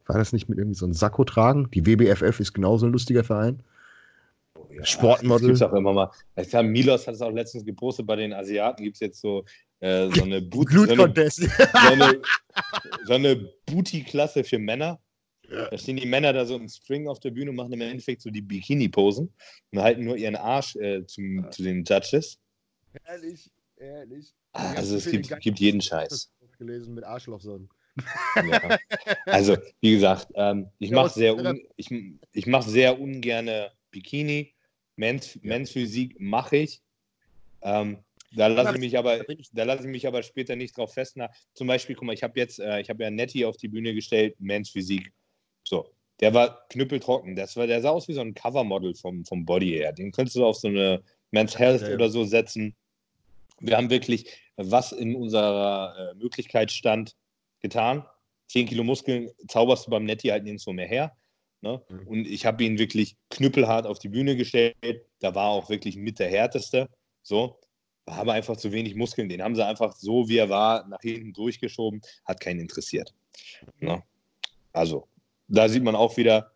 War 0.06 0.18
das 0.18 0.32
nicht 0.32 0.48
mit 0.48 0.58
irgendwie 0.58 0.78
so 0.78 0.86
einem 0.86 0.94
Sakko 0.94 1.24
tragen? 1.26 1.70
Die 1.72 1.86
WBFF 1.86 2.40
ist 2.40 2.54
genauso 2.54 2.86
ein 2.86 2.94
lustiger 2.94 3.24
Verein. 3.24 3.62
Oh 4.56 4.68
ja, 4.72 4.86
Sportmodel. 4.86 5.50
Das 5.50 5.60
gibt's 5.60 5.74
auch 5.74 5.78
immer 5.78 5.94
mal. 5.94 6.12
Ich 6.38 6.50
glaube, 6.50 6.70
Milos 6.70 7.08
hat 7.08 7.16
es 7.16 7.22
auch 7.22 7.32
letztens 7.32 7.66
gepostet, 7.66 8.08
bei 8.08 8.16
den 8.16 8.32
Asiaten 8.34 8.84
gibt 8.84 8.96
es 8.96 9.02
jetzt 9.02 9.20
so 9.20 9.44
äh, 9.80 10.10
so 10.14 10.24
eine 10.24 10.42
Boot, 10.44 10.72
so 10.72 10.86
so 10.86 10.94
eine, 10.94 12.22
so 13.06 13.14
eine 13.14 13.36
Booty-Klasse 13.66 14.44
für 14.44 14.60
Männer. 14.60 15.00
Ja. 15.50 15.70
Da 15.70 15.78
stehen 15.78 15.98
die 15.98 16.06
Männer 16.06 16.34
da 16.34 16.46
so 16.46 16.56
im 16.56 16.68
String 16.68 17.08
auf 17.08 17.20
der 17.20 17.32
Bühne 17.32 17.52
und 17.52 17.56
machen 17.56 17.74
im 17.74 17.82
Endeffekt 17.82 18.22
so 18.22 18.30
die 18.30 18.42
Bikini-Posen 18.42 19.34
und 19.72 19.80
halten 19.80 20.04
nur 20.04 20.18
ihren 20.18 20.36
Arsch 20.36 20.76
äh, 20.76 21.06
zum, 21.06 21.44
ja. 21.44 21.52
zu 21.52 21.64
den 21.64 21.84
Judges. 21.84 22.40
Ehrlich, 23.06 23.50
ehrlich. 23.78 24.34
Ah, 24.54 24.74
also 24.74 24.98
es 24.98 25.10
gibt, 25.10 25.40
gibt 25.40 25.60
jeden 25.60 25.82
Scheiß. 25.82 26.32
Gelesen 26.58 26.96
mit 26.96 27.04
Arschlochsonnen. 27.04 27.70
Ja. 28.36 28.78
Also, 29.26 29.58
wie 29.82 29.92
gesagt, 29.92 30.28
ähm, 30.36 30.70
ich 30.80 30.92
mache 30.92 31.10
sehr, 31.10 31.36
un, 31.36 31.62
ich, 31.76 31.90
ich 32.32 32.48
mach 32.48 32.64
sehr 32.64 33.00
ungerne 33.00 33.72
Bikini. 33.92 34.54
Men's, 34.96 35.38
Men's 35.44 35.72
Physik 35.72 36.20
mache 36.20 36.58
ich. 36.58 36.82
Ähm, 37.62 38.00
da 38.36 38.48
lasse 38.48 38.76
ich 38.76 38.80
mich 38.80 38.98
aber, 38.98 39.24
da 39.54 39.64
lasse 39.64 39.84
ich 39.84 39.90
mich 39.90 40.08
aber 40.08 40.24
später 40.24 40.56
nicht 40.56 40.76
drauf 40.76 40.94
festnageln. 40.94 41.36
Zum 41.54 41.68
Beispiel, 41.68 41.96
guck 41.96 42.06
mal, 42.06 42.14
ich 42.14 42.24
habe 42.24 42.40
jetzt, 42.40 42.60
äh, 42.60 42.82
ich 42.82 42.90
habe 42.90 43.04
ja 43.04 43.12
Nettie 43.12 43.46
auf 43.46 43.58
die 43.58 43.68
Bühne 43.68 43.94
gestellt, 43.94 44.36
Men's 44.40 44.70
Physik. 44.70 45.12
So, 45.68 45.90
der 46.20 46.34
war 46.34 46.68
knüppeltrocken. 46.70 47.36
Das 47.36 47.56
war, 47.58 47.68
der 47.68 47.82
sah 47.82 47.90
aus 47.90 48.08
wie 48.08 48.14
so 48.14 48.22
ein 48.22 48.34
Covermodel 48.34 48.96
vom, 48.96 49.26
vom 49.26 49.46
Body 49.46 49.70
her. 49.72 49.92
Den 49.92 50.12
könntest 50.12 50.38
du 50.38 50.46
auf 50.46 50.58
so 50.58 50.68
eine 50.68 51.04
Men's 51.32 51.60
Health 51.60 51.82
ja, 51.82 51.90
ja. 51.90 51.96
oder 51.96 52.10
so 52.10 52.24
setzen. 52.24 52.76
Wir 53.60 53.76
haben 53.76 53.90
wirklich, 53.90 54.32
was 54.56 54.92
in 54.92 55.16
unserer 55.16 55.96
äh, 55.98 56.16
Möglichkeit 56.16 56.72
stand, 56.72 57.16
getan. 57.60 58.06
10 58.48 58.68
Kilo 58.68 58.84
Muskeln 58.84 59.30
zauberst 59.48 59.88
du 59.88 59.92
beim 59.92 60.06
Nettie 60.06 60.32
halt 60.32 60.46
nirgendwo 60.46 60.72
mehr 60.72 60.88
her. 60.88 61.18
Ne? 61.62 61.82
Mhm. 61.90 62.08
Und 62.08 62.28
ich 62.28 62.46
habe 62.46 62.64
ihn 62.64 62.78
wirklich 62.78 63.18
knüppelhart 63.30 63.86
auf 63.86 64.00
die 64.00 64.10
Bühne 64.10 64.38
gestellt. 64.38 64.76
Da 65.20 65.36
war 65.36 65.50
auch 65.50 65.70
wirklich 65.70 65.98
mit 65.98 66.20
der 66.20 66.30
härteste. 66.30 66.88
So 67.24 67.60
war 68.06 68.20
aber 68.20 68.34
einfach 68.34 68.56
zu 68.56 68.72
wenig 68.72 68.96
Muskeln. 68.96 69.28
Den 69.28 69.42
haben 69.42 69.56
sie 69.56 69.66
einfach 69.66 69.96
so, 69.98 70.30
wie 70.30 70.38
er 70.38 70.50
war, 70.50 70.88
nach 70.88 71.02
hinten 71.02 71.34
durchgeschoben. 71.34 72.02
Hat 72.24 72.40
keinen 72.40 72.62
interessiert. 72.62 73.14
Ne? 73.80 74.02
Also, 74.72 75.10
da 75.48 75.70
sieht 75.70 75.84
man 75.84 75.96
auch 75.96 76.18
wieder, 76.18 76.52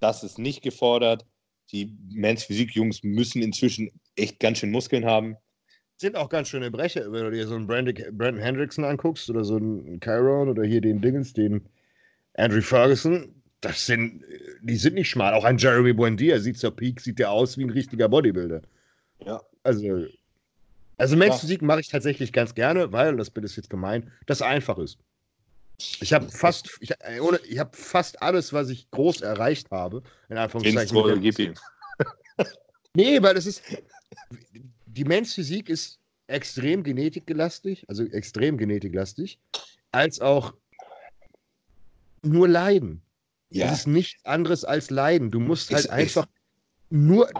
das 0.00 0.22
ist 0.22 0.38
nicht 0.38 0.62
gefordert. 0.62 1.26
Die 1.72 1.96
Men's 2.10 2.44
Physik-Jungs 2.44 3.02
müssen 3.02 3.42
inzwischen 3.42 3.90
echt 4.16 4.40
ganz 4.40 4.58
schön 4.58 4.70
Muskeln 4.70 5.04
haben. 5.04 5.36
Sind 5.96 6.16
auch 6.16 6.28
ganz 6.28 6.48
schöne 6.48 6.70
Brecher, 6.70 7.10
wenn 7.12 7.24
du 7.24 7.30
dir 7.30 7.46
so 7.46 7.54
einen 7.54 7.66
Brandon, 7.66 7.94
Brandon 8.16 8.42
Hendrickson 8.42 8.84
anguckst 8.84 9.30
oder 9.30 9.44
so 9.44 9.56
einen 9.56 10.00
Chiron 10.00 10.48
oder 10.48 10.64
hier 10.64 10.80
den 10.80 11.00
Dingens, 11.00 11.32
den 11.32 11.68
Andrew 12.34 12.60
Ferguson. 12.60 13.42
Das 13.60 13.86
sind, 13.86 14.22
die 14.60 14.76
sind 14.76 14.94
nicht 14.94 15.08
schmal. 15.08 15.32
Auch 15.32 15.44
ein 15.44 15.56
Jeremy 15.56 15.92
Buendia 15.92 16.38
sieht 16.38 16.58
zur 16.58 16.74
Peak, 16.74 17.00
sieht 17.00 17.18
der 17.18 17.30
aus 17.30 17.56
wie 17.56 17.64
ein 17.64 17.70
richtiger 17.70 18.08
Bodybuilder. 18.08 18.60
Ja. 19.24 19.40
Also, 19.62 20.06
also 20.98 21.16
Men's 21.16 21.40
Physik 21.40 21.62
mache 21.62 21.80
ich 21.80 21.88
tatsächlich 21.88 22.32
ganz 22.32 22.54
gerne, 22.54 22.92
weil, 22.92 23.16
das 23.16 23.30
Bild 23.30 23.46
ist 23.46 23.56
jetzt 23.56 23.70
gemein, 23.70 24.12
das 24.26 24.42
einfach 24.42 24.78
ist. 24.78 24.98
Ich 25.78 26.12
habe 26.12 26.28
fast, 26.28 26.70
ich, 26.80 26.92
äh, 27.00 27.20
ohne, 27.20 27.38
ich 27.48 27.58
habe 27.58 27.76
fast 27.76 28.22
alles, 28.22 28.52
was 28.52 28.68
ich 28.68 28.90
groß 28.90 29.22
erreicht 29.22 29.70
habe, 29.70 30.02
in 30.28 30.36
Anführungszeichen. 30.36 31.20
Gib 31.20 31.38
ihm. 31.38 31.54
nee, 32.94 33.20
weil 33.20 33.34
das 33.34 33.46
ist, 33.46 33.62
die 34.86 35.04
Men's 35.04 35.34
Physik 35.34 35.68
ist 35.68 35.98
extrem 36.26 36.82
genetiklastig, 36.82 37.84
also 37.88 38.04
extrem 38.04 38.56
genetiklastig, 38.56 39.38
als 39.92 40.20
auch 40.20 40.54
nur 42.22 42.48
Leiden. 42.48 43.02
Ja. 43.50 43.66
Es 43.66 43.80
ist 43.80 43.86
nichts 43.86 44.24
anderes 44.24 44.64
als 44.64 44.90
Leiden. 44.90 45.30
Du 45.30 45.40
musst 45.40 45.70
halt 45.70 45.84
ist, 45.84 45.90
einfach 45.90 46.24
ist, 46.24 46.32
nur 46.90 47.30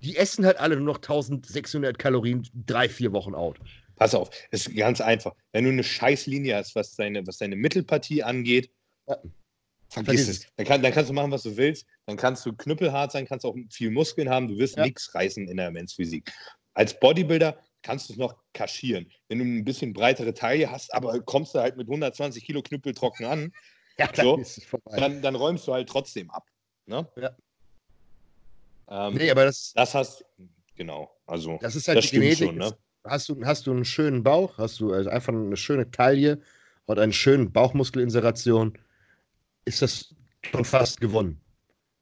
die 0.00 0.16
essen 0.16 0.44
halt 0.44 0.58
alle 0.58 0.76
nur 0.76 0.84
noch 0.84 0.96
1600 0.96 1.98
Kalorien, 1.98 2.46
drei, 2.66 2.88
vier 2.88 3.12
Wochen 3.12 3.34
out. 3.34 3.58
Pass 3.96 4.14
auf, 4.14 4.30
es 4.50 4.66
ist 4.66 4.76
ganz 4.76 5.00
einfach. 5.00 5.34
Wenn 5.52 5.64
du 5.64 5.70
eine 5.70 5.84
Scheißlinie 5.84 6.56
hast, 6.56 6.74
was 6.74 6.94
deine, 6.96 7.26
was 7.26 7.38
deine 7.38 7.56
Mittelpartie 7.56 8.22
angeht, 8.22 8.70
ja. 9.08 9.18
vergiss 9.88 10.28
es. 10.28 10.46
Dann, 10.56 10.66
kann, 10.66 10.82
dann, 10.82 10.92
kannst 10.92 11.10
du 11.10 11.14
machen, 11.14 11.30
was 11.30 11.44
du 11.44 11.56
willst. 11.56 11.86
Dann 12.06 12.16
kannst 12.16 12.44
du 12.44 12.52
knüppelhart 12.52 13.12
sein, 13.12 13.26
kannst 13.26 13.46
auch 13.46 13.56
viel 13.70 13.90
Muskeln 13.90 14.28
haben. 14.28 14.48
Du 14.48 14.58
wirst 14.58 14.76
ja. 14.76 14.84
nichts 14.84 15.14
reißen 15.14 15.46
in 15.48 15.56
der 15.56 15.70
Men's-Physik. 15.70 16.32
Als 16.74 16.98
Bodybuilder 16.98 17.56
kannst 17.82 18.08
du 18.08 18.14
es 18.14 18.18
noch 18.18 18.34
kaschieren. 18.52 19.10
Wenn 19.28 19.38
du 19.38 19.44
ein 19.44 19.64
bisschen 19.64 19.92
breitere 19.92 20.34
Taille 20.34 20.70
hast, 20.70 20.92
aber 20.92 21.20
kommst 21.20 21.54
du 21.54 21.60
halt 21.60 21.76
mit 21.76 21.86
120 21.86 22.44
Kilo 22.44 22.62
Knüppel 22.62 22.94
trocken 22.94 23.26
an, 23.26 23.52
ja, 23.98 24.08
so, 24.12 24.42
dann, 24.86 25.22
dann, 25.22 25.36
räumst 25.36 25.68
du 25.68 25.72
halt 25.72 25.88
trotzdem 25.88 26.28
ab. 26.30 26.48
Ne? 26.86 27.08
Ja. 27.16 27.36
Ähm, 28.88 29.14
nee, 29.14 29.30
aber 29.30 29.44
das. 29.44 29.72
Das 29.74 29.94
hast. 29.94 30.24
Genau. 30.74 31.16
Also, 31.26 31.58
das 31.60 31.76
ist 31.76 31.86
halt 31.86 31.98
das 31.98 32.10
die 32.10 32.16
Genetik. 32.16 32.48
Schon, 32.48 32.56
ne? 32.56 32.76
Hast, 33.04 33.28
du, 33.28 33.44
hast 33.44 33.66
du 33.66 33.72
einen 33.72 33.84
schönen 33.84 34.22
Bauch, 34.22 34.58
hast 34.58 34.80
du 34.80 34.92
also 34.92 35.10
einfach 35.10 35.32
eine 35.32 35.56
schöne 35.56 35.90
Taille 35.90 36.40
und 36.86 36.98
eine 36.98 37.12
schöne 37.12 37.46
Bauchmuskelinseration, 37.46 38.76
ist 39.64 39.82
das 39.82 40.14
schon 40.50 40.64
fast 40.64 41.00
gewonnen. 41.00 41.40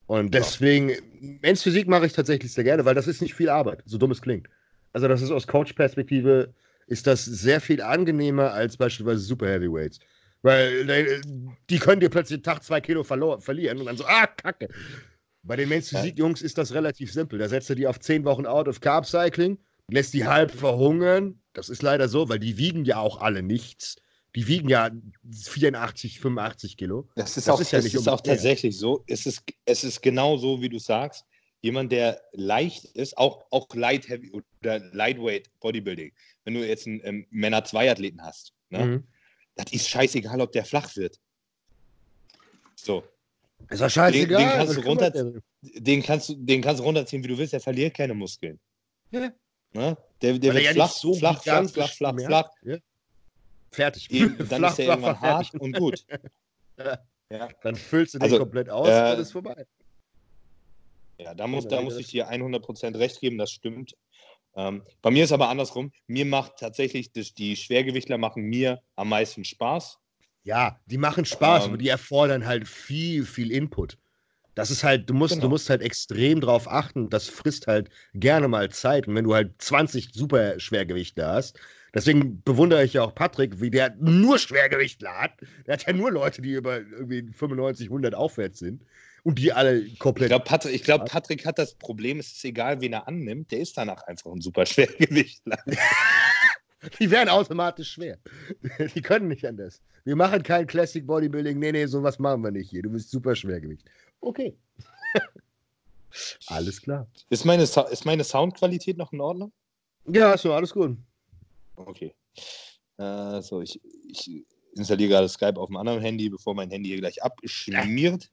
Und 0.07 0.35
deswegen. 0.35 0.93
Men's 1.41 1.63
Physik 1.63 1.89
mache 1.89 2.07
ich 2.07 2.13
tatsächlich 2.13 2.53
sehr 2.53 2.65
gerne, 2.65 2.85
weil 2.85 2.95
das 2.95 3.07
ist 3.07 3.23
nicht 3.23 3.35
viel 3.35 3.49
Arbeit, 3.49 3.83
so 3.87 3.99
dumm 3.99 4.11
es 4.11 4.21
klingt. 4.21 4.49
Also, 4.93 5.09
das 5.09 5.23
ist 5.23 5.31
aus 5.31 5.47
Coach-Perspektive, 5.47 6.53
ist 6.87 7.07
das 7.07 7.25
sehr 7.25 7.61
viel 7.61 7.81
angenehmer 7.81 8.53
als 8.53 8.77
beispielsweise 8.77 9.21
Super 9.21 9.49
Heavyweights. 9.49 10.01
Weil 10.43 11.23
die 11.71 11.79
können 11.79 12.01
dir 12.01 12.11
plötzlich 12.11 12.43
Tag 12.43 12.63
zwei 12.65 12.81
Kilo 12.81 13.05
verlieren 13.05 13.79
und 13.79 13.87
dann 13.87 13.97
so, 13.97 14.05
ah, 14.05 14.27
Kacke. 14.27 14.69
Bei 15.45 15.57
den 15.57 15.69
Men's 15.69 15.89
Physik-Jungs 15.89 16.43
ist 16.43 16.59
das 16.59 16.75
relativ 16.75 17.13
simpel. 17.13 17.39
Da 17.39 17.49
setzt 17.49 17.71
er 17.71 17.77
die 17.77 17.87
auf 17.87 17.99
10 17.99 18.25
Wochen 18.25 18.45
out 18.45 18.69
of 18.69 18.81
Carb 18.81 19.07
Cycling, 19.07 19.59
lässt 19.93 20.15
die 20.15 20.27
halb 20.27 20.51
verhungern. 20.51 21.41
Das 21.53 21.69
ist 21.69 21.83
leider 21.83 22.09
so, 22.09 22.29
weil 22.29 22.39
die 22.39 22.57
wiegen 22.57 22.85
ja 22.85 22.99
auch 22.99 23.21
alle 23.21 23.43
nichts. 23.43 23.97
Die 24.35 24.47
wiegen 24.47 24.69
ja 24.69 24.91
84, 25.31 26.19
85 26.19 26.77
Kilo. 26.79 27.09
Das 27.15 27.37
ist 27.37 27.49
das 27.49 27.55
auch, 27.55 27.61
ist 27.61 27.73
ja 27.73 27.81
nicht 27.81 27.95
ist 27.95 28.09
auch 28.09 28.23
tatsächlich 28.23 28.79
so. 28.79 29.05
Es 29.07 29.27
ist, 29.27 29.43
es 29.67 29.85
ist 29.85 30.01
genau 30.01 30.39
so, 30.39 30.63
wie 30.63 30.71
du 30.71 30.79
sagst. 30.79 31.27
Jemand, 31.61 31.93
der 31.93 32.21
leicht 32.33 32.87
ist, 32.87 33.17
auch, 33.19 33.45
auch 33.51 33.69
Light 33.75 34.09
Heavy 34.09 34.33
oder 34.33 34.81
Lightweight 34.93 35.49
Bodybuilding. 35.61 36.13
Wenn 36.45 36.55
du 36.55 36.67
jetzt 36.67 36.87
einen 36.87 37.01
ähm, 37.05 37.27
Männer-2-Athleten 37.31 38.23
hast, 38.23 38.53
ne? 38.71 38.85
Mhm. 38.85 39.05
das 39.55 39.73
ist 39.73 39.89
scheißegal, 39.89 40.41
ob 40.41 40.51
der 40.51 40.65
flach 40.65 40.97
wird. 40.97 41.21
So, 42.75 43.05
ist 43.69 43.81
doch 43.81 43.91
scheißegal. 43.91 44.39
Den, 44.39 44.49
den, 44.49 44.57
kannst 44.57 44.77
du 44.77 44.81
runter, 44.81 45.11
den, 45.63 46.03
kannst 46.03 46.29
du, 46.29 46.35
den 46.35 46.63
kannst 46.63 46.81
du 46.81 46.85
runterziehen, 46.85 47.23
wie 47.23 47.29
du 47.29 47.39
willst. 47.39 47.53
Der 47.53 47.61
verliert 47.61 47.95
keine 47.97 48.15
Muskeln. 48.15 48.59
Ja. 49.11 49.33
Ne? 49.73 49.97
Der, 50.21 50.39
der 50.39 50.55
wird 50.55 50.65
ja 50.65 50.73
flach, 50.73 50.91
so 50.91 51.15
flach, 51.15 51.43
flach, 51.43 51.69
flach, 51.69 51.93
flach, 51.93 52.15
flach, 52.15 52.51
ja. 52.63 52.77
Fertig. 53.71 54.11
Eben, 54.11 54.37
dann 54.49 54.61
flach, 54.61 54.71
ist 54.71 54.79
der 54.79 54.87
irgendwann 54.87 55.21
hart 55.21 55.47
fertig. 55.47 55.61
und 55.61 55.73
gut. 55.77 56.05
ja. 57.31 57.49
Dann 57.63 57.77
füllst 57.77 58.15
du 58.15 58.19
den 58.19 58.25
also, 58.25 58.39
komplett 58.39 58.69
aus 58.69 58.89
äh, 58.89 58.91
und 58.91 58.97
dann 58.97 59.21
ist 59.21 59.33
vorbei. 59.33 59.67
Ja, 61.19 61.35
da 61.35 61.47
muss, 61.47 61.67
da 61.69 61.81
muss 61.81 61.97
ich 61.97 62.09
dir 62.09 62.31
100% 62.31 62.99
recht 62.99 63.21
geben, 63.21 63.39
das 63.39 63.51
stimmt. 63.51 63.97
Ähm, 64.55 64.83
bei 65.01 65.11
mir 65.11 65.25
ist 65.25 65.33
aber 65.33 65.49
andersrum. 65.49 65.93
Mir 66.07 66.27
macht 66.27 66.59
tatsächlich, 66.59 67.13
das, 67.13 67.33
die 67.33 67.57
Schwergewichtler 67.57 68.19
machen 68.19 68.43
mir 68.43 68.83
am 68.97 69.09
meisten 69.09 69.45
Spaß. 69.45 69.99
Ja, 70.45 70.81
die 70.87 70.99
machen 70.99 71.25
Spaß, 71.25 71.65
ähm, 71.65 71.71
aber 71.71 71.79
die 71.79 71.89
erfordern 71.89 72.47
halt 72.47 72.67
viel, 72.69 73.25
viel 73.25 73.51
Input. 73.53 73.99
Das 74.55 74.71
ist 74.71 74.85
halt, 74.85 75.09
du 75.09 75.15
musst, 75.15 75.35
genau. 75.35 75.47
du 75.47 75.49
musst 75.51 75.71
halt 75.71 75.83
extrem 75.83 76.41
drauf 76.41 76.71
achten. 76.71 77.09
Das 77.09 77.29
frisst 77.29 77.67
halt 77.67 77.89
gerne 78.15 78.49
mal 78.49 78.71
Zeit. 78.71 79.09
Und 79.09 79.15
wenn 79.15 79.25
du 79.25 79.35
halt 79.35 79.55
20 79.59 80.11
super 80.13 80.61
Schwergewichte 80.61 81.27
hast, 81.27 81.59
deswegen 81.95 82.43
bewundere 82.43 82.85
ich 82.85 82.95
ja 82.95 83.03
auch 83.03 83.15
Patrick, 83.15 83.61
wie 83.61 83.71
der 83.71 83.95
nur 83.99 84.39
Schwergewichtler 84.39 85.13
hat. 85.13 85.33
Der 85.67 85.75
hat 85.75 85.87
ja 85.87 85.93
nur 85.93 86.11
Leute, 86.11 86.43
die 86.43 86.53
über 86.53 86.81
irgendwie 86.81 87.33
95, 87.33 87.87
100 87.87 88.15
aufwärts 88.15 88.59
sind. 88.59 88.85
Und 89.25 89.39
die 89.39 89.53
alle 89.53 89.89
komplett. 89.99 90.27
Ich 90.27 90.31
glaube, 90.31 90.45
Patrick, 90.45 90.85
glaub, 90.85 91.09
Patrick 91.09 91.47
hat 91.47 91.59
das 91.59 91.75
Problem, 91.77 92.19
es 92.19 92.33
ist 92.33 92.45
egal, 92.45 92.81
wen 92.81 92.93
er 92.93 93.07
annimmt, 93.07 93.53
der 93.53 93.61
ist 93.61 93.79
danach 93.79 94.03
einfach 94.03 94.33
ein 94.33 94.41
super 94.41 94.67
Schwergewichtler. 94.67 95.59
Die 96.99 97.11
werden 97.11 97.29
automatisch 97.29 97.93
schwer. 97.93 98.19
Die 98.95 99.03
können 99.03 99.29
nicht 99.29 99.47
anders. 99.47 99.81
Wir 100.05 100.17
machen 100.17 100.43
kein 100.43 100.67
Classic 100.67 101.07
Bodybuilding. 101.07 101.59
Nee, 101.59 101.73
nee, 101.73 101.87
sowas 101.87 102.19
machen 102.19 102.43
wir 102.43 102.51
nicht 102.51 102.71
hier. 102.71 102.83
Du 102.83 102.91
bist 102.91 103.11
super 103.11 103.37
Schwergewicht. 103.37 103.89
Okay. 104.23 104.57
alles 106.47 106.81
klar. 106.81 107.07
Ist 107.29 107.45
meine, 107.45 107.65
ist 107.65 108.05
meine 108.05 108.25
Soundqualität 108.25 108.97
noch 108.97 109.13
in 109.13 109.21
Ordnung? 109.21 109.53
Ja, 110.07 110.33
ist 110.33 110.43
so, 110.43 110.55
alles 110.55 110.73
gut. 110.73 110.97
Okay. 111.77 112.15
Äh, 112.97 113.43
so, 113.43 113.61
ich, 113.61 113.81
ich 114.09 114.45
installiere 114.75 115.11
gerade 115.11 115.29
Skype 115.29 115.59
auf 115.59 115.69
dem 115.69 115.77
anderen 115.77 116.01
Handy, 116.01 116.29
bevor 116.29 116.55
mein 116.55 116.71
Handy 116.71 116.91
hier 116.91 116.99
gleich 116.99 117.23
abschmiert. 117.23 118.31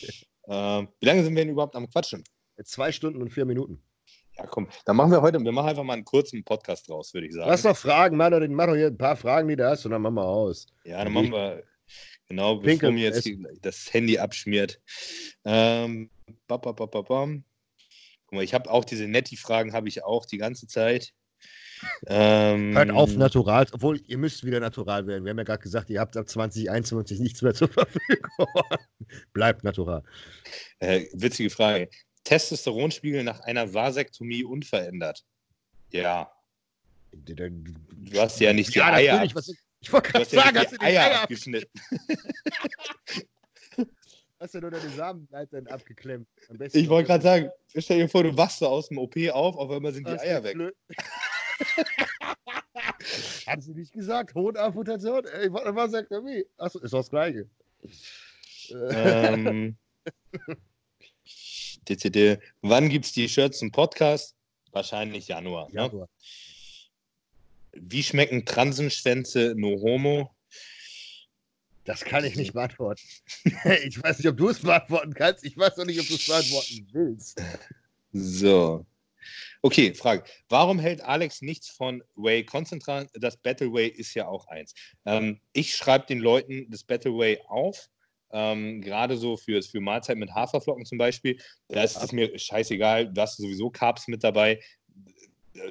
Ja. 0.00 0.08
Äh, 0.48 0.86
wie 1.00 1.06
lange 1.06 1.24
sind 1.24 1.34
wir 1.34 1.42
denn 1.42 1.52
überhaupt 1.52 1.74
am 1.74 1.90
Quatschen? 1.90 2.22
Zwei 2.62 2.92
Stunden 2.92 3.20
und 3.20 3.30
vier 3.30 3.44
Minuten. 3.44 3.82
Ja, 4.36 4.46
komm, 4.46 4.68
dann 4.84 4.94
machen 4.94 5.10
wir 5.10 5.20
heute, 5.20 5.40
wir 5.40 5.50
machen 5.50 5.70
einfach 5.70 5.82
mal 5.82 5.94
einen 5.94 6.04
kurzen 6.04 6.44
Podcast 6.44 6.88
draus, 6.88 7.12
würde 7.14 7.26
ich 7.26 7.34
sagen. 7.34 7.48
Lass 7.50 7.62
doch 7.62 7.76
Fragen, 7.76 8.16
mach 8.16 8.30
doch, 8.30 8.40
mach 8.48 8.66
doch 8.66 8.76
hier 8.76 8.86
ein 8.86 8.96
paar 8.96 9.16
Fragen, 9.16 9.48
die 9.48 9.56
du 9.56 9.68
hast, 9.68 9.84
und 9.86 9.90
dann 9.90 10.02
machen 10.02 10.14
wir 10.14 10.24
aus. 10.24 10.68
Ja, 10.84 11.02
dann 11.02 11.12
machen 11.12 11.32
wir, 11.32 11.64
genau, 12.28 12.56
bevor 12.56 12.66
Pinkel, 12.66 12.92
mir 12.92 13.10
jetzt 13.10 13.28
das 13.62 13.92
Handy 13.92 14.18
abschmiert. 14.18 14.80
Ähm, 15.44 16.10
bam, 16.46 16.60
bam, 16.60 16.74
bam. 16.76 17.44
Guck 18.26 18.32
mal, 18.32 18.44
ich 18.44 18.54
habe 18.54 18.70
auch 18.70 18.84
diese 18.84 19.06
Netti-Fragen, 19.06 19.72
habe 19.72 19.88
ich 19.88 20.04
auch 20.04 20.26
die 20.26 20.38
ganze 20.38 20.66
Zeit. 20.66 21.12
Ähm, 22.06 22.74
Hört 22.74 22.90
auf 22.90 23.14
natural, 23.16 23.66
obwohl 23.72 24.00
ihr 24.06 24.18
müsst 24.18 24.44
wieder 24.44 24.60
natural 24.60 25.06
werden. 25.06 25.24
Wir 25.24 25.30
haben 25.30 25.38
ja 25.38 25.44
gerade 25.44 25.62
gesagt, 25.62 25.90
ihr 25.90 26.00
habt 26.00 26.16
ab 26.16 26.28
2021 26.28 27.20
nichts 27.20 27.42
mehr 27.42 27.54
zur 27.54 27.68
Verfügung. 27.72 28.48
Bleibt 29.32 29.62
natural. 29.62 30.02
Äh, 30.78 31.04
witzige 31.12 31.50
Frage. 31.50 31.88
Testosteronspiegel 32.24 33.22
nach 33.22 33.40
einer 33.40 33.72
Vasektomie 33.72 34.42
unverändert? 34.42 35.24
Ja. 35.92 36.32
Du 37.12 38.20
hast 38.20 38.40
ja 38.40 38.52
nicht 38.52 38.74
die 38.74 38.78
ja, 38.78 38.92
Eier. 38.92 39.28
Was, 39.34 39.52
ich 39.86 39.92
wollte 39.92 40.10
gerade 40.10 40.24
sagen, 40.24 40.58
hast 40.58 40.72
du 40.72 40.78
die 40.78 40.84
Eier, 40.84 41.02
Eier 41.02 41.22
abgeschnitten? 41.22 41.70
hast 44.40 44.54
du 44.54 44.60
nur 44.60 44.72
deine 44.72 44.90
Samenleitern 44.90 45.68
abgeklemmt. 45.68 46.26
Ich 46.72 46.88
wollte 46.88 47.06
gerade 47.06 47.22
sagen, 47.22 47.50
stell 47.76 47.98
dir 47.98 48.08
vor, 48.08 48.24
du 48.24 48.36
wachst 48.36 48.58
so 48.58 48.66
aus 48.66 48.88
dem 48.88 48.98
OP 48.98 49.16
auf, 49.32 49.54
auf 49.56 49.70
einmal 49.70 49.92
sind 49.92 50.08
die 50.08 50.18
Eier 50.18 50.42
weg. 50.42 50.56
Haben 53.46 53.62
sie 53.62 53.74
nicht 53.74 53.92
gesagt? 53.92 54.30
Ich 54.30 54.36
wollte 54.36 54.58
Vasektomie. 55.76 56.44
Achso, 56.58 56.80
ist 56.80 56.92
das 56.92 57.08
Gleiche. 57.08 57.48
Ähm. 58.70 59.76
DCD. 61.88 62.40
Wann 62.62 62.88
gibt 62.88 63.04
es 63.04 63.12
die 63.12 63.28
Shirts 63.28 63.60
zum 63.60 63.70
Podcast? 63.70 64.34
Wahrscheinlich 64.72 65.28
Januar. 65.28 65.68
Ne? 65.68 65.74
Januar. 65.74 66.06
Ne? 66.06 66.08
Wie 67.80 68.02
schmecken 68.02 68.44
Transenschwänze 68.44 69.54
no 69.56 69.80
homo? 69.80 70.30
Das 71.84 72.04
kann 72.04 72.24
ich 72.24 72.36
nicht 72.36 72.52
beantworten. 72.52 73.02
ich 73.84 74.02
weiß 74.02 74.18
nicht, 74.18 74.28
ob 74.28 74.36
du 74.36 74.48
es 74.48 74.60
beantworten 74.60 75.14
kannst. 75.14 75.44
Ich 75.44 75.56
weiß 75.56 75.78
auch 75.78 75.84
nicht, 75.84 76.00
ob 76.00 76.08
du 76.08 76.14
es 76.14 76.26
beantworten 76.26 76.88
willst. 76.92 77.40
So. 78.12 78.84
Okay, 79.62 79.94
Frage. 79.94 80.24
Warum 80.48 80.78
hält 80.78 81.00
Alex 81.00 81.42
nichts 81.42 81.68
von 81.68 82.02
Way 82.14 82.44
Konzentrat? 82.44 83.08
Das 83.14 83.36
Battle 83.36 83.72
Way 83.72 83.88
ist 83.88 84.14
ja 84.14 84.26
auch 84.26 84.46
eins. 84.48 84.74
Ähm, 85.04 85.40
ich 85.52 85.74
schreibe 85.74 86.06
den 86.06 86.18
Leuten 86.18 86.70
das 86.70 86.84
Battle 86.84 87.16
Way 87.16 87.40
auf 87.46 87.88
ähm, 88.32 88.80
Gerade 88.80 89.16
so 89.16 89.36
für, 89.36 89.62
für 89.62 89.80
Mahlzeiten 89.80 90.20
mit 90.20 90.34
Haferflocken 90.34 90.84
zum 90.84 90.98
Beispiel, 90.98 91.38
da 91.68 91.82
ist 91.82 91.96
es 91.96 92.12
mir 92.12 92.36
scheißeigal, 92.38 93.12
du 93.12 93.20
hast 93.20 93.36
sowieso 93.36 93.70
Carbs 93.70 94.08
mit 94.08 94.24
dabei. 94.24 94.60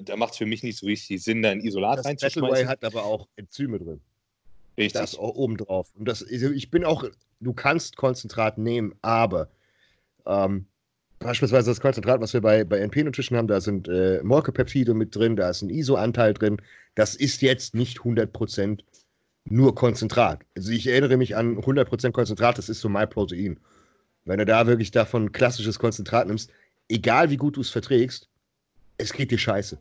Da 0.04 0.16
macht 0.16 0.32
es 0.32 0.38
für 0.38 0.46
mich 0.46 0.64
nicht 0.64 0.78
so 0.78 0.86
richtig 0.86 1.24
Sinn, 1.24 1.42
da 1.42 1.52
ein 1.52 1.62
Isolat 1.62 2.00
das 2.00 2.06
reinzuschmeißen. 2.06 2.42
Battleway 2.42 2.66
hat 2.66 2.84
aber 2.84 3.04
auch 3.04 3.28
Enzyme 3.36 3.80
drin. 3.80 4.02
Richtig. 4.78 5.02
Das 5.02 5.18
auch 5.18 5.36
oben 5.36 5.58
drauf. 5.58 5.92
Und 5.96 6.06
das, 6.08 6.24
also 6.24 6.52
ich 6.52 6.70
bin 6.70 6.84
auch, 6.84 7.06
du 7.40 7.54
kannst 7.54 7.96
Konzentrat 7.96 8.58
nehmen, 8.58 8.94
aber 9.02 9.50
ähm, 10.26 10.66
beispielsweise 11.20 11.72
das 11.72 11.80
Konzentrat, 11.80 12.22
was 12.22 12.34
wir 12.34 12.42
bei, 12.42 12.64
bei 12.64 12.80
NP-Nutrition 12.80 13.38
haben, 13.38 13.48
da 13.48 13.62
sind 13.62 13.88
äh, 13.88 14.22
Molkepeptide 14.24 14.94
mit 14.94 15.16
drin, 15.16 15.36
da 15.36 15.50
ist 15.50 15.62
ein 15.62 15.70
ISO-Anteil 15.70 16.34
drin. 16.34 16.62
Das 16.96 17.16
ist 17.16 17.42
jetzt 17.42 17.76
nicht 17.76 18.00
100% 18.00 18.82
nur 19.46 19.76
Konzentrat. 19.76 20.42
Also 20.56 20.72
ich 20.72 20.88
erinnere 20.88 21.18
mich 21.18 21.36
an 21.36 21.58
100% 21.58 22.12
Konzentrat, 22.12 22.58
das 22.58 22.70
ist 22.70 22.82
so 22.82 22.90
mein 22.90 23.10
Protein. 23.10 23.60
Wenn 24.26 24.40
du 24.40 24.46
da 24.46 24.66
wirklich 24.68 24.92
davon 24.92 25.32
klassisches 25.32 25.78
Konzentrat 25.80 26.28
nimmst, 26.28 26.52
egal 26.90 27.30
wie 27.30 27.38
gut 27.38 27.58
du 27.58 27.62
es 27.62 27.70
verträgst, 27.70 28.28
es 28.98 29.14
geht 29.14 29.32
dir 29.32 29.38
scheiße. 29.38 29.78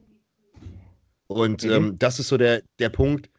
Und 1.26 1.64
mhm. 1.64 1.70
ähm, 1.70 1.98
das 1.98 2.18
ist 2.18 2.28
so 2.28 2.36
der, 2.36 2.62
der 2.78 2.90
Punkt. 2.90 3.30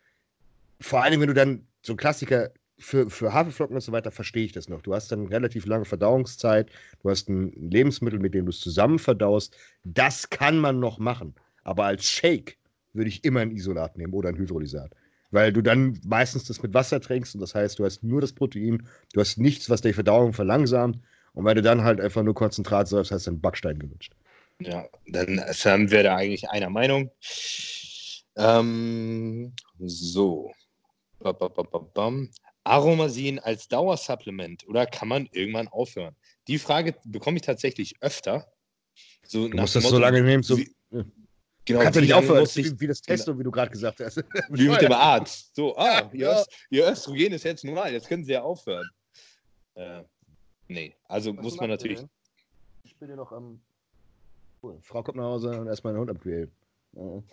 Vor 0.81 1.03
allem, 1.03 1.21
wenn 1.21 1.27
du 1.27 1.33
dann 1.33 1.67
so 1.81 1.93
ein 1.93 1.97
Klassiker 1.97 2.51
für, 2.77 3.09
für 3.09 3.33
Haferflocken 3.33 3.75
und 3.75 3.81
so 3.81 3.91
weiter, 3.91 4.11
verstehe 4.11 4.45
ich 4.45 4.51
das 4.51 4.67
noch. 4.67 4.81
Du 4.81 4.93
hast 4.93 5.11
dann 5.11 5.27
relativ 5.27 5.65
lange 5.65 5.85
Verdauungszeit, 5.85 6.69
du 7.01 7.09
hast 7.09 7.29
ein 7.29 7.51
Lebensmittel, 7.71 8.19
mit 8.19 8.33
dem 8.33 8.45
du 8.45 8.49
es 8.49 8.59
zusammen 8.59 8.99
verdaust. 8.99 9.55
Das 9.83 10.29
kann 10.29 10.57
man 10.57 10.79
noch 10.79 10.99
machen. 10.99 11.35
Aber 11.63 11.85
als 11.85 12.05
Shake 12.05 12.57
würde 12.93 13.09
ich 13.09 13.23
immer 13.23 13.41
ein 13.41 13.51
Isolat 13.51 13.97
nehmen 13.97 14.13
oder 14.13 14.29
ein 14.29 14.37
Hydrolysat 14.37 14.93
weil 15.35 15.51
du 15.51 15.61
dann 15.61 15.99
meistens 16.05 16.45
das 16.45 16.63
mit 16.63 16.73
Wasser 16.73 17.01
trinkst 17.01 17.35
und 17.35 17.41
das 17.41 17.53
heißt, 17.53 17.77
du 17.77 17.85
hast 17.85 18.03
nur 18.03 18.21
das 18.21 18.33
Protein, 18.33 18.87
du 19.13 19.19
hast 19.19 19.37
nichts, 19.37 19.69
was 19.69 19.81
die 19.81 19.93
Verdauung 19.93 20.33
verlangsamt 20.33 20.97
und 21.33 21.45
weil 21.45 21.55
du 21.55 21.61
dann 21.61 21.83
halt 21.83 21.99
einfach 21.99 22.23
nur 22.23 22.33
Konzentrat 22.33 22.87
säufst, 22.87 23.11
hast 23.11 23.27
du 23.27 23.31
einen 23.31 23.41
Backstein 23.41 23.77
gewünscht. 23.77 24.13
Ja, 24.61 24.87
dann, 25.07 25.43
dann 25.63 25.91
wäre 25.91 26.03
da 26.03 26.15
eigentlich 26.15 26.49
einer 26.49 26.69
Meinung. 26.69 27.11
Ähm, 28.35 29.53
so. 29.79 30.51
Aromasin 32.63 33.39
als 33.39 33.67
Dauersupplement 33.67 34.67
oder 34.67 34.85
kann 34.85 35.07
man 35.07 35.27
irgendwann 35.31 35.67
aufhören? 35.67 36.15
Die 36.47 36.59
Frage 36.59 36.95
bekomme 37.05 37.37
ich 37.37 37.43
tatsächlich 37.43 37.95
öfter. 38.01 38.47
So 39.25 39.47
du 39.47 39.57
musst 39.57 39.75
das 39.75 39.83
Motto, 39.83 39.95
so 39.95 40.01
lange 40.01 40.21
nehmen, 40.21 40.43
so, 40.43 40.57
wie, 40.57 40.71
Genau, 41.65 41.79
Kannst 41.79 41.97
du 41.97 42.01
nicht 42.01 42.13
aufhören, 42.13 42.45
wie, 42.45 42.79
wie 42.79 42.87
das 42.87 43.01
Testo, 43.01 43.31
genau. 43.31 43.39
wie 43.39 43.43
du 43.43 43.51
gerade 43.51 43.71
gesagt 43.71 43.99
hast. 43.99 44.17
Wie 44.49 44.69
mit 44.69 44.81
dem 44.81 44.91
Arzt. 44.91 45.55
So, 45.55 45.75
ah, 45.75 46.07
ihr, 46.13 46.19
ja. 46.19 46.39
Öst, 46.39 46.49
ihr 46.69 46.87
Östrogen 46.87 47.33
ist 47.33 47.43
jetzt 47.43 47.63
normal, 47.63 47.91
jetzt 47.91 48.07
können 48.07 48.23
sie 48.23 48.33
ja 48.33 48.43
aufhören. 48.43 48.87
Äh, 49.73 50.03
nee, 50.67 50.95
also 51.05 51.35
Was 51.35 51.43
muss 51.43 51.57
man 51.57 51.71
natürlich. 51.71 52.05
Ich 52.83 52.95
bin 52.97 53.09
ja 53.09 53.15
noch 53.15 53.31
am. 53.31 53.61
Frau 54.81 55.03
kommt 55.03 55.17
nach 55.17 55.25
Hause 55.25 55.59
und 55.59 55.67
erstmal 55.67 55.93
den 55.93 55.99
Hund 55.99 56.09
abquälen. 56.09 56.51
Ja. 56.93 57.23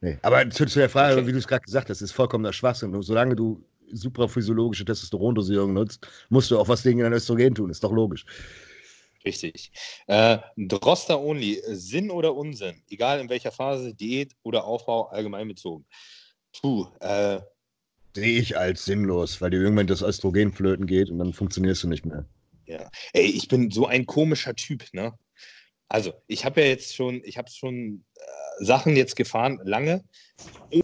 Nee, 0.00 0.18
aber 0.22 0.48
zu, 0.50 0.66
zu 0.66 0.80
der 0.80 0.88
Frage, 0.88 1.16
okay. 1.16 1.26
wie 1.26 1.32
du 1.32 1.38
es 1.38 1.46
gerade 1.46 1.64
gesagt 1.64 1.88
hast, 1.88 2.00
ist 2.00 2.12
vollkommener 2.12 2.52
Schwachsinn. 2.52 2.94
Und 2.94 3.02
solange 3.02 3.36
du 3.36 3.64
supraphysiologische 3.92 4.84
Testosterondosierung 4.84 5.72
nutzt, 5.72 6.06
musst 6.28 6.50
du 6.50 6.58
auch 6.58 6.68
was 6.68 6.82
gegen 6.82 7.00
dein 7.00 7.12
Östrogen 7.12 7.54
tun, 7.54 7.70
ist 7.70 7.84
doch 7.84 7.92
logisch. 7.92 8.24
Richtig. 9.24 9.70
Äh, 10.08 10.38
Droster 10.56 11.20
Only, 11.20 11.62
Sinn 11.68 12.10
oder 12.10 12.34
Unsinn? 12.34 12.82
Egal 12.90 13.20
in 13.20 13.28
welcher 13.28 13.52
Phase, 13.52 13.94
Diät 13.94 14.34
oder 14.42 14.64
Aufbau 14.64 15.08
allgemein 15.08 15.46
bezogen. 15.46 15.84
Puh, 16.60 16.86
äh, 17.00 17.40
Sehe 18.14 18.40
ich 18.40 18.58
als 18.58 18.84
sinnlos, 18.84 19.40
weil 19.40 19.50
dir 19.50 19.62
irgendwann 19.62 19.86
das 19.86 20.02
Östrogen 20.02 20.52
flöten 20.52 20.86
geht 20.86 21.10
und 21.10 21.18
dann 21.18 21.32
funktionierst 21.32 21.84
du 21.84 21.88
nicht 21.88 22.04
mehr. 22.04 22.26
Ja. 22.66 22.90
Ey, 23.14 23.24
ich 23.24 23.48
bin 23.48 23.70
so 23.70 23.86
ein 23.86 24.04
komischer 24.04 24.54
Typ, 24.54 24.84
ne? 24.92 25.12
Also, 25.92 26.14
ich 26.26 26.46
habe 26.46 26.62
ja 26.62 26.68
jetzt 26.68 26.96
schon, 26.96 27.20
ich 27.22 27.36
habe 27.36 27.50
schon 27.50 28.02
äh, 28.16 28.64
Sachen 28.64 28.96
jetzt 28.96 29.14
gefahren, 29.14 29.60
lange, 29.62 30.02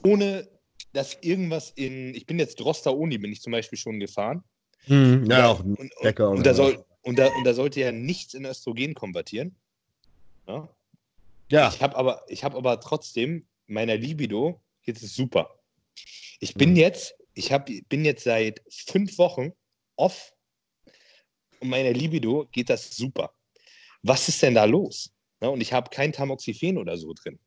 ohne 0.04 0.46
dass 0.92 1.16
irgendwas 1.22 1.70
in, 1.76 2.14
ich 2.14 2.26
bin 2.26 2.38
jetzt 2.38 2.60
Droster 2.60 2.94
Only, 2.94 3.16
bin 3.16 3.32
ich 3.32 3.40
zum 3.40 3.52
Beispiel 3.52 3.78
schon 3.78 4.00
gefahren. 4.00 4.44
Hm, 4.84 5.24
ja, 5.24 5.48
auch 5.48 5.60
und, 5.60 5.78
und, 5.78 5.92
und, 5.98 6.20
und 6.20 6.46
da 6.46 6.52
soll, 6.52 6.84
und 7.00 7.18
da, 7.18 7.28
und 7.28 7.44
da 7.44 7.54
sollte 7.54 7.80
ja 7.80 7.90
nichts 7.90 8.34
in 8.34 8.44
Östrogen 8.44 8.92
konvertieren. 8.92 9.56
Ja. 10.46 10.68
ja. 11.50 11.72
Ich 11.74 11.80
habe 11.80 11.96
aber, 11.96 12.26
hab 12.30 12.54
aber 12.54 12.78
trotzdem 12.78 13.46
meiner 13.66 13.96
Libido, 13.96 14.60
jetzt 14.82 15.02
ist 15.02 15.14
super. 15.14 15.58
Ich 16.38 16.52
bin 16.52 16.72
mhm. 16.72 16.76
jetzt, 16.76 17.14
ich 17.32 17.50
hab, 17.50 17.70
bin 17.88 18.04
jetzt 18.04 18.24
seit 18.24 18.60
fünf 18.68 19.16
Wochen 19.16 19.54
off 19.96 20.34
und 21.60 21.70
meiner 21.70 21.92
Libido 21.92 22.46
geht 22.52 22.68
das 22.68 22.94
super. 22.94 23.32
Was 24.02 24.28
ist 24.28 24.42
denn 24.42 24.54
da 24.54 24.64
los? 24.64 25.10
Ja, 25.42 25.48
und 25.48 25.60
ich 25.60 25.72
habe 25.72 25.90
kein 25.90 26.12
Tamoxifen 26.12 26.78
oder 26.78 26.96
so 26.96 27.12
drin. 27.14 27.38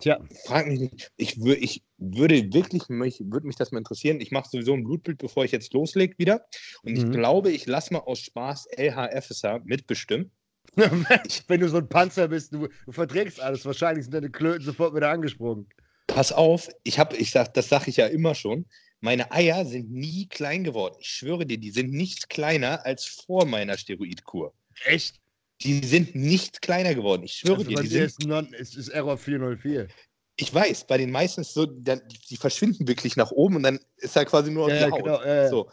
Tja. 0.00 0.20
Frag 0.46 0.66
mich 0.66 0.80
nicht. 0.80 1.12
Ich, 1.16 1.40
ich 1.40 1.82
würde 1.98 2.52
wirklich, 2.52 2.88
mich, 2.88 3.20
würde 3.20 3.46
mich 3.46 3.56
das 3.56 3.70
mal 3.70 3.78
interessieren. 3.78 4.20
Ich 4.20 4.32
mache 4.32 4.48
sowieso 4.50 4.74
ein 4.74 4.84
Blutbild, 4.84 5.18
bevor 5.18 5.44
ich 5.44 5.52
jetzt 5.52 5.72
loslege 5.72 6.18
wieder. 6.18 6.44
Und 6.82 6.92
mhm. 6.92 6.98
ich 6.98 7.10
glaube, 7.12 7.50
ich 7.50 7.66
lasse 7.66 7.92
mal 7.92 8.00
aus 8.00 8.20
Spaß 8.20 8.68
LHFSA 8.76 9.60
mitbestimmen. 9.64 10.30
Wenn 10.74 11.60
du 11.60 11.68
so 11.68 11.76
ein 11.76 11.88
Panzer 11.88 12.28
bist, 12.28 12.52
du, 12.52 12.68
du, 12.86 12.92
verträgst 12.92 13.40
alles. 13.40 13.64
Wahrscheinlich 13.64 14.04
sind 14.04 14.14
deine 14.14 14.30
Klöten 14.30 14.64
sofort 14.64 14.94
wieder 14.94 15.10
angesprungen. 15.10 15.68
Pass 16.08 16.32
auf, 16.32 16.68
ich 16.82 16.98
habe, 16.98 17.16
ich 17.16 17.30
sag, 17.30 17.54
das 17.54 17.68
sage 17.68 17.90
ich 17.90 17.96
ja 17.96 18.06
immer 18.06 18.34
schon. 18.34 18.66
Meine 19.00 19.30
Eier 19.30 19.64
sind 19.64 19.92
nie 19.92 20.26
klein 20.26 20.64
geworden. 20.64 20.96
Ich 20.98 21.08
schwöre 21.08 21.46
dir, 21.46 21.58
die 21.58 21.70
sind 21.70 21.92
nicht 21.92 22.28
kleiner 22.28 22.84
als 22.84 23.04
vor 23.04 23.46
meiner 23.46 23.78
Steroidkur. 23.78 24.54
Echt? 24.86 25.20
Die 25.64 25.84
sind 25.86 26.14
nicht 26.14 26.60
kleiner 26.60 26.94
geworden. 26.94 27.22
Ich 27.24 27.34
schwöre 27.34 27.58
also 27.58 27.70
dir. 27.70 27.80
Die 27.80 27.88
sind, 27.88 28.04
ist 28.04 28.24
non, 28.24 28.52
es 28.58 28.74
ist 28.76 28.88
Error 28.88 29.16
404. 29.16 29.88
Ich 30.36 30.52
weiß, 30.52 30.86
bei 30.86 30.98
den 30.98 31.10
meisten 31.10 31.40
ist 31.40 31.54
so, 31.54 31.64
die, 31.64 31.98
die 32.28 32.36
verschwinden 32.36 32.86
wirklich 32.88 33.16
nach 33.16 33.30
oben 33.30 33.56
und 33.56 33.62
dann 33.62 33.80
ist 33.96 34.16
da 34.16 34.24
quasi 34.24 34.50
nur 34.50 34.68
ja, 34.68 34.86
die 34.86 34.92
Haut. 34.92 35.04
Genau, 35.04 35.22
äh, 35.22 35.48
so. 35.48 35.70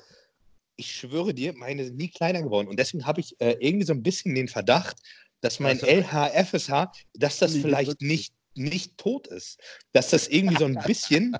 Ich 0.77 0.95
schwöre 0.95 1.33
dir, 1.33 1.53
meine 1.53 1.85
sind 1.85 1.97
nie 1.97 2.09
kleiner 2.09 2.41
geworden. 2.41 2.67
Und 2.67 2.79
deswegen 2.79 3.05
habe 3.05 3.19
ich 3.19 3.39
äh, 3.39 3.57
irgendwie 3.59 3.85
so 3.85 3.93
ein 3.93 4.03
bisschen 4.03 4.33
den 4.33 4.47
Verdacht, 4.47 4.97
dass 5.41 5.59
mein 5.59 5.81
also, 5.81 5.87
LHFSH, 5.87 6.87
dass 7.13 7.39
das 7.39 7.55
vielleicht 7.55 8.01
nicht, 8.01 8.33
nicht 8.55 8.97
tot 8.97 9.27
ist. 9.27 9.59
Dass 9.91 10.09
das 10.11 10.27
irgendwie 10.27 10.57
so 10.57 10.65
ein 10.65 10.79
bisschen 10.87 11.35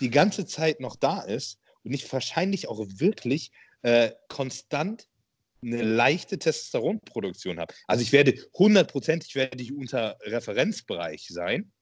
die 0.00 0.10
ganze 0.10 0.46
Zeit 0.46 0.80
noch 0.80 0.96
da 0.96 1.22
ist 1.22 1.58
und 1.82 1.92
ich 1.92 2.10
wahrscheinlich 2.12 2.68
auch 2.68 2.84
wirklich 2.86 3.50
äh, 3.82 4.12
konstant 4.28 5.08
eine 5.62 5.82
leichte 5.82 6.38
Testosteronproduktion 6.38 7.58
habe. 7.58 7.74
Also 7.86 8.02
ich 8.02 8.12
werde 8.12 8.34
hundertprozentig 8.54 9.34
werde 9.34 9.62
ich 9.62 9.72
unter 9.72 10.16
Referenzbereich 10.22 11.26
sein, 11.28 11.72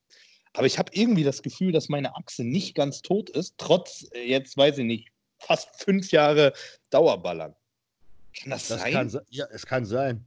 aber 0.55 0.67
ich 0.67 0.79
habe 0.79 0.93
irgendwie 0.95 1.25
das 1.25 1.43
Gefühl, 1.43 1.73
dass 1.73 1.89
meine 1.89 2.15
Achse 2.17 2.45
nicht 2.45 2.75
ganz 2.75 3.03
tot 3.03 3.31
ist, 3.31 3.55
trotz 3.59 4.07
äh, 4.13 4.27
jetzt 4.27 4.57
weiß 4.57 4.79
ich 4.79 4.85
nicht 4.85 5.09
fast 5.39 5.69
fünf 5.83 6.11
Jahre 6.13 6.53
Dauerballern. 6.91 7.55
Kann 8.39 8.51
das, 8.51 8.69
das 8.69 8.81
sein? 8.81 8.93
Kann, 8.93 9.21
ja, 9.31 9.47
es 9.53 9.67
kann 9.67 9.85
sein. 9.85 10.25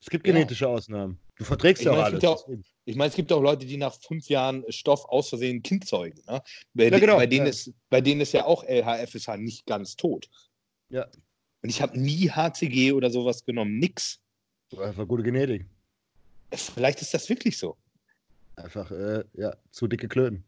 Es 0.00 0.08
gibt 0.08 0.24
genetische 0.24 0.64
ja. 0.64 0.70
Ausnahmen. 0.70 1.18
Du 1.36 1.44
verträgst 1.44 1.82
ja 1.82 1.92
auch 1.92 2.04
alles. 2.04 2.24
Auch, 2.24 2.46
ich 2.84 2.96
meine, 2.96 3.08
es 3.08 3.16
gibt 3.16 3.32
auch 3.32 3.40
Leute, 3.40 3.66
die 3.66 3.76
nach 3.76 3.94
fünf 3.94 4.28
Jahren 4.28 4.64
Stoff 4.68 5.04
aus 5.06 5.30
Versehen 5.30 5.56
ein 5.56 5.62
Kind 5.62 5.86
zeugen. 5.86 6.20
Ne? 6.26 6.42
Bei, 6.74 6.88
ja, 6.88 6.98
genau, 6.98 7.16
bei, 7.16 7.26
denen 7.26 7.46
ja. 7.46 7.50
ist, 7.50 7.72
bei 7.88 8.00
denen 8.00 8.20
ist 8.20 8.32
ja 8.32 8.44
auch 8.44 8.64
LHFSH 8.64 9.36
nicht 9.38 9.66
ganz 9.66 9.96
tot. 9.96 10.28
Ja. 10.90 11.06
Und 11.62 11.68
ich 11.68 11.82
habe 11.82 11.98
nie 11.98 12.30
HCG 12.30 12.92
oder 12.92 13.10
sowas 13.10 13.44
genommen. 13.44 13.78
Nix. 13.78 14.20
Einfach 14.78 15.06
gute 15.06 15.22
Genetik. 15.22 15.66
Vielleicht 16.52 17.00
ist 17.02 17.12
das 17.12 17.28
wirklich 17.28 17.58
so. 17.58 17.76
Einfach, 18.56 18.90
äh, 18.90 19.24
ja, 19.34 19.54
zu 19.70 19.86
dicke 19.86 20.08
Klöten. 20.08 20.44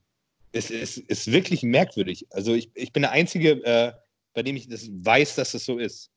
Es 0.53 0.71
ist, 0.71 0.99
ist 0.99 1.31
wirklich 1.31 1.63
merkwürdig. 1.63 2.27
Also 2.31 2.55
ich, 2.55 2.71
ich 2.75 2.93
bin 2.93 3.03
der 3.03 3.13
Einzige, 3.13 3.65
äh, 3.65 3.93
bei 4.35 4.43
dem 4.43 4.57
ich 4.57 4.69
das 4.69 4.89
weiß, 4.91 5.37
dass 5.37 5.55
es 5.55 5.65
so 5.65 5.79
ist. 5.79 6.11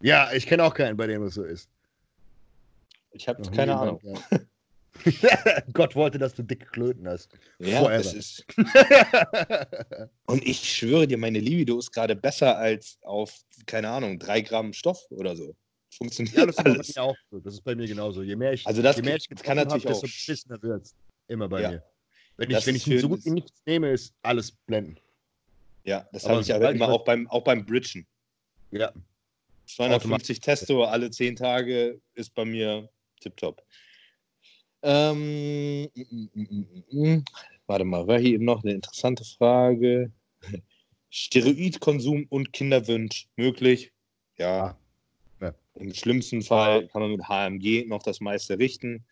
Ja, 0.00 0.32
ich 0.32 0.46
kenne 0.46 0.64
auch 0.64 0.74
keinen, 0.74 0.96
bei 0.96 1.06
dem 1.06 1.22
es 1.22 1.34
so 1.34 1.44
ist. 1.44 1.68
Ich 3.12 3.28
habe 3.28 3.42
keine 3.50 3.76
Ahnung. 3.76 4.00
Ja. 4.02 4.40
Gott 5.72 5.94
wollte, 5.96 6.18
dass 6.18 6.34
du 6.34 6.42
dicke 6.42 6.66
Klöten 6.66 7.08
hast. 7.08 7.30
Ja, 7.58 7.80
Forever. 7.80 8.02
das 8.02 8.14
ist. 8.14 8.44
Und 10.26 10.46
ich 10.46 10.76
schwöre 10.76 11.06
dir, 11.06 11.18
meine 11.18 11.40
Libido 11.40 11.78
ist 11.78 11.92
gerade 11.92 12.16
besser 12.16 12.56
als 12.56 12.98
auf, 13.02 13.34
keine 13.66 13.88
Ahnung, 13.88 14.18
drei 14.18 14.40
Gramm 14.40 14.72
Stoff 14.72 15.00
oder 15.10 15.36
so. 15.36 15.54
Funktioniert 15.90 16.36
ja, 16.36 16.46
das 16.46 16.58
alles. 16.58 16.88
Ist 16.90 16.98
auch 16.98 17.16
so. 17.30 17.38
Das 17.40 17.54
ist 17.54 17.62
bei 17.62 17.74
mir 17.74 17.86
genauso. 17.86 18.22
Je 18.22 18.36
mehr 18.36 18.52
ich, 18.52 18.66
also 18.66 18.82
das 18.82 18.96
je 18.96 19.02
mehr 19.02 19.16
ich 19.16 19.28
kann 19.28 19.56
natürlich 19.56 19.84
hab, 19.84 19.92
auch. 19.92 20.00
desto 20.00 20.06
beschissener 20.06 20.62
wird's. 20.62 20.94
Immer 21.28 21.48
bei 21.48 21.62
ja. 21.62 21.70
mir. 21.72 21.82
Wenn 22.36 22.50
ich, 22.50 22.66
wenn 22.66 22.74
ich 22.74 22.84
so 22.84 23.08
gut 23.08 23.24
wie 23.24 23.30
nichts 23.30 23.62
nehme, 23.64 23.90
ist 23.90 24.12
alles 24.22 24.50
blenden. 24.50 24.98
Ja, 25.84 26.08
das 26.12 26.28
habe 26.28 26.40
ich 26.40 26.52
aber 26.52 26.70
immer 26.70 26.88
auch 26.88 27.04
beim, 27.04 27.28
auch 27.28 27.44
beim 27.44 27.64
Bridgen. 27.64 28.06
Ja. 28.70 28.92
250 29.66 30.40
Testo 30.40 30.84
alle 30.84 31.10
10 31.10 31.36
Tage 31.36 32.00
ist 32.14 32.34
bei 32.34 32.44
mir 32.44 32.88
tipptopp. 33.20 33.62
Ähm, 34.86 35.88
mm, 35.94 36.28
mm, 36.34 36.84
mm, 36.90 37.24
warte 37.66 37.84
mal, 37.86 38.06
war 38.06 38.18
hier 38.18 38.34
eben 38.34 38.44
noch 38.44 38.62
eine 38.62 38.74
interessante 38.74 39.24
Frage. 39.24 40.12
Steroidkonsum 41.10 42.26
und 42.28 42.52
Kinderwunsch 42.52 43.26
möglich? 43.36 43.92
Ja. 44.36 44.76
ja. 45.40 45.54
Im 45.76 45.94
schlimmsten 45.94 46.42
Fall 46.42 46.86
kann 46.88 47.00
man 47.00 47.12
mit 47.12 47.26
HMG 47.26 47.86
noch 47.86 48.02
das 48.02 48.20
meiste 48.20 48.58
richten. 48.58 49.02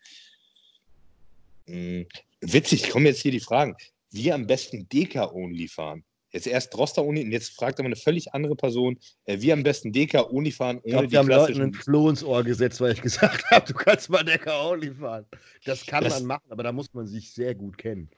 Witzig, 1.65 2.89
kommen 2.91 3.07
jetzt 3.07 3.21
hier 3.21 3.31
die 3.31 3.39
Fragen. 3.39 3.75
Wie 4.11 4.31
am 4.31 4.45
besten 4.45 4.87
Deka-Only 4.89 5.67
fahren? 5.67 6.03
Jetzt 6.33 6.47
erst 6.47 6.73
Droster-Only 6.73 7.23
und 7.23 7.31
jetzt 7.31 7.55
fragt 7.55 7.79
aber 7.79 7.85
eine 7.85 7.95
völlig 7.95 8.33
andere 8.33 8.55
Person, 8.55 8.97
äh, 9.25 9.39
wie 9.39 9.53
am 9.53 9.61
besten 9.61 9.91
Deka-Only 9.91 10.51
fahren 10.51 10.79
ohne 10.79 10.85
ich 10.85 10.91
glaub, 10.91 11.07
die 11.09 11.17
haben 11.17 11.27
Leuten 11.27 11.61
einen 11.61 11.73
Floh 11.73 12.09
ins 12.09 12.23
Ohr 12.23 12.43
gesetzt, 12.43 12.81
weil 12.81 12.93
ich 12.93 13.01
gesagt 13.01 13.43
habe, 13.51 13.71
du 13.71 13.73
kannst 13.73 14.09
mal 14.09 14.23
Deka-Only 14.23 14.95
fahren. 14.95 15.25
Das 15.63 15.85
kann 15.85 16.03
das, 16.03 16.15
man 16.15 16.25
machen, 16.25 16.45
aber 16.49 16.63
da 16.63 16.71
muss 16.71 16.91
man 16.93 17.05
sich 17.05 17.31
sehr 17.31 17.53
gut 17.53 17.77
kennen. 17.77 18.09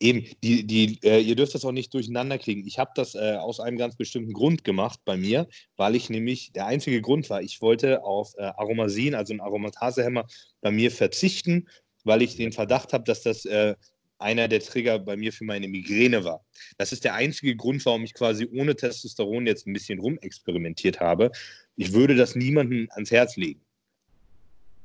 Eben, 0.00 0.26
die, 0.42 0.66
die, 0.66 0.98
äh, 1.04 1.20
ihr 1.20 1.36
dürft 1.36 1.54
das 1.54 1.64
auch 1.64 1.70
nicht 1.70 1.94
durcheinander 1.94 2.36
kriegen. 2.36 2.66
Ich 2.66 2.78
habe 2.78 2.90
das 2.96 3.14
äh, 3.14 3.36
aus 3.36 3.60
einem 3.60 3.76
ganz 3.76 3.96
bestimmten 3.96 4.32
Grund 4.32 4.64
gemacht 4.64 4.98
bei 5.04 5.16
mir, 5.16 5.46
weil 5.76 5.94
ich 5.94 6.10
nämlich, 6.10 6.52
der 6.52 6.66
einzige 6.66 7.00
Grund 7.00 7.30
war, 7.30 7.40
ich 7.40 7.60
wollte 7.60 8.02
auf 8.02 8.32
äh, 8.36 8.42
Aromasin, 8.42 9.14
also 9.14 9.32
einen 9.32 9.40
Aromatasehemmer, 9.40 10.26
bei 10.60 10.72
mir 10.72 10.90
verzichten, 10.90 11.68
weil 12.02 12.22
ich 12.22 12.34
den 12.34 12.50
Verdacht 12.50 12.92
habe, 12.92 13.04
dass 13.04 13.22
das 13.22 13.44
äh, 13.44 13.76
einer 14.22 14.48
der 14.48 14.60
Trigger 14.60 14.98
bei 14.98 15.16
mir 15.16 15.32
für 15.32 15.44
meine 15.44 15.68
Migräne 15.68 16.24
war. 16.24 16.44
Das 16.78 16.92
ist 16.92 17.04
der 17.04 17.14
einzige 17.14 17.56
Grund, 17.56 17.84
warum 17.84 18.04
ich 18.04 18.14
quasi 18.14 18.48
ohne 18.52 18.76
Testosteron 18.76 19.46
jetzt 19.46 19.66
ein 19.66 19.72
bisschen 19.72 19.98
rumexperimentiert 19.98 21.00
habe. 21.00 21.30
Ich 21.76 21.92
würde 21.92 22.14
das 22.14 22.34
niemandem 22.34 22.88
ans 22.92 23.10
Herz 23.10 23.36
legen. 23.36 23.62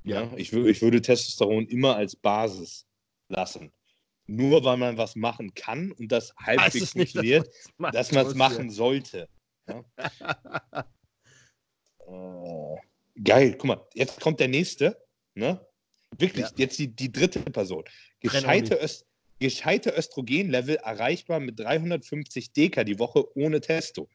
Ja, 0.03 0.31
ich, 0.37 0.53
ich 0.53 0.81
würde 0.81 1.01
Testosteron 1.01 1.67
immer 1.67 1.95
als 1.95 2.15
Basis 2.15 2.85
lassen. 3.29 3.71
Nur 4.25 4.63
weil 4.63 4.77
man 4.77 4.97
was 4.97 5.15
machen 5.15 5.53
kann 5.53 5.91
und 5.93 6.11
das 6.11 6.33
halbwegs 6.37 6.91
funktioniert, 6.91 7.49
dass 7.93 8.11
man 8.11 8.25
es 8.25 8.35
machen 8.35 8.69
sollte. 8.69 9.29
Ja? 9.67 9.83
äh, 12.07 12.75
geil, 13.23 13.55
guck 13.57 13.65
mal, 13.65 13.87
jetzt 13.93 14.19
kommt 14.19 14.39
der 14.39 14.49
nächste. 14.49 15.01
Ne? 15.33 15.65
Wirklich, 16.17 16.45
ja. 16.45 16.51
jetzt 16.57 16.79
die, 16.79 16.87
die 16.87 17.11
dritte 17.11 17.39
Person. 17.41 17.83
Gescheite, 18.19 18.79
Öst, 18.81 19.05
gescheite 19.39 19.93
Östrogenlevel 19.95 20.75
erreichbar 20.77 21.39
mit 21.39 21.59
350 21.59 22.53
Deka 22.53 22.83
die 22.83 22.99
Woche 22.99 23.25
ohne 23.37 23.61
Testo. 23.61 24.09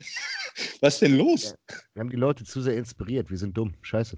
Was 0.80 0.94
ist 0.94 1.02
denn 1.02 1.16
los? 1.16 1.54
Ja, 1.68 1.76
wir 1.94 2.00
haben 2.00 2.10
die 2.10 2.16
Leute 2.16 2.44
zu 2.44 2.60
sehr 2.60 2.76
inspiriert. 2.76 3.30
Wir 3.30 3.38
sind 3.38 3.56
dumm. 3.56 3.74
Scheiße. 3.82 4.16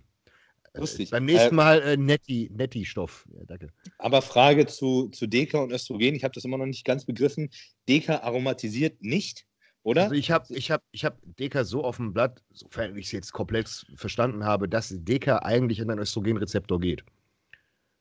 Lustig. 0.74 1.09
Äh, 1.09 1.11
beim 1.12 1.24
nächsten 1.27 1.55
äh, 1.55 1.57
Mal 1.57 1.83
äh, 1.83 1.97
Netti, 1.97 2.51
Netti-Stoff. 2.55 3.27
Ja, 3.35 3.45
danke. 3.47 3.69
Aber 3.99 4.23
Frage 4.23 4.66
zu, 4.66 5.09
zu 5.09 5.27
Deka 5.27 5.59
und 5.59 5.73
Östrogen. 5.73 6.15
Ich 6.15 6.24
habe 6.24 6.35
das 6.35 6.45
immer 6.45 6.59
noch 6.59 6.66
nicht 6.66 6.85
ganz 6.85 7.05
begriffen. 7.05 7.51
Deka 7.89 8.19
aromatisiert 8.19 9.03
nicht, 9.03 9.47
oder? 9.83 10.05
Also 10.05 10.15
ich 10.15 10.31
habe 10.31 10.47
ich 10.55 10.70
hab, 10.70 10.83
ich 10.93 11.05
hab 11.05 11.19
Deka 11.39 11.65
so 11.65 11.85
auf 11.85 11.97
dem 11.97 12.12
Blatt, 12.12 12.43
sofern 12.53 12.97
ich 12.97 13.07
es 13.07 13.12
jetzt 13.12 13.33
komplex 13.33 13.85
verstanden 13.97 14.45
habe, 14.45 14.69
dass 14.69 14.95
Deka 14.97 15.39
eigentlich 15.39 15.81
an 15.83 15.91
einen 15.91 16.01
Östrogenrezeptor 16.01 16.81
geht. 16.81 17.05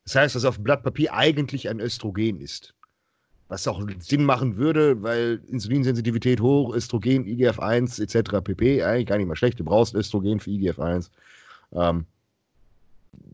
Das 0.05 0.15
heißt, 0.15 0.35
dass 0.35 0.45
auf 0.45 0.55
dem 0.55 0.63
Blatt 0.63 0.83
Papier 0.83 1.13
eigentlich 1.13 1.69
ein 1.69 1.79
Östrogen 1.79 2.39
ist. 2.39 2.73
Was 3.47 3.67
auch 3.67 3.81
Sinn 3.99 4.23
machen 4.23 4.55
würde, 4.55 5.01
weil 5.03 5.41
Insulinsensitivität 5.47 6.39
hoch, 6.39 6.73
Östrogen, 6.73 7.25
IGF-1 7.25 8.01
etc. 8.01 8.41
pp. 8.43 8.81
Eigentlich 8.81 9.07
gar 9.07 9.17
nicht 9.17 9.27
mal 9.27 9.35
schlecht. 9.35 9.59
Du 9.59 9.65
brauchst 9.65 9.93
Östrogen 9.93 10.39
für 10.39 10.51
IGF-1. 10.51 11.09
Ähm, 11.73 12.05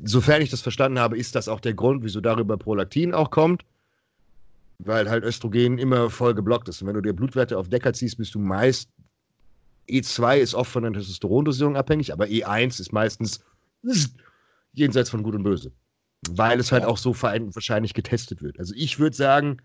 sofern 0.03 0.41
ich 0.41 0.49
das 0.49 0.61
verstanden 0.61 0.99
habe, 0.99 1.18
ist 1.18 1.35
das 1.35 1.48
auch 1.48 1.60
der 1.60 1.76
Grund, 1.76 2.03
wieso 2.03 2.19
darüber 2.19 2.57
Prolaktin 2.57 3.14
auch 3.14 3.30
kommt. 3.30 3.64
Weil 4.80 5.10
halt 5.10 5.23
Östrogen 5.23 5.77
immer 5.77 6.10
voll 6.10 6.34
geblockt 6.34 6.68
ist. 6.68 6.81
Und 6.81 6.88
wenn 6.88 6.95
du 6.95 7.02
dir 7.02 7.14
Blutwerte 7.14 7.57
auf 7.57 7.69
Decker 7.69 7.94
ziehst, 7.94 8.18
bist 8.18 8.34
du 8.34 8.39
meist. 8.39 8.89
E2 9.88 10.38
ist 10.38 10.56
oft 10.56 10.72
von 10.72 10.84
der 10.84 10.94
Testosterondosierung 10.94 11.77
abhängig, 11.77 12.11
aber 12.11 12.26
E1 12.26 12.81
ist 12.81 12.91
meistens 12.91 13.39
jenseits 14.73 15.10
von 15.10 15.23
Gut 15.23 15.35
und 15.35 15.44
Böse 15.44 15.72
weil 16.30 16.60
es 16.60 16.72
halt 16.72 16.84
ja. 16.84 16.89
auch 16.89 16.98
so 16.98 17.22
wahrscheinlich 17.22 17.94
getestet 17.94 18.41
wird. 18.41 18.60
Also 18.60 18.73
ich 18.76 18.99
würde 18.99 19.15
sagen, 19.15 19.61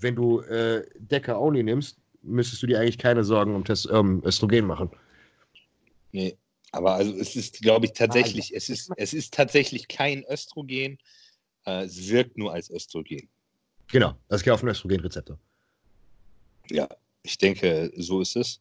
wenn 0.00 0.16
du 0.16 0.40
äh, 0.40 0.84
Decker 0.98 1.40
Only 1.40 1.62
nimmst, 1.62 1.98
müsstest 2.22 2.62
du 2.62 2.66
dir 2.66 2.80
eigentlich 2.80 2.98
keine 2.98 3.24
Sorgen 3.24 3.54
um 3.54 3.64
Test, 3.64 3.88
ähm, 3.90 4.22
Östrogen 4.24 4.66
machen. 4.66 4.90
Nee, 6.12 6.36
aber 6.72 6.94
also 6.94 7.14
es 7.16 7.36
ist, 7.36 7.60
glaube 7.60 7.86
ich, 7.86 7.92
tatsächlich, 7.92 8.52
ah, 8.52 8.56
es, 8.56 8.68
ist, 8.68 8.90
es 8.96 9.14
ist 9.14 9.34
tatsächlich 9.34 9.88
kein 9.88 10.24
Östrogen, 10.28 10.98
äh, 11.66 11.84
es 11.84 12.08
wirkt 12.08 12.36
nur 12.36 12.52
als 12.52 12.70
Östrogen. 12.70 13.28
Genau, 13.90 14.14
das 14.28 14.42
geht 14.42 14.52
auf 14.52 14.62
einen 14.62 14.70
Östrogenrezeptor. 14.70 15.38
Ja, 16.70 16.88
ich 17.22 17.38
denke, 17.38 17.92
so 17.96 18.20
ist 18.20 18.36
es. 18.36 18.60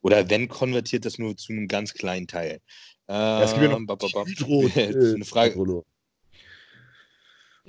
Oder 0.00 0.28
wenn 0.30 0.48
konvertiert 0.48 1.04
das 1.04 1.18
nur 1.18 1.36
zu 1.36 1.52
einem 1.52 1.68
ganz 1.68 1.92
kleinen 1.92 2.26
Teil. 2.26 2.60
Ähm, 3.08 3.14
ja, 3.14 3.42
es 3.42 3.50
gibt 3.52 3.62
ja 3.62 3.78
noch 3.78 3.78
ähm, 3.78 4.26
Hydro, 4.26 4.68
äh, 4.76 5.14
eine 5.14 5.24
Frage. 5.24 5.84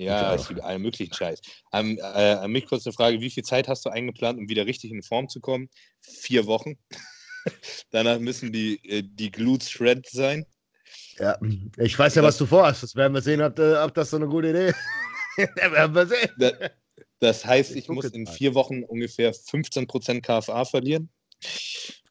Ja, 0.00 0.34
es 0.34 0.48
gibt 0.48 0.62
allen 0.62 0.80
möglichen 0.80 1.12
Scheiß. 1.12 1.42
An, 1.70 1.98
äh, 1.98 2.00
an 2.00 2.50
mich 2.50 2.64
kurz 2.64 2.86
eine 2.86 2.94
Frage: 2.94 3.20
Wie 3.20 3.28
viel 3.28 3.44
Zeit 3.44 3.68
hast 3.68 3.84
du 3.84 3.90
eingeplant, 3.90 4.38
um 4.38 4.48
wieder 4.48 4.64
richtig 4.64 4.90
in 4.92 5.02
Form 5.02 5.28
zu 5.28 5.40
kommen? 5.40 5.68
Vier 6.00 6.46
Wochen. 6.46 6.78
Danach 7.90 8.18
müssen 8.18 8.50
die, 8.50 8.82
äh, 8.88 9.02
die 9.04 9.30
Glutes 9.30 9.70
shred 9.70 10.08
sein. 10.08 10.46
Ja, 11.18 11.38
ich 11.76 11.98
weiß 11.98 12.14
ja, 12.14 12.22
was 12.22 12.38
du 12.38 12.46
vorhast. 12.46 12.82
Das 12.82 12.96
werden 12.96 13.12
wir 13.12 13.20
sehen, 13.20 13.42
ob, 13.42 13.58
äh, 13.58 13.76
ob 13.76 13.92
das 13.92 14.08
so 14.08 14.16
eine 14.16 14.26
gute 14.26 14.48
Idee 14.48 14.68
ist. 14.68 14.78
werden 15.56 15.94
wir 15.94 16.06
sehen. 16.06 16.30
Das, 16.38 16.54
das 17.18 17.44
heißt, 17.44 17.72
ich, 17.72 17.76
ich 17.84 17.88
muss 17.90 18.06
in 18.06 18.26
vier 18.26 18.54
Wochen 18.54 18.82
ungefähr 18.84 19.34
15% 19.34 20.22
KFA 20.22 20.64
verlieren. 20.64 21.10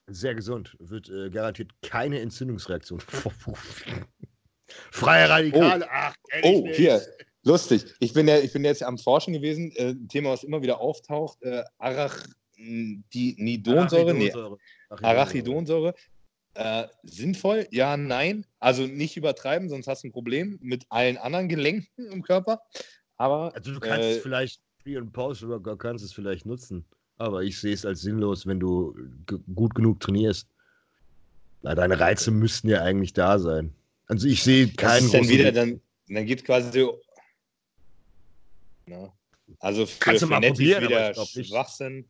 Sehr 0.06 0.36
gesund. 0.36 0.76
Wird 0.80 1.10
äh, 1.10 1.32
garantiert 1.32 1.72
keine 1.82 2.20
Entzündungsreaktion. 2.20 3.02
Freie 4.92 5.28
Radikale. 5.28 5.86
Oh, 5.86 5.90
Ach, 5.92 6.16
oh 6.44 6.68
hier. 6.72 7.02
Lustig. 7.44 7.86
Ich 8.00 8.14
bin, 8.14 8.28
ja, 8.28 8.38
ich 8.38 8.54
bin 8.54 8.64
jetzt 8.66 8.84
am 8.84 8.98
Forschen 8.98 9.34
gewesen. 9.34 9.72
Äh, 9.76 9.92
ein 9.92 10.08
Thema, 10.08 10.32
was 10.32 10.44
immer 10.44 10.62
wieder 10.62 10.82
auftaucht: 10.82 11.42
äh, 11.42 11.64
Arachidonsäure. 11.78 14.14
Nee, 14.14 14.34
Arachidonsäure. 14.90 15.94
Äh, 16.56 16.88
sinnvoll? 17.04 17.68
Ja, 17.72 17.96
nein. 17.96 18.46
Also 18.60 18.84
nicht 18.84 19.16
übertreiben, 19.16 19.70
sonst 19.70 19.88
hast 19.88 20.04
du 20.04 20.10
ein 20.10 20.12
Problem 20.12 20.60
mit 20.62 20.86
allen 20.90 21.18
anderen 21.18 21.48
Gelenken 21.48 22.12
im 22.12 22.22
Körper. 22.22 22.62
Aber. 23.18 23.56
Also 23.56 23.74
du 23.74 23.80
kannst 23.80 24.08
äh, 24.08 24.18
es 24.18 24.22
vielleicht 24.22 24.62
Pre- 24.84 24.98
und 24.98 25.12
Post-Workout 25.12 25.80
kannst 25.80 26.04
es 26.04 26.14
vielleicht 26.14 26.46
nutzen. 26.46 26.86
Aber 27.18 27.44
ich 27.44 27.60
sehe 27.60 27.74
es 27.74 27.86
als 27.86 28.02
sinnlos, 28.02 28.48
wenn 28.48 28.60
du 28.60 28.96
gut 29.54 29.76
genug 29.76 30.00
trainierst. 30.00 30.48
Na, 31.62 31.76
deine 31.76 32.00
Reize 32.00 32.32
müssten 32.32 32.70
ja 32.70 32.82
eigentlich 32.82 33.14
da 33.14 33.40
sein. 33.40 33.74
Also 34.08 34.28
ich 34.28 34.44
sehe 34.44 34.70
keinen. 34.70 35.12
Dann 35.12 35.28
wieder, 35.28 35.52
dann, 35.52 35.82
dann 36.08 36.26
geht 36.26 36.46
quasi 36.46 36.72
so. 38.90 39.14
Na, 39.48 39.56
also 39.60 39.86
für, 39.86 40.20
für 40.20 40.40
Nettis 40.40 40.60
wieder 40.60 41.14
Schwachsinn 41.14 42.08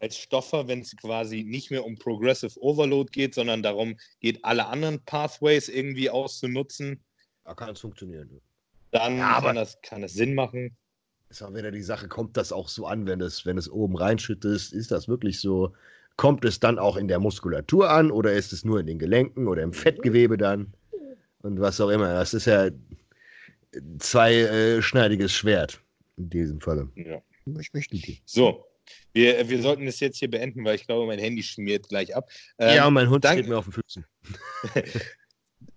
als 0.00 0.16
Stoffer, 0.16 0.68
wenn 0.68 0.80
es 0.80 0.96
quasi 0.96 1.42
nicht 1.42 1.70
mehr 1.70 1.84
um 1.84 1.96
Progressive 1.98 2.60
Overload 2.60 3.10
geht, 3.10 3.34
sondern 3.34 3.62
darum 3.62 3.96
geht, 4.20 4.44
alle 4.44 4.66
anderen 4.66 5.00
Pathways 5.04 5.68
irgendwie 5.68 6.08
auszunutzen. 6.10 7.02
Da 7.44 7.54
kann 7.54 7.70
es 7.70 7.80
funktionieren. 7.80 8.40
Dann 8.90 9.18
ja, 9.18 9.40
kann, 9.40 9.56
das, 9.56 9.80
kann 9.82 10.02
das 10.02 10.14
Sinn 10.14 10.34
machen. 10.34 10.76
Ist 11.30 11.42
auch 11.42 11.52
wieder 11.52 11.70
die 11.70 11.82
Sache, 11.82 12.08
kommt 12.08 12.36
das 12.36 12.52
auch 12.52 12.68
so 12.68 12.86
an, 12.86 13.06
wenn 13.06 13.20
es, 13.20 13.44
wenn 13.44 13.58
es 13.58 13.70
oben 13.70 13.96
reinschüttest? 13.96 14.72
Ist 14.72 14.90
das 14.90 15.08
wirklich 15.08 15.40
so? 15.40 15.74
Kommt 16.16 16.44
es 16.44 16.58
dann 16.58 16.78
auch 16.78 16.96
in 16.96 17.06
der 17.06 17.20
Muskulatur 17.20 17.90
an 17.90 18.10
oder 18.10 18.32
ist 18.32 18.52
es 18.52 18.64
nur 18.64 18.80
in 18.80 18.86
den 18.86 18.98
Gelenken 18.98 19.46
oder 19.46 19.62
im 19.62 19.72
Fettgewebe 19.72 20.36
dann? 20.36 20.72
Und 21.42 21.60
was 21.60 21.80
auch 21.80 21.90
immer. 21.90 22.12
Das 22.14 22.34
ist 22.34 22.46
ja 22.46 22.70
zweischneidiges 23.98 25.32
Schwert 25.32 25.80
in 26.16 26.30
diesem 26.30 26.60
Falle. 26.60 26.90
Ja. 26.94 27.22
Ich 27.58 27.72
möchte 27.72 27.96
die. 27.96 28.20
So, 28.26 28.66
wir, 29.12 29.48
wir 29.48 29.62
sollten 29.62 29.86
das 29.86 30.00
jetzt 30.00 30.18
hier 30.18 30.30
beenden, 30.30 30.64
weil 30.64 30.74
ich 30.76 30.86
glaube, 30.86 31.06
mein 31.06 31.18
Handy 31.18 31.42
schmiert 31.42 31.88
gleich 31.88 32.14
ab. 32.14 32.28
Ähm, 32.58 32.76
ja, 32.76 32.86
und 32.86 32.94
mein 32.94 33.08
Hund 33.08 33.24
dank, 33.24 33.38
steht 33.38 33.48
mir 33.48 33.58
auf 33.58 33.64
den 33.64 33.72
Füßen. 33.72 34.04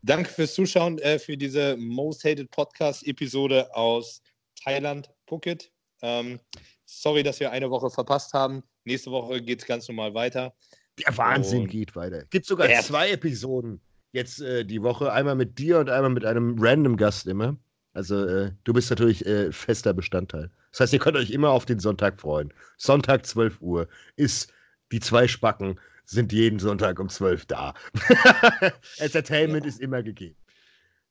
Danke 0.01 0.29
fürs 0.29 0.53
Zuschauen, 0.53 0.97
äh, 0.99 1.19
für 1.19 1.37
diese 1.37 1.77
Most 1.77 2.23
Hated 2.23 2.51
Podcast-Episode 2.51 3.73
aus 3.75 4.21
Thailand, 4.63 5.09
Phuket. 5.27 5.71
Ähm, 6.01 6.39
sorry, 6.85 7.23
dass 7.23 7.39
wir 7.39 7.51
eine 7.51 7.69
Woche 7.69 7.89
verpasst 7.89 8.33
haben. 8.33 8.63
Nächste 8.83 9.11
Woche 9.11 9.41
geht 9.41 9.61
es 9.61 9.67
ganz 9.67 9.87
normal 9.87 10.13
weiter. 10.13 10.53
Der 10.99 11.17
Wahnsinn 11.17 11.61
und 11.61 11.67
geht 11.67 11.95
weiter. 11.95 12.25
Gibt 12.29 12.45
sogar 12.45 12.67
zwei 12.81 13.11
Episoden 13.11 13.79
jetzt 14.11 14.41
äh, 14.41 14.65
die 14.65 14.81
Woche. 14.81 15.11
Einmal 15.11 15.35
mit 15.35 15.57
dir 15.57 15.79
und 15.79 15.89
einmal 15.89 16.09
mit 16.09 16.25
einem 16.25 16.57
random 16.59 16.97
Gast 16.97 17.27
immer. 17.27 17.57
Also 17.93 18.25
äh, 18.25 18.51
du 18.63 18.73
bist 18.73 18.89
natürlich 18.89 19.25
äh, 19.25 19.51
fester 19.51 19.93
Bestandteil. 19.93 20.49
Das 20.71 20.81
heißt, 20.81 20.93
ihr 20.93 20.99
könnt 20.99 21.17
euch 21.17 21.31
immer 21.31 21.49
auf 21.49 21.65
den 21.65 21.79
Sonntag 21.79 22.19
freuen. 22.19 22.53
Sonntag 22.77 23.25
12 23.25 23.61
Uhr 23.61 23.87
ist 24.15 24.53
die 24.91 24.99
zwei 24.99 25.27
Spacken 25.27 25.79
sind 26.05 26.33
jeden 26.33 26.59
Sonntag 26.59 26.99
um 26.99 27.09
12 27.09 27.45
da. 27.45 27.73
Entertainment 28.97 29.63
ja. 29.63 29.69
ist 29.69 29.79
immer 29.79 30.03
gegeben. 30.03 30.35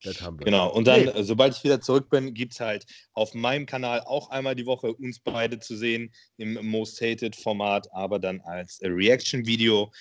Das 0.03 0.21
haben 0.23 0.39
wir. 0.39 0.45
Genau, 0.45 0.73
und 0.73 0.87
dann, 0.87 1.09
hey. 1.09 1.25
sobald 1.25 1.57
ich 1.57 1.65
wieder 1.65 1.81
zurück 1.81 2.09
bin, 2.09 2.33
gibt 2.33 2.53
es 2.53 2.61
halt 2.61 2.87
auf 3.13 3.35
meinem 3.35 3.67
Kanal 3.67 4.01
auch 4.01 4.31
einmal 4.31 4.55
die 4.55 4.67
Woche 4.67 4.95
uns 4.95 5.21
beide 5.21 5.59
zu 5.59 5.77
sehen 5.77 6.13
im 6.39 6.55
Most 6.67 7.01
Hated 7.01 7.37
Format, 7.37 7.87
aber 7.93 8.19
dann 8.19 8.41
als 8.41 8.81
Reaction-Video. 8.83 9.93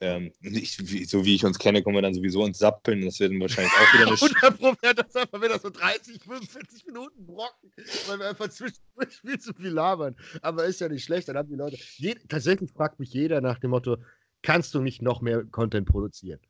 Ähm, 0.00 0.32
nicht, 0.40 0.90
wie, 0.90 1.04
so 1.04 1.24
wie 1.24 1.34
ich 1.36 1.44
uns 1.44 1.58
kenne, 1.58 1.82
kommen 1.82 1.96
wir 1.96 2.02
dann 2.02 2.14
sowieso 2.14 2.44
ins 2.44 2.58
Sappeln. 2.58 3.04
Das 3.04 3.20
wird 3.20 3.32
dann 3.32 3.40
wahrscheinlich 3.40 3.72
auch 3.72 3.94
wieder 3.94 4.06
eine 4.06 4.16
100 4.50 4.58
Prozent, 4.58 4.98
das 4.98 5.16
einfach 5.16 5.42
wieder 5.42 5.58
so 5.58 5.70
30, 5.70 6.22
45 6.22 6.86
Minuten 6.86 7.26
brocken, 7.26 7.72
weil 8.08 8.18
wir 8.18 8.28
einfach 8.28 8.48
zwischendurch 8.48 9.16
viel 9.20 9.38
zu 9.38 9.54
viel 9.54 9.70
labern. 9.70 10.16
Aber 10.42 10.64
ist 10.64 10.80
ja 10.80 10.88
nicht 10.88 11.04
schlecht, 11.04 11.28
dann 11.28 11.36
haben 11.36 11.48
die 11.48 11.54
Leute. 11.54 11.78
Je, 11.96 12.14
tatsächlich 12.28 12.70
fragt 12.72 12.98
mich 12.98 13.12
jeder 13.12 13.40
nach 13.40 13.58
dem 13.60 13.70
Motto: 13.70 13.96
Kannst 14.42 14.74
du 14.74 14.80
nicht 14.80 15.00
noch 15.00 15.20
mehr 15.20 15.44
Content 15.44 15.88
produzieren? 15.88 16.40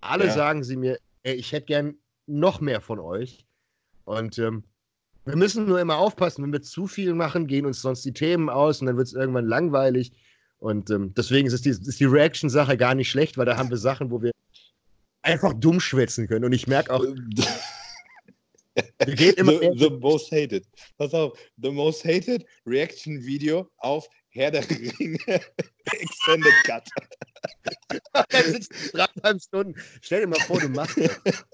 Alle 0.00 0.26
ja. 0.26 0.32
sagen 0.32 0.64
sie 0.64 0.76
mir, 0.76 0.98
ey, 1.22 1.34
ich 1.34 1.52
hätte 1.52 1.66
gern 1.66 1.94
noch 2.26 2.60
mehr 2.60 2.80
von 2.80 2.98
euch. 2.98 3.46
Und 4.04 4.38
ähm, 4.38 4.64
wir 5.24 5.36
müssen 5.36 5.66
nur 5.66 5.80
immer 5.80 5.96
aufpassen, 5.96 6.44
wenn 6.44 6.52
wir 6.52 6.62
zu 6.62 6.86
viel 6.86 7.14
machen, 7.14 7.46
gehen 7.46 7.64
uns 7.64 7.80
sonst 7.80 8.04
die 8.04 8.12
Themen 8.12 8.50
aus 8.50 8.80
und 8.80 8.86
dann 8.86 8.96
wird 8.96 9.06
es 9.06 9.14
irgendwann 9.14 9.46
langweilig. 9.46 10.12
Und 10.64 10.88
ähm, 10.88 11.12
deswegen 11.14 11.46
ist 11.46 11.66
die, 11.66 11.68
ist 11.68 12.00
die 12.00 12.06
Reaction-Sache 12.06 12.78
gar 12.78 12.94
nicht 12.94 13.10
schlecht, 13.10 13.36
weil 13.36 13.44
da 13.44 13.58
haben 13.58 13.68
wir 13.68 13.76
Sachen, 13.76 14.10
wo 14.10 14.22
wir 14.22 14.30
einfach 15.20 15.52
dumm 15.52 15.78
schwätzen 15.78 16.26
können. 16.26 16.46
Und 16.46 16.54
ich 16.54 16.66
merke 16.66 16.90
auch. 16.90 17.04
wir 19.04 19.14
gehen 19.14 19.34
immer 19.34 19.58
the, 19.58 19.72
the 19.76 19.90
most 19.90 20.32
hated. 20.32 20.64
Pass 20.96 21.12
auf, 21.12 21.38
the 21.58 21.70
most 21.70 22.02
hated 22.02 22.46
Reaction 22.64 23.22
Video 23.22 23.68
auf 23.76 24.08
Herr 24.30 24.52
der 24.52 24.64
Ringe 24.70 25.18
Extended 25.84 26.54
Cut. 26.64 26.88
Dann 28.30 28.44
sitzt 28.44 28.72
dreieinhalb 28.94 29.42
Stunden. 29.42 29.74
Stell 30.00 30.22
dir 30.22 30.28
mal 30.28 30.40
vor, 30.46 30.60
du 30.60 30.70
machst 30.70 30.96
das. 30.96 31.44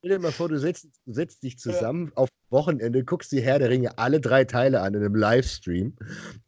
Stell 0.00 0.10
dir 0.10 0.18
mal 0.18 0.30
vor, 0.30 0.50
du 0.50 0.58
setzt, 0.58 0.88
setzt 1.06 1.42
dich 1.42 1.58
zusammen 1.58 2.08
ja. 2.08 2.18
auf 2.18 2.28
Wochenende, 2.50 3.02
guckst 3.02 3.32
die 3.32 3.40
Herr 3.40 3.60
der 3.60 3.70
Ringe 3.70 3.96
alle 3.96 4.20
drei 4.20 4.44
Teile 4.44 4.82
an 4.82 4.92
in 4.92 5.00
einem 5.00 5.14
Livestream 5.14 5.96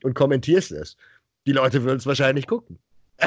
und 0.02 0.12
kommentierst 0.12 0.72
es. 0.72 0.98
Die 1.46 1.52
Leute 1.52 1.82
würden 1.82 1.98
es 1.98 2.06
wahrscheinlich 2.06 2.46
gucken. 2.46 2.78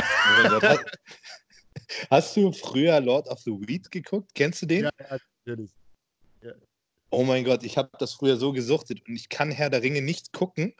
Hast 2.10 2.36
du 2.36 2.52
früher 2.52 3.00
Lord 3.00 3.28
of 3.28 3.40
the 3.40 3.52
Weed 3.52 3.90
geguckt? 3.92 4.32
Kennst 4.36 4.62
du 4.62 4.66
den? 4.66 4.84
Ja, 4.84 4.90
ja 5.00 5.18
natürlich. 5.46 5.72
Ja. 6.42 6.54
Oh 7.10 7.24
mein 7.24 7.44
Gott, 7.44 7.64
ich 7.64 7.78
habe 7.78 7.90
das 8.00 8.14
früher 8.14 8.38
so 8.38 8.52
gesuchtet 8.52 9.08
und 9.08 9.16
ich 9.16 9.30
kann 9.30 9.52
Herr 9.52 9.70
der 9.70 9.84
Ringe 9.84 10.02
nicht 10.02 10.34
gucken, 10.34 10.74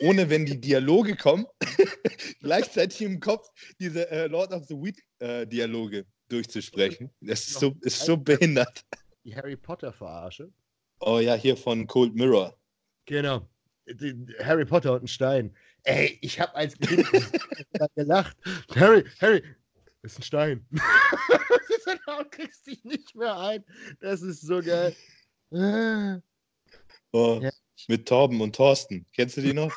ohne 0.00 0.30
wenn 0.30 0.46
die 0.46 0.60
Dialoge 0.60 1.16
kommen, 1.16 1.46
gleichzeitig 2.40 3.02
im 3.02 3.20
Kopf 3.20 3.48
diese 3.78 4.10
äh, 4.10 4.26
Lord 4.26 4.52
of 4.52 4.66
the 4.66 4.74
Weed 4.74 5.00
äh, 5.18 5.46
Dialoge 5.46 6.04
durchzusprechen. 6.28 7.10
Das 7.20 7.46
ist 7.46 7.60
so, 7.60 7.74
ist 7.82 8.04
so 8.04 8.16
behindert. 8.16 8.84
Die 9.24 9.34
Harry 9.34 9.56
Potter 9.56 9.92
Verarsche. 9.92 10.50
Oh 11.00 11.18
ja, 11.18 11.34
hier 11.34 11.56
von 11.56 11.86
Cold 11.86 12.14
Mirror. 12.14 12.56
Genau. 13.06 13.48
Die 13.86 14.14
Harry 14.42 14.64
Potter 14.64 14.94
und 14.94 15.04
ein 15.04 15.08
Stein. 15.08 15.56
Ey, 15.88 16.18
ich 16.20 16.38
habe 16.38 16.54
als 16.54 16.76
Kind 16.78 17.06
gelacht. 17.96 18.36
Harry, 18.76 19.04
Harry, 19.22 19.42
das 20.02 20.12
ist 20.12 20.18
ein 20.18 20.22
Stein. 20.22 20.66
du 20.70 22.24
kriegst 22.30 22.66
dich 22.66 22.84
nicht 22.84 23.14
mehr 23.14 23.34
ein. 23.38 23.64
Das 24.00 24.20
ist 24.20 24.42
so 24.42 24.60
geil. 24.60 24.94
Oh, 27.10 27.40
ja. 27.42 27.48
Mit 27.88 28.06
Torben 28.06 28.38
und 28.42 28.54
Thorsten. 28.54 29.06
Kennst 29.14 29.38
du 29.38 29.40
die 29.40 29.54
noch? 29.54 29.72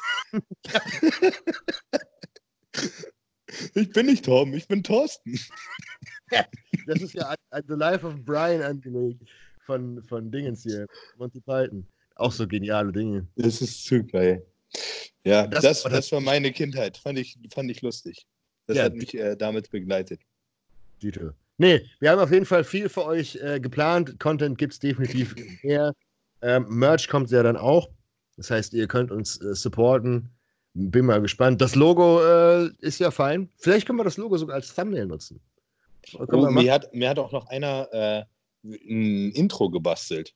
ich 3.73 3.90
bin 3.93 4.07
nicht 4.07 4.25
Torben, 4.25 4.53
ich 4.53 4.67
bin 4.67 4.83
Thorsten. 4.83 5.40
das 6.88 7.01
ist 7.01 7.14
ja 7.14 7.33
an 7.51 7.64
The 7.69 7.75
Life 7.75 8.06
of 8.06 8.15
Brian 8.25 8.61
angelegt 8.61 9.23
von, 9.65 10.03
von 10.03 10.30
Dingens 10.30 10.64
hier, 10.64 10.85
Monty 11.15 11.40
Python. 11.40 11.88
Auch 12.15 12.33
so 12.33 12.45
geniale 12.45 12.91
Dinge. 12.91 13.25
Das 13.38 13.61
ist 13.61 13.85
zu 13.85 14.03
geil. 14.03 14.45
Ja, 15.24 15.48
das, 15.48 15.61
das, 15.61 15.83
das, 15.83 16.11
war 16.11 16.22
meine 16.22 16.51
Kindheit. 16.51 16.98
Fand 16.98 17.19
ich, 17.19 17.38
fand 17.53 17.69
ich 17.69 17.82
lustig. 17.82 18.25
Das 18.67 18.77
ja, 18.77 18.83
hat 18.83 18.95
mich 18.95 19.14
äh, 19.14 19.35
damit 19.35 19.69
begleitet. 19.69 20.22
Dieter. 21.01 21.33
Nee, 21.58 21.85
wir 22.00 22.11
haben 22.11 22.19
auf 22.19 22.32
jeden 22.32 22.45
Fall 22.45 22.64
viel 22.64 22.90
für 22.90 23.06
euch 23.06 23.35
äh, 23.35 23.59
geplant. 23.59 24.19
Content 24.19 24.58
gibt 24.58 24.74
es 24.74 24.80
definitiv 24.80 25.35
mehr. 25.64 25.93
Ähm, 26.41 26.66
Merch 26.69 27.08
kommt 27.08 27.30
ja 27.30 27.43
dann 27.43 27.58
auch. 27.58 27.90
Das 28.38 28.50
heißt, 28.50 28.74
ihr 28.74 28.88
könnt 28.88 29.11
uns 29.11 29.40
äh, 29.41 29.53
supporten. 29.53 30.30
Bin 30.74 31.06
mal 31.06 31.22
gespannt. 31.22 31.61
Das 31.61 31.75
Logo 31.75 32.22
äh, 32.22 32.69
ist 32.80 33.00
ja 33.00 33.11
fein. 33.11 33.50
Vielleicht 33.58 33.85
können 33.85 34.00
wir 34.00 34.06
das 34.06 34.17
Logo 34.17 34.38
sogar 34.38 34.56
als 34.56 34.74
Thumbnail 34.74 35.06
nutzen. 35.06 35.40
Oh, 36.17 36.50
mir, 36.50 36.74
hat, 36.74 36.93
mir 36.93 37.09
hat 37.09 37.19
auch 37.19 37.32
noch 37.32 37.48
einer 37.48 37.88
äh, 37.91 38.24
ein 38.64 39.32
Intro 39.32 39.69
gebastelt. 39.69 40.33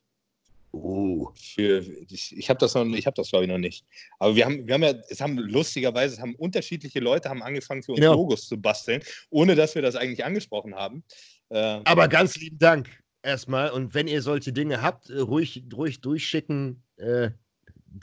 Oh. 0.76 1.32
Für, 1.36 1.80
ich 2.10 2.36
ich 2.38 2.50
habe 2.50 2.60
das, 2.60 2.76
hab 2.76 3.16
das 3.16 3.30
glaube 3.30 3.46
ich, 3.46 3.52
noch 3.52 3.58
nicht. 3.58 3.86
Aber 4.20 4.36
wir 4.36 4.46
haben, 4.46 4.68
wir 4.68 4.74
haben 4.74 4.84
ja, 4.84 4.94
es 5.10 5.22
haben 5.22 5.38
lustigerweise, 5.38 6.16
es 6.16 6.22
haben 6.22 6.36
unterschiedliche 6.36 7.00
Leute 7.00 7.30
haben 7.30 7.44
angefangen, 7.44 7.84
für 7.84 7.94
uns 7.94 8.02
genau. 8.02 8.14
Logos 8.14 8.48
zu 8.48 8.60
basteln, 8.60 9.02
ohne 9.30 9.56
dass 9.56 9.76
wir 9.76 9.82
das 9.82 9.96
eigentlich 9.96 10.26
angesprochen 10.26 10.76
haben. 10.76 11.04
Äh, 11.50 11.80
Aber 11.86 12.08
ganz 12.08 12.38
lieben 12.38 12.60
Dank 12.60 12.90
erstmal. 13.24 13.72
Und 13.72 13.94
wenn 13.94 14.08
ihr 14.08 14.22
solche 14.22 14.52
Dinge 14.54 14.82
habt, 14.82 15.10
äh, 15.10 15.20
ruhig, 15.20 15.64
ruhig 15.74 16.02
durchschicken. 16.02 16.84
Äh, 16.98 17.32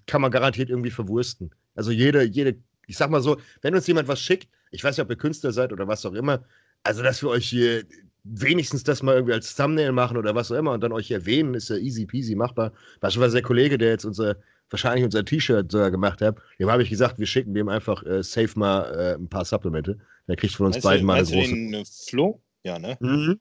kann 0.06 0.20
man 0.20 0.30
garantiert 0.30 0.70
irgendwie 0.70 0.90
verwursten. 0.90 1.54
Also 1.74 1.90
jede, 1.90 2.22
jede, 2.22 2.56
ich 2.86 2.96
sag 2.96 3.10
mal 3.10 3.22
so, 3.22 3.38
wenn 3.60 3.74
uns 3.74 3.86
jemand 3.86 4.08
was 4.08 4.20
schickt, 4.20 4.48
ich 4.70 4.82
weiß 4.82 4.96
nicht, 4.96 5.04
ob 5.04 5.10
ihr 5.10 5.16
Künstler 5.16 5.52
seid 5.52 5.72
oder 5.72 5.86
was 5.88 6.04
auch 6.06 6.14
immer, 6.14 6.44
also 6.82 7.02
dass 7.02 7.22
wir 7.22 7.30
euch 7.30 7.48
hier 7.48 7.84
wenigstens 8.24 8.84
das 8.84 9.02
mal 9.02 9.14
irgendwie 9.14 9.34
als 9.34 9.54
Thumbnail 9.54 9.92
machen 9.92 10.16
oder 10.16 10.34
was 10.34 10.52
auch 10.52 10.56
immer 10.56 10.72
und 10.72 10.80
dann 10.82 10.92
euch 10.92 11.10
erwähnen, 11.10 11.54
ist 11.54 11.70
ja 11.70 11.76
easy 11.76 12.06
peasy 12.06 12.34
machbar. 12.34 12.72
Beispielsweise 13.00 13.36
der 13.36 13.42
Kollege, 13.42 13.78
der 13.78 13.90
jetzt 13.90 14.04
unser, 14.04 14.36
wahrscheinlich 14.70 15.04
unser 15.04 15.24
T-Shirt 15.24 15.70
sogar 15.70 15.90
gemacht 15.90 16.20
hat, 16.20 16.36
dem 16.58 16.70
habe 16.70 16.82
ich 16.82 16.90
gesagt, 16.90 17.18
wir 17.18 17.26
schicken 17.26 17.54
dem 17.54 17.68
einfach 17.68 18.04
äh, 18.04 18.22
safe 18.22 18.58
mal 18.58 18.82
äh, 18.94 19.14
ein 19.14 19.28
paar 19.28 19.44
Supplemente. 19.44 19.98
Der 20.28 20.36
kriegt 20.36 20.54
von 20.54 20.66
uns 20.66 20.76
weißt 20.76 20.84
beiden 20.84 21.00
du, 21.00 21.06
mal 21.06 21.18
eine 21.18 21.26
große. 21.26 21.48
Den, 21.48 21.74
äh, 21.74 21.84
Flo? 21.84 22.40
Ja, 22.64 22.78
ne? 22.78 22.96
Mhm. 23.00 23.40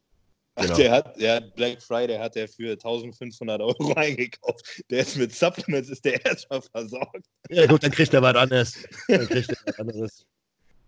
Genau. 0.56 0.76
der 0.76 0.92
hat, 0.92 1.20
der 1.20 1.36
hat 1.36 1.56
Black 1.56 1.82
Friday 1.82 2.18
hat 2.18 2.36
er 2.36 2.48
für 2.48 2.72
1500 2.72 3.62
Euro 3.62 3.94
eingekauft. 3.96 4.84
Der 4.90 5.02
ist 5.02 5.16
mit 5.16 5.34
Supplements, 5.34 5.90
ist 5.90 6.04
der 6.04 6.24
erstmal 6.26 6.62
versorgt. 6.62 7.26
Ja, 7.50 7.66
gut, 7.68 7.84
dann 7.84 7.92
kriegt 7.92 8.14
er 8.14 8.22
was 8.22 8.36
anderes. 8.36 8.84
Dann 9.08 9.28
kriegt 9.28 9.50
er 9.50 9.58
was 9.66 9.80
anderes. 9.80 10.26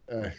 Äh. 0.08 0.32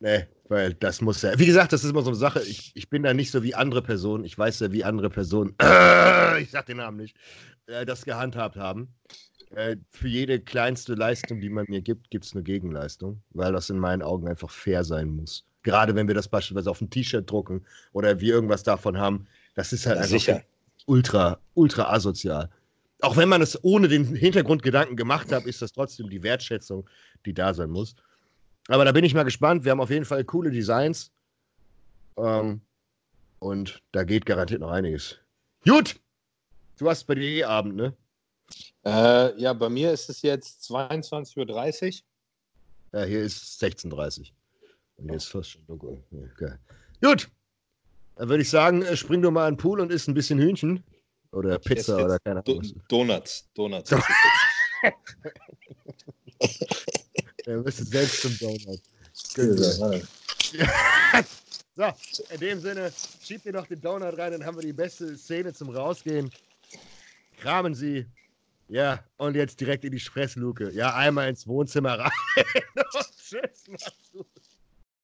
Nee, 0.00 0.26
weil 0.48 0.74
das 0.74 1.00
muss 1.00 1.22
ja. 1.22 1.38
Wie 1.38 1.46
gesagt, 1.46 1.72
das 1.72 1.84
ist 1.84 1.90
immer 1.90 2.02
so 2.02 2.10
eine 2.10 2.16
Sache. 2.16 2.40
Ich, 2.42 2.72
ich 2.74 2.88
bin 2.88 3.02
da 3.02 3.14
nicht 3.14 3.30
so 3.30 3.42
wie 3.42 3.54
andere 3.54 3.82
Personen. 3.82 4.24
Ich 4.24 4.38
weiß 4.38 4.60
ja, 4.60 4.72
wie 4.72 4.84
andere 4.84 5.10
Personen, 5.10 5.54
ich 6.40 6.50
sag 6.50 6.66
den 6.66 6.76
Namen 6.76 6.98
nicht, 6.98 7.16
äh, 7.66 7.84
das 7.84 8.04
gehandhabt 8.04 8.56
haben. 8.56 8.94
Äh, 9.50 9.76
für 9.90 10.08
jede 10.08 10.40
kleinste 10.40 10.94
Leistung, 10.94 11.40
die 11.40 11.48
man 11.48 11.66
mir 11.68 11.80
gibt, 11.80 12.10
gibt 12.10 12.24
es 12.24 12.34
eine 12.34 12.42
Gegenleistung, 12.42 13.22
weil 13.30 13.52
das 13.52 13.70
in 13.70 13.78
meinen 13.78 14.02
Augen 14.02 14.28
einfach 14.28 14.50
fair 14.50 14.84
sein 14.84 15.08
muss. 15.08 15.44
Gerade 15.62 15.94
wenn 15.94 16.06
wir 16.06 16.14
das 16.14 16.28
beispielsweise 16.28 16.70
auf 16.70 16.80
ein 16.80 16.90
T-Shirt 16.90 17.30
drucken 17.30 17.64
oder 17.92 18.20
wir 18.20 18.34
irgendwas 18.34 18.62
davon 18.62 18.98
haben, 18.98 19.26
das 19.54 19.72
ist 19.72 19.86
halt 19.86 19.98
ja, 19.98 20.16
einfach 20.16 20.42
ultra, 20.86 21.40
ultra 21.54 21.92
asozial. 21.92 22.48
Auch 23.00 23.16
wenn 23.16 23.28
man 23.28 23.42
es 23.42 23.62
ohne 23.64 23.88
den 23.88 24.14
Hintergrundgedanken 24.14 24.96
gemacht 24.96 25.32
hat, 25.32 25.46
ist 25.46 25.62
das 25.62 25.72
trotzdem 25.72 26.10
die 26.10 26.22
Wertschätzung, 26.22 26.88
die 27.26 27.34
da 27.34 27.54
sein 27.54 27.70
muss. 27.70 27.94
Aber 28.68 28.84
da 28.84 28.92
bin 28.92 29.04
ich 29.04 29.14
mal 29.14 29.24
gespannt. 29.24 29.64
Wir 29.64 29.72
haben 29.72 29.80
auf 29.80 29.90
jeden 29.90 30.04
Fall 30.04 30.22
coole 30.24 30.50
Designs. 30.50 31.10
Ähm, 32.16 32.60
und 33.38 33.82
da 33.92 34.04
geht 34.04 34.26
garantiert 34.26 34.60
noch 34.60 34.70
einiges. 34.70 35.18
Gut! 35.64 35.98
Du 36.76 36.88
hast 36.88 37.04
bei 37.04 37.14
dir 37.14 37.24
eh 37.24 37.44
Abend, 37.44 37.76
ne? 37.76 37.96
Äh, 38.84 39.40
ja, 39.40 39.52
bei 39.52 39.68
mir 39.68 39.92
ist 39.92 40.08
es 40.10 40.22
jetzt 40.22 40.62
22.30 40.70 42.02
Uhr. 42.92 43.00
Ja, 43.00 43.04
hier 43.04 43.22
ist 43.22 43.60
16.30 43.62 44.20
Uhr. 44.20 44.26
Und 44.96 45.08
hier 45.08 45.16
ist 45.16 45.26
fast 45.26 45.50
schon 45.50 45.66
dunkel. 45.66 46.02
Okay. 46.34 46.54
Gut! 47.02 47.28
Dann 48.16 48.28
würde 48.28 48.42
ich 48.42 48.50
sagen, 48.50 48.82
äh, 48.82 48.96
spring 48.96 49.22
du 49.22 49.30
mal 49.30 49.48
in 49.48 49.54
den 49.54 49.60
Pool 49.60 49.80
und 49.80 49.90
isst 49.90 50.08
ein 50.08 50.14
bisschen 50.14 50.38
Hühnchen. 50.38 50.84
Oder 51.32 51.58
Pizza 51.58 52.04
oder 52.04 52.18
keine 52.18 52.44
Ahnung. 52.44 52.62
Do 52.62 52.80
Donuts. 52.88 53.48
Donuts. 53.54 53.90
Er 57.48 57.62
müsste 57.62 57.82
selbst 57.82 58.20
zum 58.20 58.38
Donut. 58.38 58.78
so, 61.74 61.84
in 62.30 62.40
dem 62.40 62.60
Sinne, 62.60 62.92
schiebt 63.22 63.46
ihr 63.46 63.52
noch 63.54 63.66
den 63.66 63.80
Donut 63.80 64.18
rein, 64.18 64.32
dann 64.32 64.44
haben 64.44 64.58
wir 64.58 64.62
die 64.62 64.74
beste 64.74 65.16
Szene 65.16 65.54
zum 65.54 65.70
Rausgehen. 65.70 66.30
Kramen 67.38 67.74
Sie. 67.74 68.04
Ja, 68.68 69.02
und 69.16 69.34
jetzt 69.34 69.58
direkt 69.62 69.86
in 69.86 69.92
die 69.92 70.00
Fressluke. 70.00 70.70
Ja, 70.72 70.94
einmal 70.94 71.30
ins 71.30 71.46
Wohnzimmer 71.46 71.98
rein. 71.98 72.10
Tschüss, 73.16 73.64
mach's 73.70 73.92
gut. 74.12 74.26